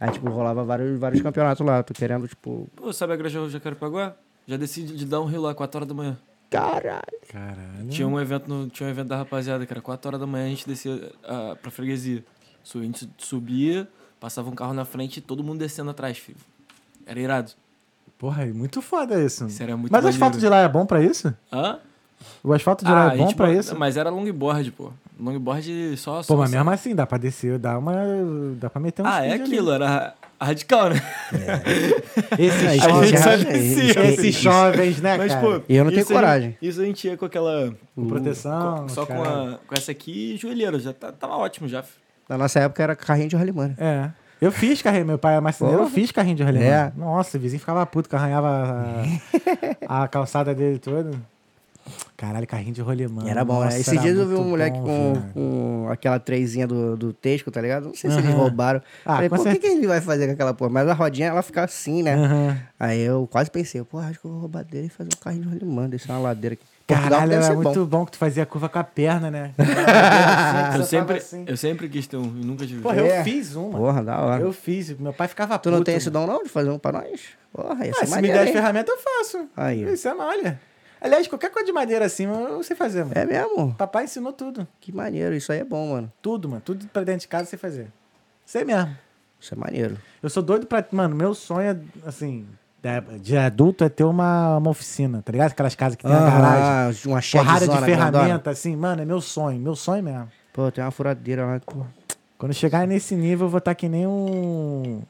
Aí, 0.00 0.10
tipo, 0.12 0.28
rolava 0.30 0.62
vários, 0.64 0.98
vários 0.98 1.22
campeonatos 1.22 1.64
lá. 1.66 1.82
Tô 1.82 1.92
querendo, 1.94 2.28
tipo. 2.28 2.68
Pô, 2.76 2.92
sabe 2.92 3.12
a 3.12 3.16
igreja 3.16 3.48
Jacarepaguá? 3.48 4.14
Já 4.46 4.56
desci 4.56 4.82
de 4.82 5.04
dar 5.06 5.20
um 5.20 5.24
rio 5.26 5.40
lá, 5.40 5.54
4 5.54 5.78
horas 5.78 5.88
da 5.88 5.94
manhã. 5.94 6.16
Caralho. 6.50 7.02
Caralho. 7.30 7.88
Tinha 7.90 8.06
um 8.08 8.18
evento 8.18 8.48
no, 8.48 8.68
tinha 8.68 8.86
um 8.86 8.90
evento 8.90 9.08
da 9.08 9.16
rapaziada, 9.16 9.66
que 9.66 9.72
era 9.72 9.80
4 9.82 10.08
horas 10.08 10.20
da 10.20 10.26
manhã, 10.26 10.46
a 10.46 10.48
gente 10.48 10.66
descia 10.66 11.12
ah, 11.24 11.56
pra 11.60 11.70
freguesia. 11.70 12.24
Su- 12.64 12.78
A 12.78 12.82
gente 12.82 13.08
subia, 13.18 13.88
passava 14.20 14.48
um 14.50 14.54
carro 14.54 14.72
na 14.74 14.84
frente 14.84 15.18
e 15.18 15.20
todo 15.20 15.42
mundo 15.42 15.58
descendo 15.60 15.90
atrás, 15.90 16.18
filho. 16.18 16.38
Era 17.06 17.18
irado. 17.20 17.52
Porra, 18.18 18.42
é 18.44 18.52
muito 18.52 18.82
foda 18.82 19.22
isso. 19.22 19.46
Isso 19.46 19.62
era 19.62 19.76
muito 19.76 19.92
Mas 19.92 20.04
o 20.04 20.08
asfalto 20.08 20.38
de 20.38 20.48
lá 20.48 20.58
é 20.60 20.68
bom 20.68 20.84
pra 20.84 21.02
isso? 21.02 21.32
Hã? 21.52 21.78
O 22.42 22.52
asfalto 22.52 22.84
de 22.84 22.90
lá 22.90 23.10
Ah, 23.10 23.12
é 23.12 23.14
a 23.14 23.16
bom 23.24 23.32
pra 23.32 23.46
bo- 23.46 23.52
isso? 23.52 23.78
Mas 23.78 23.96
era 23.96 24.10
longboard, 24.10 24.72
pô. 24.72 24.90
Longboard 25.20 25.96
só... 25.96 26.20
só 26.22 26.34
Pô, 26.34 26.40
mas 26.40 26.50
só- 26.50 26.56
mesmo 26.56 26.70
assim, 26.70 26.94
dá 26.94 27.06
pra 27.06 27.16
descer, 27.16 27.58
dá 27.58 27.78
uma. 27.78 27.92
Dá 28.60 28.68
pra 28.68 28.80
meter 28.80 29.02
um 29.02 29.06
Ah, 29.06 29.24
é 29.24 29.28
speed 29.30 29.40
ali. 29.40 29.42
aquilo, 29.52 29.70
era 29.72 30.14
radical, 30.40 30.90
né? 30.90 30.96
Esses 32.38 32.66
Aí, 32.66 32.80
A 32.80 32.88
jovens, 32.88 33.08
gente 33.10 33.22
só 33.22 33.30
é, 33.30 33.36
descia. 33.36 33.84
isso- 33.90 33.98
esses 34.00 34.34
jovens, 34.34 35.00
né, 35.00 35.16
Mas, 35.16 35.32
cara? 35.34 35.46
pô... 35.60 35.62
E 35.68 35.76
eu 35.76 35.84
não 35.84 35.90
tenho 35.90 36.02
a 36.02 36.04
gente- 36.04 36.12
coragem. 36.14 36.56
isso 36.60 36.80
a 36.80 36.84
gente 36.84 37.06
ia 37.06 37.16
com 37.16 37.24
aquela... 37.24 37.72
Com 37.94 38.06
proteção. 38.08 38.78
com- 38.82 38.88
só 38.88 39.06
com, 39.06 39.22
a, 39.22 39.58
com 39.66 39.74
essa 39.74 39.90
aqui 39.92 40.34
e 40.34 40.36
joelheira. 40.36 40.78
Já 40.78 40.92
tá- 40.92 41.12
tava 41.12 41.36
ótimo 41.36 41.68
já. 41.68 41.84
Na 42.28 42.36
nossa 42.38 42.60
época 42.60 42.82
era 42.82 42.94
carrinho 42.96 43.28
de 43.28 43.36
rolimã. 43.36 43.74
É. 43.78 44.10
Eu 44.40 44.52
fiz 44.52 44.80
carrinho, 44.80 45.06
meu 45.06 45.18
pai 45.18 45.36
é 45.36 45.40
marceneiro, 45.40 45.82
eu 45.82 45.90
fiz 45.90 46.12
carrinho 46.12 46.36
de 46.36 46.42
rolimã. 46.44 46.64
É. 46.64 46.92
Nossa, 46.96 47.36
o 47.36 47.40
vizinho 47.40 47.58
ficava 47.58 47.84
puto 47.84 48.08
que 48.08 48.14
arranhava 48.14 48.48
a, 49.88 50.04
a 50.04 50.06
calçada 50.08 50.54
dele 50.54 50.78
toda. 50.78 51.10
Caralho, 52.16 52.46
carrinho 52.46 52.72
de 52.74 52.80
rolimã. 52.82 53.26
Era 53.26 53.44
bom, 53.44 53.60
né? 53.60 53.66
Nossa, 53.66 53.78
Esses 53.78 53.92
era 53.94 54.02
dias 54.02 54.18
eu 54.18 54.28
vi 54.28 54.34
um 54.34 54.44
moleque 54.44 54.78
com, 54.78 55.22
com 55.32 55.88
aquela 55.90 56.18
trezinha 56.18 56.66
do, 56.66 56.96
do 56.96 57.12
Tesco, 57.12 57.50
tá 57.50 57.60
ligado? 57.60 57.86
Não 57.86 57.94
sei 57.94 58.10
se 58.10 58.18
eles 58.18 58.30
roubaram. 58.34 58.82
Ah, 59.06 59.14
Falei, 59.14 59.28
pô, 59.28 59.36
o 59.36 59.38
que, 59.38 59.44
certeza. 59.44 59.72
que 59.74 59.78
ele 59.78 59.86
vai 59.86 60.00
fazer 60.00 60.26
com 60.26 60.32
aquela 60.34 60.52
porra? 60.52 60.70
Mas 60.70 60.88
a 60.88 60.92
rodinha, 60.92 61.28
ela 61.28 61.42
fica 61.42 61.64
assim, 61.64 62.02
né? 62.02 62.14
Aham. 62.14 62.58
Aí 62.78 63.00
eu 63.00 63.26
quase 63.30 63.50
pensei, 63.50 63.82
pô, 63.84 63.98
acho 63.98 64.20
que 64.20 64.26
eu 64.26 64.30
vou 64.32 64.40
roubar 64.40 64.64
dele 64.64 64.88
e 64.88 64.90
fazer 64.90 65.08
um 65.16 65.20
carrinho 65.20 65.44
de 65.44 65.48
rolimã, 65.48 65.88
descer 65.88 66.10
uma 66.10 66.18
ladeira 66.20 66.54
aqui. 66.54 66.64
Portugal 66.88 67.10
Caralho, 67.10 67.30
deve 67.30 67.44
era 67.44 67.54
muito 67.54 67.80
bom. 67.84 67.98
bom. 67.98 68.04
que 68.06 68.12
tu 68.12 68.18
fazia 68.18 68.46
curva 68.46 68.68
com 68.68 68.78
a 68.78 68.84
perna, 68.84 69.30
né? 69.30 69.52
Eu 70.76 70.84
sempre, 70.84 71.18
Assim. 71.18 71.44
eu 71.46 71.56
sempre 71.56 71.88
quis 71.88 72.06
ter 72.06 72.16
um, 72.16 72.24
e 72.24 72.44
nunca 72.44 72.66
tive. 72.66 72.80
Porra, 72.80 73.00
É. 73.00 73.20
eu 73.20 73.24
fiz 73.24 73.54
uma. 73.54 73.76
Porra, 73.78 74.02
da 74.02 74.18
hora. 74.20 74.42
Eu 74.42 74.52
fiz. 74.52 74.90
Meu 74.98 75.12
pai 75.12 75.28
ficava 75.28 75.58
Tu 75.58 75.70
não 75.70 75.78
puto, 75.78 75.86
tem 75.86 75.96
esse 75.96 76.10
mano. 76.10 76.26
dom 76.26 76.32
não 76.34 76.42
de 76.42 76.48
fazer 76.48 76.70
um 76.70 76.78
pra 76.78 76.92
nós? 76.92 77.20
Porra, 77.52 77.84
ia 77.86 77.92
Ah, 77.92 77.94
ser 78.00 78.06
se 78.06 78.22
me 78.22 78.28
der 78.28 78.40
as 78.46 78.50
ferramentas, 78.50 78.94
eu 78.94 79.00
faço. 79.02 79.48
Aí. 79.56 79.82
Isso 79.92 80.08
é 80.08 80.14
malha. 80.14 80.60
Aliás, 81.00 81.28
qualquer 81.28 81.50
coisa 81.50 81.66
de 81.66 81.72
madeira 81.72 82.06
assim, 82.06 82.24
eu 82.24 82.62
sei 82.62 82.74
fazer, 82.74 83.04
mano. 83.04 83.12
É 83.16 83.24
mesmo? 83.24 83.74
Papai 83.74 84.04
ensinou 84.04 84.32
tudo. 84.32 84.66
Que 84.80 84.90
maneiro, 84.90 85.34
isso 85.34 85.52
aí 85.52 85.60
é 85.60 85.64
bom, 85.64 85.90
mano. 85.92 86.12
Tudo, 86.22 86.48
mano. 86.48 86.60
Tudo 86.64 86.86
pra 86.88 87.04
dentro 87.04 87.20
de 87.20 87.28
casa 87.28 87.44
eu 87.44 87.48
sei 87.50 87.58
fazer. 87.58 87.88
Sei 88.44 88.64
mesmo. 88.64 88.96
Isso 89.38 89.54
é 89.54 89.56
maneiro. 89.56 89.96
Eu 90.22 90.28
sou 90.30 90.42
doido 90.42 90.66
pra. 90.66 90.84
Mano, 90.90 91.14
meu 91.14 91.34
sonho 91.34 91.68
é, 91.70 91.76
assim, 92.08 92.46
de- 92.82 93.18
de 93.20 93.36
adulto 93.36 93.84
é 93.84 93.88
ter 93.88 94.04
uma, 94.04 94.56
uma 94.58 94.70
oficina, 94.70 95.20
tá 95.22 95.32
ligado? 95.32 95.50
Aquelas 95.52 95.74
casas 95.74 95.96
que 95.96 96.04
tem 96.04 96.12
a 96.12 96.18
garagem. 96.18 96.62
Ah, 96.64 96.90
uma 97.08 97.20
Porrada 97.22 97.68
de 97.68 97.78
ferramenta, 97.84 98.50
assim, 98.50 98.76
mano, 98.76 99.02
é 99.02 99.04
meu 99.04 99.20
sonho, 99.20 99.58
meu 99.58 99.74
sonho 99.76 100.02
mesmo. 100.02 100.28
Pô, 100.52 100.70
tem 100.70 100.82
uma 100.84 100.90
furadeira 100.90 101.44
lá. 101.46 101.60
Pô. 101.60 101.84
Quando 102.38 102.52
chegar 102.54 102.86
nesse 102.86 103.14
nível, 103.16 103.46
eu 103.46 103.50
vou 103.50 103.58
estar 103.58 103.74
que 103.74 103.88
nem 103.88 104.06
um. 104.06 105.02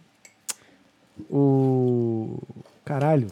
O. 1.31 2.39
Caralho. 2.85 3.29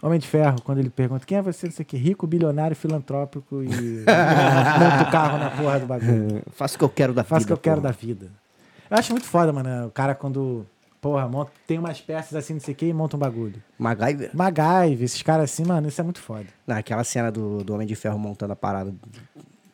Homem 0.00 0.20
de 0.20 0.28
Ferro, 0.28 0.62
quando 0.62 0.78
ele 0.78 0.90
pergunta 0.90 1.26
quem 1.26 1.38
é 1.38 1.42
você, 1.42 1.66
não 1.66 1.72
sei 1.72 1.82
o 1.82 1.86
que, 1.86 1.96
rico, 1.96 2.24
bilionário, 2.24 2.76
filantrópico 2.76 3.64
e 3.64 3.66
monta 4.06 5.02
o 5.02 5.10
carro 5.10 5.38
na 5.38 5.50
porra 5.50 5.80
do 5.80 5.86
bagulho. 5.86 6.40
Faço 6.52 6.76
o 6.76 6.78
que 6.78 6.84
eu 6.84 6.88
quero 6.88 7.12
da 7.12 7.24
Faz 7.24 7.42
o 7.42 7.46
vida. 7.46 7.48
que 7.48 7.52
eu 7.52 7.58
quero 7.72 7.80
da 7.80 7.90
vida. 7.90 8.26
Eu 8.88 8.96
acho 8.96 9.10
muito 9.12 9.26
foda, 9.26 9.52
mano. 9.52 9.88
O 9.88 9.90
cara 9.90 10.14
quando, 10.14 10.64
porra, 11.00 11.28
monta, 11.28 11.50
tem 11.66 11.78
umas 11.78 12.00
peças 12.00 12.34
assim, 12.34 12.54
não 12.54 12.60
sei 12.60 12.74
o 12.74 12.76
que, 12.76 12.86
e 12.86 12.92
monta 12.92 13.16
um 13.16 13.18
bagulho. 13.20 13.62
MacGyver. 13.78 14.30
MacGyver, 14.34 15.02
esses 15.04 15.22
caras 15.22 15.50
assim, 15.50 15.64
mano, 15.64 15.88
isso 15.88 16.00
é 16.00 16.04
muito 16.04 16.20
foda. 16.20 16.46
Não, 16.66 16.76
aquela 16.76 17.04
cena 17.04 17.30
do, 17.30 17.62
do 17.64 17.74
Homem 17.74 17.86
de 17.86 17.94
Ferro 17.94 18.18
montando 18.18 18.52
a 18.52 18.56
parada. 18.56 18.94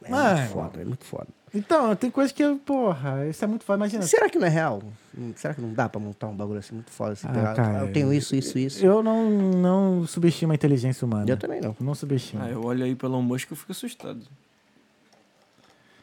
É 0.05 0.10
Mano. 0.10 0.38
muito 0.38 0.51
foda, 0.52 0.82
é 0.82 0.84
muito 0.84 1.05
foda. 1.05 1.28
Então, 1.55 1.94
tem 1.94 2.10
coisa 2.10 2.34
que, 2.34 2.42
eu, 2.42 2.56
porra, 2.59 3.26
isso 3.28 3.42
é 3.44 3.46
muito 3.46 3.64
foda. 3.64 3.78
Imagina, 3.78 4.02
Será 4.02 4.28
que 4.28 4.38
não 4.38 4.46
é 4.46 4.51
real? 4.51 4.82
Hum, 5.16 5.32
Será 5.36 5.55
que 5.55 5.60
não 5.60 5.72
dá 5.72 5.88
pra 5.88 6.01
montar 6.01 6.26
um 6.26 6.34
bagulho 6.36 6.59
assim 6.59 6.74
muito 6.74 6.90
foda? 6.90 7.12
Assim, 7.12 7.28
Ah, 7.28 7.32
pegar, 7.32 7.55
cara, 7.55 7.78
eu 7.86 7.92
tenho 7.92 8.12
isso, 8.12 8.34
isso, 8.34 8.59
isso. 8.59 8.84
eu 8.84 9.02
não, 9.05 9.30
não 9.30 10.06
subestimo 10.06 10.51
a 10.52 10.55
inteligência 10.56 11.06
humana. 11.06 11.30
Eu 11.30 11.36
também 11.36 11.60
não. 11.60 11.74
Não 11.80 11.94
subestimo. 11.94 12.42
Ah, 12.42 12.51
eu 12.51 12.62
olho 12.64 12.84
aí 12.84 12.94
pelo 12.96 13.22
Musk 13.22 13.51
e 13.51 13.52
eu 13.52 13.56
fico 13.56 13.70
assustado. 13.70 14.20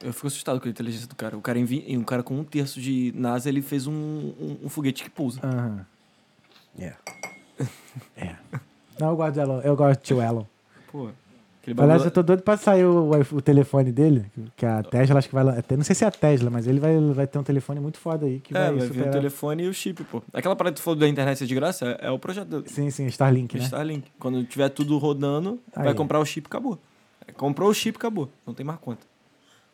Eu 0.03 0.13
fico 0.13 0.27
assustado 0.27 0.59
com 0.59 0.67
a 0.67 0.71
inteligência 0.71 1.07
do 1.07 1.15
cara. 1.15 1.37
O 1.37 1.41
cara, 1.41 1.59
envi... 1.59 1.85
um 1.97 2.03
cara 2.03 2.23
com 2.23 2.35
um 2.39 2.43
terço 2.43 2.81
de 2.81 3.13
NASA, 3.15 3.49
ele 3.49 3.61
fez 3.61 3.87
um, 3.87 3.93
um, 3.93 4.57
um 4.63 4.69
foguete 4.69 5.03
que 5.03 5.09
pousa. 5.09 5.39
Aham. 5.43 5.85
É. 8.17 8.35
Não, 8.99 9.09
eu 9.09 9.15
gosto 9.15 9.33
de 9.33 9.39
Elon. 9.39 9.59
Eu 9.61 9.75
gosto 9.75 9.99
de 9.99 10.05
tio 10.05 10.21
Elon. 10.21 10.45
Pô, 10.91 11.09
aquele 11.61 11.81
Aliás, 11.81 12.05
eu 12.05 12.11
tô 12.11 12.23
doido 12.23 12.41
pra 12.43 12.57
sair 12.57 12.85
o, 12.85 13.11
o 13.11 13.41
telefone 13.41 13.91
dele, 13.91 14.25
que 14.55 14.65
a 14.65 14.81
Tesla 14.83 15.19
acho 15.19 15.27
que 15.27 15.33
vai... 15.35 15.47
até- 15.59 15.75
Não 15.75 15.83
sei 15.83 15.95
se 15.95 16.03
é 16.03 16.07
a 16.07 16.11
Tesla, 16.11 16.49
mas 16.49 16.67
ele 16.67 16.79
vai, 16.79 16.97
vai 17.13 17.27
ter 17.27 17.37
um 17.37 17.43
telefone 17.43 17.79
muito 17.79 17.97
foda 17.97 18.25
aí, 18.25 18.39
que 18.39 18.55
É, 18.55 18.69
vai, 18.71 18.79
vai 18.79 18.87
vir 18.87 19.07
o 19.07 19.11
telefone 19.11 19.63
e 19.63 19.67
o 19.67 19.73
chip, 19.73 20.03
pô. 20.05 20.23
Aquela 20.33 20.55
parada 20.55 20.73
que 20.73 20.81
tu 20.81 20.83
falou 20.83 20.99
da 20.99 21.07
internet 21.07 21.37
ser 21.37 21.45
de 21.45 21.55
graça 21.55 21.85
é, 21.99 22.07
é 22.07 22.11
o 22.11 22.17
projeto 22.17 22.63
Sim, 22.67 22.89
sim, 22.89 23.05
Starlink, 23.07 23.57
né? 23.57 23.63
Starlink. 23.63 24.07
Quando 24.19 24.43
tiver 24.45 24.69
tudo 24.69 24.97
rodando, 24.97 25.59
vai 25.75 25.89
Aí. 25.89 25.93
comprar 25.93 26.19
o 26.19 26.25
chip 26.25 26.47
acabou. 26.47 26.79
É, 27.27 27.31
Comprou 27.31 27.69
o 27.69 27.73
chip 27.73 27.97
acabou. 27.97 28.29
Não 28.45 28.53
tem 28.53 28.65
mais 28.65 28.79
conta. 28.79 29.10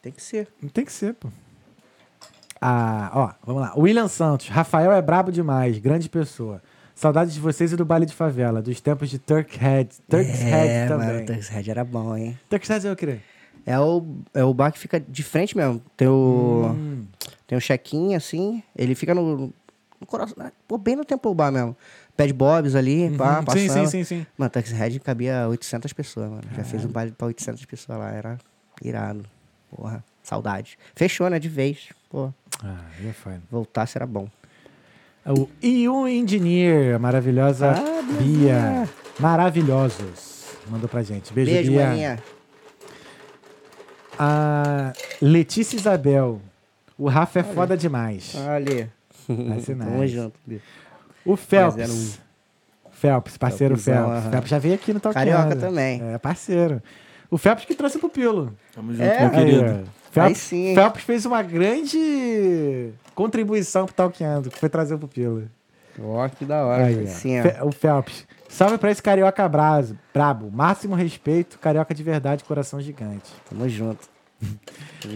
Tem 0.07 0.13
que 0.13 0.23
ser. 0.23 0.47
Tem 0.73 0.85
que 0.85 0.91
ser, 0.93 1.15
pô. 1.15 1.27
Ah, 2.61 3.11
ó, 3.13 3.31
vamos 3.45 3.61
lá. 3.61 3.73
William 3.75 4.07
Santos. 4.07 4.47
Rafael 4.47 4.93
é 4.93 5.01
brabo 5.01 5.33
demais, 5.33 5.77
grande 5.79 6.07
pessoa. 6.07 6.61
Saudades 6.95 7.33
de 7.33 7.41
vocês 7.41 7.73
e 7.73 7.75
do 7.75 7.83
baile 7.83 8.05
de 8.05 8.13
favela, 8.13 8.61
dos 8.61 8.79
tempos 8.79 9.09
de 9.09 9.19
Turkhead. 9.19 9.89
Turkhead 10.09 10.69
é, 10.69 10.87
também. 10.87 11.07
mano, 11.07 11.19
o 11.23 11.25
Turkhead 11.25 11.69
era 11.69 11.83
bom, 11.83 12.15
hein? 12.15 12.39
Turkhead 12.49 12.87
é 12.87 12.91
o 12.91 12.95
quê? 12.95 13.19
É 13.65 13.77
o, 13.77 14.15
é 14.33 14.43
o 14.45 14.53
bar 14.53 14.71
que 14.71 14.79
fica 14.79 14.97
de 14.97 15.23
frente 15.23 15.55
mesmo. 15.57 15.81
Tem 15.97 16.07
o, 16.07 16.71
Hum. 16.73 17.03
tem 17.45 17.57
um 17.57 17.61
check-in, 17.61 18.15
assim. 18.15 18.63
Ele 18.73 18.95
fica 18.95 19.13
no, 19.13 19.53
no 19.99 20.07
coração. 20.07 20.37
Pô, 20.69 20.77
bem 20.77 20.95
no 20.95 21.03
Temple 21.03 21.35
Bar 21.35 21.51
mesmo. 21.51 21.75
Pad 22.15 22.31
Bobs 22.33 22.75
ali, 22.75 23.09
pá, 23.17 23.39
Uhum. 23.39 23.45
passando. 23.45 23.69
Sim, 23.69 23.85
sim, 23.85 23.85
sim, 23.87 24.03
sim. 24.05 24.25
Mano, 24.37 24.49
Turkhead 24.49 24.99
cabia 25.01 25.47
800 25.49 25.91
pessoas, 25.91 26.29
mano. 26.29 26.43
Já 26.55 26.63
fez 26.63 26.85
um 26.85 26.89
baile 26.89 27.11
pra 27.11 27.27
800 27.27 27.65
pessoas 27.65 27.99
lá. 27.99 28.09
Era 28.09 28.37
irado. 28.81 29.23
Porra, 29.75 30.03
saudade. 30.23 30.77
Fechou, 30.95 31.29
né? 31.29 31.39
De 31.39 31.49
vez. 31.49 31.89
Pô, 32.09 32.31
Ah, 32.63 32.77
aí 32.99 33.09
é 33.09 33.13
foda. 33.13 33.41
voltasse 33.51 33.97
era 33.97 34.05
bom. 34.07 34.27
O 35.25 35.49
EU 35.61 36.07
Engineer, 36.07 36.95
a 36.95 36.99
maravilhosa 36.99 37.71
Ah, 37.71 38.01
Bia. 38.21 38.87
Maravilhosos. 39.19 40.45
Mandou 40.69 40.87
pra 40.87 41.03
gente. 41.03 41.33
Beijo, 41.33 41.51
Beijo, 41.51 41.71
Bia. 41.71 41.87
maninha. 41.87 42.19
A 44.17 44.93
Letícia 45.21 45.75
Isabel. 45.75 46.41
O 46.97 47.07
Rafa 47.07 47.39
é 47.39 47.43
foda 47.43 47.77
demais. 47.77 48.33
Olha. 48.35 48.91
Tamo 49.27 50.07
junto. 50.07 50.39
O 51.25 51.35
Phelps. 51.35 51.89
um- 52.23 52.27
Phelps, 52.91 53.37
parceiro 53.37 53.77
Phelps. 53.77 54.23
Phelps 54.31 54.49
já 54.49 54.57
veio 54.57 54.73
aqui 54.73 54.91
no 54.91 54.99
Talk 54.99 55.13
Carioca 55.13 55.55
também. 55.55 56.01
É, 56.01 56.17
parceiro. 56.17 56.81
O 57.29 57.37
Phelps 57.37 57.65
que 57.65 57.75
trouxe 57.75 57.99
pro 57.99 58.09
Pilo. 58.09 58.53
Tamo 58.73 58.91
junto, 58.93 59.03
É? 59.03 59.21
meu 59.21 59.29
querido. 59.31 59.63
Aí, 59.65 59.83
ó. 59.83 59.97
Phelps, 60.11 60.37
sim? 60.41 60.73
Phelps 60.73 61.03
fez 61.03 61.25
uma 61.25 61.43
grande 61.43 62.91
contribuição 63.13 63.85
pro 63.85 63.93
Talkando, 63.93 64.49
que 64.49 64.57
foi 64.59 64.69
trazer 64.69 64.97
pro 64.97 65.07
Pilo. 65.07 65.43
Ó, 66.01 66.27
que 66.29 66.45
da 66.45 66.65
hora. 66.65 66.85
Aí. 66.85 67.07
Sim. 67.07 67.41
Fe- 67.41 67.57
o 67.63 67.71
Phelps. 67.71 68.25
Salve 68.47 68.77
pra 68.77 68.89
esse 68.91 69.01
carioca 69.03 69.47
braso, 69.49 69.97
brabo. 70.13 70.49
Máximo 70.51 70.95
respeito, 70.95 71.59
carioca 71.59 71.93
de 71.93 72.01
verdade, 72.01 72.43
coração 72.45 72.79
gigante. 72.79 73.29
Tamo 73.49 73.67
junto. 73.67 74.07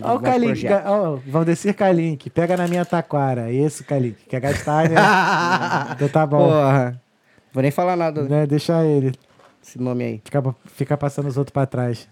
Ó 0.01 0.15
o 0.15 0.19
Kalink, 0.19 0.65
ó, 0.85 1.17
vão 1.27 1.43
descer 1.45 1.75
Kalink, 1.75 2.27
pega 2.31 2.57
na 2.57 2.67
minha 2.67 2.83
taquara. 2.83 3.51
Esse 3.51 3.83
Kalink, 3.83 4.17
quer 4.27 4.39
gastar, 4.41 4.89
né? 4.89 4.95
então 5.95 6.09
tá 6.09 6.25
bom. 6.25 6.49
Porra. 6.49 6.99
Vou 7.53 7.61
nem 7.61 7.71
falar 7.71 7.95
nada. 7.95 8.23
Né, 8.23 8.45
deixa 8.47 8.83
ele. 8.83 9.13
Esse 9.63 9.79
nome 9.79 10.03
aí. 10.03 10.21
Fica, 10.23 10.55
fica 10.65 10.97
passando 10.97 11.27
os 11.27 11.37
outros 11.37 11.53
pra 11.53 11.65
trás. 11.65 12.07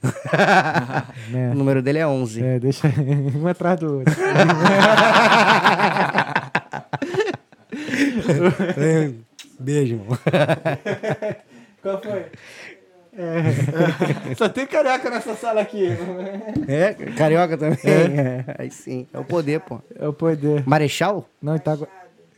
né? 1.30 1.52
O 1.52 1.56
número 1.56 1.82
dele 1.82 2.00
é 2.00 2.08
11. 2.08 2.44
É, 2.44 2.60
deixa 2.60 2.88
um 3.36 3.48
atrás 3.48 3.80
do 3.80 4.00
outro. 4.00 4.16
Beijo, 9.60 9.96
irmão. 9.96 10.18
Qual 11.82 12.02
foi? 12.02 12.26
É. 13.18 14.36
Só 14.36 14.48
tem 14.48 14.66
careca 14.66 15.10
nessa 15.10 15.36
sala 15.36 15.62
aqui. 15.62 15.88
É, 16.68 16.94
carioca 17.18 17.58
também. 17.58 17.80
É. 17.84 18.46
Aí 18.58 18.72
sim, 18.72 19.08
é 19.12 19.20
o 19.20 19.26
poder, 19.26 19.60
pô. 19.60 19.82
É 20.00 20.08
o 20.08 20.14
poder. 20.14 20.64
Marechal? 20.66 21.28
Não, 21.42 21.56
Itagua... 21.56 21.90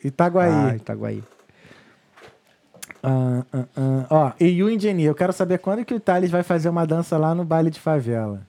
Itaguaí. 0.03 0.51
Ah, 0.51 0.75
Itaguaí. 0.75 1.23
Ah, 3.03 3.43
ah, 3.51 3.63
ah. 3.75 4.05
Ó, 4.09 4.31
e 4.39 4.61
o 4.63 4.69
Engineer, 4.69 5.09
eu 5.09 5.15
quero 5.15 5.33
saber 5.33 5.57
quando 5.59 5.83
que 5.83 5.93
o 5.93 5.99
Thales 5.99 6.29
vai 6.31 6.43
fazer 6.43 6.69
uma 6.69 6.85
dança 6.85 7.17
lá 7.17 7.33
no 7.33 7.43
baile 7.43 7.69
de 7.69 7.79
favela. 7.79 8.41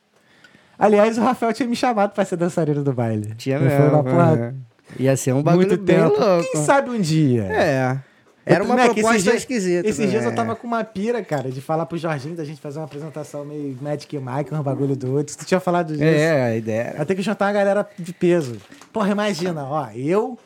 Aliás, 0.79 1.16
o 1.16 1.23
Rafael 1.23 1.53
tinha 1.53 1.69
me 1.69 1.77
chamado 1.77 2.12
pra 2.12 2.24
ser 2.24 2.37
dançarino 2.37 2.83
do 2.83 2.93
baile. 2.93 3.35
Tinha 3.37 3.59
Não 3.59 3.66
mesmo. 3.66 3.87
Uma 3.87 4.03
porra 4.05 4.55
é. 4.99 5.03
Ia 5.03 5.16
ser 5.16 5.33
um 5.33 5.43
bagulho 5.43 5.69
muito 5.69 5.83
bem 5.83 5.97
tempo. 5.97 6.19
louco. 6.19 6.51
Quem 6.53 6.65
sabe 6.65 6.91
um 6.91 7.01
dia? 7.01 7.45
É. 7.45 7.99
Era 8.45 8.65
uma 8.65 8.74
Mac, 8.74 8.87
esses 8.87 8.95
proposta 9.03 9.23
dias- 9.23 9.37
esquisita. 9.37 9.89
Esses 9.89 10.11
dias 10.11 10.24
eu 10.24 10.31
né? 10.31 10.37
tava 10.37 10.57
com 10.57 10.66
uma 10.66 10.83
pira, 10.83 11.23
cara, 11.23 11.49
de 11.51 11.61
falar 11.61 11.87
pro 11.87 11.97
Jorginho 11.97 12.35
da 12.35 12.45
gente 12.45 12.61
fazer 12.61 12.81
uma 12.81 12.87
apresentação 12.87 13.45
meio 13.45 13.79
Magic 13.81 14.19
Mike, 14.19 14.53
um 14.53 14.62
bagulho 14.62 14.97
do 14.97 15.15
outro. 15.15 15.37
Tu 15.37 15.45
tinha 15.45 15.61
falado 15.61 15.93
disso. 15.93 16.03
É, 16.03 16.43
a 16.47 16.57
ideia 16.57 16.81
era. 16.83 16.97
Vai 16.97 17.07
ter 17.07 17.15
que 17.15 17.23
juntar 17.23 17.47
uma 17.47 17.53
galera 17.53 17.89
de 17.97 18.12
peso. 18.12 18.57
Porra, 18.93 19.11
imagina, 19.12 19.65
ó, 19.65 19.89
eu, 19.95 20.37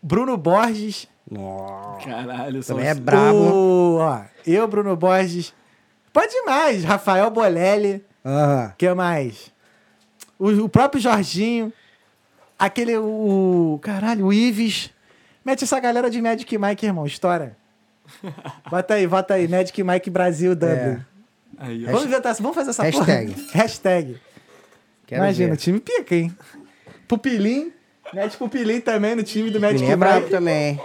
Bruno 0.00 0.36
Borges, 0.36 1.08
Caralho, 2.04 2.62
só 2.62 2.74
Também 2.74 2.88
é 2.88 2.94
brabo. 2.94 3.96
ó, 3.98 4.22
eu, 4.46 4.66
Bruno 4.66 4.96
Borges, 4.96 5.52
pode 6.12 6.34
mais, 6.42 6.84
Rafael 6.84 7.30
Bolelli, 7.30 8.04
Aham. 8.24 8.72
que 8.78 8.92
mais? 8.94 9.52
O, 10.38 10.48
o 10.64 10.68
próprio 10.68 11.00
Jorginho, 11.00 11.72
aquele, 12.58 12.96
o, 12.96 13.78
caralho, 13.82 14.26
o 14.26 14.32
Ives. 14.32 14.90
Mete 15.44 15.64
essa 15.64 15.80
galera 15.80 16.10
de 16.10 16.20
Magic 16.20 16.58
Mike, 16.58 16.86
irmão, 16.86 17.06
história. 17.06 17.56
Bota 18.70 18.94
aí, 18.94 19.06
bota 19.06 19.34
aí, 19.34 19.46
Magic 19.48 19.82
Mike 19.82 20.08
Brasil 20.10 20.54
Dublin. 20.54 21.04
Aí, 21.58 21.84
ó. 21.86 21.90
Vamos 21.90 22.04
inventar, 22.06 22.34
vamos 22.36 22.54
fazer 22.54 22.70
essa 22.70 22.82
Hashtag. 22.84 23.34
porra. 23.34 23.46
Hashtag. 23.52 24.20
Quero 25.06 25.22
Imagina, 25.22 25.50
ver. 25.50 25.56
time 25.56 25.80
pica, 25.80 26.14
hein? 26.14 26.34
Pupilim, 27.06 27.72
mete 28.12 28.36
Pupilim 28.36 28.80
também 28.80 29.14
no 29.14 29.22
time 29.22 29.50
do 29.50 29.60
Magic 29.60 29.82
Ele 29.82 29.92
é 29.92 29.96
brabo 29.96 30.28
também. 30.28 30.80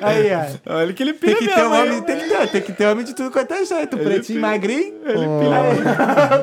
Aí, 0.00 0.30
ó. 0.32 0.74
Olha 0.74 0.92
que 0.92 1.02
ele 1.02 1.12
Tem 1.12 1.34
pira 1.34 1.38
que, 1.38 1.48
ter 1.48 1.56
mesmo, 1.56 1.74
homem, 1.74 2.02
tem, 2.02 2.18
que 2.18 2.28
ter, 2.28 2.48
tem 2.48 2.62
que 2.62 2.72
ter 2.72 2.86
homem 2.86 3.04
de 3.04 3.14
tudo 3.14 3.30
quanto 3.30 3.54
é 3.54 3.64
jeito. 3.64 3.98
Pretinho, 3.98 4.40
magrinho. 4.40 4.94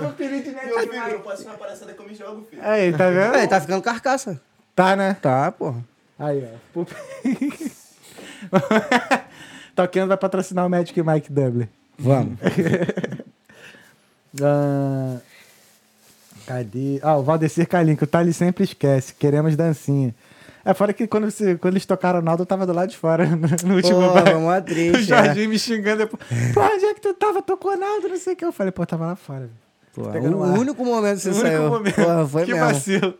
Pupilim 0.02 0.42
de 0.42 0.50
Meu 0.52 0.76
Magic 0.76 0.90
filho, 0.90 1.12
não 1.12 1.20
posso 1.20 1.44
ir 1.44 1.46
na 1.46 1.54
palhaçada 1.54 1.94
que 1.94 2.00
eu 2.00 2.08
me 2.08 2.16
jogo, 2.16 2.48
filho. 2.50 2.62
Aí, 2.64 2.92
tá 2.94 3.10
vendo? 3.10 3.36
É, 3.36 3.48
tá 3.48 3.62
ficando 3.62 3.82
carcaça. 3.82 4.40
Tá, 4.76 4.96
né? 4.96 5.16
Tá, 5.22 5.52
porra. 5.52 5.84
Aí, 6.20 6.48
ó. 6.76 6.86
Toquendo 9.76 10.08
vai 10.08 10.18
patrocinar 10.18 10.66
o 10.66 10.70
Magic 10.70 11.02
Mike 11.02 11.32
Dublin. 11.32 11.68
Vamos. 11.98 12.38
Ah, 14.44 15.18
cadê? 16.46 17.00
Ah, 17.02 17.18
o 17.18 17.24
Valdecir 17.24 17.68
Calim, 17.68 17.96
que 17.96 18.04
o 18.04 18.08
Thales 18.08 18.36
sempre 18.36 18.64
esquece. 18.64 19.14
Queremos 19.14 19.56
dancinha. 19.56 20.14
É 20.64 20.74
fora 20.74 20.92
que 20.94 21.06
quando, 21.06 21.30
você, 21.30 21.56
quando 21.58 21.74
eles 21.76 21.86
tocaram 21.86 22.20
o 22.20 22.22
Naldo, 22.24 22.42
eu 22.42 22.46
tava 22.48 22.66
do 22.66 22.74
lado 22.74 22.90
de 22.90 22.98
fora 22.98 23.26
no, 23.30 23.38
no 23.38 23.76
último 23.76 24.02
Pô, 24.02 24.14
baile. 24.14 24.34
mó 24.40 24.50
O 24.58 24.62
triste, 24.62 25.04
Jorginho 25.04 25.50
me 25.50 25.60
xingando 25.60 25.98
depois. 26.00 26.24
Pô, 26.54 26.62
onde 26.62 26.86
é 26.86 26.94
que 26.96 27.02
tu 27.02 27.14
tava? 27.14 27.42
Tocou 27.42 27.78
Naldo, 27.78 28.10
não 28.10 28.18
sei 28.18 28.34
o 28.34 28.36
que. 28.36 28.44
Eu 28.46 28.52
falei, 28.52 28.72
pô, 28.72 28.84
tava 28.86 29.06
lá 29.06 29.16
fora. 29.16 29.50
Pô, 29.94 30.02
o 30.04 30.44
ar. 30.44 30.58
único 30.58 30.84
momento 30.84 31.18
que 31.18 31.22
você 31.22 31.30
único 31.30 31.46
saiu. 31.48 31.70
momento. 31.70 31.96
Porra, 31.96 32.28
foi 32.28 32.46
que 32.46 32.54
mesmo. 32.54 32.66
vacilo. 32.68 33.14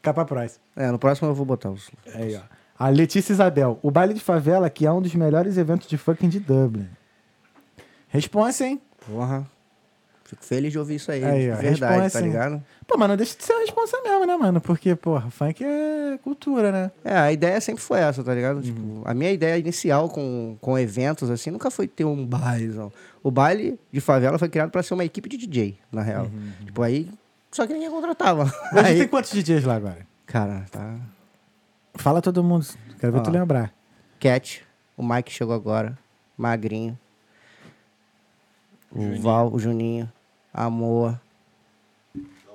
Capa 0.00 0.24
próxima. 0.24 0.60
É, 0.74 0.90
no 0.90 0.98
próximo 0.98 1.28
eu 1.28 1.34
vou 1.34 1.44
botar 1.44 1.70
os. 1.70 1.90
Aí, 2.14 2.34
ó. 2.34 2.40
A 2.78 2.88
Letícia 2.88 3.32
Isabel. 3.32 3.78
O 3.82 3.90
baile 3.90 4.14
de 4.14 4.20
favela, 4.20 4.70
que 4.70 4.86
é 4.86 4.92
um 4.92 5.02
dos 5.02 5.14
melhores 5.14 5.58
eventos 5.58 5.86
de 5.88 5.98
fucking 5.98 6.28
de 6.28 6.40
Dublin. 6.40 6.88
Responsa, 8.08 8.64
hein? 8.66 8.80
Porra. 9.06 9.46
Fico 10.28 10.44
feliz 10.44 10.70
de 10.70 10.78
ouvir 10.78 10.96
isso 10.96 11.10
aí. 11.10 11.24
Aí, 11.24 11.50
ó, 11.50 11.56
verdade, 11.56 11.68
responde 11.70 12.12
tá 12.12 12.18
assim. 12.18 12.28
ligado? 12.28 12.62
Pô, 12.86 12.98
mas 12.98 13.08
não 13.08 13.16
deixa 13.16 13.34
de 13.34 13.44
ser 13.44 13.54
uma 13.54 13.60
responsa 13.62 13.98
mesmo, 14.02 14.26
né, 14.26 14.36
mano? 14.36 14.60
Porque, 14.60 14.94
porra, 14.94 15.30
funk 15.30 15.64
é 15.64 16.18
cultura, 16.22 16.70
né? 16.70 16.90
É, 17.02 17.16
a 17.16 17.32
ideia 17.32 17.58
sempre 17.62 17.82
foi 17.82 18.00
essa, 18.00 18.22
tá 18.22 18.34
ligado? 18.34 18.56
Uhum. 18.56 18.62
Tipo, 18.62 19.02
a 19.06 19.14
minha 19.14 19.32
ideia 19.32 19.56
inicial 19.56 20.06
com, 20.10 20.58
com 20.60 20.78
eventos, 20.78 21.30
assim, 21.30 21.50
nunca 21.50 21.70
foi 21.70 21.88
ter 21.88 22.04
um 22.04 22.26
bailezão. 22.26 22.92
O 23.22 23.30
baile 23.30 23.80
de 23.90 24.02
favela 24.02 24.38
foi 24.38 24.50
criado 24.50 24.70
pra 24.70 24.82
ser 24.82 24.92
uma 24.92 25.04
equipe 25.04 25.30
de 25.30 25.38
DJ, 25.38 25.78
na 25.90 26.02
real. 26.02 26.30
Tipo, 26.66 26.82
aí. 26.82 27.10
Só 27.50 27.66
que 27.66 27.72
ninguém 27.72 27.90
contratava. 27.90 28.44
Uhum. 28.44 28.50
Hoje 28.80 28.86
Aí, 28.86 28.98
tem 28.98 29.08
quantos 29.08 29.30
DJs 29.30 29.64
lá 29.64 29.76
agora? 29.76 30.06
cara, 30.26 30.66
tá. 30.70 30.94
Fala 31.94 32.20
todo 32.20 32.44
mundo. 32.44 32.66
Quero 33.00 33.14
ver 33.14 33.20
Ó. 33.20 33.22
tu 33.22 33.30
lembrar. 33.30 33.72
Cat, 34.20 34.62
o 34.94 35.02
Mike 35.02 35.32
chegou 35.32 35.54
agora, 35.54 35.96
Magrinho, 36.36 36.98
o 38.92 39.18
Val, 39.22 39.50
o 39.52 39.58
Juninho, 39.58 40.10
a 40.66 40.68
Moa, 40.70 41.20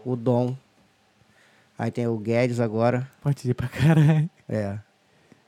o 0.05 0.15
Dom. 0.15 0.55
Aí 1.77 1.89
tem 1.89 2.05
o 2.07 2.17
Guedes 2.17 2.59
agora, 2.59 3.07
Pode 3.21 3.49
ir 3.49 3.53
pra 3.53 3.67
caralho. 3.67 4.29
é. 4.49 4.77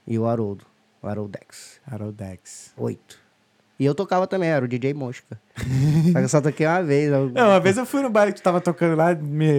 E 0.07 0.17
o 0.17 0.25
Haroldo, 0.25 0.65
o 1.01 1.07
Haroldex. 1.07 1.79
Haroldex. 1.85 2.73
Oito. 2.77 3.19
E 3.77 3.83
eu 3.85 3.93
tocava 3.93 4.25
também, 4.25 4.49
era 4.49 4.63
o 4.63 4.67
DJ 4.69 4.93
Mosca. 4.93 5.37
Só 6.13 6.13
que 6.19 6.23
eu 6.23 6.29
só 6.29 6.39
toquei 6.41 6.65
uma 6.65 6.81
vez. 6.81 7.11
eu- 7.11 7.29
Não, 7.29 7.47
uma 7.49 7.59
vez 7.59 7.75
eu 7.75 7.85
fui 7.85 8.01
no 8.01 8.09
baile 8.09 8.31
que 8.31 8.39
tu 8.39 8.43
tava 8.43 8.61
tocando 8.61 8.95
lá, 8.95 9.13
me 9.13 9.49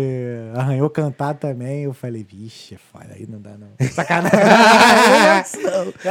arranhou 0.55 0.89
cantar 0.89 1.35
também. 1.35 1.82
Eu 1.85 1.93
falei, 1.93 2.24
vixe, 2.24 2.78
foda, 2.78 3.09
aí 3.12 3.27
não 3.27 3.39
dá 3.40 3.59
não. 3.59 3.68
Sacanagem. 3.93 4.40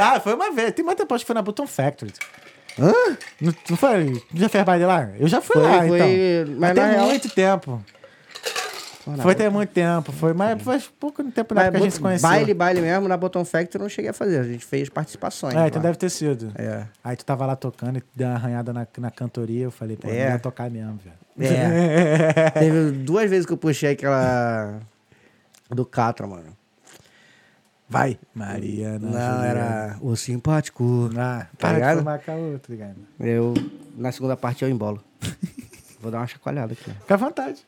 ah, 0.00 0.20
foi 0.20 0.34
uma 0.34 0.52
vez. 0.52 0.72
Tem 0.72 0.84
muito 0.84 0.98
tempo, 0.98 1.12
acho 1.14 1.24
que 1.24 1.26
foi 1.26 1.34
na 1.34 1.42
Button 1.42 1.66
Factory. 1.66 2.12
Hã? 2.78 2.92
Não, 3.40 3.54
não 3.70 3.76
foi? 3.76 4.22
Já 4.34 4.48
fez 4.48 4.64
baile 4.64 4.84
lá? 4.84 5.08
Eu 5.18 5.28
já 5.28 5.40
fui 5.40 5.54
Foi, 5.56 5.62
lá, 5.62 5.86
foi, 5.86 5.98
então. 6.42 6.54
mas 6.58 6.74
na 6.76 6.82
tem 6.82 6.92
real- 6.92 7.06
muito 7.06 7.28
tempo. 7.30 7.82
Na 9.06 9.22
Foi 9.22 9.34
tem 9.36 9.48
muito 9.48 9.70
tempo. 9.70 10.10
Foi, 10.10 10.32
mas 10.34 10.60
faz 10.62 10.90
pouco 10.98 11.22
tempo 11.30 11.54
na 11.54 11.62
época 11.62 11.78
que 11.78 11.82
a 11.84 11.84
gente 11.84 11.94
se 11.94 12.00
conheceu. 12.00 12.28
baile, 12.28 12.52
baile 12.52 12.80
mesmo, 12.80 13.06
na 13.06 13.16
Bottom 13.16 13.44
Factory 13.44 13.76
eu 13.76 13.82
não 13.82 13.88
cheguei 13.88 14.10
a 14.10 14.12
fazer. 14.12 14.40
A 14.40 14.42
gente 14.42 14.64
fez 14.64 14.88
participações. 14.88 15.54
É, 15.54 15.68
então 15.68 15.78
lá. 15.80 15.82
deve 15.84 15.96
ter 15.96 16.10
sido. 16.10 16.50
É. 16.56 16.82
Aí 17.04 17.14
tu 17.14 17.24
tava 17.24 17.46
lá 17.46 17.54
tocando 17.54 17.98
e 17.98 18.02
deu 18.16 18.26
uma 18.26 18.34
arranhada 18.34 18.72
na, 18.72 18.84
na 18.98 19.10
cantoria. 19.12 19.62
Eu 19.62 19.70
falei, 19.70 19.96
pô, 19.96 20.08
É. 20.08 20.24
não 20.24 20.32
ia 20.32 20.38
tocar 20.40 20.68
mesmo, 20.68 20.98
velho. 21.04 21.16
É. 21.54 22.50
Teve 22.58 22.90
duas 22.90 23.30
vezes 23.30 23.46
que 23.46 23.52
eu 23.52 23.56
puxei 23.56 23.92
aquela 23.92 24.80
do 25.70 25.86
Catra, 25.86 26.26
mano. 26.26 26.56
Vai. 27.88 28.18
Mariana. 28.34 28.98
Não, 28.98 29.10
Juliana. 29.10 29.46
era 29.46 29.96
o 30.00 30.16
simpático. 30.16 31.08
Ah, 31.16 31.46
Tá 31.56 31.68
para 31.68 31.72
ligado? 31.74 31.92
de 31.94 31.98
fumar 32.00 32.18
com 32.20 32.30
a 32.32 32.34
outra, 32.34 32.72
ligado? 32.74 32.96
Eu, 33.20 33.54
na 33.96 34.10
segunda 34.10 34.36
parte, 34.36 34.64
eu 34.64 34.68
embolo. 34.70 35.02
Vou 36.00 36.10
dar 36.10 36.18
uma 36.18 36.26
chacoalhada 36.26 36.72
aqui. 36.72 36.90
Fica 36.90 37.14
à 37.14 37.16
vontade. 37.16 37.64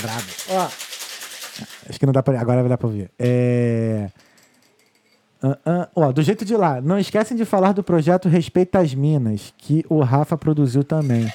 Brabo. 0.00 0.26
Ó. 0.50 0.68
Acho 1.88 1.98
que 1.98 2.06
não 2.06 2.12
dá 2.12 2.22
pra. 2.22 2.40
Agora 2.40 2.60
vai 2.60 2.68
dar 2.68 2.76
pra 2.78 2.86
ouvir. 2.88 3.10
É. 3.18 4.10
Ah, 5.64 5.88
Ó, 5.94 6.10
do 6.10 6.22
jeito 6.22 6.44
de 6.44 6.56
lá, 6.56 6.80
não 6.80 6.98
esquecem 6.98 7.36
de 7.36 7.44
falar 7.44 7.72
do 7.72 7.82
projeto 7.84 8.28
Respeita 8.30 8.78
as 8.78 8.94
Minas, 8.94 9.52
que 9.58 9.84
o 9.90 10.00
Rafa 10.00 10.38
produziu 10.38 10.82
também. 10.82 11.30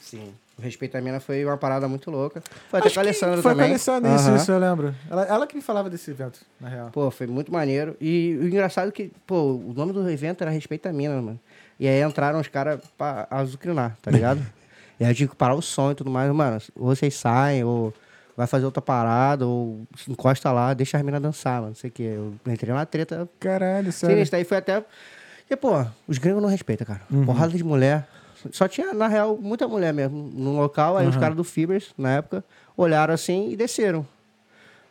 Sim. 0.00 0.32
O 0.58 0.62
Respeito 0.62 0.96
à 0.96 1.00
Mina 1.00 1.18
foi 1.18 1.44
uma 1.44 1.56
parada 1.56 1.88
muito 1.88 2.10
louca. 2.10 2.42
Foi 2.68 2.78
até 2.78 2.88
Acho 2.88 2.94
com 2.94 3.00
a 3.00 3.02
Alessandra 3.04 3.42
Foi 3.42 3.52
também. 3.52 3.56
com 3.56 3.62
a 3.62 3.72
Alessandra, 3.72 4.14
isso, 4.14 4.28
Aham. 4.28 4.36
isso 4.36 4.52
eu 4.52 4.58
lembro. 4.58 4.94
Ela, 5.10 5.24
ela 5.24 5.46
que 5.46 5.56
me 5.56 5.62
falava 5.62 5.88
desse 5.88 6.10
evento, 6.10 6.40
na 6.60 6.68
real. 6.68 6.90
Pô, 6.92 7.10
foi 7.10 7.26
muito 7.26 7.50
maneiro. 7.50 7.96
E 8.00 8.38
o 8.40 8.46
engraçado 8.46 8.88
é 8.88 8.92
que, 8.92 9.10
pô, 9.26 9.54
o 9.54 9.72
nome 9.74 9.92
do 9.92 10.08
evento 10.10 10.42
era 10.42 10.50
Respeita 10.50 10.90
a 10.90 10.92
Mina, 10.92 11.20
mano. 11.20 11.40
E 11.80 11.88
aí 11.88 12.02
entraram 12.02 12.38
os 12.38 12.48
caras 12.48 12.80
pra 12.98 13.26
azucrinar, 13.30 13.96
tá 14.02 14.10
ligado? 14.10 14.40
e 15.00 15.04
aí 15.04 15.10
eu 15.10 15.14
tinha 15.14 15.28
que 15.28 15.34
parar 15.34 15.54
o 15.54 15.62
som 15.62 15.90
e 15.90 15.94
tudo 15.94 16.10
mais. 16.10 16.30
Mano, 16.32 16.58
ou 16.76 16.94
vocês 16.94 17.14
saem, 17.14 17.64
ou 17.64 17.92
vai 18.36 18.46
fazer 18.46 18.66
outra 18.66 18.82
parada, 18.82 19.46
ou 19.46 19.86
encosta 20.08 20.52
lá, 20.52 20.74
deixa 20.74 20.98
as 20.98 21.02
minas 21.02 21.20
dançar, 21.20 21.54
mano. 21.56 21.68
Não 21.68 21.74
sei 21.74 21.88
o 21.88 21.92
quê. 21.92 22.12
Eu 22.14 22.34
entrei 22.46 22.72
numa 22.72 22.84
treta 22.86 23.28
Caralho, 23.40 23.90
sério. 23.90 24.16
sinistra. 24.16 24.38
Aí 24.38 24.44
foi 24.44 24.58
até... 24.58 24.84
E, 25.50 25.56
pô, 25.56 25.84
os 26.06 26.18
gringos 26.18 26.40
não 26.42 26.48
respeitam, 26.48 26.86
cara. 26.86 27.00
Uhum. 27.10 27.24
Porrada 27.26 27.52
de 27.52 27.64
mulher. 27.64 28.06
Só 28.50 28.66
tinha, 28.66 28.92
na 28.92 29.06
real, 29.08 29.36
muita 29.40 29.68
mulher 29.68 29.92
mesmo 29.92 30.30
no 30.34 30.56
local. 30.56 30.96
Aí 30.96 31.06
os 31.06 31.14
Uhum. 31.14 31.20
caras 31.20 31.36
do 31.36 31.44
Fibers, 31.44 31.92
na 31.96 32.12
época, 32.16 32.44
olharam 32.76 33.14
assim 33.14 33.50
e 33.50 33.56
desceram. 33.56 34.06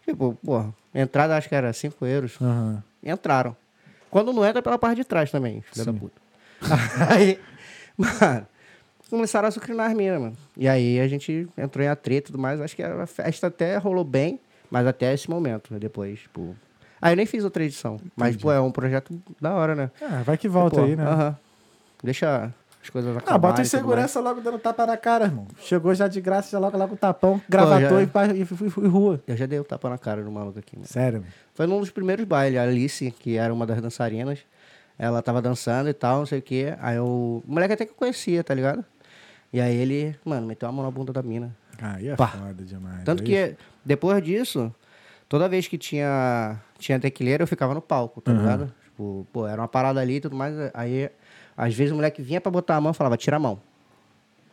Tipo, 0.06 0.38
pô, 0.44 0.65
entrada 0.94 1.36
acho 1.36 1.48
que 1.49 1.56
era 1.56 1.72
5 1.73 2.06
euros. 2.06 2.38
Aham. 2.41 2.84
Entraram. 3.03 3.56
Quando 4.10 4.34
não 4.34 4.45
entra, 4.45 4.61
pela 4.61 4.78
parte 4.78 4.98
de 4.98 5.03
trás 5.06 5.32
também, 5.32 5.61
filha 5.61 5.86
da 5.86 5.94
puta. 5.94 6.19
Aí, 7.10 7.40
mano, 7.98 8.45
começaram 9.10 9.45
a 9.45 9.48
azucrinar 9.48 9.90
as 9.90 9.94
minas, 9.95 10.19
mano. 10.22 10.38
E 10.57 10.68
aí 10.68 10.99
a 10.99 11.07
gente 11.07 11.48
entrou 11.57 11.84
em 11.86 11.88
atrito 11.90 12.30
e 12.30 12.32
tudo 12.32 12.40
mais. 12.41 12.60
Acho 12.61 12.76
que 12.76 12.84
a 12.84 13.06
festa 13.07 13.48
até 13.48 13.78
rolou 13.78 14.03
bem, 14.03 14.40
mas 14.69 14.86
até 14.86 15.14
esse 15.14 15.30
momento. 15.30 15.73
Depois, 15.80 16.19
tipo. 16.19 16.56
Aí 17.02 17.14
eu 17.14 17.18
nem 17.18 17.26
fiz 17.26 17.44
outra 17.44 17.64
edição. 17.64 17.99
Mas, 18.15 18.36
pô, 18.38 18.52
é 18.52 18.60
um 18.61 18.72
projeto 18.72 19.19
da 19.40 19.53
hora, 19.53 19.73
né? 19.76 19.90
Ah, 20.02 20.22
vai 20.23 20.38
que 20.38 20.48
volta 20.48 20.76
Pô, 20.78 20.84
aí, 20.84 20.95
né? 20.95 21.03
aham. 21.03 21.38
Deixa 22.03 22.53
as 22.84 22.90
coisas 22.90 23.16
Ah, 23.16 23.20
acabarem. 23.20 23.41
bota 23.41 23.62
em 23.62 23.66
e 23.66 23.70
tudo 23.70 23.78
segurança 23.80 24.20
logo 24.20 24.41
dando 24.41 24.58
tapa 24.60 24.86
na 24.86 24.98
cara, 24.98 25.26
irmão. 25.26 25.48
Chegou 25.60 25.94
já 25.94 26.08
de 26.08 26.20
graça, 26.22 26.49
já 26.52 26.60
logo, 26.60 26.78
logo 26.78 26.94
o 26.95 26.98
tapão, 26.98 27.41
gravatou 27.48 27.99
já- 28.06 28.34
e, 28.34 28.41
e, 28.41 28.45
fui- 28.45 28.70
fui 28.70 28.88
rua. 28.88 29.22
Eu 29.28 29.38
já 29.38 29.45
dei 29.45 29.60
o 29.60 29.64
tapa 29.64 29.90
na 29.90 29.98
cara 29.98 30.24
do 30.24 30.32
maluco 30.32 30.58
aqui, 30.60 30.76
mano. 30.76 30.88
Sério, 30.88 31.20
mano. 31.20 31.32
Foi 31.53 31.68
num 31.68 31.80
dos 31.80 31.91
primeiros 31.91 32.26
bailes. 32.26 32.60
A 32.60 32.64
Alice, 32.64 33.12
que 33.12 33.38
era 33.38 33.53
uma 33.53 33.66
das 33.68 33.82
dançarinas, 33.82 34.40
ela 34.98 35.22
tava 35.22 35.41
dançando 35.41 35.90
e 35.90 35.94
tal, 35.94 36.20
não 36.20 36.26
sei 36.26 36.40
o 36.40 36.41
quê. 36.41 36.74
Aí 36.80 36.95
eu... 36.98 37.06
O 37.06 37.44
moleque 37.45 37.74
até 37.74 37.86
que 37.86 37.91
eu 37.91 37.95
conhecia, 37.95 38.44
tá 38.44 38.53
ligado? 38.53 38.84
E 39.53 39.60
aí 39.60 39.76
ele, 39.76 40.16
mano, 40.26 40.48
meteu 40.48 40.68
a 40.68 40.72
mão 40.72 40.84
na 40.86 40.91
bunda 40.91 41.12
da 41.14 41.22
mina. 41.22 41.56
Aí 41.82 42.08
é 42.10 42.16
Pá. 42.16 42.28
foda 42.28 42.64
demais. 42.64 43.03
Tanto 43.03 43.22
Aí- 43.24 43.28
que 43.28 43.56
depois 43.84 44.24
disso, 44.24 44.74
toda 45.28 45.49
vez 45.49 45.68
que 45.68 45.78
tinha, 45.78 46.60
tinha 46.80 46.99
tequileira, 46.99 47.44
eu 47.44 47.48
ficava 47.48 47.74
no 47.74 47.82
palco, 47.82 48.22
tá 48.22 48.32
ligado? 48.32 48.72
Tipo, 48.86 49.26
pô, 49.34 49.48
era 49.48 49.62
uma 49.62 49.68
parada 49.68 49.99
ali 49.99 50.16
e 50.16 50.22
tudo 50.22 50.36
mais. 50.36 50.53
Aí, 50.74 51.10
às 51.63 51.73
vezes 51.75 51.91
o 51.91 51.95
moleque 51.95 52.21
vinha 52.21 52.41
pra 52.41 52.51
botar 52.51 52.75
a 52.75 52.81
mão 52.81 52.91
e 52.91 52.95
falava, 52.95 53.15
tira 53.17 53.35
a 53.38 53.39
mão. 53.39 53.59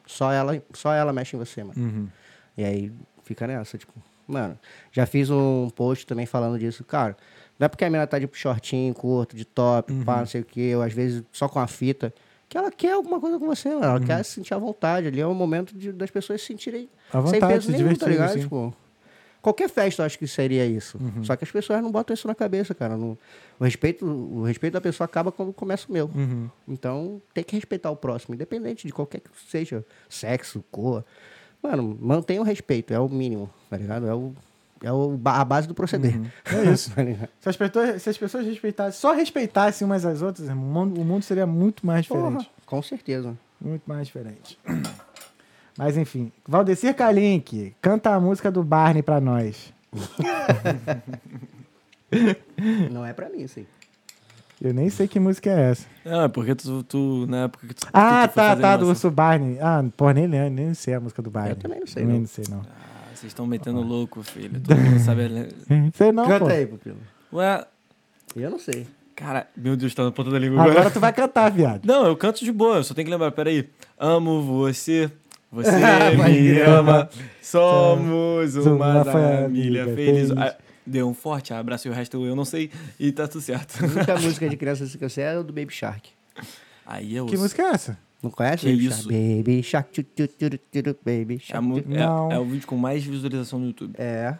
Só 0.07 0.33
ela, 0.33 0.63
só 0.73 0.93
ela 0.93 1.13
mexe 1.13 1.37
em 1.37 1.39
você, 1.39 1.63
mano. 1.63 1.81
Uhum. 1.81 2.09
E 2.57 2.65
aí 2.65 2.93
fica 3.25 3.47
nessa, 3.47 3.77
tipo, 3.79 3.93
mano, 4.27 4.59
já 4.93 5.07
fiz 5.07 5.31
um 5.31 5.69
post 5.71 6.07
também 6.07 6.27
falando 6.27 6.59
disso, 6.59 6.83
cara. 6.85 7.17
Não 7.59 7.65
é 7.65 7.69
porque 7.69 7.85
a 7.85 7.89
menina 7.91 8.07
tá 8.07 8.19
de 8.19 8.29
shortinho, 8.33 8.95
curto, 8.95 9.37
de 9.37 9.45
top, 9.45 9.93
Uhum. 9.93 10.05
pá, 10.05 10.19
não 10.19 10.27
sei 10.27 10.41
o 10.41 10.45
quê, 10.45 10.75
ou 10.77 10.83
às 10.83 10.93
vezes 10.93 11.23
só 11.33 11.49
com 11.49 11.59
a 11.59 11.67
fita, 11.67 12.13
que 12.49 12.57
ela 12.57 12.71
quer 12.71 12.93
alguma 12.93 13.21
coisa 13.21 13.39
com 13.39 13.47
você, 13.47 13.69
mano. 13.71 13.85
Ela 13.85 14.01
quer 14.01 14.25
se 14.25 14.33
sentir 14.33 14.55
à 14.55 14.59
vontade. 14.59 15.07
Ali 15.09 15.21
é 15.21 15.27
o 15.27 15.35
momento 15.35 15.77
de- 15.77 15.93
das 15.93 16.11
pessoas 16.11 16.41
se 16.41 16.47
sentirem 16.47 16.89
À 17.13 17.21
sem 17.27 17.33
vontade, 17.41 17.53
peso 17.55 17.67
se 17.67 17.73
nenhum, 17.73 17.95
tá 17.95 18.07
ligado? 18.07 18.33
sim. 18.33 18.41
Tipo, 18.41 18.75
qualquer 19.49 19.69
festa 19.69 20.03
eu 20.03 20.07
acho 20.07 20.19
que 20.19 20.27
seria 20.27 20.67
isso. 20.67 20.99
Só 21.23 21.35
que 21.35 21.45
as 21.45 21.51
pessoas 21.51 21.83
não 21.83 21.91
botam 21.91 22.13
isso 22.13 22.29
na 22.29 22.35
cabeça, 22.35 22.75
cara. 22.75 22.97
Não- 22.97 23.17
o, 23.59 23.65
respeito, 23.65 24.05
o 24.05 24.43
respeito 24.45 24.75
da 24.75 24.81
pessoa 24.81 25.07
acaba 25.07 25.33
quando 25.33 25.53
começa 25.53 25.87
o 25.89 25.93
meu. 25.93 26.11
Uhum. 26.15 26.51
Então, 26.67 27.23
tem 27.33 27.43
que 27.43 27.57
respeitar 27.57 27.91
o 27.91 27.97
próximo, 27.97 28.35
independente 28.35 28.87
de 28.87 28.93
qualquer 28.93 29.21
que 29.21 29.31
seja, 29.51 29.85
sexo, 30.09 30.63
cor. 30.71 31.05
Mano, 31.63 31.97
mantenha 32.01 32.41
o 32.41 32.45
respeito, 32.45 32.93
é 32.93 33.01
o 33.01 33.09
mínimo, 33.09 33.51
tá 33.71 33.77
ligado? 33.77 34.07
É, 34.07 34.15
o, 34.15 34.33
é 34.83 34.93
o, 34.93 35.19
a 35.25 35.45
base 35.45 35.67
do 35.67 35.75
proceder. 35.75 36.21
É 36.47 36.71
isso. 36.71 36.91
Tá? 36.91 37.03
Se 37.41 37.49
as, 37.49 37.57
pessoas, 37.57 38.03
se 38.03 38.11
as 38.11 38.19
pessoas 38.19 38.47
respeitassem, 38.47 39.01
só 39.01 39.13
respeitassem 39.13 39.87
umas 39.87 40.05
às 40.05 40.23
outras, 40.23 40.49
o 40.49 40.55
mundo, 40.55 41.01
o 41.01 41.05
mundo 41.05 41.23
seria 41.23 41.47
muito 41.47 41.87
mais 41.87 42.03
diferente. 42.03 42.45
Porra, 42.45 42.47
com 42.67 42.83
certeza. 42.83 43.37
Muito 43.61 43.83
mais 43.87 44.07
diferente. 44.07 44.59
Mas 45.79 45.97
enfim. 45.97 46.31
Valdecir 46.47 46.95
Kalink, 46.95 47.73
canta 47.81 48.11
a 48.13 48.21
música 48.21 48.51
do 48.51 48.63
Barney 48.65 49.03
pra 49.03 49.21
nós. 49.21 49.73
Não 52.91 53.05
é 53.07 53.13
pra 53.13 53.29
mim, 53.29 53.45
assim. 53.45 53.65
Eu 54.61 54.75
nem 54.75 54.91
sei 54.91 55.07
que 55.07 55.21
música 55.21 55.51
é 55.51 55.71
essa. 55.71 55.87
Não, 56.05 56.23
é 56.23 56.29
porque 56.29 56.53
tu, 56.57 56.83
tu 56.83 57.27
na 57.29 57.45
época 57.45 57.69
que 57.69 57.75
tu. 57.75 57.87
Ah, 57.93 58.23
que 58.27 58.31
tu 58.31 58.35
foi 58.35 58.43
tá, 58.43 58.57
tá, 58.57 58.77
do 58.77 58.89
Urso 58.89 59.09
Barney. 59.11 59.57
Ah, 59.61 59.85
porra, 59.97 60.15
nem, 60.15 60.27
nem 60.51 60.75
sei 60.75 60.95
a 60.95 61.01
música 61.01 61.23
do 61.23 61.31
Barney. 61.31 61.55
também 61.55 61.79
não 61.79 61.87
sei, 61.87 62.03
Também 62.03 62.15
não. 62.15 62.21
não 62.23 62.29
sei, 62.29 62.45
não. 62.51 62.59
Ah, 62.61 63.15
vocês 63.15 63.31
estão 63.31 63.47
metendo 63.47 63.81
louco, 63.81 64.21
filho. 64.25 64.61
Todo 64.61 64.77
mundo 64.77 64.99
sabe. 65.01 65.29
Sei 65.95 66.11
não, 66.11 66.27
Canta 66.27 66.47
pô. 66.47 66.51
aí, 66.51 66.67
Pupilo. 66.67 66.97
Ué, 67.33 67.65
Eu 68.35 68.51
não 68.51 68.59
sei. 68.59 68.87
cara, 69.15 69.47
meu 69.57 69.77
Deus, 69.77 69.95
tá 69.95 70.03
na 70.05 70.11
ponta 70.11 70.31
da 70.31 70.39
língua 70.41 70.57
agora. 70.61 70.73
Agora 70.73 70.91
tu 70.91 70.99
vai 71.01 71.13
cantar, 71.13 71.51
viado. 71.51 71.85
Não, 71.87 72.05
eu 72.07 72.17
canto 72.17 72.45
de 72.45 72.51
boa, 72.53 72.77
eu 72.79 72.85
só 72.85 72.95
tenho 72.95 73.05
que 73.07 73.11
lembrar, 73.13 73.31
peraí. 73.33 73.69
Amo 73.99 74.43
você, 74.43 75.11
você 75.51 75.71
me 76.29 76.61
ama, 76.61 77.09
somos 77.43 78.57
uma 78.57 78.73
uma 79.03 79.05
família 79.05 79.43
família 79.43 79.85
feliz. 79.87 80.29
feliz. 80.29 80.31
Ah, 80.33 80.57
Deu 80.87 81.07
um 81.07 81.13
forte 81.13 81.53
abraço 81.53 81.87
e 81.87 81.91
o 81.91 81.95
resto 81.95 82.25
eu 82.25 82.35
não 82.35 82.47
sei 82.47 82.71
e 82.99 83.13
tá 83.13 83.29
tudo 83.29 83.43
certo. 83.43 83.85
A 83.85 83.87
única 83.87 84.19
música 84.19 84.49
de 84.49 84.57
criança 84.57 84.85
assim 84.85 84.97
que 84.97 85.05
eu 85.05 85.11
sei 85.11 85.25
é 85.25 85.39
o 85.39 85.43
do 85.45 85.53
Baby 85.53 85.73
Shark. 85.73 86.09
Aí 86.87 87.15
eu 87.15 87.27
Que 87.27 87.37
música 87.37 87.63
é 87.63 87.67
essa? 87.71 87.99
Não 88.23 88.31
conhece? 88.31 88.65
Que 88.67 88.73
Baby 88.73 88.87
isso? 88.87 89.03
Shark? 89.03 89.35
Baby 89.37 89.63
Shark. 89.63 90.07
Baby 91.05 91.35
É, 91.35 91.57
a 91.57 91.61
Shark. 91.61 91.83
tchu. 91.83 91.89
Não. 91.91 92.33
é, 92.33 92.35
é 92.37 92.39
o 92.39 92.45
vídeo 92.47 92.67
com 92.67 92.77
mais 92.77 93.05
visualização 93.05 93.59
no 93.59 93.67
YouTube. 93.67 93.93
É. 93.99 94.35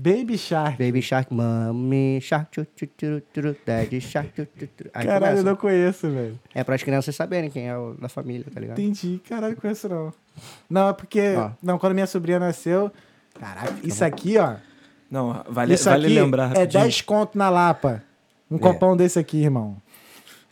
Baby 0.00 0.38
Shark. 0.38 0.78
Baby 0.78 1.02
Shark, 1.02 1.34
Mami 1.34 2.20
Shark, 2.20 2.50
tchu, 2.52 2.64
tchu, 2.76 2.86
tchu, 2.96 3.22
tchu, 3.32 3.56
Daddy 3.66 4.00
Shark. 4.00 4.30
tchu, 4.32 4.46
tchu, 4.46 4.66
tchu. 4.68 4.90
Aí 4.94 5.06
Caralho, 5.06 5.24
eu 5.24 5.30
começa. 5.30 5.42
não 5.42 5.56
conheço, 5.56 6.08
velho. 6.10 6.38
É 6.54 6.62
para 6.62 6.76
as 6.76 6.82
crianças 6.84 7.16
saberem 7.16 7.50
quem 7.50 7.68
é 7.68 7.76
o 7.76 7.94
da 7.94 8.08
família, 8.08 8.46
tá 8.52 8.60
ligado? 8.60 8.78
Entendi. 8.78 9.20
Caralho, 9.28 9.56
conheço 9.56 9.88
não. 9.88 10.12
Não, 10.70 10.88
é 10.90 10.92
porque. 10.92 11.34
Ó. 11.36 11.50
Não, 11.60 11.78
quando 11.80 11.94
minha 11.94 12.06
sobrinha 12.06 12.38
nasceu. 12.38 12.92
Caraca, 13.40 13.74
isso 13.82 14.04
aqui, 14.04 14.38
ó. 14.38 14.54
Não, 15.10 15.42
vale, 15.48 15.74
isso 15.74 15.88
vale 15.90 16.06
aqui 16.06 16.14
lembrar. 16.14 16.44
é 16.44 16.60
rapidinho. 16.60 16.82
10 16.84 17.00
conto 17.02 17.36
na 17.36 17.48
Lapa. 17.50 18.02
Um 18.48 18.56
copão 18.58 18.96
desse 18.96 19.18
aqui, 19.18 19.42
irmão. 19.42 19.76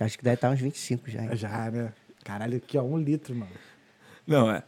Acho 0.01 0.19
que 0.19 0.25
deve 0.25 0.35
estar 0.35 0.51
uns 0.51 0.61
25 0.61 1.09
já. 1.11 1.23
hein? 1.23 1.31
Já, 1.35 1.71
né? 1.71 1.93
Caralho, 2.25 2.57
aqui, 2.57 2.77
ó, 2.77 2.83
um 2.83 2.99
litro, 2.99 3.35
mano. 3.35 3.51
Não, 4.27 4.51
é. 4.51 4.63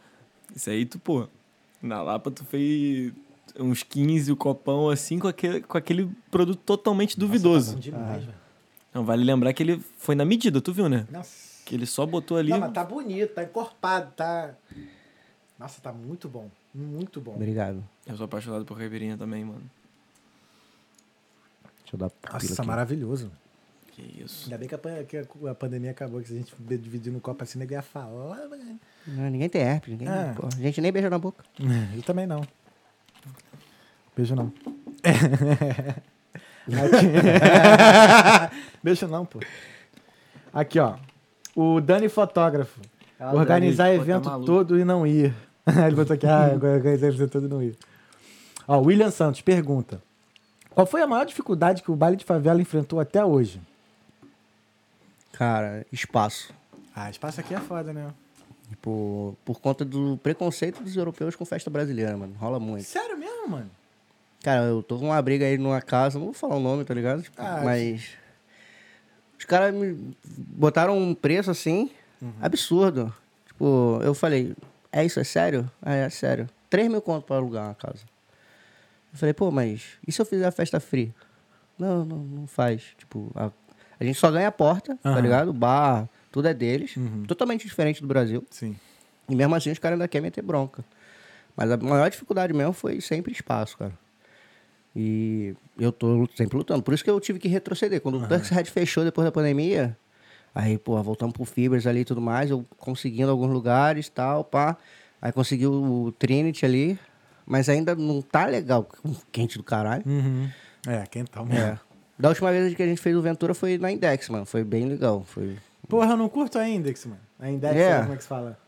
Isso 0.55 0.69
aí 0.69 0.85
tu, 0.85 0.97
pô. 0.99 1.27
Na 1.81 2.01
Lapa 2.01 2.31
tu 2.31 2.45
fez 2.45 3.11
uns 3.59 3.83
15 3.83 4.31
o 4.31 4.35
copão 4.35 4.89
assim 4.89 5.19
com 5.19 5.27
aquele, 5.27 5.61
com 5.61 5.77
aquele 5.77 6.09
produto 6.31 6.59
totalmente 6.59 7.19
duvidoso. 7.19 7.71
Tá 7.71 7.75
bom 7.75 7.79
demais, 7.81 8.23
velho. 8.23 8.37
Não, 8.93 9.03
vale 9.05 9.23
lembrar 9.23 9.53
que 9.53 9.61
ele 9.61 9.83
foi 9.97 10.15
na 10.15 10.25
medida, 10.25 10.61
tu 10.61 10.73
viu, 10.73 10.89
né? 10.89 11.05
Nossa. 11.11 11.63
Que 11.65 11.75
ele 11.75 11.85
só 11.85 12.05
botou 12.05 12.37
ali. 12.37 12.49
Não, 12.49 12.59
mas 12.59 12.73
tá 12.73 12.83
bonito, 12.83 13.33
tá 13.33 13.43
encorpado, 13.43 14.11
tá. 14.15 14.55
Nossa, 15.59 15.79
tá 15.81 15.91
muito 15.91 16.27
bom. 16.27 16.49
Muito 16.73 17.21
bom. 17.21 17.35
Obrigado. 17.35 17.83
Eu 18.07 18.15
sou 18.15 18.25
apaixonado 18.25 18.65
por 18.65 18.77
caipirinha 18.77 19.17
também, 19.17 19.43
mano. 19.43 19.61
Deixa 21.81 21.95
eu 21.95 21.99
dar 21.99 22.11
Nossa, 22.31 22.53
aqui. 22.53 22.67
maravilhoso. 22.67 23.31
Que 23.91 24.23
isso. 24.23 24.45
Ainda 24.45 24.57
bem 24.57 24.67
que 24.67 24.75
a, 24.75 25.03
que 25.03 25.47
a 25.47 25.55
pandemia 25.55 25.91
acabou, 25.91 26.21
que 26.21 26.27
se 26.27 26.33
a 26.33 26.37
gente 26.37 26.55
dividir 26.77 27.11
no 27.11 27.19
copo 27.19 27.43
assim, 27.43 27.59
ninguém 27.59 27.75
ia 27.75 27.81
falar. 27.81 28.47
Não, 29.07 29.29
ninguém 29.29 29.49
tem 29.49 29.61
herpes, 29.61 29.89
ninguém. 29.89 30.07
É. 30.07 30.33
pô, 30.33 30.47
a 30.47 30.61
gente 30.61 30.79
nem 30.79 30.91
beija 30.91 31.09
na 31.09 31.17
boca. 31.19 31.43
Eu 31.95 32.03
também 32.03 32.25
não. 32.25 32.41
Beijo 34.19 34.35
não. 34.35 34.51
Aqui- 36.67 38.57
Beijo 38.83 39.07
não, 39.07 39.25
pô. 39.25 39.39
Aqui, 40.53 40.77
ó. 40.77 40.97
O 41.55 41.79
Dani 41.79 42.09
Fotógrafo. 42.09 42.81
Ah, 43.17 43.33
Organizar 43.33 43.85
Dani, 43.85 43.97
pô, 43.99 44.03
tá 44.05 44.11
evento 44.11 44.25
maluco. 44.29 44.45
todo 44.45 44.77
e 44.77 44.83
não 44.83 45.07
ir. 45.07 45.33
Ele 45.87 45.95
botou 45.95 46.13
aqui, 46.15 46.27
ah, 46.27 46.51
organizar 46.53 47.07
evento 47.07 47.31
todo 47.31 47.45
e 47.45 47.49
não 47.49 47.63
ir. 47.63 47.77
Ó, 48.67 48.79
William 48.81 49.09
Santos 49.09 49.39
pergunta. 49.39 50.01
Qual 50.71 50.85
foi 50.85 51.01
a 51.01 51.07
maior 51.07 51.25
dificuldade 51.25 51.81
que 51.81 51.89
o 51.91 51.95
baile 51.95 52.17
de 52.17 52.25
favela 52.25 52.61
enfrentou 52.61 52.99
até 52.99 53.23
hoje? 53.23 53.61
Cara, 55.31 55.85
espaço. 55.93 56.53
Ah, 56.93 57.09
espaço 57.09 57.39
aqui 57.39 57.53
é 57.53 57.59
foda, 57.59 57.93
né? 57.93 58.07
Por, 58.81 59.35
por 59.45 59.61
conta 59.61 59.85
do 59.85 60.19
preconceito 60.21 60.83
dos 60.83 60.95
europeus 60.97 61.37
com 61.37 61.45
festa 61.45 61.69
brasileira, 61.69 62.15
mano. 62.17 62.35
Rola 62.37 62.59
muito. 62.59 62.83
Sério 62.83 63.17
mesmo, 63.17 63.47
mano? 63.47 63.71
Cara, 64.43 64.63
eu 64.65 64.81
tô 64.81 64.97
com 64.97 65.05
uma 65.05 65.21
briga 65.21 65.45
aí 65.45 65.57
numa 65.57 65.81
casa, 65.81 66.17
não 66.17 66.25
vou 66.25 66.33
falar 66.33 66.55
o 66.55 66.59
nome, 66.59 66.83
tá 66.85 66.93
ligado? 66.93 67.21
Tipo, 67.21 67.41
Ah, 67.41 67.61
mas. 67.63 68.09
Os 69.37 69.45
caras 69.45 69.73
me 69.73 70.13
botaram 70.27 70.97
um 70.97 71.13
preço 71.15 71.49
assim, 71.51 71.89
Uhum. 72.21 72.33
absurdo. 72.41 73.13
Tipo, 73.47 73.99
eu 74.03 74.13
falei, 74.13 74.53
é 74.91 75.05
isso, 75.05 75.19
é 75.19 75.23
sério? 75.23 75.69
Ah, 75.81 75.93
é 75.95 76.09
sério. 76.09 76.49
3 76.69 76.89
mil 76.89 77.01
conto 77.01 77.25
pra 77.25 77.37
alugar 77.37 77.65
uma 77.67 77.75
casa. 77.75 78.03
Eu 79.13 79.17
falei, 79.19 79.33
pô, 79.33 79.49
mas 79.49 79.97
e 80.07 80.11
se 80.11 80.21
eu 80.21 80.25
fizer 80.25 80.45
a 80.45 80.51
festa 80.51 80.79
free? 80.79 81.13
Não, 81.77 82.03
não, 82.05 82.17
não 82.17 82.47
faz. 82.47 82.83
Tipo, 82.97 83.31
a, 83.35 83.49
a 83.99 84.03
gente 84.03 84.19
só 84.19 84.29
ganha 84.29 84.49
a 84.49 84.51
porta, 84.51 84.97
tá 85.01 85.09
Aham. 85.09 85.21
ligado? 85.21 85.49
O 85.49 85.53
bar, 85.53 86.07
tudo 86.31 86.47
é 86.47 86.53
deles. 86.53 86.95
Uhum. 86.97 87.23
Totalmente 87.25 87.65
diferente 87.65 88.01
do 88.01 88.07
Brasil. 88.07 88.45
Sim. 88.51 88.75
E 89.27 89.35
mesmo 89.35 89.55
assim 89.55 89.71
os 89.71 89.79
caras 89.79 89.95
ainda 89.95 90.07
querem 90.07 90.23
meter 90.23 90.41
bronca. 90.43 90.83
Mas 91.55 91.71
a 91.71 91.77
maior 91.77 92.09
dificuldade 92.09 92.53
mesmo 92.53 92.73
foi 92.73 92.99
sempre 93.01 93.31
espaço, 93.31 93.77
cara. 93.77 93.93
E 94.95 95.55
eu 95.79 95.91
tô 95.91 96.27
sempre 96.35 96.57
lutando. 96.57 96.81
Por 96.81 96.93
isso 96.93 97.03
que 97.03 97.09
eu 97.09 97.19
tive 97.19 97.39
que 97.39 97.47
retroceder. 97.47 98.01
Quando 98.01 98.17
o 98.17 98.27
Turks 98.27 98.49
Red 98.49 98.65
fechou 98.65 99.03
depois 99.03 99.25
da 99.25 99.31
pandemia, 99.31 99.95
aí, 100.53 100.77
pô, 100.77 101.01
voltamos 101.03 101.33
pro 101.33 101.45
Fibers 101.45 101.85
ali 101.85 102.01
e 102.01 102.05
tudo 102.05 102.21
mais, 102.21 102.49
eu 102.49 102.65
conseguindo 102.77 103.29
alguns 103.29 103.51
lugares 103.51 104.09
tal, 104.09 104.43
pá. 104.43 104.75
Aí 105.21 105.31
consegui 105.31 105.67
o 105.67 106.13
Trinity 106.17 106.65
ali, 106.65 106.99
mas 107.45 107.69
ainda 107.69 107.93
não 107.95 108.21
tá 108.21 108.45
legal, 108.45 108.87
quente 109.31 109.57
do 109.57 109.63
caralho. 109.63 110.03
Uhum. 110.05 110.49
É, 110.87 111.05
quentão 111.07 111.45
mesmo. 111.45 111.65
É. 111.65 111.79
Da 112.17 112.29
última 112.29 112.51
vez 112.51 112.73
que 112.73 112.83
a 112.83 112.85
gente 112.85 112.99
fez 112.99 113.15
o 113.15 113.21
Ventura 113.21 113.53
foi 113.53 113.77
na 113.77 113.91
Index, 113.91 114.27
mano. 114.29 114.45
Foi 114.45 114.63
bem 114.63 114.85
legal. 114.85 115.23
Foi... 115.25 115.57
Porra, 115.87 116.11
eu 116.11 116.17
não 116.17 116.27
curto 116.27 116.57
a 116.57 116.67
Index, 116.67 117.05
mano. 117.05 117.19
A 117.39 117.49
Index, 117.49 117.75
É. 117.75 117.89
sabe 117.91 118.01
como 118.01 118.13
é 118.13 118.17
que 118.17 118.23
se 118.23 118.29
fala? 118.29 118.59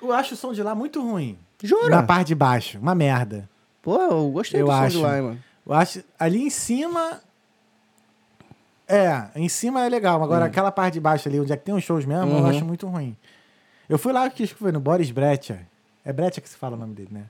Eu 0.00 0.12
acho 0.12 0.34
o 0.34 0.36
som 0.36 0.52
de 0.52 0.62
lá 0.62 0.74
muito 0.74 1.00
ruim. 1.02 1.38
Jura? 1.62 1.88
Na 1.90 2.02
parte 2.02 2.28
de 2.28 2.34
baixo, 2.34 2.78
uma 2.78 2.94
merda. 2.94 3.48
Pô, 3.82 3.96
eu 4.00 4.30
gostei 4.30 4.60
Eu 4.62 4.66
do 4.66 4.72
acho. 4.72 4.98
hein, 4.98 5.22
mano. 5.22 5.38
Eu 5.66 5.72
acho. 5.74 6.02
Ali 6.18 6.40
em 6.42 6.50
cima. 6.50 7.20
É, 8.88 9.26
em 9.36 9.48
cima 9.48 9.84
é 9.84 9.88
legal. 9.88 10.22
Agora, 10.22 10.44
aquela 10.44 10.70
parte 10.70 10.94
de 10.94 11.00
baixo 11.00 11.28
ali, 11.28 11.40
onde 11.40 11.52
é 11.52 11.56
que 11.56 11.64
tem 11.64 11.74
os 11.74 11.82
shows 11.82 12.04
mesmo, 12.04 12.30
eu 12.30 12.36
Uhum. 12.38 12.46
acho 12.46 12.64
muito 12.64 12.86
ruim. 12.86 13.16
Eu 13.88 13.98
fui 13.98 14.12
lá, 14.12 14.28
que 14.30 14.46
foi 14.46 14.70
no 14.72 14.80
Boris 14.80 15.10
Brecha. 15.10 15.60
É 16.04 16.12
Brecha 16.12 16.40
que 16.40 16.48
se 16.48 16.56
fala 16.56 16.76
o 16.76 16.78
nome 16.78 16.94
dele, 16.94 17.08
né? 17.12 17.24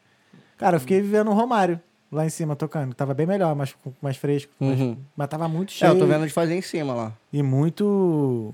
Cara, 0.58 0.76
eu 0.76 0.80
fiquei 0.80 1.00
vivendo 1.00 1.28
o 1.30 1.34
Romário. 1.34 1.80
lá 2.10 2.26
em 2.26 2.28
cima 2.28 2.54
tocando. 2.54 2.92
Tava 2.94 3.14
bem 3.14 3.24
melhor, 3.24 3.54
mais, 3.56 3.74
mais 4.02 4.18
fresco. 4.18 4.52
mais- 4.60 4.78
Uhum. 4.78 4.98
mas 5.16 5.28
tava 5.28 5.48
muito 5.48 5.70
É, 5.70 5.72
cheio. 5.72 5.92
eu 5.92 5.98
tô 5.98 6.04
vendo 6.06 6.26
de 6.26 6.32
fazer 6.32 6.54
em 6.54 6.60
cima 6.60 6.92
lá. 6.92 7.12
E 7.32 7.42
muito. 7.42 8.52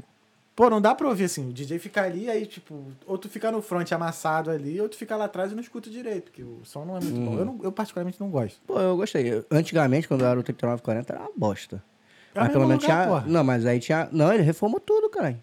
Pô, 0.59 0.69
não 0.69 0.81
dá 0.81 0.93
pra 0.93 1.07
ouvir 1.07 1.23
assim. 1.23 1.49
O 1.51 1.53
DJ 1.53 1.79
fica 1.79 2.03
ali, 2.03 2.29
aí, 2.29 2.45
tipo, 2.45 2.83
ou 3.07 3.17
tu 3.17 3.29
fica 3.29 3.53
no 3.53 3.63
front 3.63 3.93
amassado 3.93 4.51
ali, 4.51 4.81
ou 4.81 4.89
tu 4.89 4.97
fica 4.97 5.15
lá 5.15 5.27
atrás 5.27 5.53
e 5.53 5.55
não 5.55 5.63
escuta 5.63 5.89
direito, 5.89 6.25
porque 6.25 6.43
o 6.43 6.59
som 6.65 6.85
não 6.85 6.97
é 6.97 7.01
muito 7.01 7.17
Uhum. 7.17 7.27
bom. 7.27 7.39
Eu, 7.39 7.45
não- 7.45 7.61
eu 7.63 7.71
particularmente 7.71 8.21
não 8.21 8.29
gosto. 8.29 8.59
Pô, 8.67 8.77
eu 8.81 8.97
gostei. 8.97 9.45
Antigamente, 9.53 10.09
quando 10.09 10.23
eu 10.23 10.27
era 10.27 10.41
o 10.41 10.43
3940, 10.43 11.13
era 11.13 11.23
uma 11.23 11.31
bosta. 11.37 11.81
É 12.35 12.41
mas 12.41 12.51
pelo 12.51 12.67
menos 12.67 12.83
lugar, 12.83 13.05
tinha. 13.05 13.09
porra. 13.09 13.25
Não, 13.29 13.45
mas 13.45 13.65
aí 13.67 13.79
tinha. 13.79 14.09
Não, 14.11 14.33
ele 14.33 14.43
reformou 14.43 14.81
tudo, 14.81 15.09
caralho. 15.09 15.39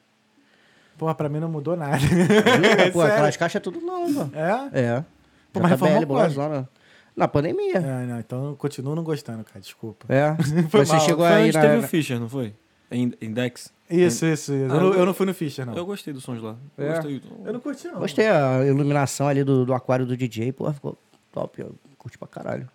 Porra, 0.98 1.16
pra 1.16 1.30
mim 1.30 1.40
não 1.40 1.48
mudou 1.50 1.78
nada. 1.78 1.98
Pô, 2.92 3.00
Sério? 3.00 3.14
aquelas 3.14 3.38
caixas 3.38 3.56
é 3.56 3.60
tudo 3.64 3.80
novo. 3.80 4.30
É? 4.34 4.80
É. 4.82 5.04
Pô, 5.54 5.62
mas 5.62 5.72
reformou 5.72 5.98
quando? 6.00 6.08
bolazona. 6.08 6.70
Na 7.16 7.28
pandemia. 7.30 7.78
É, 7.78 8.06
não, 8.06 8.20
então 8.20 8.46
eu 8.50 8.56
continuo 8.58 8.94
não 8.96 9.04
gostando, 9.04 9.46
cara. 9.46 9.62
Desculpa. 9.62 10.06
É. 10.14 10.36
Foi 10.70 10.86
Você 10.86 10.92
mal. 10.92 11.02
chegou 11.02 11.26
Foi 11.26 11.34
aí 11.36 11.52
na. 11.54 11.62
teve 11.62 11.78
o 11.78 11.84
Fischer, 11.84 12.20
não 12.20 12.28
foi? 12.28 12.54
Index? 12.92 13.74
Isso, 13.90 14.26
isso, 14.26 14.54
isso. 14.54 14.54
Ah, 14.54 14.76
eu, 14.76 14.82
não, 14.82 14.88
eu- 14.88 14.94
eu 15.00 15.06
não 15.06 15.14
fui 15.14 15.26
no 15.26 15.34
Fischer, 15.34 15.66
não. 15.66 15.76
Eu 15.76 15.86
gostei 15.86 16.14
dos 16.14 16.24
sons 16.24 16.42
lá. 16.42 16.56
É. 16.78 16.88
Gostei. 16.94 17.22
Eu 17.44 17.54
não 17.54 17.60
curti, 17.60 17.88
não. 17.88 18.00
Gostei 18.00 18.28
a 18.28 18.66
iluminação 18.66 19.28
ali 19.28 19.44
do, 19.44 19.66
do 19.66 19.74
aquário 19.74 20.06
do 20.06 20.16
DJ, 20.18 20.52
pô, 20.52 20.72
ficou 20.74 20.98
top. 21.32 21.62
Eu 21.62 21.76
curti 21.98 22.18
pra 22.18 22.28
caralho. 22.28 22.70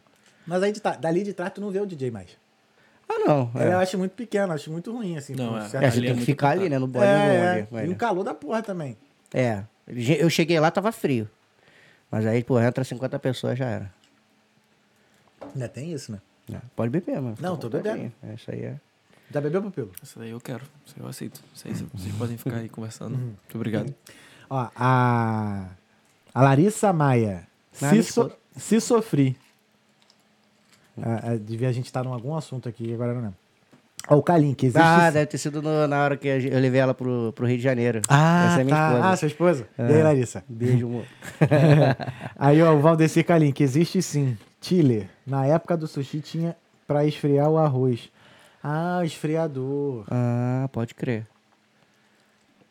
Mas 0.47 0.63
aí 0.63 0.73
de 0.73 0.81
tá- 0.81 0.97
dali 0.97 1.23
de 1.23 1.33
trás 1.33 1.53
tu 1.53 1.61
não 1.61 1.71
vê 1.71 1.81
o 1.81 1.87
DJ 1.87 2.11
mais. 2.11 2.37
Ah, 3.09 3.19
não. 3.27 3.51
Eu 3.57 3.61
É, 3.61 3.75
acho 3.75 3.99
muito 3.99 4.13
pequeno, 4.13 4.49
eu 4.49 4.55
acho 4.55 4.71
muito 4.71 4.93
ruim, 4.93 5.17
assim. 5.17 5.35
Não, 5.35 5.57
é. 5.59 5.69
certa- 5.69 5.87
é 5.87 5.91
você 5.91 5.99
ali 5.99 6.07
tem 6.09 6.17
é 6.17 6.19
que 6.21 6.25
ficar 6.27 6.51
ali, 6.51 6.69
né? 6.69 6.79
No 6.79 6.87
bolinho 6.87 7.11
É, 7.13 7.67
é. 7.73 7.87
E 7.87 7.89
o 7.89 7.97
calor 7.97 8.23
da 8.23 8.35
porra 8.35 8.63
também. 8.63 8.97
É. 9.35 9.65
Eu 10.19 10.31
cheguei 10.31 10.61
lá, 10.61 10.71
tava 10.71 10.93
frio. 10.93 11.29
Mas 12.11 12.25
aí, 12.27 12.45
pô, 12.45 12.61
entra 12.61 12.85
50 12.85 13.19
pessoas, 13.19 13.59
já 13.59 13.67
era. 13.67 13.93
Ainda 15.55 15.69
tem 15.69 15.93
isso, 15.93 16.13
né? 16.13 16.21
É, 16.53 16.59
Pode 16.77 16.91
beber, 16.91 17.21
mano. 17.21 17.37
Não, 17.41 17.57
tô 17.57 17.69
bebendo. 17.69 18.13
É, 18.23 18.35
isso 18.35 18.51
aí 18.51 18.63
é. 18.63 18.81
Já 19.33 19.41
bebeu, 19.41 19.63
Pupilo? 19.63 19.91
Essa 20.03 20.19
daí 20.21 20.31
eu 20.31 20.41
quero. 20.41 20.63
Isso 20.85 20.95
aí 20.99 21.05
eu 21.05 21.09
aceito. 21.09 21.41
Isso 21.55 21.69
aí 21.69 21.75
vocês 21.75 22.15
podem 22.17 22.37
ficar 22.37 22.57
aí 22.57 22.69
conversando. 22.69 23.17
Muito 23.17 23.55
obrigado. 23.55 23.95
Ó, 24.49 24.69
a, 24.75 25.67
a 26.35 26.43
Larissa 26.43 26.93
Maia. 26.93 27.47
Ah, 27.81 27.91
Se, 27.91 28.03
so- 28.03 28.33
se 28.57 28.81
sofri. 28.81 29.37
Ah, 31.01 31.21
ah, 31.33 31.37
devia 31.37 31.69
a 31.69 31.73
gente 31.73 31.87
estar 31.87 32.05
em 32.05 32.09
algum 32.09 32.35
assunto 32.35 32.69
aqui, 32.69 32.93
agora 32.93 33.15
não 33.15 33.21
lembro. 33.23 33.37
Ó, 34.09 34.17
o 34.17 34.23
Kalink, 34.23 34.65
existe... 34.67 34.83
Ah, 34.83 35.11
deve 35.11 35.27
ter 35.27 35.39
sido 35.39 35.63
no- 35.63 35.87
na 35.87 36.03
hora 36.03 36.17
que 36.17 36.27
eu 36.27 36.59
levei 36.59 36.81
ela 36.81 36.93
pro, 36.93 37.33
pro 37.35 37.47
Rio 37.47 37.57
de 37.59 37.63
Janeiro. 37.63 38.01
Ah, 38.09 38.49
Essa 38.53 38.61
é 38.61 38.65
minha 38.65 38.77
tá. 38.77 38.89
esposa. 38.91 39.09
Ah, 39.09 39.17
sua 39.17 39.29
esposa? 39.29 39.69
E 39.79 39.83
É. 39.83 39.87
aí, 39.97 40.03
Larissa? 40.03 40.45
Beijo, 40.49 40.87
amor. 40.87 41.05
Aí, 42.37 42.61
ó, 42.63 42.75
o 42.75 42.81
Valdeci 42.81 43.23
Kalink, 43.23 43.63
existe 43.63 44.03
sim. 44.03 44.37
Chile. 44.61 45.09
Na 45.27 45.47
época 45.47 45.77
do 45.77 45.87
sushi 45.87 46.21
tinha 46.21 46.57
pra 46.87 47.05
esfriar 47.07 47.49
o 47.49 47.57
arroz. 47.59 48.11
Ah, 48.63 48.99
o 49.01 49.05
esfriador. 49.05 50.05
Ah, 50.11 50.69
pode 50.73 50.95
crer. 50.95 51.27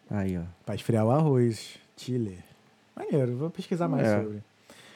Aí, 0.09 0.37
ó. 0.37 0.41
Pra 0.65 0.75
esfriar 0.75 1.05
o 1.05 1.11
arroz. 1.11 1.77
Chile. 1.97 2.39
Maneiro, 2.95 3.35
vou 3.37 3.49
pesquisar 3.49 3.87
mais 3.87 4.07
É. 4.07 4.21
sobre. 4.21 4.43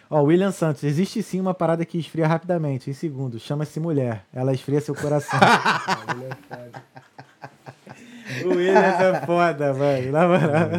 Ó, 0.09 0.21
William 0.21 0.51
Santos, 0.51 0.83
existe 0.83 1.23
sim 1.23 1.39
uma 1.41 1.53
parada 1.53 1.83
que 1.85 1.97
esfria 1.97 2.27
rapidamente, 2.27 2.89
em 2.89 2.93
segundos. 2.93 3.41
Chama-se 3.41 3.79
mulher. 3.79 4.23
Ela 4.33 4.53
esfria 4.53 4.79
seu 4.81 4.95
coração. 4.95 5.39
Ah, 5.65 6.05
o 6.05 6.09
William 6.15 6.29
é 6.29 6.45
foda. 6.45 6.83
O 8.45 8.49
William 8.55 8.79
é 8.79 9.25
foda, 9.25 9.73
mano. 9.73 10.11
Na 10.11 10.27
moral. 10.27 10.69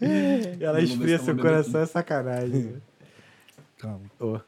Ela 0.60 0.80
esfria 0.80 1.18
seu 1.18 1.36
coração 1.36 1.80
é 1.80 1.86
sacanagem. 1.86 2.76
Calma. 3.78 4.00
Ô. 4.20 4.38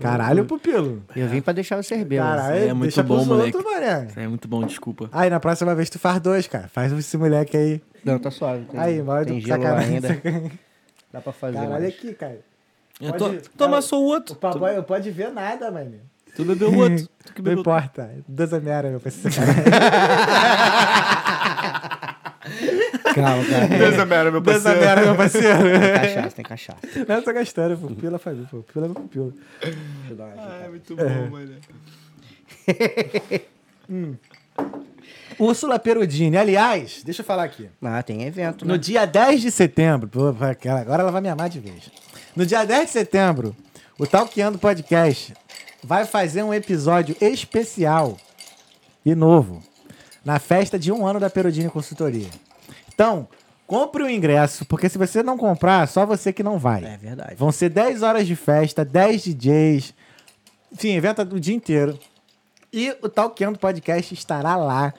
Caralho, 0.00 0.44
pupilo. 0.46 1.02
Eu 1.16 1.28
vim 1.28 1.40
pra 1.42 1.52
deixar 1.52 1.76
você 1.82 1.96
beber. 1.96 2.20
Caralho, 2.20 2.56
é 2.56 2.72
muito 2.72 2.82
deixa 2.82 3.02
bom, 3.02 3.16
pros 3.16 3.26
moleque. 3.26 3.58
aí 4.16 4.24
é 4.24 4.28
muito 4.28 4.46
bom, 4.48 4.64
desculpa. 4.64 5.08
Aí, 5.12 5.28
na 5.28 5.40
próxima 5.40 5.74
vez 5.74 5.90
tu 5.90 5.98
faz 5.98 6.20
dois, 6.20 6.46
cara. 6.46 6.68
Faz 6.68 6.92
esse 6.92 7.16
moleque 7.18 7.56
aí. 7.56 7.82
Não, 8.04 8.18
tá 8.18 8.30
suave. 8.30 8.64
Tem, 8.66 8.78
Aí, 8.80 9.02
mal 9.02 9.24
tem 9.24 9.34
do 9.34 9.40
gelo 9.46 9.62
sacanagem. 9.62 9.94
ainda. 9.96 10.20
Dá 11.12 11.20
pra 11.20 11.32
fazer 11.32 11.54
Caralho, 11.58 11.72
mais. 11.72 11.84
aqui, 11.86 12.14
cara. 12.14 12.38
Eu 13.00 13.12
Pode- 13.14 13.38
to- 13.40 13.50
Toma 13.58 13.82
só 13.82 14.00
o 14.00 14.04
outro. 14.04 14.34
O 14.34 14.38
papai 14.38 14.76
não 14.76 14.82
pode 14.84 15.10
ver 15.10 15.30
nada, 15.32 15.70
mano. 15.70 15.94
Tu, 16.36 16.44
bebeu 16.44 16.70
o 16.70 16.78
outro. 16.78 17.08
Tu 17.24 17.32
que 17.34 17.40
Não 17.42 17.44
bebeu 17.44 17.60
importa. 17.60 18.10
Deus 18.26 18.52
é 18.52 18.60
minha, 18.60 18.82
meu 18.82 19.00
parceiro. 19.00 19.36
Calma, 23.14 23.44
cara. 23.44 23.66
Deus 23.78 23.94
é 23.94 24.04
mera, 24.04 24.30
meu 24.30 24.40
Deus 24.40 24.66
é 24.66 24.74
parceiro. 24.74 24.94
minha, 24.94 25.06
meu 25.06 25.14
parceiro. 25.14 25.62
Tem 25.62 25.92
cachaça, 26.00 26.36
tem 26.36 26.44
cachaça. 26.44 26.78
Não, 27.08 27.14
eu 27.14 27.22
tô 27.22 27.32
gastando. 27.32 27.78
Pupila 27.78 28.18
faz. 28.18 28.38
Pupila 28.48 28.86
é 28.86 28.88
meu 28.88 28.94
pupila. 28.94 29.32
Deixa 29.60 29.78
eu 30.10 30.16
dar 30.16 30.24
uma 30.24 30.32
agitada. 30.32 30.64
É 30.64 30.68
muito 30.68 30.96
bom, 30.96 31.30
mano. 31.30 31.56
Úrsula 35.38 35.78
Perudini. 35.78 36.36
Aliás, 36.36 37.02
deixa 37.04 37.22
eu 37.22 37.26
falar 37.26 37.44
aqui. 37.44 37.68
Ah, 37.82 38.02
tem 38.02 38.24
evento, 38.24 38.64
né? 38.64 38.72
No 38.72 38.78
dia 38.78 39.04
10 39.06 39.42
de 39.42 39.50
setembro, 39.50 40.08
pô, 40.08 40.28
agora 40.28 41.02
ela 41.02 41.10
vai 41.10 41.20
me 41.20 41.28
amar 41.28 41.48
de 41.48 41.60
vez. 41.60 41.90
No 42.34 42.44
dia 42.46 42.64
10 42.64 42.86
de 42.86 42.90
setembro, 42.90 43.54
o 43.98 44.06
Talkeando 44.06 44.58
Podcast 44.58 45.34
vai 45.82 46.04
fazer 46.04 46.42
um 46.42 46.54
episódio 46.54 47.16
especial 47.20 48.16
e 49.04 49.14
novo 49.14 49.62
na 50.24 50.38
festa 50.38 50.78
de 50.78 50.90
um 50.90 51.06
ano 51.06 51.20
da 51.20 51.28
Perudini 51.28 51.68
Consultoria. 51.68 52.30
Então, 52.94 53.28
compre 53.66 54.02
o 54.02 54.08
ingresso, 54.10 54.64
porque 54.66 54.88
se 54.88 54.96
você 54.98 55.22
não 55.22 55.36
comprar, 55.36 55.86
só 55.88 56.06
você 56.06 56.32
que 56.32 56.42
não 56.42 56.58
vai. 56.58 56.84
É 56.84 56.96
verdade. 56.96 57.34
Vão 57.36 57.50
ser 57.52 57.68
10 57.70 58.02
horas 58.02 58.26
de 58.26 58.36
festa, 58.36 58.84
10 58.84 59.24
DJs. 59.24 59.94
Enfim, 60.72 60.94
evento 60.94 61.22
o 61.22 61.40
dia 61.40 61.54
inteiro. 61.54 61.98
E 62.72 62.96
o 63.02 63.08
Talkeando 63.08 63.58
Podcast 63.58 64.12
estará 64.14 64.56
lá. 64.56 64.92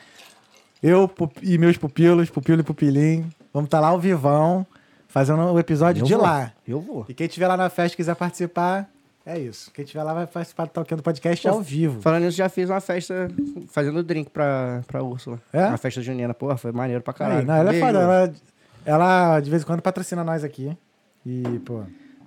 Eu 0.81 1.09
e 1.41 1.57
meus 1.57 1.77
pupilos, 1.77 2.29
pupilo 2.29 2.61
e 2.61 2.63
pupilinho. 2.63 3.29
Vamos 3.53 3.67
estar 3.67 3.79
lá 3.79 3.87
ao 3.87 3.99
vivão, 3.99 4.65
fazendo 5.07 5.41
o 5.41 5.59
episódio 5.59 6.01
Eu 6.01 6.05
de 6.05 6.13
vou. 6.13 6.23
lá. 6.23 6.51
Eu 6.67 6.79
vou. 6.79 7.05
E 7.09 7.13
quem 7.13 7.27
estiver 7.27 7.47
lá 7.47 7.57
na 7.57 7.69
festa 7.69 7.95
e 7.95 7.97
quiser 7.97 8.15
participar, 8.15 8.89
é 9.25 9.39
isso. 9.39 9.71
Quem 9.71 9.83
estiver 9.83 10.03
lá 10.03 10.13
vai 10.13 10.27
participar 10.27 10.65
do 10.65 10.69
Talkeando 10.71 11.01
Podcast 11.03 11.47
ao 11.47 11.61
vivo. 11.61 12.01
Falando 12.01 12.23
nisso, 12.23 12.37
já 12.37 12.47
fiz 12.49 12.69
uma 12.69 12.79
festa 12.79 13.27
fazendo 13.69 14.03
drink 14.03 14.29
pra, 14.29 14.81
pra 14.87 15.01
Úrsula. 15.03 15.41
É? 15.51 15.65
Uma 15.67 15.77
festa 15.77 16.01
junina. 16.01 16.33
Porra, 16.33 16.57
foi 16.57 16.71
maneiro 16.71 17.01
pra 17.03 17.11
Aí, 17.13 17.17
caralho. 17.17 17.45
não, 17.47 17.55
ela 17.55 17.69
é 17.69 17.71
Beijo. 17.71 17.85
foda. 17.87 17.99
Ela, 17.99 18.33
ela, 18.85 19.39
de 19.39 19.49
vez 19.49 19.63
em 19.63 19.65
quando 19.65 19.81
patrocina 19.81 20.23
nós 20.23 20.43
aqui. 20.43 20.77
E, 21.25 21.41
pô, 21.65 21.81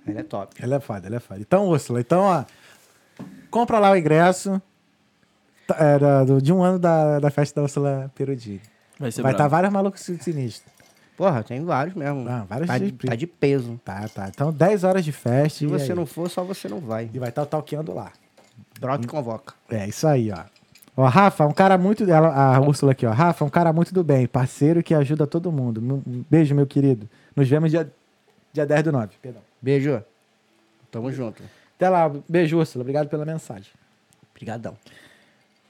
Ela 0.05 0.19
é 0.19 0.23
top. 0.23 0.55
Ela 0.61 0.75
é 0.75 0.79
foda, 0.79 1.07
ela 1.07 1.15
é 1.15 1.19
foda. 1.19 1.39
Então, 1.39 1.67
Úrsula, 1.67 2.01
então, 2.01 2.21
ó. 2.21 2.43
Compra 3.49 3.79
lá 3.79 3.91
o 3.91 3.95
ingresso 3.95 4.61
tá, 5.67 5.75
é, 5.79 5.99
da- 5.99 6.23
do- 6.23 6.41
de 6.41 6.51
um 6.51 6.61
ano 6.63 6.77
da, 6.79 7.19
da 7.19 7.29
festa 7.31 7.59
da 7.59 7.63
Úrsula 7.63 8.11
Perudini. 8.15 8.61
Vai 8.99 9.11
ser 9.11 9.21
Vai 9.21 9.31
estar 9.31 9.43
brabo. 9.43 9.51
vários 9.51 9.71
malucos 9.73 10.01
sinistros. 10.01 10.73
Porra, 11.19 11.43
tem 11.43 11.65
vários 11.65 11.93
mesmo. 11.97 12.25
Ah, 12.29 12.45
vários 12.47 12.65
tá, 12.69 12.77
de- 12.77 12.93
tá 12.93 13.13
de 13.13 13.27
peso. 13.27 13.77
Tá, 13.83 14.07
tá. 14.07 14.29
Então, 14.29 14.53
10 14.53 14.85
horas 14.85 15.03
de 15.03 15.11
festa. 15.11 15.59
Se 15.59 15.65
e 15.65 15.67
você 15.67 15.91
aí? 15.91 15.97
não 15.97 16.05
for, 16.05 16.29
só 16.29 16.45
você 16.45 16.69
não 16.69 16.79
vai. 16.79 17.09
E 17.13 17.19
vai 17.19 17.27
estar 17.27 17.41
o 17.43 17.45
talqueando 17.45 17.93
lá. 17.93 18.13
Brota 18.79 19.03
e 19.03 19.07
convoca. 19.09 19.53
É, 19.69 19.85
isso 19.85 20.07
aí, 20.07 20.31
ó. 20.31 20.45
Ó, 20.95 21.05
Rafa, 21.07 21.45
um 21.45 21.51
cara 21.51 21.77
muito. 21.77 22.09
Ela, 22.09 22.55
a 22.55 22.61
Úrsula 22.61 22.93
aqui, 22.93 23.05
ó. 23.05 23.11
Rafa, 23.11 23.43
um 23.43 23.49
cara 23.49 23.73
muito 23.73 23.93
do 23.93 24.01
bem, 24.01 24.27
parceiro 24.27 24.81
que 24.81 24.93
ajuda 24.93 25.27
todo 25.27 25.51
mundo. 25.51 25.81
Um 26.07 26.23
beijo, 26.31 26.55
meu 26.55 26.65
querido. 26.65 27.09
Nos 27.35 27.49
vemos 27.49 27.69
dia, 27.69 27.91
dia 28.53 28.65
10 28.65 28.83
do 28.83 28.91
9. 28.93 29.09
Perdão. 29.21 29.41
Beijo. 29.61 30.01
Tamo 30.89 31.11
junto. 31.11 31.43
Até 31.75 31.89
lá. 31.89 32.09
Beijo, 32.29 32.57
Úrsula. 32.57 32.83
Obrigado 32.83 33.09
pela 33.09 33.25
mensagem. 33.25 33.73
Obrigadão. 34.33 34.77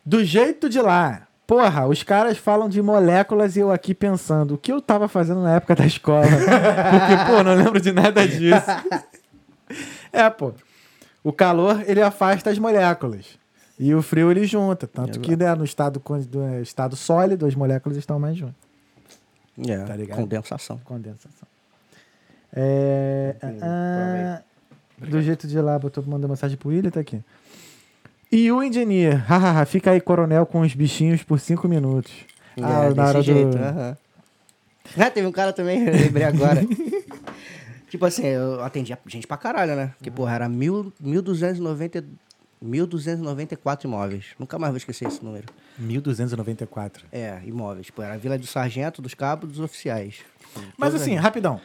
Do 0.05 0.23
jeito 0.23 0.69
de 0.69 0.79
lá. 0.79 1.27
Porra, 1.49 1.87
os 1.87 2.03
caras 2.03 2.37
falam 2.37 2.69
de 2.69 2.79
moléculas 2.79 3.55
e 3.55 3.59
eu 3.59 3.71
aqui 3.71 3.95
pensando, 3.95 4.53
o 4.53 4.57
que 4.59 4.71
eu 4.71 4.79
tava 4.79 5.07
fazendo 5.07 5.41
na 5.41 5.55
época 5.55 5.73
da 5.73 5.83
escola? 5.83 6.21
Porque, 6.29 7.25
pô, 7.25 7.43
não 7.43 7.55
lembro 7.55 7.81
de 7.81 7.91
nada 7.91 8.27
disso. 8.27 8.67
é, 10.13 10.29
pô. 10.29 10.53
O 11.23 11.33
calor, 11.33 11.83
ele 11.87 12.03
afasta 12.03 12.51
as 12.51 12.59
moléculas. 12.59 13.39
E 13.79 13.95
o 13.95 14.01
frio, 14.03 14.29
ele 14.29 14.45
junta. 14.45 14.85
Tanto 14.85 15.19
que, 15.19 15.35
né, 15.35 15.55
no 15.55 15.63
estado, 15.63 15.99
é, 16.53 16.61
estado 16.61 16.95
sólido, 16.95 17.47
as 17.47 17.55
moléculas 17.55 17.97
estão 17.97 18.19
mais 18.19 18.37
juntas. 18.37 18.69
É, 19.67 19.83
Tá 19.85 19.95
ligado? 19.95 20.17
condensação. 20.17 20.79
Condensação. 20.85 21.47
É, 22.53 23.35
ah, 23.59 24.43
do 24.99 25.19
jeito 25.19 25.47
de 25.47 25.59
lá, 25.59 25.79
botou 25.79 26.03
mandando 26.05 26.29
mensagem 26.29 26.57
pro 26.57 26.69
William, 26.69 26.91
tá 26.91 26.99
aqui. 26.99 27.23
E 28.31 28.51
o 28.51 28.61
engineer, 28.61 29.17
hahaha, 29.27 29.65
fica 29.65 29.91
aí, 29.91 29.99
coronel, 30.01 30.45
com 30.45 30.61
os 30.61 30.73
bichinhos 30.73 31.23
por 31.23 31.39
cinco 31.39 31.67
minutos. 31.67 32.11
ah, 32.61 32.85
é, 32.85 32.93
na 32.93 33.07
hora 33.07 33.21
jeito. 33.21 33.57
do... 33.57 33.63
aham. 33.63 33.97
Ah, 34.97 35.09
teve 35.11 35.27
um 35.27 35.31
cara 35.31 35.53
também, 35.53 35.79
eu 35.87 35.93
lembrei 35.93 36.23
agora. 36.25 36.61
tipo 37.89 38.05
assim, 38.05 38.25
eu 38.25 38.63
atendia 38.63 38.97
gente 39.07 39.27
pra 39.27 39.37
caralho, 39.37 39.75
né? 39.75 39.93
Porque, 39.97 40.09
porra, 40.11 40.33
era 40.35 40.49
mil, 40.49 40.91
1290, 40.99 42.03
1294 42.61 43.87
imóveis. 43.87 44.25
Nunca 44.37 44.57
mais 44.59 44.71
vou 44.71 44.77
esquecer 44.77 45.07
esse 45.07 45.23
número. 45.23 45.45
1294. 45.77 47.05
É, 47.11 47.39
imóveis. 47.45 47.89
Pô, 47.89 48.01
era 48.03 48.13
a 48.15 48.17
Vila 48.17 48.37
do 48.37 48.45
Sargento, 48.47 49.01
dos 49.01 49.13
Cabos, 49.13 49.49
dos 49.49 49.59
Oficiais. 49.59 50.15
Mas 50.77 50.93
assim, 50.95 51.15
as- 51.17 51.23
rapidão. 51.23 51.59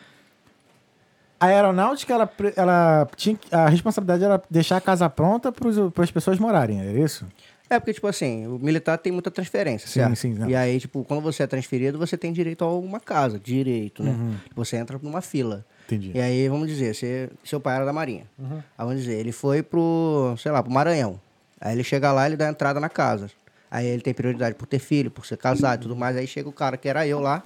A 1.44 1.56
aeronáutica, 1.56 2.14
ela, 2.14 2.30
ela 2.56 3.08
tinha. 3.16 3.38
A 3.50 3.68
responsabilidade 3.68 4.24
era 4.24 4.42
deixar 4.50 4.76
a 4.76 4.80
casa 4.80 5.08
pronta 5.10 5.52
para 5.52 6.04
as 6.04 6.10
pessoas 6.10 6.38
morarem, 6.38 6.80
é 6.80 6.92
isso? 6.92 7.26
É 7.68 7.78
porque, 7.78 7.94
tipo 7.94 8.06
assim, 8.06 8.46
o 8.46 8.58
militar 8.58 8.98
tem 8.98 9.10
muita 9.10 9.30
transferência, 9.30 9.88
Sim, 9.88 9.94
certo? 9.94 10.16
sim, 10.16 10.34
não. 10.34 10.48
E 10.48 10.54
aí, 10.54 10.78
tipo, 10.78 11.02
quando 11.04 11.22
você 11.22 11.42
é 11.42 11.46
transferido, 11.46 11.98
você 11.98 12.16
tem 12.16 12.32
direito 12.32 12.62
a 12.62 12.72
uma 12.72 13.00
casa, 13.00 13.38
direito, 13.38 14.02
né? 14.02 14.14
Você 14.54 14.76
entra 14.76 14.98
numa 15.02 15.22
fila. 15.22 15.56
Uhum. 15.56 15.62
Entendi. 15.86 16.12
E 16.14 16.20
aí, 16.20 16.48
vamos 16.48 16.68
dizer, 16.68 16.94
você, 16.94 17.30
seu 17.42 17.60
pai 17.60 17.76
era 17.76 17.84
da 17.84 17.92
Marinha. 17.92 18.24
Uhum. 18.38 18.56
Aí, 18.56 18.86
vamos 18.86 19.02
dizer, 19.02 19.18
ele 19.18 19.32
foi 19.32 19.62
pro, 19.62 20.34
sei 20.38 20.52
lá, 20.52 20.62
pro 20.62 20.72
Maranhão. 20.72 21.18
Aí 21.60 21.74
ele 21.74 21.84
chega 21.84 22.12
lá, 22.12 22.26
ele 22.26 22.36
dá 22.36 22.48
entrada 22.48 22.78
na 22.78 22.88
casa. 22.88 23.30
Aí 23.70 23.86
ele 23.86 24.02
tem 24.02 24.14
prioridade 24.14 24.54
por 24.54 24.66
ter 24.66 24.78
filho, 24.78 25.10
por 25.10 25.26
ser 25.26 25.36
casado 25.36 25.80
e 25.80 25.82
tudo 25.82 25.96
mais. 25.96 26.16
Aí 26.16 26.26
chega 26.26 26.48
o 26.48 26.52
cara 26.52 26.76
que 26.76 26.88
era 26.88 27.06
eu 27.06 27.18
lá 27.18 27.42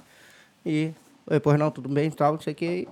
e... 0.65 0.91
Oi, 1.31 1.39
pois 1.39 1.59
não, 1.59 1.69
tudo 1.69 1.87
bem 1.87 2.07
e 2.07 2.11
tal, 2.11 2.33
não 2.33 2.41
sei 2.41 2.53
o 2.53 2.55
que. 2.55 2.87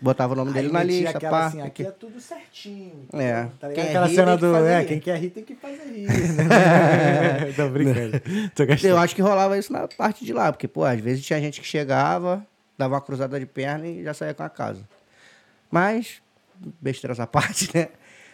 Botava 0.00 0.32
o 0.32 0.36
nome 0.36 0.52
dele 0.52 0.68
na 0.72 0.82
lista, 0.82 1.10
aquela 1.16 1.30
pá. 1.38 1.46
assim, 1.46 1.60
aqui 1.60 1.84
é 1.86 1.90
tudo 1.92 2.20
certinho. 2.20 3.06
É. 3.12 3.46
Tá 3.60 3.68
ligado? 3.68 3.74
Quem 3.74 3.84
é 3.84 3.88
aquela 3.88 4.06
rir 4.06 4.14
cena 4.16 4.26
tem 4.32 4.38
que 4.38 4.46
do. 4.46 4.52
fazer 4.52 4.68
É, 4.70 4.80
rir. 4.80 4.86
quem 4.88 5.00
quer 5.00 5.16
rir 5.18 5.30
tem 5.30 5.44
que 5.44 5.54
fazer 5.54 5.84
rir. 5.84 6.06
né? 6.08 7.52
Tô 7.54 7.68
brincando. 7.68 8.20
Tô 8.54 8.66
gastando. 8.66 8.90
Eu 8.90 8.98
acho 8.98 9.14
que 9.14 9.22
rolava 9.22 9.56
isso 9.58 9.72
na 9.72 9.86
parte 9.88 10.24
de 10.24 10.32
lá, 10.32 10.50
porque, 10.52 10.66
pô, 10.66 10.84
às 10.84 10.98
vezes 11.00 11.24
tinha 11.24 11.38
gente 11.40 11.60
que 11.60 11.66
chegava, 11.66 12.44
dava 12.76 12.94
uma 12.94 13.00
cruzada 13.00 13.38
de 13.38 13.46
perna 13.46 13.86
e 13.86 14.02
já 14.02 14.12
saía 14.12 14.34
com 14.34 14.42
a 14.42 14.48
casa. 14.48 14.80
Mas, 15.70 16.20
besteira 16.80 17.12
essa 17.12 17.26
parte, 17.28 17.70
né? 17.74 17.88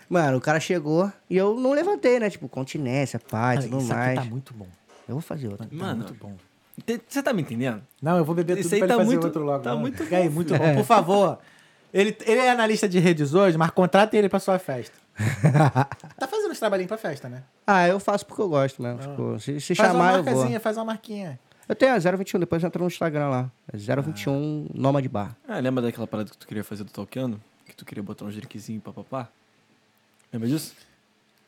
Mano, 0.08 0.38
o 0.38 0.40
cara 0.40 0.58
chegou 0.58 1.12
e 1.28 1.36
eu 1.36 1.54
não 1.60 1.72
levantei, 1.72 2.18
né? 2.18 2.30
Tipo, 2.30 2.48
continência, 2.48 3.18
paz, 3.18 3.64
tudo 3.66 3.78
isso 3.78 3.88
mais. 3.88 4.16
aqui 4.18 4.26
tá 4.26 4.30
muito 4.34 4.54
bom. 4.54 4.66
Eu 5.06 5.14
vou 5.16 5.20
fazer 5.22 5.48
outra. 5.48 5.66
Tá 5.66 5.74
Mano, 5.76 5.96
muito 5.96 6.14
bom. 6.14 6.34
Você 7.08 7.22
tá 7.22 7.32
me 7.32 7.42
entendendo? 7.42 7.82
Não, 8.00 8.16
eu 8.16 8.24
vou 8.24 8.34
beber 8.34 8.54
tudo 8.56 8.60
Esse 8.60 8.68
pra 8.70 8.78
ele 8.78 8.86
tá 8.88 8.94
fazer 8.96 9.06
muito- 9.10 9.24
outro 9.24 9.42
logo. 9.44 9.62
tá 9.62 9.74
muito 9.76 10.02
aí, 10.14 10.28
muito 10.28 10.56
bom. 10.56 10.74
Por 10.76 10.84
favor. 10.84 11.38
Ele, 11.92 12.16
ele 12.26 12.40
é 12.40 12.50
analista 12.50 12.88
de 12.88 12.98
redes 12.98 13.34
hoje, 13.34 13.56
mas 13.56 13.70
contrata 13.70 14.16
ele 14.16 14.28
pra 14.28 14.38
sua 14.38 14.58
festa. 14.58 14.94
tá 16.18 16.28
fazendo 16.28 16.52
os 16.52 16.58
trabalhinhos 16.58 16.88
pra 16.88 16.98
festa, 16.98 17.28
né? 17.28 17.42
Ah, 17.66 17.88
eu 17.88 17.98
faço 17.98 18.24
porque 18.26 18.40
eu 18.42 18.48
gosto 18.48 18.82
mesmo. 18.82 18.98
Tipo, 19.00 19.40
se, 19.40 19.60
se 19.60 19.74
faz 19.74 19.90
chamar, 19.90 20.04
uma 20.12 20.18
eu 20.18 20.22
vou. 20.24 20.32
marcazinha, 20.34 20.60
faz 20.60 20.76
uma 20.76 20.84
marquinha. 20.84 21.38
Eu 21.68 21.74
tenho 21.74 21.92
a 21.94 21.98
021, 21.98 22.38
depois 22.40 22.62
entra 22.62 22.80
no 22.80 22.86
Instagram 22.86 23.28
lá. 23.28 23.50
É 23.72 23.76
021 23.76 24.68
Nômade 24.74 25.08
Bar. 25.08 25.34
Ah, 25.46 25.58
lembra 25.58 25.82
daquela 25.82 26.06
parada 26.06 26.30
que 26.30 26.36
tu 26.38 26.46
queria 26.46 26.62
fazer 26.64 26.84
do 26.84 26.90
Talkiano? 26.90 27.40
Que 27.66 27.74
tu 27.74 27.84
queria 27.84 28.02
botar 28.02 28.24
um 28.24 28.30
jeriquezinho 28.30 28.80
pra 28.80 28.92
papá? 28.92 29.28
Lembra 30.32 30.48
disso? 30.48 30.74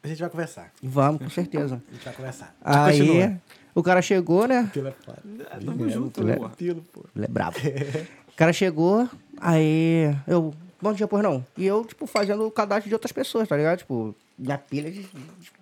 A 0.03 0.09
gente 0.09 0.19
vai 0.21 0.29
conversar. 0.31 0.73
Vamos, 0.83 1.23
com 1.23 1.31
certeza. 1.31 1.81
A 1.89 1.93
gente 1.95 2.05
vai 2.05 2.15
conversar. 2.15 2.55
Aí, 2.63 2.99
Continua. 2.99 3.41
O 3.75 3.83
cara 3.83 4.01
chegou, 4.03 4.47
né? 4.47 4.69
Pila 4.73 4.89
é 4.91 4.93
foda. 4.93 5.23
tamo 5.65 5.89
junto, 5.89 6.25
né? 6.25 6.37
porra. 6.37 6.51
Pô. 6.93 7.05
Ele 7.17 7.25
é 7.25 7.29
brabo. 7.29 7.57
o 8.29 8.37
cara 8.37 8.53
chegou, 8.53 9.09
aí 9.41 10.15
eu, 10.27 10.53
bom 10.81 10.93
dia, 10.93 11.07
pois 11.09 11.23
não. 11.23 11.45
E 11.57 11.65
eu, 11.67 11.85
tipo, 11.85 12.07
fazendo 12.07 12.47
o 12.47 12.51
cadastro 12.51 12.89
de 12.89 12.95
outras 12.95 13.13
pessoas, 13.13 13.49
tá 13.49 13.57
ligado? 13.57 13.79
Tipo, 13.79 14.15
minha 14.39 14.59
pilha 14.59 14.91
de, 14.91 15.03
de- 15.03 15.09
de 15.11 15.53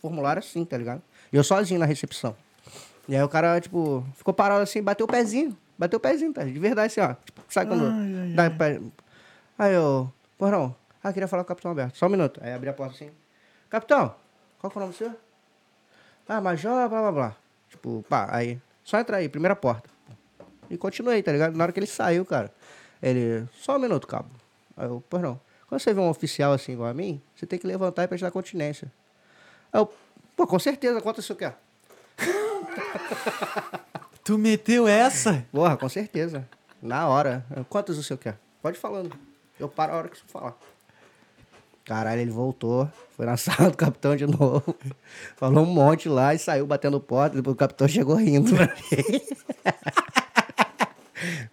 formulário 0.00 0.40
assim, 0.40 0.64
tá 0.64 0.76
ligado? 0.78 1.02
E 1.32 1.36
eu 1.36 1.42
sozinho 1.44 1.80
na 1.80 1.86
recepção. 1.86 2.36
E 3.08 3.14
aí 3.16 3.22
o 3.22 3.28
cara, 3.28 3.60
tipo, 3.60 4.04
ficou 4.14 4.34
parado 4.34 4.62
assim, 4.62 4.82
bateu 4.82 5.04
o 5.06 5.08
pezinho. 5.08 5.56
Bateu 5.78 5.96
o 5.98 6.00
pezinho, 6.00 6.32
tá? 6.32 6.42
De 6.44 6.58
verdade, 6.58 6.86
assim, 6.86 7.00
ó. 7.00 7.14
Tipo, 7.24 7.42
sabe 7.48 7.70
quando. 7.70 8.34
dá 8.34 8.50
pé- 8.50 8.80
Aí 9.58 9.74
eu, 9.74 10.10
pois 10.38 10.50
não. 10.50 10.74
Ah, 11.02 11.12
queria 11.12 11.28
falar 11.28 11.44
com 11.44 11.46
o 11.46 11.48
Capitão 11.48 11.70
Alberto. 11.70 11.96
Só 11.98 12.06
um 12.06 12.08
minuto. 12.10 12.40
Aí 12.42 12.52
abri 12.52 12.68
a 12.68 12.72
porta 12.72 12.94
assim. 12.94 13.10
Capitão, 13.70 14.14
qual 14.58 14.70
que 14.70 14.76
é 14.78 14.80
o 14.80 14.82
nome 14.84 14.94
seu? 14.94 15.12
Ah, 16.28 16.40
Major, 16.40 16.88
blá 16.88 17.00
blá 17.00 17.12
blá. 17.12 17.36
Tipo, 17.86 18.04
pá, 18.08 18.26
aí. 18.32 18.60
Só 18.82 18.98
entra 18.98 19.18
aí, 19.18 19.28
primeira 19.28 19.54
porta. 19.54 19.88
E 20.68 20.76
continuei, 20.76 21.22
tá 21.22 21.30
ligado? 21.30 21.56
Na 21.56 21.62
hora 21.62 21.72
que 21.72 21.78
ele 21.78 21.86
saiu, 21.86 22.26
cara. 22.26 22.52
Ele, 23.00 23.46
só 23.52 23.76
um 23.76 23.78
minuto, 23.78 24.08
cabo. 24.08 24.28
Aí 24.76 24.86
eu, 24.86 25.02
pois 25.08 25.22
não. 25.22 25.40
Quando 25.68 25.80
você 25.80 25.94
vê 25.94 26.00
um 26.00 26.08
oficial 26.08 26.52
assim 26.52 26.72
igual 26.72 26.88
a 26.88 26.94
mim, 26.94 27.22
você 27.34 27.46
tem 27.46 27.60
que 27.60 27.66
levantar 27.66 28.02
e 28.02 28.08
prestar 28.08 28.32
continência. 28.32 28.90
Aí 29.72 29.80
eu, 29.80 29.92
pô, 30.36 30.48
com 30.48 30.58
certeza, 30.58 31.00
quanto 31.00 31.22
senhor 31.22 31.38
quer? 31.38 31.56
Tu 34.24 34.36
meteu 34.36 34.88
essa? 34.88 35.46
Porra, 35.52 35.76
com 35.76 35.88
certeza. 35.88 36.48
Na 36.82 37.06
hora. 37.06 37.46
Eu, 37.56 37.64
Quantos 37.64 37.96
o 37.96 38.02
senhor 38.02 38.18
quer? 38.18 38.36
Pode 38.60 38.76
ir 38.76 38.80
falando. 38.80 39.16
Eu 39.60 39.68
paro 39.68 39.92
a 39.92 39.96
hora 39.96 40.08
que 40.08 40.16
senhor 40.16 40.28
falar. 40.28 40.56
Caralho, 41.86 42.20
ele 42.20 42.32
voltou, 42.32 42.90
foi 43.12 43.24
na 43.24 43.36
sala 43.38 43.70
do 43.70 43.76
capitão 43.76 44.16
de 44.16 44.26
novo, 44.26 44.76
falou 45.38 45.62
um 45.62 45.72
monte 45.72 46.08
lá 46.08 46.34
e 46.34 46.38
saiu 46.38 46.66
batendo 46.66 47.00
porta. 47.00 47.36
Depois 47.36 47.54
o 47.54 47.56
capitão 47.56 47.86
chegou 47.86 48.16
rindo 48.16 48.54
pra 48.54 48.66
mim. 48.66 49.20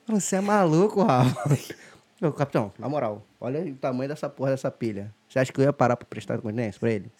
Você 0.07 0.35
é 0.37 0.41
maluco, 0.41 1.03
Rafa? 1.03 1.57
Ô, 2.19 2.31
capitão, 2.31 2.73
na 2.79 2.89
moral, 2.89 3.23
olha 3.39 3.61
o 3.61 3.75
tamanho 3.75 4.09
dessa 4.09 4.27
porra 4.27 4.49
dessa 4.51 4.71
pilha. 4.71 5.13
Você 5.29 5.37
acha 5.37 5.53
que 5.53 5.59
eu 5.61 5.65
ia 5.65 5.73
parar 5.73 5.95
pra 5.95 6.05
prestar 6.05 6.39
continência 6.39 6.79
pra 6.79 6.91
ele? 6.91 7.11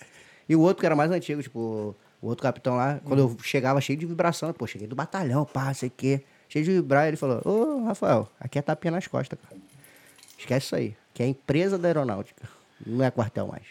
E 0.49 0.55
o 0.55 0.61
outro 0.61 0.81
que 0.81 0.85
era 0.85 0.95
mais 0.95 1.11
antigo, 1.11 1.41
tipo, 1.41 1.95
o 2.19 2.27
outro 2.27 2.41
capitão 2.41 2.75
lá, 2.75 2.99
quando 3.05 3.19
eu 3.19 3.37
chegava 3.43 3.79
cheio 3.79 3.99
de 3.99 4.07
vibração, 4.07 4.51
pô, 4.53 4.65
cheguei 4.65 4.87
do 4.87 4.95
batalhão, 4.95 5.45
pá, 5.45 5.71
sei 5.73 5.89
o 5.89 5.91
quê. 5.95 6.23
Cheio 6.49 6.65
de 6.65 6.71
vibrar, 6.71 7.07
ele 7.07 7.17
falou, 7.17 7.41
ô, 7.45 7.85
Rafael, 7.85 8.27
aqui 8.39 8.57
é 8.57 8.61
tapinha 8.61 8.91
nas 8.91 9.05
costas, 9.05 9.37
cara. 9.39 9.55
Esquece 10.37 10.65
isso 10.65 10.75
aí. 10.75 10.95
Que 11.13 11.21
é 11.21 11.25
a 11.27 11.29
empresa 11.29 11.77
da 11.77 11.87
aeronáutica. 11.87 12.47
Não 12.85 13.03
é 13.05 13.11
quartel 13.11 13.47
mais. 13.47 13.63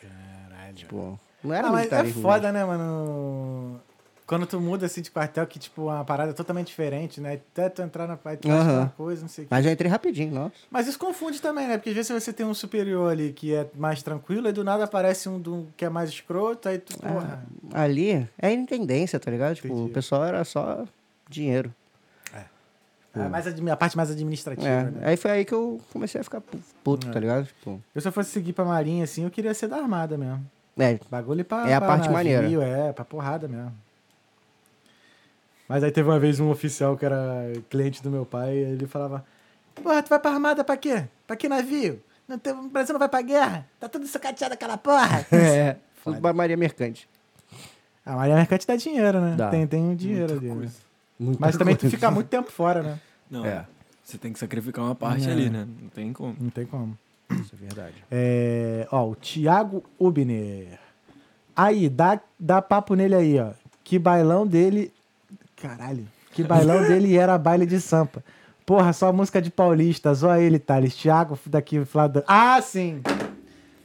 Caralho. 0.00 0.74
Tipo, 0.74 1.20
não 1.42 1.54
era 1.54 1.68
Ah, 1.68 1.72
mas 1.72 1.90
é 1.92 2.04
foda, 2.04 2.52
né, 2.52 2.64
mano? 2.64 3.80
Quando 4.24 4.46
tu 4.46 4.58
muda 4.60 4.86
assim 4.86 5.02
de 5.02 5.10
quartel, 5.10 5.46
que 5.46 5.58
tipo, 5.58 5.82
uma 5.82 6.04
parada 6.04 6.32
totalmente 6.32 6.68
diferente, 6.68 7.20
né? 7.20 7.34
Até 7.34 7.68
tu 7.68 7.82
entrar 7.82 8.06
na 8.06 8.16
parte 8.16 8.46
uma 8.46 8.88
coisa, 8.96 9.20
não 9.22 9.28
sei 9.28 9.44
o. 9.44 9.48
Mas 9.50 9.66
eu 9.66 9.72
entrei 9.72 9.90
rapidinho, 9.90 10.32
nossa. 10.32 10.54
Mas 10.70 10.86
isso 10.86 10.98
confunde 10.98 11.42
também, 11.42 11.66
né? 11.68 11.76
Porque 11.76 11.90
às 11.90 11.96
vezes 11.96 12.10
você 12.24 12.32
tem 12.32 12.46
um 12.46 12.54
superior 12.54 13.10
ali 13.12 13.32
que 13.32 13.52
é 13.54 13.68
mais 13.74 14.02
tranquilo, 14.02 14.48
e 14.48 14.52
do 14.52 14.64
nada 14.64 14.84
aparece 14.84 15.28
um 15.28 15.38
do- 15.38 15.68
que 15.76 15.84
é 15.84 15.88
mais 15.90 16.08
escroto, 16.08 16.68
aí 16.68 16.78
tu, 16.78 16.96
porra. 16.98 17.44
Ali 17.74 18.26
é 18.38 18.50
intendência, 18.52 19.18
tá 19.20 19.30
ligado? 19.30 19.56
Tipo, 19.56 19.68
Entendi. 19.68 19.90
o 19.90 19.92
pessoal 19.92 20.24
era 20.24 20.44
só 20.44 20.86
dinheiro. 21.28 21.74
É, 23.14 23.28
mais 23.28 23.46
a 23.46 23.76
parte 23.76 23.96
mais 23.96 24.10
administrativa, 24.10 24.66
É, 24.66 24.84
né? 24.84 25.00
aí 25.08 25.16
foi 25.18 25.30
aí 25.30 25.44
que 25.44 25.52
eu 25.52 25.78
comecei 25.92 26.20
a 26.20 26.24
ficar 26.24 26.40
pu- 26.40 26.58
puto, 26.82 27.10
tá 27.10 27.20
ligado? 27.20 27.44
Tipo, 27.46 27.78
Eu 27.94 28.00
se 28.00 28.08
eu 28.08 28.12
fosse 28.12 28.30
seguir 28.30 28.52
pra 28.54 28.64
marinha, 28.64 29.04
assim, 29.04 29.24
eu 29.24 29.30
queria 29.30 29.52
ser 29.52 29.68
da 29.68 29.76
armada 29.76 30.16
mesmo. 30.16 30.44
é, 30.78 30.98
Bagulho 31.10 31.44
pra. 31.44 31.68
É 31.68 31.74
a 31.74 31.78
pra 31.80 31.88
parte 31.88 32.08
maneira. 32.08 32.46
É, 32.64 32.92
pra 32.92 33.04
porrada 33.04 33.46
mesmo. 33.46 33.72
Mas 35.68 35.82
aí 35.84 35.90
teve 35.90 36.08
uma 36.08 36.18
vez 36.18 36.40
um 36.40 36.50
oficial 36.50 36.96
que 36.96 37.04
era 37.04 37.52
cliente 37.70 38.02
do 38.02 38.10
meu 38.10 38.24
pai, 38.26 38.56
ele 38.56 38.86
falava: 38.86 39.24
Porra, 39.74 40.02
tu 40.02 40.08
vai 40.08 40.18
pra 40.18 40.30
armada 40.32 40.64
pra 40.64 40.76
quê? 40.76 41.04
Pra 41.26 41.36
que 41.36 41.48
navio? 41.48 42.00
Não 42.28 42.38
tem, 42.38 42.52
o 42.52 42.68
Brasil 42.68 42.92
não 42.92 42.98
vai 42.98 43.08
pra 43.08 43.20
guerra? 43.22 43.66
Tá 43.78 43.88
tudo 43.88 44.06
sucateado 44.06 44.54
aquela 44.54 44.76
porra. 44.78 45.26
é, 45.32 45.76
tudo 46.02 46.20
pra 46.20 46.32
Maria 46.32 46.56
Mercante. 46.56 47.08
A 48.04 48.16
Maria 48.16 48.34
Mercante 48.36 48.66
dá 48.66 48.74
dinheiro, 48.76 49.20
né? 49.20 49.34
Dá. 49.36 49.48
Tem, 49.50 49.66
tem 49.66 49.82
um 49.82 49.94
dinheiro 49.94 50.32
ali. 50.34 50.48
né? 50.48 50.54
coisa. 50.54 50.74
Mas 51.38 51.56
também 51.56 51.76
tu 51.76 51.88
fica 51.90 52.10
muito 52.10 52.28
tempo 52.28 52.50
fora, 52.50 52.82
né? 52.82 52.98
Não, 53.30 53.44
É. 53.44 53.64
você 54.02 54.18
tem 54.18 54.32
que 54.32 54.38
sacrificar 54.38 54.84
uma 54.84 54.94
parte 54.94 55.28
É. 55.28 55.32
ali, 55.32 55.48
né? 55.50 55.66
Não 55.80 55.88
tem 55.88 56.12
como. 56.12 56.36
Não 56.40 56.50
tem 56.50 56.66
como. 56.66 56.96
Isso 57.30 57.54
é 57.54 57.64
verdade. 57.66 57.94
É, 58.10 58.86
ó, 58.90 59.08
o 59.08 59.14
Thiago 59.14 59.82
Ubner. 59.98 60.78
Aí, 61.56 61.88
dá, 61.88 62.20
dá 62.38 62.60
papo 62.60 62.94
nele 62.94 63.14
aí, 63.14 63.38
ó. 63.40 63.50
Que 63.84 63.98
bailão 63.98 64.46
dele. 64.46 64.92
Caralho. 65.56 66.06
Que 66.32 66.42
bailão 66.42 66.82
dele 66.88 67.16
era 67.16 67.36
baile 67.38 67.64
de 67.66 67.80
sampa. 67.80 68.22
Porra, 68.66 68.92
só 68.92 69.12
música 69.12 69.40
de 69.40 69.50
paulista. 69.50 70.12
Zoa 70.14 70.40
ele, 70.40 70.58
Thales. 70.58 70.94
Thiago 70.94 71.38
daqui, 71.46 71.84
Flávio. 71.84 72.22
Ah, 72.26 72.60
sim! 72.62 73.02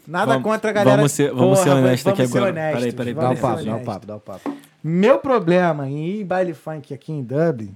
Nada 0.07 0.33
Vamos- 0.33 0.43
contra 0.43 0.69
a 0.69 0.73
galera. 0.73 0.95
vamos 0.97 1.11
ser- 1.11 1.33
vamos 1.33 1.59
ser 1.59 1.69
honestos 1.71 2.03
vamos 2.03 2.19
aqui 2.21 2.31
ser 2.31 2.37
agora. 2.37 2.51
honestos, 2.51 2.79
Peraí, 2.79 2.93
peraí, 2.93 3.13
Dá 3.13 3.21
vamos 3.21 3.37
o 3.37 3.41
ser 3.41 3.47
papo, 3.47 3.65
dá 3.65 3.75
o 3.75 3.79
papo, 3.85 4.05
dá 4.05 4.15
o 4.15 4.19
papo. 4.19 4.57
Meu 4.83 5.19
problema 5.19 5.87
em 5.87 6.05
ir 6.07 6.23
baile 6.23 6.53
funk 6.53 6.93
aqui 6.93 7.11
em 7.11 7.23
Dublin 7.23 7.75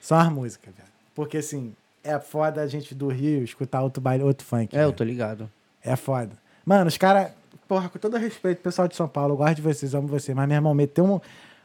são 0.00 0.18
as 0.18 0.28
músicas, 0.28 0.74
velho. 0.74 0.88
Porque, 1.14 1.38
assim, 1.38 1.74
é 2.02 2.18
foda 2.18 2.62
a 2.62 2.66
gente 2.66 2.94
do 2.94 3.08
Rio 3.08 3.42
escutar 3.42 3.82
outro 3.82 4.00
baile, 4.00 4.22
outro 4.24 4.46
funk. 4.46 4.74
É, 4.74 4.80
eu 4.80 4.84
velho. 4.84 4.92
tô 4.92 5.04
ligado. 5.04 5.50
É 5.82 5.96
foda. 5.96 6.32
Mano, 6.64 6.88
os 6.88 6.96
caras. 6.96 7.32
Porra, 7.66 7.88
com 7.88 7.98
todo 7.98 8.16
respeito, 8.16 8.60
pessoal 8.62 8.88
de 8.88 8.96
São 8.96 9.06
Paulo, 9.06 9.34
eu 9.34 9.36
gosto 9.36 9.56
de 9.56 9.62
vocês, 9.62 9.94
amo 9.94 10.08
vocês. 10.08 10.34
Mas, 10.34 10.48
meu 10.48 10.56
irmão, 10.56 10.74
meter 10.74 11.02
um, 11.02 11.20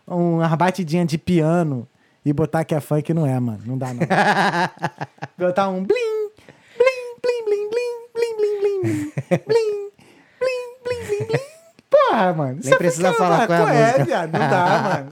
um, 0.07 0.37
uma 0.37 0.55
batidinha 0.55 1.05
de 1.05 1.17
piano 1.17 1.87
e 2.23 2.31
botar 2.31 2.63
que 2.63 2.75
é 2.75 2.79
funk 2.79 3.13
não 3.13 3.25
é, 3.25 3.39
mano. 3.39 3.61
Não 3.65 3.77
dá, 3.77 3.93
não. 3.93 4.01
botar 5.37 5.69
um 5.69 5.83
blim, 5.83 6.29
blim, 6.77 7.15
blim, 7.21 7.45
blim, 7.45 7.69
blim, 7.69 7.97
blim, 8.13 8.35
blim, 8.37 8.59
blim, 8.59 9.13
blim, 9.29 9.45
blim, 9.45 9.91
blim, 10.39 11.07
blim, 11.07 11.27
blim. 11.27 11.54
Porra, 12.09 12.33
mano. 12.33 12.59
isso 12.59 12.65
Nem 12.69 12.73
é 12.73 12.77
precisa 12.77 13.11
ficar, 13.11 13.17
falar 13.23 13.37
mano, 13.37 13.47
qual 13.47 13.67
é 13.69 13.71
a 13.71 13.75
é, 13.75 13.85
música. 13.85 14.05
viado. 14.05 14.31
Não 14.31 14.39
dá, 14.39 14.81
mano. 15.05 15.09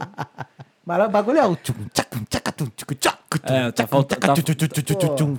Mas 0.86 1.06
o 1.06 1.10
bagulho 1.10 1.38
é 1.38 1.46
o. 1.48 1.56
tchum, 1.56 1.74
tchacum, 1.94 2.24
tchacatum, 2.30 2.66
tchucu, 2.76 2.96
tchacu, 2.96 3.40
É, 3.44 3.72
tá 3.72 3.72
tchacum, 3.72 3.90
falta- 3.90 4.16
tá- 4.18 4.34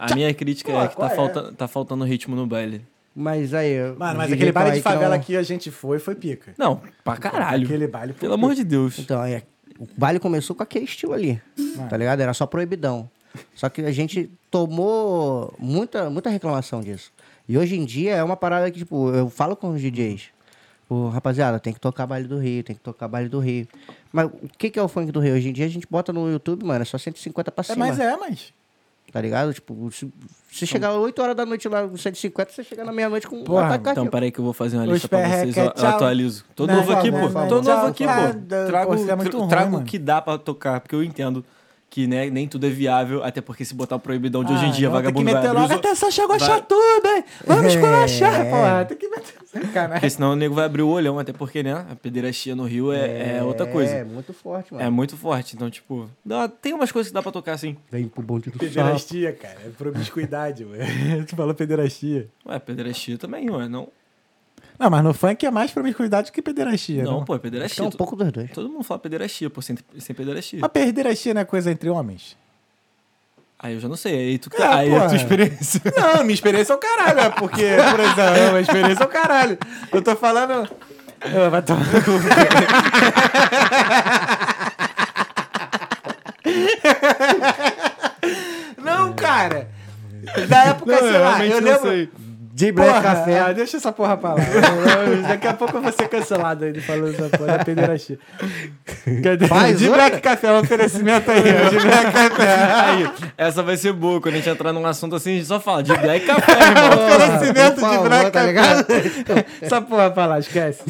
A 0.01 0.15
minha 0.15 0.33
crítica 0.35 0.73
Pô, 0.73 0.81
é 0.83 0.89
que 0.89 0.97
qual 0.97 1.09
tá, 1.09 1.13
é? 1.15 1.17
falta, 1.17 1.53
tá 1.53 1.69
faltando 1.69 2.05
ritmo 2.05 2.35
no 2.35 2.47
baile. 2.47 2.85
Mas 3.15 3.55
aí. 3.55 3.77
Mano, 3.97 4.19
mas 4.19 4.33
aquele 4.33 4.51
baile 4.51 4.73
de 4.77 4.83
que 4.83 4.89
não- 4.89 4.93
favela 4.95 5.19
que 5.19 5.37
a 5.37 5.43
gente 5.43 5.71
foi, 5.71 5.99
foi 5.99 6.15
pica. 6.15 6.53
Não, 6.59 6.81
pra 7.05 7.17
caralho. 7.17 7.65
Aquele 7.65 7.87
baile 7.87 8.13
foi 8.13 8.21
Pelo 8.21 8.35
amor 8.35 8.55
de 8.55 8.65
Deus. 8.65 8.99
Então, 8.99 9.21
aí, 9.21 9.43
o 9.79 9.87
baile 9.97 10.19
começou 10.19 10.57
com 10.57 10.63
aquele 10.63 10.85
estilo 10.87 11.13
ali, 11.13 11.41
Mano. 11.77 11.89
tá 11.89 11.97
ligado? 11.97 12.21
Era 12.21 12.35
só 12.35 12.47
proibidão. 12.47 13.09
Só 13.55 13.69
que 13.69 13.83
a 13.83 13.93
gente 13.93 14.31
tomou 14.51 15.53
muita, 15.59 16.09
muita 16.09 16.31
reclamação 16.31 16.81
disso. 16.81 17.13
E 17.49 17.59
hoje 17.59 17.77
em 17.77 17.85
dia 17.85 18.15
é 18.17 18.25
uma 18.25 18.37
parada 18.37 18.71
que, 18.71 18.79
tipo, 18.79 19.11
eu 19.11 19.29
falo 19.29 19.55
com 19.55 19.71
os 19.71 19.81
DJs. 19.81 20.31
Pô, 20.89 21.09
rapaziada, 21.09 21.59
tem 21.59 21.73
que 21.73 21.81
tocar 21.81 22.07
baile 22.07 22.29
do 22.29 22.39
Rio, 22.39 22.63
tem 22.63 22.77
que 22.77 22.83
tocar 22.83 23.09
baile 23.09 23.29
do 23.29 23.39
Rio. 23.41 23.67
Mas 24.13 24.27
o 24.27 24.49
que, 24.59 24.69
que 24.71 24.79
é 24.79 24.83
o 24.83 24.89
funk 24.89 25.11
do 25.11 25.19
Rio? 25.21 25.35
Hoje 25.35 25.49
em 25.49 25.53
dia 25.53 25.65
a 25.65 25.69
gente 25.69 25.87
bota 25.91 26.13
no 26.13 26.31
YouTube, 26.31 26.65
mano, 26.65 26.83
é 26.83 26.85
só 26.85 26.99
150 26.99 27.51
pra 27.51 27.63
É, 27.63 27.65
cima. 27.65 27.87
mas 27.87 27.99
é, 27.99 28.17
mas. 28.17 28.53
Tá 29.13 29.21
ligado? 29.21 29.55
Tipo, 29.55 29.91
se, 29.93 30.13
se 30.51 30.67
chegar 30.67 30.93
8 30.93 31.23
horas 31.23 31.37
da 31.37 31.47
noite 31.47 31.69
lá 31.69 31.87
no 31.87 31.97
150, 31.97 32.51
você 32.53 32.65
chega 32.65 32.83
na 32.85 32.93
meia-noite 32.93 33.29
com 33.29 33.37
um 33.37 33.45
Porra, 33.45 33.67
ataque 33.77 33.91
Então, 33.91 34.07
peraí 34.09 34.33
que 34.33 34.41
eu 34.41 34.45
vou 34.45 34.53
fazer 34.53 34.77
uma 34.77 34.87
lista 34.87 35.09
pra 35.09 35.29
vocês. 35.29 35.57
Eu, 35.57 35.65
eu 35.77 35.87
atualizo. 35.87 36.45
Tô 36.57 36.67
Não, 36.67 36.75
novo 36.77 36.93
aqui, 36.93 37.11
não, 37.13 37.21
pô. 37.21 37.29
não, 37.39 37.49
Tô 37.49 37.63
não. 37.63 37.75
novo 37.77 37.87
aqui, 37.87 38.05
pô. 38.05 38.67
Trago, 38.67 38.95
é 38.95 38.97
ruim, 38.97 39.49
trago 39.49 39.77
o 39.79 39.85
que 39.85 39.99
dá 40.01 40.21
pra 40.21 40.37
tocar, 40.37 40.81
porque 40.81 40.97
eu 40.97 41.03
entendo 41.05 41.45
que 41.95 42.09
né, 42.09 42.29
nem 42.29 42.49
tudo 42.49 42.67
é 42.67 42.71
viável, 42.71 43.23
até 43.23 43.41
porque 43.41 43.65
se 43.65 43.73
botar 43.73 43.95
o 43.95 44.01
proibidão 44.01 44.43
de 44.43 44.53
hoje 44.53 44.65
em 44.65 44.69
Ah, 44.69 44.73
dia, 44.73 44.89
não, 44.89 44.95
vagabundo 44.97 45.25
Tem 45.25 45.27
que 45.27 45.33
vai 45.33 45.43
meter 45.43 45.51
abrir 45.57 45.61
logo, 45.63 45.75
os... 45.75 45.79
atenção, 45.79 46.11
chegou 46.11 46.35
a 46.35 46.39
vai- 46.39 46.49
chatuba, 46.49 47.09
hein? 47.17 47.25
Vamos 47.47 47.65
É. 47.67 47.69
esculachar, 47.69 48.51
porra. 48.51 48.85
Tem 48.85 48.97
que 48.97 49.09
meter 49.09 49.35
sacanagem. 49.47 49.93
Porque 49.93 50.11
senão 50.11 50.33
o 50.33 50.35
nego 50.35 50.57
vai 50.57 50.65
abrir 50.65 50.83
o 50.83 50.89
olhão, 50.89 51.21
até 51.21 51.33
porque, 51.33 51.63
né, 51.63 51.87
a 51.89 51.95
pederastia 51.95 52.57
no 52.57 52.65
Rio 52.65 52.93
é, 52.93 53.37
é 53.37 53.43
outra 53.45 53.65
É 53.65 53.71
coisa. 53.71 54.05
muito 54.05 54.33
forte, 54.35 54.75
mano. 54.75 54.85
É 54.85 54.91
muito 54.91 55.17
forte, 55.17 55.55
então, 55.55 55.71
tipo, 55.71 56.11
dá- 56.25 56.49
tem 56.49 56.73
umas 56.75 56.91
coisas 56.91 57.11
que 57.11 57.15
dá 57.15 57.23
pra 57.23 57.31
tocar 57.31 57.53
assim. 57.53 57.77
Vem 57.93 58.09
pro 58.09 58.23
bonde 58.25 58.51
do 58.51 58.55
sapo. 58.59 58.65
Pederastia, 58.67 59.33
cara. 59.33 59.59
É 59.65 59.69
promiscuidade, 59.69 60.65
mano. 60.67 60.83
tu 61.29 61.37
falou 61.37 61.55
pederastia. 61.55 62.27
Ué, 62.45 62.59
pederastia 62.59 63.17
também, 63.17 63.49
ué, 63.49 63.69
não? 63.69 63.87
Não, 64.79 64.91
mas 64.91 65.05
no 65.05 65.15
funk 65.15 65.47
é 65.47 65.51
mais 65.51 65.71
promiscuidade 65.71 66.33
que 66.33 66.43
pederastia, 66.43 67.05
Não, 67.05 67.13
não? 67.21 67.25
pô, 67.25 67.35
é 67.35 67.39
que 67.39 67.47
é 67.47 67.51
pederastia. 67.51 67.85
um 67.85 67.91
pouco 67.91 68.17
dos 68.17 68.33
dois. 68.33 68.51
Todo 68.51 68.69
mundo 68.69 68.83
fala 68.83 68.99
pederastia, 68.99 69.49
pô, 69.49 69.63
sem, 69.63 69.77
sem 69.99 70.15
pederastia. 70.15 70.59
Mas 70.61 70.71
pederastia 70.73 71.33
não 71.33 71.41
é 71.43 71.45
coisa 71.45 71.71
entre 71.71 71.89
homens? 71.89 72.37
Aí 73.59 73.75
eu 73.75 73.81
já 73.81 73.89
não 73.89 73.97
sei, 73.97 74.15
aí 74.15 74.39
tu 74.39 74.51
É, 74.61 74.67
aí 74.67 74.91
é 74.91 74.99
a 74.99 75.07
tua 75.07 75.17
experiência. 75.17 75.81
Não, 75.97 76.23
minha 76.23 76.35
experiência 76.35 76.73
é 76.73 76.77
o 76.77 76.79
caralho, 76.79 77.21
é 77.21 77.31
porque, 77.31 77.63
por 77.91 78.01
exemplo, 78.01 78.49
minha 78.51 78.61
experiência 78.61 79.03
é 79.05 79.07
o 79.07 79.09
caralho. 79.09 79.59
Eu 79.91 80.03
tô 80.03 80.15
falando. 80.17 80.69
Ah, 81.23 81.49
vai 81.49 81.63
tomar 81.63 81.87
no 81.87 82.03
cu. 82.03 82.11
Não, 88.83 89.13
cara. 89.13 89.69
Da 90.49 90.65
época, 90.67 90.93
Não, 90.93 90.99
sei 91.01 91.09
eu 91.09 91.21
lá, 91.21 91.37
realmente 91.37 91.53
eu 91.55 91.61
não 91.61 91.71
lembro. 91.73 91.89
sei. 91.91 92.11
De 92.57 92.71
Black 92.71 92.89
Porra, 92.89 93.03
Café. 93.03 93.41
ah, 93.41 93.53
deixa 93.53 93.79
essa 93.79 93.91
porra 93.91 94.17
pra 94.17 94.35
lá. 94.35 94.37
Daqui 95.27 95.49
a 95.49 95.55
pouco 95.55 95.77
eu 95.77 95.83
vou 95.83 95.91
ser 95.91 96.07
cancelado 96.09 96.65
aí 96.65 96.81
falando 96.81 97.13
essa 97.13 97.29
porra 97.37 97.59
da 97.59 97.65
pederastia. 97.65 98.17
Cadê? 99.25 99.49
Faz 99.49 99.77
de. 99.77 99.89
Black 99.89 100.21
Café, 100.21 100.53
um 100.53 100.61
oferecimento 100.61 101.29
aí, 101.33 101.43
de 101.43 101.81
Black 101.81 102.13
Café. 102.13 102.55
Aí, 102.73 103.11
essa 103.37 103.61
vai 103.61 103.77
ser 103.77 103.93
boa. 103.93 104.21
Quando 104.21 104.35
a 104.35 104.37
gente 104.37 104.49
entrar 104.49 104.73
num 104.73 104.87
assunto 104.87 105.17
assim, 105.17 105.33
a 105.33 105.35
gente 105.35 105.47
só 105.47 105.59
fala 105.59 105.83
de 105.83 105.93
black 105.97 106.27
café, 106.27 106.53
irmão. 106.63 107.07
Oferecimento 107.07 107.75
de 107.75 108.09
Black 108.09 108.25
tá 108.25 108.31
Café. 108.31 108.47
ligado? 108.47 108.87
Essa 109.61 109.83
porra 109.83 110.11
pra 110.13 110.27
lá, 110.27 110.39
esquece. 110.39 110.83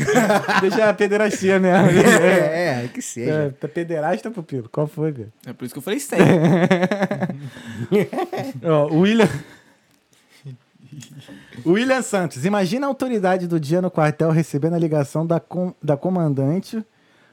Deixa 0.61 0.91
a 0.91 0.93
pederastia 0.93 1.59
mesmo. 1.59 1.89
É, 1.99 2.85
é, 2.85 2.89
que 2.93 3.01
seja. 3.01 3.33
É, 3.33 3.49
tá 3.49 3.67
pederasta, 3.69 4.31
pupilo? 4.31 4.69
Qual 4.71 4.87
foi, 4.87 5.13
velho? 5.13 5.33
É 5.47 5.55
por 5.55 5.65
isso 5.65 5.73
que 5.73 5.79
eu 5.79 5.83
falei 5.83 5.99
sem. 5.99 6.19
Ó, 8.63 8.89
o 8.93 8.99
William. 9.01 9.29
William 11.65 12.03
Santos, 12.03 12.45
imagina 12.45 12.87
a 12.87 12.89
autoridade 12.89 13.47
do 13.47 13.59
dia 13.61 13.81
no 13.81 13.91
quartel 13.91 14.31
recebendo 14.31 14.75
a 14.75 14.79
ligação 14.79 15.27
da, 15.27 15.39
com, 15.41 15.73
da 15.83 15.97
comandante 15.97 16.85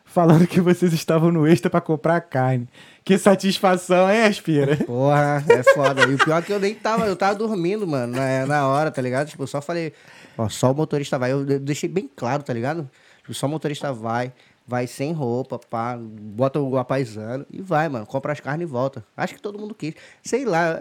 falando 0.05 0.45
que 0.45 0.59
vocês 0.59 0.91
estavam 0.93 1.31
no 1.31 1.47
extra 1.47 1.69
pra 1.69 1.79
comprar 1.81 2.19
carne. 2.21 2.67
Que 3.03 3.17
satisfação, 3.17 4.11
hein, 4.11 4.23
Aspira? 4.25 4.75
Porra, 4.77 5.43
é 5.49 5.63
foda. 5.73 6.03
E 6.03 6.15
o 6.15 6.17
pior 6.17 6.39
é 6.39 6.41
que 6.41 6.51
eu 6.53 6.59
nem 6.59 6.75
tava, 6.75 7.05
eu 7.07 7.15
tava 7.15 7.33
dormindo, 7.35 7.87
mano, 7.87 8.13
na, 8.15 8.45
na 8.45 8.67
hora, 8.67 8.91
tá 8.91 9.01
ligado? 9.01 9.29
Tipo, 9.29 9.43
eu 9.43 9.47
só 9.47 9.61
falei, 9.61 9.93
ó, 10.37 10.49
só 10.49 10.71
o 10.71 10.75
motorista 10.75 11.17
vai. 11.17 11.31
Eu 11.31 11.45
de- 11.45 11.59
deixei 11.59 11.87
bem 11.89 12.09
claro, 12.13 12.43
tá 12.43 12.51
ligado? 12.53 12.89
Tipo, 13.21 13.33
só 13.33 13.47
o 13.47 13.49
motorista 13.49 13.93
vai, 13.93 14.33
vai 14.71 14.87
sem 14.87 15.11
roupa, 15.11 15.59
pá, 15.59 15.97
bota 15.99 16.61
o 16.61 16.77
apaisando 16.77 17.45
e 17.51 17.61
vai, 17.61 17.89
mano. 17.89 18.05
Compra 18.05 18.31
as 18.31 18.39
carnes 18.39 18.65
e 18.65 18.71
volta. 18.71 19.03
Acho 19.17 19.35
que 19.35 19.41
todo 19.41 19.59
mundo 19.59 19.75
quis. 19.75 19.93
Sei 20.23 20.45
lá, 20.45 20.79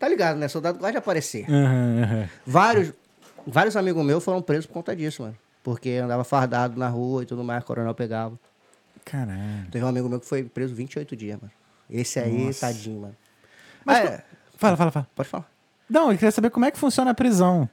tá 0.00 0.08
ligado, 0.08 0.36
né? 0.36 0.48
Soldado 0.48 0.78
gosta 0.78 0.90
de 0.90 0.98
aparecer. 0.98 1.46
Vários, 2.44 2.92
vários 3.46 3.76
amigos 3.76 4.04
meus 4.04 4.24
foram 4.24 4.42
presos 4.42 4.66
por 4.66 4.72
conta 4.74 4.96
disso, 4.96 5.22
mano. 5.22 5.36
Porque 5.62 5.90
andava 5.90 6.24
fardado 6.24 6.76
na 6.76 6.88
rua 6.88 7.22
e 7.22 7.26
tudo 7.26 7.44
mais, 7.44 7.62
coronel 7.62 7.94
pegava. 7.94 8.36
Caralho. 9.04 9.70
Teve 9.70 9.84
um 9.84 9.88
amigo 9.88 10.08
meu 10.08 10.18
que 10.18 10.26
foi 10.26 10.42
preso 10.42 10.74
28 10.74 11.14
dias, 11.14 11.38
mano. 11.40 11.52
Esse 11.88 12.18
aí, 12.18 12.46
Nossa. 12.46 12.66
tadinho, 12.66 13.00
mano. 13.02 13.16
Mas 13.84 13.98
Ah, 13.98 14.02
é, 14.14 14.24
Fala, 14.56 14.76
fala, 14.76 14.90
fala. 14.90 15.08
pode 15.14 15.28
falar. 15.28 15.48
Não, 15.88 16.10
eu 16.10 16.18
queria 16.18 16.32
saber 16.32 16.50
como 16.50 16.66
é 16.66 16.70
que 16.72 16.78
funciona 16.78 17.12
a 17.12 17.14
prisão. 17.14 17.68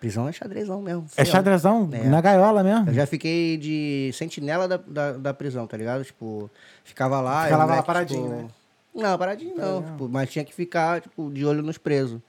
Prisão 0.00 0.28
é 0.28 0.32
xadrezão 0.32 0.80
mesmo. 0.80 1.06
É 1.16 1.24
xadrezão 1.24 1.88
É. 1.92 2.04
na 2.04 2.20
gaiola 2.20 2.62
mesmo? 2.62 2.88
Eu 2.88 2.94
já 2.94 3.06
fiquei 3.06 3.56
de 3.56 4.10
sentinela 4.14 4.68
da, 4.68 4.76
da, 4.76 5.12
da 5.12 5.34
prisão, 5.34 5.66
tá 5.66 5.76
ligado? 5.76 6.04
Tipo, 6.04 6.48
ficava 6.84 7.20
lá. 7.20 7.44
Ficava 7.44 7.64
lá 7.64 7.68
moleque, 7.70 7.86
paradinho, 7.86 8.22
tipo, 8.22 8.34
né? 8.34 8.48
Não, 8.94 9.18
paradinho 9.18 9.56
não. 9.56 9.82
tipo, 9.82 10.08
mas 10.08 10.30
tinha 10.30 10.44
que 10.44 10.54
ficar, 10.54 11.00
tipo, 11.00 11.30
de 11.32 11.44
olho 11.44 11.62
nos 11.62 11.78
presos. 11.78 12.20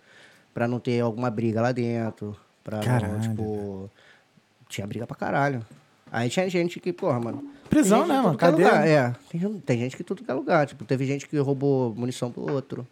Pra 0.54 0.68
não 0.68 0.80
ter 0.80 1.00
alguma 1.00 1.30
briga 1.30 1.62
lá 1.62 1.72
dentro. 1.72 2.36
Pra 2.64 2.80
Caralho, 2.80 3.14
não, 3.14 3.22
tipo... 3.22 3.90
Tinha 4.68 4.86
briga 4.88 5.06
pra 5.06 5.16
caralho. 5.16 5.66
Aí 6.12 6.30
tinha 6.30 6.50
gente 6.50 6.80
que, 6.80 6.92
porra, 6.92 7.20
mano... 7.20 7.44
Prisão, 7.70 8.06
né, 8.08 8.20
mano? 8.20 8.34
é 8.34 8.38
Cadeia. 8.38 8.68
É, 8.68 9.16
tem, 9.30 9.60
tem 9.60 9.80
gente 9.80 9.96
que 9.96 10.04
tudo 10.04 10.24
que 10.24 10.30
é 10.30 10.34
lugar. 10.34 10.66
Tipo, 10.66 10.84
teve 10.86 11.06
gente 11.06 11.28
que 11.28 11.38
roubou 11.38 11.94
munição 11.94 12.32
do 12.32 12.52
outro. 12.52 12.86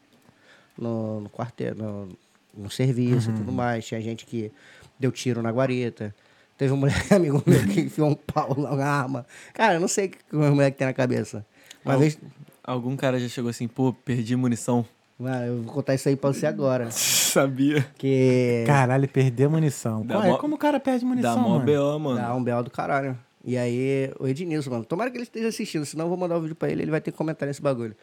No, 0.78 1.22
no 1.22 1.30
quartel, 1.30 1.74
no, 1.74 2.10
no 2.58 2.70
serviço 2.70 3.30
e 3.30 3.32
Uhum. 3.34 3.38
tudo 3.40 3.52
mais. 3.52 3.86
Tinha 3.86 4.02
gente 4.02 4.26
que 4.26 4.52
deu 5.00 5.12
tiro 5.12 5.42
na 5.42 5.52
guarita. 5.52 6.14
Teve 6.58 6.74
um 6.74 6.78
moleque 7.08 7.14
amigo 7.14 7.42
meu 7.46 7.68
que 7.68 7.82
enfiou 7.82 8.10
um 8.10 8.16
pau 8.16 8.56
na 8.58 8.86
arma. 8.86 9.26
Cara, 9.54 9.76
eu 9.76 9.80
não 9.80 9.88
sei 9.88 10.06
o 10.08 10.10
que 10.10 10.18
o 10.34 10.40
moleque 10.40 10.78
tem 10.78 10.88
na 10.88 10.94
cabeça. 10.94 11.46
Uma 11.86 11.94
Al- 11.94 12.00
vez... 12.00 12.18
Algum 12.64 12.98
cara 12.98 13.18
já 13.18 13.30
chegou 13.30 13.50
assim, 13.50 13.66
pô, 13.68 13.94
perdi 13.94 14.36
munição. 14.36 14.86
Mano, 15.18 15.46
eu 15.46 15.62
vou 15.64 15.74
contar 15.74 15.96
isso 15.96 16.10
aí 16.10 16.16
pra 16.18 16.34
você 16.34 16.46
agora. 16.46 16.90
Sabia. 16.92 17.88
Que 17.98 18.64
Caralho, 18.68 19.08
perder 19.08 19.48
munição. 19.48 20.06
Qual 20.06 20.22
é? 20.24 20.28
mó- 20.32 20.38
Como 20.38 20.56
o 20.56 20.58
cara 20.58 20.80
perde 20.80 21.06
munição, 21.06 21.36
Dá 21.36 21.42
mó 21.42 21.58
mano? 21.60 21.66
BO, 21.66 22.00
mano. 22.00 22.18
dá 22.20 22.36
um 22.36 22.44
belo 22.44 22.64
do 22.64 22.70
caralho. 22.72 23.18
E 23.46 23.58
aí, 23.58 24.12
o 24.20 24.28
Ednilson, 24.28 24.70
mano. 24.72 24.84
Tomara 24.84 25.10
que 25.10 25.16
ele 25.16 25.24
esteja 25.24 25.48
assistindo, 25.48 25.86
senão 25.86 26.06
eu 26.06 26.10
vou 26.10 26.18
mandar 26.18 26.36
o 26.38 26.42
vídeo 26.42 26.56
pra 26.56 26.70
ele, 26.70 26.82
ele 26.82 26.92
vai 26.92 27.00
ter 27.00 27.12
que 27.12 27.18
comentar 27.18 27.48
nesse 27.48 27.62
bagulho. 27.62 27.96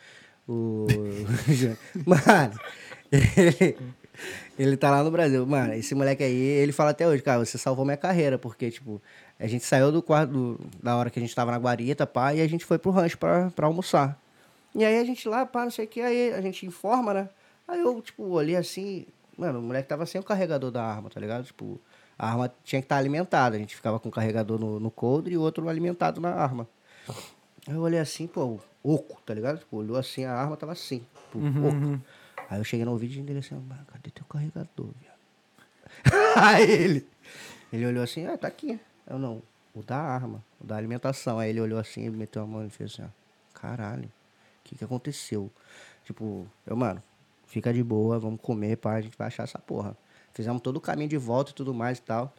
O. 0.48 0.86
mano, 2.06 2.58
ele, 3.12 3.76
ele 4.58 4.76
tá 4.76 4.90
lá 4.90 5.02
no 5.02 5.10
Brasil. 5.10 5.44
Mano, 5.46 5.74
esse 5.74 5.94
moleque 5.94 6.22
aí, 6.22 6.34
ele 6.34 6.72
fala 6.72 6.90
até 6.90 7.06
hoje, 7.06 7.22
cara, 7.22 7.44
você 7.44 7.58
salvou 7.58 7.84
minha 7.84 7.96
carreira, 7.96 8.38
porque, 8.38 8.70
tipo, 8.70 9.00
a 9.38 9.46
gente 9.46 9.64
saiu 9.64 9.90
do 9.90 10.02
quarto 10.02 10.30
do- 10.32 10.60
da 10.82 10.96
hora 10.96 11.10
que 11.10 11.18
a 11.18 11.22
gente 11.22 11.34
tava 11.34 11.50
na 11.50 11.58
guarita, 11.58 12.06
pá, 12.06 12.32
e 12.34 12.40
a 12.40 12.46
gente 12.48 12.64
foi 12.64 12.78
pro 12.78 12.90
rancho 12.90 13.18
pra, 13.18 13.50
pra 13.50 13.66
almoçar. 13.66 14.18
E 14.74 14.84
aí 14.84 14.98
a 14.98 15.04
gente 15.04 15.28
lá, 15.28 15.44
pá, 15.46 15.64
não 15.64 15.70
sei 15.70 15.84
o 15.84 15.88
que, 15.88 16.00
aí 16.00 16.32
a 16.32 16.40
gente 16.40 16.66
informa, 16.66 17.14
né? 17.14 17.28
Aí 17.66 17.80
eu, 17.80 18.00
tipo, 18.02 18.24
olhei 18.24 18.56
assim, 18.56 19.06
mano, 19.36 19.58
o 19.58 19.62
moleque 19.62 19.88
tava 19.88 20.04
sem 20.06 20.20
o 20.20 20.24
carregador 20.24 20.70
da 20.70 20.82
arma, 20.84 21.08
tá 21.10 21.20
ligado? 21.20 21.44
Tipo, 21.44 21.80
a 22.18 22.28
arma 22.28 22.52
tinha 22.64 22.80
que 22.80 22.86
estar 22.86 22.96
alimentada. 22.96 23.56
A 23.56 23.58
gente 23.58 23.74
ficava 23.74 23.98
com 23.98 24.08
o 24.08 24.12
carregador 24.12 24.58
no, 24.58 24.78
no 24.80 24.90
coldre 24.90 25.34
e 25.34 25.36
o 25.36 25.40
outro 25.40 25.68
alimentado 25.68 26.20
na 26.20 26.30
arma. 26.34 26.68
Aí 27.66 27.74
eu 27.74 27.80
olhei 27.80 27.98
assim, 28.00 28.26
pô, 28.26 28.58
oco, 28.82 29.20
tá 29.24 29.32
ligado? 29.32 29.58
Tipo, 29.58 29.78
olhou 29.78 29.96
assim, 29.96 30.24
a 30.24 30.32
arma 30.34 30.56
tava 30.56 30.72
assim, 30.72 30.98
tipo, 31.26 31.38
oco. 31.68 32.00
Aí 32.54 32.60
eu 32.60 32.64
cheguei 32.64 32.84
no 32.86 32.96
vídeo 32.96 33.20
dele 33.24 33.40
assim, 33.40 33.56
"Mano, 33.56 33.84
cadê 33.86 34.10
teu 34.10 34.24
carregador, 34.26 34.90
viado? 35.00 35.18
Aí 36.36 36.70
ele, 36.70 37.08
ele 37.72 37.84
olhou 37.84 38.04
assim, 38.04 38.26
ah, 38.26 38.38
tá 38.38 38.46
aqui. 38.46 38.78
Eu 39.04 39.18
não, 39.18 39.42
o 39.74 39.82
da 39.82 39.96
arma, 39.96 40.44
o 40.60 40.64
da 40.64 40.76
alimentação. 40.76 41.40
Aí 41.40 41.50
ele 41.50 41.60
olhou 41.60 41.80
assim, 41.80 42.06
ele 42.06 42.16
meteu 42.16 42.42
a 42.42 42.46
mão 42.46 42.64
e 42.64 42.70
fez 42.70 42.92
assim, 42.92 43.02
ó, 43.02 43.58
caralho, 43.58 44.04
o 44.04 44.62
que 44.62 44.76
que 44.76 44.84
aconteceu? 44.84 45.50
Tipo, 46.04 46.46
eu, 46.64 46.76
mano, 46.76 47.02
fica 47.44 47.72
de 47.72 47.82
boa, 47.82 48.20
vamos 48.20 48.40
comer, 48.40 48.76
pá, 48.76 48.94
a 48.94 49.00
gente 49.00 49.18
vai 49.18 49.26
achar 49.26 49.42
essa 49.42 49.58
porra. 49.58 49.96
Fizemos 50.32 50.62
todo 50.62 50.76
o 50.76 50.80
caminho 50.80 51.08
de 51.08 51.16
volta 51.16 51.50
e 51.50 51.54
tudo 51.54 51.74
mais 51.74 51.98
e 51.98 52.02
tal. 52.02 52.32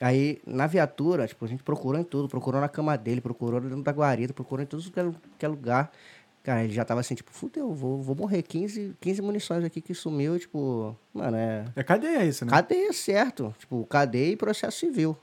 Aí, 0.00 0.42
na 0.44 0.66
viatura, 0.66 1.28
tipo, 1.28 1.44
a 1.44 1.48
gente 1.48 1.62
procurou 1.62 2.00
em 2.00 2.02
tudo, 2.02 2.28
procurou 2.28 2.60
na 2.60 2.68
cama 2.68 2.98
dele, 2.98 3.20
procurou 3.20 3.60
dentro 3.60 3.84
da 3.84 3.92
guarida, 3.92 4.32
procurou 4.32 4.64
em 4.64 4.66
tudo 4.66 4.90
que 4.90 4.98
é, 4.98 5.46
é 5.46 5.48
lugar. 5.48 5.92
Cara, 6.42 6.64
ele 6.64 6.72
já 6.72 6.84
tava 6.84 7.00
assim, 7.00 7.14
tipo, 7.14 7.30
fudeu, 7.30 7.72
vou, 7.72 8.02
vou 8.02 8.16
morrer. 8.16 8.42
15, 8.42 8.96
15 9.00 9.22
munições 9.22 9.64
aqui 9.64 9.80
que 9.80 9.94
sumiu, 9.94 10.38
tipo, 10.38 10.96
mano, 11.14 11.36
é. 11.36 11.64
É 11.76 11.82
cadeia 11.84 12.24
isso, 12.24 12.44
né? 12.44 12.50
Cadeia, 12.50 12.92
certo. 12.92 13.54
Tipo, 13.58 13.86
cadeia 13.86 14.32
e 14.32 14.36
processo 14.36 14.78
civil. 14.78 15.16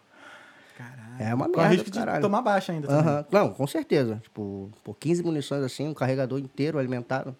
Caralho. 0.78 1.16
É 1.20 1.34
uma 1.36 1.50
Com 1.50 1.58
merda 1.58 1.74
risco 1.74 1.90
do 1.90 1.94
de 1.94 2.00
caralho. 2.00 2.22
tomar 2.22 2.42
baixa 2.42 2.72
ainda. 2.72 2.90
Aham. 2.90 3.26
Não, 3.30 3.54
com 3.54 3.68
certeza. 3.68 4.18
Tipo, 4.24 4.72
por 4.82 4.96
15 4.96 5.22
munições 5.22 5.62
assim, 5.62 5.90
um 5.90 5.94
carregador 5.94 6.40
inteiro 6.40 6.80
alimentado. 6.80 7.36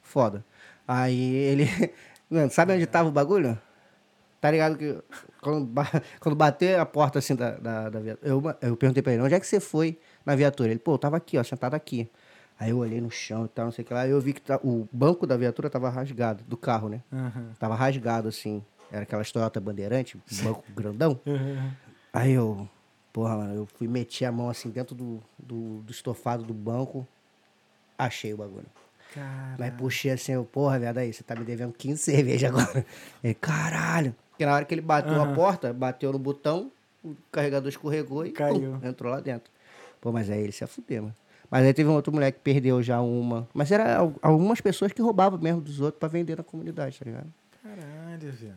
Foda. 0.00 0.44
Aí 0.86 1.34
ele. 1.34 1.64
Mano, 2.30 2.50
sabe 2.50 2.72
onde 2.72 2.86
tava 2.86 3.08
o 3.08 3.12
bagulho? 3.12 3.58
Tá 4.40 4.50
ligado 4.50 4.78
que 4.78 4.96
quando, 5.40 5.68
quando 6.20 6.36
bater 6.36 6.78
a 6.78 6.86
porta 6.86 7.18
assim 7.18 7.34
da, 7.34 7.52
da, 7.52 7.90
da 7.90 7.98
viatura, 7.98 8.28
eu, 8.30 8.42
eu 8.60 8.76
perguntei 8.76 9.02
pra 9.02 9.12
ele, 9.12 9.22
onde 9.22 9.34
é 9.34 9.40
que 9.40 9.46
você 9.46 9.58
foi 9.58 9.98
na 10.24 10.36
viatura? 10.36 10.70
Ele, 10.70 10.78
pô, 10.78 10.94
eu 10.94 10.98
tava 10.98 11.16
aqui, 11.16 11.36
ó, 11.36 11.42
sentado 11.42 11.74
aqui. 11.74 12.08
Aí 12.58 12.70
eu 12.70 12.78
olhei 12.78 13.00
no 13.00 13.10
chão 13.10 13.44
e 13.44 13.48
tal, 13.48 13.66
não 13.66 13.72
sei 13.72 13.84
o 13.84 13.86
que 13.86 13.92
lá. 13.94 14.02
Aí 14.02 14.10
eu 14.10 14.20
vi 14.20 14.32
que 14.32 14.40
tá- 14.40 14.60
o 14.62 14.88
banco 14.92 15.26
da 15.26 15.36
viatura 15.36 15.68
tava 15.68 15.88
rasgado, 15.90 16.44
do 16.44 16.56
carro, 16.56 16.88
né? 16.88 17.02
Aham. 17.12 17.52
Tava 17.58 17.74
rasgado 17.74 18.28
assim. 18.28 18.62
Era 18.90 19.02
aquelas 19.02 19.32
Toyota 19.32 19.60
Bandeirante, 19.60 20.20
banco 20.42 20.64
grandão. 20.72 21.20
Aí 22.12 22.32
eu, 22.32 22.68
porra, 23.12 23.36
mano, 23.36 23.54
eu 23.54 23.66
fui 23.66 23.88
meter 23.88 24.24
a 24.26 24.32
mão 24.32 24.48
assim 24.48 24.70
dentro 24.70 24.94
do, 24.94 25.20
do, 25.38 25.80
do 25.82 25.90
estofado 25.90 26.44
do 26.44 26.54
banco. 26.54 27.06
Achei 27.98 28.32
o 28.32 28.36
bagulho. 28.36 28.66
Cara. 29.12 29.56
Mas 29.58 29.74
puxei 29.74 30.10
assim, 30.12 30.32
eu, 30.32 30.44
porra, 30.44 30.78
velho, 30.78 30.98
aí, 30.98 31.12
você 31.12 31.22
tá 31.22 31.34
me 31.34 31.44
devendo 31.44 31.72
15 31.72 32.02
cerveja 32.02 32.48
agora. 32.48 32.84
Ele, 33.22 33.34
caralho. 33.34 34.14
Porque 34.30 34.46
na 34.46 34.54
hora 34.54 34.64
que 34.64 34.74
ele 34.74 34.80
bateu 34.80 35.20
a 35.20 35.26
porta, 35.34 35.72
bateu 35.72 36.12
no 36.12 36.18
botão, 36.18 36.70
o 37.04 37.14
carregador 37.30 37.68
escorregou 37.68 38.24
e 38.26 38.30
Caiu. 38.32 38.78
pum, 38.80 38.86
entrou 38.88 39.12
lá 39.12 39.20
dentro. 39.20 39.52
Pô, 40.00 40.10
mas 40.12 40.28
aí 40.30 40.40
ele 40.40 40.52
se 40.52 40.64
afudeu, 40.64 41.02
mano. 41.04 41.16
Mas 41.50 41.64
aí 41.64 41.72
teve 41.74 41.88
um 41.88 41.94
outro 41.94 42.12
moleque 42.12 42.38
que 42.38 42.44
perdeu 42.44 42.82
já 42.82 43.00
uma. 43.00 43.48
Mas 43.54 43.70
era 43.70 43.98
al- 43.98 44.14
algumas 44.22 44.60
pessoas 44.60 44.92
que 44.92 45.00
roubavam 45.02 45.38
mesmo 45.38 45.60
dos 45.60 45.80
outros 45.80 45.98
pra 46.00 46.08
vender 46.08 46.36
na 46.36 46.42
comunidade, 46.44 46.98
tá 46.98 47.04
ligado? 47.04 47.32
Caralho, 47.62 48.32
velho. 48.32 48.54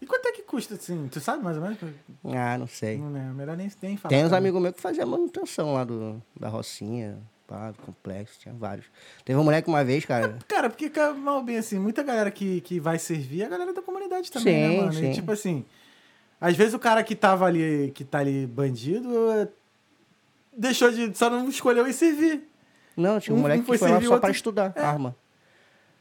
E 0.00 0.06
quanto 0.06 0.26
é 0.26 0.32
que 0.32 0.42
custa, 0.42 0.74
assim? 0.74 1.08
Tu 1.08 1.20
sabe 1.20 1.44
mais 1.44 1.56
ou 1.58 1.62
menos? 1.62 1.78
Ah, 2.24 2.56
não 2.56 2.66
sei. 2.66 2.96
Não 2.98 3.12
lembro. 3.12 3.34
Melhor 3.34 3.56
nem, 3.56 3.70
nem 3.82 3.96
falar. 3.96 4.14
Tem 4.14 4.24
uns 4.24 4.32
amigos 4.32 4.60
meus 4.60 4.74
que 4.74 4.80
faziam 4.80 5.06
manutenção 5.06 5.74
lá 5.74 5.84
do, 5.84 6.22
da 6.38 6.48
Rocinha, 6.48 7.18
pá, 7.46 7.70
do 7.70 7.78
complexo, 7.82 8.38
tinha 8.40 8.54
vários. 8.54 8.86
Teve 9.24 9.38
um 9.38 9.44
moleque 9.44 9.68
uma 9.68 9.84
vez, 9.84 10.06
cara. 10.06 10.38
Cara, 10.48 10.70
porque, 10.70 10.90
mal 11.18 11.42
bem 11.42 11.58
assim, 11.58 11.78
muita 11.78 12.02
galera 12.02 12.30
que, 12.30 12.62
que 12.62 12.80
vai 12.80 12.98
servir 12.98 13.42
é 13.42 13.46
a 13.46 13.48
galera 13.50 13.74
da 13.74 13.82
comunidade 13.82 14.32
também, 14.32 14.54
Sim, 14.54 14.60
né, 14.60 14.76
mano? 14.80 14.92
sim. 14.94 15.10
E 15.10 15.14
tipo 15.14 15.30
assim, 15.32 15.64
às 16.40 16.56
vezes 16.56 16.72
o 16.72 16.78
cara 16.78 17.02
que 17.04 17.14
tava 17.14 17.44
ali, 17.44 17.90
que 17.94 18.02
tá 18.02 18.20
ali 18.20 18.46
bandido, 18.46 19.30
é, 19.32 19.48
deixou 20.56 20.90
de. 20.90 21.16
só 21.16 21.28
não 21.30 21.48
escolheu 21.48 21.86
ir 21.88 21.92
servir. 21.92 22.42
Não, 22.96 23.18
tinha 23.20 23.34
um 23.34 23.38
Um 23.38 23.42
moleque 23.42 23.64
que 23.64 23.78
foi 23.78 23.88
lá 23.90 24.00
só 24.00 24.06
outro- 24.06 24.20
pra 24.20 24.30
estudar 24.30 24.72
arma. 24.76 25.14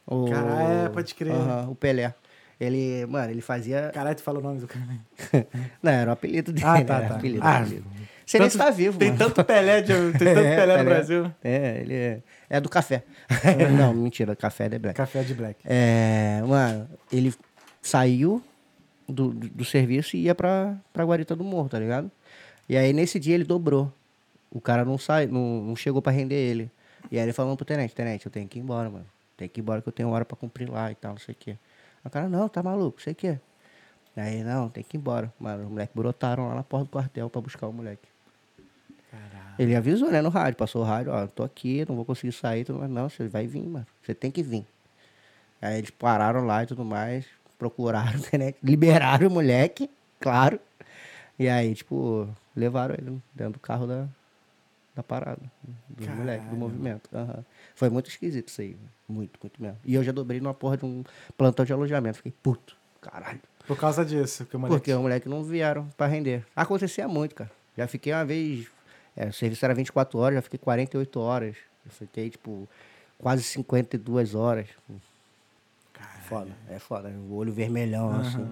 O... 0.06 0.26
Cara, 0.30 0.62
é, 0.86 0.90
pode 0.90 1.14
crer. 1.16 1.34
O 1.70 1.76
Pelé. 1.76 2.14
Ele, 2.60 3.06
mano, 3.06 3.32
ele 3.32 3.42
fazia. 3.42 3.90
Caralho, 3.94 4.16
tu 4.18 4.22
fala 4.24 4.40
o 4.40 4.42
nome 4.42 4.60
do 4.60 4.68
cara. 4.68 4.86
né? 4.86 5.00
Não, 5.82 5.92
era 5.92 6.10
o 6.10 6.14
apelido 6.14 6.52
dele. 6.52 6.66
Ah, 6.68 6.84
tá, 6.84 6.96
era 6.98 7.08
tá. 7.10 7.16
Apelido, 7.16 7.40
Ah, 7.46 7.58
apelido. 7.60 7.86
Você 8.26 8.38
nem 8.38 8.48
Tanto- 8.50 8.60
está 8.60 8.70
vivo, 8.70 8.98
Tem 9.00 9.08
mano. 9.12 9.20
tanto 9.20 9.44
Pelé, 9.46 9.82
de, 9.82 9.94
tem 9.94 10.12
tanto 10.36 10.40
É, 10.40 10.56
Pelé 10.58 10.78
no 10.78 10.84
Pelé. 10.84 10.84
Brasil. 10.84 11.32
É, 11.44 11.80
ele 11.82 11.94
é, 11.96 12.22
é 12.50 12.60
do 12.60 12.68
café. 12.70 13.04
não, 13.78 13.94
mentira, 13.94 14.36
café 14.36 14.66
é 14.66 14.70
de 14.70 14.78
black. 14.80 14.98
Café 14.98 15.24
de 15.24 15.34
Black. 15.34 15.60
É, 15.64 16.44
mano, 16.46 16.88
ele 17.12 17.34
saiu 17.82 18.44
do, 19.08 19.30
do, 19.30 19.48
do 19.50 19.66
serviço 19.66 20.18
e 20.18 20.24
ia 20.24 20.36
pra, 20.36 20.76
pra 20.92 21.06
Guarita 21.06 21.36
do 21.36 21.44
Morro, 21.46 21.70
tá 21.70 21.80
ligado? 21.80 22.12
E 22.68 22.76
aí 22.78 22.92
nesse 22.94 23.20
dia 23.20 23.36
ele 23.36 23.46
dobrou. 23.46 23.92
O 24.52 24.60
cara 24.60 24.84
não 24.84 24.98
sai, 24.98 25.28
não, 25.28 25.62
não 25.62 25.76
chegou 25.76 26.02
pra 26.02 26.12
render 26.12 26.36
ele. 26.36 26.72
E 27.12 27.18
aí 27.18 27.24
ele 27.24 27.34
falou 27.34 27.56
pro 27.56 27.66
tenente, 27.66 27.96
tenente, 27.96 28.26
eu 28.26 28.32
tenho 28.32 28.48
que 28.48 28.60
ir 28.60 28.62
embora, 28.62 28.90
mano. 28.90 29.06
Tem 29.38 29.48
que 29.48 29.60
ir 29.60 29.62
embora 29.62 29.82
que 29.82 29.88
eu 29.88 29.94
tenho 29.94 30.10
hora 30.10 30.26
pra 30.26 30.36
cumprir 30.36 30.70
lá 30.70 30.92
e 30.92 30.96
tal, 30.96 31.12
não 31.12 31.20
sei 31.20 31.34
o 31.34 31.38
quê. 31.38 31.58
O 32.04 32.10
cara, 32.10 32.28
não, 32.28 32.50
tá 32.50 32.62
maluco, 32.64 33.02
sei 33.02 33.14
o 33.14 33.16
quê. 33.16 33.40
Aí, 34.16 34.44
não, 34.44 34.70
tem 34.70 34.84
que 34.84 34.98
ir 34.98 35.00
embora. 35.00 35.32
Mano, 35.40 35.64
os 35.64 35.70
moleques 35.70 35.96
brotaram 35.96 36.48
lá 36.50 36.56
na 36.56 36.64
porta 36.64 36.86
do 36.86 36.92
quartel 36.92 37.30
pra 37.30 37.42
buscar 37.42 37.68
o 37.68 37.74
moleque. 37.74 38.08
Ele 39.58 39.76
avisou, 39.76 40.10
né, 40.10 40.22
no 40.22 40.30
rádio, 40.30 40.58
passou 40.58 40.82
o 40.82 40.86
rádio, 40.86 41.12
ó, 41.12 41.28
tô 41.28 41.44
aqui, 41.44 41.86
não 41.88 41.96
vou 41.96 42.06
conseguir 42.06 42.32
sair, 42.32 42.64
tudo 42.64 42.80
mais. 42.80 42.90
Não, 42.90 43.10
você 43.10 43.28
vai 43.28 43.46
vir, 43.46 43.62
mano. 43.62 43.86
Você 44.02 44.14
tem 44.14 44.32
que 44.32 44.42
vir. 44.42 44.66
Aí 45.62 45.78
eles 45.78 45.90
pararam 45.90 46.46
lá 46.46 46.64
e 46.64 46.66
tudo 46.66 46.86
mais, 46.86 47.26
procuraram, 47.58 48.20
né? 48.38 48.54
Liberaram 48.64 49.28
o 49.28 49.32
moleque, 49.32 49.90
claro. 50.20 50.60
E 51.38 51.50
aí, 51.50 51.76
tipo, 51.76 52.28
levaram 52.56 52.96
ele 52.98 53.22
dentro 53.34 53.54
do 53.54 53.60
carro 53.60 53.86
da, 53.86 54.08
da 55.00 55.04
parada. 55.04 55.42
Do 55.88 56.04
Caralho. 56.04 56.20
moleque, 56.20 56.46
do 56.48 56.56
movimento. 56.58 57.10
Aham. 57.16 57.44
Foi 57.76 57.90
muito 57.90 58.10
esquisito 58.10 58.50
isso 58.50 58.62
aí. 58.62 58.78
Muito, 59.08 59.40
muito 59.42 59.62
mesmo. 59.62 59.78
E 59.86 59.96
eu 59.96 60.04
já 60.04 60.12
dobrei 60.12 60.40
numa 60.40 60.54
porra 60.54 60.78
de 60.78 60.86
um 60.86 61.04
plantão 61.38 61.66
de 61.66 61.72
alojamento. 61.74 62.18
Fiquei 62.18 62.34
puto. 62.44 62.76
Caralho. 63.02 63.40
Por 63.66 63.78
causa 63.80 64.04
disso, 64.04 64.46
que 64.46 64.56
o 64.56 64.60
moleque. 64.60 64.78
Porque 64.78 64.94
os 64.94 65.00
moleques 65.02 65.30
não 65.30 65.42
vieram 65.44 65.88
pra 65.98 66.08
render. 66.08 66.46
Acontecia 66.56 67.08
muito, 67.08 67.34
cara. 67.36 67.52
Já 67.78 67.88
fiquei 67.88 68.12
uma 68.14 68.26
vez. 68.26 68.68
é, 69.16 69.28
o 69.28 69.34
serviço 69.34 69.64
era 69.64 69.74
24 69.74 70.20
horas, 70.20 70.36
já 70.36 70.42
fiquei 70.42 70.60
48 70.60 71.20
horas. 71.20 71.56
Eu 71.86 71.92
fiquei, 71.92 72.30
tipo, 72.30 72.68
quase 73.18 73.42
52 73.44 74.36
horas. 74.36 74.68
Foda, 76.24 76.52
é 76.70 76.78
foda. 76.78 77.10
O 77.10 77.36
olho 77.36 77.52
vermelhão, 77.54 78.12
assim. 78.20 78.48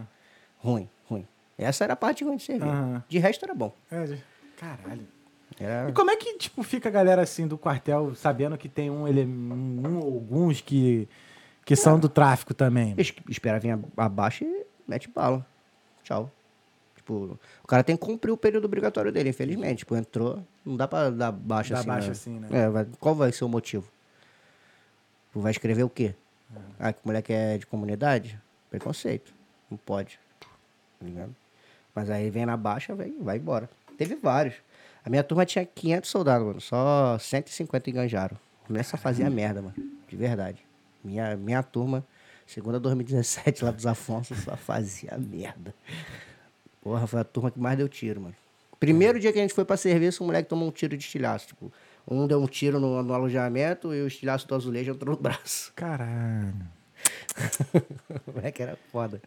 Ruim, 0.60 0.90
ruim. 1.06 1.28
Essa 1.58 1.84
era 1.84 1.94
a 1.94 1.96
parte 1.98 2.24
ruim 2.24 2.38
de 2.38 2.44
servir. 2.44 2.68
Aham. 2.68 3.04
De 3.08 3.20
resto 3.20 3.44
era 3.46 3.54
bom. 3.54 3.76
É, 3.92 4.04
de- 4.06 4.24
Caralho. 4.58 5.08
Era... 5.60 5.90
E 5.90 5.94
como 5.94 6.12
é 6.12 6.16
que, 6.16 6.38
tipo, 6.38 6.62
fica 6.64 6.88
a 6.90 6.92
galera 6.92 7.22
assim 7.22 7.48
do 7.48 7.58
quartel 7.58 8.14
sabendo 8.16 8.58
que 8.58 8.70
tem 8.70 8.90
um, 8.92 9.08
ele, 9.08 9.26
um 9.26 9.98
alguns 9.98 10.62
que, 10.62 11.08
que 11.66 11.76
são 11.76 12.00
do 12.00 12.08
tráfico 12.08 12.54
também? 12.54 12.94
Es- 12.98 13.14
Espera 13.30 13.60
vir 13.60 13.72
a- 13.72 13.80
abaixo 14.06 14.44
e 14.44 14.66
mete 14.88 15.10
bala. 15.10 15.46
Tchau. 16.04 16.32
Tipo, 16.96 17.40
o 17.64 17.68
cara 17.68 17.84
tem 17.84 17.96
que 17.98 18.06
cumprir 18.06 18.32
o 18.32 18.38
período 18.38 18.66
obrigatório 18.66 19.12
dele, 19.12 19.30
infelizmente. 19.30 19.80
Tipo, 19.80 19.96
entrou, 19.96 20.44
não 20.66 20.76
dá 20.76 20.88
pra 20.88 21.10
dar 21.10 21.32
baixa 21.32 21.76
assim. 21.78 21.88
baixa 21.88 22.08
né? 22.08 22.12
assim, 22.12 22.40
né? 22.40 22.48
É, 22.52 22.70
vai- 22.70 22.88
qual 23.00 23.16
vai 23.16 23.32
ser 23.32 23.44
o 23.46 23.50
motivo? 23.50 23.90
Tu 25.34 25.40
vai 25.40 25.52
escrever 25.52 25.84
o 25.84 25.90
quê? 25.90 26.14
Ah, 26.80 26.94
que 26.94 27.00
moleque 27.04 27.34
é 27.34 27.58
de 27.58 27.66
comunidade? 27.66 28.40
Preconceito. 28.70 29.34
Não 29.70 29.78
pode. 29.78 30.20
Tá 31.00 31.06
ligado? 31.06 31.36
Mas 31.94 32.10
aí 32.10 32.30
vem 32.30 32.46
na 32.46 32.56
baixa, 32.56 32.94
vai, 32.96 33.12
vai 33.20 33.38
embora. 33.38 33.70
Teve 33.98 34.16
vários. 34.16 34.56
A 35.08 35.10
minha 35.10 35.24
turma 35.24 35.46
tinha 35.46 35.64
500 35.66 36.10
soldados, 36.10 36.46
mano. 36.46 36.60
Só 36.60 37.18
150 37.18 37.90
enganjaram. 37.90 38.38
Nessa 38.70 38.98
fazia 38.98 39.30
merda, 39.30 39.62
mano. 39.62 39.74
De 40.06 40.18
verdade. 40.18 40.66
Minha, 41.02 41.38
minha 41.38 41.64
turma, 41.64 42.06
segunda 42.46 42.78
2017 42.78 43.64
lá 43.64 43.72
dos 43.72 43.86
Afonso, 43.88 44.36
só 44.36 44.58
fazia 44.58 45.18
merda. 45.18 45.74
Porra, 46.82 47.08
foi 47.08 47.22
a 47.22 47.24
turma 47.24 47.50
que 47.50 47.58
mais 47.58 47.78
deu 47.78 47.88
tiro, 47.88 48.20
mano. 48.20 48.36
Primeiro 48.82 49.18
dia 49.18 49.32
que 49.32 49.40
a 49.40 49.42
gente 49.42 49.54
foi 49.54 49.64
pra 49.64 49.78
serviço, 49.78 50.22
um 50.24 50.28
moleque 50.28 50.50
tomou 50.50 50.68
um 50.68 50.72
tiro 50.72 50.98
de 50.98 51.04
estilhaço. 51.06 51.48
Tipo, 51.48 51.72
um 52.06 52.28
deu 52.28 52.42
um 52.44 52.46
tiro 52.48 52.78
no, 52.78 53.02
no 53.02 53.14
alojamento 53.14 53.94
e 53.94 54.02
o 54.02 54.08
estilhaço 54.08 54.46
do 54.46 54.56
azulejo 54.56 54.92
entrou 54.92 55.16
no 55.16 55.22
braço. 55.22 55.72
Caralho. 55.74 56.54
o 58.28 58.32
moleque 58.36 58.62
era 58.62 58.78
foda. 58.92 59.22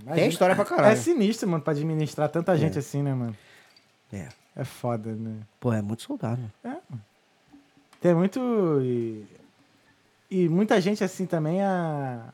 Imagina- 0.00 0.16
Tem 0.16 0.28
história 0.28 0.56
pra 0.56 0.64
caralho. 0.64 0.94
É 0.94 0.96
sinistro, 0.96 1.48
mano, 1.48 1.62
pra 1.62 1.72
administrar 1.72 2.28
tanta 2.28 2.56
gente 2.56 2.76
assim, 2.80 3.00
né, 3.00 3.14
mano? 3.14 3.36
É. 4.12 4.26
É 4.56 4.64
foda, 4.64 5.12
né? 5.12 5.36
Pô, 5.58 5.72
é 5.72 5.80
muito 5.80 6.02
soldado. 6.02 6.40
É. 6.64 6.76
Tem 8.00 8.14
muito. 8.14 8.40
E, 8.82 9.24
e 10.30 10.48
muita 10.48 10.80
gente 10.80 11.04
assim 11.04 11.26
também, 11.26 11.62
a, 11.62 12.32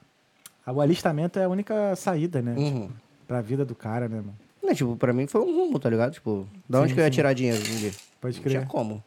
a- 0.64 0.72
o 0.72 0.80
alistamento 0.80 1.38
é 1.38 1.44
a 1.44 1.48
única 1.48 1.94
saída, 1.96 2.40
né? 2.40 2.54
Uhum. 2.56 2.90
Pra 3.26 3.40
vida 3.40 3.64
do 3.64 3.74
cara, 3.74 4.08
né, 4.08 4.16
mano? 4.16 4.36
Não, 4.62 4.74
tipo, 4.74 4.96
pra 4.96 5.12
mim 5.12 5.26
foi 5.26 5.40
um 5.40 5.54
rumo, 5.54 5.78
tá 5.78 5.88
ligado? 5.90 6.12
Tipo, 6.12 6.46
da 6.68 6.80
onde 6.80 6.88
Sim, 6.90 6.94
que 6.94 7.00
eu 7.00 7.04
ia 7.04 7.10
sim. 7.10 7.14
tirar 7.14 7.32
dinheiro? 7.32 7.58
Ninguém. 7.68 7.92
Pode 8.20 8.36
Não 8.36 8.42
crer. 8.42 8.56
tinha 8.58 8.66
como. 8.66 9.02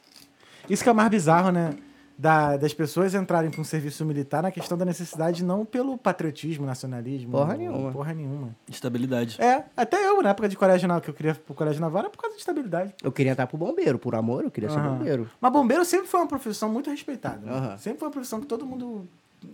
Isso 0.69 0.83
que 0.83 0.89
é 0.89 0.91
o 0.91 0.95
mais 0.95 1.09
bizarro, 1.09 1.51
né? 1.51 1.75
Da- 2.22 2.57
das 2.57 2.73
pessoas 2.73 3.15
entrarem 3.15 3.49
com 3.49 3.61
o 3.61 3.65
serviço 3.65 4.03
militar 4.03 4.43
na 4.43 4.51
questão 4.51 4.77
da 4.77 4.83
necessidade, 4.83 5.41
não 5.41 5.64
pelo 5.64 5.98
patriotismo, 5.98 6.65
nacionalismo. 6.65 7.31
Porra 7.31 7.56
nenhuma. 7.56 7.91
Porra 7.93 8.14
nenhuma. 8.14 8.49
Estabilidade. 8.67 9.41
É, 9.41 9.64
até 9.77 10.06
eu, 10.06 10.22
na 10.22 10.31
época 10.31 10.49
de 10.49 10.57
colégio 10.57 10.85
naval, 10.85 11.01
que 11.01 11.09
eu 11.09 11.14
queria 11.14 11.33
pro 11.33 11.53
colégio 11.53 11.80
naval, 11.80 12.01
era 12.01 12.09
por 12.09 12.17
causa 12.17 12.35
de 12.35 12.41
estabilidade. 12.41 12.93
Eu 13.01 13.09
queria 13.14 13.31
entrar 13.31 13.48
pro 13.48 13.57
bombeiro, 13.57 13.98
por 13.98 14.15
amor, 14.15 14.43
eu 14.43 14.51
queria 14.51 14.69
ser 14.69 14.80
Aham. 14.80 14.98
bombeiro. 14.98 15.30
Mas 15.39 15.49
bombeiro 15.53 15.85
sempre 15.85 16.07
foi 16.07 16.19
uma 16.19 16.27
profissão 16.27 16.69
muito 16.69 16.89
respeitada. 16.89 17.38
né? 17.45 17.53
Aham. 17.53 17.77
Sempre 17.77 17.99
foi 17.99 18.07
uma 18.09 18.11
profissão 18.11 18.41
que 18.41 18.48
todo 18.48 18.65
mundo 18.65 19.07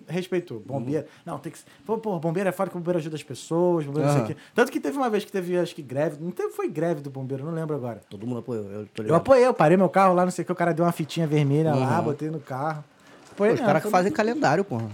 respeitou. 0.08 0.60
Bombeiro. 0.60 1.04
Uhum. 1.06 1.10
Não, 1.34 1.40
tem 1.40 1.52
que. 1.52 1.60
Pô, 1.86 1.98
pô, 1.98 2.20
bombeiro 2.20 2.50
é 2.50 2.52
foda 2.52 2.70
que 2.70 2.76
o 2.78 2.80
bombeiro 2.80 3.00
ajuda 3.00 3.16
as 3.16 3.24
pessoas, 3.24 3.86
bombeiro 3.86 4.08
não 4.08 4.14
sei 4.16 4.24
o 4.24 4.28
quê. 4.28 4.36
Tanto 4.54 4.72
que 4.72 4.80
teve 4.80 4.98
uma 4.98 5.10
vez 5.10 5.24
que 5.26 5.32
teve, 5.32 5.58
acho 5.58 5.76
que 5.76 5.82
greve. 5.82 6.18
Não 6.20 6.32
teve, 6.32 6.50
foi 6.54 6.68
greve 6.70 7.02
do 7.02 7.10
bombeiro, 7.10 7.44
não 7.46 7.52
lembro 7.54 7.76
agora. 7.76 8.02
Todo 8.10 8.26
mundo 8.26 8.40
apoiou, 8.40 8.66
eu 8.72 8.86
tô 8.88 9.04
Eu 9.04 9.16
apoiei, 9.16 9.46
eu 9.46 9.54
parei 9.54 9.78
meu 9.78 9.90
carro 9.90 10.14
lá, 10.14 10.24
não 10.26 10.32
sei 10.32 10.44
o 10.44 10.46
que, 10.46 10.52
o 10.52 10.56
cara 10.56 10.74
deu 10.74 10.86
uma 10.86 10.92
fitinha 10.92 11.28
vermelha 11.28 11.74
lá, 11.74 11.98
Uhum. 12.00 12.06
botei 12.06 12.30
no 12.30 12.40
carro. 12.40 12.84
Pô, 13.28 13.44
Apoiei 13.44 13.54
os 13.54 13.60
caras 13.62 13.84
que 13.84 13.90
fazem 13.90 14.10
mundo- 14.12 14.18
calendário, 14.18 14.64
porra. 14.64 14.90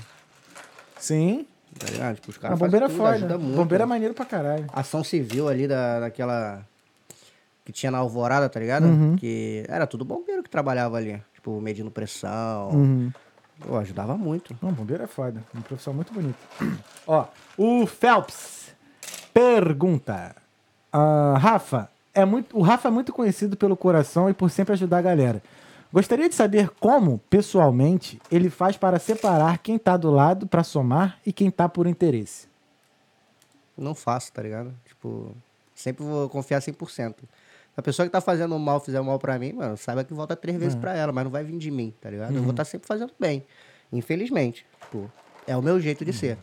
Sim. 0.99 1.45
Tá 1.79 1.87
ligado? 1.89 2.15
Tipo, 2.15 2.31
os 2.31 2.37
A 2.37 2.39
caras 2.41 2.59
bombeira 2.59 2.85
é 2.85 2.89
tudo, 2.89 2.97
foda. 2.97 3.09
ajuda 3.11 3.37
muito. 3.37 3.55
Bombeiro 3.55 3.83
é 3.83 3.85
maneiro 3.87 4.13
pra 4.13 4.25
caralho. 4.25 4.65
ação 4.73 5.03
civil 5.03 5.47
ali 5.47 5.67
da, 5.67 6.01
daquela. 6.01 6.65
Que 7.63 7.71
tinha 7.71 7.91
na 7.91 7.99
Alvorada, 7.99 8.49
tá 8.49 8.59
ligado? 8.59 8.85
Uhum. 8.85 9.15
Que 9.15 9.63
era 9.69 9.85
tudo 9.87 10.03
bombeiro 10.03 10.43
que 10.43 10.49
trabalhava 10.49 10.97
ali. 10.97 11.21
Tipo, 11.33 11.61
medindo 11.61 11.89
pressão. 11.91 13.11
Pô, 13.65 13.77
ajudava 13.77 14.17
muito. 14.17 14.55
Não, 14.61 14.71
bombeiro 14.71 15.03
é 15.03 15.07
foda. 15.07 15.43
Uma 15.53 15.63
profissão 15.63 15.93
muito 15.93 16.13
bonita. 16.13 16.39
Ó, 17.07 17.25
o 17.57 17.85
Phelps 17.85 18.73
pergunta. 19.33 20.35
ah, 20.91 21.37
Rafa, 21.37 21.89
é 22.13 22.25
muito, 22.25 22.57
o 22.57 22.61
Rafa 22.61 22.87
é 22.89 22.91
muito 22.91 23.13
conhecido 23.13 23.55
pelo 23.55 23.77
coração 23.77 24.29
e 24.29 24.33
por 24.33 24.49
sempre 24.49 24.73
ajudar 24.73 24.97
a 24.97 25.01
galera. 25.01 25.41
Gostaria 25.93 26.29
de 26.29 26.35
saber 26.35 26.69
como, 26.79 27.19
pessoalmente, 27.29 28.21
ele 28.31 28.49
faz 28.49 28.77
para 28.77 28.97
separar 28.97 29.57
quem 29.57 29.77
tá 29.77 29.97
do 29.97 30.09
lado 30.09 30.47
pra 30.47 30.63
somar 30.63 31.19
e 31.25 31.33
quem 31.33 31.51
tá 31.51 31.67
por 31.67 31.85
interesse. 31.85 32.47
Não 33.77 33.93
faço, 33.93 34.31
tá 34.31 34.41
ligado? 34.41 34.73
Tipo, 34.85 35.35
sempre 35.75 36.03
vou 36.03 36.29
confiar 36.29 36.61
100%. 36.61 37.15
A 37.81 37.83
pessoa 37.83 38.05
que 38.05 38.11
tá 38.11 38.21
fazendo 38.21 38.57
mal, 38.59 38.79
fizer 38.79 39.01
mal 39.01 39.17
pra 39.19 39.37
mim, 39.39 39.53
mano, 39.53 39.75
saiba 39.75 40.03
que 40.03 40.13
volta 40.13 40.35
três 40.35 40.55
É. 40.55 40.59
vezes 40.59 40.75
pra 40.75 40.95
ela, 40.95 41.11
mas 41.11 41.23
não 41.23 41.31
vai 41.31 41.43
vir 41.43 41.57
de 41.57 41.71
mim, 41.71 41.91
tá 41.99 42.09
ligado? 42.09 42.29
Uhum. 42.31 42.37
Eu 42.37 42.41
vou 42.43 42.51
estar 42.51 42.63
sempre 42.63 42.87
fazendo 42.87 43.11
bem. 43.19 43.43
Infelizmente. 43.91 44.65
Tipo, 44.81 45.11
é 45.47 45.55
o 45.57 45.61
meu 45.61 45.79
jeito 45.79 46.01
Uhum. 46.01 46.05
de 46.05 46.13
ser. 46.13 46.37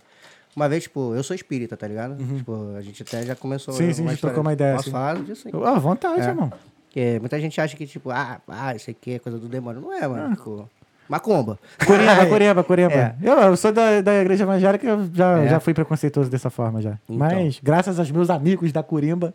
Uma 0.57 0.69
vez, 0.69 0.83
tipo, 0.85 1.15
eu 1.15 1.23
sou 1.23 1.37
espírita, 1.37 1.77
tá 1.77 1.87
ligado? 1.87 2.17
Tipo, 2.37 2.75
a 2.77 2.81
gente 2.83 3.03
até 3.03 3.23
já 3.23 3.37
começou. 3.37 3.73
Sim, 3.75 3.93
sim, 3.93 4.05
a 4.07 4.11
gente 4.11 4.21
trocou 4.21 4.41
uma 4.41 4.53
ideia, 4.53 4.73
Posso 4.75 4.89
assim. 4.89 4.91
falar 4.91 5.17
disso 5.23 5.47
aí? 5.49 5.55
À 5.65 5.79
vontade, 5.79 6.21
É. 6.21 6.25
irmão. 6.25 6.53
Porque 6.87 7.19
muita 7.21 7.39
gente 7.41 7.61
acha 7.61 7.77
que, 7.77 7.87
tipo, 7.87 8.11
ah, 8.11 8.41
ah, 8.49 8.75
isso 8.75 8.91
aqui 8.91 9.15
é 9.15 9.19
coisa 9.21 9.39
do 9.39 9.47
demônio. 9.49 9.81
Não 9.81 9.93
é, 9.93 10.03
Ah. 10.05 10.09
mano. 10.09 10.35
Tipo, 10.35 10.69
macumba. 11.09 11.59
Curimba, 11.87 12.27
Curimba, 12.27 12.65
Curimba. 12.65 12.93
É. 12.95 13.15
Eu, 13.23 13.35
eu 13.39 13.57
sou 13.57 13.71
da, 13.73 14.01
da 14.01 14.15
igreja 14.21 14.43
evangélica, 14.43 14.85
eu 14.87 15.09
já, 15.15 15.39
É. 15.39 15.49
já 15.49 15.61
fui 15.61 15.73
preconceituoso 15.73 16.29
dessa 16.29 16.51
forma 16.51 16.83
já. 16.83 16.99
Então. 17.09 17.17
Mas, 17.17 17.61
graças 17.63 17.99
aos 18.01 18.11
meus 18.11 18.29
amigos 18.29 18.73
da 18.73 18.83
Curimba, 18.83 19.33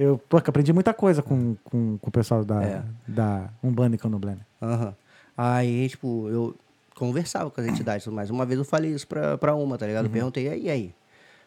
eu 0.00 0.16
pô, 0.18 0.38
aprendi 0.38 0.72
muita 0.72 0.94
coisa 0.94 1.22
com, 1.22 1.54
com, 1.62 1.98
com 1.98 2.08
o 2.08 2.10
pessoal 2.10 2.44
da, 2.44 2.62
É. 2.62 2.82
da 3.06 3.50
Umbanda 3.62 3.94
e 3.96 3.98
Candomblé. 3.98 4.34
né? 4.34 4.40
Aham. 4.62 4.94
Aí, 5.36 5.88
tipo, 5.88 6.28
eu 6.28 6.56
conversava 6.94 7.50
com 7.50 7.60
as 7.60 7.66
entidades 7.66 8.02
e 8.02 8.04
tudo 8.04 8.14
mais. 8.16 8.30
Uma 8.30 8.46
vez 8.46 8.58
eu 8.58 8.64
falei 8.64 8.92
isso 8.92 9.06
pra, 9.06 9.36
pra 9.38 9.54
uma, 9.54 9.76
tá 9.78 9.86
ligado? 9.86 10.06
Eu 10.06 10.10
perguntei, 10.10 10.46
e 10.46 10.48
aí, 10.48 10.62
e 10.64 10.70
aí? 10.70 10.94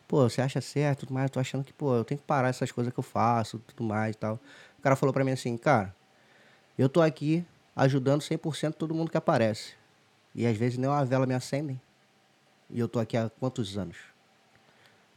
Pô, 0.07 0.27
você 0.29 0.41
acha 0.41 0.61
certo 0.61 1.01
tudo 1.01 1.13
mais? 1.13 1.25
Eu 1.25 1.29
tô 1.31 1.39
achando 1.39 1.63
que, 1.63 1.73
pô, 1.73 1.95
eu 1.95 2.03
tenho 2.03 2.19
que 2.19 2.25
parar 2.27 2.49
essas 2.49 2.71
coisas 2.71 2.93
que 2.93 2.99
eu 2.99 3.03
faço, 3.03 3.59
tudo 3.67 3.83
mais 3.83 4.15
e 4.15 4.19
tal. 4.19 4.39
O 4.77 4.81
cara 4.81 4.95
falou 4.95 5.13
pra 5.13 5.23
mim 5.23 5.31
assim, 5.31 5.57
cara, 5.57 5.95
eu 6.77 6.87
tô 6.89 7.01
aqui 7.01 7.43
ajudando 7.75 8.21
100% 8.21 8.73
todo 8.73 8.93
mundo 8.93 9.09
que 9.09 9.17
aparece. 9.17 9.73
E 10.35 10.45
às 10.45 10.55
vezes 10.57 10.77
nem 10.77 10.89
uma 10.89 11.03
vela 11.05 11.25
me 11.25 11.33
acendem. 11.33 11.79
E 12.69 12.79
eu 12.79 12.87
tô 12.87 12.99
aqui 12.99 13.15
há 13.17 13.29
quantos 13.39 13.77
anos? 13.77 13.97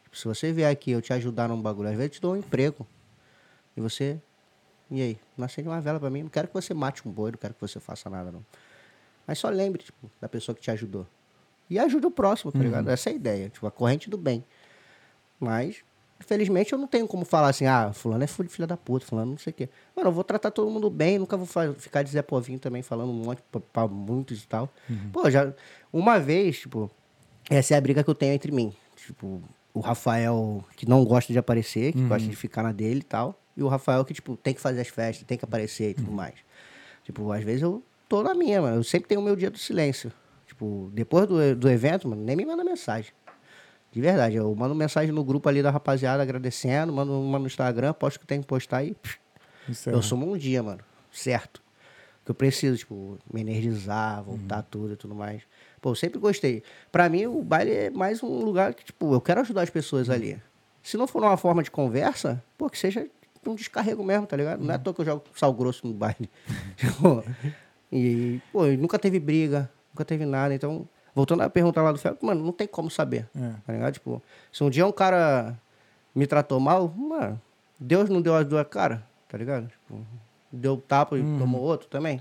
Tipo, 0.05 0.17
se 0.17 0.25
você 0.27 0.53
vier 0.53 0.71
aqui 0.71 0.91
eu 0.93 1.03
te 1.03 1.13
ajudar 1.13 1.49
num 1.49 1.61
bagulho, 1.61 1.89
às 1.89 1.95
vezes 1.97 2.05
eu 2.13 2.15
te 2.15 2.21
dou 2.21 2.35
um 2.35 2.37
emprego. 2.37 2.87
E 3.77 3.81
você 3.81 4.21
e 4.91 5.03
aí? 5.03 5.19
Não 5.37 5.45
acende 5.45 5.69
uma 5.69 5.81
vela 5.81 5.99
pra 5.99 6.11
mim. 6.11 6.23
Não 6.23 6.31
quero 6.31 6.49
que 6.49 6.55
você 6.55 6.73
mate 6.73 7.07
um 7.07 7.11
boi, 7.11 7.33
não 7.33 7.39
quero 7.39 7.55
que 7.55 7.61
você 7.61 7.81
faça 7.81 8.09
nada, 8.09 8.31
não. 8.31 8.45
Mas 9.27 9.39
só 9.39 9.49
lembre, 9.49 9.83
tipo, 9.83 10.11
da 10.21 10.29
pessoa 10.29 10.55
que 10.55 10.61
te 10.63 10.71
ajudou. 10.71 11.07
E 11.69 11.79
ajude 11.79 12.07
o 12.07 12.11
próximo, 12.11 12.53
tá 12.53 12.61
ligado? 12.61 12.89
Essa 12.89 13.11
é 13.11 13.13
a 13.13 13.17
ideia. 13.17 13.49
Tipo, 13.49 13.67
a 13.67 13.71
corrente 13.73 14.09
do 14.09 14.17
bem. 14.17 14.45
Mas, 15.41 15.83
infelizmente, 16.21 16.73
eu 16.73 16.79
não 16.79 16.87
tenho 16.87 17.09
como 17.09 17.25
falar 17.25 17.49
assim, 17.49 17.67
ah, 17.67 17.93
fulano 17.93 18.23
é 18.23 18.27
filho 18.29 18.49
filha 18.49 18.69
da 18.69 18.77
puta, 18.77 19.05
fulano 19.05 19.33
não 19.33 19.39
sei 19.39 19.51
o 19.51 19.55
quê. 19.55 19.69
Mano, 19.97 20.09
eu 20.11 20.13
vou 20.13 20.23
tratar 20.23 20.53
todo 20.53 20.71
mundo 20.71 20.89
bem, 20.89 21.19
nunca 21.19 21.37
vou 21.37 21.47
ficar 21.75 22.05
de 22.05 22.11
Zé 22.11 22.23
Povinho 22.23 22.61
também, 22.61 22.83
falando 22.83 23.11
um 23.11 23.25
monte 23.25 23.43
pra, 23.51 23.61
pra 23.61 23.89
muitos 23.89 24.45
e 24.45 24.47
tal. 24.47 24.73
Pô, 25.13 25.29
já... 25.29 25.53
Uma 25.93 26.21
vez, 26.21 26.61
tipo, 26.61 26.89
essa 27.51 27.75
é 27.75 27.77
a 27.77 27.81
briga 27.81 28.05
que 28.05 28.11
eu 28.11 28.15
tenho 28.15 28.33
entre 28.33 28.53
mim. 28.53 28.73
Tipo, 28.95 29.43
o 29.75 29.81
Rafael, 29.81 30.65
que 30.77 30.89
não 30.89 31.05
gosta 31.05 31.33
de 31.33 31.39
aparecer, 31.39 31.93
que 31.93 32.03
gosta 32.03 32.29
de 32.29 32.37
ficar 32.37 32.63
na 32.63 32.71
dele 32.71 33.01
e 33.01 33.03
tal. 33.03 33.37
E 33.57 33.63
o 33.63 33.69
Rafael 33.69 34.05
que, 34.05 34.13
tipo, 34.13 34.37
tem 34.37 34.53
que 34.53 34.61
fazer 34.61 34.81
as 34.81 34.89
festas, 34.89 35.25
tem 35.27 35.39
que 35.39 35.45
aparecer 35.45 35.91
e 35.91 35.95
tudo 35.95 36.13
mais. 36.13 36.35
Tipo, 37.05 37.31
às 37.33 37.43
vezes 37.43 37.63
eu 37.63 37.83
tô 38.09 38.23
na 38.23 38.35
minha, 38.35 38.61
mano. 38.61 38.77
Eu 38.77 38.85
sempre 38.85 39.09
tenho 39.09 39.21
o 39.21 39.25
meu 39.25 39.35
dia 39.37 39.51
do 39.51 39.59
silêncio. 39.59 40.13
Tipo, 40.47 40.91
depois 40.93 41.27
do, 41.27 41.57
do 41.57 41.69
evento, 41.69 42.07
mano, 42.09 42.23
nem 42.23 42.37
me 42.37 42.45
manda 42.45 42.63
mensagem. 42.63 43.13
De 43.91 44.01
verdade, 44.01 44.37
eu 44.37 44.55
mando 44.55 44.75
mensagem 44.75 45.11
no 45.13 45.25
grupo 45.25 45.49
ali 45.49 45.63
da 45.63 45.71
rapaziada 45.71 46.23
agradecendo, 46.23 46.93
mando 46.93 47.19
uma 47.19 47.39
no 47.39 47.47
Instagram, 47.47 47.93
posto 47.95 48.21
que 48.21 48.27
tem 48.27 48.41
que 48.41 48.47
postar 48.47 48.79
aí. 48.79 48.95
Isso 49.69 49.89
é- 49.89 49.95
Eu 49.95 50.03
sumo 50.03 50.31
um 50.31 50.37
dia, 50.37 50.63
mano. 50.63 50.81
Certo. 51.11 51.63
Que 52.25 52.31
eu 52.31 52.35
preciso, 52.35 52.77
tipo, 52.77 53.19
me 53.33 53.41
energizar, 53.41 54.23
voltar 54.23 54.63
tudo 54.63 54.93
e 54.93 54.97
tudo 54.97 55.15
mais. 55.15 55.43
Pô, 55.81 55.91
eu 55.91 55.95
sempre 55.95 56.19
gostei. 56.19 56.63
Pra 56.93 57.09
mim, 57.09 57.27
o 57.27 57.43
baile 57.43 57.71
é 57.71 57.91
mais 57.91 58.23
um 58.23 58.45
lugar 58.45 58.75
que, 58.75 58.85
tipo, 58.85 59.15
eu 59.15 59.21
quero 59.21 59.41
ajudar 59.41 59.63
as 59.63 59.71
pessoas 59.71 60.11
ali. 60.11 60.41
Se 60.83 60.97
não 60.97 61.07
for 61.07 61.21
numa 61.23 61.37
forma 61.37 61.63
de 61.63 61.71
conversa, 61.71 62.43
pô, 62.59 62.69
que 62.69 62.79
seja 62.79 63.07
um 63.51 63.55
descarrego 63.55 64.03
mesmo, 64.05 64.27
tá 64.27 64.37
ligado? 64.37 64.63
Não 64.65 64.73
é 64.73 64.77
à 64.77 64.79
toa 64.79 64.93
que 64.95 65.01
eu 65.01 65.05
jogo 65.05 65.25
sal 65.35 65.53
grosso 65.53 65.87
no 65.87 65.93
baile. 65.95 66.29
E, 67.93 68.41
pô, 68.53 68.65
nunca 68.67 68.99
teve 68.99 69.19
briga, 69.21 69.71
nunca 69.95 70.05
teve 70.05 70.27
nada. 70.27 70.53
Então, 70.53 70.89
voltando 71.15 71.43
à 71.43 71.49
pergunta 71.49 71.81
lá 71.81 71.93
do 71.93 71.99
Fel, 71.99 72.17
mano, 72.21 72.45
não 72.45 72.53
tem 72.53 72.67
como 72.67 72.91
saber. 72.91 73.29
É. 73.35 73.53
Tá 73.65 73.73
ligado? 73.73 73.93
Tipo, 73.95 74.23
se 74.53 74.63
um 74.65 74.69
dia 74.69 74.85
um 74.87 74.91
cara 74.93 75.57
me 76.15 76.27
tratou 76.27 76.59
mal, 76.59 76.89
mano, 76.89 77.41
Deus 77.79 78.09
não 78.11 78.21
deu 78.21 78.35
as 78.35 78.45
duas 78.45 78.67
caras, 78.67 78.99
tá 79.29 79.39
ligado? 79.39 79.69
Tipo, 79.69 80.01
deu 80.51 80.77
tapa 80.79 81.17
e 81.17 81.23
tomou 81.39 81.63
outro 81.63 81.87
também. 81.89 82.21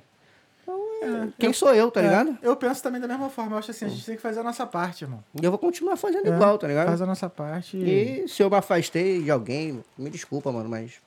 Então, 0.62 0.80
é, 1.02 1.28
quem 1.40 1.52
sou 1.52 1.74
eu, 1.74 1.90
tá 1.90 2.00
ligado? 2.02 2.38
É, 2.44 2.48
eu 2.48 2.56
penso 2.56 2.84
também 2.84 3.02
da 3.02 3.08
mesma 3.08 3.30
forma. 3.32 3.54
Eu 3.56 3.58
acho 3.60 3.72
assim, 3.72 3.86
a 3.86 3.90
gente 3.90 4.06
tem 4.06 4.16
que 4.16 4.22
fazer 4.22 4.42
a 4.42 4.44
nossa 4.44 4.68
parte, 4.68 5.04
irmão. 5.04 5.24
Eu 5.42 5.50
vou 5.50 5.58
continuar 5.58 5.98
fazendo 5.98 6.28
É, 6.28 6.36
igual, 6.36 6.60
tá 6.60 6.68
ligado? 6.68 6.88
Faz 6.88 7.02
a 7.02 7.06
nossa 7.08 7.28
parte. 7.28 7.76
e- 7.76 8.24
E 8.26 8.28
se 8.28 8.44
eu 8.44 8.50
me 8.52 8.56
afastei 8.56 9.24
de 9.24 9.32
alguém, 9.32 9.84
me 9.98 10.12
desculpa, 10.12 10.52
mano, 10.52 10.70
mas 10.70 11.02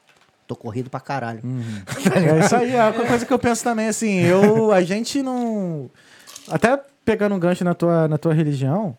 tô 0.48 0.56
corrido 0.56 0.88
pra 0.90 0.98
caralho. 0.98 1.42
É 2.16 2.44
isso 2.44 2.56
aí, 2.56 2.74
é 2.74 2.82
uma 2.82 3.06
coisa 3.06 3.24
que 3.24 3.32
eu 3.32 3.38
penso 3.38 3.62
também, 3.62 3.86
assim, 3.86 4.20
eu, 4.22 4.72
a 4.72 4.82
gente 4.82 5.22
não... 5.22 5.88
Até 6.50 6.80
pegando 7.04 7.34
um 7.34 7.38
gancho 7.38 7.62
na 7.62 7.74
tua, 7.74 8.08
na 8.08 8.16
tua 8.18 8.32
religião, 8.32 8.96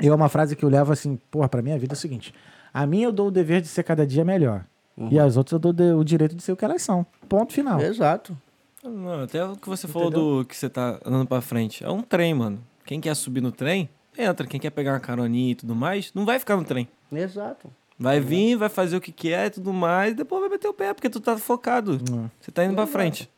eu 0.00 0.12
é 0.12 0.16
uma 0.16 0.28
frase 0.30 0.56
que 0.56 0.64
eu 0.64 0.68
levo 0.68 0.92
assim, 0.92 1.18
porra, 1.30 1.48
pra 1.48 1.60
minha 1.62 1.78
vida 1.78 1.92
é 1.92 1.96
o 1.96 1.98
seguinte, 1.98 2.34
a 2.72 2.86
mim 2.86 3.02
eu 3.02 3.12
dou 3.12 3.28
o 3.28 3.30
dever 3.30 3.60
de 3.60 3.68
ser 3.68 3.82
cada 3.82 4.06
dia 4.06 4.24
melhor, 4.24 4.64
e 5.10 5.18
as 5.18 5.36
outras 5.36 5.52
eu 5.52 5.58
dou 5.58 5.72
de- 5.72 5.92
o 5.92 6.02
direito 6.02 6.34
de 6.34 6.42
ser 6.42 6.52
o 6.52 6.56
que 6.56 6.64
elas 6.64 6.80
são, 6.82 7.04
ponto 7.28 7.52
final. 7.52 7.80
Exato. 7.80 8.36
Não, 8.82 9.22
até 9.22 9.44
o 9.44 9.56
que 9.56 9.68
você 9.68 9.86
falou 9.88 10.08
Entendeu? 10.08 10.38
do 10.40 10.44
que 10.44 10.56
você 10.56 10.68
tá 10.68 10.98
andando 11.04 11.26
pra 11.26 11.40
frente. 11.40 11.82
É 11.82 11.90
um 11.90 12.02
trem, 12.02 12.34
mano. 12.34 12.58
Quem 12.84 13.00
quer 13.00 13.14
subir 13.16 13.40
no 13.40 13.50
trem, 13.50 13.88
entra. 14.16 14.46
Quem 14.46 14.60
quer 14.60 14.68
pegar 14.70 14.92
uma 14.92 15.00
caroninha 15.00 15.52
e 15.52 15.54
tudo 15.54 15.74
mais, 15.74 16.12
não 16.14 16.26
vai 16.26 16.38
ficar 16.38 16.54
no 16.56 16.64
trem. 16.64 16.86
Exato. 17.10 17.70
Vai 17.98 18.18
vir, 18.20 18.56
vai 18.56 18.68
fazer 18.68 18.96
o 18.96 19.00
que 19.00 19.12
quer 19.12 19.46
e 19.46 19.50
tudo 19.50 19.72
mais, 19.72 20.12
e 20.12 20.16
depois 20.16 20.40
vai 20.40 20.50
meter 20.50 20.66
o 20.68 20.74
pé, 20.74 20.92
porque 20.92 21.08
tu 21.08 21.20
tá 21.20 21.36
focado. 21.38 21.98
Você 22.40 22.50
tá 22.50 22.64
indo 22.64 22.74
pra 22.74 22.86
frente. 22.86 23.30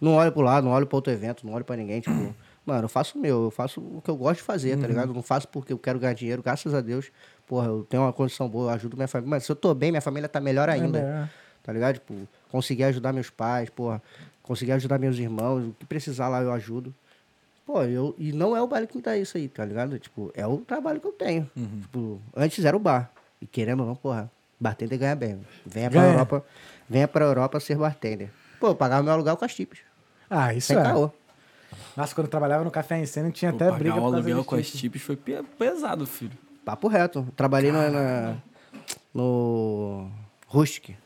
Não 0.00 0.14
olho 0.14 0.30
pro 0.30 0.42
lado, 0.42 0.64
não 0.64 0.70
olho 0.72 0.86
pro 0.86 0.96
outro 0.96 1.12
evento, 1.12 1.44
não 1.44 1.52
olho 1.54 1.64
pra 1.64 1.76
ninguém, 1.76 2.00
tipo, 2.00 2.14
mano, 2.64 2.84
eu 2.84 2.88
faço 2.88 3.18
o 3.18 3.20
meu, 3.20 3.44
eu 3.44 3.50
faço 3.50 3.80
o 3.80 4.00
que 4.00 4.08
eu 4.08 4.16
gosto 4.16 4.36
de 4.38 4.44
fazer, 4.44 4.74
Uhum. 4.76 4.80
tá 4.82 4.86
ligado? 4.86 5.08
Eu 5.10 5.14
não 5.14 5.22
faço 5.22 5.48
porque 5.48 5.72
eu 5.72 5.78
quero 5.78 5.98
ganhar 5.98 6.12
dinheiro, 6.12 6.40
graças 6.42 6.72
a 6.72 6.80
Deus. 6.80 7.10
Porra, 7.46 7.66
eu 7.66 7.84
tenho 7.88 8.04
uma 8.04 8.12
condição 8.12 8.48
boa, 8.48 8.70
eu 8.70 8.74
ajudo 8.76 8.96
minha 8.96 9.08
família. 9.08 9.30
Mas 9.30 9.44
se 9.44 9.50
eu 9.50 9.56
tô 9.56 9.74
bem, 9.74 9.90
minha 9.90 10.00
família 10.02 10.28
tá 10.28 10.38
melhor 10.40 10.68
ainda. 10.68 10.98
É. 11.00 11.28
Tá 11.64 11.72
ligado? 11.72 11.94
Tipo, 11.94 12.14
conseguir 12.50 12.84
ajudar 12.84 13.12
meus 13.12 13.30
pais, 13.30 13.68
porra, 13.68 14.00
conseguir 14.42 14.72
ajudar 14.72 14.98
meus 14.98 15.18
irmãos, 15.18 15.64
o 15.66 15.72
que 15.78 15.84
precisar 15.86 16.28
lá 16.28 16.40
eu 16.40 16.52
ajudo. 16.52 16.94
Pô, 17.66 17.82
eu, 17.82 18.14
e 18.16 18.32
não 18.32 18.56
é 18.56 18.62
o 18.62 18.66
baile 18.68 18.86
que 18.86 18.96
me 18.96 19.02
dá 19.02 19.16
isso 19.18 19.36
aí, 19.36 19.48
tá 19.48 19.64
ligado? 19.64 19.98
Tipo, 19.98 20.30
é 20.34 20.46
o 20.46 20.58
trabalho 20.58 21.00
que 21.00 21.06
eu 21.06 21.12
tenho. 21.12 21.50
Uhum. 21.56 21.80
Tipo, 21.82 22.20
antes 22.36 22.64
era 22.64 22.76
o 22.76 22.80
bar. 22.80 23.10
E 23.40 23.46
querendo 23.46 23.80
ou 23.80 23.86
não, 23.86 23.94
porra, 23.96 24.30
bartender 24.58 24.98
ganha 24.98 25.14
bem. 25.14 25.40
Venha 25.64 25.90
pra 25.90 26.00
Ganha. 26.00 26.12
Europa, 26.12 26.44
venha 26.88 27.06
pra 27.08 27.24
Europa 27.24 27.60
ser 27.60 27.76
bartender. 27.76 28.30
Pô, 28.60 28.68
eu 28.68 28.74
pagava 28.74 29.02
meu 29.02 29.12
aluguel 29.12 29.36
com 29.36 29.44
as 29.44 29.54
tips. 29.54 29.78
Ah, 30.28 30.52
isso 30.52 30.68
Sem 30.68 30.78
é. 30.78 30.82
caô. 30.82 31.10
Nossa, 31.96 32.14
quando 32.14 32.26
eu 32.26 32.30
trabalhava 32.30 32.64
no 32.64 32.70
Café 32.70 32.98
em 32.98 33.06
Cena, 33.06 33.30
tinha 33.30 33.50
até 33.50 33.68
Pô, 33.70 33.74
briga 33.76 33.90
pagar 33.94 34.00
o 34.00 34.04
por 34.06 34.12
causa 34.12 34.16
aluguel 34.28 34.44
com 34.44 34.56
as 34.56 34.70
tips 34.70 35.02
foi 35.02 35.16
pe- 35.16 35.42
pesado, 35.58 36.06
filho. 36.06 36.36
Papo 36.64 36.88
reto. 36.88 37.26
Trabalhei 37.36 37.70
na, 37.72 37.88
na- 37.90 38.36
no 39.14 40.10
Rustic. 40.46 40.96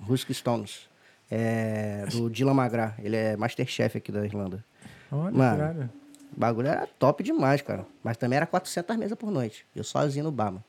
Rustic 0.00 0.34
Stones. 0.34 0.88
É, 1.30 2.04
do 2.10 2.28
Dylan 2.28 2.52
McGrath. 2.54 2.94
Ele 2.98 3.16
é 3.16 3.36
Masterchef 3.36 3.96
aqui 3.98 4.12
da 4.12 4.24
Irlanda. 4.24 4.64
Olha, 5.10 5.32
Mano. 5.36 5.58
caralho. 5.58 5.90
O 6.36 6.40
bagulho 6.40 6.68
era 6.68 6.86
top 6.98 7.22
demais, 7.22 7.60
cara. 7.62 7.86
Mas 8.02 8.16
também 8.16 8.36
era 8.38 8.46
400 8.46 8.96
mesas 8.96 9.16
por 9.16 9.30
noite. 9.30 9.66
Eu 9.76 9.84
sozinho 9.84 10.24
no 10.24 10.32
bar, 10.32 10.46
mano. 10.52 10.64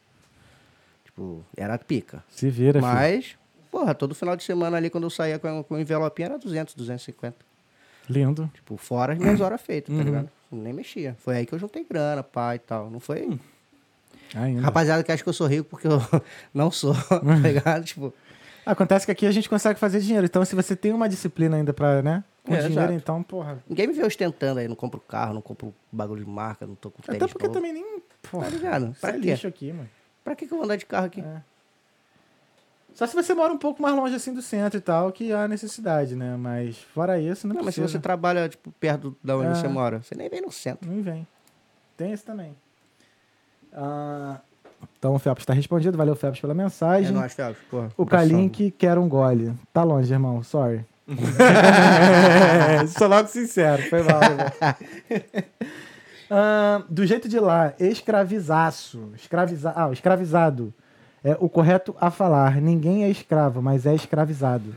Tipo, 1.15 1.45
era 1.55 1.77
pica. 1.77 2.23
Se 2.29 2.49
vira, 2.49 2.79
filho. 2.79 2.91
Mas, 2.93 3.35
porra, 3.71 3.93
todo 3.93 4.15
final 4.15 4.35
de 4.35 4.43
semana 4.43 4.77
ali, 4.77 4.89
quando 4.89 5.03
eu 5.05 5.09
saía 5.09 5.37
com, 5.39 5.63
com 5.63 5.75
o 5.75 5.79
envelopinho, 5.79 6.25
era 6.27 6.37
200, 6.39 6.73
250. 6.73 7.35
Lindo. 8.09 8.49
Tipo, 8.53 8.75
fora 8.77 9.13
as 9.13 9.19
minhas 9.19 9.39
horas 9.39 9.61
feitas, 9.61 9.89
Uhum. 9.93 9.99
tá 9.99 10.03
ligado? 10.03 10.29
Nem 10.51 10.73
mexia. 10.73 11.15
Foi 11.19 11.37
aí 11.37 11.45
que 11.45 11.53
eu 11.53 11.59
juntei 11.59 11.85
grana, 11.89 12.21
pai 12.23 12.57
e 12.57 12.59
tal. 12.59 12.89
Não 12.89 12.99
foi... 12.99 13.21
Hum. 13.27 13.39
Ainda. 14.35 14.61
Rapaziada 14.61 15.03
que 15.03 15.11
acha 15.11 15.21
que 15.23 15.29
eu 15.29 15.33
sou 15.33 15.45
rico 15.47 15.69
porque 15.69 15.87
eu 15.87 15.99
não 16.53 16.71
sou, 16.71 16.93
tá 17.07 17.19
ligado? 17.47 17.83
Tipo, 17.85 18.13
Acontece 18.65 19.05
que 19.05 19.11
aqui 19.11 19.25
a 19.25 19.31
gente 19.31 19.49
consegue 19.49 19.77
fazer 19.79 19.99
dinheiro. 19.99 20.25
Então, 20.25 20.43
se 20.45 20.55
você 20.55 20.73
tem 20.75 20.93
uma 20.93 21.07
disciplina 21.09 21.57
ainda 21.57 21.73
pra, 21.73 22.01
né? 22.01 22.23
Com 22.45 22.53
É, 22.53 22.57
dinheiro, 22.59 22.73
exato. 22.81 22.93
então, 22.93 23.21
porra. 23.21 23.61
ninguém 23.67 23.87
me 23.87 23.93
vê 23.93 24.03
ostentando 24.05 24.59
aí. 24.59 24.67
Não 24.69 24.75
compro 24.75 24.99
carro, 25.01 25.33
não 25.33 25.41
compro 25.41 25.73
bagulho 25.91 26.23
de 26.23 26.29
marca, 26.29 26.65
não 26.65 26.73
tô 26.75 26.89
com 26.89 27.01
tênis 27.01 27.21
Até 27.21 27.31
porque 27.31 27.45
novo. 27.47 27.59
também 27.59 27.73
nem. 27.73 28.01
Porra, 28.31 28.45
Tá 28.45 28.49
ligado? 28.51 28.95
Pra 29.01 29.09
é 29.09 29.13
quê? 29.13 29.31
lixo 29.31 29.47
aqui, 29.47 29.71
mano. 29.73 29.89
Pra 30.23 30.35
que, 30.35 30.47
que 30.47 30.53
eu 30.53 30.57
vou 30.57 30.65
andar 30.65 30.75
de 30.77 30.85
carro 30.85 31.05
aqui? 31.07 31.21
É. 31.21 31.41
Só 32.93 33.07
se 33.07 33.15
você 33.15 33.33
mora 33.33 33.51
um 33.51 33.57
pouco 33.57 33.81
mais 33.81 33.95
longe 33.95 34.13
assim 34.15 34.33
do 34.33 34.41
centro 34.41 34.77
e 34.77 34.81
tal, 34.81 35.11
que 35.11 35.33
há 35.33 35.47
necessidade, 35.47 36.15
né? 36.15 36.35
Mas 36.37 36.77
fora 36.77 37.19
isso, 37.19 37.47
não, 37.47 37.55
Não, 37.55 37.63
mas 37.63 37.73
se 37.73 37.81
precisa. 37.81 37.97
você 37.97 38.01
trabalha, 38.01 38.47
tipo, 38.47 38.71
perto 38.79 39.17
da 39.23 39.35
onde 39.35 39.47
É. 39.47 39.55
você 39.55 39.67
mora, 39.67 40.01
você 40.03 40.13
nem 40.15 40.29
vem 40.29 40.41
no 40.41 40.51
centro. 40.51 40.89
Não 40.89 41.01
vem. 41.01 41.27
Tem 41.97 42.11
esse 42.11 42.23
também. 42.23 42.55
Ah, 43.73 44.37
então 44.99 45.15
o 45.15 45.19
Felps 45.19 45.41
está 45.41 45.53
respondido. 45.53 45.97
Valeu, 45.97 46.15
Felps, 46.15 46.39
pela 46.39 46.53
É 46.53 46.55
mensagem. 46.55 47.11
nóis, 47.11 47.33
Felps, 47.33 47.61
porra. 47.69 47.91
o. 47.97 48.05
Kalink 48.05 48.69
quer 48.71 48.97
um 48.99 49.09
gole. 49.09 49.53
Tá 49.73 49.83
longe, 49.83 50.13
irmão. 50.13 50.43
Sorry. 50.43 50.85
Sou 52.97 53.07
logo 53.07 53.27
sincero. 53.27 53.81
Foi 53.89 54.03
mal, 54.03 54.21
irmão. 54.21 54.45
Ah, 56.35 56.83
do 56.89 57.05
jeito 57.05 57.29
de 57.29 57.39
lá, 57.39 57.73
escravizaço. 57.79 59.11
Escraviza... 59.15 59.71
Ah, 59.75 59.87
o 59.87 59.93
escravizado. 59.93 60.73
É 61.23 61.37
o 61.39 61.47
correto 61.47 61.95
a 62.01 62.09
falar. 62.09 62.59
Ninguém 62.59 63.03
é 63.03 63.09
escravo, 63.09 63.61
mas 63.61 63.85
é 63.85 63.93
escravizado. 63.93 64.75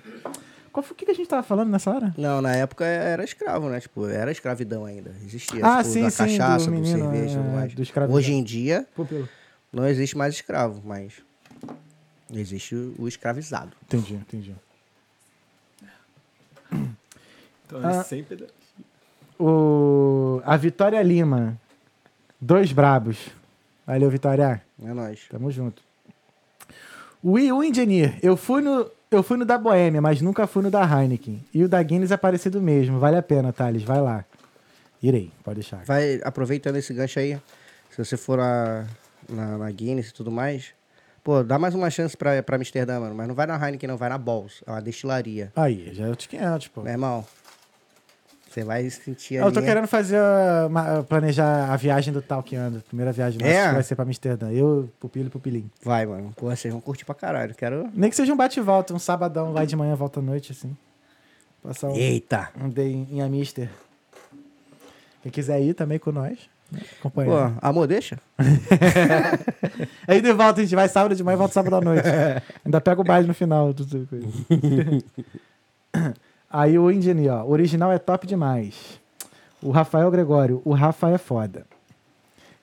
Qual 0.70 0.84
foi 0.84 0.92
o 0.92 0.94
que 0.94 1.10
a 1.10 1.14
gente 1.14 1.26
tava 1.26 1.42
falando 1.42 1.70
nessa 1.70 1.90
hora? 1.90 2.14
Não, 2.18 2.42
na 2.42 2.54
época 2.54 2.84
era 2.84 3.24
escravo, 3.24 3.70
né? 3.70 3.80
Tipo, 3.80 4.06
era 4.06 4.30
escravidão 4.30 4.84
ainda. 4.84 5.16
Existia. 5.24 5.64
Ah, 5.64 5.78
tipo, 5.78 5.94
sim, 5.94 6.02
da 6.02 6.10
sim, 6.10 6.16
cachaça, 6.18 6.58
do 6.58 6.64
do, 6.66 6.70
menino, 6.72 6.98
cerveja 7.10 7.40
é, 7.40 7.68
do 7.68 7.82
escravidão. 7.82 8.16
Hoje 8.16 8.32
em 8.34 8.44
dia, 8.44 8.86
Pupilo. 8.94 9.26
não 9.72 9.86
existe 9.86 10.16
mais 10.16 10.34
escravo, 10.34 10.82
mas 10.84 11.14
existe 12.30 12.74
o 12.74 12.94
o 12.98 13.08
escravizado. 13.08 13.72
Entendi, 13.84 14.14
entendi. 14.14 14.54
Então 17.66 17.80
Ah. 17.82 17.96
é 17.96 18.02
sempre. 18.04 18.46
O... 19.38 20.40
A 20.44 20.56
Vitória 20.56 21.02
Lima. 21.02 21.58
Dois 22.40 22.72
brabos. 22.72 23.28
Valeu, 23.86 24.10
Vitória. 24.10 24.62
É 24.82 24.92
nóis. 24.92 25.26
Tamo 25.30 25.50
junto. 25.50 25.82
O 27.22 27.32
Will 27.32 27.62
Engineer. 27.64 28.18
Eu 28.22 28.36
fui 28.36 28.60
no. 28.62 28.90
Eu 29.10 29.22
fui 29.22 29.36
no 29.36 29.44
da 29.44 29.56
Boêmia, 29.56 30.02
mas 30.02 30.20
nunca 30.20 30.46
fui 30.48 30.62
no 30.64 30.70
da 30.70 30.82
Heineken. 30.82 31.40
E 31.54 31.62
o 31.62 31.68
da 31.68 31.80
Guinness 31.82 32.10
é 32.10 32.16
parecido 32.16 32.60
mesmo. 32.60 32.98
Vale 32.98 33.16
a 33.16 33.22
pena, 33.22 33.52
Thales. 33.52 33.84
Vai 33.84 34.00
lá. 34.00 34.24
Irei, 35.00 35.30
pode 35.44 35.60
deixar. 35.60 35.84
Vai, 35.84 36.20
aproveitando 36.24 36.74
esse 36.76 36.92
gancho 36.92 37.20
aí, 37.20 37.38
se 37.90 37.98
você 38.04 38.16
for 38.16 38.40
a- 38.40 38.84
na, 39.28 39.58
na 39.58 39.70
Guinness 39.70 40.08
e 40.08 40.12
tudo 40.12 40.30
mais, 40.32 40.70
pô, 41.22 41.44
dá 41.44 41.56
mais 41.56 41.72
uma 41.74 41.88
chance 41.88 42.16
pra, 42.16 42.42
pra 42.42 42.56
Amsterdã, 42.56 42.98
mano. 42.98 43.14
Mas 43.14 43.28
não 43.28 43.34
vai 43.34 43.46
na 43.46 43.54
Heineken, 43.64 43.88
não, 43.88 43.96
vai 43.96 44.08
na 44.08 44.18
Balls. 44.18 44.62
É 44.66 44.70
uma 44.72 44.82
destilaria. 44.82 45.52
Aí, 45.54 45.90
já 45.94 46.06
é 46.06 46.08
outros 46.08 46.26
500, 46.26 46.68
pô. 46.68 46.82
Meu 46.82 46.92
irmão, 46.92 47.24
você 48.60 48.64
vai 48.64 48.88
sentir 48.90 49.36
Ah, 49.38 49.42
ali... 49.42 49.48
Eu 49.48 49.52
tô 49.52 49.60
querendo 49.62 49.86
fazer, 49.86 50.16
a- 50.16 50.68
ma- 50.70 51.02
planejar 51.02 51.70
a 51.72 51.76
viagem 51.76 52.12
do 52.12 52.22
Talkando. 52.22 52.80
Primeira 52.88 53.12
viagem 53.12 53.38
nossa 53.38 53.52
É? 53.52 53.68
que 53.68 53.74
vai 53.74 53.82
ser 53.82 53.94
pra 53.94 54.04
Amsterdã. 54.04 54.50
Eu, 54.50 54.88
Pupilo 54.98 55.26
e 55.26 55.30
Pupilinho. 55.30 55.70
Vai, 55.82 56.06
mano. 56.06 56.32
Pô, 56.36 56.46
vocês 56.46 56.72
vão 56.72 56.80
curtir 56.80 57.04
pra 57.04 57.14
caralho. 57.14 57.54
Quero... 57.54 57.88
Nem 57.94 58.08
que 58.10 58.16
seja 58.16 58.32
um 58.32 58.36
bate 58.36 58.58
e 58.58 58.62
volta, 58.62 58.94
um 58.94 58.98
sabadão, 58.98 59.52
vai 59.52 59.66
de 59.66 59.76
manhã, 59.76 59.94
volta 59.94 60.20
à 60.20 60.22
noite, 60.22 60.52
assim. 60.52 60.74
Passar 61.62 61.88
um, 61.88 61.96
Eita! 61.96 62.48
um 62.60 62.68
day 62.70 63.06
em, 63.10 63.20
Amister. 63.20 63.68
Quem 65.22 65.32
quiser 65.32 65.60
ir 65.60 65.74
também 65.74 65.98
com 65.98 66.12
nós, 66.12 66.38
né? 66.70 66.80
Pô, 67.02 67.08
acompanhando. 67.08 67.58
amor, 67.60 67.86
deixa? 67.88 68.18
Aí 70.06 70.20
de 70.20 70.32
volta, 70.32 70.60
a 70.60 70.64
gente 70.64 70.74
vai 70.76 70.88
sábado 70.88 71.14
de 71.16 71.24
manhã 71.24 71.34
e 71.34 71.38
volta 71.38 71.52
sábado 71.54 71.74
à 71.76 71.80
nonoite. 71.80 72.08
Ainda 72.64 72.80
pega 72.80 73.00
o 73.00 73.04
baile 73.04 73.26
no 73.26 73.34
final. 73.34 73.72
do- 73.72 73.84
do- 73.84 74.06
coisa. 74.06 74.26
Aí 76.50 76.78
o 76.78 76.90
Indini, 76.90 77.28
ó. 77.28 77.42
O 77.44 77.50
original 77.50 77.92
é 77.92 77.98
top 77.98 78.26
demais. 78.26 79.00
O 79.62 79.70
Rafael 79.70 80.10
Gregório, 80.10 80.62
o 80.64 80.72
Rafa 80.72 81.10
é 81.10 81.18
foda. 81.18 81.66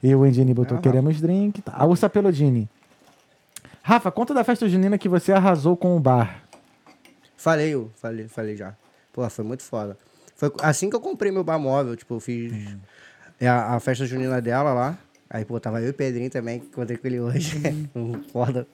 E 0.02 0.14
o 0.14 0.26
Indini 0.26 0.54
botou 0.54 0.78
Ah, 0.78 0.82
queremos 0.82 1.20
drink. 1.22 1.62
Tá. 1.62 1.74
A 1.76 1.86
Ursa 1.86 2.10
Pelodini. 2.10 2.70
Rafa, 3.82 4.12
conta 4.12 4.34
da 4.34 4.44
festa 4.44 4.68
junina 4.68 4.98
que 4.98 5.10
você 5.10 5.34
arrasou 5.34 5.76
com 5.76 5.96
o 5.96 6.00
bar. 6.00 6.44
Falei, 7.36 7.74
eu 7.74 7.92
falei, 7.96 8.28
falei 8.28 8.56
já. 8.56 8.74
Pô, 9.12 9.30
foi 9.30 9.44
muito 9.44 9.64
foda. 9.64 9.98
Foi 10.36 10.52
assim 10.62 10.90
que 10.90 10.96
eu 10.96 11.02
comprei 11.02 11.32
meu 11.32 11.44
bar 11.44 11.60
móvel, 11.60 11.96
tipo, 11.96 12.16
eu 12.16 12.20
fiz 12.20 12.76
é, 13.40 13.48
a, 13.48 13.76
a 13.76 13.80
festa 13.80 14.06
junina 14.06 14.42
dela 14.42 14.74
lá. 14.74 14.98
Aí, 15.34 15.44
pô, 15.44 15.60
tava 15.60 15.82
eu 15.82 15.88
e 15.88 15.90
o 15.90 15.94
Pedrinho 15.96 16.30
também, 16.30 16.60
que 16.60 16.68
encontrei 16.68 16.96
com 16.96 17.08
ele 17.08 17.20
hoje. 17.20 17.58
Um 17.96 18.22
foda. 18.24 18.68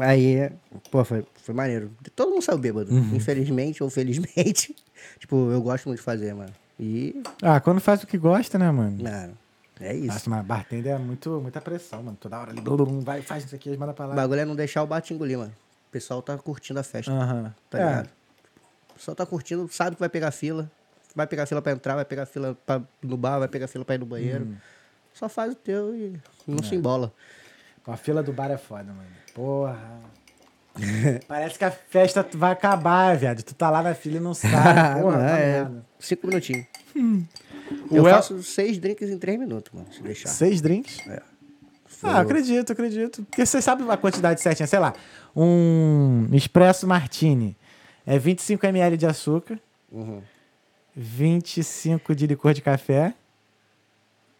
Aí, 0.00 0.50
pô, 0.90 1.04
foi, 1.04 1.22
foi 1.42 1.54
maneiro. 1.54 1.90
Todo 2.16 2.30
mundo 2.30 2.40
saiu 2.42 2.56
bêbado. 2.56 2.90
Infelizmente 3.14 3.82
ou 3.82 3.90
felizmente. 3.90 4.74
tipo, 5.20 5.50
eu 5.50 5.60
gosto 5.60 5.84
muito 5.86 5.98
de 5.98 6.04
fazer, 6.04 6.34
mano. 6.34 6.50
E, 6.80 7.22
Ah, 7.42 7.60
quando 7.60 7.78
faz 7.80 8.02
o 8.02 8.06
que 8.06 8.16
gosta, 8.16 8.58
né, 8.58 8.70
mano? 8.70 9.02
mano, 9.02 9.36
é 9.80 9.94
isso. 9.94 10.06
Nossa, 10.06 10.30
mas 10.30 10.46
bartender 10.46 10.94
é 10.94 10.98
muito, 10.98 11.28
muita 11.42 11.60
pressão, 11.60 12.02
mano. 12.02 12.16
Toda 12.18 12.38
hora 12.38 12.52
ali, 12.52 12.60
blum, 12.60 12.76
blum, 12.76 13.00
vai, 13.00 13.20
faz 13.20 13.44
isso 13.44 13.54
aqui, 13.54 13.76
manda 13.76 13.92
pra 13.92 14.06
O 14.06 14.08
lá. 14.08 14.14
bagulho 14.14 14.40
é 14.40 14.44
não 14.46 14.56
deixar 14.56 14.82
o 14.82 14.86
bate 14.86 15.12
engolir, 15.12 15.36
mano. 15.38 15.52
O 15.88 15.90
pessoal 15.92 16.22
tá 16.22 16.38
curtindo 16.38 16.80
a 16.80 16.82
festa. 16.82 17.12
Aham. 17.12 17.54
tá 17.68 17.78
É. 17.78 17.84
ligado? 17.84 18.10
O 18.90 18.94
pessoal 18.94 19.14
tá 19.14 19.26
curtindo, 19.26 19.68
sabe 19.70 19.96
que 19.96 20.00
vai 20.00 20.08
pegar 20.08 20.30
fila. 20.30 20.70
Vai 21.14 21.26
pegar 21.26 21.44
fila 21.46 21.60
pra 21.60 21.72
entrar, 21.72 21.94
vai 21.96 22.04
pegar 22.06 22.24
fila 22.26 22.56
pra, 22.64 22.80
no 23.02 23.16
bar, 23.16 23.38
vai 23.40 23.48
pegar 23.48 23.66
fila 23.68 23.84
pra 23.84 23.94
ir 23.94 23.98
no 23.98 24.06
banheiro. 24.06 24.44
Hum. 24.46 24.54
Só 25.18 25.28
faz 25.28 25.52
o 25.52 25.56
teu 25.56 25.94
e 25.96 26.14
É. 26.14 26.18
não 26.46 26.62
se 26.62 26.74
embola. 26.74 27.12
A 27.86 27.96
fila 27.96 28.22
do 28.22 28.32
bar 28.32 28.50
é 28.50 28.58
foda, 28.58 28.84
mano. 28.84 29.08
Porra. 29.34 29.78
Parece 31.26 31.58
que 31.58 31.64
a 31.64 31.70
festa 31.70 32.24
vai 32.34 32.52
acabar, 32.52 33.16
viado. 33.16 33.42
Tu 33.42 33.54
tá 33.54 33.68
lá 33.70 33.82
na 33.82 33.94
fila 33.94 34.18
e 34.18 34.20
não 34.20 34.34
sabe. 34.34 34.54
Porra, 35.02 35.16
Não, 35.18 35.26
tá 35.26 35.38
é, 35.38 35.68
cinco 35.98 36.26
minutinhos. 36.26 36.66
O 37.90 37.96
Eu 37.96 38.06
El- 38.06 38.14
faço 38.14 38.42
seis 38.42 38.78
drinks 38.78 39.08
em 39.10 39.18
três 39.18 39.38
minutos, 39.38 39.72
mano, 39.72 39.92
se 39.92 40.02
deixar. 40.02 40.28
Seis 40.28 40.60
drinks? 40.60 40.98
É. 41.08 41.20
Ah, 42.02 42.20
acredito, 42.20 42.72
acredito. 42.72 43.24
Porque 43.24 43.44
você 43.44 43.60
sabe 43.60 43.82
a 43.90 43.96
quantidade 43.96 44.40
certinha. 44.40 44.66
Sei 44.68 44.78
lá, 44.78 44.92
um 45.34 46.28
espresso 46.32 46.86
martini 46.86 47.56
é 48.06 48.18
25 48.18 48.64
ml 48.66 48.96
de 48.96 49.06
açúcar, 49.06 49.58
Uhum. 49.90 50.22
25 50.94 52.14
de 52.14 52.26
licor 52.26 52.52
de 52.54 52.60
café. 52.62 53.14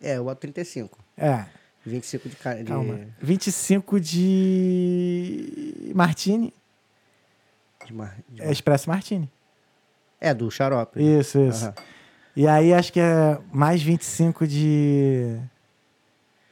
É, 0.02 0.16
eu 0.16 0.24
boto 0.24 0.40
35. 0.40 0.98
É, 1.16 1.44
25 1.84 2.28
de... 2.28 2.36
de... 2.36 2.64
calma. 2.64 3.00
25 3.20 4.00
de 4.00 5.92
martini. 5.94 6.52
de 7.86 7.92
mar- 7.92 8.16
de 8.28 8.40
É 8.42 8.44
mar- 8.44 8.52
espresso 8.52 8.88
martini. 8.88 9.30
É, 10.20 10.34
do 10.34 10.50
xarope. 10.50 11.00
Isso, 11.00 11.38
isso. 11.40 11.64
Aham. 11.66 11.74
E 12.36 12.46
aí 12.46 12.72
acho 12.72 12.92
que 12.92 13.00
é 13.00 13.38
mais 13.52 13.82
25 13.82 14.46
de. 14.46 15.38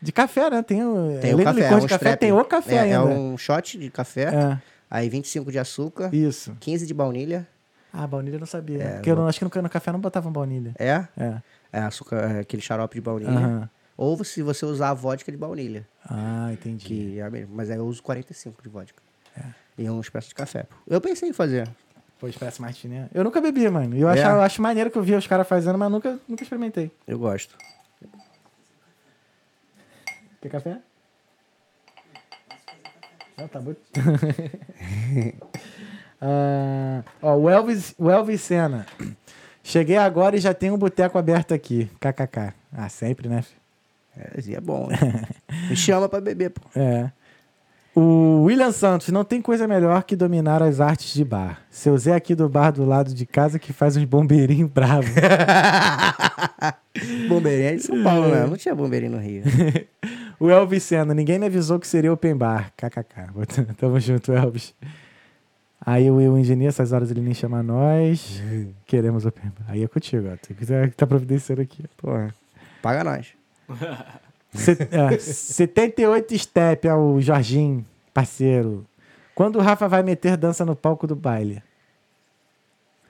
De 0.02 0.10
café, 0.12 0.50
né? 0.50 0.62
Tem 0.62 0.84
o. 0.84 1.18
Tem 1.20 1.34
o 1.34 1.38
café, 1.44 1.60
licor 1.60 1.76
é 1.76 1.78
de 1.78 1.84
um 1.84 1.88
café, 1.88 1.94
strap. 1.96 2.18
tem 2.20 2.32
o 2.32 2.44
café 2.44 2.74
é, 2.74 2.80
ainda. 2.80 2.96
É 3.12 3.16
um 3.16 3.38
shot 3.38 3.78
de 3.78 3.90
café, 3.90 4.24
É, 4.34 4.58
aí 4.90 5.08
25 5.08 5.50
de 5.52 5.58
açúcar, 5.58 6.12
isso. 6.14 6.56
15 6.60 6.86
de 6.86 6.94
baunilha. 6.94 7.46
Ah, 7.92 8.06
baunilha 8.06 8.34
eu 8.36 8.40
não 8.40 8.46
sabia. 8.46 8.82
É, 8.82 8.92
porque 8.94 9.10
eu 9.10 9.16
não, 9.16 9.26
acho 9.26 9.38
que 9.38 9.44
no, 9.44 9.62
no 9.62 9.70
café 9.70 9.90
não 9.92 10.00
botavam 10.00 10.30
baunilha. 10.32 10.74
É, 10.78 11.06
É. 11.16 11.40
é 11.72 11.80
açúcar, 11.80 12.16
é 12.16 12.40
aquele 12.40 12.62
xarope 12.62 12.94
de 12.94 13.00
baunilha. 13.00 13.30
Aham. 13.30 13.70
Ou 13.96 14.22
se 14.24 14.42
você 14.42 14.66
usar 14.66 14.90
a 14.90 14.94
vodka 14.94 15.32
de 15.32 15.38
baunilha, 15.38 15.86
Ah, 16.08 16.50
entendi. 16.52 16.84
que 16.86 17.18
é 17.18 17.22
a 17.22 17.30
mesma. 17.30 17.54
Mas 17.54 17.70
aí 17.70 17.78
eu 17.78 17.86
uso 17.86 18.02
45 18.02 18.62
de 18.62 18.68
vodka. 18.68 19.02
E 19.78 19.88
um 19.90 20.00
expresso 20.00 20.28
de 20.28 20.34
café. 20.34 20.66
Eu 20.86 21.00
pensei 21.00 21.28
em 21.28 21.32
fazer. 21.32 21.68
Pô, 22.18 22.26
Expresso 22.28 22.62
Martini. 22.62 23.06
Eu 23.12 23.22
nunca 23.24 23.42
bebi, 23.42 23.68
mano. 23.68 23.94
E 23.94 24.00
Eu, 24.00 24.08
É? 24.08 24.12
acho, 24.12 24.22
eu 24.36 24.40
acho 24.40 24.62
maneiro 24.62 24.90
que 24.90 24.96
eu 24.96 25.02
via 25.02 25.18
os 25.18 25.26
caras 25.26 25.46
fazendo, 25.46 25.76
mas 25.78 25.90
nunca, 25.90 26.18
nunca 26.26 26.42
experimentei. 26.42 26.90
Eu 27.06 27.18
gosto. 27.18 27.54
Quer 30.40 30.48
café? 30.50 30.78
Não, 33.36 33.48
tá 33.48 33.60
muito. 33.60 33.80
Ah, 36.18 37.02
ó, 37.20 37.34
o 37.36 37.50
Elvis, 37.50 37.94
o 37.98 38.10
Elvis 38.10 38.40
Senna. 38.40 38.86
Cheguei 39.66 39.96
agora 39.96 40.36
e 40.36 40.38
já 40.38 40.54
tem 40.54 40.70
um 40.70 40.78
boteco 40.78 41.18
aberto 41.18 41.52
aqui. 41.52 41.90
KKK. 41.98 42.54
Ah, 42.72 42.88
sempre, 42.88 43.28
né? 43.28 43.42
É, 44.16 44.52
é 44.52 44.60
bom. 44.60 44.86
né? 44.86 44.96
Me 45.68 45.74
chama 45.74 46.08
pra 46.08 46.20
beber, 46.20 46.50
pô. 46.50 46.62
É. 46.76 47.10
O 47.92 48.44
William 48.44 48.70
Santos, 48.70 49.08
não 49.08 49.24
tem 49.24 49.42
coisa 49.42 49.66
melhor 49.66 50.04
que 50.04 50.14
dominar 50.14 50.62
as 50.62 50.80
artes 50.80 51.12
de 51.12 51.24
bar. 51.24 51.62
Seu 51.68 51.98
Zé 51.98 52.14
aqui 52.14 52.32
do 52.32 52.48
bar 52.48 52.70
do 52.70 52.84
lado 52.84 53.12
de 53.12 53.26
casa 53.26 53.58
que 53.58 53.72
faz 53.72 53.96
uns 53.96 54.04
bombeirinhos 54.04 54.70
bravos. 54.70 55.10
Bombeirinho 57.28 57.68
é 57.68 57.74
de 57.74 57.82
São 57.82 58.02
Paulo, 58.04 58.28
né? 58.28 58.46
Não 58.46 58.56
tinha 58.56 58.74
bombeirinho 58.74 59.12
no 59.12 59.18
Rio. 59.18 59.42
o 60.38 60.48
Elvis 60.48 60.84
Senna, 60.84 61.12
ninguém 61.12 61.38
me 61.40 61.46
avisou 61.46 61.80
que 61.80 61.88
seria 61.88 62.12
open 62.12 62.36
bar. 62.36 62.72
KKK. 62.76 63.74
Tamo 63.76 63.98
junto, 63.98 64.32
Elvis. 64.32 64.74
Aí 65.86 66.10
o 66.10 66.16
Will 66.16 66.36
Engineer, 66.36 66.68
essas 66.70 66.90
horas 66.92 67.12
ele 67.12 67.20
nem 67.20 67.32
chama 67.32 67.62
nós. 67.62 68.42
Queremos 68.86 69.24
open 69.24 69.52
bar. 69.56 69.66
Aí 69.68 69.84
é 69.84 69.86
contigo, 69.88 70.26
ó. 70.32 70.36
Tem 70.36 70.56
que 70.56 70.96
tá, 70.96 71.06
providenciando 71.06 71.62
aqui. 71.62 71.84
Porra, 71.96 72.34
paga 72.82 73.04
nós. 73.04 73.28
Set- 74.52 74.88
é, 74.92 75.18
78 75.18 76.36
step 76.38 76.88
ao 76.88 77.20
Jorginho, 77.20 77.84
parceiro. 78.12 78.84
Quando 79.34 79.56
o 79.56 79.62
Rafa 79.62 79.86
vai 79.86 80.02
meter 80.02 80.36
dança 80.36 80.64
no 80.64 80.74
palco 80.74 81.06
do 81.06 81.14
baile? 81.14 81.62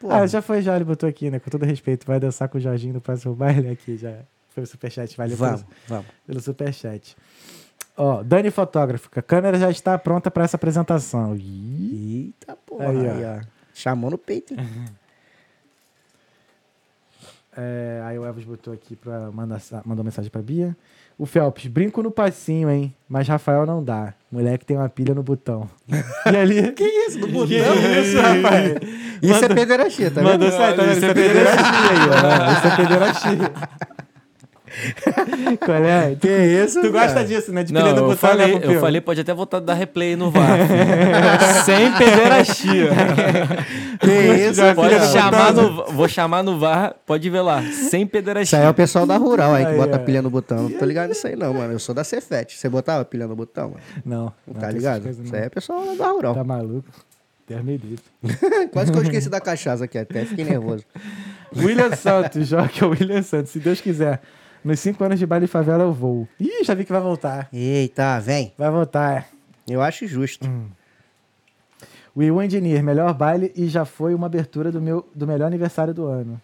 Porra, 0.01 0.23
Ah, 0.23 0.27
já 0.27 0.43
foi 0.43 0.61
já, 0.61 0.75
ele 0.77 0.85
botou 0.85 1.09
aqui, 1.09 1.31
né? 1.31 1.39
Com 1.39 1.49
todo 1.51 1.65
respeito, 1.65 2.07
vai 2.07 2.19
dançar 2.21 2.49
com 2.49 2.59
o 2.59 2.61
Jorginho 2.61 2.95
no 2.95 3.01
próximo 3.01 3.33
baile 3.37 3.71
aqui 3.71 3.97
já. 3.97 4.13
Foi 4.51 4.65
o 4.65 4.67
superchat, 4.67 5.17
valeu 5.17 5.37
vamos, 5.37 5.63
pelo, 5.63 5.75
vamos. 5.89 6.07
pelo 6.27 6.41
superchat. 6.41 7.17
Ó, 7.97 8.23
Dani 8.23 8.51
Fotógrafa, 8.51 9.09
a 9.17 9.23
câmera 9.23 9.59
já 9.59 9.71
está 9.71 9.97
pronta 9.99 10.31
para 10.31 10.45
essa 10.45 10.57
apresentação. 10.57 11.35
Ih, 11.35 12.35
Eita 12.41 12.57
porra, 12.67 12.91
Aí, 12.91 13.09
aí, 13.09 13.25
ó. 13.41 13.45
Chamou 13.75 14.11
no 14.11 14.19
peito, 14.19 14.53
hein? 14.55 14.61
é, 17.57 18.03
aí 18.05 18.19
o 18.19 18.25
Elvis 18.27 18.45
botou 18.45 18.73
aqui 18.73 18.95
pra 18.97 19.31
mandar 19.33 19.61
mandou 19.85 20.05
mensagem 20.05 20.31
pra 20.31 20.43
Bia. 20.43 20.77
O 21.19 21.25
Phelps, 21.25 21.67
brinco 21.69 22.03
no 22.03 22.11
passinho, 22.11 22.69
hein? 22.69 22.95
Mas 23.09 23.27
Rafael 23.27 23.65
não 23.65 23.83
dá. 23.83 24.13
Moleque 24.31 24.67
tem 24.67 24.77
uma 24.77 24.89
pilha 24.91 25.15
no 25.15 25.23
botão. 25.23 25.67
E 26.31 26.37
ali. 26.37 26.73
que 26.77 26.85
isso? 26.85 27.19
No 27.19 27.29
botão? 27.29 27.49
Que 27.49 27.55
isso, 27.57 28.21
rapaz? 28.21 28.73
Isso 29.23 29.45
é 29.47 29.49
pederastia, 29.55 30.11
tá 30.11 30.23
Mandou 30.23 30.51
vendo? 30.51 30.59
sair, 30.59 30.77
tá 30.77 30.83
vendo? 30.83 30.97
Isso 30.99 31.05
é 31.07 31.15
pederastia 31.15 31.91
aí, 31.91 31.99
ó. 32.13 32.53
Isso 32.53 32.67
é 32.67 32.77
pederastia. 32.77 33.53
Qual 35.65 35.85
é? 35.85 36.15
Tu, 36.15 36.27
isso, 36.29 36.81
tu 36.81 36.91
gosta 36.93 37.15
cara? 37.15 37.25
disso, 37.27 37.53
né? 37.53 37.63
De 37.65 37.73
Não, 37.73 37.81
pilha 37.83 37.93
no 37.95 38.01
eu 38.03 38.07
botão, 38.09 38.31
né, 38.31 38.37
falei, 38.39 38.55
eu 38.55 38.61
Pompeu? 38.61 38.81
falei, 38.81 39.01
pode 39.01 39.21
até 39.21 39.33
voltar 39.35 39.61
da 39.61 39.73
replay 39.75 40.17
no 40.17 40.31
VAR. 40.31 40.59
Sem 41.65 41.93
pederastia. 41.93 42.91
Que 43.99 44.11
isso, 44.11 44.61
Pode 44.75 44.95
chamar 45.07 45.55
no, 45.55 45.87
vou 45.87 46.07
chamar 46.07 46.43
no 46.43 46.59
VAR, 46.59 46.95
pode 47.07 47.31
ver 47.31 47.41
lá. 47.41 47.63
Sem 47.63 48.03
Isso 48.03 48.11
pederastia. 48.11 48.59
aí 48.59 48.67
é 48.67 48.69
o 48.69 48.75
pessoal 48.75 49.07
da 49.07 49.17
Rural 49.17 49.55
aí 49.55 49.65
que 49.65 49.71
Aí, 49.71 49.77
bota 49.79 49.97
é. 49.97 49.99
pilha 49.99 50.21
no 50.21 50.29
botão. 50.29 50.65
Não 50.65 50.71
tô 50.79 50.85
ligado 50.85 51.09
nisso 51.09 51.27
aí 51.27 51.35
não, 51.35 51.55
mano. 51.55 51.73
Eu 51.73 51.79
sou 51.79 51.95
da 51.95 52.05
Cefete. 52.05 52.59
Você 52.59 52.69
botava 52.69 53.07
pilha 53.07 53.27
no 53.27 53.35
botão, 53.35 53.71
mano? 53.71 53.81
Não. 54.05 54.25
Não 54.25 54.33
não 54.49 54.55
tá 54.61 54.67
tem 54.67 54.77
ligado? 54.77 55.09
Isso 55.09 55.23
não. 55.25 55.35
aí 55.39 55.47
é 55.47 55.49
pessoal 55.49 55.97
da 55.97 56.09
Rural. 56.11 56.35
Tá 56.35 56.45
maluco? 56.45 56.85
Deus 57.49 57.63
me 57.65 57.79
livre. 57.79 58.05
Quase 58.71 58.93
que 58.93 58.99
eu 58.99 59.03
esqueci 59.03 59.31
da 59.31 59.41
cachaça 59.41 59.85
aqui 59.85 59.97
até. 59.97 60.25
Fiquei 60.27 60.45
nervoso. 60.45 60.85
William 61.57 61.95
Santos, 61.97 62.47
joga 62.49 62.71
o 62.87 62.91
William 62.91 63.23
Santos. 63.23 63.51
Se 63.53 63.59
Deus 63.59 63.81
quiser, 63.81 64.21
nos 64.67 64.81
cinco 64.81 65.05
anos 65.05 65.19
de 65.19 65.25
baile 65.25 65.47
favela 65.47 65.85
eu 65.85 65.93
vou. 65.93 66.27
Ih, 66.41 66.65
já 66.65 66.75
vi 66.75 66.85
que 66.85 66.93
vai 66.93 67.01
voltar. 67.01 67.49
Eita, 67.53 68.19
vem. 68.19 68.53
Vai 68.59 68.71
voltar. 68.71 69.29
Eu 69.69 69.81
acho 69.81 70.07
justo. 70.07 70.49
Will 72.17 72.43
Engineer, 72.43 72.83
melhor 72.83 73.15
baile 73.15 73.53
e 73.55 73.69
já 73.69 73.85
foi 73.85 74.13
uma 74.13 74.27
abertura 74.27 74.73
do, 74.73 74.81
meu, 74.81 75.09
do 75.15 75.27
melhor 75.27 75.47
aniversário 75.47 75.95
do 75.95 76.07
ano. 76.07 76.41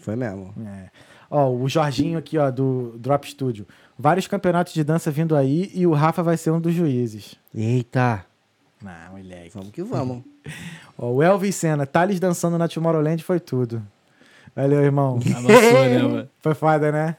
Foi 0.00 0.16
mesmo. 0.16 0.54
É. 0.66 0.88
Ó, 1.30 1.50
o 1.50 1.68
Jorginho 1.68 2.18
aqui, 2.18 2.38
ó, 2.38 2.50
do 2.50 2.94
Drop 2.98 3.28
Studio. 3.28 3.66
Vários 3.98 4.26
campeonatos 4.26 4.72
de 4.72 4.82
dança 4.82 5.10
vindo 5.10 5.36
aí 5.36 5.70
e 5.74 5.86
o 5.86 5.92
Rafa 5.92 6.22
vai 6.22 6.36
ser 6.36 6.50
um 6.50 6.60
dos 6.60 6.72
juízes. 6.72 7.34
Eita. 7.54 8.24
Não, 8.82 9.18
moleque. 9.18 9.50
Vamos 9.52 9.70
que 9.70 9.82
vamos. 9.82 10.22
Ó, 10.96 11.12
o 11.12 11.22
Elvis 11.22 11.56
Senna, 11.56 11.84
Thales 11.84 12.18
dançando 12.18 12.56
na 12.56 12.68
Tomorrowland 12.68 13.22
foi 13.22 13.38
tudo. 13.38 13.82
Valeu, 14.58 14.82
irmão. 14.82 15.20
Avançou, 15.36 15.84
né, 15.84 16.02
mano? 16.02 16.30
Foi 16.40 16.52
foda, 16.52 16.90
né? 16.90 17.16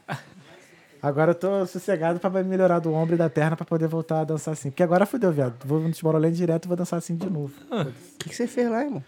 Agora 1.01 1.31
eu 1.31 1.35
tô 1.35 1.65
sossegado 1.65 2.19
pra 2.19 2.29
melhorar 2.43 2.79
do 2.79 2.93
ombro 2.93 3.15
e 3.15 3.17
da 3.17 3.29
perna 3.29 3.55
pra 3.55 3.65
poder 3.65 3.87
voltar 3.87 4.19
a 4.19 4.23
dançar 4.25 4.51
assim. 4.51 4.69
Porque 4.69 4.83
agora 4.83 5.05
fudeu, 5.05 5.31
viado. 5.31 5.55
Vou 5.65 5.79
no 5.79 5.89
Tomorrowland 5.89 6.35
direto 6.35 6.65
e 6.65 6.67
vou 6.67 6.75
dançar 6.75 6.99
assim 6.99 7.15
de 7.15 7.29
novo. 7.29 7.53
O 7.71 8.17
que, 8.17 8.27
que 8.27 8.35
você 8.35 8.45
fez 8.45 8.69
lá, 8.69 8.83
irmão? 8.83 9.01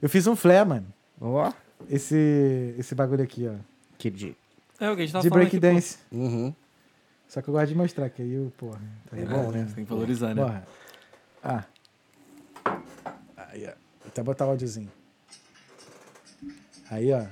Eu 0.00 0.08
fiz 0.08 0.26
um 0.26 0.34
flare, 0.34 0.66
mano. 0.66 0.86
Ó. 1.20 1.52
Esse, 1.90 2.74
esse 2.78 2.94
bagulho 2.94 3.22
aqui, 3.22 3.46
ó. 3.46 3.56
Que 3.98 4.08
de... 4.08 4.34
É 4.80 4.90
o 4.90 4.96
que 4.96 5.02
a 5.02 5.04
gente 5.04 5.12
tava 5.12 5.22
de 5.22 5.28
breakdance. 5.28 5.98
Uhum. 6.10 6.54
Só 7.28 7.42
que 7.42 7.48
eu 7.48 7.52
gosto 7.52 7.68
de 7.68 7.74
mostrar, 7.74 8.08
que 8.08 8.22
aí 8.22 8.32
eu, 8.32 8.50
porra. 8.56 8.80
Tá. 9.10 9.18
É 9.18 9.24
bom, 9.26 9.50
né? 9.50 9.58
né? 9.58 9.66
Você 9.68 9.74
tem 9.74 9.84
que 9.84 9.90
valorizar, 9.90 10.34
né? 10.34 10.42
Porra. 10.42 10.66
Ah. 11.44 11.64
Aí, 13.36 13.66
ó. 13.66 13.72
Vou 14.00 14.08
até 14.08 14.22
botar 14.22 14.46
o 14.46 14.50
áudiozinho. 14.50 14.90
Aí, 16.90 17.12
ó. 17.12 17.26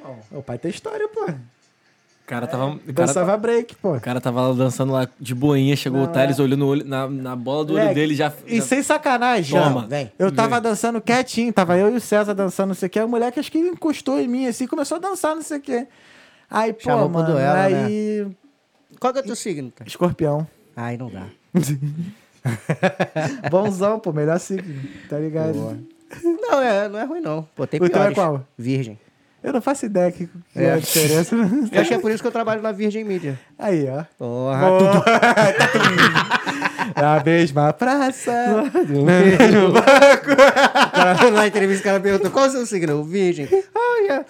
Irmão? 0.00 0.18
O 0.32 0.42
pai 0.42 0.58
tem 0.58 0.70
história, 0.70 1.08
pô. 1.08 1.24
O 1.24 2.26
cara 2.30 2.46
tava... 2.46 2.66
O 2.66 2.78
cara, 2.78 2.92
Dançava 2.92 3.36
break, 3.36 3.74
pô. 3.76 3.94
o 3.96 4.00
cara 4.00 4.20
tava 4.20 4.40
lá 4.48 4.54
dançando 4.54 4.92
lá 4.92 5.08
de 5.18 5.34
boinha, 5.34 5.74
chegou 5.74 6.00
Não, 6.00 6.08
o 6.08 6.12
Thales, 6.12 6.38
é. 6.38 6.42
olhou 6.42 6.56
no 6.56 6.66
olho, 6.68 6.84
na, 6.86 7.08
na 7.08 7.34
bola 7.34 7.64
do 7.64 7.74
olho 7.74 7.92
dele 7.92 8.14
já... 8.14 8.32
E 8.46 8.58
já- 8.58 8.62
sem 8.62 8.82
sacanagem, 8.84 9.60
Toma. 9.60 9.86
Vem. 9.88 10.12
Eu 10.16 10.30
tava 10.30 10.60
dançando 10.60 11.00
quietinho, 11.00 11.52
tava 11.52 11.76
eu 11.76 11.92
e 11.92 11.96
o 11.96 12.00
César 12.00 12.32
dançando, 12.34 12.68
não 12.68 12.74
sei 12.76 12.86
o 12.86 12.90
que. 12.90 12.98
Aí 13.00 13.04
o 13.04 13.08
moleque 13.08 13.40
acho 13.40 13.50
que 13.50 13.58
encostou 13.58 14.20
em 14.20 14.28
mim, 14.28 14.46
assim, 14.46 14.66
começou 14.68 14.96
a 14.96 15.00
dançar, 15.00 15.34
não 15.34 15.42
sei 15.42 15.58
o 15.58 15.60
que. 15.60 15.86
Aí, 16.48 16.72
pô, 16.72 16.80
Chamou 16.82 17.08
mano, 17.08 17.32
duelo, 17.32 17.52
né? 17.54 17.84
aí... 17.84 18.26
Qual 19.00 19.12
que 19.12 19.18
é 19.18 19.22
o 19.22 19.26
teu 19.26 19.36
signo, 19.36 19.72
cara? 19.74 19.88
Escorpião. 19.88 20.46
Ai, 20.76 20.96
não 20.96 21.10
dá. 21.10 21.26
Bonzão, 23.50 23.98
pô, 23.98 24.12
melhor 24.12 24.38
signo, 24.38 24.80
tá 25.08 25.18
ligado? 25.18 25.54
Boa. 25.54 25.78
Não, 26.22 26.60
é, 26.60 26.88
não 26.88 26.98
é 26.98 27.04
ruim, 27.04 27.20
não. 27.20 27.46
Pô, 27.54 27.66
tem 27.66 27.80
O 27.80 27.88
teu 27.88 28.02
é 28.02 28.12
qual? 28.14 28.44
Virgem. 28.58 28.98
Eu 29.42 29.54
não 29.54 29.62
faço 29.62 29.86
ideia 29.86 30.12
que, 30.12 30.26
que 30.26 30.58
é. 30.58 30.64
É. 30.64 30.72
a 30.72 30.78
diferença. 30.78 31.34
Eu 31.72 31.80
acho 31.80 31.88
que 31.88 31.94
é 31.94 31.98
por 31.98 32.10
isso 32.10 32.22
que 32.22 32.26
eu 32.28 32.32
trabalho 32.32 32.60
na 32.60 32.72
Virgem 32.72 33.04
Mídia. 33.04 33.38
Aí, 33.58 33.88
ó. 33.88 34.04
Porra. 34.18 35.02
É 36.94 37.00
a 37.04 37.22
mesma 37.24 37.72
praça. 37.72 38.32
O 39.70 40.92
cara, 40.92 41.30
na 41.30 41.46
entrevista, 41.46 41.82
o 41.82 41.84
cara 41.84 42.00
perguntou, 42.00 42.30
qual 42.30 42.44
é 42.44 42.48
o 42.48 42.52
seu 42.52 42.66
signo? 42.66 43.02
Virgem. 43.04 43.48
Olha. 43.74 44.26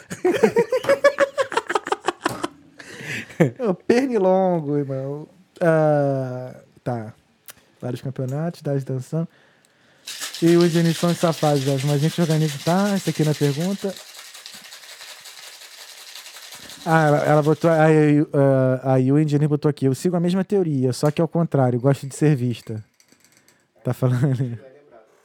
O 3.59 3.75
pernilongo, 3.75 4.79
irmão. 4.79 5.27
Ah, 5.61 6.55
tá. 6.85 7.13
Vários 7.81 8.01
campeonatos, 8.03 8.63
das 8.63 8.85
dançando. 8.85 9.29
E 10.43 10.57
os 10.57 10.75
os 10.75 11.19
safados. 11.19 11.65
Mas 11.65 11.95
a 11.95 11.99
gente 11.99 12.21
organiza. 12.21 12.59
Tá, 12.65 12.91
essa 12.95 13.11
aqui 13.11 13.25
na 13.25 13.35
pergunta. 13.35 13.93
Ah, 16.85 17.23
ela, 17.27 17.43
botou. 17.43 17.71
A, 17.71 17.87
a, 18.83 18.95
a 18.95 18.97
Yu 18.97 19.17
botou 19.49 19.69
aqui. 19.69 19.87
Eu 19.87 19.95
sigo 19.95 20.17
a 20.17 20.21
mesma 20.21 20.45
teoria, 20.45 20.93
só 20.93 21.11
que 21.11 21.21
ao 21.21 21.29
contrário. 21.29 21.81
Gosto 21.81 22.07
de 22.07 22.15
ser 22.15 22.35
vista. 22.35 22.83
Tá 23.85 23.93
falando? 23.93 24.59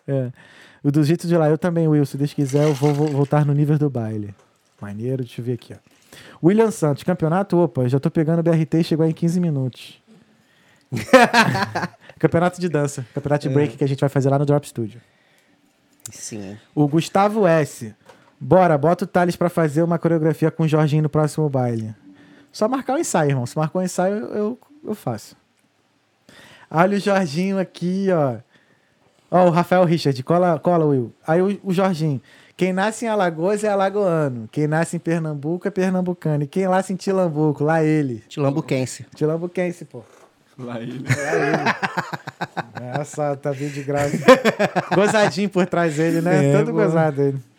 É. 0.07 0.31
O 0.83 0.91
do 0.91 1.03
jeito 1.03 1.27
de 1.27 1.35
lá, 1.35 1.49
eu 1.49 1.57
também, 1.57 1.87
Will. 1.87 2.05
Se 2.05 2.17
Deus 2.17 2.33
quiser, 2.33 2.65
eu 2.65 2.73
vou, 2.73 2.93
vou 2.93 3.07
voltar 3.07 3.45
no 3.45 3.53
nível 3.53 3.77
do 3.77 3.89
baile. 3.89 4.35
Maneiro, 4.79 5.23
deixa 5.23 5.41
eu 5.41 5.45
ver 5.45 5.53
aqui, 5.53 5.73
ó. 5.73 5.77
William 6.43 6.71
Santos, 6.71 7.03
campeonato? 7.03 7.57
Opa, 7.57 7.87
já 7.87 7.99
tô 7.99 8.11
pegando 8.11 8.39
o 8.39 8.43
BRT 8.43 8.75
e 8.75 8.83
chegou 8.83 9.05
em 9.05 9.11
15 9.11 9.39
minutos. 9.39 9.99
campeonato 12.19 12.61
de 12.61 12.69
dança, 12.69 13.05
campeonato 13.13 13.47
de 13.47 13.53
break 13.53 13.77
que 13.77 13.83
a 13.83 13.87
gente 13.87 13.99
vai 13.99 14.09
fazer 14.09 14.29
lá 14.29 14.37
no 14.37 14.45
Drop 14.45 14.67
Studio. 14.67 15.01
Sim. 16.11 16.57
O 16.73 16.87
Gustavo 16.87 17.47
S. 17.47 17.93
Bora, 18.47 18.77
bota 18.77 19.05
o 19.05 19.07
Thales 19.07 19.35
pra 19.35 19.49
fazer 19.49 19.81
uma 19.81 19.97
coreografia 19.97 20.51
com 20.51 20.61
o 20.63 20.67
Jorginho 20.67 21.01
no 21.01 21.09
próximo 21.09 21.49
baile. 21.49 21.95
Só 22.51 22.67
marcar 22.67 22.93
o 22.93 22.99
ensaio, 22.99 23.31
irmão. 23.31 23.43
Se 23.47 23.57
marcar 23.57 23.79
o 23.79 23.81
ensaio, 23.81 24.17
eu, 24.17 24.59
eu 24.83 24.93
faço. 24.93 25.35
Olha 26.69 26.95
o 26.95 26.99
Jorginho 26.99 27.57
aqui, 27.57 28.05
ó. 28.11 28.35
Ó, 29.31 29.47
o 29.47 29.49
Rafael 29.49 29.83
Richard, 29.83 30.21
cola, 30.21 30.59
cola, 30.59 30.85
Will. 30.85 31.11
Aí 31.25 31.41
o, 31.41 31.59
o 31.63 31.73
Jorginho. 31.73 32.21
Quem 32.55 32.71
nasce 32.71 33.05
em 33.05 33.07
Alagoas 33.07 33.63
é 33.63 33.69
alagoano. 33.69 34.47
Quem 34.51 34.67
nasce 34.67 34.95
em 34.95 34.99
Pernambuco 34.99 35.67
é 35.67 35.71
pernambucano. 35.71 36.43
E 36.43 36.47
quem 36.47 36.67
nasce 36.67 36.93
em 36.93 36.95
Tilambuco, 36.95 37.63
lá 37.63 37.83
ele. 37.83 38.23
Tilambuquense. 38.29 39.07
Tilambuquense, 39.15 39.85
pô. 39.85 40.03
Lá 40.55 40.79
ele. 40.79 41.03
É 42.79 43.03
só, 43.05 43.33
tá 43.35 43.49
vindo 43.49 43.73
de 43.73 43.81
graça. 43.81 44.17
Gozadinho 44.93 45.49
por 45.49 45.65
trás 45.65 45.95
dele, 45.95 46.21
né? 46.21 46.51
É, 46.51 46.57
Todo 46.59 46.67
pô. 46.67 46.73
gozado 46.73 47.23
ele. 47.23 47.54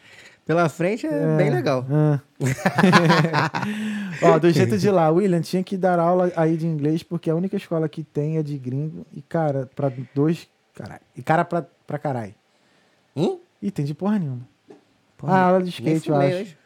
Pela 0.47 0.69
frente 0.69 1.05
é, 1.09 1.37
bem 1.37 1.51
legal. 1.51 1.85
Ah. 1.91 2.21
Ó, 4.23 4.39
do 4.39 4.49
jeito 4.51 4.79
de 4.79 4.89
lá, 4.89 5.11
William 5.11 5.41
tinha 5.41 5.65
que 5.65 5.77
dar 5.77 5.99
aula 5.99 6.33
aí 6.37 6.57
de 6.57 6.65
inglês 6.67 7.03
porque 7.03 7.29
a 7.29 7.35
única 7.35 7.57
escola 7.57 7.89
que 7.89 8.05
tem 8.05 8.39
é 8.39 8.43
de 8.45 8.57
gringo 8.57 9.05
e 9.13 9.21
cara, 9.21 9.69
pra 9.75 9.91
dois. 10.15 10.49
Caralho. 10.73 11.01
E 11.17 11.23
cara 11.23 11.45
pra, 11.45 11.67
pra 11.85 11.99
caralho. 11.99 12.35
Hum? 13.17 13.41
Ih, 13.61 13.73
tem 13.73 13.85
de 13.85 13.93
porra 13.93 14.21
nenhuma. 14.21 14.47
Porra, 15.19 15.33
ah, 15.35 15.43
aula 15.47 15.63
de 15.63 15.71
skate, 15.71 16.09
eu 16.09 16.15
acho. 16.15 16.37
hoje. 16.37 16.59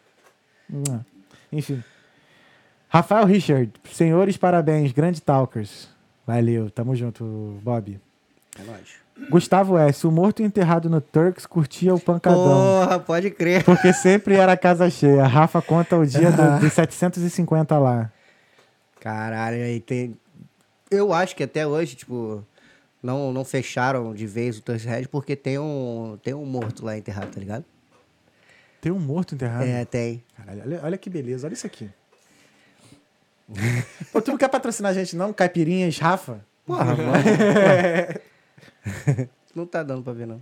Hum, 0.71 1.01
Enfim. 1.51 1.83
Rafael 2.87 3.25
Richard, 3.25 3.73
senhores, 3.91 4.37
parabéns, 4.37 4.93
grande 4.93 5.23
talkers. 5.23 5.89
Valeu, 6.27 6.71
tamo 6.71 6.95
junto, 6.95 7.59
Bob. 7.63 7.99
É 8.59 8.63
nóis. 8.63 8.97
Gustavo 9.29 9.77
S., 9.77 10.07
o 10.07 10.11
morto 10.11 10.43
enterrado 10.43 10.89
no 10.89 11.01
Turks 11.01 11.47
curtia 11.47 11.95
o 11.95 12.01
pancadão. 12.01 12.43
Porra, 12.43 12.99
pode 12.99 13.31
crer. 13.31 13.65
Porque 13.65 13.93
sempre 13.93 14.35
era 14.35 14.57
casa 14.57 14.89
cheia. 14.89 15.27
Rafa 15.27 15.61
conta 15.61 15.97
o 15.97 16.07
dia 16.07 16.31
do, 16.31 16.61
dos 16.61 16.73
750 16.75 17.79
lá. 17.79 18.11
Caralho, 19.01 19.63
aí 19.63 19.81
tem. 19.81 20.17
Eu 20.91 21.13
acho 21.13 21.37
que 21.37 21.43
até 21.43 21.67
hoje, 21.67 21.97
tipo, 21.97 22.45
não, 23.03 23.33
não 23.33 23.45
fecharam 23.45 24.15
de 24.15 24.27
vez 24.27 24.59
o 24.59 24.63
Turks 24.63 24.85
Red 24.85 25.07
porque 25.09 25.37
tem 25.37 25.59
um, 25.59 26.19
tem 26.23 26.35
um 26.35 26.45
morto 26.45 26.85
lá 26.85 26.97
enterrado, 26.97 27.31
tá 27.33 27.41
ligado? 27.41 27.65
Tem 28.81 28.91
um 28.91 28.99
morto 28.99 29.35
enterrado. 29.35 29.65
É, 29.65 29.85
tem. 29.85 30.23
Caralho, 30.37 30.63
olha, 30.65 30.81
olha 30.83 30.99
que 30.99 31.11
beleza, 31.11 31.47
olha 31.47 31.55
isso 31.55 31.67
aqui. 31.67 31.91
Pô, 34.13 34.21
tu 34.21 34.31
não 34.31 34.39
quer 34.39 34.49
patrocinar 34.49 34.93
a 34.93 34.95
gente, 34.95 35.17
não? 35.17 35.33
Caipirinhas, 35.33 35.99
Rafa? 35.99 36.45
Porra, 36.67 36.95
mano. 36.97 37.25
não 39.55 39.67
tá 39.67 39.83
dando 39.83 40.03
pra 40.03 40.13
ver, 40.13 40.27
não. 40.27 40.41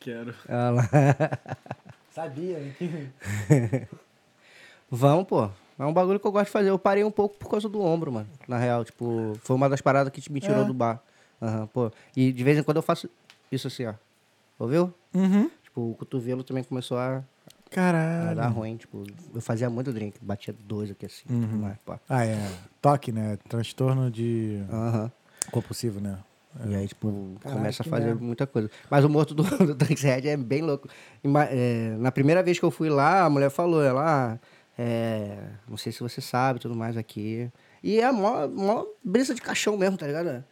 Quero. 0.00 0.34
Olha 0.48 0.70
lá. 0.70 0.88
Sabia. 2.12 2.58
Vamos, 4.90 5.26
pô. 5.26 5.50
É 5.78 5.84
um 5.84 5.92
bagulho 5.92 6.20
que 6.20 6.26
eu 6.26 6.30
gosto 6.32 6.46
de 6.46 6.50
fazer. 6.52 6.68
Eu 6.70 6.78
parei 6.78 7.02
um 7.02 7.10
pouco 7.10 7.36
por 7.38 7.50
causa 7.50 7.68
do 7.68 7.80
ombro, 7.80 8.12
mano. 8.12 8.28
Na 8.46 8.58
real, 8.58 8.84
tipo, 8.84 9.36
foi 9.42 9.56
uma 9.56 9.68
das 9.68 9.80
paradas 9.80 10.12
que 10.12 10.30
me 10.30 10.40
tirou 10.40 10.62
É. 10.62 10.64
do 10.64 10.74
bar. 10.74 11.02
Aham, 11.42 11.66
pô. 11.68 11.90
E 12.16 12.32
de 12.32 12.44
vez 12.44 12.58
em 12.58 12.62
quando 12.62 12.76
eu 12.76 12.82
faço 12.82 13.08
isso 13.50 13.66
assim, 13.66 13.86
ó. 13.86 13.94
Ouviu? 14.58 14.94
Uhum. 15.12 15.50
Tipo, 15.64 15.90
o 15.90 15.94
cotovelo 15.96 16.44
também 16.44 16.62
começou 16.62 16.96
a, 16.96 17.16
a 17.16 17.22
Caralho. 17.70 18.36
dar 18.36 18.48
ruim. 18.48 18.76
Tipo, 18.76 19.04
eu 19.34 19.40
fazia 19.40 19.68
muito 19.68 19.92
drink, 19.92 20.18
batia 20.22 20.54
dois 20.56 20.90
aqui 20.92 21.06
assim. 21.06 21.24
Uhum. 21.28 21.58
Mas, 21.62 21.78
pô. 21.78 21.98
Ah, 22.08 22.24
é. 22.24 22.36
Toque, 22.80 23.10
né? 23.10 23.36
Transtorno 23.48 24.10
de 24.10 24.62
Aham. 24.70 25.10
Compulsivo, 25.50 26.00
né? 26.00 26.18
E 26.66 26.74
aí, 26.74 26.86
tipo, 26.86 27.36
Caraca, 27.40 27.58
começa 27.58 27.82
a 27.82 27.86
fazer 27.86 28.06
merda. 28.06 28.24
muita 28.24 28.46
coisa. 28.46 28.70
Mas 28.88 29.04
o 29.04 29.08
morto 29.08 29.34
do, 29.34 29.42
do 29.66 29.74
Tankhead 29.74 30.28
é 30.28 30.36
bem 30.36 30.62
louco. 30.62 30.88
É, 31.50 31.96
na 31.98 32.12
primeira 32.12 32.42
vez 32.42 32.58
que 32.58 32.64
eu 32.64 32.70
fui 32.70 32.88
lá, 32.88 33.24
a 33.24 33.30
mulher 33.30 33.50
falou, 33.50 33.82
ela, 33.82 34.34
ah, 34.34 34.38
é, 34.78 35.36
não 35.68 35.76
sei 35.76 35.90
se 35.92 36.00
você 36.00 36.20
sabe, 36.20 36.60
tudo 36.60 36.74
mais 36.74 36.96
aqui. 36.96 37.50
E 37.82 38.00
é 38.00 38.10
mó, 38.12 38.46
mó 38.46 38.84
brisa 39.02 39.34
de 39.34 39.42
caixão 39.42 39.76
mesmo, 39.76 39.96
tá 39.96 40.06
ligado? 40.06 40.44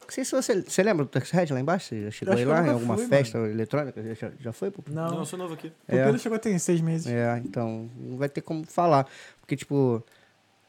Não 0.00 0.14
sei 0.14 0.24
se 0.24 0.32
você, 0.32 0.62
você 0.62 0.82
lembra 0.82 1.04
do 1.04 1.08
Tankhead 1.08 1.52
lá 1.52 1.60
embaixo? 1.60 1.88
Você 1.88 2.04
já 2.04 2.10
chegou 2.10 2.34
aí 2.34 2.44
lá 2.44 2.66
em 2.66 2.70
alguma 2.70 2.96
fui, 2.96 3.06
festa 3.06 3.38
eletrônica? 3.38 4.14
Já, 4.14 4.30
já 4.38 4.52
foi? 4.52 4.70
Pô? 4.70 4.82
Não, 4.90 5.08
Não, 5.08 5.18
eu 5.18 5.24
sou 5.26 5.38
novo 5.38 5.54
aqui. 5.54 5.68
o 5.68 5.90
Pupilo 5.90 6.18
chegou 6.18 6.38
tem 6.38 6.58
seis 6.58 6.80
meses. 6.80 7.06
É, 7.06 7.40
então, 7.44 7.90
não 7.96 8.16
vai 8.16 8.28
ter 8.28 8.40
como 8.40 8.64
falar. 8.64 9.06
Porque, 9.40 9.56
tipo, 9.56 10.02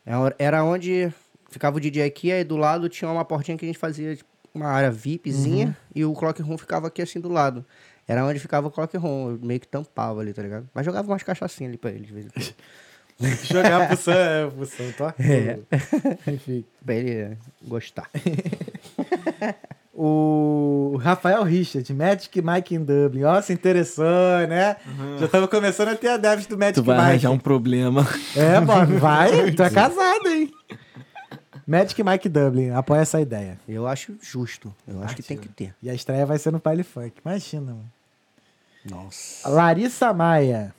é 0.06 0.14
era 0.38 0.64
onde 0.64 1.14
ficava 1.50 1.78
o 1.78 1.80
DJ 1.80 2.03
aqui, 2.03 2.32
aí 2.32 2.44
do 2.44 2.58
lado 2.58 2.88
tinha 2.90 3.10
uma 3.10 3.26
portinha 3.26 3.58
que 3.58 3.66
a 3.66 3.68
gente 3.68 3.78
fazia 3.80 4.16
tipo, 4.16 4.30
uma 4.53 4.68
área 4.68 4.90
VIPzinha 4.92 5.76
e 5.94 6.03
o 6.06 6.14
Clock 6.14 6.42
Room 6.42 6.58
ficava 6.58 6.88
aqui 6.88 7.02
assim 7.02 7.19
do 7.19 7.30
lado. 7.30 7.66
Era 8.08 8.26
onde 8.26 8.40
ficava 8.40 8.68
o 8.68 8.72
Clock 8.72 8.98
Room, 8.98 9.32
eu 9.32 9.40
meio 9.42 9.60
que 9.60 9.68
tampava 9.68 10.22
ali, 10.22 10.34
tá 10.34 10.42
ligado? 10.42 10.68
Mas 10.74 10.86
jogava 10.86 11.08
umas 11.11 11.22
cachaçinhas 11.24 11.69
ali 11.69 11.78
pra 11.78 11.92
ele 11.92 12.06
de 12.06 12.14
vez 12.14 12.26
em 12.26 12.30
quando. 12.30 12.53
Jogar 13.44 13.88
pro 13.88 13.98
Sam, 13.98 14.14
é, 14.16 14.48
pro 14.50 14.66
Sam, 14.66 14.92
tô 14.98 15.06
É. 15.22 15.60
Enfim. 16.32 16.64
pra 16.86 16.95
ele 16.95 17.11
é, 17.11 17.38
gostar. 17.68 18.10
O 20.02 20.98
Rafael 21.02 21.44
Richard, 21.44 21.94
Magic 21.94 22.42
Mike 22.42 22.74
em 22.74 22.82
Dublin. 22.86 23.26
Ó, 23.26 23.42
se 23.42 23.52
interessou, 23.52 24.06
né? 24.48 24.78
Já 25.19 25.28
tava 25.28 25.45
começando 25.45 25.90
a 25.90 25.95
ter 25.95 26.08
adeptos 26.08 26.48
do 26.48 26.58
Magic 26.58 26.76
Tu 26.76 26.84
vai 26.84 26.95
Mike. 26.95 27.08
arranjar 27.10 27.32
um 27.32 27.38
problema. 27.38 28.08
É, 28.34 28.61
mano, 28.61 28.98
vai. 28.98 29.52
tu 29.52 29.61
é 29.61 29.69
casado, 29.69 30.26
hein? 30.30 30.50
Magic 31.69 32.03
Mike 32.03 32.27
Dublin, 32.27 32.72
apoia 32.72 33.01
essa 33.01 33.22
ideia. 33.22 33.59
Eu 33.67 33.88
acho 33.88 34.17
justo. 34.19 34.73
Eu 34.88 35.03
acho 35.03 35.15
que 35.15 35.22
tem 35.22 35.38
que 35.38 35.48
ter. 35.48 35.75
E 35.83 35.88
a 35.88 35.93
estreia 35.93 36.25
vai 36.25 36.39
ser 36.39 36.51
no 36.51 36.57
Baile 36.57 36.81
Funk. 36.81 37.22
Imagina, 37.23 37.73
mano. 37.73 37.91
Nossa. 38.83 39.48
Larissa 39.48 40.11
Maia. 40.11 40.73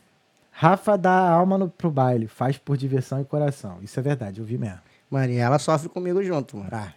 Rafa 0.51 0.99
dá 0.99 1.31
alma 1.31 1.57
no, 1.57 1.71
pro 1.71 1.93
baile, 1.93 2.27
faz 2.27 2.59
por 2.59 2.77
diversão 2.77 3.21
e 3.21 3.25
coração. 3.25 3.79
Isso 3.83 4.01
é 4.01 4.03
verdade, 4.03 4.41
eu 4.41 4.45
vi 4.45 4.59
mesmo. 4.59 4.81
Mano, 5.09 5.33
e 5.33 5.37
ela 5.37 5.61
sofre 5.61 5.89
comigo 5.89 6.23
junto, 6.25 6.57
mano. 6.57 6.71
Ah, 6.73 6.93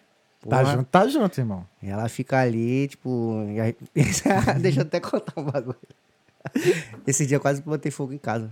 tá 0.50 0.64
junto, 0.64 0.86
tá 0.86 1.08
junto, 1.08 1.40
irmão. 1.40 1.64
Ela 1.82 2.10
fica 2.10 2.40
ali, 2.40 2.88
tipo. 2.88 3.46
Deixa 4.60 4.80
eu 4.80 4.82
até 4.82 5.00
contar 5.00 5.40
um 5.40 5.44
bagulho. 5.44 5.78
Esse 7.06 7.28
dia 7.28 7.38
eu 7.38 7.42
quase 7.42 7.62
botei 7.62 7.92
fogo 7.92 8.12
em 8.12 8.18
casa. 8.18 8.52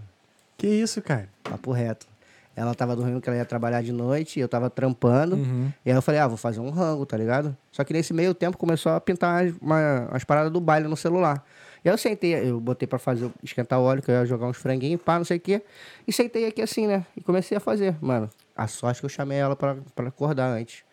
Que 0.56 0.68
isso, 0.68 1.02
cara? 1.02 1.28
Papo 1.44 1.72
reto. 1.72 2.11
Ela 2.56 2.76
tava 2.76 2.96
dormindo 2.96 3.22
que 3.22 3.30
ela 3.30 3.38
ia 3.38 3.46
trabalhar 3.46 3.82
de 3.82 3.92
noite, 3.94 4.40
eu 4.40 4.48
tava 4.48 4.70
trampando. 4.70 5.36
Uhum. 5.38 5.72
E 5.86 5.90
aí 5.90 5.96
eu 5.96 6.02
falei, 6.02 6.20
ah, 6.20 6.28
vou 6.28 6.36
fazer 6.38 6.60
um 6.60 6.70
rango, 6.70 7.06
tá 7.06 7.16
ligado? 7.16 7.56
Só 7.72 7.84
que 7.84 7.94
nesse 7.94 8.14
meio 8.14 8.34
tempo 8.34 8.58
começou 8.58 8.92
a 8.92 9.00
pintar 9.00 9.46
as, 9.46 9.54
uma- 9.62 10.10
as 10.12 10.24
paradas 10.24 10.52
do 10.52 10.60
baile 10.60 10.88
no 10.88 10.98
celular. 10.98 11.44
E 11.84 11.90
aí 11.90 11.94
eu 11.94 11.98
sentei, 11.98 12.34
eu 12.50 12.60
botei 12.60 12.88
pra 12.88 13.00
fazer, 13.00 13.32
esquentar 13.42 13.80
o 13.80 13.84
óleo, 13.84 14.02
que 14.02 14.12
eu 14.12 14.16
ia 14.16 14.26
jogar 14.26 14.48
uns 14.48 14.58
franguinhos, 14.58 15.02
pá, 15.02 15.18
não 15.18 15.26
sei 15.26 15.38
o 15.38 15.40
quê. 15.40 15.62
E 16.08 16.12
sentei 16.14 16.46
aqui 16.46 16.62
assim, 16.62 16.88
né? 16.88 17.06
E 17.16 17.22
comecei 17.22 17.58
a 17.58 17.60
fazer. 17.60 17.96
Mano, 18.02 18.30
a 18.56 18.68
sorte 18.68 19.00
que 19.00 19.06
eu 19.06 19.10
chamei 19.10 19.38
ela 19.38 19.56
pra 19.56 19.78
acordar 20.08 20.48
antes. 20.52 20.84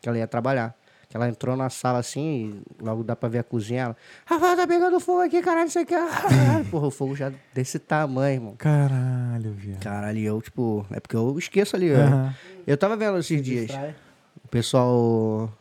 Que 0.00 0.08
ela 0.08 0.16
ia 0.16 0.26
trabalhar. 0.26 0.74
Que 1.10 1.16
ela 1.16 1.28
entrou 1.28 1.56
na 1.56 1.68
sala 1.68 1.98
assim, 1.98 2.62
e 2.80 2.84
logo 2.84 3.02
dá 3.02 3.16
pra 3.16 3.28
ver 3.28 3.40
a 3.40 3.42
cozinha. 3.42 3.82
Ela, 3.82 3.96
Rafael, 4.24 4.56
tá 4.56 4.64
pegando 4.64 5.00
fogo 5.00 5.22
aqui, 5.22 5.42
caralho, 5.42 5.66
isso 5.66 5.80
aqui. 5.80 5.92
Porra, 6.70 6.86
o 6.86 6.90
fogo 6.92 7.16
já 7.16 7.32
desse 7.52 7.80
tamanho, 7.80 8.34
irmão. 8.36 8.54
Caralho, 8.56 9.52
viado. 9.52 9.80
Caralho, 9.80 10.20
eu, 10.20 10.40
tipo, 10.40 10.86
é 10.88 11.00
porque 11.00 11.16
eu 11.16 11.36
esqueço 11.36 11.74
ali. 11.74 11.90
Aham. 11.90 12.32
Eu 12.64 12.76
tava 12.76 12.96
vendo 12.96 13.18
esses 13.18 13.42
dias. 13.42 13.66
Distrai. 13.66 13.96
O 14.44 14.48
pessoal. 14.48 15.52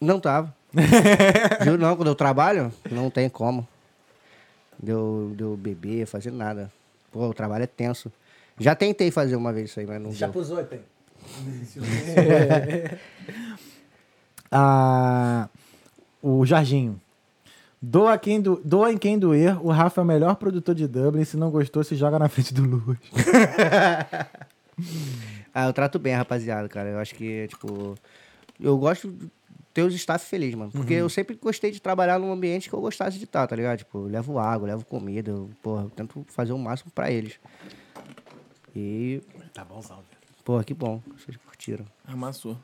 Não 0.00 0.20
tava. 0.20 0.54
Juro 1.64 1.78
não, 1.82 1.96
quando 1.96 2.08
eu 2.08 2.14
trabalho, 2.14 2.72
não 2.88 3.10
tem 3.10 3.28
como. 3.28 3.66
Deu, 4.80 5.32
deu 5.34 5.56
beber, 5.56 6.06
fazer 6.06 6.30
nada. 6.30 6.70
Pô, 7.10 7.26
o 7.26 7.34
trabalho 7.34 7.64
é 7.64 7.66
tenso. 7.66 8.12
Já 8.60 8.76
tentei 8.76 9.10
fazer 9.10 9.34
uma 9.34 9.52
vez 9.52 9.70
isso 9.70 9.80
aí, 9.80 9.86
mas 9.86 10.00
não 10.00 10.12
Já 10.12 10.26
deu. 10.26 10.34
pusou, 10.34 10.62
tem? 10.64 10.80
ah, 14.50 15.48
o 16.22 16.44
Jorginho. 16.46 17.00
Doa, 17.80 18.18
quem 18.18 18.40
do, 18.40 18.60
doa 18.64 18.92
em 18.92 18.98
quem 18.98 19.18
doer, 19.18 19.64
o 19.64 19.70
Rafa 19.70 20.00
é 20.00 20.04
o 20.04 20.06
melhor 20.06 20.36
produtor 20.36 20.74
de 20.74 20.88
Dublin. 20.88 21.24
Se 21.24 21.36
não 21.36 21.50
gostou, 21.50 21.84
se 21.84 21.94
joga 21.94 22.18
na 22.18 22.28
frente 22.28 22.52
do 22.54 22.62
Luz. 22.64 22.98
Ah, 25.58 25.68
eu 25.68 25.72
trato 25.72 25.98
bem, 25.98 26.12
a 26.12 26.18
rapaziada, 26.18 26.68
cara. 26.68 26.90
Eu 26.90 26.98
acho 26.98 27.14
que, 27.14 27.48
tipo. 27.48 27.94
Eu 28.60 28.76
gosto 28.76 29.10
de 29.10 29.30
ter 29.72 29.82
os 29.84 29.94
staff 29.94 30.26
felizes, 30.26 30.54
mano. 30.54 30.70
Porque 30.70 30.92
eu 30.92 31.08
sempre 31.08 31.34
gostei 31.34 31.70
de 31.70 31.80
trabalhar 31.80 32.18
num 32.18 32.30
ambiente 32.30 32.68
que 32.68 32.74
eu 32.74 32.80
gostasse 32.82 33.16
de 33.16 33.24
estar, 33.24 33.46
tá 33.46 33.56
ligado? 33.56 33.78
Tipo, 33.78 34.00
eu 34.00 34.04
levo 34.04 34.38
água, 34.38 34.66
eu 34.68 34.72
levo 34.72 34.84
comida, 34.84 35.30
eu, 35.30 35.48
porra, 35.62 35.84
eu 35.84 35.90
tento 35.90 36.26
fazer 36.28 36.52
o 36.52 36.58
máximo 36.58 36.90
pra 36.94 37.10
eles. 37.10 37.40
E, 38.74 39.22
Tá 39.54 39.64
bonzão, 39.64 39.96
velho. 39.96 40.15
Porra, 40.46 40.62
que 40.64 40.72
bom. 40.72 41.02
Vocês 41.18 41.36
curtiram. 41.44 41.84
Amassou. 42.06 42.56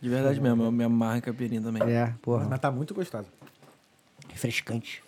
De 0.00 0.08
verdade 0.10 0.38
mesmo, 0.40 0.64
eu 0.64 0.72
me 0.72 0.84
amarro 0.84 1.16
em 1.16 1.20
caipirinha 1.22 1.62
também. 1.62 1.82
É, 1.90 2.12
porra, 2.20 2.46
Mas 2.50 2.58
tá 2.60 2.70
muito 2.70 2.92
gostoso. 2.92 3.28
refrescante. 4.28 5.02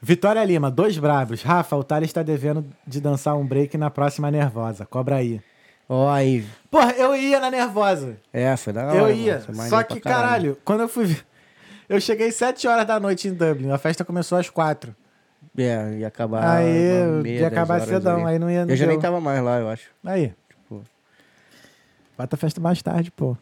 Vitória 0.00 0.44
Lima, 0.44 0.70
dois 0.70 0.96
bravos. 0.98 1.42
Rafa, 1.42 1.76
o 1.76 1.82
Thales 1.84 2.10
está 2.10 2.22
devendo 2.22 2.64
de 2.86 3.00
dançar 3.00 3.36
um 3.36 3.46
break 3.46 3.76
na 3.76 3.90
próxima 3.90 4.30
Nervosa. 4.30 4.84
Cobra 4.86 5.16
aí. 5.16 5.40
Ó, 5.88 6.10
aí. 6.10 6.46
Porra, 6.70 6.92
eu 6.92 7.14
ia 7.16 7.40
na 7.40 7.50
Nervosa. 7.50 8.16
É, 8.32 8.54
foi 8.56 8.72
da 8.72 8.86
hora. 8.86 8.96
eu 8.96 9.02
mano. 9.04 9.14
ia. 9.16 9.38
Maneiro 9.48 9.68
Só 9.70 9.76
pra 9.82 9.84
que, 9.84 10.00
caralho, 10.00 10.56
quando 10.64 10.80
eu 10.80 10.88
fui. 10.88 11.06
ver- 11.06 11.24
Eu 11.88 12.00
cheguei 12.00 12.30
7 12.30 12.66
horas 12.66 12.86
da 12.86 12.98
noite 13.00 13.28
em 13.28 13.34
Dublin. 13.34 13.70
A 13.70 13.78
festa 13.78 14.04
começou 14.04 14.38
às 14.38 14.48
4. 14.48 14.94
É, 15.56 15.98
ia 15.98 16.08
acabar. 16.08 16.56
Aí, 16.56 17.02
uma 17.06 17.22
meia, 17.22 17.34
ia 17.34 17.40
dez 17.40 17.52
acabar 17.52 17.74
horas 17.74 17.88
cedão, 17.88 18.26
aí 18.26 18.38
não 18.38 18.50
ia- 18.50 18.62
Eu 18.66 18.76
já 18.76 18.84
deu. 18.86 18.92
nem 18.92 19.00
tava 19.00 19.20
mais 19.20 19.42
lá, 19.42 19.58
eu 19.60 19.68
acho. 19.68 19.90
Aí. 20.04 20.32
Bota 22.16 22.36
a 22.36 22.38
festa 22.38 22.60
mais 22.60 22.82
tarde, 22.82 23.10
pô. 23.10 23.36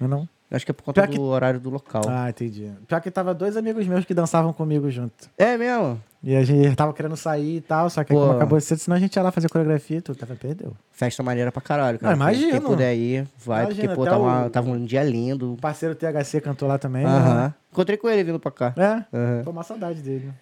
Não 0.00 0.06
é 0.06 0.10
não? 0.10 0.28
Acho 0.50 0.64
que 0.64 0.70
é 0.70 0.74
por 0.74 0.82
conta 0.82 1.02
Pior 1.02 1.08
do 1.08 1.12
que- 1.12 1.20
horário 1.20 1.60
do 1.60 1.68
local. 1.68 2.02
Ah, 2.08 2.30
entendi. 2.30 2.72
Pior 2.86 3.00
que 3.02 3.10
tava 3.10 3.34
dois 3.34 3.54
amigos 3.54 3.86
meus 3.86 4.06
que 4.06 4.14
dançavam 4.14 4.50
comigo 4.52 4.90
junto. 4.90 5.28
É 5.36 5.58
mesmo? 5.58 6.00
E 6.22 6.34
a 6.34 6.42
gente 6.42 6.74
tava 6.74 6.94
querendo 6.94 7.16
sair 7.18 7.56
e 7.56 7.60
tal, 7.60 7.90
só 7.90 8.02
que 8.02 8.14
Pô. 8.14 8.20
como 8.20 8.32
acabou 8.32 8.58
cedo, 8.58 8.78
senão 8.78 8.96
a 8.96 9.00
gente 9.00 9.14
ia 9.14 9.22
lá 9.22 9.30
fazer 9.30 9.50
coreografia 9.50 9.98
e 9.98 10.00
tudo. 10.00 10.16
Tava, 10.16 10.34
perdeu. 10.36 10.72
Festa 10.90 11.22
maneira 11.22 11.52
pra 11.52 11.60
caralho, 11.60 11.98
cara. 11.98 12.14
Ah, 12.14 12.16
imagino. 12.16 12.50
Quem 12.52 12.60
puder 12.62 12.94
ir, 12.96 13.28
vai. 13.44 13.64
Imagina, 13.64 13.88
porque, 13.88 13.94
pô, 13.94 14.04
tava, 14.10 14.46
o- 14.46 14.50
tava 14.50 14.70
um 14.70 14.84
dia 14.86 15.04
lindo. 15.04 15.52
O 15.52 15.56
parceiro 15.58 15.94
THC 15.94 16.40
cantou 16.40 16.66
lá 16.66 16.78
também. 16.78 17.04
né? 17.04 17.10
Aham. 17.10 17.54
Encontrei 17.70 17.98
com 17.98 18.08
ele 18.08 18.24
vindo 18.24 18.40
pra 18.40 18.50
cá. 18.50 18.72
É? 18.74 19.16
Aham. 19.16 19.44
Foi 19.44 19.52
uma 19.52 19.62
saudade 19.62 20.00
dele. 20.00 20.32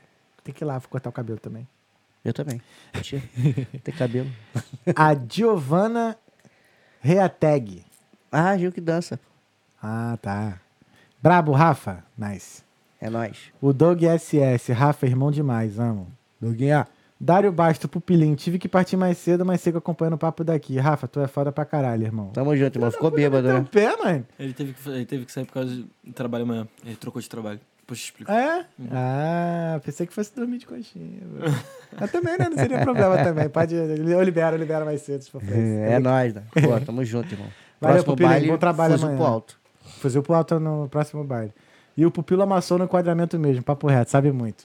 Tem 0.44 0.55
que 0.55 0.62
ir 0.62 0.66
lá 0.66 0.80
cortar 0.88 1.10
o 1.10 1.12
cabelo 1.12 1.40
também. 1.40 1.66
Eu 2.24 2.32
também. 2.32 2.60
Tem 3.82 3.92
cabelo. 3.94 4.28
A 4.94 5.14
Giovanna 5.28 6.16
Reateg. 7.07 7.85
Ah, 8.33 8.59
Gil 8.59 8.73
que 8.73 8.81
dança. 8.81 9.20
Ah, 9.81 10.18
tá. 10.20 10.60
Brabo, 11.23 11.52
Rafa. 11.52 12.02
Nice. 12.18 12.65
É 13.01 13.09
nóis. 13.09 13.52
O 13.60 13.73
Doug 13.73 14.02
SS. 14.02 14.73
Rafa, 14.73 15.07
irmão 15.07 15.31
demais. 15.31 15.78
Amo. 15.78 16.09
Doguinha. 16.41 16.89
Dário 17.18 17.52
Basto, 17.52 17.89
pupilinho. 17.89 18.35
Tive 18.35 18.59
que 18.59 18.68
partir 18.68 18.97
mais 18.97 19.18
cedo, 19.18 19.47
mas 19.47 19.60
sigo 19.60 19.78
acompanhando 19.78 20.15
o 20.15 20.18
papo 20.18 20.43
daqui. 20.43 20.76
Rafa, 20.78 21.07
tu 21.07 21.20
é 21.20 21.28
foda 21.28 21.52
pra 21.52 21.65
caralho, 21.65 22.02
irmão. 22.02 22.31
Tamo 22.33 22.57
junto, 22.57 22.76
irmão. 22.76 22.91
Ficou 22.91 23.10
bêbado, 23.12 23.47
né? 23.47 23.65
pé, 23.70 23.97
mano. 23.97 24.26
Ele 24.36 24.52
teve, 24.52 24.73
que, 24.73 24.89
ele 24.89 25.07
teve 25.07 25.25
que 25.26 25.33
sair 25.33 25.44
por 25.44 25.52
causa 25.52 25.70
de 25.73 26.12
trabalho 26.12 26.43
amanhã. 26.43 26.67
Ele 26.85 26.97
trocou 26.97 27.23
de 27.23 27.28
trabalho. 27.28 27.60
Depois 27.86 28.00
te 28.00 28.05
explico. 28.06 28.32
É? 28.32 28.66
Ah, 28.90 29.81
pensei 29.84 30.08
que 30.08 30.12
fosse 30.12 30.34
dormir 30.34 30.58
de 30.58 30.66
coxinha. 30.66 31.20
Mas 32.00 32.10
também, 32.10 32.36
né? 32.36 32.48
Não 32.50 32.56
seria 32.56 32.81
problema 32.81 33.16
também. 33.23 33.48
Pode, 33.48 33.76
eu 33.76 34.23
libero, 34.24 34.56
eu 34.56 34.58
libero 34.58 34.84
mais 34.84 35.02
cedo, 35.02 35.20
isso. 35.20 35.39
É, 35.48 35.92
é 35.92 35.98
nóis, 36.00 36.34
né? 36.34 36.42
Pô, 36.52 36.81
tamo 36.84 37.05
junto, 37.05 37.32
irmão. 37.32 37.47
Valeu, 37.81 38.02
Próximo 38.02 38.16
baile, 38.28 38.48
Bom 38.48 38.58
trabalho 38.58 38.92
fuzil 38.94 39.06
amanhã. 39.06 39.23
pro 39.23 39.32
alto. 39.32 39.58
Fuzil 40.00 40.23
pro 40.23 40.34
alto 40.34 40.58
no 40.58 40.89
próximo 40.89 41.23
baile. 41.23 41.52
E 41.97 42.05
o 42.05 42.10
pupilo 42.10 42.42
amassou 42.42 42.76
no 42.76 42.86
enquadramento 42.86 43.39
mesmo, 43.39 43.62
papo 43.62 43.86
reto, 43.86 44.10
sabe 44.10 44.32
muito. 44.32 44.65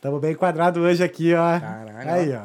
Tamo 0.00 0.18
bem 0.18 0.32
enquadrado 0.32 0.80
hoje 0.80 1.04
aqui, 1.04 1.32
ó. 1.32 1.60
Caralho, 1.60 2.10
Aí, 2.10 2.32
ó. 2.34 2.42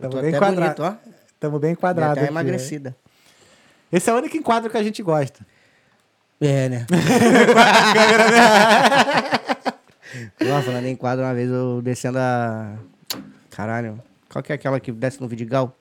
Tamo 0.00 0.20
bem 0.22 0.30
enquadrado. 0.34 0.82
bonito, 0.82 0.82
ó. 1.08 1.10
Tamo 1.40 1.58
bem 1.58 1.72
enquadrado 1.72 2.12
até 2.12 2.20
aqui. 2.20 2.30
emagrecida. 2.30 2.96
Esse 3.90 4.08
é 4.10 4.12
o 4.14 4.16
único 4.16 4.36
enquadro 4.36 4.70
que 4.70 4.76
a 4.76 4.82
gente 4.82 5.02
gosta. 5.02 5.44
É, 6.46 6.68
né? 6.68 6.86
Nossa, 10.40 10.66
falando 10.66 10.86
em 10.86 10.94
quadro, 10.94 11.24
uma 11.24 11.34
vez 11.34 11.50
eu 11.50 11.80
descendo 11.80 12.18
a... 12.18 12.76
Caralho. 13.50 13.98
Qual 14.28 14.42
que 14.42 14.52
é 14.52 14.54
aquela 14.54 14.78
que 14.78 14.92
desce 14.92 15.20
no 15.20 15.28
Vidigal? 15.28 15.74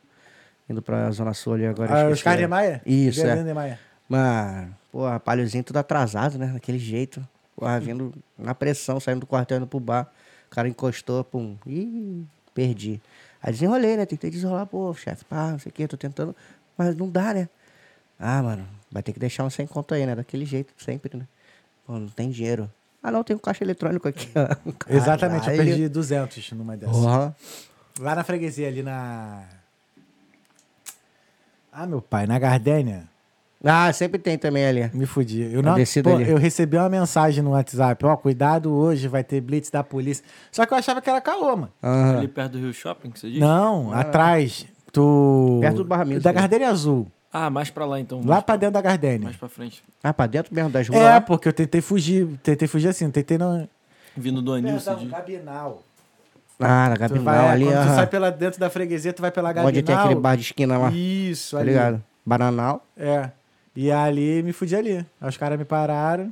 Indo 0.69 0.82
pra 0.82 1.11
Zona 1.11 1.33
Sul 1.33 1.56
ali 1.56 1.66
agora. 1.66 1.93
Ah, 1.93 1.98
esqueci. 1.98 2.14
os 2.14 2.24
caras 2.24 2.40
de 2.40 2.48
Maia? 2.48 2.82
Isso, 2.85 3.25
é. 3.25 3.53
Maia. 3.53 3.77
Mano, 4.08 4.74
porra, 4.92 5.19
palhozinho 5.19 5.64
tudo 5.64 5.77
atrasado, 5.77 6.38
né? 6.38 6.48
Daquele 6.48 6.80
jeito. 6.80 7.27
Porra, 7.56 7.80
vindo 7.80 8.14
na 8.38 8.56
pressão, 8.56 9.00
saindo 9.00 9.22
do 9.22 9.27
quartel 9.27 9.58
indo 9.58 9.67
pro 9.67 9.80
bar. 9.80 10.09
O 10.48 10.56
cara 10.56 10.67
encostou, 10.69 11.24
pum. 11.24 11.58
Ih, 11.66 12.25
perdi. 12.53 13.01
Aí 13.42 13.51
desenrolei, 13.51 13.98
né? 13.98 14.06
Tentei 14.06 14.30
desenrolar, 14.30 14.66
pô, 14.66 14.93
chefe, 14.93 15.25
pá, 15.25 15.51
não 15.51 15.59
sei 15.59 15.69
o 15.69 15.74
que, 15.74 15.88
tô 15.88 15.98
tentando. 15.98 16.33
Mas 16.77 16.95
não 16.95 17.09
dá, 17.09 17.33
né? 17.33 17.50
Ah, 18.17 18.42
mano, 18.42 18.66
vai 18.93 19.03
ter 19.03 19.11
que 19.11 19.19
deixar 19.19 19.43
um 19.43 19.49
sem 19.49 19.65
conto 19.67 19.93
aí, 19.93 20.05
né? 20.05 20.15
Daquele 20.15 20.45
jeito, 20.45 20.72
sempre, 20.77 21.17
né? 21.17 21.25
Pô, 21.85 21.99
não 21.99 22.07
tem 22.07 22.30
dinheiro. 22.30 22.69
Ah, 23.01 23.11
não, 23.11 23.23
tem 23.23 23.35
um 23.35 23.39
caixa 23.39 23.63
eletrônico 23.63 24.07
aqui. 24.07 24.30
ó. 24.35 24.72
Exatamente, 24.88 25.49
eu 25.49 25.57
perdi 25.57 25.89
200 25.89 26.51
numa 26.53 26.77
dessas. 26.77 26.95
Porra. 26.95 27.35
Lá 27.99 28.15
na 28.15 28.23
freguesia, 28.23 28.67
ali 28.69 28.81
na... 28.81 29.43
Ah, 31.72 31.85
meu 31.85 32.01
pai, 32.01 32.25
na 32.27 32.38
Gardênia, 32.38 33.03
Ah, 33.63 33.91
sempre 33.91 34.19
tem 34.19 34.38
também 34.38 34.65
ali. 34.65 34.89
me 34.93 35.05
fudi. 35.05 35.41
Eu, 35.41 35.61
Na 35.63 35.75
não, 35.77 35.83
pô, 36.03 36.15
ali. 36.15 36.30
eu 36.30 36.38
recebi 36.38 36.77
uma 36.77 36.88
mensagem 36.89 37.43
no 37.43 37.51
WhatsApp, 37.51 38.05
ó, 38.05 38.15
cuidado 38.15 38.72
hoje, 38.72 39.07
vai 39.07 39.23
ter 39.23 39.41
blitz 39.41 39.69
da 39.69 39.83
polícia. 39.83 40.23
Só 40.51 40.65
que 40.65 40.73
eu 40.73 40.77
achava 40.77 41.01
que 41.01 41.09
era 41.09 41.19
caô, 41.19 41.55
mano. 41.55 41.72
Aham. 41.81 42.17
Ali 42.19 42.27
perto 42.27 42.51
do 42.53 42.59
Rio 42.59 42.73
Shopping, 42.73 43.09
que 43.09 43.19
você 43.19 43.30
diz? 43.31 43.39
Não, 43.39 43.91
atrás, 43.91 44.65
tu... 44.91 45.57
Perto 45.61 45.77
do 45.77 45.85
Barra 45.85 46.05
Miss, 46.05 46.22
Da 46.22 46.31
né? 46.31 46.39
Gardênia 46.39 46.69
Azul, 46.69 47.07
Ah, 47.33 47.49
mais 47.49 47.69
pra 47.71 47.83
lá 47.85 47.99
então. 47.99 48.21
lá 48.23 48.41
pra 48.43 48.55
dentro 48.55 48.73
da 48.75 48.81
Gardênia. 48.81 49.23
mais 49.25 49.35
pra 49.35 49.49
frente. 49.49 49.81
Ah, 50.03 50.13
pra 50.13 50.27
dentro 50.27 50.53
mesmo 50.53 50.69
das 50.69 50.87
ruas 50.87 51.01
É, 51.01 51.09
lá? 51.15 51.21
porque 51.21 51.47
eu 51.49 51.53
tentei 51.53 51.81
fugir, 51.81 52.27
tentei 52.43 52.67
fugir 52.67 52.89
assim, 52.89 53.09
tentei 53.09 53.37
não... 53.39 53.67
Vindo 54.15 54.39
do 54.41 54.53
Anil, 54.53 54.79
você 54.79 54.93
diz. 54.95 55.09
Gabinal. 55.09 55.81
Ah, 56.59 56.89
na 56.89 56.95
Tu 56.95 56.99
Gabinal 56.99 57.23
vai, 57.23 57.49
ali, 57.49 57.65
quando 57.65 57.73
tu 57.73 57.79
aham. 57.79 57.95
sai 57.95 58.07
pela 58.07 58.29
dentro 58.31 58.59
da 58.59 58.69
freguesia, 58.69 59.11
tu 59.11 59.21
vai 59.23 59.31
pela 59.31 59.49
Gabinal. 59.49 59.69
Onde 59.69 59.81
tem 59.81 59.95
aquele 59.95 60.15
bar 60.15 60.35
de 60.35 60.43
esquina 60.43 60.77
lá. 60.77 60.91
Isso, 60.91 61.55
Tá 61.55 61.61
ali. 61.61 61.71
ligado? 61.71 62.03
Bananal. 62.23 62.85
É. 62.95 63.31
E 63.75 63.91
ali 63.91 64.43
me 64.43 64.53
fudi 64.53 64.75
ali. 64.75 64.97
Aí 65.19 65.27
os 65.29 65.35
caras 65.35 65.57
me 65.57 65.65
pararam. 65.65 66.31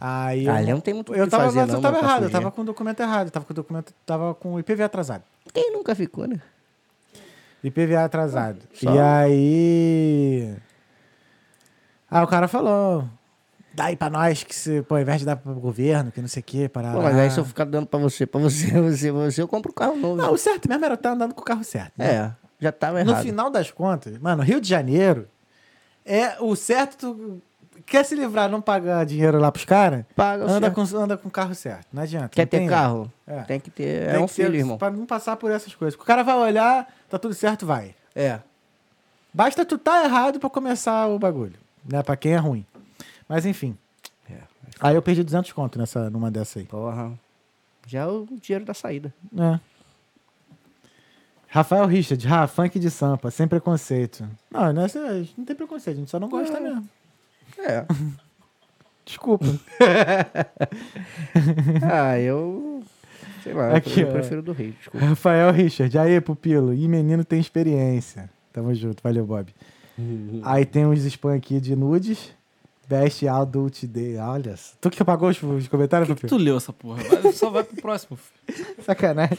Aí 0.00 0.46
Ali 0.48 0.70
não 0.70 0.80
tem 0.80 0.94
muito 0.94 1.12
o 1.12 1.14
eu 1.16 1.24
que 1.24 1.30
tava, 1.30 1.44
fazer, 1.44 1.60
mas 1.60 1.68
não, 1.68 1.76
eu 1.76 1.80
tava 1.80 1.98
errado, 1.98 2.22
eu 2.24 2.30
tava 2.30 2.50
com 2.50 2.60
o 2.62 2.64
documento 2.64 3.00
errado, 3.00 3.26
eu 3.28 3.30
tava 3.32 3.44
com 3.46 3.52
o 3.52 3.56
documento, 3.56 3.92
tava 4.04 4.34
com 4.34 4.52
o 4.54 4.60
IPVA 4.60 4.84
atrasado. 4.84 5.22
Quem 5.52 5.72
nunca 5.72 5.94
ficou, 5.94 6.26
né? 6.28 6.38
IPVA 7.64 8.04
atrasado. 8.04 8.60
Só. 8.74 8.94
E 8.94 8.98
aí 8.98 10.54
Aí 12.10 12.22
o 12.22 12.26
cara 12.26 12.46
falou: 12.48 13.04
"Dá 13.74 13.86
aí 13.86 13.96
pra 13.96 14.08
nós 14.08 14.42
que 14.44 14.54
se, 14.54 14.82
pô, 14.82 14.94
ao 14.94 15.00
invés 15.00 15.20
de 15.20 15.26
dar 15.26 15.36
pro 15.36 15.54
governo, 15.54 16.12
que 16.12 16.20
não 16.20 16.28
sei 16.28 16.40
o 16.40 16.44
quê, 16.44 16.68
para 16.68 16.92
Pô, 16.92 17.02
mas 17.02 17.16
aí 17.16 17.30
se 17.30 17.38
eu 17.38 17.44
ficar 17.44 17.64
dando 17.64 17.86
pra 17.86 17.98
você, 17.98 18.26
pra 18.26 18.40
você, 18.40 18.70
você, 18.80 19.10
você, 19.10 19.42
eu 19.42 19.48
compro 19.48 19.70
um 19.72 19.74
carro 19.74 19.96
novo. 19.96 20.16
Não, 20.16 20.32
o 20.32 20.38
certo 20.38 20.68
mesmo 20.68 20.84
era 20.84 20.94
eu 20.94 20.96
estar 20.96 21.10
andando 21.10 21.34
com 21.34 21.40
o 21.40 21.44
carro 21.44 21.64
certo. 21.64 21.92
né? 21.96 22.06
É, 22.06 22.32
já 22.60 22.70
tava 22.72 23.02
No 23.04 23.10
errado. 23.10 23.22
final 23.24 23.50
das 23.50 23.70
contas, 23.70 24.16
mano, 24.18 24.42
Rio 24.42 24.60
de 24.60 24.68
Janeiro 24.68 25.28
é 26.04 26.36
o 26.40 26.54
certo. 26.54 27.42
Quer 27.84 28.04
se 28.04 28.14
livrar, 28.16 28.48
não 28.48 28.60
pagar 28.60 29.04
dinheiro 29.04 29.38
lá 29.38 29.52
pros 29.52 29.64
caras? 29.64 30.04
Paga 30.16 30.44
o 30.44 30.48
Anda 30.48 30.72
certo. 30.72 30.74
com, 30.90 30.96
anda 30.98 31.16
com 31.16 31.28
o 31.28 31.30
carro 31.30 31.54
certo. 31.54 31.86
Não 31.92 32.02
adianta. 32.02 32.30
Quer 32.30 32.42
não 32.42 32.48
ter 32.48 32.58
tem- 32.58 32.68
carro? 32.68 33.12
É. 33.26 33.42
Tem 33.42 33.60
que 33.60 33.70
ter. 33.70 34.06
tem 34.06 34.16
é 34.16 34.18
um 34.18 34.26
que 34.26 34.34
ter- 34.34 34.44
filho, 34.44 34.56
irmão. 34.56 34.78
Pra 34.78 34.90
não 34.90 35.04
passar 35.06 35.36
por 35.36 35.50
essas 35.52 35.72
coisas. 35.74 35.94
O 36.00 36.02
cara 36.04 36.24
vai 36.24 36.34
olhar, 36.36 36.88
tá 37.08 37.18
tudo 37.18 37.34
certo, 37.34 37.66
vai. 37.66 37.94
É. 38.14 38.40
Basta 39.32 39.64
tu 39.64 39.76
tá 39.76 40.04
errado 40.04 40.40
pra 40.40 40.48
começar 40.48 41.08
o 41.08 41.18
bagulho. 41.18 41.54
Né? 41.84 42.02
Pra 42.02 42.16
quem 42.16 42.32
é 42.32 42.36
ruim. 42.36 42.64
Mas 43.28 43.44
enfim. 43.44 43.76
É. 44.30 44.38
Aí 44.80 44.94
eu 44.94 45.02
perdi 45.02 45.22
200 45.22 45.52
conto 45.52 45.78
nessa, 45.78 46.08
numa 46.10 46.30
dessa 46.30 46.58
aí. 46.58 46.64
Porra. 46.64 47.12
Já 47.86 48.00
é 48.00 48.06
o 48.06 48.26
dinheiro 48.40 48.64
da 48.64 48.74
saída. 48.74 49.14
É. 49.38 49.60
Rafael 51.48 51.86
Richard, 51.86 52.26
Rafa, 52.26 52.62
funk 52.62 52.78
de 52.78 52.90
Sampa, 52.90 53.30
sem 53.30 53.46
preconceito. 53.46 54.28
Não, 54.50 54.72
não, 54.72 54.84
é, 54.84 55.26
não 55.38 55.44
tem 55.44 55.56
preconceito, 55.56 55.96
a 55.96 56.00
gente 56.00 56.10
só 56.10 56.18
não 56.18 56.28
gosta 56.28 56.60
mesmo. 56.60 56.86
É. 57.58 57.86
Desculpa. 59.06 59.46
ah, 61.90 62.18
eu. 62.18 62.82
Sei 63.46 63.54
lá, 63.54 63.76
Aqui, 63.76 64.00
eu 64.00 64.08
ó. 64.08 64.12
prefiro 64.12 64.42
do 64.42 64.52
Rio, 64.52 64.72
desculpa. 64.72 65.06
Rafael 65.06 65.52
Richard, 65.52 65.96
aí, 65.98 66.20
pupilo. 66.20 66.74
E 66.74 66.88
menino 66.88 67.24
tem 67.24 67.38
experiência. 67.38 68.28
Tamo 68.52 68.74
junto, 68.74 69.00
valeu, 69.02 69.24
Bob. 69.24 69.54
Aí 70.42 70.64
tem 70.64 70.84
uns 70.84 71.04
spam 71.04 71.34
aqui 71.34 71.60
de 71.60 71.76
nudes. 71.76 72.34
Best 72.88 73.26
Adult 73.26 73.84
Day. 73.84 74.16
Olha, 74.18 74.54
tu 74.80 74.90
que 74.90 75.02
apagou 75.02 75.28
os, 75.28 75.42
os 75.42 75.66
comentários, 75.66 76.06
Por 76.08 76.14
que, 76.14 76.20
que 76.22 76.26
Pupilo? 76.28 76.40
tu 76.40 76.44
leu 76.44 76.56
essa 76.56 76.72
porra? 76.72 77.02
Vai- 77.02 77.32
só 77.32 77.50
vai 77.50 77.64
pro 77.64 77.82
próximo. 77.82 78.16
filho. 78.16 78.66
Sacanagem. 78.84 79.38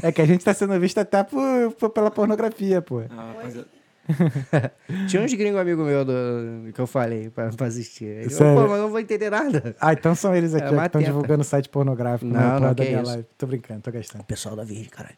É 0.00 0.12
que 0.12 0.22
a 0.22 0.24
gente 0.26 0.44
tá 0.44 0.54
sendo 0.54 0.78
visto 0.78 0.98
até 0.98 1.24
por, 1.24 1.72
por- 1.72 1.90
pela 1.90 2.08
pornografia, 2.10 2.80
pô. 2.80 3.00
Ah, 3.10 3.32
rapaziada. 3.36 3.66
Tinha 5.08 5.22
uns 5.22 5.32
gringos 5.34 5.58
amigos 5.60 5.86
meus 5.86 6.04
do, 6.06 6.72
que 6.72 6.80
eu 6.80 6.86
falei 6.86 7.30
pra, 7.30 7.48
pra 7.50 7.66
assistir. 7.66 8.30
Sério? 8.30 8.54
Pô, 8.54 8.62
mas 8.68 8.76
eu 8.76 8.82
não 8.82 8.90
vou 8.90 9.00
entender 9.00 9.30
nada. 9.30 9.74
Ah, 9.80 9.92
então 9.92 10.14
são 10.14 10.34
eles 10.34 10.54
aqui 10.54 10.66
É 10.74 10.76
que 10.78 10.86
estão 10.86 11.02
divulgando 11.02 11.42
site 11.44 11.68
pornográfico 11.68 12.30
Não, 12.30 12.38
na 12.40 12.52
não, 12.52 12.58
porra 12.60 12.74
que 12.74 12.82
da 12.82 12.84
minha 12.90 13.02
isso. 13.02 13.10
live. 13.10 13.26
Tô 13.38 13.46
brincando, 13.46 13.80
tô 13.80 13.90
gastando. 13.90 14.20
O 14.20 14.24
pessoal 14.24 14.54
da 14.56 14.64
Virgem, 14.64 14.84
caralho. 14.90 15.16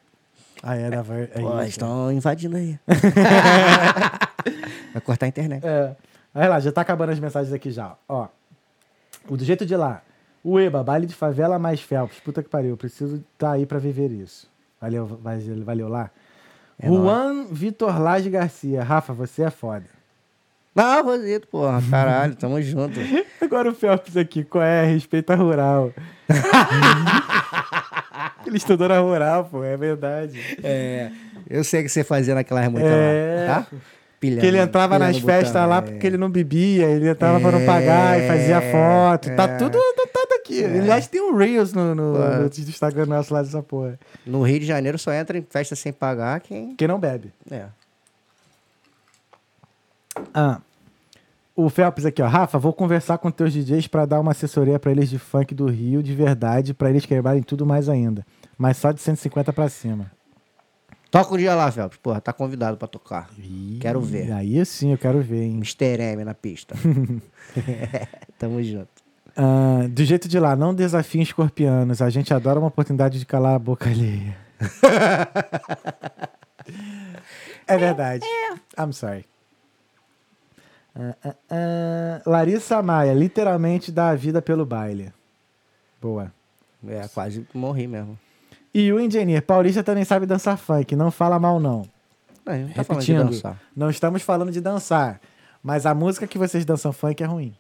Ah, 0.63 0.75
é, 0.77 0.89
da 0.91 1.03
Var- 1.03 1.19
é 1.23 1.27
Pô, 1.27 1.49
isso. 1.49 1.59
eles 1.59 1.69
estão 1.71 2.13
invadindo 2.13 2.57
aí. 2.57 2.79
Vai 4.93 5.03
cortar 5.05 5.27
a 5.27 5.29
internet. 5.29 5.65
É. 5.67 5.95
Olha 6.35 6.49
lá, 6.49 6.61
já 6.61 6.73
tá 6.73 6.81
acabando 6.81 7.11
as 7.13 7.19
mensagens 7.21 7.53
aqui 7.53 7.71
já. 7.71 7.97
Ó. 8.09 8.29
O 9.29 9.37
do 9.37 9.45
jeito 9.45 9.65
de 9.67 9.77
lá. 9.77 10.03
O 10.45 10.61
EBA, 10.61 10.83
baile 10.85 11.07
de 11.07 11.15
favela 11.15 11.59
mais 11.59 11.81
Phelps. 11.81 12.21
Puta 12.21 12.43
que 12.43 12.49
pariu, 12.49 12.71
eu 12.71 12.77
preciso 12.77 13.17
estar 13.33 13.53
aí 13.53 13.67
pra 13.67 13.79
viver 13.79 14.11
isso. 14.11 14.49
Valeu, 14.81 15.07
valeu, 15.07 15.65
valeu 15.65 15.89
lá. 15.89 16.11
É 16.79 16.89
Juan 16.89 17.47
Vitor 17.51 18.01
Lage 18.01 18.29
Garcia. 18.31 18.83
Rafa, 18.83 19.13
você 19.13 19.45
é 19.45 19.51
foda. 19.51 19.85
Não, 20.75 21.05
Rosito, 21.05 21.49
porra. 21.49 21.83
Caralho, 21.91 22.35
tamo 22.37 22.61
junto. 22.61 23.01
Agora 23.41 23.71
o 23.71 23.75
Phelps 23.75 24.17
aqui, 24.17 24.45
qual 24.45 24.63
é? 24.63 24.85
Respeita 24.85 25.33
a 25.33 25.37
rural. 25.37 25.93
Ele 28.47 28.57
estudou 28.59 28.89
na 28.89 28.99
rural, 29.01 29.47
pô, 29.47 29.65
é 29.65 29.77
verdade. 29.77 30.39
É, 30.63 31.11
eu 31.49 31.65
sei 31.65 31.83
que 31.83 31.89
você 31.89 32.05
fazia 32.05 32.35
naquela 32.35 32.61
remoita 32.61 32.87
É. 32.87 33.47
lá, 33.49 33.55
tá? 33.63 33.67
Pilhando, 34.21 34.41
Que 34.41 34.47
ele 34.47 34.59
entrava 34.59 34.99
nas 34.99 35.17
o 35.19 35.25
festas 35.27 35.69
lá 35.69 35.77
é. 35.79 35.81
porque 35.83 36.07
ele 36.07 36.17
não 36.17 36.31
bebia, 36.31 36.87
ele 36.87 37.07
entrava 37.09 37.39
pra 37.39 37.53
não 37.53 37.67
pagar 37.67 38.19
e 38.19 38.27
fazia 38.27 38.57
É, 38.57 38.73
foto. 38.73 39.35
Tá 39.37 39.43
é. 39.45 39.57
tudo 39.57 39.77
anotado 39.77 40.06
aqui. 40.47 40.65
Aliás, 40.65 41.07
tem 41.07 41.21
um 41.21 41.37
Reels 41.37 41.73
no, 41.73 41.95
no, 41.95 42.13
no 42.13 42.47
Instagram 42.47 43.07
nosso 43.07 43.35
lá 43.35 43.43
dessa 43.43 43.63
porra. 43.63 43.99
No 44.25 44.43
Rio 44.43 44.61
de 44.61 44.67
Janeiro 44.67 44.99
só 44.99 45.13
entra 45.13 45.37
em 45.37 45.43
festa 45.43 45.75
sem 45.75 45.93
pagar 45.93 46.41
quem... 46.41 46.75
Quem 46.77 46.89
não 46.89 46.99
bebe. 46.99 47.33
É. 47.51 47.67
Ah. 50.33 50.61
O 51.55 51.69
Phelps 51.71 52.05
aqui, 52.05 52.23
ó. 52.23 52.27
Rafa, 52.27 52.59
vou 52.59 52.73
conversar 52.73 53.19
com 53.19 53.31
teus 53.31 53.53
DJs 53.53 53.87
pra 53.87 54.05
dar 54.05 54.21
uma 54.21 54.33
assessoria 54.33 54.79
pra 54.79 54.91
eles 54.91 55.09
de 55.09 55.19
funk 55.19 55.55
do 55.55 55.67
Rio, 55.67 56.03
de 56.03 56.15
verdade, 56.15 56.75
pra 56.75 56.91
eles 56.91 57.07
quebrarem 57.07 57.43
tudo 57.43 57.65
mais 57.65 57.89
ainda. 57.89 58.25
Mas 58.59 58.77
só 58.77 58.93
de 58.93 59.01
150 59.01 59.53
pra 59.53 59.69
cima. 59.69 60.11
Toca 61.11 61.33
um 61.33 61.39
dia 61.39 61.55
lá, 61.55 61.71
Phelps. 61.71 61.99
Porra, 61.99 62.21
tá 62.21 62.33
convidado 62.33 62.77
pra 62.77 62.87
tocar. 62.87 63.31
Quero 63.81 64.01
ver. 64.01 64.33
Aí 64.33 64.65
sim, 64.67 64.93
eu 64.93 64.99
quero 64.99 65.21
ver, 65.23 65.45
hein? 65.45 65.55
Mr. 65.55 66.03
M 66.03 66.25
na 66.25 66.35
pista. 66.35 66.75
Tamo 68.39 68.63
junto. 68.63 68.96
Ah, 69.37 69.87
do 69.91 70.05
jeito 70.05 70.29
de 70.29 70.41
lá, 70.41 70.57
não 70.57 70.75
desafiem 70.75 71.23
escorpianos. 71.23 72.01
A 72.01 72.09
gente 72.09 72.33
adora 72.33 72.59
uma 72.59 72.69
oportunidade 72.69 73.19
de 73.19 73.27
calar 73.27 73.55
a 73.55 73.59
boca 73.59 73.91
alheia. 73.91 74.37
é 77.69 77.77
verdade. 77.77 78.25
I'm 78.79 78.93
sorry. 78.93 79.27
Ah, 80.95 81.35
ah. 81.51 82.23
Larissa 82.25 82.83
Maia, 82.83 83.13
literalmente 83.13 83.93
dá 83.93 84.09
a 84.09 84.15
vida 84.15 84.41
pelo 84.41 84.65
baile. 84.65 85.13
Boa. 86.01 86.33
É, 86.89 87.07
quase 87.09 87.47
morri 87.53 87.87
mesmo. 87.87 88.19
E 88.73 88.93
o 88.93 89.01
engineer, 89.01 89.43
Paulista 89.43 89.83
também 89.83 90.05
sabe 90.05 90.27
dançar 90.27 90.57
funk, 90.57 90.95
não 90.95 91.11
fala 91.11 91.39
mal 91.39 91.59
não. 91.59 91.83
Gente 92.47 92.67
não 92.67 92.75
tá 92.75 92.85
falando 92.85 93.03
de 93.03 93.13
Repetindo, 93.13 93.33
dançar. 93.33 93.61
não 93.75 93.91
estamos 93.91 94.23
falando 94.23 94.53
de 94.53 94.61
dançar, 94.61 95.21
mas 95.63 95.85
a 95.85 95.95
música 95.95 96.27
que 96.27 96.39
vocês 96.39 96.65
dançam 96.65 96.93
funk 96.93 97.23
é 97.23 97.27
ruim. 97.27 97.55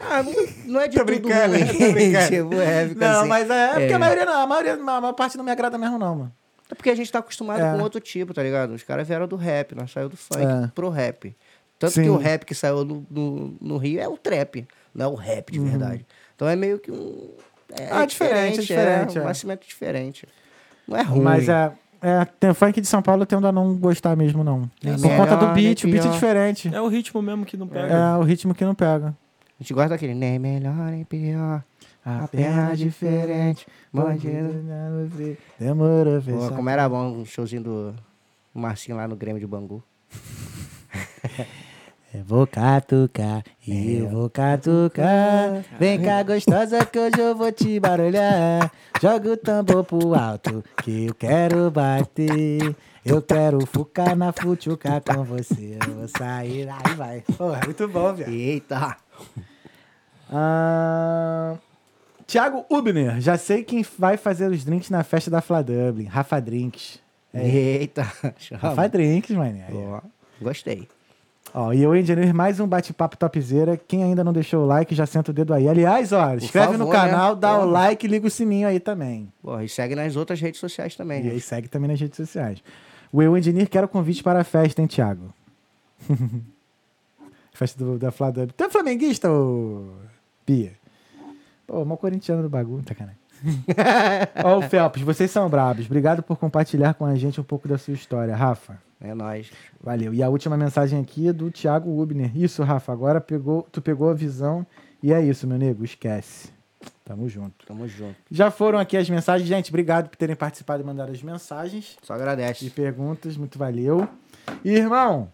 Ah, 0.00 0.22
não, 0.22 0.32
não 0.66 0.80
é 0.80 0.88
de 0.88 0.96
tudo 0.96 1.06
brincando, 1.06 1.54
ruim. 1.56 1.66
tô 1.66 1.92
brincando. 1.92 2.26
tipo, 2.28 2.54
é, 2.54 2.86
Não, 2.94 3.20
assim. 3.20 3.28
mas 3.28 3.50
é, 3.50 3.64
é 3.64 3.68
porque 3.70 3.84
É. 3.84 3.94
a 3.94 3.98
maioria 3.98 4.24
não, 4.24 4.40
a 4.40 4.46
maioria, 4.46 4.74
a 4.74 4.76
maior 5.00 5.12
parte 5.12 5.36
não 5.36 5.44
me 5.44 5.50
agrada 5.50 5.76
mesmo 5.78 5.98
não, 5.98 6.16
mano. 6.16 6.32
É 6.70 6.74
porque 6.74 6.90
a 6.90 6.94
gente 6.96 7.12
tá 7.12 7.20
acostumado 7.20 7.60
É. 7.62 7.72
com 7.76 7.82
outro 7.82 8.00
tipo, 8.00 8.34
tá 8.34 8.42
ligado? 8.42 8.70
Os 8.74 8.82
caras 8.82 9.06
vieram 9.06 9.28
do 9.28 9.36
rap, 9.36 9.74
nós 9.74 9.90
saiu 9.92 10.08
do 10.08 10.16
funk 10.16 10.42
É. 10.42 10.68
pro 10.74 10.88
rap. 10.88 11.36
Tanto 11.78 11.92
Sim. 11.92 12.02
que 12.04 12.08
o 12.08 12.16
rap 12.16 12.44
que 12.44 12.54
saiu 12.54 12.84
no, 12.84 13.06
no, 13.10 13.54
no 13.60 13.76
Rio 13.76 14.00
é 14.00 14.08
o 14.08 14.16
trap, 14.16 14.66
não 14.94 15.04
é 15.06 15.08
o 15.08 15.14
rap 15.14 15.52
de 15.52 15.58
verdade. 15.60 16.06
Então 16.34 16.48
é 16.48 16.56
meio 16.56 16.78
que 16.78 16.90
um. 16.90 17.30
É 17.78 17.82
Uhum. 17.82 17.88
Ah, 18.00 18.06
diferente, 18.06 18.58
é 18.58 18.62
diferente, 18.62 19.18
É, 19.18 19.20
um 19.20 19.24
é. 19.24 19.26
nascimento 19.26 19.66
diferente. 19.66 20.26
Não 20.88 20.96
é 20.96 21.02
ruim. 21.02 21.20
Mas 21.20 21.48
é, 21.48 21.72
é, 22.00 22.24
tem 22.38 22.54
funk 22.54 22.80
de 22.80 22.86
São 22.86 23.02
Paulo 23.02 23.22
eu 23.22 23.26
tendo 23.26 23.46
a 23.46 23.52
não 23.52 23.74
gostar 23.76 24.16
mesmo 24.16 24.42
não. 24.44 24.70
É 24.84 24.92
Por 24.92 25.00
melhor, 25.00 25.16
conta 25.28 25.36
do 25.36 25.52
beat, 25.52 25.84
o 25.84 25.88
beat 25.88 26.04
é 26.06 26.08
diferente. 26.08 26.70
É 26.74 26.80
o 26.80 26.86
ritmo 26.88 27.20
mesmo 27.20 27.44
que 27.44 27.56
não 27.56 27.66
pega. 27.68 27.92
É 27.92 28.16
o 28.16 28.22
ritmo 28.22 28.54
que 28.54 28.64
não 28.64 28.74
pega. 28.74 29.14
A 29.58 29.62
gente 29.62 29.72
gosta 29.72 29.90
daquele 29.90 30.14
nem 30.14 30.38
melhor 30.38 30.90
nem 30.90 31.04
pior. 31.04 31.64
Apenas 32.04 32.78
diferente. 32.78 33.66
Bandido. 33.92 34.62
Demorou, 35.58 36.14
Pô, 36.16 36.20
fechar. 36.20 36.54
como 36.54 36.68
era 36.68 36.88
bom 36.88 37.20
um 37.20 37.24
showzinho 37.24 37.62
do 37.62 37.94
Marcinho 38.54 38.96
lá 38.96 39.08
no 39.08 39.16
Grêmio 39.16 39.40
de 39.40 39.46
Bangu. 39.46 39.82
Eu 42.14 42.22
vou 42.24 42.46
catucar, 42.46 43.42
eu 43.66 44.08
vou 44.08 44.30
catucar. 44.30 45.64
Vem 45.80 46.00
cá, 46.00 46.22
gostosa, 46.22 46.84
que 46.84 46.98
hoje 46.98 47.18
eu 47.18 47.34
vou 47.34 47.50
te 47.50 47.80
barulhar. 47.80 48.70
Joga 49.00 49.32
o 49.32 49.36
tambor 49.36 49.82
pro 49.82 50.14
alto, 50.14 50.62
que 50.82 51.06
eu 51.06 51.14
quero 51.14 51.70
bater. 51.70 52.76
Eu 53.04 53.22
quero 53.22 53.64
fucar 53.66 54.16
na 54.16 54.32
futuca 54.32 55.00
com 55.00 55.24
você. 55.24 55.78
Eu 55.86 55.94
vou 55.94 56.08
sair, 56.08 56.68
aí 56.68 56.94
vai. 56.94 57.20
Porra, 57.36 57.60
muito 57.64 57.86
bom, 57.88 58.12
velho. 58.14 58.32
Eita! 58.32 58.96
Ah, 60.28 61.56
Tiago 62.26 62.66
Ubner, 62.68 63.20
já 63.20 63.38
sei 63.38 63.62
quem 63.62 63.86
vai 63.96 64.16
fazer 64.16 64.50
os 64.50 64.64
drinks 64.64 64.90
na 64.90 65.04
festa 65.04 65.30
da 65.30 65.40
Fla 65.40 65.62
Dublin. 65.62 66.06
Rafa 66.06 66.40
Drinks. 66.40 66.98
Eita, 67.32 68.04
chama. 68.36 68.60
Rafa 68.60 68.88
Drinks, 68.88 69.30
mané. 69.36 69.66
Ó. 69.72 70.00
Gostei. 70.40 70.88
Ó, 71.54 71.72
e 71.72 71.86
o 71.86 71.94
Engineer, 71.94 72.34
mais 72.34 72.58
um 72.58 72.66
bate-papo 72.66 73.16
topzera. 73.16 73.76
Quem 73.76 74.02
ainda 74.02 74.24
não 74.24 74.32
deixou 74.32 74.64
o 74.64 74.66
like, 74.66 74.94
já 74.94 75.06
senta 75.06 75.30
o 75.30 75.34
dedo 75.34 75.54
aí. 75.54 75.68
Aliás, 75.68 76.12
ó, 76.12 76.34
inscreve 76.34 76.72
no 76.72 76.86
favor, 76.86 76.92
canal, 76.92 77.34
né? 77.34 77.40
dá 77.40 77.54
o 77.54 77.60
Porra. 77.60 77.70
like 77.70 78.04
e 78.04 78.08
liga 78.08 78.26
o 78.26 78.30
sininho 78.30 78.66
aí 78.66 78.80
também. 78.80 79.32
Pô, 79.40 79.60
e 79.60 79.68
segue 79.68 79.94
nas 79.94 80.16
outras 80.16 80.40
redes 80.40 80.58
sociais 80.58 80.96
também. 80.96 81.24
E 81.24 81.28
aí 81.28 81.34
né? 81.34 81.40
segue 81.40 81.68
também 81.68 81.88
nas 81.88 82.00
redes 82.00 82.16
sociais. 82.16 82.62
O 83.12 83.22
Eu 83.22 83.36
Engineer 83.38 83.68
quer 83.68 83.84
o 83.84 83.88
convite 83.88 84.22
para 84.22 84.40
a 84.40 84.44
festa, 84.44 84.82
hein, 84.82 84.88
Thiago? 84.88 85.32
festa 87.56 87.82
do, 87.82 87.98
da 87.98 88.10
Flá 88.10 88.30
Dub. 88.30 88.52
Tu 88.52 88.64
é 88.64 88.70
flamenguista, 88.70 89.30
ô 89.30 89.92
Pia? 90.44 90.72
Pô, 91.66 91.84
mal 91.84 91.98
corintiano 91.98 92.42
do 92.42 92.48
bagulho, 92.48 92.84
tá 92.84 92.94
caralho. 92.94 93.18
Ó, 94.44 94.58
o 94.58 94.62
Felps, 94.62 95.02
vocês 95.02 95.30
são 95.30 95.48
brabos. 95.48 95.86
Obrigado 95.86 96.22
por 96.22 96.36
compartilhar 96.36 96.94
com 96.94 97.04
a 97.04 97.14
gente 97.16 97.40
um 97.40 97.44
pouco 97.44 97.66
da 97.68 97.76
sua 97.76 97.94
história, 97.94 98.34
Rafa. 98.34 98.78
É 99.00 99.14
nóis. 99.14 99.50
Valeu. 99.80 100.14
E 100.14 100.22
a 100.22 100.28
última 100.28 100.56
mensagem 100.56 101.00
aqui 101.00 101.28
é 101.28 101.32
do 101.32 101.50
Thiago 101.50 101.90
Ubner. 102.00 102.30
Isso, 102.36 102.62
Rafa, 102.62 102.92
agora 102.92 103.20
pegou, 103.20 103.66
tu 103.70 103.82
pegou 103.82 104.08
a 104.08 104.14
visão 104.14 104.66
e 105.02 105.12
é 105.12 105.20
isso, 105.22 105.46
meu 105.46 105.58
nego, 105.58 105.84
esquece. 105.84 106.48
Tamo 107.04 107.28
junto. 107.28 107.66
Tamo 107.66 107.86
junto. 107.86 108.16
Já 108.30 108.50
foram 108.50 108.78
aqui 108.78 108.96
as 108.96 109.08
mensagens, 109.08 109.48
gente. 109.48 109.70
Obrigado 109.70 110.08
por 110.08 110.16
terem 110.16 110.34
participado 110.34 110.82
e 110.82 110.86
mandado 110.86 111.12
as 111.12 111.22
mensagens 111.22 111.96
Só 112.02 112.14
e 112.14 112.16
agradece. 112.16 112.70
perguntas. 112.70 113.36
Muito 113.36 113.58
valeu. 113.58 114.08
E, 114.64 114.72
irmão, 114.72 115.30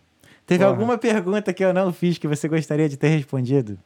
teve 0.47 0.65
Porra. 0.65 0.71
alguma 0.71 0.99
pergunta 0.99 1.53
que 1.53 1.65
eu 1.65 1.73
não 1.73 1.93
fiz 1.93 2.19
que 2.19 2.29
você 2.29 2.49
gostaria 2.49 2.89
de 2.89 2.97
ter 2.97 3.09
respondido? 3.09 3.79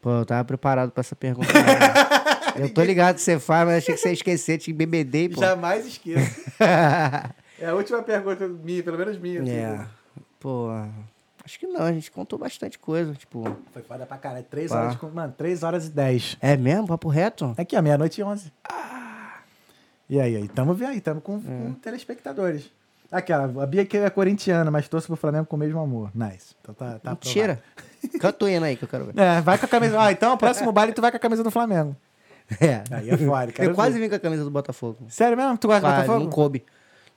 Pô, 0.00 0.10
eu 0.10 0.26
tava 0.26 0.44
preparado 0.44 0.90
pra 0.90 1.00
essa 1.00 1.14
pergunta. 1.14 1.52
né? 1.52 1.60
eu 2.58 2.72
tô 2.72 2.82
ligado 2.82 3.14
que 3.14 3.22
você 3.22 3.38
faz, 3.38 3.66
mas 3.66 3.76
achei 3.78 3.94
que 3.94 4.00
você 4.00 4.08
ia 4.08 4.14
esquecer, 4.14 4.58
te 4.58 4.70
embebedei, 4.72 5.28
pô. 5.28 5.40
Jamais 5.40 5.86
esqueço. 5.86 6.50
é 7.60 7.66
a 7.66 7.74
última 7.74 8.02
pergunta 8.02 8.48
minha, 8.48 8.82
pelo 8.82 8.98
menos 8.98 9.16
minha. 9.16 9.40
é. 9.48 9.86
Pô, 10.40 10.70
acho 11.44 11.56
que 11.56 11.68
não, 11.68 11.82
a 11.82 11.92
gente 11.92 12.10
contou 12.10 12.36
bastante 12.36 12.80
coisa, 12.80 13.14
tipo... 13.14 13.44
Foi 13.72 13.82
foda 13.82 14.04
pra 14.04 14.18
caralho. 14.18 14.44
Três 14.50 14.72
Pá. 14.72 14.80
horas, 14.80 14.98
de 14.98 15.06
mano, 15.06 15.32
três 15.38 15.62
horas 15.62 15.86
e 15.86 15.90
dez. 15.90 16.36
É 16.40 16.56
mesmo? 16.56 16.88
Papo 16.88 17.08
reto? 17.08 17.54
Aqui, 17.56 17.76
ó, 17.76 17.82
meia-noite 17.82 18.20
e 18.20 18.24
onze. 18.24 18.52
E 20.08 20.20
aí, 20.20 20.34
aí, 20.34 20.48
tamo 20.48 20.74
vendo 20.74 20.90
aí, 20.90 21.00
tamo 21.00 21.20
com, 21.20 21.40
com 21.40 21.74
telespectadores. 21.74 22.70
Aquela, 23.12 23.44
a 23.62 23.66
Bia 23.66 23.84
que 23.84 23.98
é 23.98 24.08
corintiana, 24.08 24.70
mas 24.70 24.88
torce 24.88 25.06
pro 25.06 25.16
Flamengo 25.16 25.44
com 25.44 25.54
o 25.54 25.58
mesmo 25.58 25.78
amor. 25.78 26.10
Nice. 26.14 26.56
Então 26.62 26.74
tá, 26.74 26.98
tá 26.98 27.10
Mentira. 27.10 27.62
Canta 28.18 28.46
o 28.46 28.48
hino 28.48 28.64
aí 28.64 28.74
que 28.74 28.84
eu 28.84 28.88
quero 28.88 29.04
ver. 29.04 29.18
É, 29.18 29.40
vai 29.42 29.58
com 29.58 29.66
a 29.66 29.68
camisa. 29.68 30.00
Ah, 30.00 30.10
então 30.10 30.32
o 30.32 30.38
próximo 30.38 30.72
baile 30.72 30.92
tu 30.92 31.02
vai 31.02 31.10
com 31.10 31.18
a 31.18 31.20
camisa 31.20 31.44
do 31.44 31.50
Flamengo. 31.50 31.94
É. 32.60 32.82
Aí 32.90 33.08
é 33.08 33.16
foda, 33.16 33.52
quero 33.52 33.70
Eu 33.70 33.74
quase 33.74 33.98
vim 33.98 34.08
com 34.08 34.14
a 34.14 34.18
camisa 34.18 34.44
do 34.44 34.50
Botafogo. 34.50 34.98
Sério 35.08 35.36
mesmo? 35.36 35.56
Tu 35.56 35.68
gosta 35.68 35.80
do 35.80 35.94
Botafogo? 35.94 36.24
não 36.24 36.30
coube. 36.30 36.64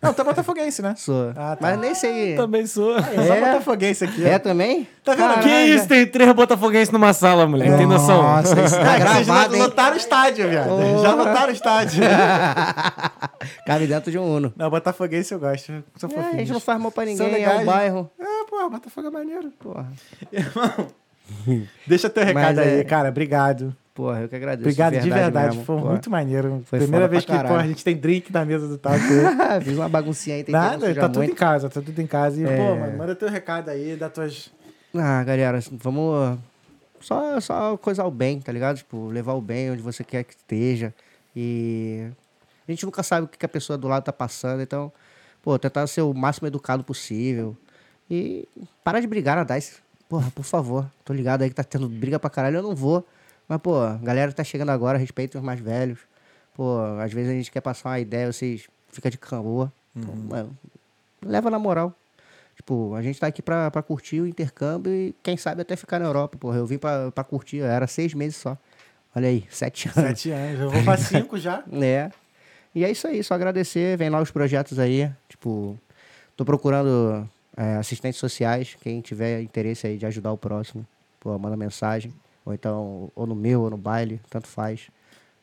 Não, 0.06 0.14
tu 0.14 0.22
é 0.22 0.24
botafoguense, 0.25 0.82
né? 0.82 0.93
Sou. 0.98 1.30
Ah, 1.35 1.56
tá. 1.56 1.58
Mas 1.59 1.80
nem 1.80 1.95
sei... 1.95 2.35
Também 2.35 2.66
sou. 2.66 2.95
É 2.98 3.01
só 3.27 3.35
botafoguense 3.40 4.03
aqui. 4.03 4.24
ó. 4.24 4.27
É 4.27 4.40
também? 4.40 4.88
Tá 5.03 5.14
vendo? 5.16 5.40
Que 5.42 5.50
isso? 5.50 5.88
Tem 5.88 6.06
três 6.08 6.32
botafoguenses 6.34 6.92
numa 6.92 7.14
sala, 7.14 7.45
moleque. 7.48 7.75
Tem 7.77 7.85
noção? 7.85 8.22
Nossa, 8.24 8.61
isso 8.61 8.75
tá 8.75 8.82
Ah, 8.82 8.98
vocês 9.14 9.25
gravado, 9.27 9.56
hein? 9.56 9.61
lotaram 9.61 9.93
o 9.95 9.98
estádio, 9.98 10.50
viado. 10.50 10.67
Porra. 10.69 10.98
Já 11.01 11.14
lotaram 11.14 11.48
o 11.50 11.51
estádio. 11.56 12.03
Cabe 13.66 13.88
dentro 13.88 14.11
de 14.11 14.17
um 14.17 14.24
Uno. 14.35 14.53
não, 14.56 14.69
botafoguense 14.69 15.34
eu 15.34 15.40
gosto. 15.40 15.84
Sou 15.98 16.09
É, 16.16 16.19
a 16.19 16.32
gente 16.38 16.51
não 16.51 16.59
faz 16.59 16.80
mal 16.80 16.92
pra 16.92 17.06
São 17.16 17.27
ninguém, 17.27 17.43
é 17.43 17.50
um 17.56 17.66
bairro. 17.66 18.09
É, 18.19 18.45
pô, 18.50 18.69
Botafogo 18.69 19.08
é 19.08 19.11
maneiro. 19.11 19.51
Porra. 19.59 19.88
Deixa 21.88 22.09
teu 22.09 22.24
recado 22.24 22.56
Mas 22.56 22.58
aí, 22.59 22.80
é- 22.80 22.84
cara. 22.84 23.09
Obrigado. 23.09 23.75
Porra, 23.95 24.19
eu 24.24 24.30
que 24.30 24.35
agradeço. 24.35 24.67
Obrigado 24.67 24.99
de 25.01 25.09
verdade. 25.09 25.56
Foi 25.64 25.77
Porra. 25.77 25.90
muito 25.91 26.09
maneiro. 26.11 26.61
Foi 26.65 26.80
Primeira 26.80 27.07
vez 27.07 27.24
que 27.24 27.32
caralho. 27.32 27.56
a 27.56 27.65
gente 27.65 27.82
tem 27.82 27.95
drink 27.95 28.32
na 28.32 28.43
mesa 28.43 28.67
do 28.67 28.77
taco. 28.77 28.99
Fiz 29.64 29.77
uma 29.77 29.88
baguncinha 29.88 30.35
aí, 30.35 30.43
não 30.48 30.59
Nada, 30.59 30.93
tá 30.93 31.07
tudo 31.07 31.19
muito. 31.19 31.32
em 31.32 31.35
casa, 31.35 31.69
tá 31.69 31.82
tudo 31.82 31.98
em 32.01 32.06
casa. 32.06 32.41
E, 32.41 32.43
É. 32.43 32.57
pô, 32.57 32.75
mano, 32.75 32.98
manda 32.98 33.15
teu 33.15 33.30
recado 33.30 33.69
aí, 33.69 33.95
dá 33.95 34.09
tuas. 34.09 34.51
Ah, 34.93 35.24
galera, 35.24 35.57
assim, 35.59 35.77
vamos. 35.82 36.38
Só, 36.99 37.40
só 37.40 37.77
coisar 37.77 38.06
o 38.06 38.11
bem, 38.11 38.41
tá 38.41 38.51
ligado? 38.51 38.75
Tipo, 38.77 39.07
levar 39.07 39.33
o 39.33 39.41
bem 39.41 39.72
onde 39.72 39.82
você 39.82 40.03
quer 40.03 40.24
que 40.25 40.33
esteja. 40.33 40.93
E. 41.33 42.06
A 42.67 42.72
gente 42.72 42.85
nunca 42.85 43.01
sabe 43.01 43.25
o 43.25 43.30
que 43.30 43.45
a 43.45 43.49
pessoa 43.49 43.77
do 43.77 43.88
lado 43.88 44.03
tá 44.03 44.11
passando, 44.11 44.61
então, 44.61 44.91
pô, 45.41 45.57
tentar 45.57 45.88
ser 45.88 46.01
o 46.01 46.14
máximo 46.14 46.48
educado 46.48 46.83
possível. 46.83 47.56
E 48.11 48.45
para 48.83 48.99
de 48.99 49.07
brigar 49.07 49.38
na 49.38 49.43
DICE. 49.45 49.77
Porra, 50.09 50.30
por 50.32 50.43
favor. 50.43 50.85
Tô 51.06 51.14
ligado 51.14 51.43
aí 51.43 51.49
que 51.49 51.56
tá 51.56 51.64
tendo 51.64 51.88
briga 51.88 52.19
pra 52.19 52.30
caralho, 52.30 52.57
eu 52.57 52.64
não 52.64 52.75
vou. 52.75 53.07
Mas, 53.48 53.59
pô, 53.61 53.80
a 53.80 53.98
galera 53.98 54.32
tá 54.32 54.43
chegando 54.43 54.69
agora, 54.69 54.98
respeitem 54.98 55.40
os 55.40 55.45
mais 55.45 55.59
velhos. 55.59 55.99
Pô, 56.56 56.80
às 56.99 57.11
vezes 57.11 57.32
a 57.32 57.33
gente 57.33 57.51
quer 57.51 57.61
passar 57.61 57.90
uma 57.90 57.99
ideia, 57.99 58.32
vocês 58.32 58.67
ficam 58.90 59.11
de. 59.11 59.17
Então, 59.17 60.15
mano, 60.15 60.57
leva 61.22 61.49
na 61.49 61.59
moral. 61.59 61.93
Tipo, 62.56 62.95
a 62.95 63.01
gente 63.01 63.19
tá 63.19 63.27
aqui 63.27 63.41
pra, 63.41 63.69
pra 63.69 63.83
curtir 63.83 64.22
o 64.22 64.27
intercâmbio 64.27 64.91
e 64.91 65.15
quem 65.22 65.35
sabe 65.35 65.61
até 65.61 65.75
ficar 65.75 65.99
na 65.99 66.06
Europa, 66.06 66.38
porra. 66.38 66.57
Eu 66.57 66.65
vim 66.65 66.77
pra, 66.77 67.11
pra 67.11 67.24
curtir, 67.24 67.59
era 67.59 67.85
seis 67.85 68.14
meses 68.14 68.38
só. 68.38 68.57
Olha 69.14 69.27
aí, 69.27 69.45
sete 69.49 69.88
anos. 69.88 70.01
Sete 70.09 70.32
anos. 70.32 70.59
Eu 70.59 70.69
vou 70.69 70.83
pra 70.83 70.95
cinco 70.98 71.38
já. 71.38 71.64
É. 71.72 72.09
E 72.74 72.83
é 72.83 72.91
isso 72.91 73.07
aí, 73.07 73.24
só 73.24 73.33
agradecer. 73.33 73.98
Vem 73.98 74.09
lá 74.09 74.22
os 74.22 74.32
projetos 74.32 74.80
aí. 74.80 75.11
Tipo, 75.27 75.77
tô 76.35 76.45
procurando 76.45 77.30
é, 77.56 77.75
assistentes 77.75 78.19
sociais. 78.19 78.75
Quem 78.82 79.01
tiver 79.01 79.41
interesse 79.41 79.88
aí 79.88 79.98
de 79.98 80.06
ajudar 80.06 80.32
o 80.32 80.38
próximo, 80.38 80.85
pô, 81.19 81.38
manda 81.38 81.57
mensagem. 81.57 82.14
Ou 82.45 82.53
então, 82.53 83.11
ou 83.15 83.25
no 83.25 83.35
meu, 83.35 83.64
ou 83.64 83.69
no 83.69 83.77
baile, 83.77 84.22
tanto 84.30 84.48
faz. 84.48 84.88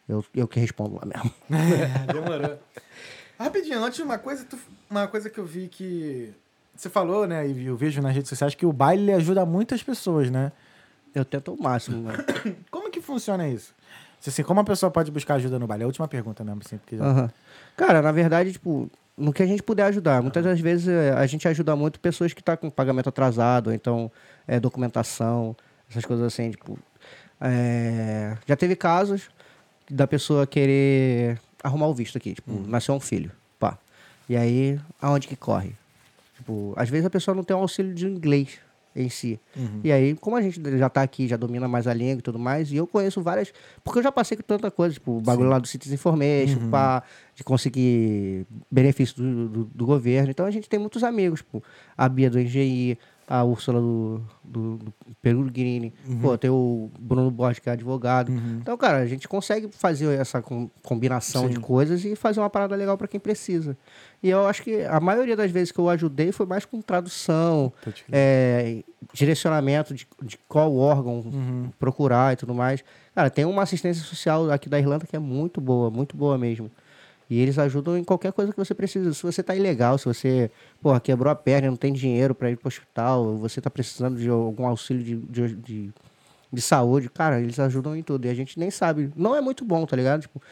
Eu, 0.09 0.25
eu 0.35 0.47
que 0.47 0.61
respondo 0.61 0.97
lá 0.97 1.03
mesmo. 1.05 1.31
Demorou. 2.13 2.59
Rapidinho, 3.39 3.83
antes 3.85 3.99
uma 4.01 4.19
coisa, 4.19 4.45
tu- 4.45 4.59
uma 4.89 5.07
coisa 5.09 5.29
que 5.29 5.39
eu 5.39 5.45
vi 5.45 5.69
que. 5.69 6.33
Você 6.77 6.89
falou, 6.89 7.27
né? 7.27 7.47
E 7.49 7.67
eu 7.67 7.77
vejo 7.77 8.01
nas 8.01 8.15
redes 8.15 8.29
sociais 8.29 8.55
que 8.55 8.65
o 8.65 8.73
baile 8.73 9.13
ajuda 9.13 9.45
muitas 9.45 9.83
pessoas, 9.83 10.31
né? 10.31 10.53
Eu 11.15 11.25
tento 11.25 11.53
o 11.53 11.63
máximo, 11.63 12.03
mano. 12.05 12.25
Como 12.71 12.91
que 12.91 13.01
funciona 13.01 13.49
isso? 13.49 13.75
Assim, 14.25 14.45
como 14.45 14.61
a 14.61 14.65
pessoa 14.65 14.89
pode 14.91 15.11
buscar 15.11 15.35
ajuda 15.35 15.59
no 15.59 15.67
baile? 15.67 15.83
É 15.83 15.85
a 15.85 15.89
última 15.89 16.07
pergunta 16.07 16.45
mesmo, 16.45 16.61
assim, 16.65 16.79
porque 16.79 16.97
já... 16.97 17.05
Aham. 17.05 17.31
Cara, 17.77 18.01
na 18.01 18.13
verdade, 18.13 18.53
tipo, 18.53 18.89
no 19.17 19.33
que 19.33 19.43
a 19.43 19.47
gente 19.47 19.65
puder 19.65 19.83
ajudar. 19.87 20.23
Muitas 20.23 20.45
das 20.45 20.61
vezes 20.61 20.87
eh, 20.87 21.11
a 21.13 21.27
gente 21.27 21.47
ajuda 21.49 21.75
muito 21.75 21.99
pessoas 21.99 22.33
que 22.33 22.41
estão 22.41 22.57
com 22.57 22.71
pagamento 22.71 23.09
atrasado, 23.09 23.67
ou 23.67 23.73
então 23.73 24.11
é, 24.47 24.61
documentação, 24.61 25.57
essas 25.91 26.05
coisas 26.05 26.25
assim, 26.25 26.53
tipo. 26.53 26.79
É, 27.43 28.37
Já 28.47 28.57
teve 28.57 28.77
casos 28.77 29.31
da 29.91 30.07
pessoa 30.07 30.47
querer 30.47 31.41
arrumar 31.63 31.89
o 31.89 31.95
visto 31.95 32.17
aqui, 32.17 32.35
tipo, 32.35 32.53
nasceu 32.67 32.95
um 32.95 33.01
filho, 33.01 33.31
pá. 33.59 33.79
E 34.29 34.37
aí, 34.37 34.81
aonde 35.01 35.29
que 35.29 35.37
corre? 35.37 35.75
Tipo, 36.37 36.73
às 36.77 36.89
vezes 36.89 37.07
a 37.07 37.11
pessoa 37.11 37.35
não 37.35 37.45
tem 37.45 37.57
um 37.57 37.61
auxílio 37.61 37.95
de 37.95 38.07
inglês 38.07 38.59
em 38.95 39.09
si. 39.09 39.41
E 39.83 39.91
aí, 39.91 40.15
como 40.15 40.37
a 40.37 40.43
gente 40.43 40.61
já 40.79 40.89
tá 40.89 41.03
aqui, 41.03 41.27
já 41.27 41.37
domina 41.37 41.67
mais 41.67 41.87
a 41.87 41.95
língua 41.95 42.19
e 42.19 42.23
tudo 42.23 42.39
mais, 42.39 42.71
e 42.71 42.77
eu 42.77 42.87
conheço 42.87 43.23
várias. 43.23 43.53
Porque 43.83 43.99
eu 43.99 44.03
já 44.03 44.13
passei 44.13 44.37
com 44.37 44.43
tanta 44.43 44.71
coisa, 44.71 44.95
tipo, 44.95 45.19
o 45.19 45.21
bagulho 45.21 45.49
lá 45.49 45.59
do 45.59 45.67
Citizen 45.67 45.95
Information, 45.95 46.69
pá, 46.71 47.03
de 47.35 47.43
conseguir 47.43 48.47
benefício 48.71 49.17
do, 49.17 49.49
do, 49.49 49.65
do 49.65 49.87
governo. 49.87 50.31
Então 50.31 50.45
a 50.45 50.51
gente 50.51 50.69
tem 50.69 50.79
muitos 50.79 51.03
amigos, 51.03 51.41
tipo, 51.41 51.63
a 51.97 52.09
Bia 52.09 52.29
do 52.29 52.39
Engenharia, 52.39 52.99
a 53.29 53.43
Úrsula 53.45 53.81
do, 53.81 54.21
do, 54.45 54.77
do 54.79 54.93
Perugrine, 55.23 55.93
pô, 56.21 56.37
tem 56.37 56.51
o 56.51 56.91
Bruno 56.99 57.31
Borges, 57.31 57.61
que 57.61 57.69
é 57.69 57.73
advogado. 57.73 58.31
Então, 58.61 58.77
cara, 58.77 58.99
a 58.99 59.07
gente 59.07 59.27
consegue 59.29 59.69
fazer 59.73 60.19
essa 60.19 60.43
com- 60.43 60.69
combinação 60.83 61.49
de 61.49 61.59
coisas 61.61 62.05
e 62.05 62.15
fazer 62.17 62.41
uma 62.41 62.51
parada 62.51 62.75
legal 62.77 62.99
para 62.99 63.09
quem 63.09 63.19
precisa. 63.21 63.77
E 64.23 64.29
eu 64.29 64.47
acho 64.47 64.63
que 64.63 64.83
a 64.85 65.01
maioria 65.01 65.37
das 65.37 65.51
vezes 65.51 65.73
que 65.73 65.79
eu 65.79 65.89
ajudei 65.89 66.31
foi 66.33 66.47
mais 66.47 66.65
com 66.65 66.81
tradução, 66.83 67.73
é, 68.11 68.83
direcionamento 69.13 69.95
de, 69.95 70.07
de 70.23 70.39
qual 70.49 70.75
órgão 70.77 71.73
procurar 71.79 72.33
e 72.33 72.37
tudo 72.37 72.55
mais. 72.55 72.85
Cara, 73.15 73.31
tem 73.31 73.45
uma 73.45 73.63
assistência 73.63 74.03
social 74.05 74.51
aqui 74.51 74.69
da 74.69 74.79
Irlanda 74.79 75.07
que 75.07 75.17
é 75.17 75.19
muito 75.19 75.61
boa, 75.61 75.91
muito 75.91 76.17
boa 76.17 76.37
mesmo. 76.39 76.71
E 77.31 77.41
eles 77.41 77.59
ajudam 77.59 77.97
em 77.97 78.05
qualquer 78.05 78.33
coisa 78.33 78.53
que 78.53 78.59
você 78.59 78.75
precisa. 78.75 79.13
Se 79.15 79.23
você 79.23 79.43
tá 79.43 79.55
ilegal, 79.57 79.97
se 79.99 80.05
você, 80.05 80.51
porra, 80.81 81.01
quebrou 81.01 81.31
a 81.31 81.35
perna 81.35 81.69
não 81.69 81.77
tem 81.77 81.93
dinheiro 81.93 82.35
para 82.35 82.51
ir 82.51 82.57
pro 82.57 82.69
hospital, 82.69 83.25
ou 83.25 83.37
você 83.39 83.61
tá 83.61 83.71
precisando 83.71 84.19
de 84.19 84.29
algum 84.29 84.67
auxílio 84.67 85.03
de, 85.03 85.17
de, 85.17 85.57
de, 85.57 85.91
de 86.53 86.61
saúde, 86.63 87.09
cara, 87.09 87.41
eles 87.41 87.59
ajudam 87.59 87.97
em 87.97 88.03
tudo. 88.03 88.27
E 88.27 88.29
a 88.29 88.35
gente 88.35 88.59
nem 88.59 88.71
sabe. 88.71 89.11
Não 89.17 89.35
é 89.35 89.41
muito 89.41 89.65
bom, 89.65 89.87
tá 89.87 89.97
ligado? 89.97 90.21
Tipo, 90.23 90.43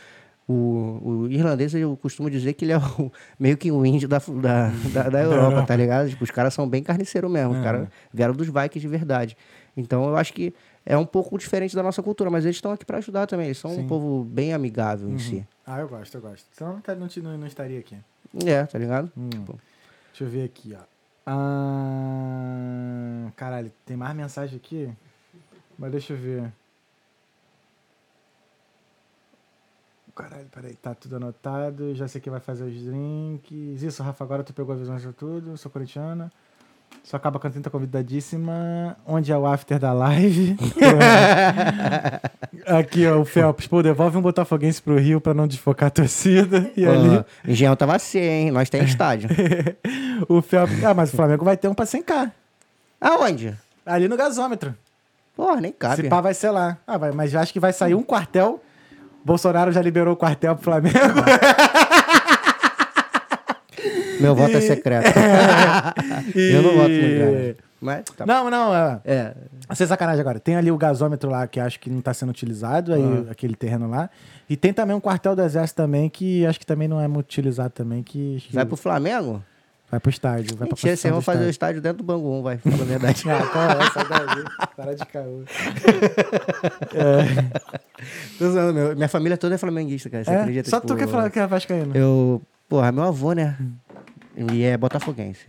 o, 0.48 1.00
o 1.04 1.28
irlandês, 1.30 1.74
eu 1.74 1.96
costumo 1.96 2.28
dizer 2.30 2.54
que 2.54 2.64
ele 2.64 2.72
é 2.72 2.78
o- 2.78 3.12
meio 3.38 3.56
que 3.56 3.70
o 3.70 3.84
índio 3.86 4.08
da, 4.08 4.18
da, 4.18 4.72
da, 4.92 5.08
da 5.10 5.22
Europa, 5.22 5.62
tá 5.62 5.76
ligado? 5.76 6.08
Tipo, 6.08 6.24
os 6.24 6.30
caras 6.30 6.52
são 6.54 6.68
bem 6.68 6.82
carniceiros 6.82 7.30
mesmo. 7.30 7.52
Os 7.52 7.58
caras 7.60 7.88
vieram 8.12 8.34
dos 8.34 8.46
Vikings 8.48 8.80
de 8.80 8.88
verdade. 8.88 9.36
Então, 9.76 10.04
eu 10.08 10.16
acho 10.16 10.32
que 10.32 10.52
é 10.84 10.96
um 10.96 11.06
pouco 11.06 11.36
diferente 11.38 11.76
da 11.76 11.82
nossa 11.82 12.02
cultura, 12.02 12.30
mas 12.30 12.44
eles 12.44 12.56
estão 12.56 12.72
aqui 12.72 12.84
para 12.84 12.98
ajudar 12.98 13.26
também. 13.26 13.46
Eles 13.46 13.58
são 13.58 13.72
um 13.72 13.86
povo 13.86 14.24
bem 14.24 14.52
amigável 14.52 15.10
em 15.10 15.18
si. 15.18 15.46
Ah, 15.66 15.80
eu 15.80 15.88
gosto, 15.88 16.14
eu 16.16 16.20
gosto. 16.20 16.46
Senão 16.52 16.74
não, 16.74 16.80
tá- 16.80 16.94
não, 16.94 17.08
não, 17.38 17.46
estaria 17.46 17.78
aqui. 17.78 17.96
É, 18.46 18.64
tá 18.64 18.78
ligado? 18.78 19.12
Hum. 19.16 19.30
Tipo, 19.30 19.58
Deixa 20.08 20.24
eu 20.24 20.28
ver 20.28 20.44
aqui, 20.44 20.74
ó. 20.74 20.82
Ah, 21.26 23.30
caralho, 23.36 23.70
tem 23.84 23.96
mais 23.96 24.14
mensagem 24.16 24.56
aqui? 24.56 24.90
Mas 25.78 25.92
deixa 25.92 26.12
eu 26.12 26.16
ver. 26.16 26.52
Caralho, 30.14 30.46
peraí, 30.50 30.74
tá 30.74 30.94
tudo 30.94 31.16
anotado. 31.16 31.94
Já 31.94 32.08
sei 32.08 32.20
que 32.20 32.28
vai 32.28 32.40
fazer 32.40 32.64
os 32.64 32.82
drinks. 32.82 33.82
Isso, 33.82 34.02
Rafa, 34.02 34.24
agora 34.24 34.42
tu 34.44 34.52
pegou 34.52 34.74
a 34.74 34.78
visão 34.78 34.96
de 34.96 35.12
tudo. 35.12 35.56
Sou 35.56 35.70
corintiana. 35.70 36.32
Só 37.02 37.16
acaba 37.16 37.40
com 37.40 37.46
a 37.48 37.50
tá 37.50 37.70
convidadíssima. 37.70 38.96
Onde 39.04 39.32
é 39.32 39.36
o 39.36 39.44
after 39.44 39.78
da 39.78 39.92
live? 39.92 40.56
Aqui, 42.66 43.04
ó, 43.06 43.18
o 43.18 43.24
Felps. 43.24 43.66
Pô, 43.66 43.82
devolve 43.82 44.16
um 44.16 44.22
botafoguense 44.22 44.80
pro 44.80 44.96
Rio 44.96 45.20
pra 45.20 45.34
não 45.34 45.48
desfocar 45.48 45.88
a 45.88 45.90
torcida. 45.90 46.70
E 46.76 46.84
Pô, 46.84 46.90
ali, 46.90 47.24
Engenhão 47.48 47.74
tava 47.74 47.98
C, 47.98 48.20
hein? 48.20 48.50
Nós 48.52 48.70
tem 48.70 48.84
estádio. 48.84 49.28
o 50.28 50.40
Felps... 50.40 50.84
Ah, 50.84 50.94
mas 50.94 51.12
o 51.12 51.16
Flamengo 51.16 51.44
vai 51.44 51.56
ter 51.56 51.66
um 51.66 51.74
pra 51.74 51.84
100k. 51.84 52.30
Aonde? 53.00 53.56
Ali 53.84 54.06
no 54.06 54.16
gasômetro. 54.16 54.72
Porra, 55.34 55.60
nem 55.60 55.72
cabe. 55.72 56.02
Se 56.02 56.08
pá, 56.08 56.20
vai 56.20 56.34
ser 56.34 56.50
lá. 56.50 56.78
Ah, 56.86 56.98
vai, 56.98 57.12
mas 57.12 57.34
acho 57.34 57.52
que 57.52 57.58
vai 57.58 57.72
sair 57.72 57.94
um 57.94 58.02
quartel. 58.02 58.62
Bolsonaro 59.24 59.72
já 59.72 59.82
liberou 59.82 60.14
o 60.14 60.16
quartel 60.16 60.54
pro 60.54 60.64
Flamengo. 60.64 60.96
Meu 64.20 64.34
voto 64.34 64.56
é 64.56 64.60
secreto. 64.60 65.06
Eu 66.34 66.62
não 66.62 66.70
voto 66.76 66.88
no 66.90 66.98
Grêmio. 66.98 67.56
Mas 67.80 68.04
tá. 68.14 68.26
Não, 68.26 68.50
não, 68.50 68.74
é. 68.74 69.00
É. 69.06 69.34
Sem 69.74 69.86
sacanagem 69.86 70.20
agora. 70.20 70.38
Tem 70.38 70.54
ali 70.56 70.70
o 70.70 70.76
gasômetro 70.76 71.30
lá 71.30 71.46
que 71.46 71.58
acho 71.58 71.80
que 71.80 71.88
não 71.88 72.02
tá 72.02 72.12
sendo 72.12 72.28
utilizado, 72.28 72.92
aí, 72.92 73.02
Ah. 73.26 73.30
aquele 73.32 73.54
terreno 73.54 73.88
lá. 73.88 74.10
E 74.50 74.56
tem 74.56 74.72
também 74.72 74.94
um 74.94 75.00
quartel 75.00 75.34
do 75.34 75.40
exército 75.42 75.76
também 75.82 76.08
que 76.10 76.44
acho 76.44 76.58
que 76.60 76.66
também 76.66 76.86
não 76.88 77.00
é 77.00 77.08
muito 77.08 77.26
utilizado 77.26 77.70
também, 77.70 78.02
que, 78.02 78.42
Vai 78.52 78.66
pro 78.66 78.76
Flamengo? 78.76 79.42
vai 79.90 79.98
pro 79.98 80.10
estádio. 80.10 80.56
Vai 80.56 80.68
pra 80.68 80.76
Mentira, 80.76 80.90
construção 80.92 80.96
vocês 80.96 81.12
vão 81.12 81.22
fazer 81.22 81.44
o 81.46 81.50
estádio. 81.50 81.80
dentro 81.80 81.98
do 81.98 82.04
Bangu 82.04 82.38
1, 82.40 82.42
vai. 82.42 82.58
Fala 82.58 82.74
a 82.82 82.84
verdade. 82.84 83.22
Ah, 83.30 83.46
qual 83.50 83.64
é 83.64 83.82
essa 83.82 84.04
daí? 84.04 84.44
Para 84.76 84.94
de 84.94 85.06
caô. 85.06 85.42
Meu. 88.74 88.94
Minha 88.96 89.08
família 89.08 89.36
toda 89.36 89.54
é 89.54 89.58
flamenguista, 89.58 90.08
cara. 90.10 90.24
Você 90.24 90.30
É? 90.30 90.40
acredita? 90.40 90.70
Só 90.70 90.76
Tipo, 90.80 90.88
tu 90.88 90.96
que 90.96 91.04
é 91.04 91.06
fala 91.06 91.30
que 91.30 91.38
é 91.38 91.46
vascaíno. 91.46 91.96
Eu. 91.96 92.42
Porra, 92.68 92.92
meu 92.92 93.02
avô, 93.04 93.32
né? 93.32 93.56
E 94.52 94.64
é 94.64 94.76
botafoguense. 94.76 95.46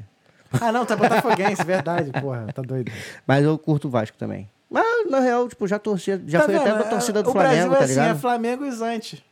Ah, 0.59 0.71
não, 0.71 0.85
tá 0.85 0.95
botafoguense, 0.95 1.63
verdade, 1.63 2.11
porra, 2.19 2.47
tá 2.53 2.61
doido. 2.61 2.91
Mas 3.25 3.43
eu 3.45 3.57
curto 3.57 3.87
o 3.87 3.91
Vasco 3.91 4.17
também. 4.17 4.49
Mas, 4.69 5.09
na 5.09 5.19
real, 5.19 5.47
tipo, 5.47 5.65
já 5.67 5.79
torcia. 5.79 6.21
Já 6.27 6.39
Tá 6.39 6.45
fui 6.45 6.55
até 6.55 6.71
pra 6.73 6.83
torcida 6.83 7.23
do 7.23 7.29
o 7.29 7.33
Flamengo, 7.33 7.69
Brasil 7.69 7.73
é 7.73 7.77
tá 7.77 7.83
assim, 7.85 7.93
ligado? 7.93 8.15
é 8.15 8.19
Flamengo 8.19 8.65
e 8.65 8.71
Zante. 8.71 9.25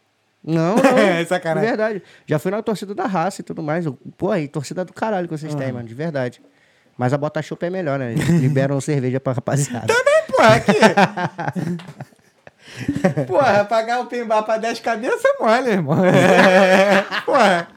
Não, 0.44 0.76
não. 0.78 0.98
É, 0.98 1.24
sacanagem. 1.26 1.70
De 1.70 1.78
verdade. 1.78 2.04
Já 2.26 2.40
fui 2.40 2.52
na 2.52 2.62
torcida 2.62 2.96
da 2.96 3.06
raça 3.06 3.42
e 3.42 3.44
tudo 3.44 3.62
mais. 3.62 3.86
Pô, 4.18 4.32
aí, 4.32 4.48
torcida 4.48 4.86
do 4.86 4.94
caralho 4.94 5.28
que 5.28 5.38
vocês 5.38 5.54
têm, 5.56 5.72
mano. 5.74 5.88
De 5.88 5.94
verdade. 5.94 6.42
Mas 6.98 7.14
a 7.14 7.18
Bota 7.18 7.42
Chopp 7.42 7.66
é 7.66 7.70
melhor, 7.70 8.00
né? 8.00 8.12
Eles 8.14 8.28
Liberam 8.28 8.80
cerveja 8.82 9.20
pra 9.20 9.34
rapaziada. 9.34 9.94
Porra, 10.28 10.56
aqui. 10.56 10.74
Porra, 13.28 13.66
pagar 13.66 14.00
o 14.02 14.06
pimbar 14.06 14.44
pra 14.44 14.58
10 14.58 14.80
cabeças 14.80 15.22
é 15.26 15.44
mole, 15.44 15.70
irmão. 15.70 16.06
É. 16.06 17.04
Porra. 17.26 17.68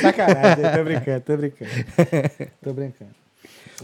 Sacanagem, 0.00 0.64
tô 0.76 0.84
brincando, 0.84 1.20
tô 1.20 1.36
brincando. 1.36 1.70
Tô 2.62 2.72
brincando. 2.72 3.10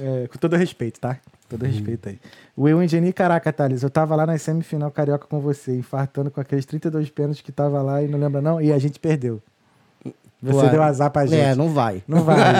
É, 0.00 0.28
com 0.28 0.39
todo 0.39 0.56
respeito, 0.56 1.00
tá? 1.00 1.15
Com 1.15 1.56
todo 1.56 1.65
respeito 1.65 2.08
aí. 2.08 2.18
O 2.56 2.62
Will 2.62 2.82
Ingeni, 2.82 3.12
caraca, 3.12 3.52
Thales, 3.52 3.82
eu 3.82 3.90
tava 3.90 4.15
lá 4.15 4.26
na 4.26 4.36
semifinal 4.39 4.90
carioca 4.90 5.26
com 5.26 5.40
você, 5.40 5.76
infartando 5.76 6.31
com 6.31 6.40
aqueles 6.40 6.66
32 6.66 7.10
pênaltis 7.10 7.40
que 7.40 7.52
tava 7.52 7.81
lá 7.82 8.02
e 8.02 8.08
não 8.08 8.18
lembra 8.18 8.40
não? 8.42 8.60
E 8.60 8.73
a 8.73 8.78
gente 8.78 8.98
perdeu. 8.98 9.42
Você 10.42 10.68
deu 10.68 10.82
azar 10.82 11.10
pra 11.10 11.26
gente. 11.26 11.40
É, 11.40 11.55
não 11.55 11.70
vai. 11.70 12.02
Não 12.06 12.23
vai. 12.23 12.36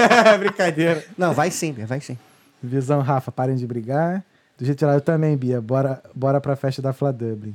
Brincadeira. 0.38 1.04
Não, 1.18 1.32
vai 1.32 1.50
sim, 1.50 1.72
vai 1.72 2.00
sim. 2.00 2.16
Visão, 2.62 3.00
Rafa, 3.00 3.30
parem 3.32 3.56
de 3.56 3.66
brigar. 3.66 4.24
Do 4.56 4.64
jeito 4.64 4.86
lá, 4.86 4.94
eu 4.94 5.00
também, 5.00 5.36
Bia. 5.36 5.60
Bora, 5.60 6.02
bora 6.14 6.40
pra 6.40 6.56
festa 6.56 6.80
da 6.80 6.92
Fla 6.92 7.12
Dublin. 7.12 7.54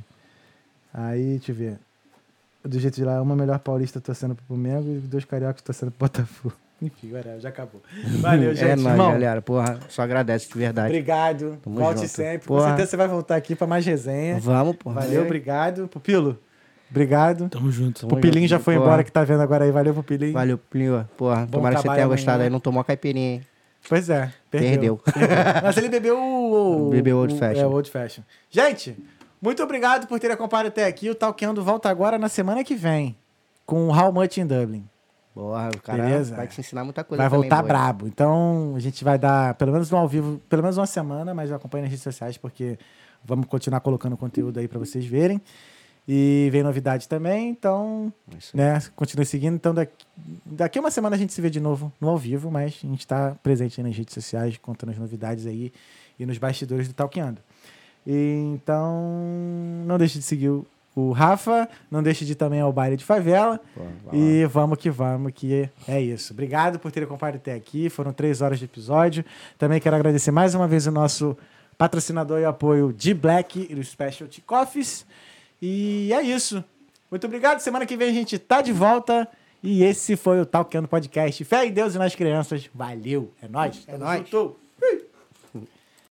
Aí, 0.92 1.38
deixa 1.38 1.52
eu 1.52 1.56
ver. 1.56 1.78
Do 2.64 2.78
jeito 2.78 2.94
de 2.96 3.04
lá, 3.04 3.20
uma 3.22 3.34
melhor 3.34 3.58
paulista 3.58 4.00
torcendo 4.00 4.34
pro 4.34 4.44
Flamengo 4.46 4.86
e 4.90 4.98
dois 4.98 5.24
cariocas 5.24 5.62
torcendo 5.62 5.90
pro 5.92 6.06
Botafogo. 6.06 6.54
Enfim, 6.82 7.12
whatever, 7.12 7.40
já 7.40 7.48
acabou. 7.50 7.82
Valeu, 8.20 8.52
gente. 8.56 8.70
é 8.70 8.76
nóis, 8.76 8.86
Irmão, 8.92 9.12
galera. 9.12 9.42
Porra, 9.42 9.78
só 9.88 10.02
agradece 10.02 10.48
de 10.48 10.58
verdade. 10.58 10.88
obrigado. 10.88 11.58
Tamo 11.62 11.76
Volte 11.76 12.00
junto. 12.00 12.08
sempre. 12.08 12.46
Com 12.48 12.54
Porra. 12.54 12.68
certeza 12.68 12.90
você 12.90 12.96
vai 12.96 13.08
voltar 13.08 13.36
aqui 13.36 13.54
pra 13.54 13.66
mais 13.66 13.84
resenha. 13.84 14.38
Vamos, 14.40 14.76
porra. 14.76 15.00
Valeu, 15.02 15.22
obrigado. 15.22 15.88
Pupilo, 15.88 16.38
obrigado. 16.90 17.48
Tamo 17.50 17.70
junto. 17.70 18.00
Tamo 18.00 18.10
Pupilinho 18.14 18.42
junto. 18.42 18.50
já 18.50 18.58
foi 18.58 18.74
Porra. 18.74 18.86
embora 18.86 19.04
que 19.04 19.12
tá 19.12 19.22
vendo 19.24 19.42
agora 19.42 19.64
aí. 19.64 19.70
Valeu, 19.70 19.92
Pupilinho. 19.94 20.32
Valeu, 20.32 20.56
Plinho. 20.58 21.06
Porra, 21.18 21.46
tomara 21.46 21.76
que 21.76 21.82
você 21.82 21.88
tenha 21.94 22.06
gostado 22.06 22.34
amanhã. 22.36 22.46
aí. 22.48 22.50
Não 22.50 22.60
tomou 22.60 22.80
a 22.80 22.84
caipirinha, 22.84 23.34
hein? 23.34 23.42
Pois 23.88 24.08
é, 24.10 24.30
perdeu. 24.50 24.98
Perdeu. 24.98 25.28
Mas 25.62 25.76
ele 25.76 25.88
bebeu 25.88 26.18
o. 26.18 26.90
Bebeu 26.90 27.16
Old 27.18 27.38
Fashion. 27.38 27.62
É, 27.62 27.66
o 27.66 27.70
Old 27.72 27.90
Fashion. 27.90 28.22
Gente, 28.50 28.96
muito 29.40 29.62
obrigado 29.62 30.06
por 30.06 30.18
terem 30.20 30.34
acompanhado 30.34 30.68
até 30.68 30.86
aqui. 30.86 31.08
O 31.10 31.14
Talkando 31.14 31.62
volta 31.62 31.88
agora 31.88 32.18
na 32.18 32.28
semana 32.28 32.62
que 32.64 32.74
vem. 32.74 33.16
Com 33.66 33.88
o 33.88 33.96
How 33.96 34.12
Much 34.12 34.38
in 34.38 34.46
Dublin. 34.46 34.84
Porra, 35.34 35.70
o 35.74 35.80
cara 35.80 36.02
Beleza. 36.02 36.34
vai 36.34 36.46
te 36.48 36.60
ensinar 36.60 36.84
muita 36.84 37.04
coisa 37.04 37.22
Vai 37.22 37.30
também, 37.30 37.42
voltar 37.48 37.62
boa. 37.62 37.68
brabo. 37.68 38.06
Então, 38.08 38.74
a 38.76 38.80
gente 38.80 39.02
vai 39.04 39.16
dar, 39.18 39.54
pelo 39.54 39.72
menos 39.72 39.90
no 39.90 39.96
ao 39.96 40.08
vivo, 40.08 40.40
pelo 40.48 40.62
menos 40.62 40.76
uma 40.76 40.86
semana, 40.86 41.32
mas 41.32 41.52
acompanhe 41.52 41.82
nas 41.82 41.90
redes 41.90 42.02
sociais, 42.02 42.36
porque 42.36 42.78
vamos 43.24 43.46
continuar 43.46 43.80
colocando 43.80 44.16
conteúdo 44.16 44.58
aí 44.58 44.66
pra 44.66 44.78
vocês 44.78 45.06
verem. 45.06 45.40
E 46.08 46.48
vem 46.50 46.64
novidade 46.64 47.06
também, 47.08 47.50
então, 47.50 48.12
Isso. 48.36 48.56
né, 48.56 48.82
continue 48.96 49.24
seguindo. 49.24 49.54
Então, 49.54 49.72
daqui, 49.72 49.92
daqui 50.44 50.78
a 50.78 50.80
uma 50.82 50.90
semana 50.90 51.14
a 51.14 51.18
gente 51.18 51.32
se 51.32 51.40
vê 51.40 51.48
de 51.48 51.60
novo 51.60 51.92
no 52.00 52.08
ao 52.08 52.18
vivo, 52.18 52.50
mas 52.50 52.80
a 52.82 52.86
gente 52.88 53.06
tá 53.06 53.36
presente 53.42 53.80
aí 53.80 53.86
nas 53.86 53.96
redes 53.96 54.12
sociais, 54.12 54.58
contando 54.58 54.90
as 54.90 54.98
novidades 54.98 55.46
aí 55.46 55.72
e 56.18 56.26
nos 56.26 56.36
bastidores 56.38 56.88
do 56.88 56.94
Talkando. 56.94 57.40
E, 58.06 58.52
então, 58.54 59.02
não 59.86 59.98
deixe 59.98 60.18
de 60.18 60.24
seguir 60.24 60.48
o, 60.48 60.66
o 60.94 61.12
Rafa, 61.12 61.68
não 61.90 62.02
deixe 62.02 62.24
de 62.24 62.32
ir 62.32 62.34
também 62.34 62.60
ao 62.60 62.72
baile 62.72 62.96
de 62.96 63.04
favela. 63.04 63.60
Lá. 63.76 64.12
E 64.12 64.44
vamos 64.46 64.78
que 64.78 64.90
vamos, 64.90 65.32
que 65.32 65.68
é 65.86 66.00
isso. 66.00 66.32
Obrigado 66.32 66.78
por 66.78 66.90
terem 66.90 67.06
acompanhado 67.06 67.38
até 67.38 67.54
aqui. 67.54 67.88
Foram 67.88 68.12
três 68.12 68.40
horas 68.40 68.58
de 68.58 68.64
episódio. 68.64 69.24
Também 69.58 69.80
quero 69.80 69.96
agradecer 69.96 70.30
mais 70.30 70.54
uma 70.54 70.66
vez 70.66 70.86
o 70.86 70.90
nosso 70.90 71.36
patrocinador 71.78 72.40
e 72.40 72.44
apoio 72.44 72.92
de 72.92 73.14
Black 73.14 73.66
e 73.70 73.74
do 73.74 73.82
Specialty 73.82 74.40
Coffees. 74.42 75.06
E 75.62 76.12
é 76.12 76.22
isso. 76.22 76.64
Muito 77.10 77.26
obrigado. 77.26 77.60
Semana 77.60 77.86
que 77.86 77.96
vem 77.96 78.10
a 78.10 78.12
gente 78.12 78.38
tá 78.38 78.60
de 78.60 78.72
volta. 78.72 79.28
E 79.62 79.82
esse 79.82 80.16
foi 80.16 80.40
o 80.40 80.46
Talkando 80.46 80.88
Podcast. 80.88 81.44
Fé 81.44 81.66
em 81.66 81.72
Deus 81.72 81.94
e 81.94 81.98
nas 81.98 82.14
crianças. 82.14 82.68
Valeu. 82.74 83.32
É 83.42 83.48
nóis. 83.48 83.82
É 83.86 83.92
Tamo 83.92 84.04
nóis. 84.04 84.30